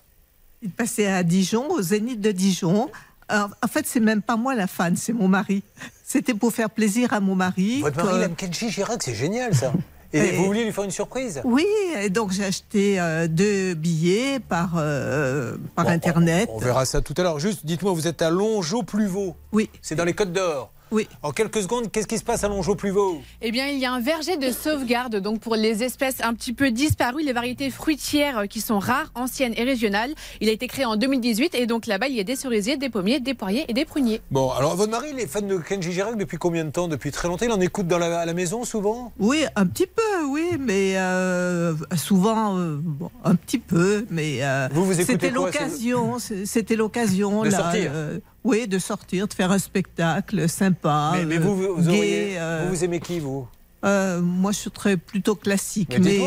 Il 0.62 0.70
passait 0.70 1.06
à 1.08 1.22
Dijon, 1.22 1.68
au 1.70 1.82
Zénith 1.82 2.20
de 2.20 2.30
Dijon. 2.32 2.88
Alors, 3.28 3.50
en 3.62 3.68
fait, 3.68 3.86
c'est 3.86 4.00
même 4.00 4.22
pas 4.22 4.36
moi 4.36 4.54
la 4.54 4.66
fan, 4.66 4.96
c'est 4.96 5.12
mon 5.12 5.28
mari. 5.28 5.62
C'était 6.04 6.34
pour 6.34 6.52
faire 6.52 6.70
plaisir 6.70 7.12
à 7.12 7.20
mon 7.20 7.34
mari. 7.34 7.80
Votre 7.82 7.96
mari 7.96 8.08
que- 8.10 8.16
il 8.16 8.22
aime 8.22 8.34
Kenji 8.36 8.70
Girac, 8.70 9.02
c'est 9.02 9.14
génial 9.14 9.54
ça. 9.54 9.72
Et, 10.12 10.18
Et- 10.18 10.32
vous 10.36 10.44
vouliez 10.46 10.64
lui 10.64 10.72
faire 10.72 10.84
une 10.84 10.90
surprise? 10.90 11.40
Oui, 11.44 11.66
et 12.00 12.08
donc 12.08 12.32
j'ai 12.32 12.44
acheté 12.44 12.98
euh, 12.98 13.28
deux 13.28 13.74
billets 13.74 14.40
par, 14.40 14.72
euh, 14.76 15.56
par 15.74 15.86
Internet. 15.88 16.48
On 16.52 16.58
verra 16.58 16.86
ça 16.86 17.00
tout 17.02 17.14
à 17.18 17.22
l'heure. 17.22 17.38
Juste, 17.38 17.66
dites-moi, 17.66 17.92
vous 17.92 18.06
êtes 18.06 18.22
à 18.22 18.30
Longeau-Pluvaux. 18.30 19.36
Oui. 19.52 19.68
C'est 19.82 19.94
dans 19.96 20.04
les 20.04 20.14
Côtes 20.14 20.32
d'Or. 20.32 20.72
Oui. 20.90 21.06
En 21.22 21.32
quelques 21.32 21.62
secondes, 21.62 21.90
qu'est-ce 21.90 22.06
qui 22.06 22.18
se 22.18 22.24
passe 22.24 22.44
à 22.44 22.48
Longeau-Pluvaux 22.48 23.20
Eh 23.42 23.50
bien, 23.50 23.66
il 23.68 23.78
y 23.78 23.84
a 23.86 23.92
un 23.92 24.00
verger 24.00 24.36
de 24.36 24.50
sauvegarde 24.50 25.16
donc 25.16 25.40
pour 25.40 25.54
les 25.56 25.82
espèces 25.82 26.16
un 26.22 26.34
petit 26.34 26.52
peu 26.52 26.70
disparues, 26.70 27.22
les 27.22 27.32
variétés 27.32 27.70
fruitières 27.70 28.44
qui 28.48 28.60
sont 28.60 28.78
rares, 28.78 29.10
anciennes 29.14 29.54
et 29.56 29.64
régionales. 29.64 30.14
Il 30.40 30.48
a 30.48 30.52
été 30.52 30.66
créé 30.66 30.84
en 30.84 30.96
2018 30.96 31.54
et 31.54 31.66
donc 31.66 31.86
là-bas, 31.86 32.08
il 32.08 32.16
y 32.16 32.20
a 32.20 32.24
des 32.24 32.36
cerisiers, 32.36 32.76
des 32.76 32.88
pommiers, 32.88 33.20
des 33.20 33.34
poiriers 33.34 33.64
et 33.68 33.72
des 33.72 33.84
pruniers. 33.84 34.20
Bon, 34.30 34.50
alors 34.50 34.76
votre 34.76 34.90
mari, 34.90 35.08
il 35.12 35.20
est 35.20 35.26
fan 35.26 35.46
de 35.46 35.58
Kenji 35.58 35.92
Girac 35.92 36.16
depuis 36.16 36.38
combien 36.38 36.64
de 36.64 36.70
temps? 36.70 36.88
Depuis 36.88 37.10
très 37.10 37.28
longtemps 37.28 37.46
Il 37.46 37.52
en 37.52 37.60
écoute 37.60 37.86
dans 37.86 37.98
la, 37.98 38.20
à 38.20 38.26
la 38.26 38.34
maison 38.34 38.64
souvent? 38.64 39.12
Oui, 39.18 39.44
un 39.56 39.66
petit 39.66 39.86
peu, 39.86 40.24
oui, 40.30 40.56
mais 40.58 40.96
euh, 40.96 41.74
souvent, 41.96 42.58
euh, 42.58 42.76
bon, 42.80 43.10
un 43.24 43.34
petit 43.34 43.58
peu, 43.58 44.06
mais 44.10 44.38
euh, 44.42 44.68
Vous, 44.72 44.84
vous 44.84 44.92
écoutez 45.00 45.12
c'était 45.12 45.30
quoi, 45.30 45.46
l'occasion, 45.46 46.16
c'était 46.44 46.76
l'occasion 46.76 47.42
De 47.42 47.50
là, 47.50 47.58
sortir 47.58 47.90
euh, 47.94 48.18
oui, 48.44 48.66
de 48.68 48.78
sortir, 48.78 49.28
de 49.28 49.34
faire 49.34 49.50
un 49.52 49.58
spectacle 49.58 50.48
sympa, 50.48 51.12
mais, 51.14 51.24
mais 51.24 51.36
euh, 51.36 51.40
vous, 51.40 51.56
vous, 51.56 51.74
vous 51.76 51.90
gai, 51.90 51.98
auriez- 51.98 52.38
euh, 52.38 52.62
vous, 52.64 52.74
vous 52.76 52.84
aimez 52.84 53.00
qui, 53.00 53.20
vous? 53.20 53.46
Euh, 53.84 54.20
moi, 54.20 54.52
je 54.52 54.58
très 54.70 54.96
plutôt 54.96 55.34
classique, 55.34 55.96
Mais 56.00 56.18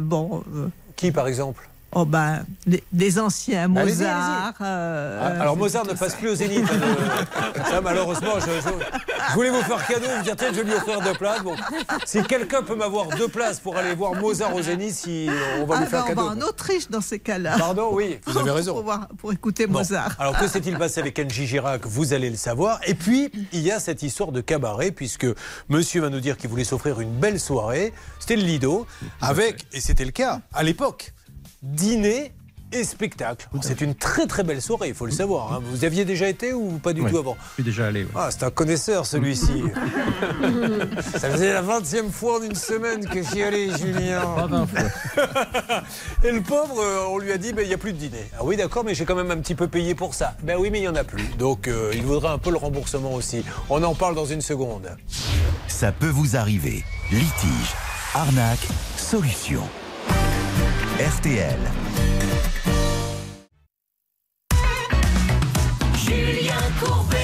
bon. 0.00 0.42
Qui, 0.96 1.10
par 1.12 1.26
exemple? 1.26 1.68
Oh 1.94 2.06
ben, 2.06 2.44
des, 2.90 3.18
anciens, 3.18 3.68
Mozart. 3.68 4.54
euh, 4.62 5.20
Ah, 5.38 5.42
alors 5.42 5.58
Mozart 5.58 5.84
ne 5.84 5.92
passe 5.92 6.12
ça. 6.12 6.16
plus 6.16 6.30
au 6.30 6.34
Zénith. 6.34 6.64
hein, 6.72 7.62
Ça, 7.70 7.80
malheureusement, 7.82 8.40
je, 8.40 8.46
je- 8.46 8.84
je 9.28 9.34
voulais 9.34 9.50
vous 9.50 9.60
faire 9.62 9.86
cadeau, 9.86 10.06
vous 10.16 10.22
dire 10.22 10.34
tiens, 10.36 10.48
je 10.52 10.56
vais 10.56 10.64
lui 10.64 10.72
offrir 10.74 11.00
deux 11.02 11.12
places. 11.12 11.42
Bon, 11.42 11.54
si 12.06 12.22
quelqu'un 12.22 12.62
peut 12.62 12.76
m'avoir 12.76 13.08
deux 13.08 13.28
places 13.28 13.60
pour 13.60 13.76
aller 13.76 13.94
voir 13.94 14.14
Mozart 14.14 14.54
au 14.54 14.62
Zénith, 14.62 14.94
si 14.94 15.28
on 15.60 15.66
va 15.66 15.76
Ah 15.76 15.80
lui 15.80 15.86
faire 15.86 16.00
ben, 16.00 16.04
on 16.04 16.08
cadeau. 16.14 16.28
va 16.40 16.46
en 16.46 16.48
Autriche 16.48 16.88
dans 16.88 17.02
ces 17.02 17.18
cas-là. 17.18 17.56
Pardon, 17.58 17.90
oui, 17.92 18.18
vous 18.26 18.38
avez 18.38 18.50
raison. 18.52 18.72
pour, 18.72 18.84
voir- 18.84 19.08
pour 19.18 19.30
écouter 19.32 19.66
Bon, 19.66 19.80
Mozart. 19.80 20.16
Alors 20.18 20.38
que 20.38 20.48
s'est-il 20.48 20.78
passé 20.78 21.00
avec 21.00 21.12
Kenji 21.14 21.46
Girac 21.46 21.84
Vous 21.86 22.14
allez 22.14 22.30
le 22.30 22.36
savoir. 22.36 22.80
Et 22.86 22.94
puis, 22.94 23.30
il 23.52 23.60
y 23.60 23.70
a 23.70 23.78
cette 23.80 24.02
histoire 24.02 24.32
de 24.32 24.40
cabaret, 24.40 24.92
puisque 24.92 25.26
monsieur 25.68 26.00
va 26.00 26.08
nous 26.08 26.20
dire 26.20 26.38
qu'il 26.38 26.48
voulait 26.48 26.64
s'offrir 26.64 27.00
une 27.00 27.12
belle 27.12 27.38
soirée. 27.38 27.92
C'était 28.18 28.36
le 28.36 28.44
Lido, 28.44 28.86
avec, 29.20 29.66
et 29.74 29.80
c'était 29.80 30.06
le 30.06 30.10
cas 30.10 30.40
à 30.54 30.62
l'époque, 30.62 31.12
dîner 31.62 32.32
et 32.74 32.84
spectacle. 32.84 33.46
C'est 33.60 33.82
une 33.82 33.94
très 33.94 34.26
très 34.26 34.44
belle 34.44 34.62
soirée, 34.62 34.88
il 34.88 34.94
faut 34.94 35.04
le 35.04 35.12
savoir. 35.12 35.52
hein. 35.52 35.60
Vous 35.62 35.84
aviez 35.84 36.06
déjà 36.06 36.26
été 36.26 36.54
ou 36.54 36.78
pas 36.78 36.94
du 36.94 37.02
Ouais, 37.02 37.10
tout 37.10 37.18
avant 37.18 37.36
Je 37.50 37.54
suis 37.54 37.62
déjà 37.64 37.88
allé. 37.88 38.04
ouais. 38.04 38.10
Ah, 38.16 38.28
c'est 38.30 38.44
un 38.44 38.50
connaisseur 38.50 39.04
celui-ci. 39.04 39.62
Ça 41.18 41.28
faisait 41.30 41.52
la 41.52 41.60
20e 41.62 42.10
fois 42.10 42.38
en 42.38 42.42
une 42.42 42.54
semaine 42.54 43.06
que 43.06 43.22
j'y 43.22 43.42
allais, 43.42 43.68
Julien. 43.76 44.22
Pas 44.22 44.46
20 44.46 44.66
fois. 44.66 44.80
Et 46.24 46.32
le 46.32 46.40
pauvre, 46.40 46.80
euh, 46.80 47.04
on 47.10 47.18
lui 47.18 47.30
a 47.32 47.36
dit, 47.36 47.52
ben, 47.52 47.60
il 47.60 47.68
n'y 47.68 47.74
a 47.74 47.78
plus 47.78 47.92
de 47.92 47.98
dîner. 47.98 48.24
Ah 48.38 48.42
oui, 48.42 48.56
d'accord, 48.56 48.84
mais 48.84 48.94
j'ai 48.94 49.04
quand 49.04 49.16
même 49.16 49.30
un 49.30 49.36
petit 49.36 49.54
peu 49.54 49.68
payé 49.68 49.94
pour 49.94 50.14
ça. 50.14 50.34
Ben 50.42 50.56
oui, 50.58 50.70
mais 50.70 50.78
il 50.78 50.82
n'y 50.82 50.88
en 50.88 50.96
a 50.96 51.04
plus. 51.04 51.24
Donc, 51.38 51.68
euh, 51.68 51.90
il 51.92 52.02
voudrait 52.04 52.30
un 52.32 52.38
peu 52.38 52.50
le 52.50 52.56
remboursement 52.56 53.12
aussi. 53.12 53.44
On 53.68 53.82
en 53.82 53.94
parle 53.94 54.14
dans 54.14 54.24
une 54.24 54.40
seconde. 54.40 54.96
Ça 55.68 55.92
peut 55.92 56.08
vous 56.08 56.36
arriver. 56.36 56.84
Litige, 57.10 57.74
arnaque, 58.14 58.66
solution. 58.96 59.60
RTL. 60.98 61.58
Julien 65.94 66.72
Courbet. 66.80 67.21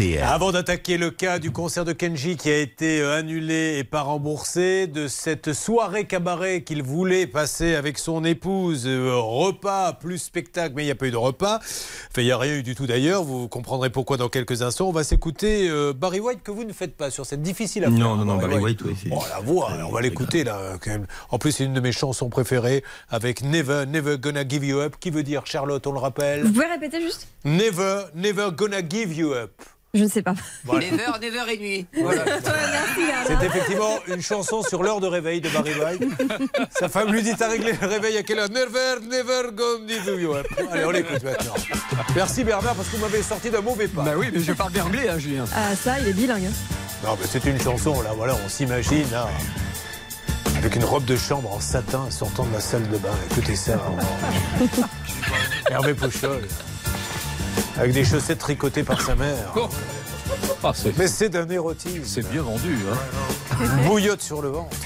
RTL. 0.00 0.22
Avant 0.22 0.50
d'attaquer 0.50 0.96
le 0.96 1.10
cas 1.10 1.38
du 1.38 1.50
concert 1.50 1.84
de 1.84 1.92
Kenji 1.92 2.36
qui 2.36 2.48
a 2.50 2.56
été 2.58 3.00
euh, 3.00 3.18
annulé 3.18 3.76
et 3.78 3.84
pas 3.84 4.00
remboursé, 4.00 4.86
de 4.86 5.08
cette 5.08 5.52
soirée 5.52 6.06
cabaret 6.06 6.62
qu'il 6.62 6.82
voulait 6.82 7.26
passer 7.26 7.74
avec 7.74 7.98
son 7.98 8.24
épouse, 8.24 8.84
euh, 8.86 9.12
repas 9.14 9.92
plus 9.92 10.16
spectacle, 10.18 10.72
mais 10.74 10.82
il 10.82 10.86
n'y 10.86 10.90
a 10.90 10.94
pas 10.94 11.06
eu 11.06 11.10
de 11.10 11.16
repas. 11.18 11.56
Enfin, 11.58 12.22
il 12.22 12.24
n'y 12.24 12.30
a 12.32 12.38
rien 12.38 12.54
eu 12.54 12.62
du 12.62 12.74
tout 12.74 12.86
d'ailleurs. 12.86 13.24
Vous 13.24 13.46
comprendrez 13.48 13.90
pourquoi 13.90 14.16
dans 14.16 14.30
quelques 14.30 14.62
instants. 14.62 14.88
On 14.88 14.92
va 14.92 15.04
s'écouter 15.04 15.68
euh, 15.68 15.92
Barry 15.92 16.20
White 16.20 16.42
que 16.42 16.50
vous 16.50 16.64
ne 16.64 16.72
faites 16.72 16.96
pas 16.96 17.10
sur 17.10 17.26
cette 17.26 17.42
difficile 17.42 17.84
affaire. 17.84 17.98
Non, 17.98 18.16
non, 18.16 18.24
non, 18.24 18.36
Barry 18.38 18.56
White, 18.58 18.80
oui. 18.82 18.96
c'est- 19.02 19.10
Oh 19.12 19.22
la 19.28 19.40
voix, 19.40 19.70
on 19.86 19.92
va 19.92 20.00
l'écouter 20.00 20.44
là. 20.44 20.78
quand 20.82 20.90
même. 20.90 21.06
En 21.28 21.38
plus, 21.38 21.52
c'est 21.52 21.64
une 21.64 21.74
de 21.74 21.80
mes 21.80 21.92
chansons 21.92 22.30
préférées 22.30 22.82
avec 23.10 23.42
Never, 23.42 23.84
Never 23.86 24.16
Gonna 24.18 24.48
Give 24.48 24.64
You 24.64 24.78
Up, 24.80 24.96
qui 24.98 25.10
veut 25.10 25.22
dire 25.22 25.42
Charlotte, 25.44 25.86
on 25.86 25.92
le 25.92 25.98
rappelle. 25.98 26.42
Vous 26.44 26.52
pouvez 26.52 26.66
répéter 26.72 27.02
juste? 27.02 27.28
Never, 27.44 28.04
Never 28.14 28.48
Gonna 28.56 28.80
Give 28.88 29.12
You 29.14 29.34
Up. 29.34 29.50
Je 29.92 30.04
ne 30.04 30.08
sais 30.08 30.22
pas. 30.22 30.34
Voilà. 30.64 30.86
Never, 30.90 31.04
never 31.20 31.52
et 31.52 31.58
nuit. 31.58 31.86
Voilà. 32.00 32.24
C'est 33.26 33.44
effectivement 33.46 33.98
une 34.06 34.22
chanson 34.22 34.62
sur 34.62 34.84
l'heure 34.84 35.00
de 35.00 35.08
réveil 35.08 35.40
de 35.40 35.48
Barry 35.48 35.72
White. 35.74 36.02
Sa 36.78 36.88
femme 36.88 37.10
lui 37.12 37.22
dit 37.22 37.34
T'as 37.36 37.48
réglé 37.48 37.72
le 37.80 37.86
réveil 37.88 38.16
à 38.16 38.22
quelle 38.22 38.38
heure 38.38 38.48
Never, 38.50 39.04
never 39.08 40.22
you 40.22 40.34
up. 40.34 40.46
Allez, 40.70 40.84
on 40.84 40.90
l'écoute 40.90 41.22
maintenant. 41.24 41.54
Merci 42.14 42.44
Bernard 42.44 42.74
parce 42.76 42.88
que 42.88 42.96
vous 42.96 43.02
m'avez 43.02 43.22
sorti 43.22 43.50
d'un 43.50 43.62
mauvais 43.62 43.88
pas. 43.88 44.02
Bah 44.02 44.12
oui, 44.16 44.30
mais 44.32 44.40
je 44.40 44.52
parle 44.52 44.70
bien 44.72 44.84
anglais, 44.84 45.08
hein, 45.08 45.18
Julien. 45.18 45.44
Ah, 45.56 45.74
ça, 45.74 45.98
il 45.98 46.06
est 46.08 46.12
bilingue. 46.12 46.44
hein. 46.46 46.52
Non, 47.04 47.16
mais 47.20 47.26
c'est 47.28 47.44
une 47.46 47.60
chanson, 47.60 48.00
là, 48.02 48.10
voilà, 48.14 48.36
on 48.44 48.48
s'imagine, 48.48 49.10
là, 49.10 49.26
avec 50.58 50.76
une 50.76 50.84
robe 50.84 51.04
de 51.06 51.16
chambre 51.16 51.50
en 51.52 51.58
satin 51.60 52.06
sortant 52.10 52.44
de 52.44 52.52
la 52.52 52.60
salle 52.60 52.86
de 52.90 52.98
bain. 52.98 53.08
Écoutez 53.30 53.56
ça. 53.56 53.80
Hervé 55.70 55.94
Pouchol. 55.94 56.42
Avec 57.78 57.92
des 57.92 58.04
chaussettes 58.04 58.38
tricotées 58.38 58.82
par 58.82 59.00
sa 59.00 59.14
mère. 59.14 59.54
Ah, 60.62 60.72
c'est- 60.74 60.96
Mais 60.98 61.08
c'est 61.08 61.28
d'un 61.28 61.48
érotisme. 61.48 62.02
C'est 62.04 62.28
bien 62.30 62.42
vendu. 62.42 62.76
Hein. 62.92 63.56
Une 63.60 63.88
bouillotte 63.88 64.22
sur 64.22 64.42
le 64.42 64.48
ventre. 64.50 64.76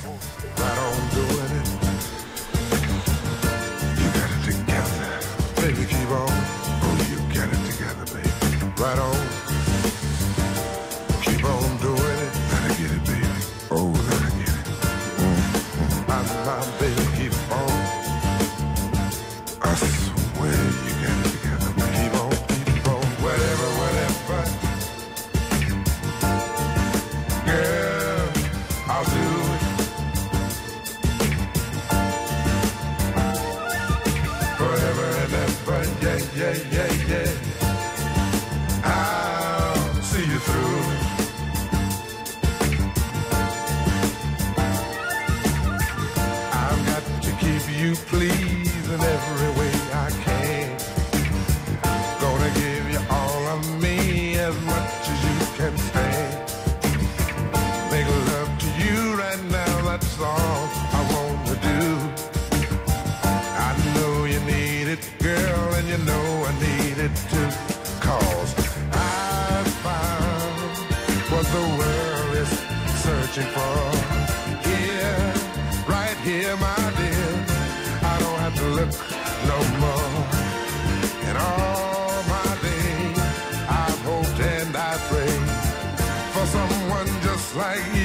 Just 87.75 88.04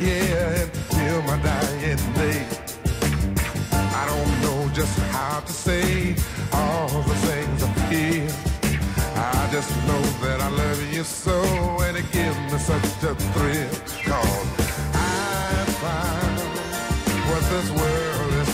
yeah, 0.00 0.62
and 0.62 0.70
feel 0.70 1.22
my 1.22 1.36
dying 1.42 1.96
day. 2.14 2.46
I 3.72 4.06
don't 4.06 4.32
know 4.42 4.68
just 4.72 4.98
how 5.10 5.40
to 5.40 5.52
say 5.52 6.14
all 6.52 6.88
the 7.02 7.14
things 7.26 7.62
I 7.62 7.72
feel. 7.90 8.30
I 9.16 9.48
just 9.50 9.70
know 9.88 10.02
that 10.22 10.40
I 10.40 10.48
love 10.50 10.80
you 10.92 11.02
so, 11.02 11.40
and 11.82 11.96
it 11.96 12.10
gives 12.12 12.38
me 12.52 12.58
such 12.58 13.02
a 13.02 13.14
thrill. 13.32 13.70
Cause 14.04 14.46
I 14.94 15.64
found 15.82 16.38
what 17.28 17.42
this 17.54 17.68
world 17.80 18.32
is 18.42 18.50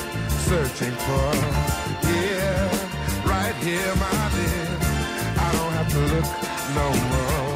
searching 0.48 0.96
for. 1.06 1.30
Yeah, 2.08 2.68
right 3.26 3.56
here, 3.56 3.94
my 3.96 4.30
dear. 4.36 4.68
I 5.36 5.52
don't 5.56 5.72
have 5.78 5.90
to 5.92 6.00
look 6.14 6.28
no 6.74 6.88
more. 7.12 7.53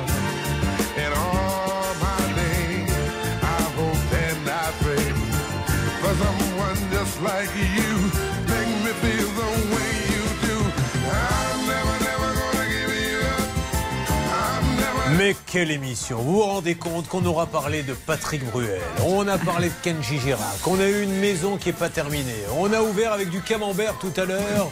Mais 15.16 15.34
quelle 15.46 15.70
émission. 15.70 16.18
Vous 16.18 16.34
vous 16.34 16.42
rendez 16.42 16.74
compte 16.74 17.08
qu'on 17.08 17.24
aura 17.24 17.46
parlé 17.46 17.82
de 17.82 17.92
Patrick 17.92 18.44
Bruel, 18.50 18.80
on 19.06 19.26
a 19.26 19.38
parlé 19.38 19.68
de 19.68 19.74
Kenji 19.82 20.20
Girac, 20.20 20.66
on 20.66 20.78
a 20.78 20.86
eu 20.86 21.02
une 21.02 21.18
maison 21.18 21.56
qui 21.56 21.68
n'est 21.68 21.74
pas 21.74 21.88
terminée, 21.88 22.44
on 22.56 22.72
a 22.72 22.82
ouvert 22.82 23.12
avec 23.12 23.30
du 23.30 23.40
camembert 23.40 23.98
tout 23.98 24.12
à 24.16 24.24
l'heure. 24.24 24.70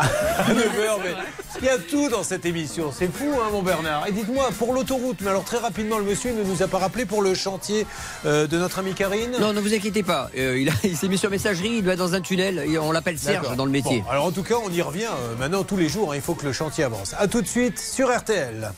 À 0.00 0.52
9h, 0.54 0.98
mais 1.04 1.14
il 1.60 1.66
y 1.66 1.68
a 1.68 1.78
tout 1.78 2.08
dans 2.08 2.22
cette 2.22 2.46
émission. 2.46 2.90
C'est 2.96 3.12
fou, 3.12 3.26
hein, 3.34 3.48
mon 3.52 3.62
Bernard. 3.62 4.06
Et 4.06 4.12
dites-moi, 4.12 4.48
pour 4.58 4.72
l'autoroute, 4.72 5.18
mais 5.20 5.28
alors 5.30 5.44
très 5.44 5.58
rapidement, 5.58 5.98
le 5.98 6.04
monsieur 6.04 6.32
ne 6.32 6.42
nous 6.42 6.62
a 6.62 6.68
pas 6.68 6.78
rappelé 6.78 7.04
pour 7.04 7.22
le 7.22 7.34
chantier 7.34 7.86
euh, 8.24 8.46
de 8.46 8.56
notre 8.58 8.78
amie 8.78 8.94
Karine? 8.94 9.32
Non, 9.40 9.52
ne 9.52 9.60
vous 9.60 9.74
inquiétez 9.74 10.02
pas. 10.02 10.30
Euh, 10.38 10.64
il 10.84 10.96
s'est 10.96 11.08
mis 11.08 11.18
sur 11.18 11.30
messagerie, 11.30 11.76
il 11.78 11.82
doit 11.84 11.92
être 11.92 11.98
dans 11.98 12.14
un 12.14 12.20
tunnel. 12.20 12.64
et 12.66 12.78
On 12.78 12.92
l'appelle 12.92 13.18
Serge 13.18 13.54
dans 13.56 13.64
le 13.66 13.70
métier. 13.70 14.00
Bon, 14.02 14.10
alors 14.10 14.24
en 14.26 14.32
tout 14.32 14.42
cas, 14.42 14.54
on 14.64 14.70
y 14.70 14.80
revient 14.82 15.04
euh, 15.04 15.36
maintenant 15.38 15.64
tous 15.64 15.76
les 15.76 15.88
jours. 15.88 16.12
hein, 16.12 16.16
il 16.16 16.22
faut 16.22 16.34
que 16.34 16.46
le 16.46 16.52
chantier 16.52 16.84
avance. 16.84 17.14
A 17.18 17.28
tout 17.28 17.42
de 17.42 17.46
suite 17.46 17.78
sur 17.78 18.08
RTL. 18.16 18.72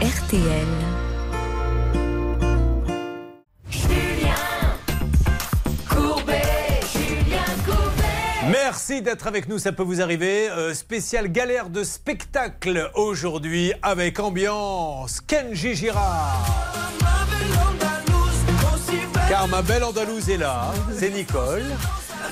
RTL. 0.00 1.01
Merci 8.50 9.02
d'être 9.02 9.28
avec 9.28 9.48
nous, 9.48 9.58
ça 9.58 9.70
peut 9.72 9.84
vous 9.84 10.00
arriver. 10.00 10.50
Euh, 10.50 10.74
spécial 10.74 11.30
galère 11.30 11.70
de 11.70 11.84
spectacle 11.84 12.90
aujourd'hui 12.94 13.72
avec 13.82 14.18
ambiance 14.18 15.20
Kenji 15.20 15.74
Girard. 15.76 16.44
Car 19.28 19.46
ma 19.46 19.62
belle 19.62 19.84
Andalouse 19.84 20.28
est 20.28 20.38
là, 20.38 20.72
c'est 20.98 21.10
Nicole. 21.10 21.62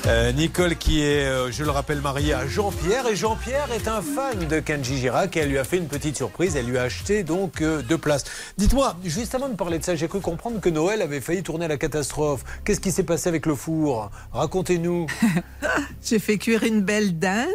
Euh, 0.06 0.32
Nicole 0.32 0.76
qui 0.76 1.02
est, 1.02 1.26
euh, 1.26 1.52
je 1.52 1.62
le 1.62 1.70
rappelle, 1.70 2.00
mariée 2.00 2.32
à 2.32 2.46
Jean-Pierre. 2.46 3.06
Et 3.06 3.16
Jean-Pierre 3.16 3.70
est 3.72 3.86
un 3.86 4.00
fan 4.00 4.48
de 4.48 4.60
Kenji 4.60 4.96
Girac 4.96 5.36
et 5.36 5.40
elle 5.40 5.50
lui 5.50 5.58
a 5.58 5.64
fait 5.64 5.76
une 5.76 5.88
petite 5.88 6.16
surprise. 6.16 6.56
Elle 6.56 6.66
lui 6.66 6.78
a 6.78 6.82
acheté 6.82 7.22
donc 7.22 7.60
euh, 7.60 7.82
deux 7.82 7.98
places. 7.98 8.24
Dites-moi, 8.56 8.96
juste 9.04 9.34
avant 9.34 9.48
de 9.48 9.56
parler 9.56 9.78
de 9.78 9.84
ça, 9.84 9.94
j'ai 9.96 10.08
cru 10.08 10.20
comprendre 10.20 10.60
que 10.60 10.68
Noël 10.68 11.02
avait 11.02 11.20
failli 11.20 11.42
tourner 11.42 11.66
à 11.66 11.68
la 11.68 11.76
catastrophe. 11.76 12.44
Qu'est-ce 12.64 12.80
qui 12.80 12.92
s'est 12.92 13.02
passé 13.02 13.28
avec 13.28 13.46
le 13.46 13.54
four? 13.54 14.10
Racontez-nous. 14.32 15.06
J'ai 16.04 16.18
fait 16.18 16.38
cuire 16.38 16.64
une 16.64 16.80
belle 16.80 17.18
dinde. 17.18 17.46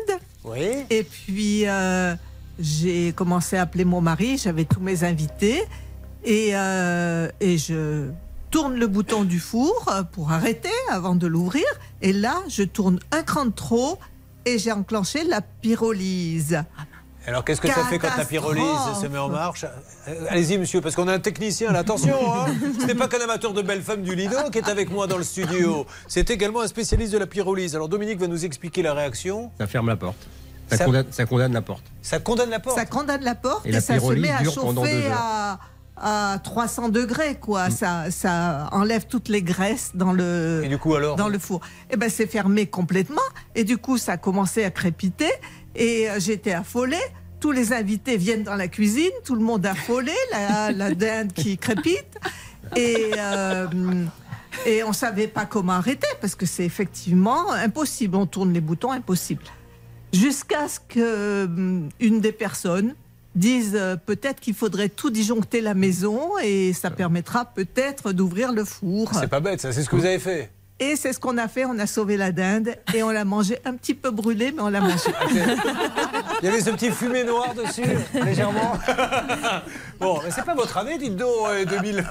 Oui. 0.44 0.86
Et 0.90 1.04
puis, 1.04 1.66
j'ai 2.60 3.12
commencé 3.14 3.58
à 3.58 3.64
appeler 3.64 3.86
mon 3.86 4.02
mari. 4.02 4.38
J'avais 4.38 4.66
tous 4.66 4.80
mes 4.80 5.04
invités. 5.04 5.64
Et, 6.26 6.52
euh, 6.54 7.30
et 7.40 7.58
je 7.58 8.10
tourne 8.56 8.76
le 8.76 8.88
bouton 8.88 9.26
du 9.26 9.42
four 9.42 9.86
euh, 9.90 10.04
pour 10.04 10.32
arrêter 10.32 10.70
avant 10.90 11.16
de 11.16 11.28
l'ouvrir. 11.28 11.66
Et 12.02 12.14
là, 12.14 12.36
je 12.48 12.64
tourne 12.64 13.00
un 13.12 13.22
cran 13.22 13.48
de 13.48 13.52
trop 13.52 14.00
et 14.46 14.58
j'ai 14.60 14.72
enclenché 14.72 15.26
la 15.26 15.42
pyrolyse. 15.42 16.64
Alors 17.28 17.44
qu'est-ce 17.44 17.60
que 17.60 17.68
ça 17.68 17.84
fait 17.84 18.00
quand 18.00 18.16
la 18.18 18.24
pyrolyse 18.24 18.64
se 19.02 19.08
met 19.08 19.18
en 19.18 19.28
marche 19.28 19.66
Euh, 20.08 20.28
Allez-y 20.30 20.58
monsieur, 20.58 20.80
parce 20.80 20.96
qu'on 20.96 21.10
a 21.10 21.14
un 21.14 21.20
technicien 21.20 21.74
là, 21.74 21.80
attention 21.80 22.16
hein. 22.34 22.46
Ce 22.80 22.86
n'est 22.86 22.96
pas 22.96 23.10
qu'un 23.10 23.20
amateur 23.20 23.52
de 23.52 23.62
belles 23.62 23.82
femmes 23.82 24.04
du 24.04 24.16
Lido 24.16 24.38
qui 24.54 24.60
est 24.60 24.70
avec 24.70 24.90
moi 24.90 25.06
dans 25.06 25.18
le 25.18 25.26
studio, 25.26 25.86
c'est 26.08 26.30
également 26.30 26.62
un 26.62 26.68
spécialiste 26.68 27.12
de 27.12 27.18
la 27.18 27.28
pyrolyse. 27.28 27.76
Alors 27.76 27.90
Dominique 27.90 28.20
va 28.20 28.28
nous 28.28 28.46
expliquer 28.46 28.84
la 28.84 28.94
réaction. 28.94 29.52
Ça 29.58 29.68
ferme 29.68 29.88
la 29.90 29.98
porte. 29.98 30.30
Ça, 30.70 30.78
Ça- 30.78 30.86
condamne, 30.86 31.08
ça 31.12 31.26
condamne 31.26 31.54
la 31.54 31.62
porte. 31.62 31.84
Ça 32.02 32.20
condamne 32.20 32.50
la 32.52 32.60
porte 32.62 32.78
Ça 32.78 32.86
condamne 32.86 33.24
la 33.24 33.36
porte 33.36 33.66
Et 33.66 33.70
et, 33.70 33.72
la 33.74 33.82
ça 33.82 33.96
se 33.96 34.00
pyrolyse 34.00 34.22
met 34.22 34.32
à 34.32 34.42
dure 34.44 34.56
pendant 34.56 34.82
deux 34.84 34.88
chauffer 34.88 35.12
à, 35.12 35.60
à 35.98 36.40
300 36.44 36.90
degrés, 36.90 37.36
quoi. 37.36 37.70
Ça, 37.70 38.12
ça 38.12 38.70
enlève 38.72 39.06
toutes 39.08 39.30
les 39.30 39.42
graisses 39.42 39.92
dans 39.94 40.12
le, 40.12 40.62
Et 40.64 40.68
du 40.68 40.78
coup 40.78 40.96
alors 40.96 41.16
dans 41.16 41.30
le 41.30 41.40
four. 41.40 41.62
Et 41.90 41.98
ben 41.98 42.10
c'est 42.10 42.28
fermé 42.28 42.66
complètement. 42.66 43.22
Et 43.56 43.64
du 43.64 43.78
coup, 43.78 43.98
ça 43.98 44.14
a 44.14 44.18
commencé 44.18 44.64
à 44.64 44.72
crépiter. 44.72 45.32
Et 45.76 46.10
euh, 46.10 46.20
j'étais 46.20 46.54
affolée. 46.54 47.02
Tous 47.40 47.52
les 47.52 47.74
invités 47.74 48.18
viennent 48.18 48.44
dans 48.44 48.56
la 48.56 48.68
cuisine, 48.68 49.12
tout 49.24 49.36
le 49.36 49.42
monde 49.42 49.66
affolé, 49.66 50.14
la, 50.32 50.72
la 50.72 50.94
dinde 50.96 51.32
qui 51.34 51.58
crépite. 51.58 52.18
Et, 52.76 53.12
euh, 53.18 53.68
et 54.66 54.84
on 54.84 54.94
savait 54.94 55.28
pas 55.28 55.46
comment 55.46 55.74
arrêter 55.74 56.08
parce 56.22 56.36
que 56.36 56.46
c'est 56.46 56.66
effectivement 56.66 57.52
impossible. 57.52 58.16
On 58.18 58.26
tourne 58.26 58.52
les 58.54 58.62
boutons, 58.62 58.92
impossible. 58.92 59.44
Jusqu'à 60.12 60.68
ce 60.68 60.80
que 60.80 61.46
hum, 61.46 61.90
une 62.00 62.22
des 62.22 62.32
personnes 62.32 62.96
dise 63.36 63.74
euh, 63.76 63.96
peut-être 63.96 64.40
qu'il 64.40 64.54
faudrait 64.54 64.90
tout 64.90 65.10
disjoncter 65.10 65.62
la 65.62 65.74
maison 65.74 66.38
et 66.44 66.74
ça 66.74 66.90
permettra 66.90 67.46
peut-être 67.46 68.14
d'ouvrir 68.14 68.52
le 68.52 68.66
four. 68.66 69.12
C'est 69.14 69.28
pas 69.28 69.40
bête 69.40 69.62
ça, 69.62 69.72
c'est 69.72 69.84
ce 69.84 69.90
que 69.90 69.96
vous 69.96 70.06
avez 70.06 70.20
fait. 70.20 70.52
Et 70.78 70.98
c'est 70.98 71.14
ce 71.14 71.20
qu'on 71.20 71.38
a 71.38 71.48
fait, 71.48 71.64
on 71.64 71.80
a 71.80 71.88
sauvé 71.88 72.18
la 72.18 72.34
dinde 72.34 72.76
et 72.94 73.02
on 73.02 73.10
l'a 73.10 73.24
mangée 73.24 73.60
un 73.64 73.76
petit 73.76 73.94
peu 73.94 74.12
brûlée, 74.12 74.52
mais 74.54 74.62
on 74.62 74.68
l'a 74.70 74.82
mangée. 74.82 75.10
Il 76.42 76.46
y 76.46 76.48
avait 76.50 76.60
ce 76.60 76.70
petit 76.72 76.92
fumé 76.92 77.24
noir 77.24 77.54
dessus, 77.56 77.84
légèrement. 78.24 78.74
Bon, 79.98 80.20
mais 80.22 80.30
c'est 80.30 80.44
pas 80.44 80.54
votre 80.56 80.78
année, 80.78 80.98
dites 80.98 81.16
donc, 81.16 81.30
euh, 81.48 81.64
2000 81.64 82.04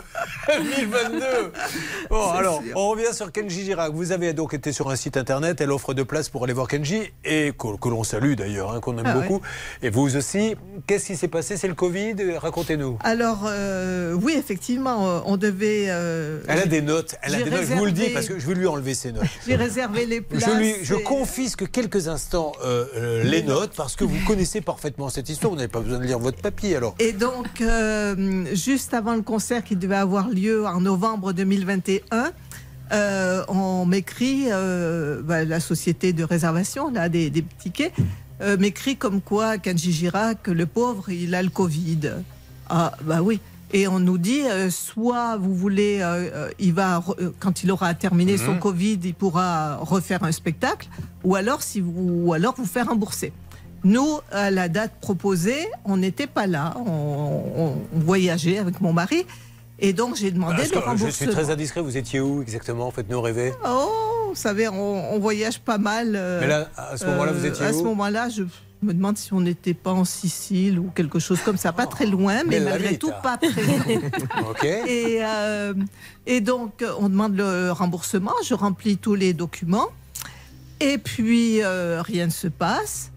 2022. 0.49 1.21
Bon, 2.11 2.31
C'est 2.33 2.39
alors, 2.39 2.63
sûr. 2.63 2.73
on 2.77 2.89
revient 2.89 3.13
sur 3.13 3.31
Kenji 3.31 3.65
Girac. 3.65 3.93
Vous 3.93 4.11
avez 4.13 4.33
donc 4.33 4.55
été 4.55 4.73
sur 4.73 4.89
un 4.91 4.97
site 4.97 5.19
internet, 5.19 5.61
elle 5.61 5.71
offre 5.71 5.93
deux 5.93 6.05
places 6.07 6.31
pour 6.31 6.45
aller 6.45 6.55
voir 6.55 6.67
Kenji, 6.67 7.03
et 7.27 7.53
que, 7.53 7.77
que 7.79 7.89
l'on 7.91 8.03
salue 8.03 8.35
d'ailleurs, 8.35 8.73
hein, 8.73 8.81
qu'on 8.81 8.97
aime 8.97 9.05
Ah 9.07 9.13
beaucoup. 9.15 9.43
Et 9.83 9.91
vous 9.91 10.17
aussi, 10.17 10.57
qu'est-ce 10.87 11.07
qui 11.09 11.17
s'est 11.17 11.29
passé? 11.29 11.59
C'est 11.59 11.69
le 11.69 11.75
Covid? 11.75 12.15
Racontez-nous. 12.39 12.99
Alors, 13.05 13.43
euh, 13.47 14.15
oui, 14.15 14.35
effectivement, 14.39 15.07
euh, 15.07 15.21
on 15.27 15.37
devait. 15.37 15.87
euh, 15.89 16.41
Elle 16.49 16.61
a 16.61 16.67
des 16.67 16.81
notes, 16.81 17.17
elle 17.23 17.35
a 17.35 17.43
des 17.43 17.51
notes, 17.51 17.65
je 17.69 17.75
vous 17.75 17.85
le 17.85 17.93
dis, 17.93 18.09
parce 18.11 18.27
que 18.29 18.39
je 18.39 18.47
lui 18.55 18.67
enlever 18.67 18.95
ses 18.95 19.13
notes. 19.13 19.25
J'ai 19.47 19.57
réservé 19.57 20.07
les 20.07 20.21
places. 20.21 20.45
Je, 20.45 20.57
lui, 20.57 20.75
je 20.83 20.95
confisque 20.95 21.71
quelques 21.71 22.09
instants 22.09 22.53
euh, 22.65 22.87
euh, 22.97 23.23
les 23.25 23.43
notes 23.43 23.73
parce 23.77 23.97
que 23.97 24.05
vous 24.05 24.17
connaissez 24.27 24.61
parfaitement 24.61 25.09
cette 25.09 25.29
histoire. 25.29 25.53
Vous 25.53 25.59
n'avez 25.59 25.69
pas 25.69 25.81
besoin 25.81 25.99
de 25.99 26.05
lire 26.05 26.19
votre 26.19 26.41
papier 26.41 26.77
alors. 26.77 26.95
Et 26.99 27.13
donc, 27.13 27.61
euh, 27.61 28.47
juste 28.55 28.95
avant 28.95 29.15
le 29.15 29.23
concert 29.23 29.63
qui 29.65 29.77
devait 29.77 29.97
avoir 29.97 30.29
lieu 30.29 30.67
en 30.67 30.81
novembre 30.81 31.33
2021, 31.33 32.33
euh, 32.93 33.45
on 33.49 33.87
m'écrit, 33.87 34.49
bah, 35.25 35.45
la 35.45 35.61
société 35.61 36.13
de 36.13 36.25
réservation 36.25 36.91
là, 36.91 37.09
des, 37.09 37.31
des 37.31 37.45
tickets, 37.59 37.93
m'écrit 38.59 38.97
comme 38.97 39.21
quoi 39.21 39.59
Kenji 39.59 39.93
Girac, 39.93 40.49
le 40.49 40.67
pauvre, 40.67 41.09
il 41.11 41.35
a 41.35 41.43
le 41.43 41.51
Covid. 41.51 42.11
Ah, 42.69 42.93
bah 43.03 43.23
oui. 43.23 43.41
Et 43.73 43.89
on 43.89 43.99
nous 43.99 44.19
dit, 44.19 44.43
euh, 44.43 44.71
soit 44.71 45.37
vous 45.37 45.55
voulez, 45.55 45.99
euh, 46.01 46.31
euh, 46.33 46.51
il 46.61 46.73
va, 46.75 47.03
quand 47.41 47.63
il 47.65 47.73
aura 47.73 47.93
terminé 47.95 48.37
son 48.37 48.53
Mhm. 48.53 48.61
Covid, 48.61 49.01
il 49.03 49.15
pourra 49.15 49.77
refaire 49.77 50.23
un 50.23 50.31
spectacle, 50.33 50.89
ou 51.25 51.35
alors, 51.35 51.63
si 51.63 51.81
vous, 51.81 51.93
ou 52.27 52.33
alors 52.35 52.55
vous 52.57 52.67
faire 52.67 52.87
rembourser. 52.89 53.33
Nous, 53.83 54.21
à 54.31 54.51
la 54.51 54.69
date 54.69 54.93
proposée, 55.01 55.67
on 55.85 55.97
n'était 55.97 56.27
pas 56.29 56.47
là. 56.47 56.75
On, 56.87 57.75
voyageait 57.93 58.59
avec 58.59 58.81
mon 58.81 58.93
mari. 58.93 59.27
Et 59.81 59.93
donc, 59.93 60.15
j'ai 60.17 60.31
demandé 60.31 60.57
Parce 60.59 60.71
le 60.71 60.77
euh, 60.77 60.81
je 60.81 60.87
remboursement. 60.87 61.11
suis 61.11 61.27
très 61.29 61.51
indiscret, 61.51 61.81
vous 61.83 61.97
étiez 61.97 62.21
où 62.21 62.41
exactement? 62.43 62.91
Faites-nous 62.93 63.21
rêver. 63.21 63.53
Oh, 63.67 63.91
vous 64.29 64.35
savez, 64.37 64.69
on, 64.69 65.15
on 65.15 65.19
voyage 65.19 65.59
pas 65.61 65.79
mal. 65.79 66.13
euh, 66.15 66.41
Mais 66.41 66.47
là, 66.47 66.69
à 66.77 66.97
ce 66.97 67.05
moment-là, 67.07 67.33
vous 67.33 67.45
étiez 67.45 67.67
À 67.67 67.73
où? 67.73 67.79
ce 67.79 67.83
moment-là, 67.83 68.29
je 68.29 68.45
me 68.85 68.95
demande 68.95 69.17
si 69.17 69.33
on 69.33 69.41
n'était 69.41 69.75
pas 69.75 69.93
en 69.93 70.05
Sicile 70.05 70.79
ou 70.79 70.91
quelque 70.95 71.19
chose 71.19 71.41
comme 71.41 71.57
ça. 71.57 71.73
Pas 71.73 71.87
très 71.87 72.07
loin, 72.07 72.45
mais 72.45 72.59
bella 72.59 72.71
malgré 72.73 72.91
vita. 72.91 73.07
tout, 73.07 73.13
pas 73.23 73.39
présent. 73.39 73.61
Ok. 74.51 74.65
Et, 74.65 75.19
euh, 75.23 75.75
et 76.27 76.41
donc, 76.41 76.85
on 76.99 77.09
demande 77.09 77.37
le 77.37 77.73
remboursement. 77.73 78.33
Je 78.45 78.55
remplis 78.55 78.97
tous 78.97 79.15
les 79.15 79.33
documents. 79.33 79.89
Et 80.81 80.99
puis, 80.99 81.63
euh, 81.63 82.03
rien 82.03 82.27
ne 82.27 82.31
se 82.31 82.49
passe. 82.49 83.11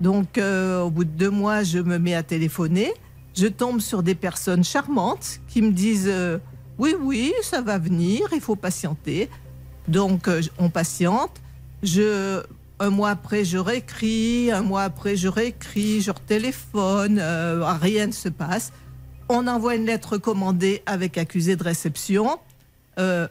Donc, 0.00 0.38
euh, 0.38 0.82
au 0.82 0.90
bout 0.90 1.04
de 1.04 1.10
deux 1.10 1.30
mois, 1.30 1.62
je 1.62 1.78
me 1.78 1.98
mets 1.98 2.14
à 2.14 2.22
téléphoner. 2.22 2.92
Je 3.34 3.46
tombe 3.46 3.80
sur 3.80 4.02
des 4.02 4.14
personnes 4.14 4.64
charmantes 4.64 5.40
qui 5.48 5.62
me 5.62 5.70
disent 5.70 6.12
Oui, 6.78 6.94
oui, 7.00 7.32
ça 7.42 7.60
va 7.60 7.78
venir, 7.78 8.28
il 8.32 8.40
faut 8.40 8.56
patienter. 8.56 9.30
Donc, 9.88 10.28
on 10.58 10.68
patiente. 10.68 11.40
Je, 11.82 12.42
un 12.82 12.90
mois 12.90 13.10
après, 13.10 13.44
je 13.44 13.58
réécris. 13.58 14.50
Un 14.50 14.62
mois 14.62 14.82
après, 14.82 15.16
je 15.16 15.28
réécris. 15.28 16.00
Je 16.00 16.10
téléphone. 16.26 17.20
rien 17.80 18.08
ne 18.08 18.12
se 18.12 18.28
passe. 18.28 18.72
On 19.28 19.46
envoie 19.46 19.76
une 19.76 19.86
lettre 19.86 20.18
commandée 20.18 20.82
avec 20.84 21.16
accusé 21.16 21.56
de 21.56 21.62
réception. 21.62 22.38
Euh, 22.98 23.28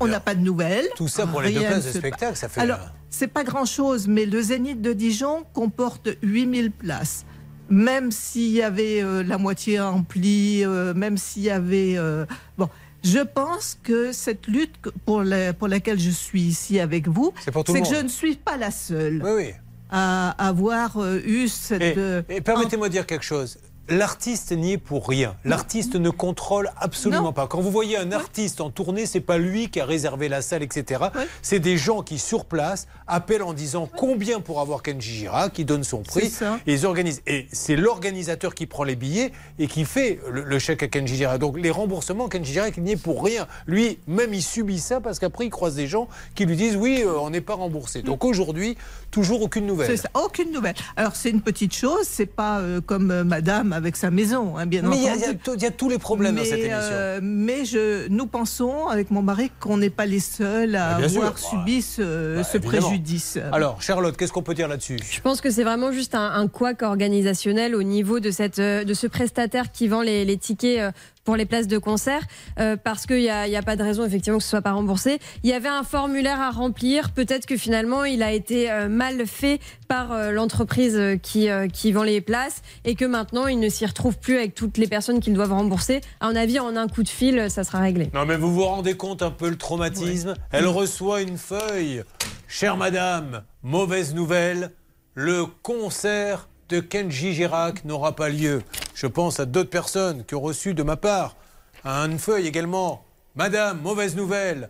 on 0.00 0.06
n'a 0.06 0.20
pas 0.20 0.34
de 0.34 0.40
nouvelles. 0.40 0.88
Tout 0.96 1.08
ça 1.08 1.26
pour 1.26 1.42
les 1.42 1.52
deux 1.52 1.60
places 1.60 1.84
de 1.84 1.98
spectacle, 1.98 2.36
ça 2.36 2.48
fait. 2.48 2.60
Alors, 2.60 2.78
euh, 2.78 2.88
c'est 3.10 3.28
pas 3.28 3.44
grand-chose, 3.44 4.08
mais 4.08 4.26
le 4.26 4.40
Zénith 4.40 4.80
de 4.80 4.92
Dijon 4.92 5.44
comporte 5.52 6.08
8000 6.22 6.70
places. 6.70 7.24
Même 7.68 8.10
s'il 8.10 8.50
y 8.50 8.62
avait 8.62 9.02
euh, 9.02 9.22
la 9.22 9.36
moitié 9.36 9.80
remplie, 9.80 10.64
euh, 10.64 10.94
même 10.94 11.18
s'il 11.18 11.42
y 11.42 11.50
avait... 11.50 11.94
euh, 11.98 12.24
bon, 12.56 12.68
je 13.04 13.20
pense 13.20 13.78
que 13.82 14.12
cette 14.12 14.46
lutte 14.46 14.74
pour, 15.06 15.22
la- 15.22 15.52
pour 15.52 15.68
laquelle 15.68 15.98
je 16.00 16.10
suis 16.10 16.42
ici 16.42 16.80
avec 16.80 17.08
vous, 17.08 17.32
C'est 17.44 17.50
que 17.82 17.88
monde. 17.88 17.94
je 17.94 18.02
ne 18.02 18.08
suis 18.08 18.36
pas 18.36 18.56
la 18.56 18.70
seule. 18.70 19.22
Oui, 19.24 19.30
oui. 19.36 19.50
à 19.90 20.30
avoir 20.48 20.98
euh, 20.98 21.20
eu 21.24 21.48
cette. 21.48 21.80
Et, 21.82 21.94
euh, 21.96 22.22
et 22.28 22.40
permettez-moi 22.40 22.88
de 22.88 22.92
dire 22.92 23.06
quelque 23.06 23.24
chose. 23.24 23.58
L'artiste 23.88 24.52
n'y 24.52 24.72
est 24.72 24.78
pour 24.78 25.08
rien. 25.08 25.36
L'artiste 25.44 25.94
ne 25.94 26.10
contrôle 26.10 26.70
absolument 26.76 27.32
pas. 27.32 27.46
Quand 27.46 27.60
vous 27.60 27.70
voyez 27.70 27.96
un 27.96 28.12
artiste 28.12 28.60
en 28.60 28.70
tournée, 28.70 29.06
c'est 29.06 29.20
pas 29.20 29.38
lui 29.38 29.70
qui 29.70 29.80
a 29.80 29.84
réservé 29.84 30.28
la 30.28 30.42
salle, 30.42 30.62
etc. 30.62 31.04
C'est 31.42 31.58
des 31.58 31.76
gens 31.76 32.02
qui, 32.02 32.18
sur 32.18 32.44
place, 32.44 32.86
appellent 33.06 33.42
en 33.42 33.54
disant 33.54 33.88
combien 33.96 34.40
pour 34.40 34.60
avoir 34.60 34.82
Kenji 34.82 35.14
Girac, 35.14 35.52
qui 35.52 35.64
donne 35.64 35.84
son 35.84 36.02
prix, 36.02 36.32
et 36.66 36.72
ils 36.72 36.86
organisent. 36.86 37.22
Et 37.26 37.46
c'est 37.52 37.76
l'organisateur 37.76 38.54
qui 38.54 38.66
prend 38.66 38.84
les 38.84 38.96
billets 38.96 39.32
et 39.58 39.66
qui 39.66 39.84
fait 39.84 40.20
le, 40.30 40.44
le 40.44 40.58
chèque 40.58 40.82
à 40.82 40.88
Kenji 40.88 41.16
Girac. 41.16 41.38
Donc 41.38 41.58
les 41.58 41.70
remboursements, 41.70 42.28
Kenji 42.28 42.52
Girac, 42.52 42.76
n'y 42.78 42.92
est 42.92 42.96
pour 42.96 43.24
rien. 43.24 43.46
Lui, 43.66 43.98
même, 44.06 44.34
il 44.34 44.42
subit 44.42 44.78
ça 44.80 45.00
parce 45.00 45.18
qu'après, 45.18 45.46
il 45.46 45.50
croise 45.50 45.74
des 45.74 45.86
gens 45.86 46.08
qui 46.34 46.44
lui 46.44 46.56
disent 46.56 46.76
oui, 46.76 47.02
euh, 47.04 47.18
on 47.18 47.30
n'est 47.30 47.40
pas 47.40 47.54
remboursé. 47.54 48.02
Donc 48.02 48.24
aujourd'hui, 48.24 48.76
toujours 49.10 49.42
aucune 49.42 49.66
nouvelle. 49.66 49.88
C'est 49.88 49.96
ça, 49.96 50.10
aucune 50.14 50.52
nouvelle. 50.52 50.74
Alors 50.96 51.16
c'est 51.16 51.30
une 51.30 51.40
petite 51.40 51.74
chose, 51.74 52.04
c'est 52.04 52.26
pas 52.26 52.58
euh, 52.60 52.80
comme 52.80 53.10
euh, 53.10 53.24
Madame 53.24 53.77
avec 53.78 53.96
sa 53.96 54.10
maison, 54.10 54.56
hein, 54.58 54.66
bien 54.66 54.82
Mais 54.82 54.96
il 54.98 55.02
y 55.02 55.08
a- 55.08 55.12
entendu. 55.12 55.24
il 55.24 55.26
y 55.26 55.30
a 55.30 55.34
tout- 55.34 55.54
il 55.56 55.62
y 55.62 55.66
a 55.66 55.70
tous 55.70 55.88
les 55.88 55.98
problèmes 55.98 56.34
dans 56.34 56.42
mais, 56.42 56.46
cette 56.48 56.58
émission. 56.58 56.76
euh, 56.92 57.20
mais 57.22 57.64
je, 57.64 58.06
nous 58.08 58.26
pensons 58.26 58.86
avec 58.88 59.10
mon 59.10 59.22
mari 59.22 59.50
qu'on 59.60 59.78
n'est 59.78 59.88
pas 59.90 60.04
les 60.06 60.20
seuls 60.20 60.76
à 60.76 60.98
Bah, 61.00 61.08
sûr. 61.08 61.20
avoir 61.22 61.38
subi 61.38 61.80
ce, 61.80 62.42
ce 62.44 62.56
évidemment. 62.58 62.86
préjudice. 62.88 63.38
Alors, 63.52 63.80
Charlotte, 63.80 64.16
qu'est-ce 64.16 64.32
qu'on 64.32 64.42
peut 64.42 64.54
dire 64.54 64.68
là-dessus? 64.68 64.98
Je 65.10 65.20
pense 65.20 65.40
que 65.40 65.50
c'est 65.50 65.64
vraiment 65.64 65.92
juste 65.92 66.14
un, 66.14 66.30
un 66.34 66.46
couac 66.48 66.82
organisationnel 66.82 67.74
au 67.74 67.82
niveau 67.82 68.20
de, 68.20 68.30
cette, 68.30 68.58
euh, 68.58 68.84
de 68.84 68.94
ce 68.94 69.06
prestataire 69.06 69.72
qui 69.72 69.88
vend 69.88 70.02
les, 70.02 70.24
les 70.24 70.36
tickets 70.36 70.78
euh, 70.80 70.90
pour 71.28 71.36
les 71.36 71.44
places 71.44 71.66
de 71.66 71.76
concert, 71.76 72.22
euh, 72.58 72.78
parce 72.82 73.04
qu'il 73.04 73.18
n'y 73.18 73.28
a, 73.28 73.46
il 73.46 73.52
y 73.52 73.56
a 73.56 73.62
pas 73.62 73.76
de 73.76 73.82
raison 73.82 74.02
effectivement 74.02 74.38
que 74.38 74.44
ce 74.44 74.48
soit 74.48 74.62
pas 74.62 74.72
remboursé. 74.72 75.18
Il 75.42 75.50
y 75.50 75.52
avait 75.52 75.68
un 75.68 75.82
formulaire 75.82 76.40
à 76.40 76.50
remplir, 76.50 77.10
peut-être 77.10 77.44
que 77.44 77.58
finalement 77.58 78.04
il 78.04 78.22
a 78.22 78.32
été 78.32 78.70
euh, 78.70 78.88
mal 78.88 79.26
fait 79.26 79.60
par 79.88 80.10
euh, 80.10 80.30
l'entreprise 80.30 80.98
qui, 81.22 81.48
qui 81.70 81.92
vend 81.92 82.02
les 82.02 82.22
places 82.22 82.62
et 82.86 82.94
que 82.94 83.04
maintenant 83.04 83.46
il 83.46 83.60
ne 83.60 83.68
s'y 83.68 83.84
retrouve 83.84 84.16
plus 84.16 84.38
avec 84.38 84.54
toutes 84.54 84.78
les 84.78 84.86
personnes 84.86 85.20
qu'ils 85.20 85.34
doivent 85.34 85.52
rembourser. 85.52 86.00
À 86.20 86.30
mon 86.30 86.34
avis, 86.34 86.60
en 86.60 86.74
un 86.76 86.88
coup 86.88 87.02
de 87.02 87.10
fil, 87.10 87.50
ça 87.50 87.62
sera 87.62 87.80
réglé. 87.80 88.08
Non, 88.14 88.24
mais 88.24 88.38
vous 88.38 88.50
vous 88.50 88.64
rendez 88.64 88.96
compte 88.96 89.20
un 89.20 89.30
peu 89.30 89.50
le 89.50 89.56
traumatisme? 89.58 90.32
Elle 90.50 90.66
reçoit 90.66 91.20
une 91.20 91.36
feuille. 91.36 92.04
Chère 92.46 92.78
madame, 92.78 93.42
mauvaise 93.62 94.14
nouvelle, 94.14 94.70
le 95.12 95.44
concert 95.44 96.48
de 96.68 96.80
Kenji 96.80 97.34
Girac 97.34 97.84
n'aura 97.84 98.14
pas 98.14 98.28
lieu. 98.28 98.62
Je 98.94 99.06
pense 99.06 99.40
à 99.40 99.46
d'autres 99.46 99.70
personnes 99.70 100.24
qui 100.24 100.34
ont 100.34 100.40
reçu 100.40 100.74
de 100.74 100.82
ma 100.82 100.96
part 100.96 101.36
une 101.84 102.18
feuille 102.18 102.46
également. 102.46 103.04
Madame, 103.36 103.80
mauvaise 103.80 104.16
nouvelle, 104.16 104.68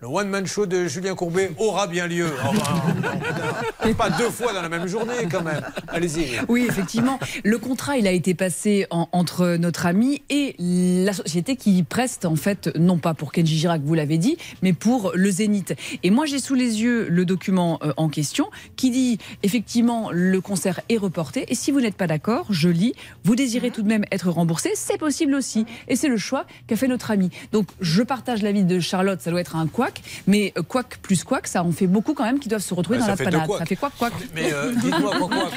le 0.00 0.08
one-man 0.08 0.46
show 0.46 0.64
de 0.64 0.86
Julien 0.88 1.14
Courbet 1.14 1.50
aura 1.58 1.86
bien 1.86 2.06
lieu. 2.06 2.26
Enfin, 2.42 3.92
pas 3.98 4.08
deux 4.08 4.30
fois 4.30 4.54
dans 4.54 4.62
la 4.62 4.70
même 4.70 4.86
journée 4.86 5.28
quand 5.30 5.42
même. 5.42 5.60
Allez-y. 5.88 6.38
Oui, 6.48 6.64
effectivement. 6.66 7.18
Le 7.44 7.58
contrat, 7.58 7.98
il 7.98 8.06
a 8.06 8.10
été 8.12 8.32
passé 8.34 8.86
en- 8.90 9.08
entre 9.12 9.56
notre 9.56 9.84
ami 9.84 10.22
et 10.30 10.54
la 10.58 11.12
société 11.12 11.56
qui 11.56 11.82
preste, 11.82 12.24
en 12.24 12.36
fait, 12.36 12.70
non 12.78 12.96
pas 12.96 13.12
pour 13.12 13.30
Kenji 13.30 13.58
Girac, 13.58 13.82
vous 13.84 13.92
l'avez 13.92 14.16
dit, 14.16 14.38
mais 14.62 14.72
pour 14.72 15.12
le 15.14 15.30
Zénith. 15.30 15.74
Et 16.02 16.10
moi, 16.10 16.24
j'ai 16.24 16.38
sous 16.38 16.54
les 16.54 16.80
yeux 16.82 17.06
le 17.10 17.26
document 17.26 17.78
euh, 17.82 17.92
en 17.98 18.08
question 18.08 18.48
qui 18.76 18.90
dit, 18.90 19.18
effectivement, 19.42 20.08
le 20.12 20.40
concert 20.40 20.80
est 20.88 20.96
reporté. 20.96 21.44
Et 21.48 21.54
si 21.54 21.72
vous 21.72 21.80
n'êtes 21.82 21.96
pas 21.96 22.06
d'accord, 22.06 22.46
je 22.48 22.70
lis, 22.70 22.94
vous 23.24 23.36
désirez 23.36 23.70
tout 23.70 23.82
de 23.82 23.88
même 23.88 24.04
être 24.12 24.30
remboursé, 24.30 24.70
c'est 24.76 24.96
possible 24.98 25.34
aussi. 25.34 25.66
Et 25.88 25.96
c'est 25.96 26.08
le 26.08 26.16
choix 26.16 26.46
qu'a 26.68 26.76
fait 26.76 26.88
notre 26.88 27.10
ami. 27.10 27.28
Donc, 27.52 27.66
je 27.82 28.02
partage 28.02 28.40
l'avis 28.40 28.64
de 28.64 28.80
Charlotte, 28.80 29.20
ça 29.20 29.30
doit 29.30 29.40
être 29.42 29.56
un 29.56 29.66
couac, 29.90 30.02
mais 30.26 30.52
euh, 30.56 30.62
couac 30.62 30.98
plus 31.02 31.24
couac, 31.24 31.46
ça 31.46 31.62
en 31.62 31.72
fait 31.72 31.86
beaucoup 31.86 32.14
quand 32.14 32.24
même 32.24 32.38
qui 32.38 32.48
doivent 32.48 32.62
se 32.62 32.74
retrouver 32.74 32.98
Ouais, 32.98 33.04
dans 33.04 33.10
la 33.10 33.16
panade. 33.16 33.48
Ça 33.58 33.66
fait 33.66 33.76
couac, 33.76 33.92
couac. 33.98 34.12
Mais 34.34 34.52
euh, 34.52 34.72
dites-moi, 34.74 35.12
quoi, 35.18 35.28
quoi, 35.28 35.48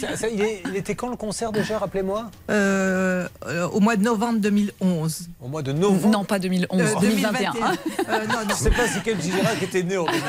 ça- 0.00 0.16
ça, 0.16 0.28
il, 0.28 0.40
est- 0.40 0.62
il 0.66 0.76
était 0.76 0.94
quand 0.94 1.08
le 1.10 1.16
concert 1.16 1.52
déjà, 1.52 1.78
rappelez-moi 1.78 2.30
Euh, 2.50 3.28
euh, 3.46 3.68
au 3.68 3.80
mois 3.80 3.96
de 3.96 4.02
novembre 4.02 4.38
2011. 4.40 5.28
Au 5.40 5.48
mois 5.48 5.62
de 5.62 5.72
novembre 5.72 6.08
Non, 6.10 6.24
pas 6.24 6.38
2011, 6.38 6.80
Euh, 6.80 7.00
2021. 7.00 7.52
2021. 7.52 8.14
Euh, 8.14 8.26
non, 8.26 8.32
non. 8.34 8.38
Je 8.44 8.48
ne 8.50 8.54
sais 8.54 8.70
pas 8.70 8.88
si 8.88 9.00
Kenji 9.00 9.30
Girac 9.32 9.62
était 9.62 9.82
né 9.82 9.96
en 9.96 10.04
2011. 10.04 10.22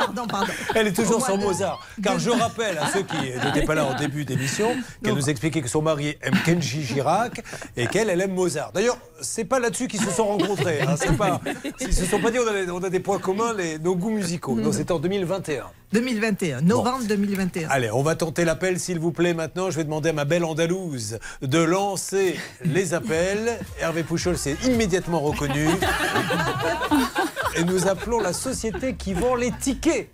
Pardon, 0.00 0.26
pardon. 0.26 0.52
Elle 0.74 0.86
est 0.88 0.92
toujours 0.92 1.18
Au 1.18 1.24
sur 1.24 1.38
de- 1.38 1.42
Mozart. 1.42 1.80
Car 2.02 2.18
je 2.18 2.30
rappelle 2.30 2.78
à 2.78 2.88
ceux 2.92 3.02
qui 3.02 3.16
n'étaient 3.44 3.64
pas 3.64 3.74
là 3.74 3.90
au 3.90 3.94
début 3.98 4.24
d'émission 4.24 4.74
qu'elle 5.02 5.14
nous 5.14 5.30
expliquait 5.30 5.62
que 5.62 5.68
son 5.68 5.82
mari 5.82 6.16
aime 6.22 6.34
Kenji 6.44 6.82
Girac 6.82 7.42
et 7.76 7.86
qu'elle, 7.86 8.10
elle 8.10 8.20
aime 8.20 8.34
Mozart. 8.34 8.72
D'ailleurs, 8.72 8.98
c'est 9.20 9.44
pas 9.44 9.58
là-dessus 9.60 9.88
qu'ils 9.88 10.00
se 10.02 10.10
sont 10.10 10.26
rencontrés. 10.26 10.80
Hein. 10.82 10.94
Pas, 11.18 11.40
ils 11.80 11.92
se 11.92 12.04
sont 12.06 12.18
pas 12.20 12.30
dit 12.30 12.38
on 12.44 12.48
a, 12.48 12.64
des- 12.64 12.70
on 12.70 12.78
a 12.82 12.90
des 12.90 13.00
points 13.00 13.18
communs, 13.18 13.52
les, 13.52 13.78
nos 13.78 13.94
goûts 13.96 14.10
musicaux. 14.10 14.54
Non, 14.56 14.72
c'était 14.72 14.92
en 14.92 14.98
2021. 14.98 15.64
2021, 15.92 16.60
novembre 16.60 17.04
2021. 17.08 17.68
Allez, 17.68 17.90
on 17.90 18.02
va 18.02 18.14
tenter 18.14 18.44
l'appel, 18.44 18.78
s'il 18.78 19.00
vous 19.00 19.10
plaît. 19.10 19.34
Maintenant, 19.34 19.70
je 19.70 19.76
vais 19.76 19.82
demander 19.84 20.10
à 20.10 20.12
ma 20.12 20.24
belle 20.24 20.44
Andalouse 20.44 21.18
de 21.42 21.58
lancer 21.58 22.36
les 22.64 22.94
appels. 22.94 23.58
Hervé 23.80 24.02
Pouchol 24.04 24.38
s'est 24.38 24.56
immédiatement 24.64 25.18
reconnu. 25.20 25.66
Et 27.56 27.64
nous 27.64 27.88
appelons 27.88 28.20
la 28.20 28.32
société 28.32 28.94
qui 28.94 29.14
vend 29.14 29.34
les 29.34 29.50
tickets 29.52 30.10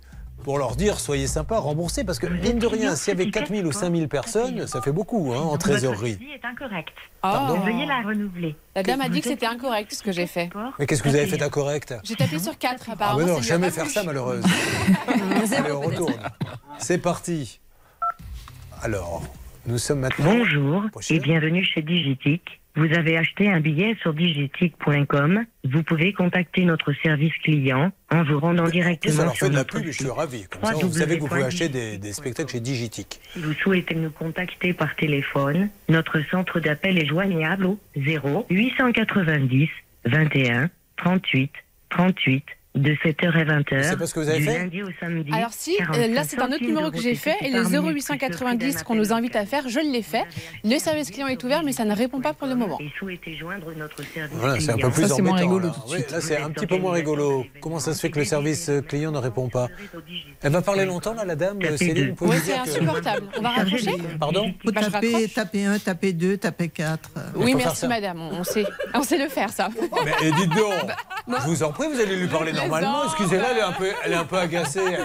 pour 0.47 0.59
leur 0.59 0.77
dire 0.77 0.97
soyez 0.97 1.27
sympas, 1.27 1.59
remboursez. 1.59 2.05
Parce 2.05 2.19
que, 2.19 2.25
mine 2.25 2.57
de 2.57 2.67
rien, 2.67 2.95
s'il 2.95 3.09
y 3.09 3.21
avait 3.21 3.29
4000 3.29 3.65
ou 3.65 3.73
5000 3.73 4.07
personnes, 4.07 4.65
ça 4.65 4.81
fait 4.81 4.93
beaucoup 4.93 5.33
hein, 5.33 5.41
en 5.41 5.57
trésorerie. 5.57 6.17
est 6.33 6.45
incorrecte. 6.45 6.93
Pardon 7.21 7.59
Veuillez 7.59 7.85
la 7.85 7.99
renouveler. 7.99 8.55
La 8.73 8.81
dame 8.81 9.01
a 9.01 9.09
dit 9.09 9.19
que 9.19 9.27
c'était 9.27 9.45
incorrect 9.45 9.93
ce 9.93 10.01
que 10.01 10.13
j'ai 10.13 10.25
fait. 10.25 10.49
Mais 10.79 10.85
qu'est-ce 10.85 11.03
que 11.03 11.09
vous 11.09 11.15
avez 11.17 11.27
fait 11.27 11.35
d'incorrect 11.35 11.95
J'ai 12.05 12.15
tapé 12.15 12.39
sur 12.39 12.57
4 12.57 12.85
Ah, 12.87 12.93
apparemment. 12.93 13.19
mais 13.19 13.25
non, 13.25 13.41
jamais 13.41 13.69
faire 13.71 13.87
ça, 13.87 14.03
malheureuse. 14.03 14.45
Allez, 15.57 15.71
on 15.73 15.81
retourne. 15.81 16.13
C'est 16.77 16.99
parti. 16.99 17.59
Alors, 18.81 19.23
nous 19.65 19.77
sommes 19.77 19.99
maintenant. 19.99 20.31
Bonjour 20.31 20.85
et 21.09 21.19
bienvenue 21.19 21.65
chez 21.65 21.81
Digitic. 21.81 22.61
Vous 22.77 22.93
avez 22.93 23.17
acheté 23.17 23.51
un 23.51 23.59
billet 23.59 23.97
sur 24.03 24.13
digitic.com. 24.13 25.45
Vous 25.63 25.81
pouvez 25.81 26.13
contacter 26.13 26.63
notre 26.63 26.93
service 27.01 27.33
client 27.43 27.91
en 28.11 28.23
vous 28.23 28.39
rendant 28.39 28.65
ça 28.65 28.71
directement 28.71 29.23
leur 29.23 29.31
fait 29.31 29.37
sur 29.37 29.49
de 29.49 29.53
la 29.53 29.59
notre 29.61 29.77
pub 29.79 29.85
je 29.87 29.91
suis 29.91 30.09
ravi. 30.09 30.45
Comme 30.45 30.63
ça, 30.63 30.73
vous 30.73 30.93
savez 30.93 31.15
que 31.15 31.21
vous 31.21 31.27
pouvez 31.27 31.43
acheter 31.43 31.69
des, 31.69 31.97
des 31.97 32.13
spectacles 32.13 32.51
chez 32.51 32.59
Digitic. 32.59 33.19
Si 33.33 33.39
vous 33.39 33.53
souhaitez 33.53 33.95
nous 33.95 34.11
contacter 34.11 34.73
par 34.73 34.95
téléphone, 34.95 35.69
notre 35.89 36.21
centre 36.29 36.59
d'appel 36.59 36.99
est 36.99 37.07
joignable 37.07 37.65
au 37.65 37.79
0 37.95 38.45
890 38.51 39.69
21 40.05 40.69
38 40.97 41.51
38 41.89 42.45
de 42.77 42.91
7h 42.93 43.31
à 43.31 43.43
20h. 43.59 43.83
C'est 43.83 43.97
pas 43.97 44.05
ce 44.07 44.13
que 44.13 44.19
vous 44.19 44.29
avez 44.29 44.39
du 44.39 44.45
fait 44.45 44.59
lundi 44.59 44.83
au 44.83 44.87
samedi. 44.99 45.31
Alors 45.33 45.51
si, 45.53 45.75
euh, 45.75 45.85
45 45.85 46.13
là 46.15 46.23
c'est 46.23 46.39
un 46.41 46.47
autre 46.51 46.63
numéro 46.63 46.91
que 46.91 46.99
j'ai 47.01 47.15
fait 47.15 47.35
et 47.41 47.49
le 47.49 47.61
par 47.63 47.69
minute, 47.71 47.81
plus 47.81 47.89
le 47.89 47.93
prix 47.93 48.01
0890 48.17 48.75
d'un 48.75 48.81
qu'on 48.83 48.95
nous 48.95 49.13
invite 49.13 49.35
à 49.35 49.45
faire, 49.45 49.67
je 49.69 49.79
l'ai 49.79 50.01
fait. 50.01 50.25
Le 50.63 50.77
service 50.79 51.11
client 51.11 51.27
est 51.27 51.43
ouvert 51.43 51.63
mais 51.63 51.71
ça 51.71 51.85
ne 51.85 51.95
répond 51.95 52.21
pas 52.21 52.33
pour 52.33 52.47
le 52.47 52.55
moment. 52.55 52.77
Et 52.79 52.89
souhaitez 52.97 53.35
joindre 53.35 53.67
notre 53.77 54.03
service 54.03 54.37
Voilà, 54.37 54.59
c'est 54.59 54.71
un 54.71 54.73
peu 54.73 54.77
client. 54.77 54.91
plus 54.91 55.07
Ça, 55.07 55.15
c'est 55.15 55.21
moins 55.21 55.31
embêtant, 55.33 55.47
rigolo 55.49 55.67
là. 55.67 55.73
tout 55.73 55.79
de 55.89 55.91
Oui, 55.93 55.99
suite. 55.99 56.11
là, 56.11 56.21
c'est 56.21 56.37
un 56.37 56.49
petit 56.51 56.67
peu 56.67 56.77
moins 56.77 56.93
rigolo. 56.93 57.45
Comment 57.61 57.79
ça 57.79 57.93
se 57.93 57.99
fait 57.99 58.09
que 58.09 58.19
le 58.19 58.25
service 58.25 58.71
client 58.87 59.11
ne 59.11 59.17
répond 59.19 59.49
pas 59.49 59.67
Elle 60.41 60.51
va 60.51 60.61
parler 60.61 60.85
longtemps, 60.85 61.13
là, 61.13 61.25
la 61.25 61.35
dame 61.35 61.59
Céline 61.77 62.15
lui 62.21 62.37
c'est 62.43 62.57
insupportable. 62.57 63.27
On 63.37 63.41
va 63.41 63.49
raccrocher 63.49 63.91
Pardon 64.19 64.53
Faut 64.65 64.71
Bah, 64.71 64.81
taper, 64.81 65.11
raccroche. 65.13 65.33
taper 65.33 65.65
1, 65.65 65.79
taper 65.79 66.13
2, 66.13 66.37
taper 66.37 66.69
4. 66.69 67.09
Oui, 67.35 67.53
merci 67.55 67.87
madame, 67.87 68.19
on 68.21 68.43
sait, 68.43 68.65
on 68.93 69.01
sait 69.03 69.17
le 69.17 69.27
faire 69.29 69.49
ça. 69.49 69.69
Mais 70.05 70.31
dites 70.31 70.49
donc, 70.49 70.91
je 71.27 71.47
vous 71.47 71.63
en 71.63 71.71
prie, 71.71 71.87
vous 71.91 71.99
allez 71.99 72.15
lui 72.15 72.27
parler 72.27 72.51
Je 72.53 72.66
normalement. 72.67 73.03
Excusez-la, 73.05 73.51
elle 73.51 73.57
est 73.57 73.61
un 73.61 73.71
peu, 73.71 73.87
elle 74.03 74.11
est 74.13 74.15
un 74.15 74.23
peu 74.25 74.37
agacée. 74.37 74.97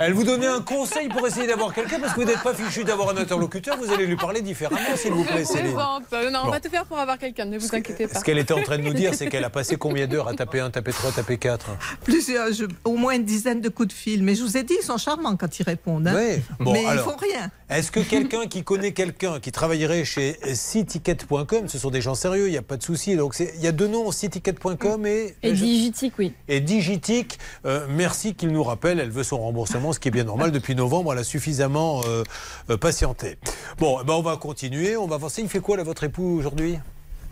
Elle 0.00 0.12
vous 0.12 0.24
donnait 0.24 0.46
un 0.46 0.60
conseil 0.60 1.08
pour 1.08 1.26
essayer 1.26 1.46
d'avoir 1.46 1.72
quelqu'un 1.74 2.00
parce 2.00 2.12
que 2.14 2.20
vous 2.20 2.26
n'êtes 2.26 2.42
pas 2.42 2.54
fichu 2.54 2.84
d'avoir 2.84 3.10
un 3.10 3.16
interlocuteur. 3.16 3.76
Vous 3.76 3.92
allez 3.92 4.06
lui 4.06 4.16
parler 4.16 4.40
différemment, 4.42 4.80
s'il 4.96 5.12
vous 5.12 5.24
plaît, 5.24 5.44
Céline. 5.44 5.76
Euh, 6.12 6.30
Non, 6.30 6.40
on 6.42 6.44
Bon. 6.46 6.50
va 6.52 6.60
tout 6.60 6.68
faire 6.70 6.84
pour 6.86 6.98
avoir 6.98 7.18
quelqu'un, 7.18 7.44
ne 7.46 7.58
vous 7.58 7.74
inquiétez 7.74 8.06
pas. 8.08 8.18
Ce 8.18 8.24
qu'elle 8.24 8.38
était 8.38 8.54
en 8.54 8.62
train 8.62 8.78
de 8.78 8.82
nous 8.82 8.94
dire, 8.94 9.14
c'est 9.14 9.28
qu'elle 9.28 9.44
a 9.44 9.50
passé 9.50 9.76
combien 9.76 10.06
d'heures 10.06 10.28
à 10.28 10.34
taper 10.34 10.60
1, 10.60 10.70
taper 10.70 10.92
3, 10.92 11.12
taper 11.12 11.38
4 11.38 11.66
Plusieurs, 12.04 12.52
je- 12.52 12.64
au 12.84 12.96
moins 12.96 13.14
une 13.14 13.24
dizaine 13.24 13.60
de 13.60 13.68
coups 13.68 13.88
de 13.88 13.92
fil. 13.92 14.22
Mais 14.22 14.34
je 14.34 14.42
vous 14.42 14.56
ai 14.56 14.62
dit, 14.62 14.74
ils 14.80 14.84
sont 14.84 14.98
charmants 14.98 15.36
quand 15.36 15.58
ils 15.58 15.62
répondent. 15.64 16.08
hein. 16.08 16.14
Oui. 16.16 16.42
Bon, 16.60 16.72
mais 16.72 16.84
alors. 16.86 16.94
ils 16.94 17.10
font 17.10 17.16
rien. 17.16 17.50
Est-ce 17.70 17.90
que 17.90 18.00
quelqu'un 18.00 18.46
qui 18.46 18.62
connaît 18.62 18.92
quelqu'un 18.92 19.40
qui 19.40 19.50
travaillerait 19.52 20.04
chez 20.04 20.38
cticket.com, 20.54 21.68
ce 21.68 21.78
sont 21.78 21.90
des 21.90 22.00
gens 22.00 22.14
sérieux, 22.14 22.48
il 22.48 22.52
n'y 22.52 22.56
a 22.58 22.62
pas 22.62 22.76
de 22.76 22.82
souci. 22.82 23.16
Donc 23.16 23.34
il 23.38 23.60
y 23.60 23.66
a 23.66 23.72
deux 23.72 23.88
noms, 23.88 24.10
cticket.com 24.10 25.06
et, 25.06 25.34
Et 25.42 25.52
Digitic, 25.52 26.14
oui. 26.18 26.32
et 26.48 26.60
Digitic. 26.74 27.38
Euh, 27.66 27.86
merci 27.88 28.34
qu'il 28.34 28.48
nous 28.50 28.64
rappelle, 28.64 28.98
elle 28.98 29.10
veut 29.10 29.22
son 29.22 29.38
remboursement, 29.38 29.92
ce 29.92 30.00
qui 30.00 30.08
est 30.08 30.10
bien 30.10 30.24
normal. 30.24 30.50
Depuis 30.58 30.74
novembre, 30.74 31.12
elle 31.12 31.20
a 31.20 31.24
suffisamment 31.24 32.00
euh, 32.06 32.24
euh, 32.70 32.76
patienté. 32.76 33.38
Bon, 33.78 33.98
eh 34.02 34.04
ben, 34.04 34.14
on 34.14 34.22
va 34.22 34.36
continuer, 34.36 34.96
on 34.96 35.06
va 35.06 35.14
avancer. 35.16 35.40
Il 35.42 35.48
fait 35.48 35.60
quoi, 35.60 35.76
là, 35.76 35.84
votre 35.84 36.02
époux, 36.02 36.36
aujourd'hui? 36.36 36.78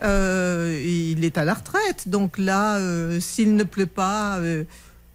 Euh, 0.01 0.81
il 0.85 1.25
est 1.25 1.37
à 1.37 1.43
la 1.43 1.55
retraite. 1.55 2.07
Donc 2.07 2.37
là, 2.37 2.77
euh, 2.77 3.19
s'il 3.19 3.55
ne 3.55 3.63
pleut 3.63 3.85
pas, 3.85 4.37
euh, 4.37 4.63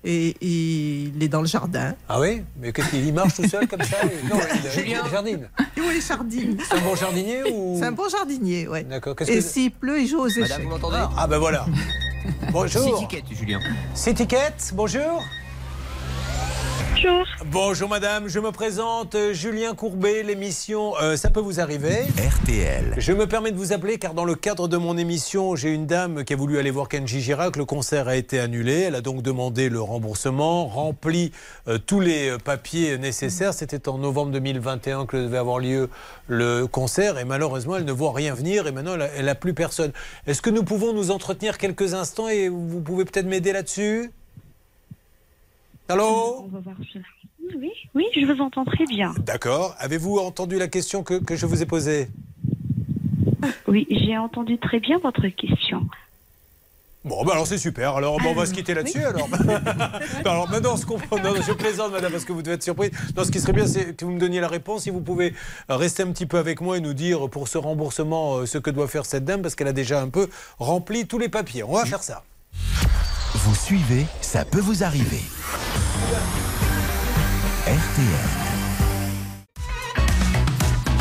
et, 0.04 0.28
et 0.28 1.10
il 1.14 1.22
est 1.22 1.28
dans 1.28 1.40
le 1.40 1.46
jardin. 1.46 1.94
Ah 2.08 2.20
oui? 2.20 2.42
Mais 2.60 2.72
qu'est-ce 2.72 2.90
qu'il 2.90 3.04
il 3.06 3.14
marche 3.14 3.34
tout 3.34 3.48
seul 3.48 3.66
comme 3.66 3.82
ça? 3.82 3.96
Non, 4.30 4.36
il, 4.76 4.88
il 4.90 5.10
jardine. 5.10 5.48
Oui, 5.78 6.00
jardine. 6.06 6.58
C'est 6.68 6.76
un 6.76 6.80
bon 6.82 6.94
jardinier 6.94 7.42
ou 7.50 7.76
C'est 7.78 7.86
un 7.86 7.92
bon 7.92 8.08
jardinier, 8.08 8.68
oui. 8.68 8.84
D'accord. 8.84 9.14
Et 9.20 9.24
que 9.24 9.40
s'il 9.40 9.70
pleut, 9.70 10.00
il 10.00 10.06
joue 10.06 10.20
aux 10.20 10.28
échecs. 10.28 10.66
Ah 11.16 11.26
ben 11.26 11.38
voilà. 11.38 11.66
Bonjour. 12.50 12.98
Ticket, 13.00 13.24
Julien. 13.34 13.60
C'est 13.94 14.14
Ticket, 14.14 14.52
bonjour. 14.74 15.22
Bonjour. 17.00 17.26
Bonjour 17.46 17.88
madame, 17.88 18.26
je 18.26 18.40
me 18.40 18.50
présente 18.50 19.14
euh, 19.14 19.32
Julien 19.32 19.74
Courbet, 19.76 20.24
l'émission 20.24 20.94
euh, 21.00 21.14
Ça 21.16 21.30
peut 21.30 21.38
vous 21.38 21.60
arriver 21.60 22.06
RTL. 22.18 22.94
Je 22.96 23.12
me 23.12 23.28
permets 23.28 23.52
de 23.52 23.56
vous 23.56 23.72
appeler 23.72 23.98
car 23.98 24.14
dans 24.14 24.24
le 24.24 24.34
cadre 24.34 24.66
de 24.66 24.76
mon 24.76 24.96
émission, 24.96 25.54
j'ai 25.54 25.72
une 25.72 25.86
dame 25.86 26.24
qui 26.24 26.32
a 26.32 26.36
voulu 26.36 26.58
aller 26.58 26.72
voir 26.72 26.88
Kenji 26.88 27.20
Girac. 27.20 27.56
Le 27.56 27.64
concert 27.64 28.08
a 28.08 28.16
été 28.16 28.40
annulé. 28.40 28.80
Elle 28.80 28.96
a 28.96 29.00
donc 29.00 29.22
demandé 29.22 29.68
le 29.68 29.80
remboursement, 29.80 30.66
rempli 30.66 31.30
euh, 31.68 31.78
tous 31.78 32.00
les 32.00 32.36
papiers 32.44 32.98
nécessaires. 32.98 33.54
C'était 33.54 33.88
en 33.88 33.98
novembre 33.98 34.32
2021 34.32 35.06
que 35.06 35.18
devait 35.18 35.38
avoir 35.38 35.60
lieu 35.60 35.90
le 36.26 36.66
concert 36.66 37.18
et 37.18 37.24
malheureusement, 37.24 37.76
elle 37.76 37.84
ne 37.84 37.92
voit 37.92 38.12
rien 38.12 38.34
venir 38.34 38.66
et 38.66 38.72
maintenant, 38.72 38.96
elle 39.16 39.26
n'a 39.26 39.36
plus 39.36 39.54
personne. 39.54 39.92
Est-ce 40.26 40.42
que 40.42 40.50
nous 40.50 40.64
pouvons 40.64 40.92
nous 40.92 41.12
entretenir 41.12 41.58
quelques 41.58 41.94
instants 41.94 42.28
et 42.28 42.48
vous 42.48 42.80
pouvez 42.80 43.04
peut-être 43.04 43.26
m'aider 43.26 43.52
là-dessus? 43.52 44.10
Allô 45.88 46.44
On 46.44 46.48
va 46.48 46.60
voir 46.60 46.76
cela. 46.92 47.04
Oui, 47.58 47.72
oui, 47.94 48.04
je 48.14 48.26
vous 48.30 48.40
entends 48.42 48.64
très 48.64 48.84
bien. 48.84 49.14
D'accord. 49.24 49.74
Avez-vous 49.78 50.18
entendu 50.18 50.58
la 50.58 50.68
question 50.68 51.02
que, 51.02 51.14
que 51.14 51.34
je 51.34 51.46
vous 51.46 51.62
ai 51.62 51.66
posée? 51.66 52.08
Oui, 53.66 53.86
j'ai 53.90 54.18
entendu 54.18 54.58
très 54.58 54.80
bien 54.80 54.98
votre 54.98 55.26
question. 55.28 55.86
Bon, 57.04 57.24
bah 57.24 57.32
alors 57.32 57.46
c'est 57.46 57.56
super. 57.58 57.94
Alors, 57.96 58.18
bon, 58.18 58.30
on 58.30 58.34
va 58.34 58.44
se 58.44 58.52
quitter 58.52 58.74
là-dessus. 58.74 59.02
Alors, 59.02 59.28
alors 60.26 60.48
maintenant, 60.50 60.76
ce 60.76 60.84
qu'on- 60.84 60.98
non, 60.98 61.34
non, 61.34 61.40
je 61.40 61.52
plaisante, 61.52 61.92
madame, 61.92 62.12
parce 62.12 62.24
que 62.24 62.32
vous 62.32 62.42
devez 62.42 62.56
être 62.56 62.62
surprise. 62.62 62.90
Non, 63.16 63.24
ce 63.24 63.30
qui 63.30 63.40
serait 63.40 63.52
bien, 63.54 63.66
c'est 63.66 63.94
que 63.96 64.04
vous 64.04 64.10
me 64.10 64.18
donniez 64.20 64.40
la 64.40 64.48
réponse. 64.48 64.82
Si 64.82 64.90
vous 64.90 65.00
pouvez 65.00 65.32
euh, 65.70 65.76
rester 65.76 66.02
un 66.02 66.12
petit 66.12 66.26
peu 66.26 66.36
avec 66.36 66.60
moi 66.60 66.76
et 66.76 66.80
nous 66.80 66.92
dire 66.94 67.30
pour 67.30 67.48
ce 67.48 67.56
remboursement 67.56 68.38
euh, 68.38 68.46
ce 68.46 68.58
que 68.58 68.70
doit 68.70 68.88
faire 68.88 69.06
cette 69.06 69.24
dame, 69.24 69.40
parce 69.40 69.54
qu'elle 69.54 69.68
a 69.68 69.72
déjà 69.72 70.02
un 70.02 70.08
peu 70.10 70.28
rempli 70.58 71.06
tous 71.06 71.18
les 71.18 71.28
papiers. 71.30 71.62
On 71.62 71.72
va 71.72 71.86
faire 71.86 72.02
ça. 72.02 72.24
Vous 73.34 73.54
suivez, 73.54 74.06
ça 74.20 74.44
peut 74.44 74.60
vous 74.60 74.82
arriver. 74.82 75.22
RTL. 77.66 77.76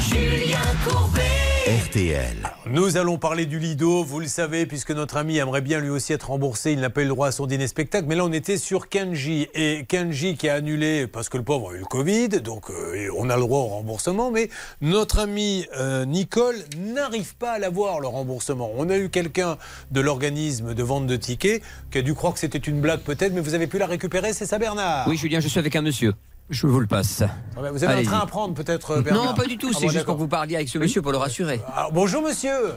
Julien 0.10 0.60
Courbet. 0.86 1.37
RTL. 1.68 2.50
Nous 2.68 2.96
allons 2.96 3.18
parler 3.18 3.46
du 3.46 3.60
Lido, 3.60 4.02
vous 4.02 4.22
le 4.22 4.28
savez, 4.28 4.66
puisque 4.66 4.92
notre 4.92 5.18
ami 5.18 5.38
aimerait 5.38 5.60
bien 5.60 5.82
lui 5.82 5.90
aussi 5.90 6.14
être 6.14 6.30
remboursé. 6.30 6.72
Il 6.72 6.80
n'a 6.80 6.90
pas 6.90 7.02
eu 7.02 7.04
le 7.04 7.10
droit 7.10 7.28
à 7.28 7.34
son 7.34 7.46
dîner 7.46 7.68
spectacle. 7.68 8.06
Mais 8.08 8.16
là, 8.16 8.24
on 8.24 8.32
était 8.32 8.58
sur 8.58 8.88
Kenji. 8.88 9.50
Et 9.54 9.84
Kenji 9.86 10.38
qui 10.38 10.48
a 10.48 10.54
annulé 10.54 11.08
parce 11.08 11.28
que 11.28 11.36
le 11.36 11.44
pauvre 11.44 11.72
a 11.72 11.74
eu 11.74 11.80
le 11.80 11.86
Covid. 11.86 12.30
Donc, 12.30 12.70
euh, 12.70 13.10
on 13.18 13.30
a 13.30 13.36
le 13.36 13.42
droit 13.42 13.60
au 13.60 13.66
remboursement. 13.66 14.32
Mais 14.32 14.48
notre 14.80 15.20
ami 15.20 15.66
euh, 15.78 16.06
Nicole 16.06 16.56
n'arrive 16.78 17.36
pas 17.36 17.52
à 17.52 17.60
l'avoir, 17.60 18.00
le 18.00 18.08
remboursement. 18.08 18.72
On 18.78 18.90
a 18.90 18.98
eu 18.98 19.10
quelqu'un 19.10 19.58
de 19.92 20.00
l'organisme 20.00 20.74
de 20.74 20.84
vente 20.84 21.06
de 21.06 21.18
tickets 21.18 21.62
qui 21.92 21.98
a 21.98 22.02
dû 22.02 22.14
croire 22.14 22.32
que 22.32 22.40
c'était 22.40 22.60
une 22.60 22.80
blague 22.80 23.02
peut-être. 23.02 23.34
Mais 23.34 23.42
vous 23.42 23.56
avez 23.56 23.68
pu 23.68 23.78
la 23.78 23.88
récupérer, 23.88 24.32
c'est 24.32 24.46
ça, 24.46 24.58
Bernard? 24.58 25.06
Oui, 25.10 25.18
Julien, 25.18 25.42
je 25.42 25.50
suis 25.50 25.60
avec 25.60 25.76
un 25.76 25.82
monsieur. 25.82 26.14
Je 26.50 26.66
vous 26.66 26.80
le 26.80 26.88
passe. 26.88 27.24
Ah 27.58 27.62
ben, 27.62 27.72
Vous 27.72 27.84
avez 27.84 27.94
un 27.94 27.98
Allez-y. 27.98 28.08
train 28.08 28.20
à 28.20 28.26
prendre 28.26 28.54
peut-être, 28.54 28.92
euh, 28.92 29.02
Bernard 29.02 29.26
Non, 29.26 29.34
pas 29.34 29.46
du 29.46 29.58
tout. 29.58 29.68
Ah 29.70 29.78
C'est 29.78 29.86
bon, 29.88 29.92
juste 29.92 30.06
pour 30.06 30.16
que 30.16 30.20
vous 30.22 30.28
parliez 30.30 30.56
avec 30.56 30.70
ce 30.70 30.78
monsieur 30.78 31.02
pour 31.02 31.12
le 31.12 31.18
rassurer. 31.18 31.60
Alors, 31.76 31.92
bonjour 31.92 32.22
monsieur. 32.22 32.76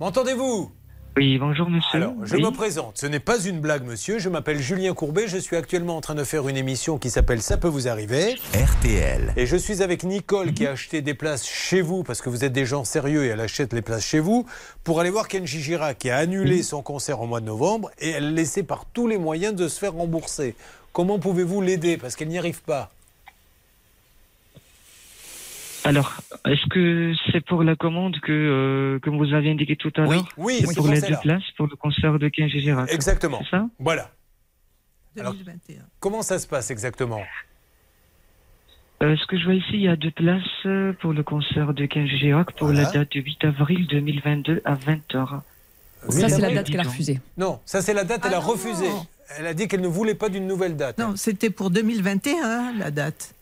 M'entendez-vous? 0.00 0.70
Oui, 1.16 1.38
bonjour 1.38 1.70
monsieur. 1.70 1.96
Alors, 2.02 2.14
je 2.24 2.34
Oui. 2.36 2.42
me 2.42 2.50
présente. 2.50 2.98
Ce 2.98 3.06
n'est 3.06 3.20
pas 3.20 3.38
une 3.40 3.60
blague, 3.60 3.84
monsieur. 3.84 4.18
Je 4.18 4.28
m'appelle 4.28 4.58
Julien 4.60 4.94
Courbet. 4.94 5.28
Je 5.28 5.36
suis 5.38 5.54
actuellement 5.56 5.96
en 5.96 6.00
train 6.00 6.16
de 6.16 6.24
faire 6.24 6.48
une 6.48 6.56
émission 6.56 6.98
qui 6.98 7.08
s'appelle 7.10 7.40
Ça 7.40 7.56
peut 7.56 7.68
vous 7.68 7.86
arriver. 7.86 8.36
RTL. 8.54 9.32
Et 9.36 9.46
je 9.46 9.56
suis 9.56 9.80
avec 9.82 10.02
Nicole 10.02 10.52
qui 10.54 10.66
a 10.66 10.72
acheté 10.72 11.02
des 11.02 11.14
places 11.14 11.46
chez 11.46 11.82
vous 11.82 12.02
parce 12.02 12.20
que 12.20 12.28
vous 12.28 12.44
êtes 12.44 12.52
des 12.52 12.66
gens 12.66 12.84
sérieux 12.84 13.24
et 13.24 13.28
elle 13.28 13.40
achète 13.40 13.72
les 13.72 13.82
places 13.82 14.04
chez 14.04 14.18
vous 14.18 14.44
pour 14.82 14.98
aller 15.00 15.10
voir 15.10 15.28
Kenji 15.28 15.60
Girac 15.62 15.98
qui 15.98 16.10
a 16.10 16.16
annulé 16.18 16.64
son 16.64 16.82
concert 16.82 17.20
au 17.20 17.26
mois 17.26 17.40
de 17.40 17.46
novembre 17.46 17.90
et 18.00 18.10
elle 18.10 18.36
essaie 18.36 18.64
par 18.64 18.84
tous 18.84 19.06
les 19.06 19.18
moyens 19.18 19.54
de 19.54 19.68
se 19.68 19.78
faire 19.78 19.92
rembourser. 19.92 20.56
Comment 20.94 21.18
pouvez-vous 21.18 21.60
l'aider? 21.60 21.98
Parce 21.98 22.16
qu'elle 22.16 22.28
n'y 22.28 22.38
arrive 22.38 22.62
pas 22.62 22.90
Alors, 25.84 26.14
est-ce 26.46 26.66
que 26.70 27.12
c'est 27.30 27.44
pour 27.44 27.62
la 27.62 27.76
commande 27.76 28.18
que, 28.20 28.32
euh, 28.32 28.98
comme 29.00 29.18
vous 29.18 29.34
avez 29.34 29.50
indiqué 29.50 29.76
tout 29.76 29.92
à 29.96 30.02
l'heure? 30.02 30.26
Oui, 30.38 30.58
C'est 30.60 30.66
c'est 30.68 30.74
pour 30.76 30.88
les 30.88 31.00
deux 31.02 31.16
places 31.20 31.42
pour 31.58 31.66
le 31.66 31.76
concert 31.76 32.18
de 32.18 32.28
Kenji 32.28 32.60
Girac. 32.60 32.90
Exactement. 32.92 33.40
C'est 33.44 33.50
ça? 33.56 33.66
Voilà. 33.78 34.10
Alors, 35.18 35.34
comment 36.00 36.22
ça 36.22 36.38
se 36.38 36.46
passe 36.46 36.70
exactement? 36.70 37.20
Euh, 39.02 39.16
Ce 39.16 39.26
que 39.26 39.36
je 39.38 39.44
vois 39.44 39.54
ici, 39.54 39.70
il 39.74 39.82
y 39.82 39.88
a 39.88 39.96
deux 39.96 40.10
places 40.12 40.42
euh, 40.64 40.92
pour 41.00 41.12
le 41.12 41.22
concert 41.22 41.74
de 41.74 41.86
Kenji 41.86 42.16
Girac 42.18 42.52
pour 42.52 42.68
la 42.68 42.84
date 42.86 43.10
du 43.10 43.20
8 43.20 43.44
avril 43.44 43.86
2022 43.88 44.62
à 44.64 44.76
20h. 44.76 45.40
Ça, 46.08 46.28
c'est 46.28 46.40
la 46.40 46.54
date 46.54 46.70
qu'elle 46.70 46.80
a 46.80 46.84
refusée. 46.84 47.20
Non, 47.36 47.60
ça 47.66 47.82
c'est 47.82 47.94
la 47.94 48.04
date, 48.04 48.22
elle 48.24 48.34
Ah 48.34 48.38
a 48.38 48.40
non, 48.40 48.46
refusé. 48.46 48.88
non. 48.88 49.06
Elle 49.38 49.46
a 49.46 49.54
dit 49.54 49.68
qu'elle 49.68 49.80
ne 49.80 49.88
voulait 49.88 50.14
pas 50.14 50.28
d'une 50.28 50.46
nouvelle 50.46 50.76
date. 50.76 50.98
Non, 50.98 51.14
c'était 51.16 51.50
pour 51.50 51.70
2021, 51.70 52.74
la 52.78 52.90
date. 52.90 53.34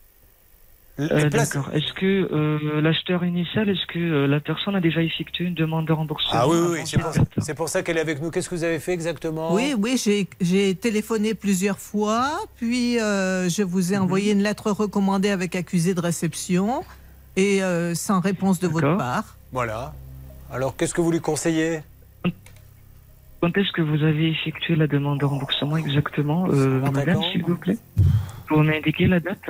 Euh, 0.99 1.27
D'accord. 1.29 1.69
Est-ce 1.73 1.91
que 1.93 2.05
euh, 2.31 2.79
l'acheteur 2.79 3.25
initial, 3.25 3.67
est-ce 3.67 3.85
que 3.87 3.97
euh, 3.97 4.27
la 4.27 4.39
personne 4.39 4.75
a 4.75 4.79
déjà 4.79 5.01
effectué 5.01 5.45
une 5.45 5.55
demande 5.55 5.87
de 5.87 5.91
remboursement 5.91 6.29
Ah 6.33 6.47
oui, 6.47 6.57
oui, 6.71 6.79
c'est 7.41 7.53
pour, 7.55 7.67
ça 7.67 7.81
qu'elle 7.81 7.97
est 7.97 8.01
avec 8.01 8.21
nous. 8.21 8.29
Qu'est-ce 8.29 8.47
que 8.47 8.53
vous 8.53 8.63
avez 8.63 8.79
fait 8.79 8.93
exactement? 8.93 9.53
Oui, 9.55 9.73
oui, 9.75 9.97
j'ai- 10.01 10.27
j'ai 10.39 10.75
téléphoné 10.75 11.33
plusieurs 11.33 11.79
fois, 11.79 12.39
puis 12.57 12.99
euh, 12.99 13.49
je 13.49 13.63
vous 13.63 13.87
Mhm. 13.87 13.93
ai 13.93 13.97
envoyé 13.97 14.31
une 14.33 14.43
lettre 14.43 14.69
recommandée 14.69 15.31
avec 15.31 15.55
accusé 15.55 15.95
de 15.95 15.99
réception 15.99 16.83
et 17.35 17.63
euh, 17.63 17.95
sans 17.95 18.19
réponse 18.19 18.59
de 18.59 18.67
votre 18.67 18.95
part. 18.95 19.35
Voilà. 19.51 19.95
Alors, 20.51 20.75
qu'est-ce 20.77 20.93
que 20.93 21.01
vous 21.01 21.11
lui 21.11 21.21
conseillez? 21.21 21.81
Quand 23.43 23.57
est-ce 23.57 23.73
que 23.73 23.81
vous 23.81 24.01
avez 24.05 24.29
effectué 24.29 24.73
la 24.77 24.87
demande 24.87 25.19
de 25.19 25.25
remboursement 25.25 25.75
exactement, 25.75 26.47
euh, 26.49 26.79
madame, 26.93 27.21
s'il 27.29 27.43
vous 27.43 27.57
plaît 27.57 27.77
Pour 28.47 28.63
m'indiquer 28.63 29.05
la 29.07 29.19
date 29.19 29.41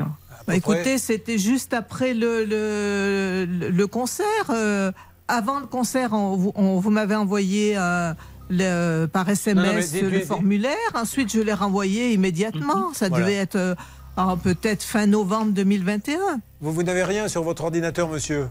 Bah, 0.47 0.55
écoutez, 0.55 0.97
c'était 0.97 1.37
juste 1.37 1.75
après 1.75 2.15
le, 2.15 2.43
le, 3.69 3.85
concert. 3.85 4.25
euh, 4.49 4.91
avant 5.27 5.59
le 5.59 5.67
concert, 5.67 6.13
on, 6.13 6.35
vous- 6.35 6.51
on- 6.55 6.79
vous 6.79 6.89
m'avez 6.89 7.13
envoyé 7.15 7.75
euh, 7.77 8.15
le- 8.49 9.05
par 9.05 9.29
SMS 9.29 9.63
Non, 9.63 9.69
non, 9.69 9.75
mais 9.75 9.83
dites- 9.85 10.01
le 10.11 10.19
formulaire. 10.21 10.73
Ensuite, 10.95 11.31
je 11.31 11.41
l'ai 11.41 11.53
renvoyé 11.53 12.13
immédiatement. 12.13 12.93
Ça 12.93 13.09
Voilà. 13.09 13.25
devait 13.25 13.37
être 13.37 13.57
euh, 13.57 13.75
peut-être 14.43 14.81
fin 14.81 15.05
novembre 15.05 15.51
2021. 15.51 16.17
Vous, 16.61 16.71
vous 16.73 16.81
n'avez 16.81 17.03
rien 17.03 17.27
sur 17.27 17.43
votre 17.43 17.63
ordinateur, 17.63 18.09
monsieur? 18.09 18.45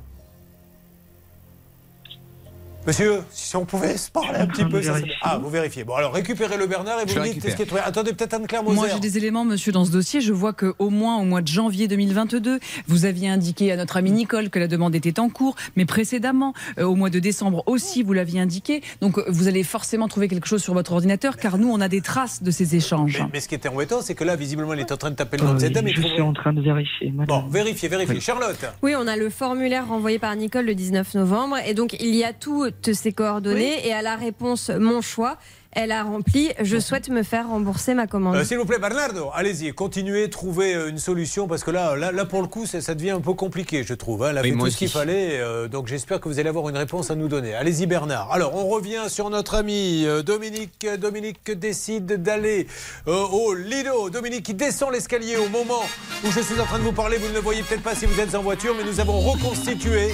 Monsieur, 2.84 3.20
si 3.30 3.54
on 3.54 3.64
pouvait 3.64 3.96
se 3.96 4.10
parler 4.10 4.40
un 4.40 4.46
petit 4.48 4.64
peu. 4.64 4.82
ça 4.82 4.88
serait- 4.88 4.98
vérifier. 5.02 5.16
Ah, 5.22 5.38
vous 5.38 5.48
vérifiez. 5.50 5.84
Bon, 5.84 5.94
alors 5.94 6.12
récupérez 6.12 6.56
le 6.56 6.66
Bernard 6.66 6.98
et 7.00 7.04
vous 7.04 7.10
Je 7.14 7.18
me 7.20 7.24
le 7.26 7.32
dites 7.32 7.48
ce 7.48 7.54
qui 7.54 7.62
est 7.62 7.66
trouvé. 7.66 7.80
Attendez, 7.84 8.12
peut-être 8.12 8.34
Anne-Claire. 8.34 8.64
Moi, 8.64 8.88
j'ai 8.92 8.98
des 8.98 9.16
éléments, 9.18 9.44
monsieur, 9.44 9.70
dans 9.70 9.84
ce 9.84 9.92
dossier. 9.92 10.20
Je 10.20 10.32
vois 10.32 10.52
qu'au 10.52 10.90
moins 10.90 11.18
au 11.20 11.24
mois 11.24 11.42
de 11.42 11.46
janvier 11.48 11.86
2022, 11.86 12.58
vous 12.88 13.04
aviez 13.04 13.28
indiqué 13.28 13.70
à 13.70 13.76
notre 13.76 13.96
amie 13.98 14.10
Nicole 14.10 14.50
que 14.50 14.58
la 14.58 14.66
demande 14.66 14.96
était 14.96 15.20
en 15.20 15.28
cours, 15.28 15.54
mais 15.76 15.84
précédemment, 15.84 16.54
euh, 16.78 16.84
au 16.84 16.96
mois 16.96 17.08
de 17.10 17.20
décembre 17.20 17.62
aussi, 17.66 18.02
vous 18.02 18.14
l'aviez 18.14 18.40
indiqué. 18.40 18.82
Donc, 19.00 19.16
euh, 19.18 19.24
vous 19.28 19.46
allez 19.46 19.62
forcément 19.62 20.08
trouver 20.08 20.26
quelque 20.26 20.48
chose 20.48 20.62
sur 20.62 20.74
votre 20.74 20.92
ordinateur, 20.92 21.36
car 21.36 21.58
nous, 21.58 21.70
on 21.70 21.80
a 21.80 21.88
des 21.88 22.00
traces 22.00 22.42
de 22.42 22.50
ces 22.50 22.74
échanges. 22.74 23.18
Mais, 23.20 23.28
mais 23.34 23.40
ce 23.40 23.46
qui 23.48 23.54
était 23.54 23.68
embêtant, 23.68 24.00
c'est 24.02 24.16
que 24.16 24.24
là, 24.24 24.34
visiblement, 24.34 24.74
il 24.74 24.80
est 24.80 24.90
en 24.90 24.96
train 24.96 25.10
de 25.10 25.16
taper 25.16 25.36
le 25.36 25.44
nom 25.44 25.54
de 25.54 25.60
cette 25.60 25.72
dame. 25.72 25.86
Je 25.86 26.02
suis 26.02 26.20
en 26.20 26.32
train 26.32 26.52
de 26.52 26.60
vérifier, 26.60 27.12
madame. 27.12 27.42
Bon, 27.42 27.48
vérifiez, 27.48 27.88
vérifiez. 27.88 28.18
Charlotte 28.18 28.58
Oui, 28.82 28.94
on 28.98 29.06
a 29.06 29.16
le 29.16 29.30
formulaire 29.30 29.86
renvoyé 29.86 30.18
par 30.18 30.34
Nicole 30.34 30.66
le 30.66 30.74
19 30.74 31.14
novembre 31.14 31.58
et 31.64 31.74
donc 31.74 31.92
il 32.00 32.14
y 32.16 32.24
a 32.24 32.32
toutes 32.80 32.94
ses 32.94 33.12
coordonnées 33.12 33.86
et 33.86 33.92
à 33.92 34.02
la 34.02 34.16
réponse 34.16 34.70
mon 34.70 35.00
choix, 35.00 35.36
elle 35.72 35.92
a 35.92 36.02
rempli 36.02 36.50
je 36.62 36.78
souhaite 36.78 37.08
me 37.08 37.22
faire 37.22 37.48
rembourser 37.48 37.94
ma 37.94 38.06
commande. 38.06 38.36
Euh, 38.36 38.44
S'il 38.44 38.58
vous 38.58 38.64
plaît, 38.64 38.78
Bernardo, 38.78 39.30
allez-y, 39.34 39.72
continuez, 39.72 40.28
trouvez 40.30 40.74
euh, 40.74 40.88
une 40.90 40.98
solution 40.98 41.46
parce 41.48 41.64
que 41.64 41.70
là, 41.70 41.96
là, 41.96 42.12
là 42.12 42.24
pour 42.24 42.42
le 42.42 42.48
coup, 42.48 42.66
ça, 42.66 42.80
ça 42.80 42.94
devient 42.94 43.10
un 43.10 43.20
peu 43.20 43.32
compliqué, 43.34 43.82
je 43.84 43.94
trouve. 43.94 44.22
hein. 44.24 44.28
Elle 44.30 44.38
a 44.38 44.42
Oui, 44.42 44.50
fait 44.50 44.54
moi 44.56 44.66
tout 44.68 44.72
ce 44.72 44.78
qu'il 44.78 44.88
fallait, 44.88 45.38
euh, 45.40 45.68
donc 45.68 45.86
j'espère 45.86 46.20
que 46.20 46.28
vous 46.28 46.38
allez 46.38 46.48
avoir 46.48 46.68
une 46.68 46.76
réponse 46.76 47.10
à 47.10 47.14
nous 47.14 47.28
donner. 47.28 47.54
Allez-y, 47.54 47.86
Bernard. 47.86 48.30
Alors, 48.32 48.54
on 48.54 48.68
revient 48.68 49.04
sur 49.08 49.30
notre 49.30 49.54
ami 49.54 50.06
Dominique. 50.24 50.86
Dominique 50.98 51.50
décide 51.50 52.22
d'aller 52.22 52.66
euh, 53.08 53.24
au 53.32 53.54
Lido. 53.54 54.10
Dominique 54.10 54.44
qui 54.44 54.54
descend 54.54 54.92
l'escalier 54.92 55.36
au 55.36 55.48
moment 55.48 55.82
où 56.24 56.30
je 56.30 56.40
suis 56.40 56.58
en 56.60 56.64
train 56.64 56.78
de 56.78 56.84
vous 56.84 56.92
parler. 56.92 57.16
Vous 57.16 57.28
ne 57.28 57.34
le 57.34 57.40
voyez 57.40 57.62
peut-être 57.62 57.82
pas 57.82 57.94
si 57.94 58.06
vous 58.06 58.18
êtes 58.20 58.34
en 58.34 58.42
voiture, 58.42 58.74
mais 58.76 58.84
nous 58.84 59.00
avons 59.00 59.18
reconstitué 59.20 60.12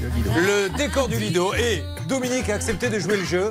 le 0.00 0.76
décor 0.76 1.08
du 1.08 1.16
Lido 1.16 1.52
et 1.54 1.82
Dominique 2.08 2.48
a 2.50 2.54
accepté 2.54 2.88
de 2.88 2.98
jouer 2.98 3.16
le 3.16 3.24
jeu. 3.24 3.50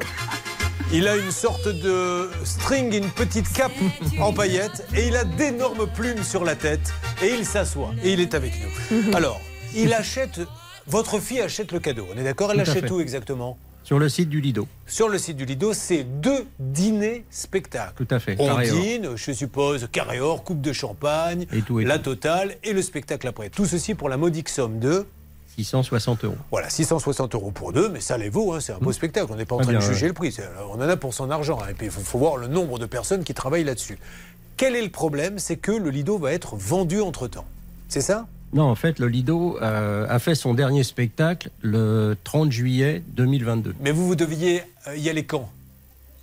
Il 0.93 1.05
a 1.09 1.17
une 1.17 1.31
sorte 1.31 1.67
de 1.67 2.29
string, 2.45 2.93
une 2.93 3.09
petite 3.09 3.51
cape 3.51 3.73
en 4.21 4.31
paillettes 4.31 4.87
et 4.95 5.07
il 5.07 5.17
a 5.17 5.25
d'énormes 5.25 5.85
plumes 5.85 6.23
sur 6.23 6.45
la 6.45 6.55
tête 6.55 6.93
et 7.21 7.27
il 7.27 7.45
s'assoit 7.45 7.91
et 8.03 8.13
il 8.13 8.21
est 8.21 8.33
avec 8.33 8.53
nous. 8.61 9.13
Alors, 9.13 9.41
il 9.75 9.93
achète, 9.93 10.39
votre 10.87 11.19
fille 11.19 11.41
achète 11.41 11.73
le 11.73 11.79
cadeau, 11.79 12.07
on 12.15 12.17
est 12.17 12.23
d'accord? 12.23 12.53
Elle 12.53 12.61
achète 12.61 12.89
où 12.89 13.01
exactement? 13.01 13.57
Sur 13.83 13.99
le 13.99 14.09
site 14.09 14.29
du 14.29 14.41
Lido. 14.41 14.67
Sur 14.85 15.07
le 15.07 15.17
site 15.17 15.37
du 15.37 15.45
Lido, 15.45 15.73
c'est 15.73 16.03
deux 16.03 16.45
dîners 16.59 17.25
spectacles. 17.29 18.05
Tout 18.05 18.13
à 18.13 18.19
fait. 18.19 18.35
On 18.39 18.47
carré 18.47 18.69
dîne, 18.69 19.15
je 19.15 19.31
suppose, 19.31 19.87
carré 19.91 20.19
or, 20.19 20.43
coupe 20.43 20.61
de 20.61 20.73
champagne, 20.73 21.47
la 21.69 21.99
totale 21.99 22.55
et 22.63 22.73
le 22.73 22.81
spectacle 22.81 23.27
après. 23.27 23.49
Tout 23.49 23.65
ceci 23.65 23.93
pour 23.93 24.09
la 24.09 24.17
modique 24.17 24.49
somme 24.49 24.79
de 24.79 25.05
660 25.57 26.23
euros. 26.25 26.35
voilà, 26.51 26.69
660 26.69 27.33
euros 27.35 27.51
pour 27.51 27.73
deux, 27.73 27.89
mais 27.89 27.99
ça 27.99 28.17
les 28.17 28.29
vaut, 28.29 28.53
hein, 28.53 28.59
c'est 28.59 28.73
un 28.73 28.77
beau 28.77 28.91
spectacle. 28.91 29.27
On 29.31 29.35
n'est 29.35 29.45
pas 29.45 29.55
en 29.55 29.59
train 29.59 29.73
de 29.73 29.79
juger 29.79 30.03
ouais. 30.03 30.07
le 30.09 30.13
prix. 30.13 30.31
c'est- 30.31 30.43
On 30.71 30.75
en 30.75 30.81
a 30.81 30.97
pour 30.97 31.13
son 31.13 31.29
argent. 31.31 31.59
hein. 31.61 31.67
Et 31.71 31.73
puis 31.73 31.87
il 31.87 31.91
faut, 31.91 32.01
faut 32.01 32.19
voir 32.19 32.37
le 32.37 32.47
nombre 32.47 32.77
de 32.79 32.85
personnes 32.85 33.23
qui 33.23 33.33
travaillent 33.33 33.63
là-dessus. 33.63 33.97
Quel 34.55 34.75
est 34.75 34.81
le 34.81 34.89
problème 34.89 35.39
C'est 35.39 35.57
que 35.57 35.71
le 35.71 35.89
Lido 35.89 36.17
va 36.17 36.33
être 36.33 36.55
vendu 36.55 37.01
entre-temps. 37.01 37.45
C'est 37.87 38.01
ça? 38.01 38.27
Non, 38.53 38.63
en 38.63 38.75
fait, 38.75 38.97
le 38.99 39.07
Lido 39.07 39.57
euh, 39.61 40.05
a 40.09 40.19
fait 40.19 40.33
son 40.35 40.53
dernier 40.53 40.83
spectacle 40.83 41.49
le 41.61 42.15
30 42.23 42.51
juillet 42.51 43.03
2022. 43.09 43.75
Mais 43.81 43.91
vous, 43.91 44.07
vous 44.07 44.15
deviez 44.15 44.63
euh, 44.87 44.95
y 44.95 45.09
aller 45.09 45.25
quand? 45.25 45.49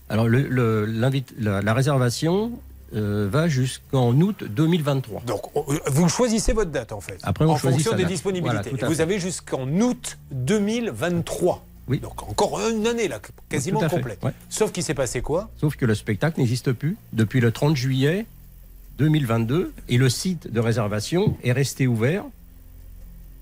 Alors, 0.09 0.27
le- 0.29 0.49
le- 0.49 0.85
l'invite- 0.87 1.35
la, 1.39 1.61
la 1.61 1.75
réservation 1.75 2.53
euh, 2.95 3.29
va 3.31 3.49
jusqu'en 3.49 4.13
août 4.21 4.45
2023. 4.45 5.23
Donc, 5.27 5.55
on- 5.57 5.65
euh, 5.73 5.79
vous 5.87 6.09
choisissez 6.09 6.53
votre 6.53 6.71
date 6.71 6.93
en 6.93 7.01
fait. 7.01 7.19
Après, 7.23 7.45
on 7.45 7.51
en 7.51 7.57
fonction 7.57 7.93
des 7.93 8.03
date. 8.03 8.13
disponibilités. 8.13 8.71
Voilà, 8.71 8.89
vous 8.89 9.01
avez 9.01 9.19
jusqu'en 9.19 9.67
août 9.81 10.19
2023. 10.31 11.65
Oui. 11.87 11.99
Donc 11.99 12.23
encore 12.23 12.61
une 12.69 12.87
année 12.87 13.09
là, 13.09 13.21
quasiment 13.51 13.81
complète. 13.87 14.23
ouais. 14.25 14.33
Sauf 14.49 14.73
qu'il 14.73 14.83
s'est 14.83 14.95
passé 14.95 15.21
quoi? 15.21 15.51
Sauf 15.61 15.77
que 15.77 15.85
le 15.85 15.95
spectacle 15.95 16.41
n'existe 16.41 16.73
plus 16.73 16.97
depuis 17.13 17.41
le 17.41 17.53
30 17.53 17.77
juillet 17.77 18.25
2022 18.99 19.73
et 19.91 19.99
le 19.99 20.09
site 20.09 20.51
de 20.51 20.61
réservation 20.61 21.37
est 21.45 21.53
resté 21.53 21.87
ouvert 21.87 22.25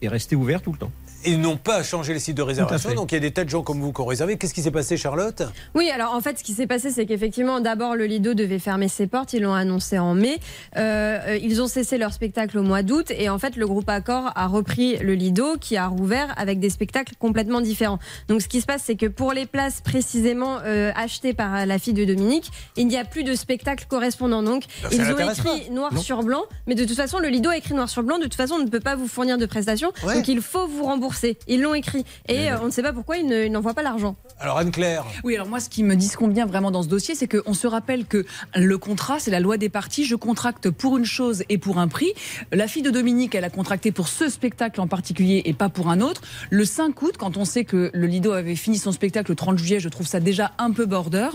est 0.01 0.09
resté 0.09 0.35
ouvert 0.35 0.61
tout 0.61 0.73
le 0.73 0.79
temps. 0.79 0.91
Ils 1.25 1.41
n'ont 1.41 1.57
pas 1.57 1.83
changé 1.83 2.13
les 2.15 2.21
sites 2.21 2.37
de 2.37 2.43
réservation, 2.43 2.95
donc 2.95 3.13
il 3.13 3.17
y 3.17 3.19
a 3.19 3.21
des 3.21 3.31
tas 3.33 3.45
de 3.45 3.49
gens 3.51 3.63
comme 3.63 3.81
vous 3.81 3.93
qui 3.93 4.01
ont 4.01 4.07
réservé. 4.07 4.37
Qu'est-ce 4.37 4.55
qui 4.55 4.63
s'est 4.63 4.71
passé, 4.71 4.97
Charlotte? 4.97 5.43
Oui, 5.75 5.91
alors 5.91 6.15
en 6.15 6.21
fait, 6.21 6.39
ce 6.39 6.45
qui 6.45 6.53
s'est 6.53 6.67
passé, 6.67 6.91
c'est 6.91 7.07
qu'effectivement, 7.07 7.61
d'abord, 7.61 7.95
le 7.97 8.07
Lido 8.07 8.35
devait 8.35 8.59
fermer 8.59 8.89
ses 8.89 9.07
portes. 9.07 9.33
Ils 9.33 9.43
l'ont 9.43 9.55
annoncé 9.55 9.99
en 9.99 10.15
mai. 10.15 10.39
Euh, 10.77 11.39
ils 11.43 11.63
ont 11.63 11.67
cessé 11.69 11.99
leur 11.99 12.13
spectacle 12.13 12.59
au 12.59 12.63
mois 12.63 12.83
d'août. 12.83 13.11
Et 13.17 13.29
en 13.29 13.39
fait, 13.39 13.57
le 13.57 13.67
groupe 13.67 13.89
Accor 13.89 14.33
a 14.35 14.47
repris 14.47 14.97
le 14.99 15.15
Lido, 15.15 15.57
qui 15.61 15.77
a 15.77 15.87
rouvert 15.87 16.33
avec 16.37 16.59
des 16.59 16.71
spectacles 16.71 17.15
complètement 17.19 17.61
différents. 17.61 17.99
Donc, 18.29 18.43
ce 18.43 18.49
qui 18.49 18.61
se 18.61 18.67
passe, 18.67 18.83
c'est 18.85 18.97
que 18.97 19.07
pour 19.07 19.33
les 19.33 19.47
places 19.47 19.81
précisément 19.81 20.59
euh, 20.65 20.91
achetées 20.97 21.35
par 21.35 21.67
la 21.67 21.79
fille 21.79 21.95
de 21.95 22.05
Dominique, 22.05 22.51
il 22.77 22.87
n'y 22.89 22.97
a 22.97 23.05
plus 23.05 23.25
de 23.25 23.35
spectacle 23.35 23.87
correspondant. 23.89 24.43
Donc, 24.43 24.65
ça 24.83 24.89
ils 24.93 25.03
ont 25.03 25.19
écrit 25.19 25.43
pas. 25.43 25.73
noir 25.73 25.95
Non. 25.95 26.01
sur 26.01 26.23
blanc. 26.23 26.43
Mais 26.67 26.75
de 26.75 26.85
toute 26.85 26.97
façon, 26.97 27.19
le 27.19 27.29
Lido 27.29 27.51
a 27.51 27.57
écrit 27.57 27.75
noir 27.75 27.89
sur 27.89 28.03
blanc. 28.03 28.19
De 28.19 28.25
toute 28.25 28.35
façon, 28.35 28.55
on 28.57 28.65
ne 28.65 28.69
peut 28.69 28.81
pas 28.81 28.97
vous 28.97 29.09
fournir 29.09 29.39
de 29.39 29.47
prestations. 29.47 29.93
Ouais. 30.05 30.15
Donc, 30.15 30.27
il 30.29 30.41
faut 30.41 30.67
vous 30.67 30.85
rembourser. 30.85 31.12
Ils 31.49 31.61
l'ont 31.61 31.75
écrit. 31.75 32.05
Et 32.29 32.51
euh, 32.51 32.57
on 32.63 32.67
ne 32.67 32.71
sait 32.71 32.83
pas 32.83 32.93
pourquoi 32.93 33.17
ils 33.19 33.27
ne- 33.27 33.45
ils 33.47 33.53
n'envoient 33.53 33.75
pas 33.75 33.83
l'argent. 33.83 34.17
Alors 34.41 34.59
Anne-Claire 34.59 35.05
Oui, 35.25 35.35
alors 35.35 35.49
moi, 35.49 35.61
ce 35.61 35.69
qui 35.69 35.83
me 35.85 35.95
disconvient 35.97 36.47
vraiment 36.47 36.71
dans 36.71 36.83
ce 36.83 36.89
dossier, 36.89 37.15
c'est 37.15 37.29
qu'on 37.29 37.55
se 37.55 37.67
rappelle 37.67 38.07
que 38.07 38.25
le 38.57 38.79
contrat, 38.79 39.19
c'est 39.19 39.31
la 39.31 39.41
loi 39.41 39.57
des 39.57 39.69
parties. 39.69 40.05
Je 40.05 40.17
contracte 40.17 40.71
pour 40.71 40.97
une 40.99 41.05
chose 41.05 41.45
et 41.49 41.59
pour 41.59 41.79
un 41.79 41.89
prix. 41.89 42.13
La 42.53 42.67
fille 42.67 42.83
de 42.83 42.91
Dominique, 42.91 43.35
elle 43.35 43.45
a 43.45 43.51
contracté 43.51 43.93
pour 43.93 44.09
ce 44.09 44.29
spectacle 44.29 44.81
en 44.81 44.87
particulier 44.89 45.43
et 45.45 45.53
pas 45.53 45.69
pour 45.69 45.89
un 45.91 46.01
autre. 46.01 46.23
Le 46.51 46.65
5 46.65 47.01
août, 47.03 47.15
quand 47.19 47.37
on 47.37 47.45
sait 47.45 47.65
que 47.65 47.91
le 47.93 48.07
Lido 48.07 48.33
avait 48.33 48.57
fini 48.57 48.79
son 48.79 48.93
spectacle 48.93 49.31
le 49.31 49.37
30 49.37 49.59
juillet, 49.59 49.81
je 49.81 49.89
trouve 49.89 50.07
ça 50.07 50.21
déjà 50.21 50.53
un 50.59 50.71
peu 50.73 50.87
border. 50.87 51.29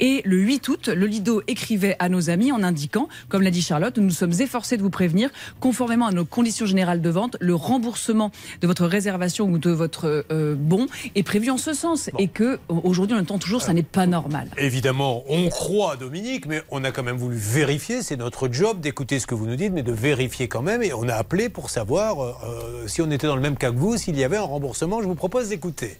Et 0.00 0.22
le 0.24 0.36
8 0.38 0.68
août, 0.68 0.88
le 0.88 1.06
Lido 1.06 1.42
écrivait 1.46 1.96
à 1.98 2.08
nos 2.08 2.30
amis 2.30 2.50
en 2.52 2.62
indiquant, 2.62 3.08
comme 3.28 3.42
l'a 3.42 3.50
dit 3.50 3.62
Charlotte, 3.62 3.96
nous 3.98 4.04
nous 4.04 4.10
sommes 4.10 4.32
efforcés 4.40 4.76
de 4.76 4.82
vous 4.82 4.90
prévenir, 4.90 5.30
conformément 5.60 6.06
à 6.06 6.12
nos 6.12 6.24
conditions 6.24 6.66
générales 6.66 7.00
de 7.00 7.10
vente, 7.10 7.36
le 7.40 7.54
remboursement 7.54 8.30
de 8.60 8.66
votre 8.66 8.86
réservation 8.86 9.17
ou 9.40 9.58
de 9.58 9.70
votre 9.70 10.24
euh, 10.30 10.54
bon 10.56 10.86
est 11.14 11.22
prévu 11.22 11.50
en 11.50 11.58
ce 11.58 11.72
sens. 11.72 12.10
Et 12.18 12.28
que 12.28 12.58
aujourd'hui, 12.68 13.16
on 13.16 13.20
entend 13.20 13.38
toujours, 13.38 13.62
ça 13.62 13.72
n'est 13.72 13.82
pas 13.82 14.06
normal. 14.06 14.48
Évidemment, 14.58 15.24
on 15.28 15.48
croit 15.48 15.92
à 15.92 15.96
Dominique, 15.96 16.46
mais 16.46 16.62
on 16.70 16.84
a 16.84 16.90
quand 16.90 17.02
même 17.02 17.16
voulu 17.16 17.36
vérifier. 17.36 18.02
C'est 18.02 18.16
notre 18.16 18.52
job 18.52 18.80
d'écouter 18.80 19.18
ce 19.18 19.26
que 19.26 19.34
vous 19.34 19.46
nous 19.46 19.56
dites, 19.56 19.72
mais 19.72 19.82
de 19.82 19.92
vérifier 19.92 20.48
quand 20.48 20.62
même. 20.62 20.82
Et 20.82 20.92
on 20.92 21.08
a 21.08 21.14
appelé 21.14 21.48
pour 21.48 21.70
savoir 21.70 22.20
euh, 22.20 22.32
euh, 22.44 22.88
si 22.88 23.02
on 23.02 23.10
était 23.10 23.26
dans 23.26 23.36
le 23.36 23.42
même 23.42 23.56
cas 23.56 23.70
que 23.70 23.76
vous, 23.76 23.96
s'il 23.96 24.18
y 24.18 24.24
avait 24.24 24.36
un 24.36 24.42
remboursement. 24.42 25.02
Je 25.02 25.06
vous 25.06 25.14
propose 25.14 25.48
d'écouter. 25.48 25.98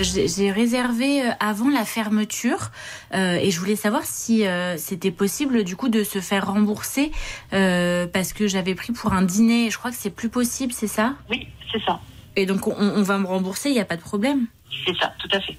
J'ai 0.00 0.50
réservé 0.50 1.22
avant 1.38 1.68
la 1.68 1.84
fermeture 1.84 2.70
euh, 3.14 3.34
et 3.34 3.50
je 3.50 3.60
voulais 3.60 3.76
savoir 3.76 4.02
si 4.04 4.46
euh, 4.46 4.76
c'était 4.76 5.10
possible 5.10 5.64
du 5.64 5.76
coup 5.76 5.88
de 5.88 6.02
se 6.02 6.20
faire 6.20 6.46
rembourser 6.52 7.12
euh, 7.52 8.06
parce 8.06 8.32
que 8.32 8.48
j'avais 8.48 8.74
pris 8.74 8.92
pour 8.92 9.12
un 9.12 9.22
dîner. 9.22 9.70
Je 9.70 9.78
crois 9.78 9.90
que 9.90 9.96
c'est 9.96 10.10
plus 10.10 10.30
possible, 10.30 10.72
c'est 10.72 10.86
ça? 10.86 11.14
Oui, 11.30 11.46
c'est 11.70 11.82
ça. 11.84 12.00
Et 12.36 12.46
donc 12.46 12.66
on, 12.66 12.74
on 12.78 13.02
va 13.02 13.18
me 13.18 13.26
rembourser, 13.26 13.70
il 13.70 13.74
n'y 13.74 13.80
a 13.80 13.84
pas 13.84 13.96
de 13.96 14.02
problème. 14.02 14.46
C'est 14.86 14.96
ça, 14.98 15.12
tout 15.18 15.28
à 15.32 15.40
fait. 15.40 15.56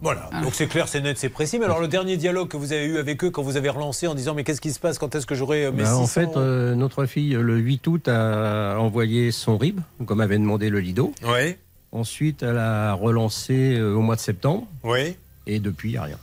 Voilà, 0.00 0.30
Ah. 0.32 0.42
donc 0.42 0.54
c'est 0.54 0.68
clair, 0.68 0.86
c'est 0.86 1.00
net, 1.00 1.18
c'est 1.18 1.28
précis. 1.28 1.58
Mais 1.58 1.64
alors 1.64 1.80
le 1.80 1.88
dernier 1.88 2.16
dialogue 2.16 2.48
que 2.48 2.56
vous 2.56 2.72
avez 2.72 2.84
eu 2.86 2.98
avec 2.98 3.24
eux 3.24 3.30
quand 3.30 3.42
vous 3.42 3.56
avez 3.56 3.68
relancé 3.68 4.06
en 4.06 4.14
disant 4.14 4.32
mais 4.34 4.44
qu'est-ce 4.44 4.60
qui 4.60 4.72
se 4.72 4.78
passe, 4.78 4.96
quand 4.98 5.12
est-ce 5.14 5.26
que 5.26 5.34
j'aurai 5.34 5.64
euh, 5.66 5.72
mes 5.72 5.82
Ben, 5.82 5.92
en 5.94 6.06
600 6.06 6.06
fait, 6.06 6.36
euh, 6.36 6.74
notre 6.76 7.04
fille, 7.06 7.30
le 7.32 7.56
8 7.58 7.86
août, 7.88 8.08
a 8.08 8.76
envoyé 8.78 9.32
son 9.32 9.58
RIB, 9.58 9.80
comme 10.06 10.20
avait 10.20 10.38
demandé 10.38 10.70
le 10.70 10.78
Lido. 10.80 11.12
Oui. 11.24 11.56
Ensuite, 11.90 12.42
elle 12.44 12.58
a 12.58 12.92
relancé 12.92 13.74
euh, 13.76 13.94
au 13.94 14.00
mois 14.00 14.14
de 14.14 14.20
septembre. 14.20 14.68
Oui. 14.84 15.16
Et 15.46 15.58
depuis, 15.58 15.88
il 15.88 15.92
n'y 15.92 15.98
a 15.98 16.02
rien. 16.04 16.18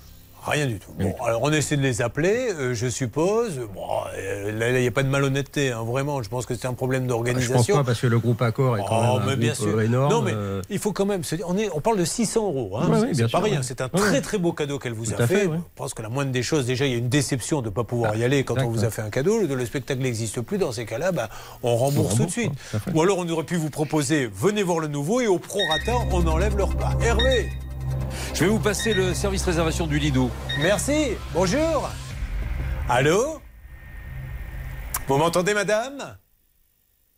Rien 0.48 0.68
du 0.68 0.80
tout. 0.80 0.92
Bon, 1.00 1.14
alors 1.26 1.42
on 1.44 1.52
essaie 1.52 1.76
de 1.76 1.82
les 1.82 2.02
appeler, 2.02 2.50
euh, 2.54 2.74
je 2.74 2.88
suppose. 2.88 3.60
Bon, 3.74 3.82
euh, 4.16 4.52
là, 4.58 4.70
il 4.72 4.82
n'y 4.82 4.88
a 4.88 4.92
pas 4.92 5.04
de 5.04 5.10
malhonnêteté, 5.10 5.72
hein, 5.72 5.84
vraiment. 5.84 6.22
Je 6.22 6.30
pense 6.30 6.46
que 6.46 6.54
c'est 6.56 6.68
un 6.68 6.74
problème 6.74 7.04
Je 7.04 7.08
pense 7.08 7.16
d'organisation. 7.18 7.76
pas 7.78 7.84
parce 7.84 8.00
que 8.00 8.08
le 8.08 8.20
groupe 8.20 8.42
Accor 8.42 8.78
est 8.78 8.82
quand 8.88 8.88
Oh, 9.16 9.20
même 9.20 9.22
un 9.24 9.26
mais 9.32 9.36
bien 9.38 9.54
groupe 9.54 9.68
sûr. 9.70 9.78
euh, 9.78 9.82
énorme. 9.86 10.12
Non, 10.14 10.22
mais 10.22 10.34
euh, 10.34 10.62
il 10.70 10.78
faut 10.80 10.92
quand 10.94 11.06
même 11.06 11.24
se 11.24 11.36
dire, 11.36 11.46
on, 11.50 11.58
est, 11.58 11.70
on 11.74 11.82
parle 11.82 11.98
de 11.98 12.06
600 12.06 12.44
euros. 12.46 12.78
Hein, 12.78 12.90
Ouais, 12.90 13.10
c'est 13.14 13.32
pas 13.32 13.40
rien. 13.40 13.58
ouais. 13.58 13.64
C'est 13.64 13.82
un 13.82 13.90
très 13.90 14.22
très 14.22 14.38
beau 14.38 14.54
cadeau 14.54 14.78
qu'elle 14.78 14.94
vous 14.94 15.06
Tout 15.06 15.14
a 15.22 15.26
fait. 15.28 15.36
fait, 15.42 15.46
ouais. 15.48 15.58
Je 15.58 15.76
pense 15.76 15.94
que 15.94 16.02
la 16.04 16.10
moindre 16.10 16.32
des 16.32 16.44
choses, 16.44 16.66
déjà, 16.66 16.86
il 16.86 16.92
y 16.92 16.96
a 16.96 16.98
une 16.98 17.10
déception 17.10 17.62
de 17.62 17.68
ne 17.68 17.72
pas 17.74 17.84
pouvoir 17.84 18.16
y 18.16 18.24
aller 18.24 18.44
quand 18.44 18.60
on 18.62 18.70
vous 18.70 18.84
a 18.86 18.92
fait 18.92 19.02
un 19.02 19.10
cadeau. 19.10 19.42
Le, 19.42 19.56
le 19.56 19.66
spectacle 19.66 20.02
n'existe 20.02 20.42
plus. 20.42 20.58
Dans 20.60 20.72
ces 20.72 20.86
cas-là, 20.86 21.12
bah, 21.12 21.30
on 21.64 21.76
rembourse 21.76 22.14
On 22.14 22.18
tout 22.18 22.26
de 22.26 22.32
suite. 22.32 22.52
Ou 22.94 23.02
alors 23.02 23.18
on 23.18 23.28
aurait 23.30 23.44
pu 23.46 23.56
vous 23.56 23.70
proposer, 23.72 24.30
venez 24.34 24.62
voir 24.64 24.80
le 24.80 24.88
nouveau 24.88 25.22
et 25.22 25.28
au 25.28 25.40
prorata, 25.40 25.94
on 26.12 26.26
enlève 26.28 26.56
le 26.56 26.64
repas. 26.66 26.92
Hervé, 27.02 27.50
Je 28.36 28.42
vais 28.44 28.50
vous 28.50 28.60
passer 28.60 28.94
le 28.94 29.14
service 29.14 29.46
réservation 29.46 29.88
du 29.88 29.98
Lido. 29.98 30.30
merci. 30.62 31.12
Bonjour. 31.34 31.90
Allô? 32.90 33.40
Vous 35.08 35.16
m'entendez, 35.18 35.54
madame? 35.54 36.18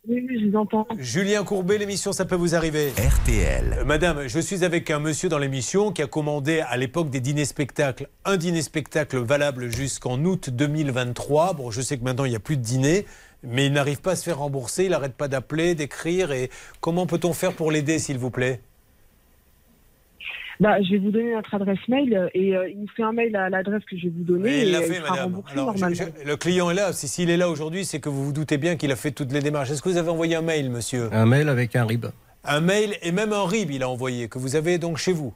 Oui, 0.06 0.24
oui, 0.28 0.40
je 0.40 0.46
vous 0.48 0.56
entends. 0.56 0.86
Julien 0.96 1.42
Courbet, 1.42 1.76
l'émission 1.76 2.12
Ça 2.12 2.24
peut 2.24 2.36
vous 2.36 2.54
arriver. 2.54 2.92
RTL. 2.96 3.78
Euh, 3.78 3.84
Madame, 3.84 4.28
je 4.28 4.38
suis 4.38 4.64
avec 4.64 4.92
un 4.92 5.00
monsieur 5.00 5.28
dans 5.28 5.38
l'émission 5.38 5.90
qui 5.90 6.02
a 6.02 6.06
commandé 6.06 6.60
à 6.60 6.76
l'époque 6.76 7.10
des 7.10 7.18
dîners-spectacles 7.18 8.08
un 8.24 8.36
dîner-spectacle 8.36 9.18
valable 9.18 9.72
jusqu'en 9.72 10.24
août 10.24 10.50
2023. 10.50 11.54
Bon, 11.54 11.72
je 11.72 11.80
sais 11.80 11.98
que 11.98 12.04
maintenant 12.04 12.26
il 12.26 12.30
n'y 12.30 12.36
a 12.36 12.40
plus 12.40 12.56
de 12.56 12.62
dîner, 12.62 13.06
mais 13.42 13.66
il 13.66 13.72
n'arrive 13.72 14.00
pas 14.00 14.12
à 14.12 14.16
se 14.16 14.22
faire 14.22 14.38
rembourser, 14.38 14.84
il 14.84 14.90
n'arrête 14.92 15.14
pas 15.14 15.26
d'appeler, 15.26 15.74
d'écrire. 15.74 16.30
Et 16.30 16.48
comment 16.80 17.06
peut-on 17.06 17.32
faire 17.32 17.54
pour 17.54 17.72
l'aider, 17.72 17.98
s'il 17.98 18.18
vous 18.18 18.30
plaît? 18.30 18.60
Bah, 20.60 20.82
je 20.82 20.90
vais 20.90 20.98
vous 20.98 21.10
donner 21.12 21.34
notre 21.34 21.54
adresse 21.54 21.78
mail 21.88 22.12
euh, 22.16 22.28
et 22.34 22.56
euh, 22.56 22.68
il 22.68 22.80
nous 22.80 22.88
fait 22.88 23.04
un 23.04 23.12
mail 23.12 23.34
à 23.36 23.48
l'adresse 23.48 23.84
que 23.84 23.96
je 23.96 24.04
vais 24.04 24.12
vous 24.16 24.24
donner. 24.24 24.48
Oui, 24.50 24.58
il 24.62 24.68
et 24.68 24.72
l'a 24.72 24.82
fait, 24.82 25.00
madame. 25.00 25.24
remboursé 25.34 25.52
Alors, 25.52 25.76
je- 25.76 25.80
normalement. 25.80 26.12
je- 26.24 26.26
le 26.28 26.36
client 26.36 26.70
est 26.70 26.74
là. 26.74 26.92
Si- 26.92 27.06
S'il 27.06 27.30
est 27.30 27.36
là 27.36 27.48
aujourd'hui, 27.48 27.84
c'est 27.84 28.00
que 28.00 28.08
vous 28.08 28.24
vous 28.24 28.32
doutez 28.32 28.58
bien 28.58 28.74
qu'il 28.76 28.90
a 28.90 28.96
fait 28.96 29.12
toutes 29.12 29.30
les 29.32 29.40
démarches. 29.40 29.70
Est-ce 29.70 29.82
que 29.82 29.88
vous 29.88 29.96
avez 29.98 30.08
envoyé 30.10 30.34
un 30.34 30.42
mail, 30.42 30.68
monsieur? 30.70 31.08
Un 31.12 31.26
mail 31.26 31.48
avec 31.48 31.76
un 31.76 31.84
RIB. 31.84 32.06
Un 32.44 32.60
mail 32.60 32.96
et 33.02 33.12
même 33.12 33.32
un 33.32 33.44
RIB, 33.46 33.70
il 33.70 33.82
a 33.84 33.88
envoyé, 33.88 34.28
que 34.28 34.38
vous 34.40 34.56
avez 34.56 34.78
donc 34.78 34.96
chez 34.98 35.12
vous. 35.12 35.32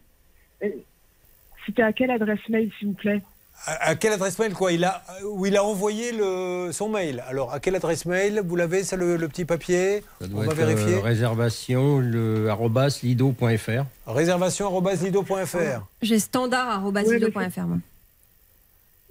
C'était 1.67 1.83
à 1.83 1.93
quelle 1.93 2.11
adresse 2.11 2.41
mail, 2.49 2.71
s'il 2.79 2.89
vous 2.89 2.95
plaît? 2.95 3.23
À, 3.65 3.95
quelle 3.95 4.13
adresse 4.13 4.39
mail 4.41 4.55
quoi? 4.55 4.73
Il 4.73 4.83
a, 4.85 5.03
Où 5.25 5.47
il 5.47 5.57
a 5.57 5.63
envoyé 5.65 6.11
le, 6.11 6.71
son 6.73 6.89
mail. 6.89 7.23
Alors, 7.29 7.53
à 7.53 7.61
quelle 7.61 7.77
adresse 7.77 8.07
mail 8.07 8.43
Vous 8.45 8.57
l'avez, 8.57 8.83
ça, 8.83 8.97
le, 8.97 9.17
le 9.17 9.29
petit 9.29 9.45
papier? 9.45 10.03
Ça 10.21 10.27
On 10.35 10.39
va 10.41 10.47
être 10.47 10.55
vérifier. 10.57 10.95
euh, 10.95 11.01
réservation 11.01 11.99
le 12.01 12.49
arobase 12.49 13.03
lido.fr. 13.03 13.85
Réservation.lido.fr. 14.09 15.87
J'ai 16.03 16.19
standard.lido.fr. 16.19 17.61
moi. 17.67 17.79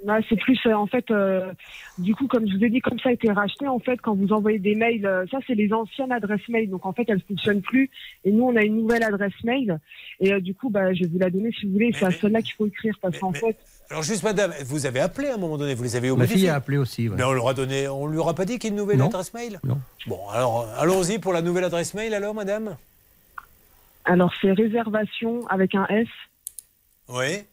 Bah, 0.04 0.18
c'est 0.28 0.36
plus 0.36 0.60
euh, 0.66 0.74
en 0.74 0.88
fait, 0.88 1.12
euh, 1.12 1.54
du 2.00 2.16
coup, 2.16 2.26
comme 2.26 2.48
je 2.50 2.58
vous 2.58 2.64
ai 2.66 2.70
dit, 2.72 2.80
comme 2.82 2.98
ça 3.00 3.10
a 3.10 3.12
été 3.12 3.32
racheté, 3.32 3.68
en 3.68 3.78
fait, 3.78 4.02
quand 4.02 4.16
vous 4.16 4.34
envoyez 4.34 4.58
des 4.58 4.74
mails, 4.74 5.06
euh, 5.06 5.26
ça 5.30 5.38
c'est 5.46 5.54
les 5.54 5.72
anciennes 5.72 6.12
adresses 6.12 6.50
mail, 6.50 6.72
donc 6.72 6.88
en 6.88 6.92
fait 6.94 7.04
elles 7.08 7.22
fonctionnent 7.22 7.62
plus. 7.62 7.92
Et 8.26 8.32
nous, 8.32 8.46
on 8.46 8.56
a 8.56 8.64
une 8.64 8.78
nouvelle 8.78 9.04
adresse 9.04 9.34
mail, 9.44 9.78
et 10.20 10.34
euh, 10.34 10.40
du 10.40 10.56
coup, 10.56 10.72
bah, 10.72 10.92
je 10.96 11.04
vais 11.04 11.08
vous 11.08 11.20
la 11.20 11.30
donner 11.30 11.52
si 11.52 11.68
vous 11.68 11.74
voulez. 11.74 11.92
C'est 11.94 12.06
à 12.06 12.12
celle-là 12.12 12.42
qu'il 12.42 12.54
faut 12.56 12.66
écrire, 12.66 12.98
parce 13.00 13.20
qu'en 13.20 13.32
fait, 13.32 13.56
Alors, 13.92 14.04
juste, 14.04 14.24
madame, 14.24 14.54
vous 14.66 14.86
avez 14.86 15.00
appelé 15.02 15.28
à 15.28 15.34
un 15.36 15.38
moment 15.38 15.58
donné, 15.58 15.76
vous 15.76 15.84
les 15.84 15.96
avez 15.98 16.08
Ma 16.08 16.14
obligés 16.14 16.34
fille 16.34 16.48
a 16.50 16.56
appelé 16.56 16.78
aussi. 16.78 17.10
ouais. 17.10 17.16
Mais 17.18 17.24
on 17.24 17.34
leur 17.34 17.48
a 17.50 17.54
donné, 17.54 17.88
on 17.90 18.08
lui 18.08 18.18
aura 18.18 18.34
pas 18.34 18.46
dit 18.46 18.58
qu'il 18.58 18.70
y 18.70 18.72
a 18.72 18.76
une 18.76 18.80
nouvelle 18.82 18.98
Non. 18.98 19.08
adresse 19.08 19.34
mail? 19.34 19.60
Non. 19.66 19.80
Bon, 20.08 20.20
alors, 20.30 20.66
allons-y 20.78 21.20
pour 21.20 21.34
la 21.34 21.42
nouvelle 21.42 21.66
adresse 21.66 21.94
mail, 21.94 22.14
alors, 22.14 22.34
madame 22.34 22.78
alors 24.06 24.32
c'est 24.42 24.52
réservation 24.54 25.46
avec 25.48 25.76
un 25.76 25.86
S, 25.88 26.08
Oui. 27.08 27.44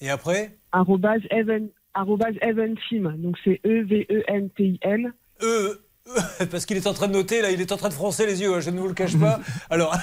Et 0.00 0.08
après? 0.08 0.56
Arrobase 0.72 1.20
even, 1.30 1.68
arrobase 1.92 2.34
eventim, 2.40 3.12
donc 3.18 3.36
c'est 3.44 3.60
E 3.66 3.82
V 3.84 4.06
E 4.10 4.22
N 4.28 4.48
T 4.50 4.62
I 4.64 4.78
M. 4.82 5.12
E, 5.42 5.80
E, 6.06 6.46
parce 6.50 6.64
qu'il 6.66 6.76
est 6.78 6.86
en 6.86 6.94
train 6.94 7.08
de 7.08 7.12
noter, 7.12 7.42
là, 7.42 7.50
il 7.50 7.60
est 7.60 7.70
en 7.72 7.76
train 7.76 7.90
de 7.90 7.94
froncer 7.94 8.24
les 8.26 8.40
yeux, 8.40 8.54
hein, 8.54 8.60
je 8.60 8.70
ne 8.70 8.78
vous 8.80 8.88
le 8.88 8.94
cache 8.94 9.18
pas. 9.18 9.40
Alors, 9.70 9.94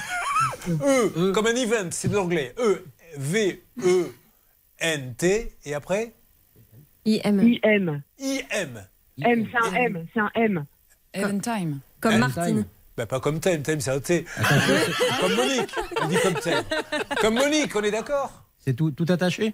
E, 0.69 1.31
comme 1.31 1.48
un 1.48 1.56
event, 1.56 1.88
c'est 1.91 2.10
de 2.10 2.15
l'anglais. 2.15 2.53
E, 2.60 2.84
V, 3.18 3.64
E, 3.84 4.11
N, 4.82 5.16
T, 5.16 5.56
et 5.64 5.74
après 5.74 6.14
IM. 7.06 7.40
I 7.41 7.60
M. 7.64 8.03
I, 8.20 8.41
M. 8.52 8.84
M, 9.24 9.48
c'est 9.52 9.58
un 9.58 9.74
M, 9.74 10.08
c'est 10.14 10.20
un 10.20 10.32
M. 10.36 10.66
Eventime. 11.14 11.80
Comme 11.99 12.14
Eventime. 12.14 12.36
Martine. 12.36 12.66
Bah, 12.98 13.06
pas 13.06 13.20
comme 13.20 13.40
Thème, 13.40 13.64
Thème, 13.64 13.80
c'est 13.80 13.91
un 13.91 13.99
T. 13.99 14.26
comme 15.22 15.36
Monique, 15.36 15.74
on 16.02 16.08
dit 16.08 16.18
comme 16.22 16.34
Thème. 16.34 16.64
Comme 17.22 17.36
Monique, 17.36 17.76
on 17.76 17.82
est 17.84 17.91
d'accord 17.91 18.44
C'est 18.58 18.74
tout, 18.76 18.91
tout 18.91 19.06
attaché? 19.08 19.53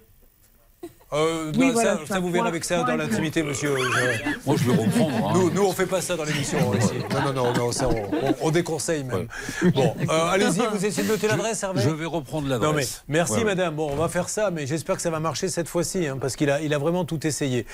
Euh, 1.10 1.52
Oui, 1.56 1.68
non, 1.68 1.72
voilà, 1.72 1.98
ça, 2.06 2.20
vous 2.20 2.30
verrez 2.30 2.48
avec 2.48 2.64
ça 2.64 2.82
dans 2.82 2.94
l'intimité, 2.96 3.42
monsieur. 3.42 3.74
Je- 3.76 4.46
Moi, 4.46 4.56
je 4.58 4.70
vais 4.70 4.76
reprendre. 4.76 5.28
hein. 5.28 5.32
Nous, 5.34 5.50
nous, 5.50 5.64
on 5.64 5.72
fait 5.72 5.86
pas 5.86 6.02
ça 6.02 6.16
dans 6.16 6.24
l'émission 6.24 6.58
ici. 6.74 6.92
Non, 7.10 7.22
non, 7.22 7.32
non, 7.32 7.52
non, 7.54 7.72
ça, 7.72 7.88
on, 7.88 8.26
on- 8.26 8.34
on 8.42 8.50
déconseille 8.50 9.04
même. 9.04 9.26
Bon, 9.72 9.94
euh, 10.10 10.28
allez-y, 10.30 10.60
vous 10.70 10.84
essayez 10.84 11.06
de 11.06 11.12
noter 11.12 11.28
l'adresse, 11.28 11.62
Hervé 11.62 11.80
Je 11.80 11.88
vais 11.88 12.04
reprendre 12.04 12.46
l'adresse. 12.48 12.68
Non 12.70 12.74
mais 12.76 12.86
merci 13.08 13.32
Ouais, 13.32 13.38
ouais. 13.38 13.44
madame. 13.44 13.74
Bon, 13.74 13.90
on 13.90 13.96
va 13.96 14.08
faire 14.08 14.28
ça, 14.28 14.50
mais 14.50 14.66
j'espère 14.66 14.96
que 14.96 15.02
ça 15.02 15.10
va 15.10 15.18
marcher 15.20 15.48
cette 15.48 15.68
fois-ci, 15.68 16.06
hein, 16.06 16.18
parce 16.20 16.36
qu'il 16.36 16.50
a, 16.50 16.60
il 16.60 16.74
a 16.74 16.78
vraiment 16.78 17.06
tout 17.06 17.26
essayé. 17.26 17.64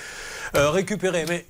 Euh, 0.56 0.70
récupérer, 0.70 1.24
mais. 1.28 1.44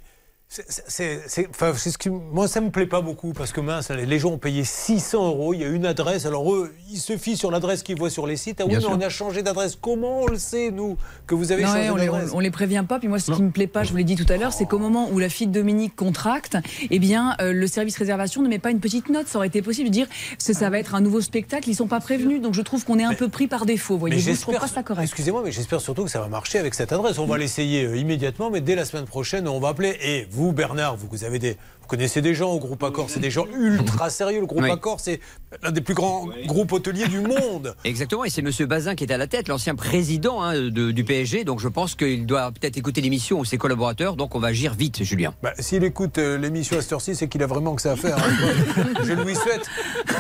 C'est- 0.55 0.85
c'est- 0.89 1.21
c'est- 1.27 1.49
enfin, 1.51 1.73
c'est 1.77 1.91
ce 1.91 1.99
qui- 1.99 2.11
moi, 2.11 2.47
ça 2.49 2.61
me 2.61 2.71
plaît 2.71 2.87
pas 2.87 3.01
beaucoup 3.01 3.33
parce 3.33 3.53
que 3.53 3.61
mince, 3.61 3.91
les 3.91 4.19
gens 4.19 4.31
ont 4.31 4.39
payé 4.39 4.63
600 4.65 5.27
euros. 5.27 5.53
Il 5.55 5.61
y 5.61 5.65
a 5.65 5.69
une 5.69 5.87
adresse. 5.87 6.27
Alors 6.27 6.53
eux, 6.55 6.73
ils 6.91 6.99
se 6.99 7.17
fient 7.17 7.37
sur 7.37 7.51
l'adresse 7.51 7.83
qu'ils 7.83 7.99
voient 7.99 8.11
sur 8.11 8.27
les 8.27 8.37
sites. 8.37 8.61
Ah 8.61 8.65
oui, 8.65 8.71
Bien 8.71 8.79
mais 8.79 8.85
sûr. 8.85 8.93
on 8.97 9.01
a 9.01 9.09
changé 9.09 9.43
d'adresse. 9.43 9.77
Comment 9.81 10.21
on 10.23 10.27
le 10.27 10.39
sait 10.39 10.71
nous 10.71 10.97
que 11.27 11.35
vous 11.35 11.51
avez 11.53 11.63
Non, 11.63 11.69
changé 11.69 11.81
ouais, 11.81 11.91
on, 11.91 11.97
les, 11.97 12.07
d'adresse 12.07 12.31
on- 12.33 12.37
on 12.37 12.41
les 12.41 12.51
prévient 12.51 12.85
pas. 12.89 12.99
Puis 12.99 13.09
moi, 13.09 13.19
ce 13.19 13.33
qui 13.33 13.43
me 13.43 13.51
plaît 13.51 13.67
pas, 13.67 13.83
je 13.83 13.91
vous 13.91 13.97
l'ai 13.97 14.05
dit 14.05 14.17
tout 14.17 14.31
à 14.33 14.37
l'heure, 14.37 14.53
c'est 14.53 14.67
qu'au 14.67 14.79
moment 14.79 15.09
où 15.11 15.19
la 15.19 15.29
fille 15.29 15.47
de 15.49 15.53
Dominique 15.53 15.97
contracte, 15.97 16.57
eh 16.91 16.99
bien, 16.99 17.37
euh, 17.41 17.53
le 17.53 17.67
service 17.67 17.97
réservation 17.97 18.43
ne 18.43 18.49
met 18.49 18.59
pas 18.59 18.71
une 18.71 18.81
petite 18.81 19.09
note. 19.09 19.27
Ça 19.29 19.39
aurait 19.39 19.49
été 19.49 19.63
possible 19.63 19.89
de 19.89 19.93
dire 19.93 20.07
que 20.09 20.53
ça 20.55 20.71
va 20.71 20.79
être 20.79 20.95
un 20.95 21.01
nouveau 21.01 21.21
spectacle. 21.21 21.69
Ils 21.69 21.75
sont 21.75 21.87
pas 21.89 22.01
prévenus, 22.01 22.41
donc 22.41 22.55
je 22.55 22.63
trouve 22.63 22.85
qu'on 22.85 22.99
est 22.99 23.05
un 23.05 23.15
peu 23.15 23.29
pris 23.29 23.47
par 23.49 23.67
défaut. 23.67 23.99
Voyez, 23.99 24.19
je 24.19 24.33
trouve 24.41 24.57
pas 24.59 24.69
ça 24.69 24.83
correct. 24.83 25.05
Excusez-moi, 25.05 25.43
mais 25.45 25.53
j'espère 25.53 25.81
surtout 25.81 26.05
que 26.05 26.11
ça 26.11 26.21
va 26.21 26.29
marcher 26.29 26.59
avec 26.59 26.75
cette 26.75 26.93
adresse. 26.93 27.19
On 27.19 27.27
va 27.27 27.39
l'essayer 27.39 27.85
euh, 27.87 27.97
immédiatement, 27.97 28.51
mais 28.51 28.61
dès 28.61 28.75
la 28.75 28.85
semaine 28.85 29.05
prochaine, 29.07 29.49
on 29.49 29.59
va 29.59 29.69
appeler. 29.69 29.97
Et 30.03 30.27
vous, 30.31 30.44
Bernard, 30.53 30.97
vous, 30.97 31.09
vous 31.11 31.25
avez 31.25 31.39
des, 31.39 31.57
vous 31.85 31.89
connaissez 31.89 32.23
des 32.23 32.35
gens 32.35 32.51
au 32.51 32.59
groupe 32.59 32.83
Accor. 32.83 33.11
C'est 33.11 33.21
des 33.21 33.31
gens 33.31 33.45
ultra 33.55 34.09
sérieux. 34.09 34.41
Le 34.41 34.47
groupe 34.47 34.63
Oui. 34.63 34.71
Accor, 34.71 35.01
c'est 35.01 35.21
l'un 35.63 35.71
des 35.71 35.83
plus 35.83 35.93
grands 35.93 36.27
groupes 36.47 36.73
hôteliers 36.73 37.09
du 37.09 37.21
monde. 37.21 37.77
Exactement, 37.85 38.25
et 38.25 38.31
c'est 38.31 38.41
Monsieur 38.41 38.65
Bazin 38.65 38.95
qui 38.95 39.05
est 39.05 39.13
à 39.13 39.19
la 39.19 39.27
tête, 39.27 39.49
l'ancien 39.49 39.75
président 39.75 40.43
hein, 40.43 40.55
de- 40.55 40.91
du 40.93 41.05
PSG. 41.05 41.45
Donc 41.45 41.61
je 41.61 41.69
pense 41.69 41.95
qu'il 41.95 42.25
doit 42.25 42.51
peut-être 42.53 42.79
écouter 42.79 43.03
l'émission 43.03 43.39
ou 43.41 43.45
ses 43.45 43.59
collaborateurs. 43.59 44.17
Donc 44.17 44.35
on 44.35 44.39
va 44.39 44.49
agir 44.49 44.73
vite, 44.75 45.03
Julien. 45.05 45.35
Bah, 45.43 45.53
S'il 45.59 45.85
écoute 45.85 46.17
euh, 46.17 46.39
l'émission 46.39 46.79
à 46.79 46.81
cette 46.81 46.93
heure-ci, 46.93 47.15
c'est 47.15 47.29
qu'il 47.29 47.43
a 47.43 47.47
vraiment 47.47 47.75
que 47.75 47.83
ça 47.83 47.93
à 47.93 47.97
faire. 47.97 48.17
hein. 48.17 48.85
je 49.05 49.13
lui 49.13 49.35
souhaite, 49.35 49.67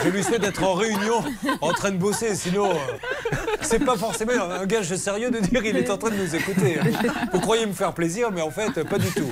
je 0.05 0.11
lui 0.11 0.23
souhaite 0.23 0.43
d'être 0.43 0.63
en 0.63 0.75
réunion, 0.75 1.25
en 1.63 1.73
train 1.73 1.91
de 1.93 1.97
bosser. 1.97 2.35
Sinon, 2.35 2.71
euh, 2.71 3.37
c'est 3.63 3.83
pas 3.83 3.97
forcément 3.97 4.33
un 4.33 4.67
gage 4.67 4.95
sérieux 4.97 5.31
de 5.31 5.39
dire 5.39 5.65
il 5.65 5.77
est 5.79 5.89
en 5.91 5.97
train 5.97 6.11
de 6.11 6.17
nous 6.17 6.35
écouter. 6.37 6.79
hein. 6.79 6.85
Vous 7.33 7.41
croyez 7.41 7.65
me 7.65 7.73
faire 7.73 7.95
plaisir, 7.95 8.31
mais 8.33 8.43
en 8.43 8.51
fait, 8.51 8.85
pas 8.85 8.99
du 8.99 9.09
tout. 9.09 9.31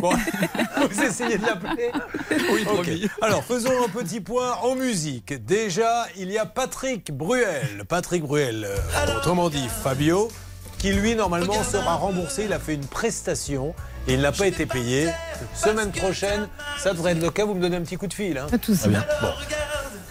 Bon, 0.00 0.12
vous 0.90 1.02
essayez 1.02 1.36
de 1.36 1.42
l'appeler 1.44 1.73
Oui, 2.52 3.08
Alors, 3.20 3.44
faisons 3.44 3.84
un 3.84 3.88
petit 3.88 4.20
point 4.20 4.54
en 4.62 4.74
musique. 4.74 5.44
Déjà, 5.44 6.06
il 6.16 6.30
y 6.30 6.38
a 6.38 6.46
Patrick 6.46 7.12
Bruel. 7.12 7.84
Patrick 7.88 8.22
Bruel, 8.22 8.66
euh, 8.68 9.16
autrement 9.16 9.50
dit 9.50 9.68
Fabio, 9.82 10.30
qui 10.78 10.92
lui, 10.92 11.14
normalement, 11.14 11.62
sera 11.64 11.94
remboursé. 11.94 12.44
Il 12.44 12.52
a 12.52 12.58
fait 12.58 12.74
une 12.74 12.86
prestation 12.86 13.74
et 14.06 14.14
il 14.14 14.20
n'a 14.20 14.32
pas 14.32 14.46
été 14.46 14.66
payé. 14.66 15.08
Semaine 15.54 15.90
prochaine, 15.92 16.48
ça 16.78 16.92
devrait 16.92 17.12
être 17.12 17.22
le 17.22 17.30
cas. 17.30 17.44
Vous 17.44 17.54
me 17.54 17.60
donnez 17.60 17.76
un 17.76 17.82
petit 17.82 17.96
coup 17.96 18.06
de 18.06 18.14
fil. 18.14 18.38
Hein. 18.38 18.46
Pas 18.50 18.88
bien. 18.88 19.04
Bon. 19.20 19.28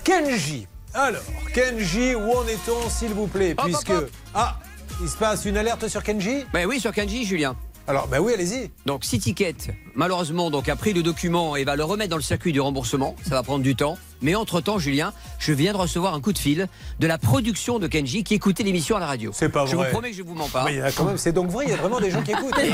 Kenji. 0.03 0.67
Alors, 0.93 1.21
Kenji, 1.53 2.13
où 2.15 2.31
en 2.31 2.47
est-on, 2.47 2.89
s'il 2.89 3.13
vous 3.13 3.27
plaît? 3.27 3.55
Puisque. 3.55 3.91
Ah, 4.33 4.57
il 5.01 5.09
se 5.09 5.17
passe 5.17 5.45
une 5.45 5.57
alerte 5.57 5.87
sur 5.87 6.03
Kenji? 6.03 6.45
Ben 6.53 6.65
oui, 6.67 6.79
sur 6.79 6.91
Kenji, 6.91 7.25
Julien. 7.25 7.55
Alors, 7.85 8.07
ben 8.07 8.19
oui, 8.19 8.33
allez-y. 8.33 8.71
Donc, 8.85 9.03
Citicket, 9.03 9.55
malheureusement, 9.93 10.49
donc, 10.49 10.69
a 10.69 10.75
pris 10.77 10.93
le 10.93 11.03
document 11.03 11.57
et 11.57 11.65
va 11.65 11.75
le 11.75 11.83
remettre 11.83 12.11
dans 12.11 12.15
le 12.17 12.21
circuit 12.21 12.53
du 12.53 12.61
remboursement. 12.61 13.13
Ça 13.27 13.35
va 13.35 13.43
prendre 13.43 13.61
du 13.63 13.75
temps. 13.75 13.97
Mais 14.21 14.35
entre-temps, 14.35 14.79
Julien, 14.79 15.11
je 15.37 15.51
viens 15.51 15.73
de 15.73 15.77
recevoir 15.77 16.13
un 16.13 16.21
coup 16.21 16.31
de 16.31 16.37
fil 16.37 16.69
de 16.99 17.07
la 17.07 17.17
production 17.17 17.79
de 17.79 17.87
Kenji 17.87 18.23
qui 18.23 18.35
écoutait 18.35 18.63
l'émission 18.63 18.95
à 18.95 19.01
la 19.01 19.07
radio. 19.07 19.31
C'est 19.33 19.49
pas 19.49 19.65
Je 19.65 19.75
vrai. 19.75 19.87
vous 19.87 19.91
promets 19.91 20.11
que 20.11 20.17
je 20.17 20.23
vous 20.23 20.33
mens 20.33 20.47
pas. 20.47 20.63
Mais 20.63 20.75
il 20.75 20.79
y 20.79 20.81
en 20.81 20.85
a 20.85 20.91
quand 20.93 21.03
même, 21.03 21.17
c'est 21.17 21.33
donc 21.33 21.49
vrai, 21.49 21.65
il 21.67 21.71
y 21.71 21.73
a 21.73 21.77
vraiment 21.77 21.99
des 21.99 22.09
gens 22.09 22.21
qui 22.21 22.31
écoutent. 22.31 22.55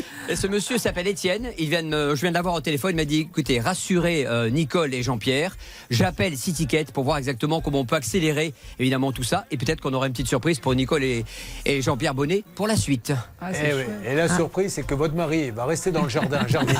Et 0.30 0.36
ce 0.36 0.46
monsieur 0.46 0.78
s'appelle 0.78 1.08
Étienne. 1.08 1.48
Il 1.58 1.68
vient 1.70 1.82
de 1.82 1.88
me- 1.88 2.14
je 2.14 2.20
viens 2.20 2.30
de 2.30 2.36
l'avoir 2.36 2.54
au 2.54 2.60
téléphone. 2.60 2.92
Il 2.92 2.96
m'a 2.96 3.04
dit 3.04 3.20
écoutez, 3.28 3.58
rassurez 3.58 4.26
euh, 4.28 4.48
Nicole 4.48 4.94
et 4.94 5.02
Jean-Pierre. 5.02 5.56
J'appelle 5.90 6.36
Citicket 6.36 6.84
pour 6.94 7.02
voir 7.02 7.16
exactement 7.18 7.60
comment 7.60 7.80
on 7.80 7.84
peut 7.84 7.96
accélérer 7.96 8.54
évidemment 8.78 9.10
tout 9.10 9.24
ça. 9.24 9.44
Et 9.50 9.56
peut-être 9.56 9.80
qu'on 9.80 9.92
aura 9.92 10.06
une 10.06 10.12
petite 10.12 10.28
surprise 10.28 10.60
pour 10.60 10.72
Nicole 10.76 11.02
et, 11.02 11.24
et 11.66 11.82
Jean-Pierre 11.82 12.14
Bonnet 12.14 12.44
pour 12.54 12.68
la 12.68 12.76
suite. 12.76 13.12
Eh 13.42 13.74
oui. 13.74 13.82
Et 14.06 14.14
la 14.14 14.28
surprise, 14.28 14.72
c'est 14.72 14.84
que 14.84 14.94
votre 14.94 15.14
mari 15.14 15.50
va 15.50 15.64
rester 15.64 15.90
dans 15.90 16.04
le 16.04 16.08
jardin 16.08 16.40
jardiner 16.46 16.78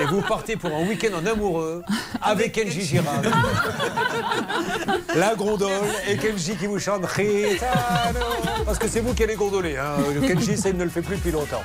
et 0.00 0.04
vous 0.06 0.22
partez 0.22 0.56
pour 0.56 0.74
un 0.74 0.84
week-end 0.88 1.14
en 1.22 1.24
amoureux 1.26 1.84
avec 2.20 2.50
Kenji 2.52 2.82
Girac. 2.82 3.24
La 5.14 5.36
gondole 5.36 5.70
et 6.08 6.16
Kenji 6.16 6.56
qui 6.56 6.66
vous 6.66 6.80
chante 6.80 7.06
Ritano. 7.06 8.18
Parce 8.64 8.78
que 8.78 8.88
c'est 8.88 9.00
vous 9.00 9.14
qui 9.14 9.22
allez 9.22 9.36
gondoler. 9.36 9.76
Hein. 9.76 9.98
Kenji, 10.26 10.56
ça, 10.56 10.68
il 10.70 10.76
ne 10.76 10.82
le 10.84 10.90
fait 10.90 11.02
plus 11.02 11.14
depuis 11.16 11.30
longtemps. 11.30 11.62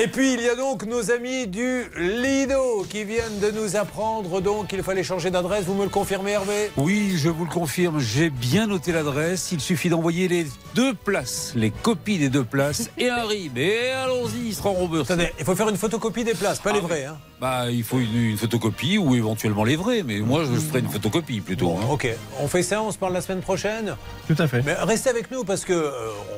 Et 0.00 0.06
puis, 0.08 0.21
il 0.24 0.40
y 0.40 0.48
a 0.48 0.54
donc 0.54 0.84
nos 0.86 1.10
amis 1.10 1.46
du 1.46 1.84
Lido 1.96 2.84
qui 2.88 3.04
viennent 3.04 3.40
de 3.40 3.50
nous 3.50 3.76
apprendre 3.76 4.40
donc 4.40 4.68
qu'il 4.68 4.82
fallait 4.82 5.02
changer 5.02 5.30
d'adresse. 5.30 5.64
Vous 5.64 5.74
me 5.74 5.84
le 5.84 5.90
confirmez, 5.90 6.32
Hervé? 6.32 6.70
Oui, 6.76 7.14
je 7.16 7.28
vous 7.28 7.44
le 7.44 7.50
confirme, 7.50 7.98
j'ai 7.98 8.30
bien 8.30 8.66
noté 8.66 8.92
l'adresse. 8.92 9.50
Il 9.52 9.60
suffit 9.60 9.88
d'envoyer 9.88 10.28
les 10.28 10.46
deux 10.74 10.94
places, 10.94 11.52
les 11.56 11.70
copies 11.70 12.18
des 12.18 12.28
deux 12.28 12.44
places 12.44 12.90
et 12.98 13.08
un 13.10 13.24
RIB. 13.24 13.58
Et 13.58 13.90
allons-y, 13.90 14.48
il 14.48 14.54
sera 14.54 14.70
remboursé. 14.70 15.12
Attendez, 15.12 15.32
il 15.38 15.44
faut 15.44 15.56
faire 15.56 15.68
une 15.68 15.76
photocopie 15.76 16.24
des 16.24 16.34
places, 16.34 16.60
pas 16.60 16.72
les 16.72 16.80
vraies. 16.80 17.06
Hein. 17.06 17.18
Bah, 17.42 17.64
il 17.72 17.82
faut 17.82 17.98
une, 17.98 18.14
une 18.30 18.36
photocopie 18.38 18.98
ou 18.98 19.16
éventuellement 19.16 19.64
les 19.64 19.74
vrais, 19.74 20.04
mais 20.04 20.20
moi 20.20 20.44
je 20.44 20.60
ferai 20.60 20.78
une 20.78 20.88
photocopie 20.88 21.40
plutôt. 21.40 21.72
hein. 21.76 21.86
Ok, 21.90 22.06
on 22.40 22.46
fait 22.46 22.62
ça, 22.62 22.80
on 22.80 22.92
se 22.92 22.98
parle 22.98 23.14
la 23.14 23.20
semaine 23.20 23.40
prochaine 23.40 23.96
Tout 24.28 24.36
à 24.38 24.46
fait. 24.46 24.62
Mais 24.64 24.74
restez 24.74 25.10
avec 25.10 25.28
nous 25.32 25.42
parce 25.42 25.64
que 25.64 25.72
euh, 25.72 25.90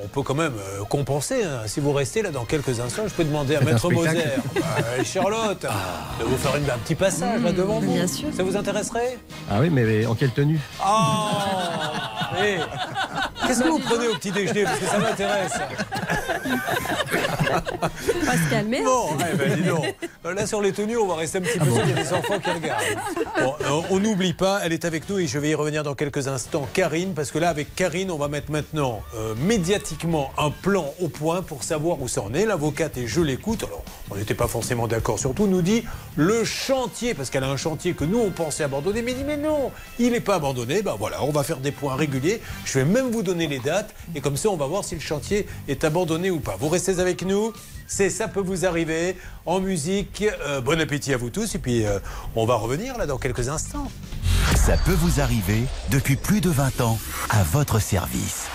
on 0.03 0.09
peut 0.09 0.23
quand 0.23 0.35
même 0.35 0.55
euh, 0.59 0.83
compenser. 0.87 1.45
hein. 1.45 1.65
Si 1.67 1.81
vous 1.81 1.93
restez 1.93 2.23
là 2.23 2.31
dans 2.31 2.47
quelques 2.47 2.81
instants, 2.81 3.03
je 3.07 3.13
peux 3.13 3.25
demander 3.25 3.57
à 3.57 3.61
Maître 3.61 3.91
Moser 3.91 4.17
bah, 4.55 4.63
et 4.99 5.05
Charlotte 5.05 5.67
de 6.21 6.25
vous 6.25 6.39
faire 6.39 6.57
une- 6.57 6.71
un 6.71 6.79
petit 6.79 6.95
passage 6.95 7.43
là 7.43 7.53
devant 7.53 7.81
vous. 7.81 7.93
bien 7.93 8.07
sûr. 8.07 8.29
Ça 8.35 8.43
vous 8.43 8.57
intéresserait? 8.57 9.19
Ah 9.51 9.59
oui, 9.61 9.69
mais 9.69 10.07
en 10.07 10.15
quelle 10.15 10.31
tenue? 10.33 10.59
Oh 10.83 11.29
Qu'est-ce 13.47 13.63
que 13.63 13.69
vous 13.69 13.79
prenez 13.79 14.09
au 14.09 14.15
petit 14.15 14.31
déjeuner? 14.33 14.65
Parce 14.65 14.79
que 14.79 14.87
ça 14.87 14.99
m'intéresse. 14.99 15.53
On 18.23 18.25
va 18.25 18.33
se 18.33 18.51
calmer. 18.51 18.83
Bon, 18.83 19.09
eh 19.33 19.37
ben, 19.37 19.55
dis 19.55 19.63
donc. 19.69 19.85
Là, 20.35 20.47
sur 20.47 20.63
les 20.63 20.73
tenues, 20.73 20.94
on 20.97 21.07
va 21.07 21.17
rester 21.17 21.39
un 21.39 21.43
petit 21.43 21.59
peu. 21.59 21.67
Il 21.85 21.91
y 21.91 21.93
a 21.93 22.03
des 22.03 22.13
enfants 22.13 22.39
qui 22.39 22.51
regardent. 22.51 22.85
Bon, 23.39 23.55
euh, 23.61 23.83
on 23.91 23.99
n'oublie 23.99 24.33
pas, 24.33 24.61
elle 24.65 24.73
est 24.73 24.85
avec 24.85 25.09
nous 25.09 25.19
et 25.19 25.27
je 25.27 25.39
vais 25.39 25.51
y 25.51 25.55
revenir 25.55 25.83
dans 25.83 25.95
quelques 25.95 26.29
instants. 26.29 26.67
Karine, 26.73 27.15
parce 27.15 27.31
que 27.31 27.39
là, 27.39 27.49
avec 27.49 27.75
Karine, 27.75 28.11
on 28.11 28.19
va 28.19 28.29
mettre 28.29 28.51
maintenant 28.51 29.03
euh, 29.17 29.35
médiatiquement 29.37 30.31
un 30.39 30.51
plan 30.51 30.95
au 31.01 31.09
point 31.09 31.43
pour 31.43 31.63
savoir 31.63 32.01
où 32.01 32.09
ça 32.09 32.23
en 32.23 32.35
est. 32.35 32.47
L'avocate, 32.47 32.97
et 32.97 33.07
je 33.07 33.21
l'écoute, 33.21 33.65
alors 33.65 33.85
on 34.11 34.17
n'était 34.17 34.35
pas 34.35 34.49
forcément 34.49 34.87
d'accord 34.87 35.19
sur 35.19 35.35
tout, 35.35 35.47
nous 35.47 35.63
dit 35.63 35.85
le 36.17 36.45
chantier, 36.45 37.15
parce 37.15 37.31
qu'elle 37.31 37.45
a 37.45 37.51
un 37.51 37.57
chantier 37.57 37.95
que 37.95 38.05
nous, 38.05 38.19
on 38.19 38.31
pensait 38.31 38.65
abandonner, 38.65 39.03
mais 39.03 39.15
dit 39.15 39.25
mais 39.25 39.37
non, 39.37 39.71
il 39.99 40.13
n'est 40.13 40.21
pas 40.21 40.37
abandonné. 40.37 40.83
Ben 40.83 40.97
voilà, 40.99 41.23
on 41.23 41.31
va 41.31 41.43
faire 41.43 41.59
des 41.59 41.73
points 41.73 41.97
réguliers. 41.97 42.41
Je 42.65 42.79
vais 42.79 42.85
même 42.85 43.11
vous 43.11 43.23
donner 43.23 43.47
les 43.47 43.59
dates 43.59 43.95
et 44.15 44.21
comme 44.21 44.37
ça, 44.37 44.49
on 44.51 44.57
va 44.57 44.67
voir 44.67 44.85
si 44.85 44.95
le 44.95 45.01
chantier 45.01 45.47
est 45.69 45.85
abandonné 45.85 46.31
ou 46.31 46.41
pas. 46.41 46.57
Vous 46.59 46.69
restez 46.69 47.01
avec 47.01 47.23
nous. 47.23 47.53
C'est 47.87 48.11
ça 48.11 48.29
peut 48.29 48.41
vous 48.41 48.65
arriver 48.65 49.17
en 49.47 49.61
musique. 49.61 50.25
Euh, 50.47 50.61
bon 50.61 50.81
appétit 50.81 51.13
à 51.13 51.17
vous 51.17 51.31
tous 51.31 51.55
et 51.55 51.59
puis 51.59 51.85
euh, 51.85 51.99
on 52.35 52.47
va 52.47 52.55
revenir 52.55 52.97
là 52.99 53.07
dans 53.07 53.19
quelques 53.19 53.49
instants. 53.49 53.91
Ça 54.57 54.77
peut 54.77 54.93
vous 54.93 55.21
arriver 55.21 55.65
depuis 55.91 56.17
plus 56.17 56.41
de 56.41 56.51
20 56.51 56.81
ans 56.81 56.99
à 57.31 57.43
votre 57.43 57.81
service. 57.81 58.47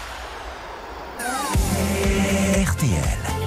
RTL. 2.55 3.39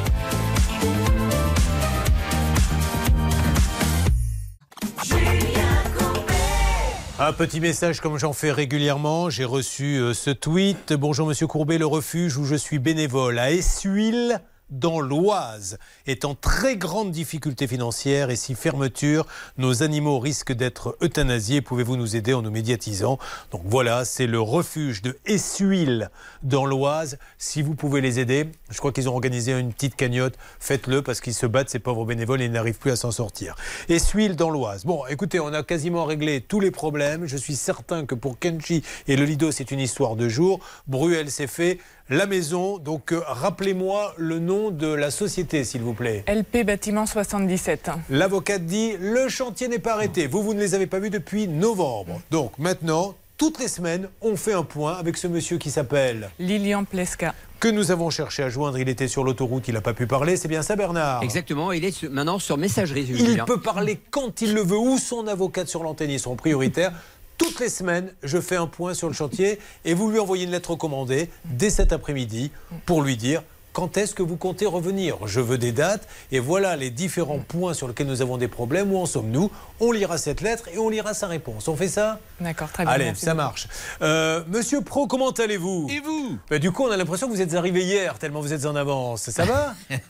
Un 7.19 7.33
petit 7.33 7.61
message 7.61 8.01
comme 8.01 8.19
j'en 8.19 8.33
fais 8.33 8.51
régulièrement. 8.51 9.31
J'ai 9.31 9.45
reçu 9.45 9.97
euh, 9.97 10.15
ce 10.15 10.31
tweet. 10.31 10.93
Bonjour 10.93 11.29
Monsieur 11.29 11.47
Courbet, 11.47 11.79
le 11.79 11.87
refuge 11.87 12.37
où 12.37 12.45
je 12.45 12.57
suis 12.57 12.79
bénévole 12.79 13.39
à 13.39 13.53
Essuil 13.53 14.37
dans 14.73 15.01
l'Oise 15.01 15.79
est 16.07 16.25
en 16.25 16.35
très 16.35 16.77
grande 16.77 17.13
difficulté 17.13 17.67
financière 17.67 18.31
et 18.31 18.37
si 18.37 18.55
fermeture, 18.55 19.27
nos 19.59 19.83
animaux 19.83 20.19
risquent 20.19 20.53
d'être 20.53 20.97
euthanasiés. 21.03 21.61
Pouvez-vous 21.61 21.97
nous 21.97 22.17
aider 22.17 22.35
en 22.35 22.43
nous 22.43 22.51
médiatisant? 22.51 23.19
Donc 23.51 23.63
voilà, 23.65 24.05
c'est 24.05 24.27
le 24.27 24.41
refuge 24.41 25.03
de 25.03 25.19
Essuil 25.27 26.09
dans 26.43 26.65
l'Oise. 26.65 27.19
Si 27.39 27.63
vous 27.63 27.75
pouvez 27.75 28.01
les 28.01 28.19
aider, 28.19 28.51
je 28.71 28.79
crois 28.79 28.93
qu'ils 28.93 29.09
ont 29.09 29.13
organisé 29.13 29.53
une 29.53 29.73
petite 29.73 29.95
cagnotte. 29.95 30.35
Faites-le 30.59 31.03
parce 31.03 31.21
qu'ils 31.21 31.35
se 31.35 31.47
battent, 31.47 31.69
ces 31.69 31.79
pauvres 31.79 32.07
bénévoles, 32.07 32.41
et 32.41 32.47
ils 32.47 32.53
n'arrivent 32.53 32.79
plus 32.79 32.91
à 32.91 32.97
s'en 32.97 33.11
sortir. 33.11 33.55
Essuil 33.89 34.35
dans 34.35 34.51
l'Oise. 34.51 34.85
Bon, 34.85 35.05
écoutez, 35.07 35.39
on 35.39 35.53
a 35.53 35.63
quasiment 35.63 36.07
réglé 36.07 36.41
tous 36.41 36.61
les 36.61 36.71
problèmes. 36.71 37.27
Je 37.27 37.37
suis 37.37 37.57
certain 37.57 38.07
que 38.07 38.15
pour 38.15 38.39
Kenji 38.39 38.83
et 39.07 39.17
le 39.17 39.25
Lido, 39.25 39.53
c'est 39.53 39.71
une 39.71 39.81
histoire 39.81 40.17
de 40.17 40.29
jour. 40.29 40.61
Bruel, 40.87 41.31
c'est 41.31 41.47
fait. 41.47 41.79
La 42.11 42.27
maison, 42.27 42.79
donc 42.79 43.13
euh, 43.13 43.23
rappelez-moi 43.27 44.13
le 44.19 44.39
nom 44.39 44.71
de 44.71 44.89
la 44.89 45.11
société, 45.11 45.65
s'il 45.65 45.83
vous 45.83 45.95
plaît. 45.95 46.25
LP 46.29 46.65
bâtiment 46.67 47.07
77. 47.07 47.91
L'avocate 48.11 48.67
dit 48.67 48.93
le 49.01 49.29
chantier 49.29 49.69
n'est 49.69 49.79
pas 49.79 49.95
arrêté. 49.95 50.27
Vous, 50.27 50.43
vous 50.43 50.53
ne 50.53 50.61
les 50.61 50.75
avez 50.75 50.87
pas 50.87 50.99
vus 50.99 51.11
depuis 51.11 51.49
novembre. 51.49 52.21
Donc 52.31 52.59
maintenant, 52.59 53.15
toutes 53.39 53.61
les 53.61 53.69
semaines, 53.69 54.09
on 54.21 54.37
fait 54.37 54.53
un 54.53 54.65
point 54.65 54.95
avec 54.95 55.17
ce 55.17 55.27
monsieur 55.27 55.59
qui 55.59 55.71
s'appelle 55.71 56.31
Lilian 56.39 56.85
Plesca. 56.85 57.35
que 57.61 57.69
nous 57.69 57.91
avons 57.93 58.11
cherché 58.11 58.43
à 58.43 58.51
joindre. 58.51 58.79
Il 58.79 58.89
était 58.89 59.09
sur 59.09 59.25
l'autoroute, 59.25 59.69
il 59.69 59.75
n'a 59.75 59.81
pas 59.81 59.95
pu 59.95 60.07
parler. 60.07 60.37
C'est 60.37 60.49
bien 60.49 60.63
ça, 60.63 60.77
Bernard? 60.77 61.23
Exactement, 61.23 61.73
il 61.73 61.85
est 61.85 62.03
maintenant 62.11 62.41
sur 62.41 62.59
messagerie. 62.59 63.07
Il 63.09 63.43
peut 63.47 63.61
parler 63.61 63.99
quand 64.11 64.43
il 64.43 64.53
le 64.55 64.61
veut, 64.63 64.77
ou 64.77 64.99
son 64.99 65.29
avocate 65.29 65.69
sur 65.69 65.83
l'antenne, 65.83 66.11
ils 66.11 66.21
sont 66.21 66.37
prioritaires. 66.37 66.93
Toutes 67.39 67.61
les 67.61 67.69
semaines, 67.69 68.13
je 68.23 68.41
fais 68.41 68.57
un 68.57 68.67
point 68.67 68.95
sur 68.95 69.09
le 69.09 69.15
chantier 69.15 69.59
et 69.85 69.95
vous 69.95 70.11
lui 70.11 70.19
envoyez 70.19 70.45
une 70.45 70.51
lettre 70.51 70.71
recommandée 70.73 71.29
dès 71.45 71.71
cet 71.71 71.93
après-midi 71.93 72.51
pour 72.87 73.03
lui 73.03 73.17
dire 73.17 73.43
quand 73.73 73.97
est-ce 73.97 74.15
que 74.15 74.23
vous 74.23 74.37
comptez 74.37 74.67
revenir? 74.67 75.17
Je 75.27 75.41
veux 75.41 75.59
des 75.59 75.73
dates 75.73 76.07
et 76.31 76.39
voilà 76.41 76.77
les 76.77 76.91
différents 76.91 77.39
points 77.39 77.75
sur 77.75 77.89
lesquels 77.89 78.07
nous 78.07 78.23
avons 78.23 78.37
des 78.37 78.49
problèmes. 78.49 78.93
Où 78.93 78.99
en 78.99 79.07
sommes-nous? 79.07 79.51
On 79.81 79.93
lira 79.93 80.19
cette 80.19 80.41
lettre 80.41 80.69
et 80.75 80.79
on 80.79 80.89
lira 80.89 81.15
sa 81.15 81.27
réponse. 81.27 81.69
On 81.69 81.77
fait 81.77 81.89
ça? 81.89 82.21
D'accord, 82.41 82.71
très 82.71 82.85
bien. 82.85 82.93
Allez, 82.93 83.05
merci 83.07 83.25
ça 83.25 83.33
beaucoup. 83.35 83.45
marche. 83.45 83.69
Euh, 84.03 84.43
Monsieur 84.49 84.81
Pro, 84.83 85.07
comment 85.07 85.31
allez-vous? 85.31 85.89
Et 85.91 86.01
vous? 86.01 86.39
Du 86.59 86.71
coup, 86.71 86.85
on 86.85 86.91
a 86.91 86.97
l'impression 86.97 87.29
que 87.29 87.33
vous 87.33 87.41
êtes 87.41 87.55
arrivé 87.55 87.83
hier, 87.83 88.19
tellement 88.19 88.41
vous 88.41 88.53
êtes 88.53 88.67
en 88.67 88.77
avance. 88.77 89.31
Ça 89.31 89.45
va? 89.45 89.75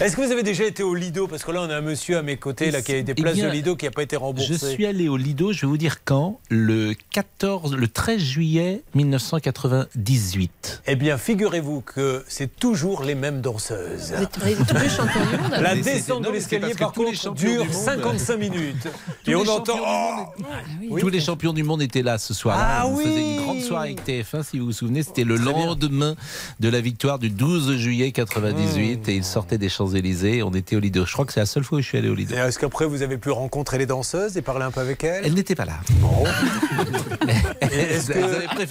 Est-ce 0.00 0.16
que 0.16 0.20
vous 0.22 0.32
avez 0.32 0.42
déjà 0.42 0.64
été 0.64 0.82
au 0.82 0.94
Lido? 0.94 1.26
Parce 1.28 1.44
que 1.44 1.52
là, 1.52 1.62
on 1.62 1.70
a 1.70 1.76
un 1.76 1.80
monsieur 1.80 2.18
à 2.18 2.22
mes 2.22 2.36
côtés 2.36 2.70
là, 2.70 2.82
qui 2.82 2.92
a 2.94 3.02
des 3.02 3.12
Eh 3.16 3.22
places 3.22 3.34
bien, 3.34 3.48
de 3.48 3.52
Lido 3.52 3.76
qui 3.76 3.84
n'a 3.84 3.90
pas 3.90 4.02
été 4.02 4.16
remboursé. 4.16 4.54
Je 4.54 4.66
suis 4.66 4.86
allé 4.86 5.08
au 5.08 5.16
Lido, 5.16 5.52
je 5.52 5.62
vais 5.62 5.66
vous 5.66 5.76
dire 5.78 6.04
quand, 6.04 6.40
le 6.50 6.94
14, 7.12 7.74
le 7.76 7.88
13 7.88 8.18
juillet 8.18 8.82
1998. 8.94 10.82
Eh 10.86 10.96
bien, 10.96 11.18
figurez-vous 11.18 11.80
que 11.82 12.24
c'est 12.28 12.55
toujours 12.60 13.02
les 13.02 13.14
mêmes 13.14 13.40
danseuses. 13.40 14.12
Vous 14.16 14.22
êtes 14.22 14.66
tous 14.66 14.74
les 14.76 14.88
champions 14.88 15.20
du 15.30 15.36
monde. 15.42 15.60
La 15.60 15.74
descente 15.76 16.22
de 16.24 16.30
l'escalier, 16.30 16.74
par 16.74 16.92
tous 16.92 17.00
les 17.02 17.06
contre, 17.08 17.20
champions 17.20 17.48
dure 17.52 17.62
du 17.64 17.68
monde- 17.72 17.82
55 17.84 18.36
minutes. 18.36 18.88
Tous 19.24 19.30
Et 19.30 19.34
on 19.34 19.42
les 19.42 19.48
entend. 19.50 19.76
champions 19.76 20.32
du 20.80 20.86
Oh 20.86 20.90
monde 20.90 21.00
Tous 21.00 21.08
les 21.08 21.20
champions 21.20 21.52
du 21.52 21.62
monde 21.62 21.82
étaient 21.82 22.02
là 22.02 22.18
ce 22.18 22.32
soir-là. 22.34 22.66
Ah 22.80 22.86
On 22.86 22.96
faisait 22.96 23.08
oui 23.10 23.34
une 23.36 23.42
grande 23.42 23.60
soirée 23.60 23.88
avec 23.90 24.04
TF1, 24.04 24.42
si 24.42 24.58
vous 24.58 24.66
vous 24.66 24.72
souvenez. 24.72 25.02
C'était 25.02 25.24
le 25.24 25.36
lendemain 25.36 26.14
de 26.60 26.68
la 26.68 26.80
victoire 26.80 27.18
du 27.18 27.30
12 27.30 27.76
juillet 27.76 28.12
98 28.12 29.06
Mmh. 29.06 29.10
et 29.10 29.14
ils 29.16 29.24
sortaient 29.24 29.58
des 29.58 29.68
Champs-Élysées. 29.68 30.42
On 30.42 30.52
était 30.52 30.76
au 30.76 30.80
Lido. 30.80 31.04
Je 31.04 31.12
crois 31.12 31.24
que 31.24 31.32
c'est 31.32 31.40
la 31.40 31.46
seule 31.46 31.64
fois 31.64 31.78
où 31.78 31.80
je 31.82 31.86
suis 31.88 31.98
allé 31.98 32.08
au 32.08 32.14
Lido. 32.14 32.34
Est-ce 32.34 32.58
qu'après, 32.58 32.86
vous 32.86 33.02
avez 33.02 33.18
pu 33.18 33.30
rencontrer 33.30 33.78
les 33.78 33.86
danseuses 33.86 34.36
et 34.36 34.42
parler 34.42 34.64
un 34.64 34.70
peu 34.70 34.80
avec 34.80 35.04
elles? 35.04 35.22
Elle 35.26 35.34
n'était 35.34 35.54
pas 35.54 35.64
là. 35.66 35.74
Bon. 36.00 36.24
Est-ce 37.60 38.08
que 38.08 38.12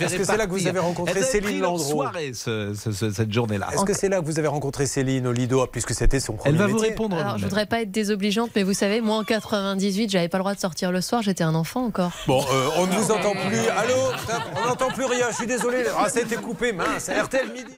Elles 0.03 0.25
c'est 0.25 0.37
là 0.37 0.45
que 0.47 0.51
vous 0.51 0.67
avez 0.67 0.79
rencontré 0.79 1.13
Elles 1.17 1.23
Céline 1.25 1.59
Landreau? 1.61 1.77
soirée 1.91 2.31
ce- 2.33 2.73
ce- 2.73 2.91
ce- 2.91 3.11
cette 3.11 3.31
journée-là. 3.33 3.67
Est-ce 3.75 3.85
que 3.85 3.93
c'est 3.93 4.09
là 4.09 4.19
que 4.19 4.25
vous 4.25 4.39
avez 4.39 4.47
rencontré 4.47 4.85
Céline 4.85 5.27
au 5.27 5.31
Lido, 5.31 5.65
puisque 5.67 5.93
c'était 5.93 6.19
son 6.19 6.33
premier 6.33 6.49
Elle 6.49 6.57
va 6.57 6.67
vous 6.67 6.77
répondre. 6.77 7.17
Alors, 7.17 7.37
je 7.37 7.43
voudrais 7.43 7.65
pas 7.65 7.81
être 7.81 7.91
désobligeante, 7.91 8.51
mais 8.55 8.63
vous 8.63 8.73
savez, 8.73 9.01
moi 9.01 9.17
en 9.17 9.23
98, 9.23 10.09
j'avais 10.09 10.29
pas 10.29 10.37
le 10.37 10.43
droit 10.43 10.55
de 10.55 10.59
sortir 10.59 10.91
le 10.91 11.01
soir, 11.01 11.21
j'étais 11.21 11.43
un 11.43 11.55
enfant 11.55 11.85
encore. 11.85 12.11
Bon, 12.27 12.41
euh, 12.41 12.69
on 12.77 12.87
ne 12.87 12.91
vous 12.93 13.11
entend 13.11 13.33
plus. 13.47 13.67
Allô 13.77 13.95
On 14.55 14.67
n'entend 14.67 14.89
plus 14.89 15.05
rien, 15.05 15.27
je 15.31 15.35
suis 15.35 15.47
désolé. 15.47 15.83
Ah, 15.97 16.09
ça 16.09 16.19
a 16.19 16.21
été 16.23 16.35
coupé, 16.35 16.71
mince. 16.73 17.09
RTL 17.09 17.51
midi. 17.51 17.75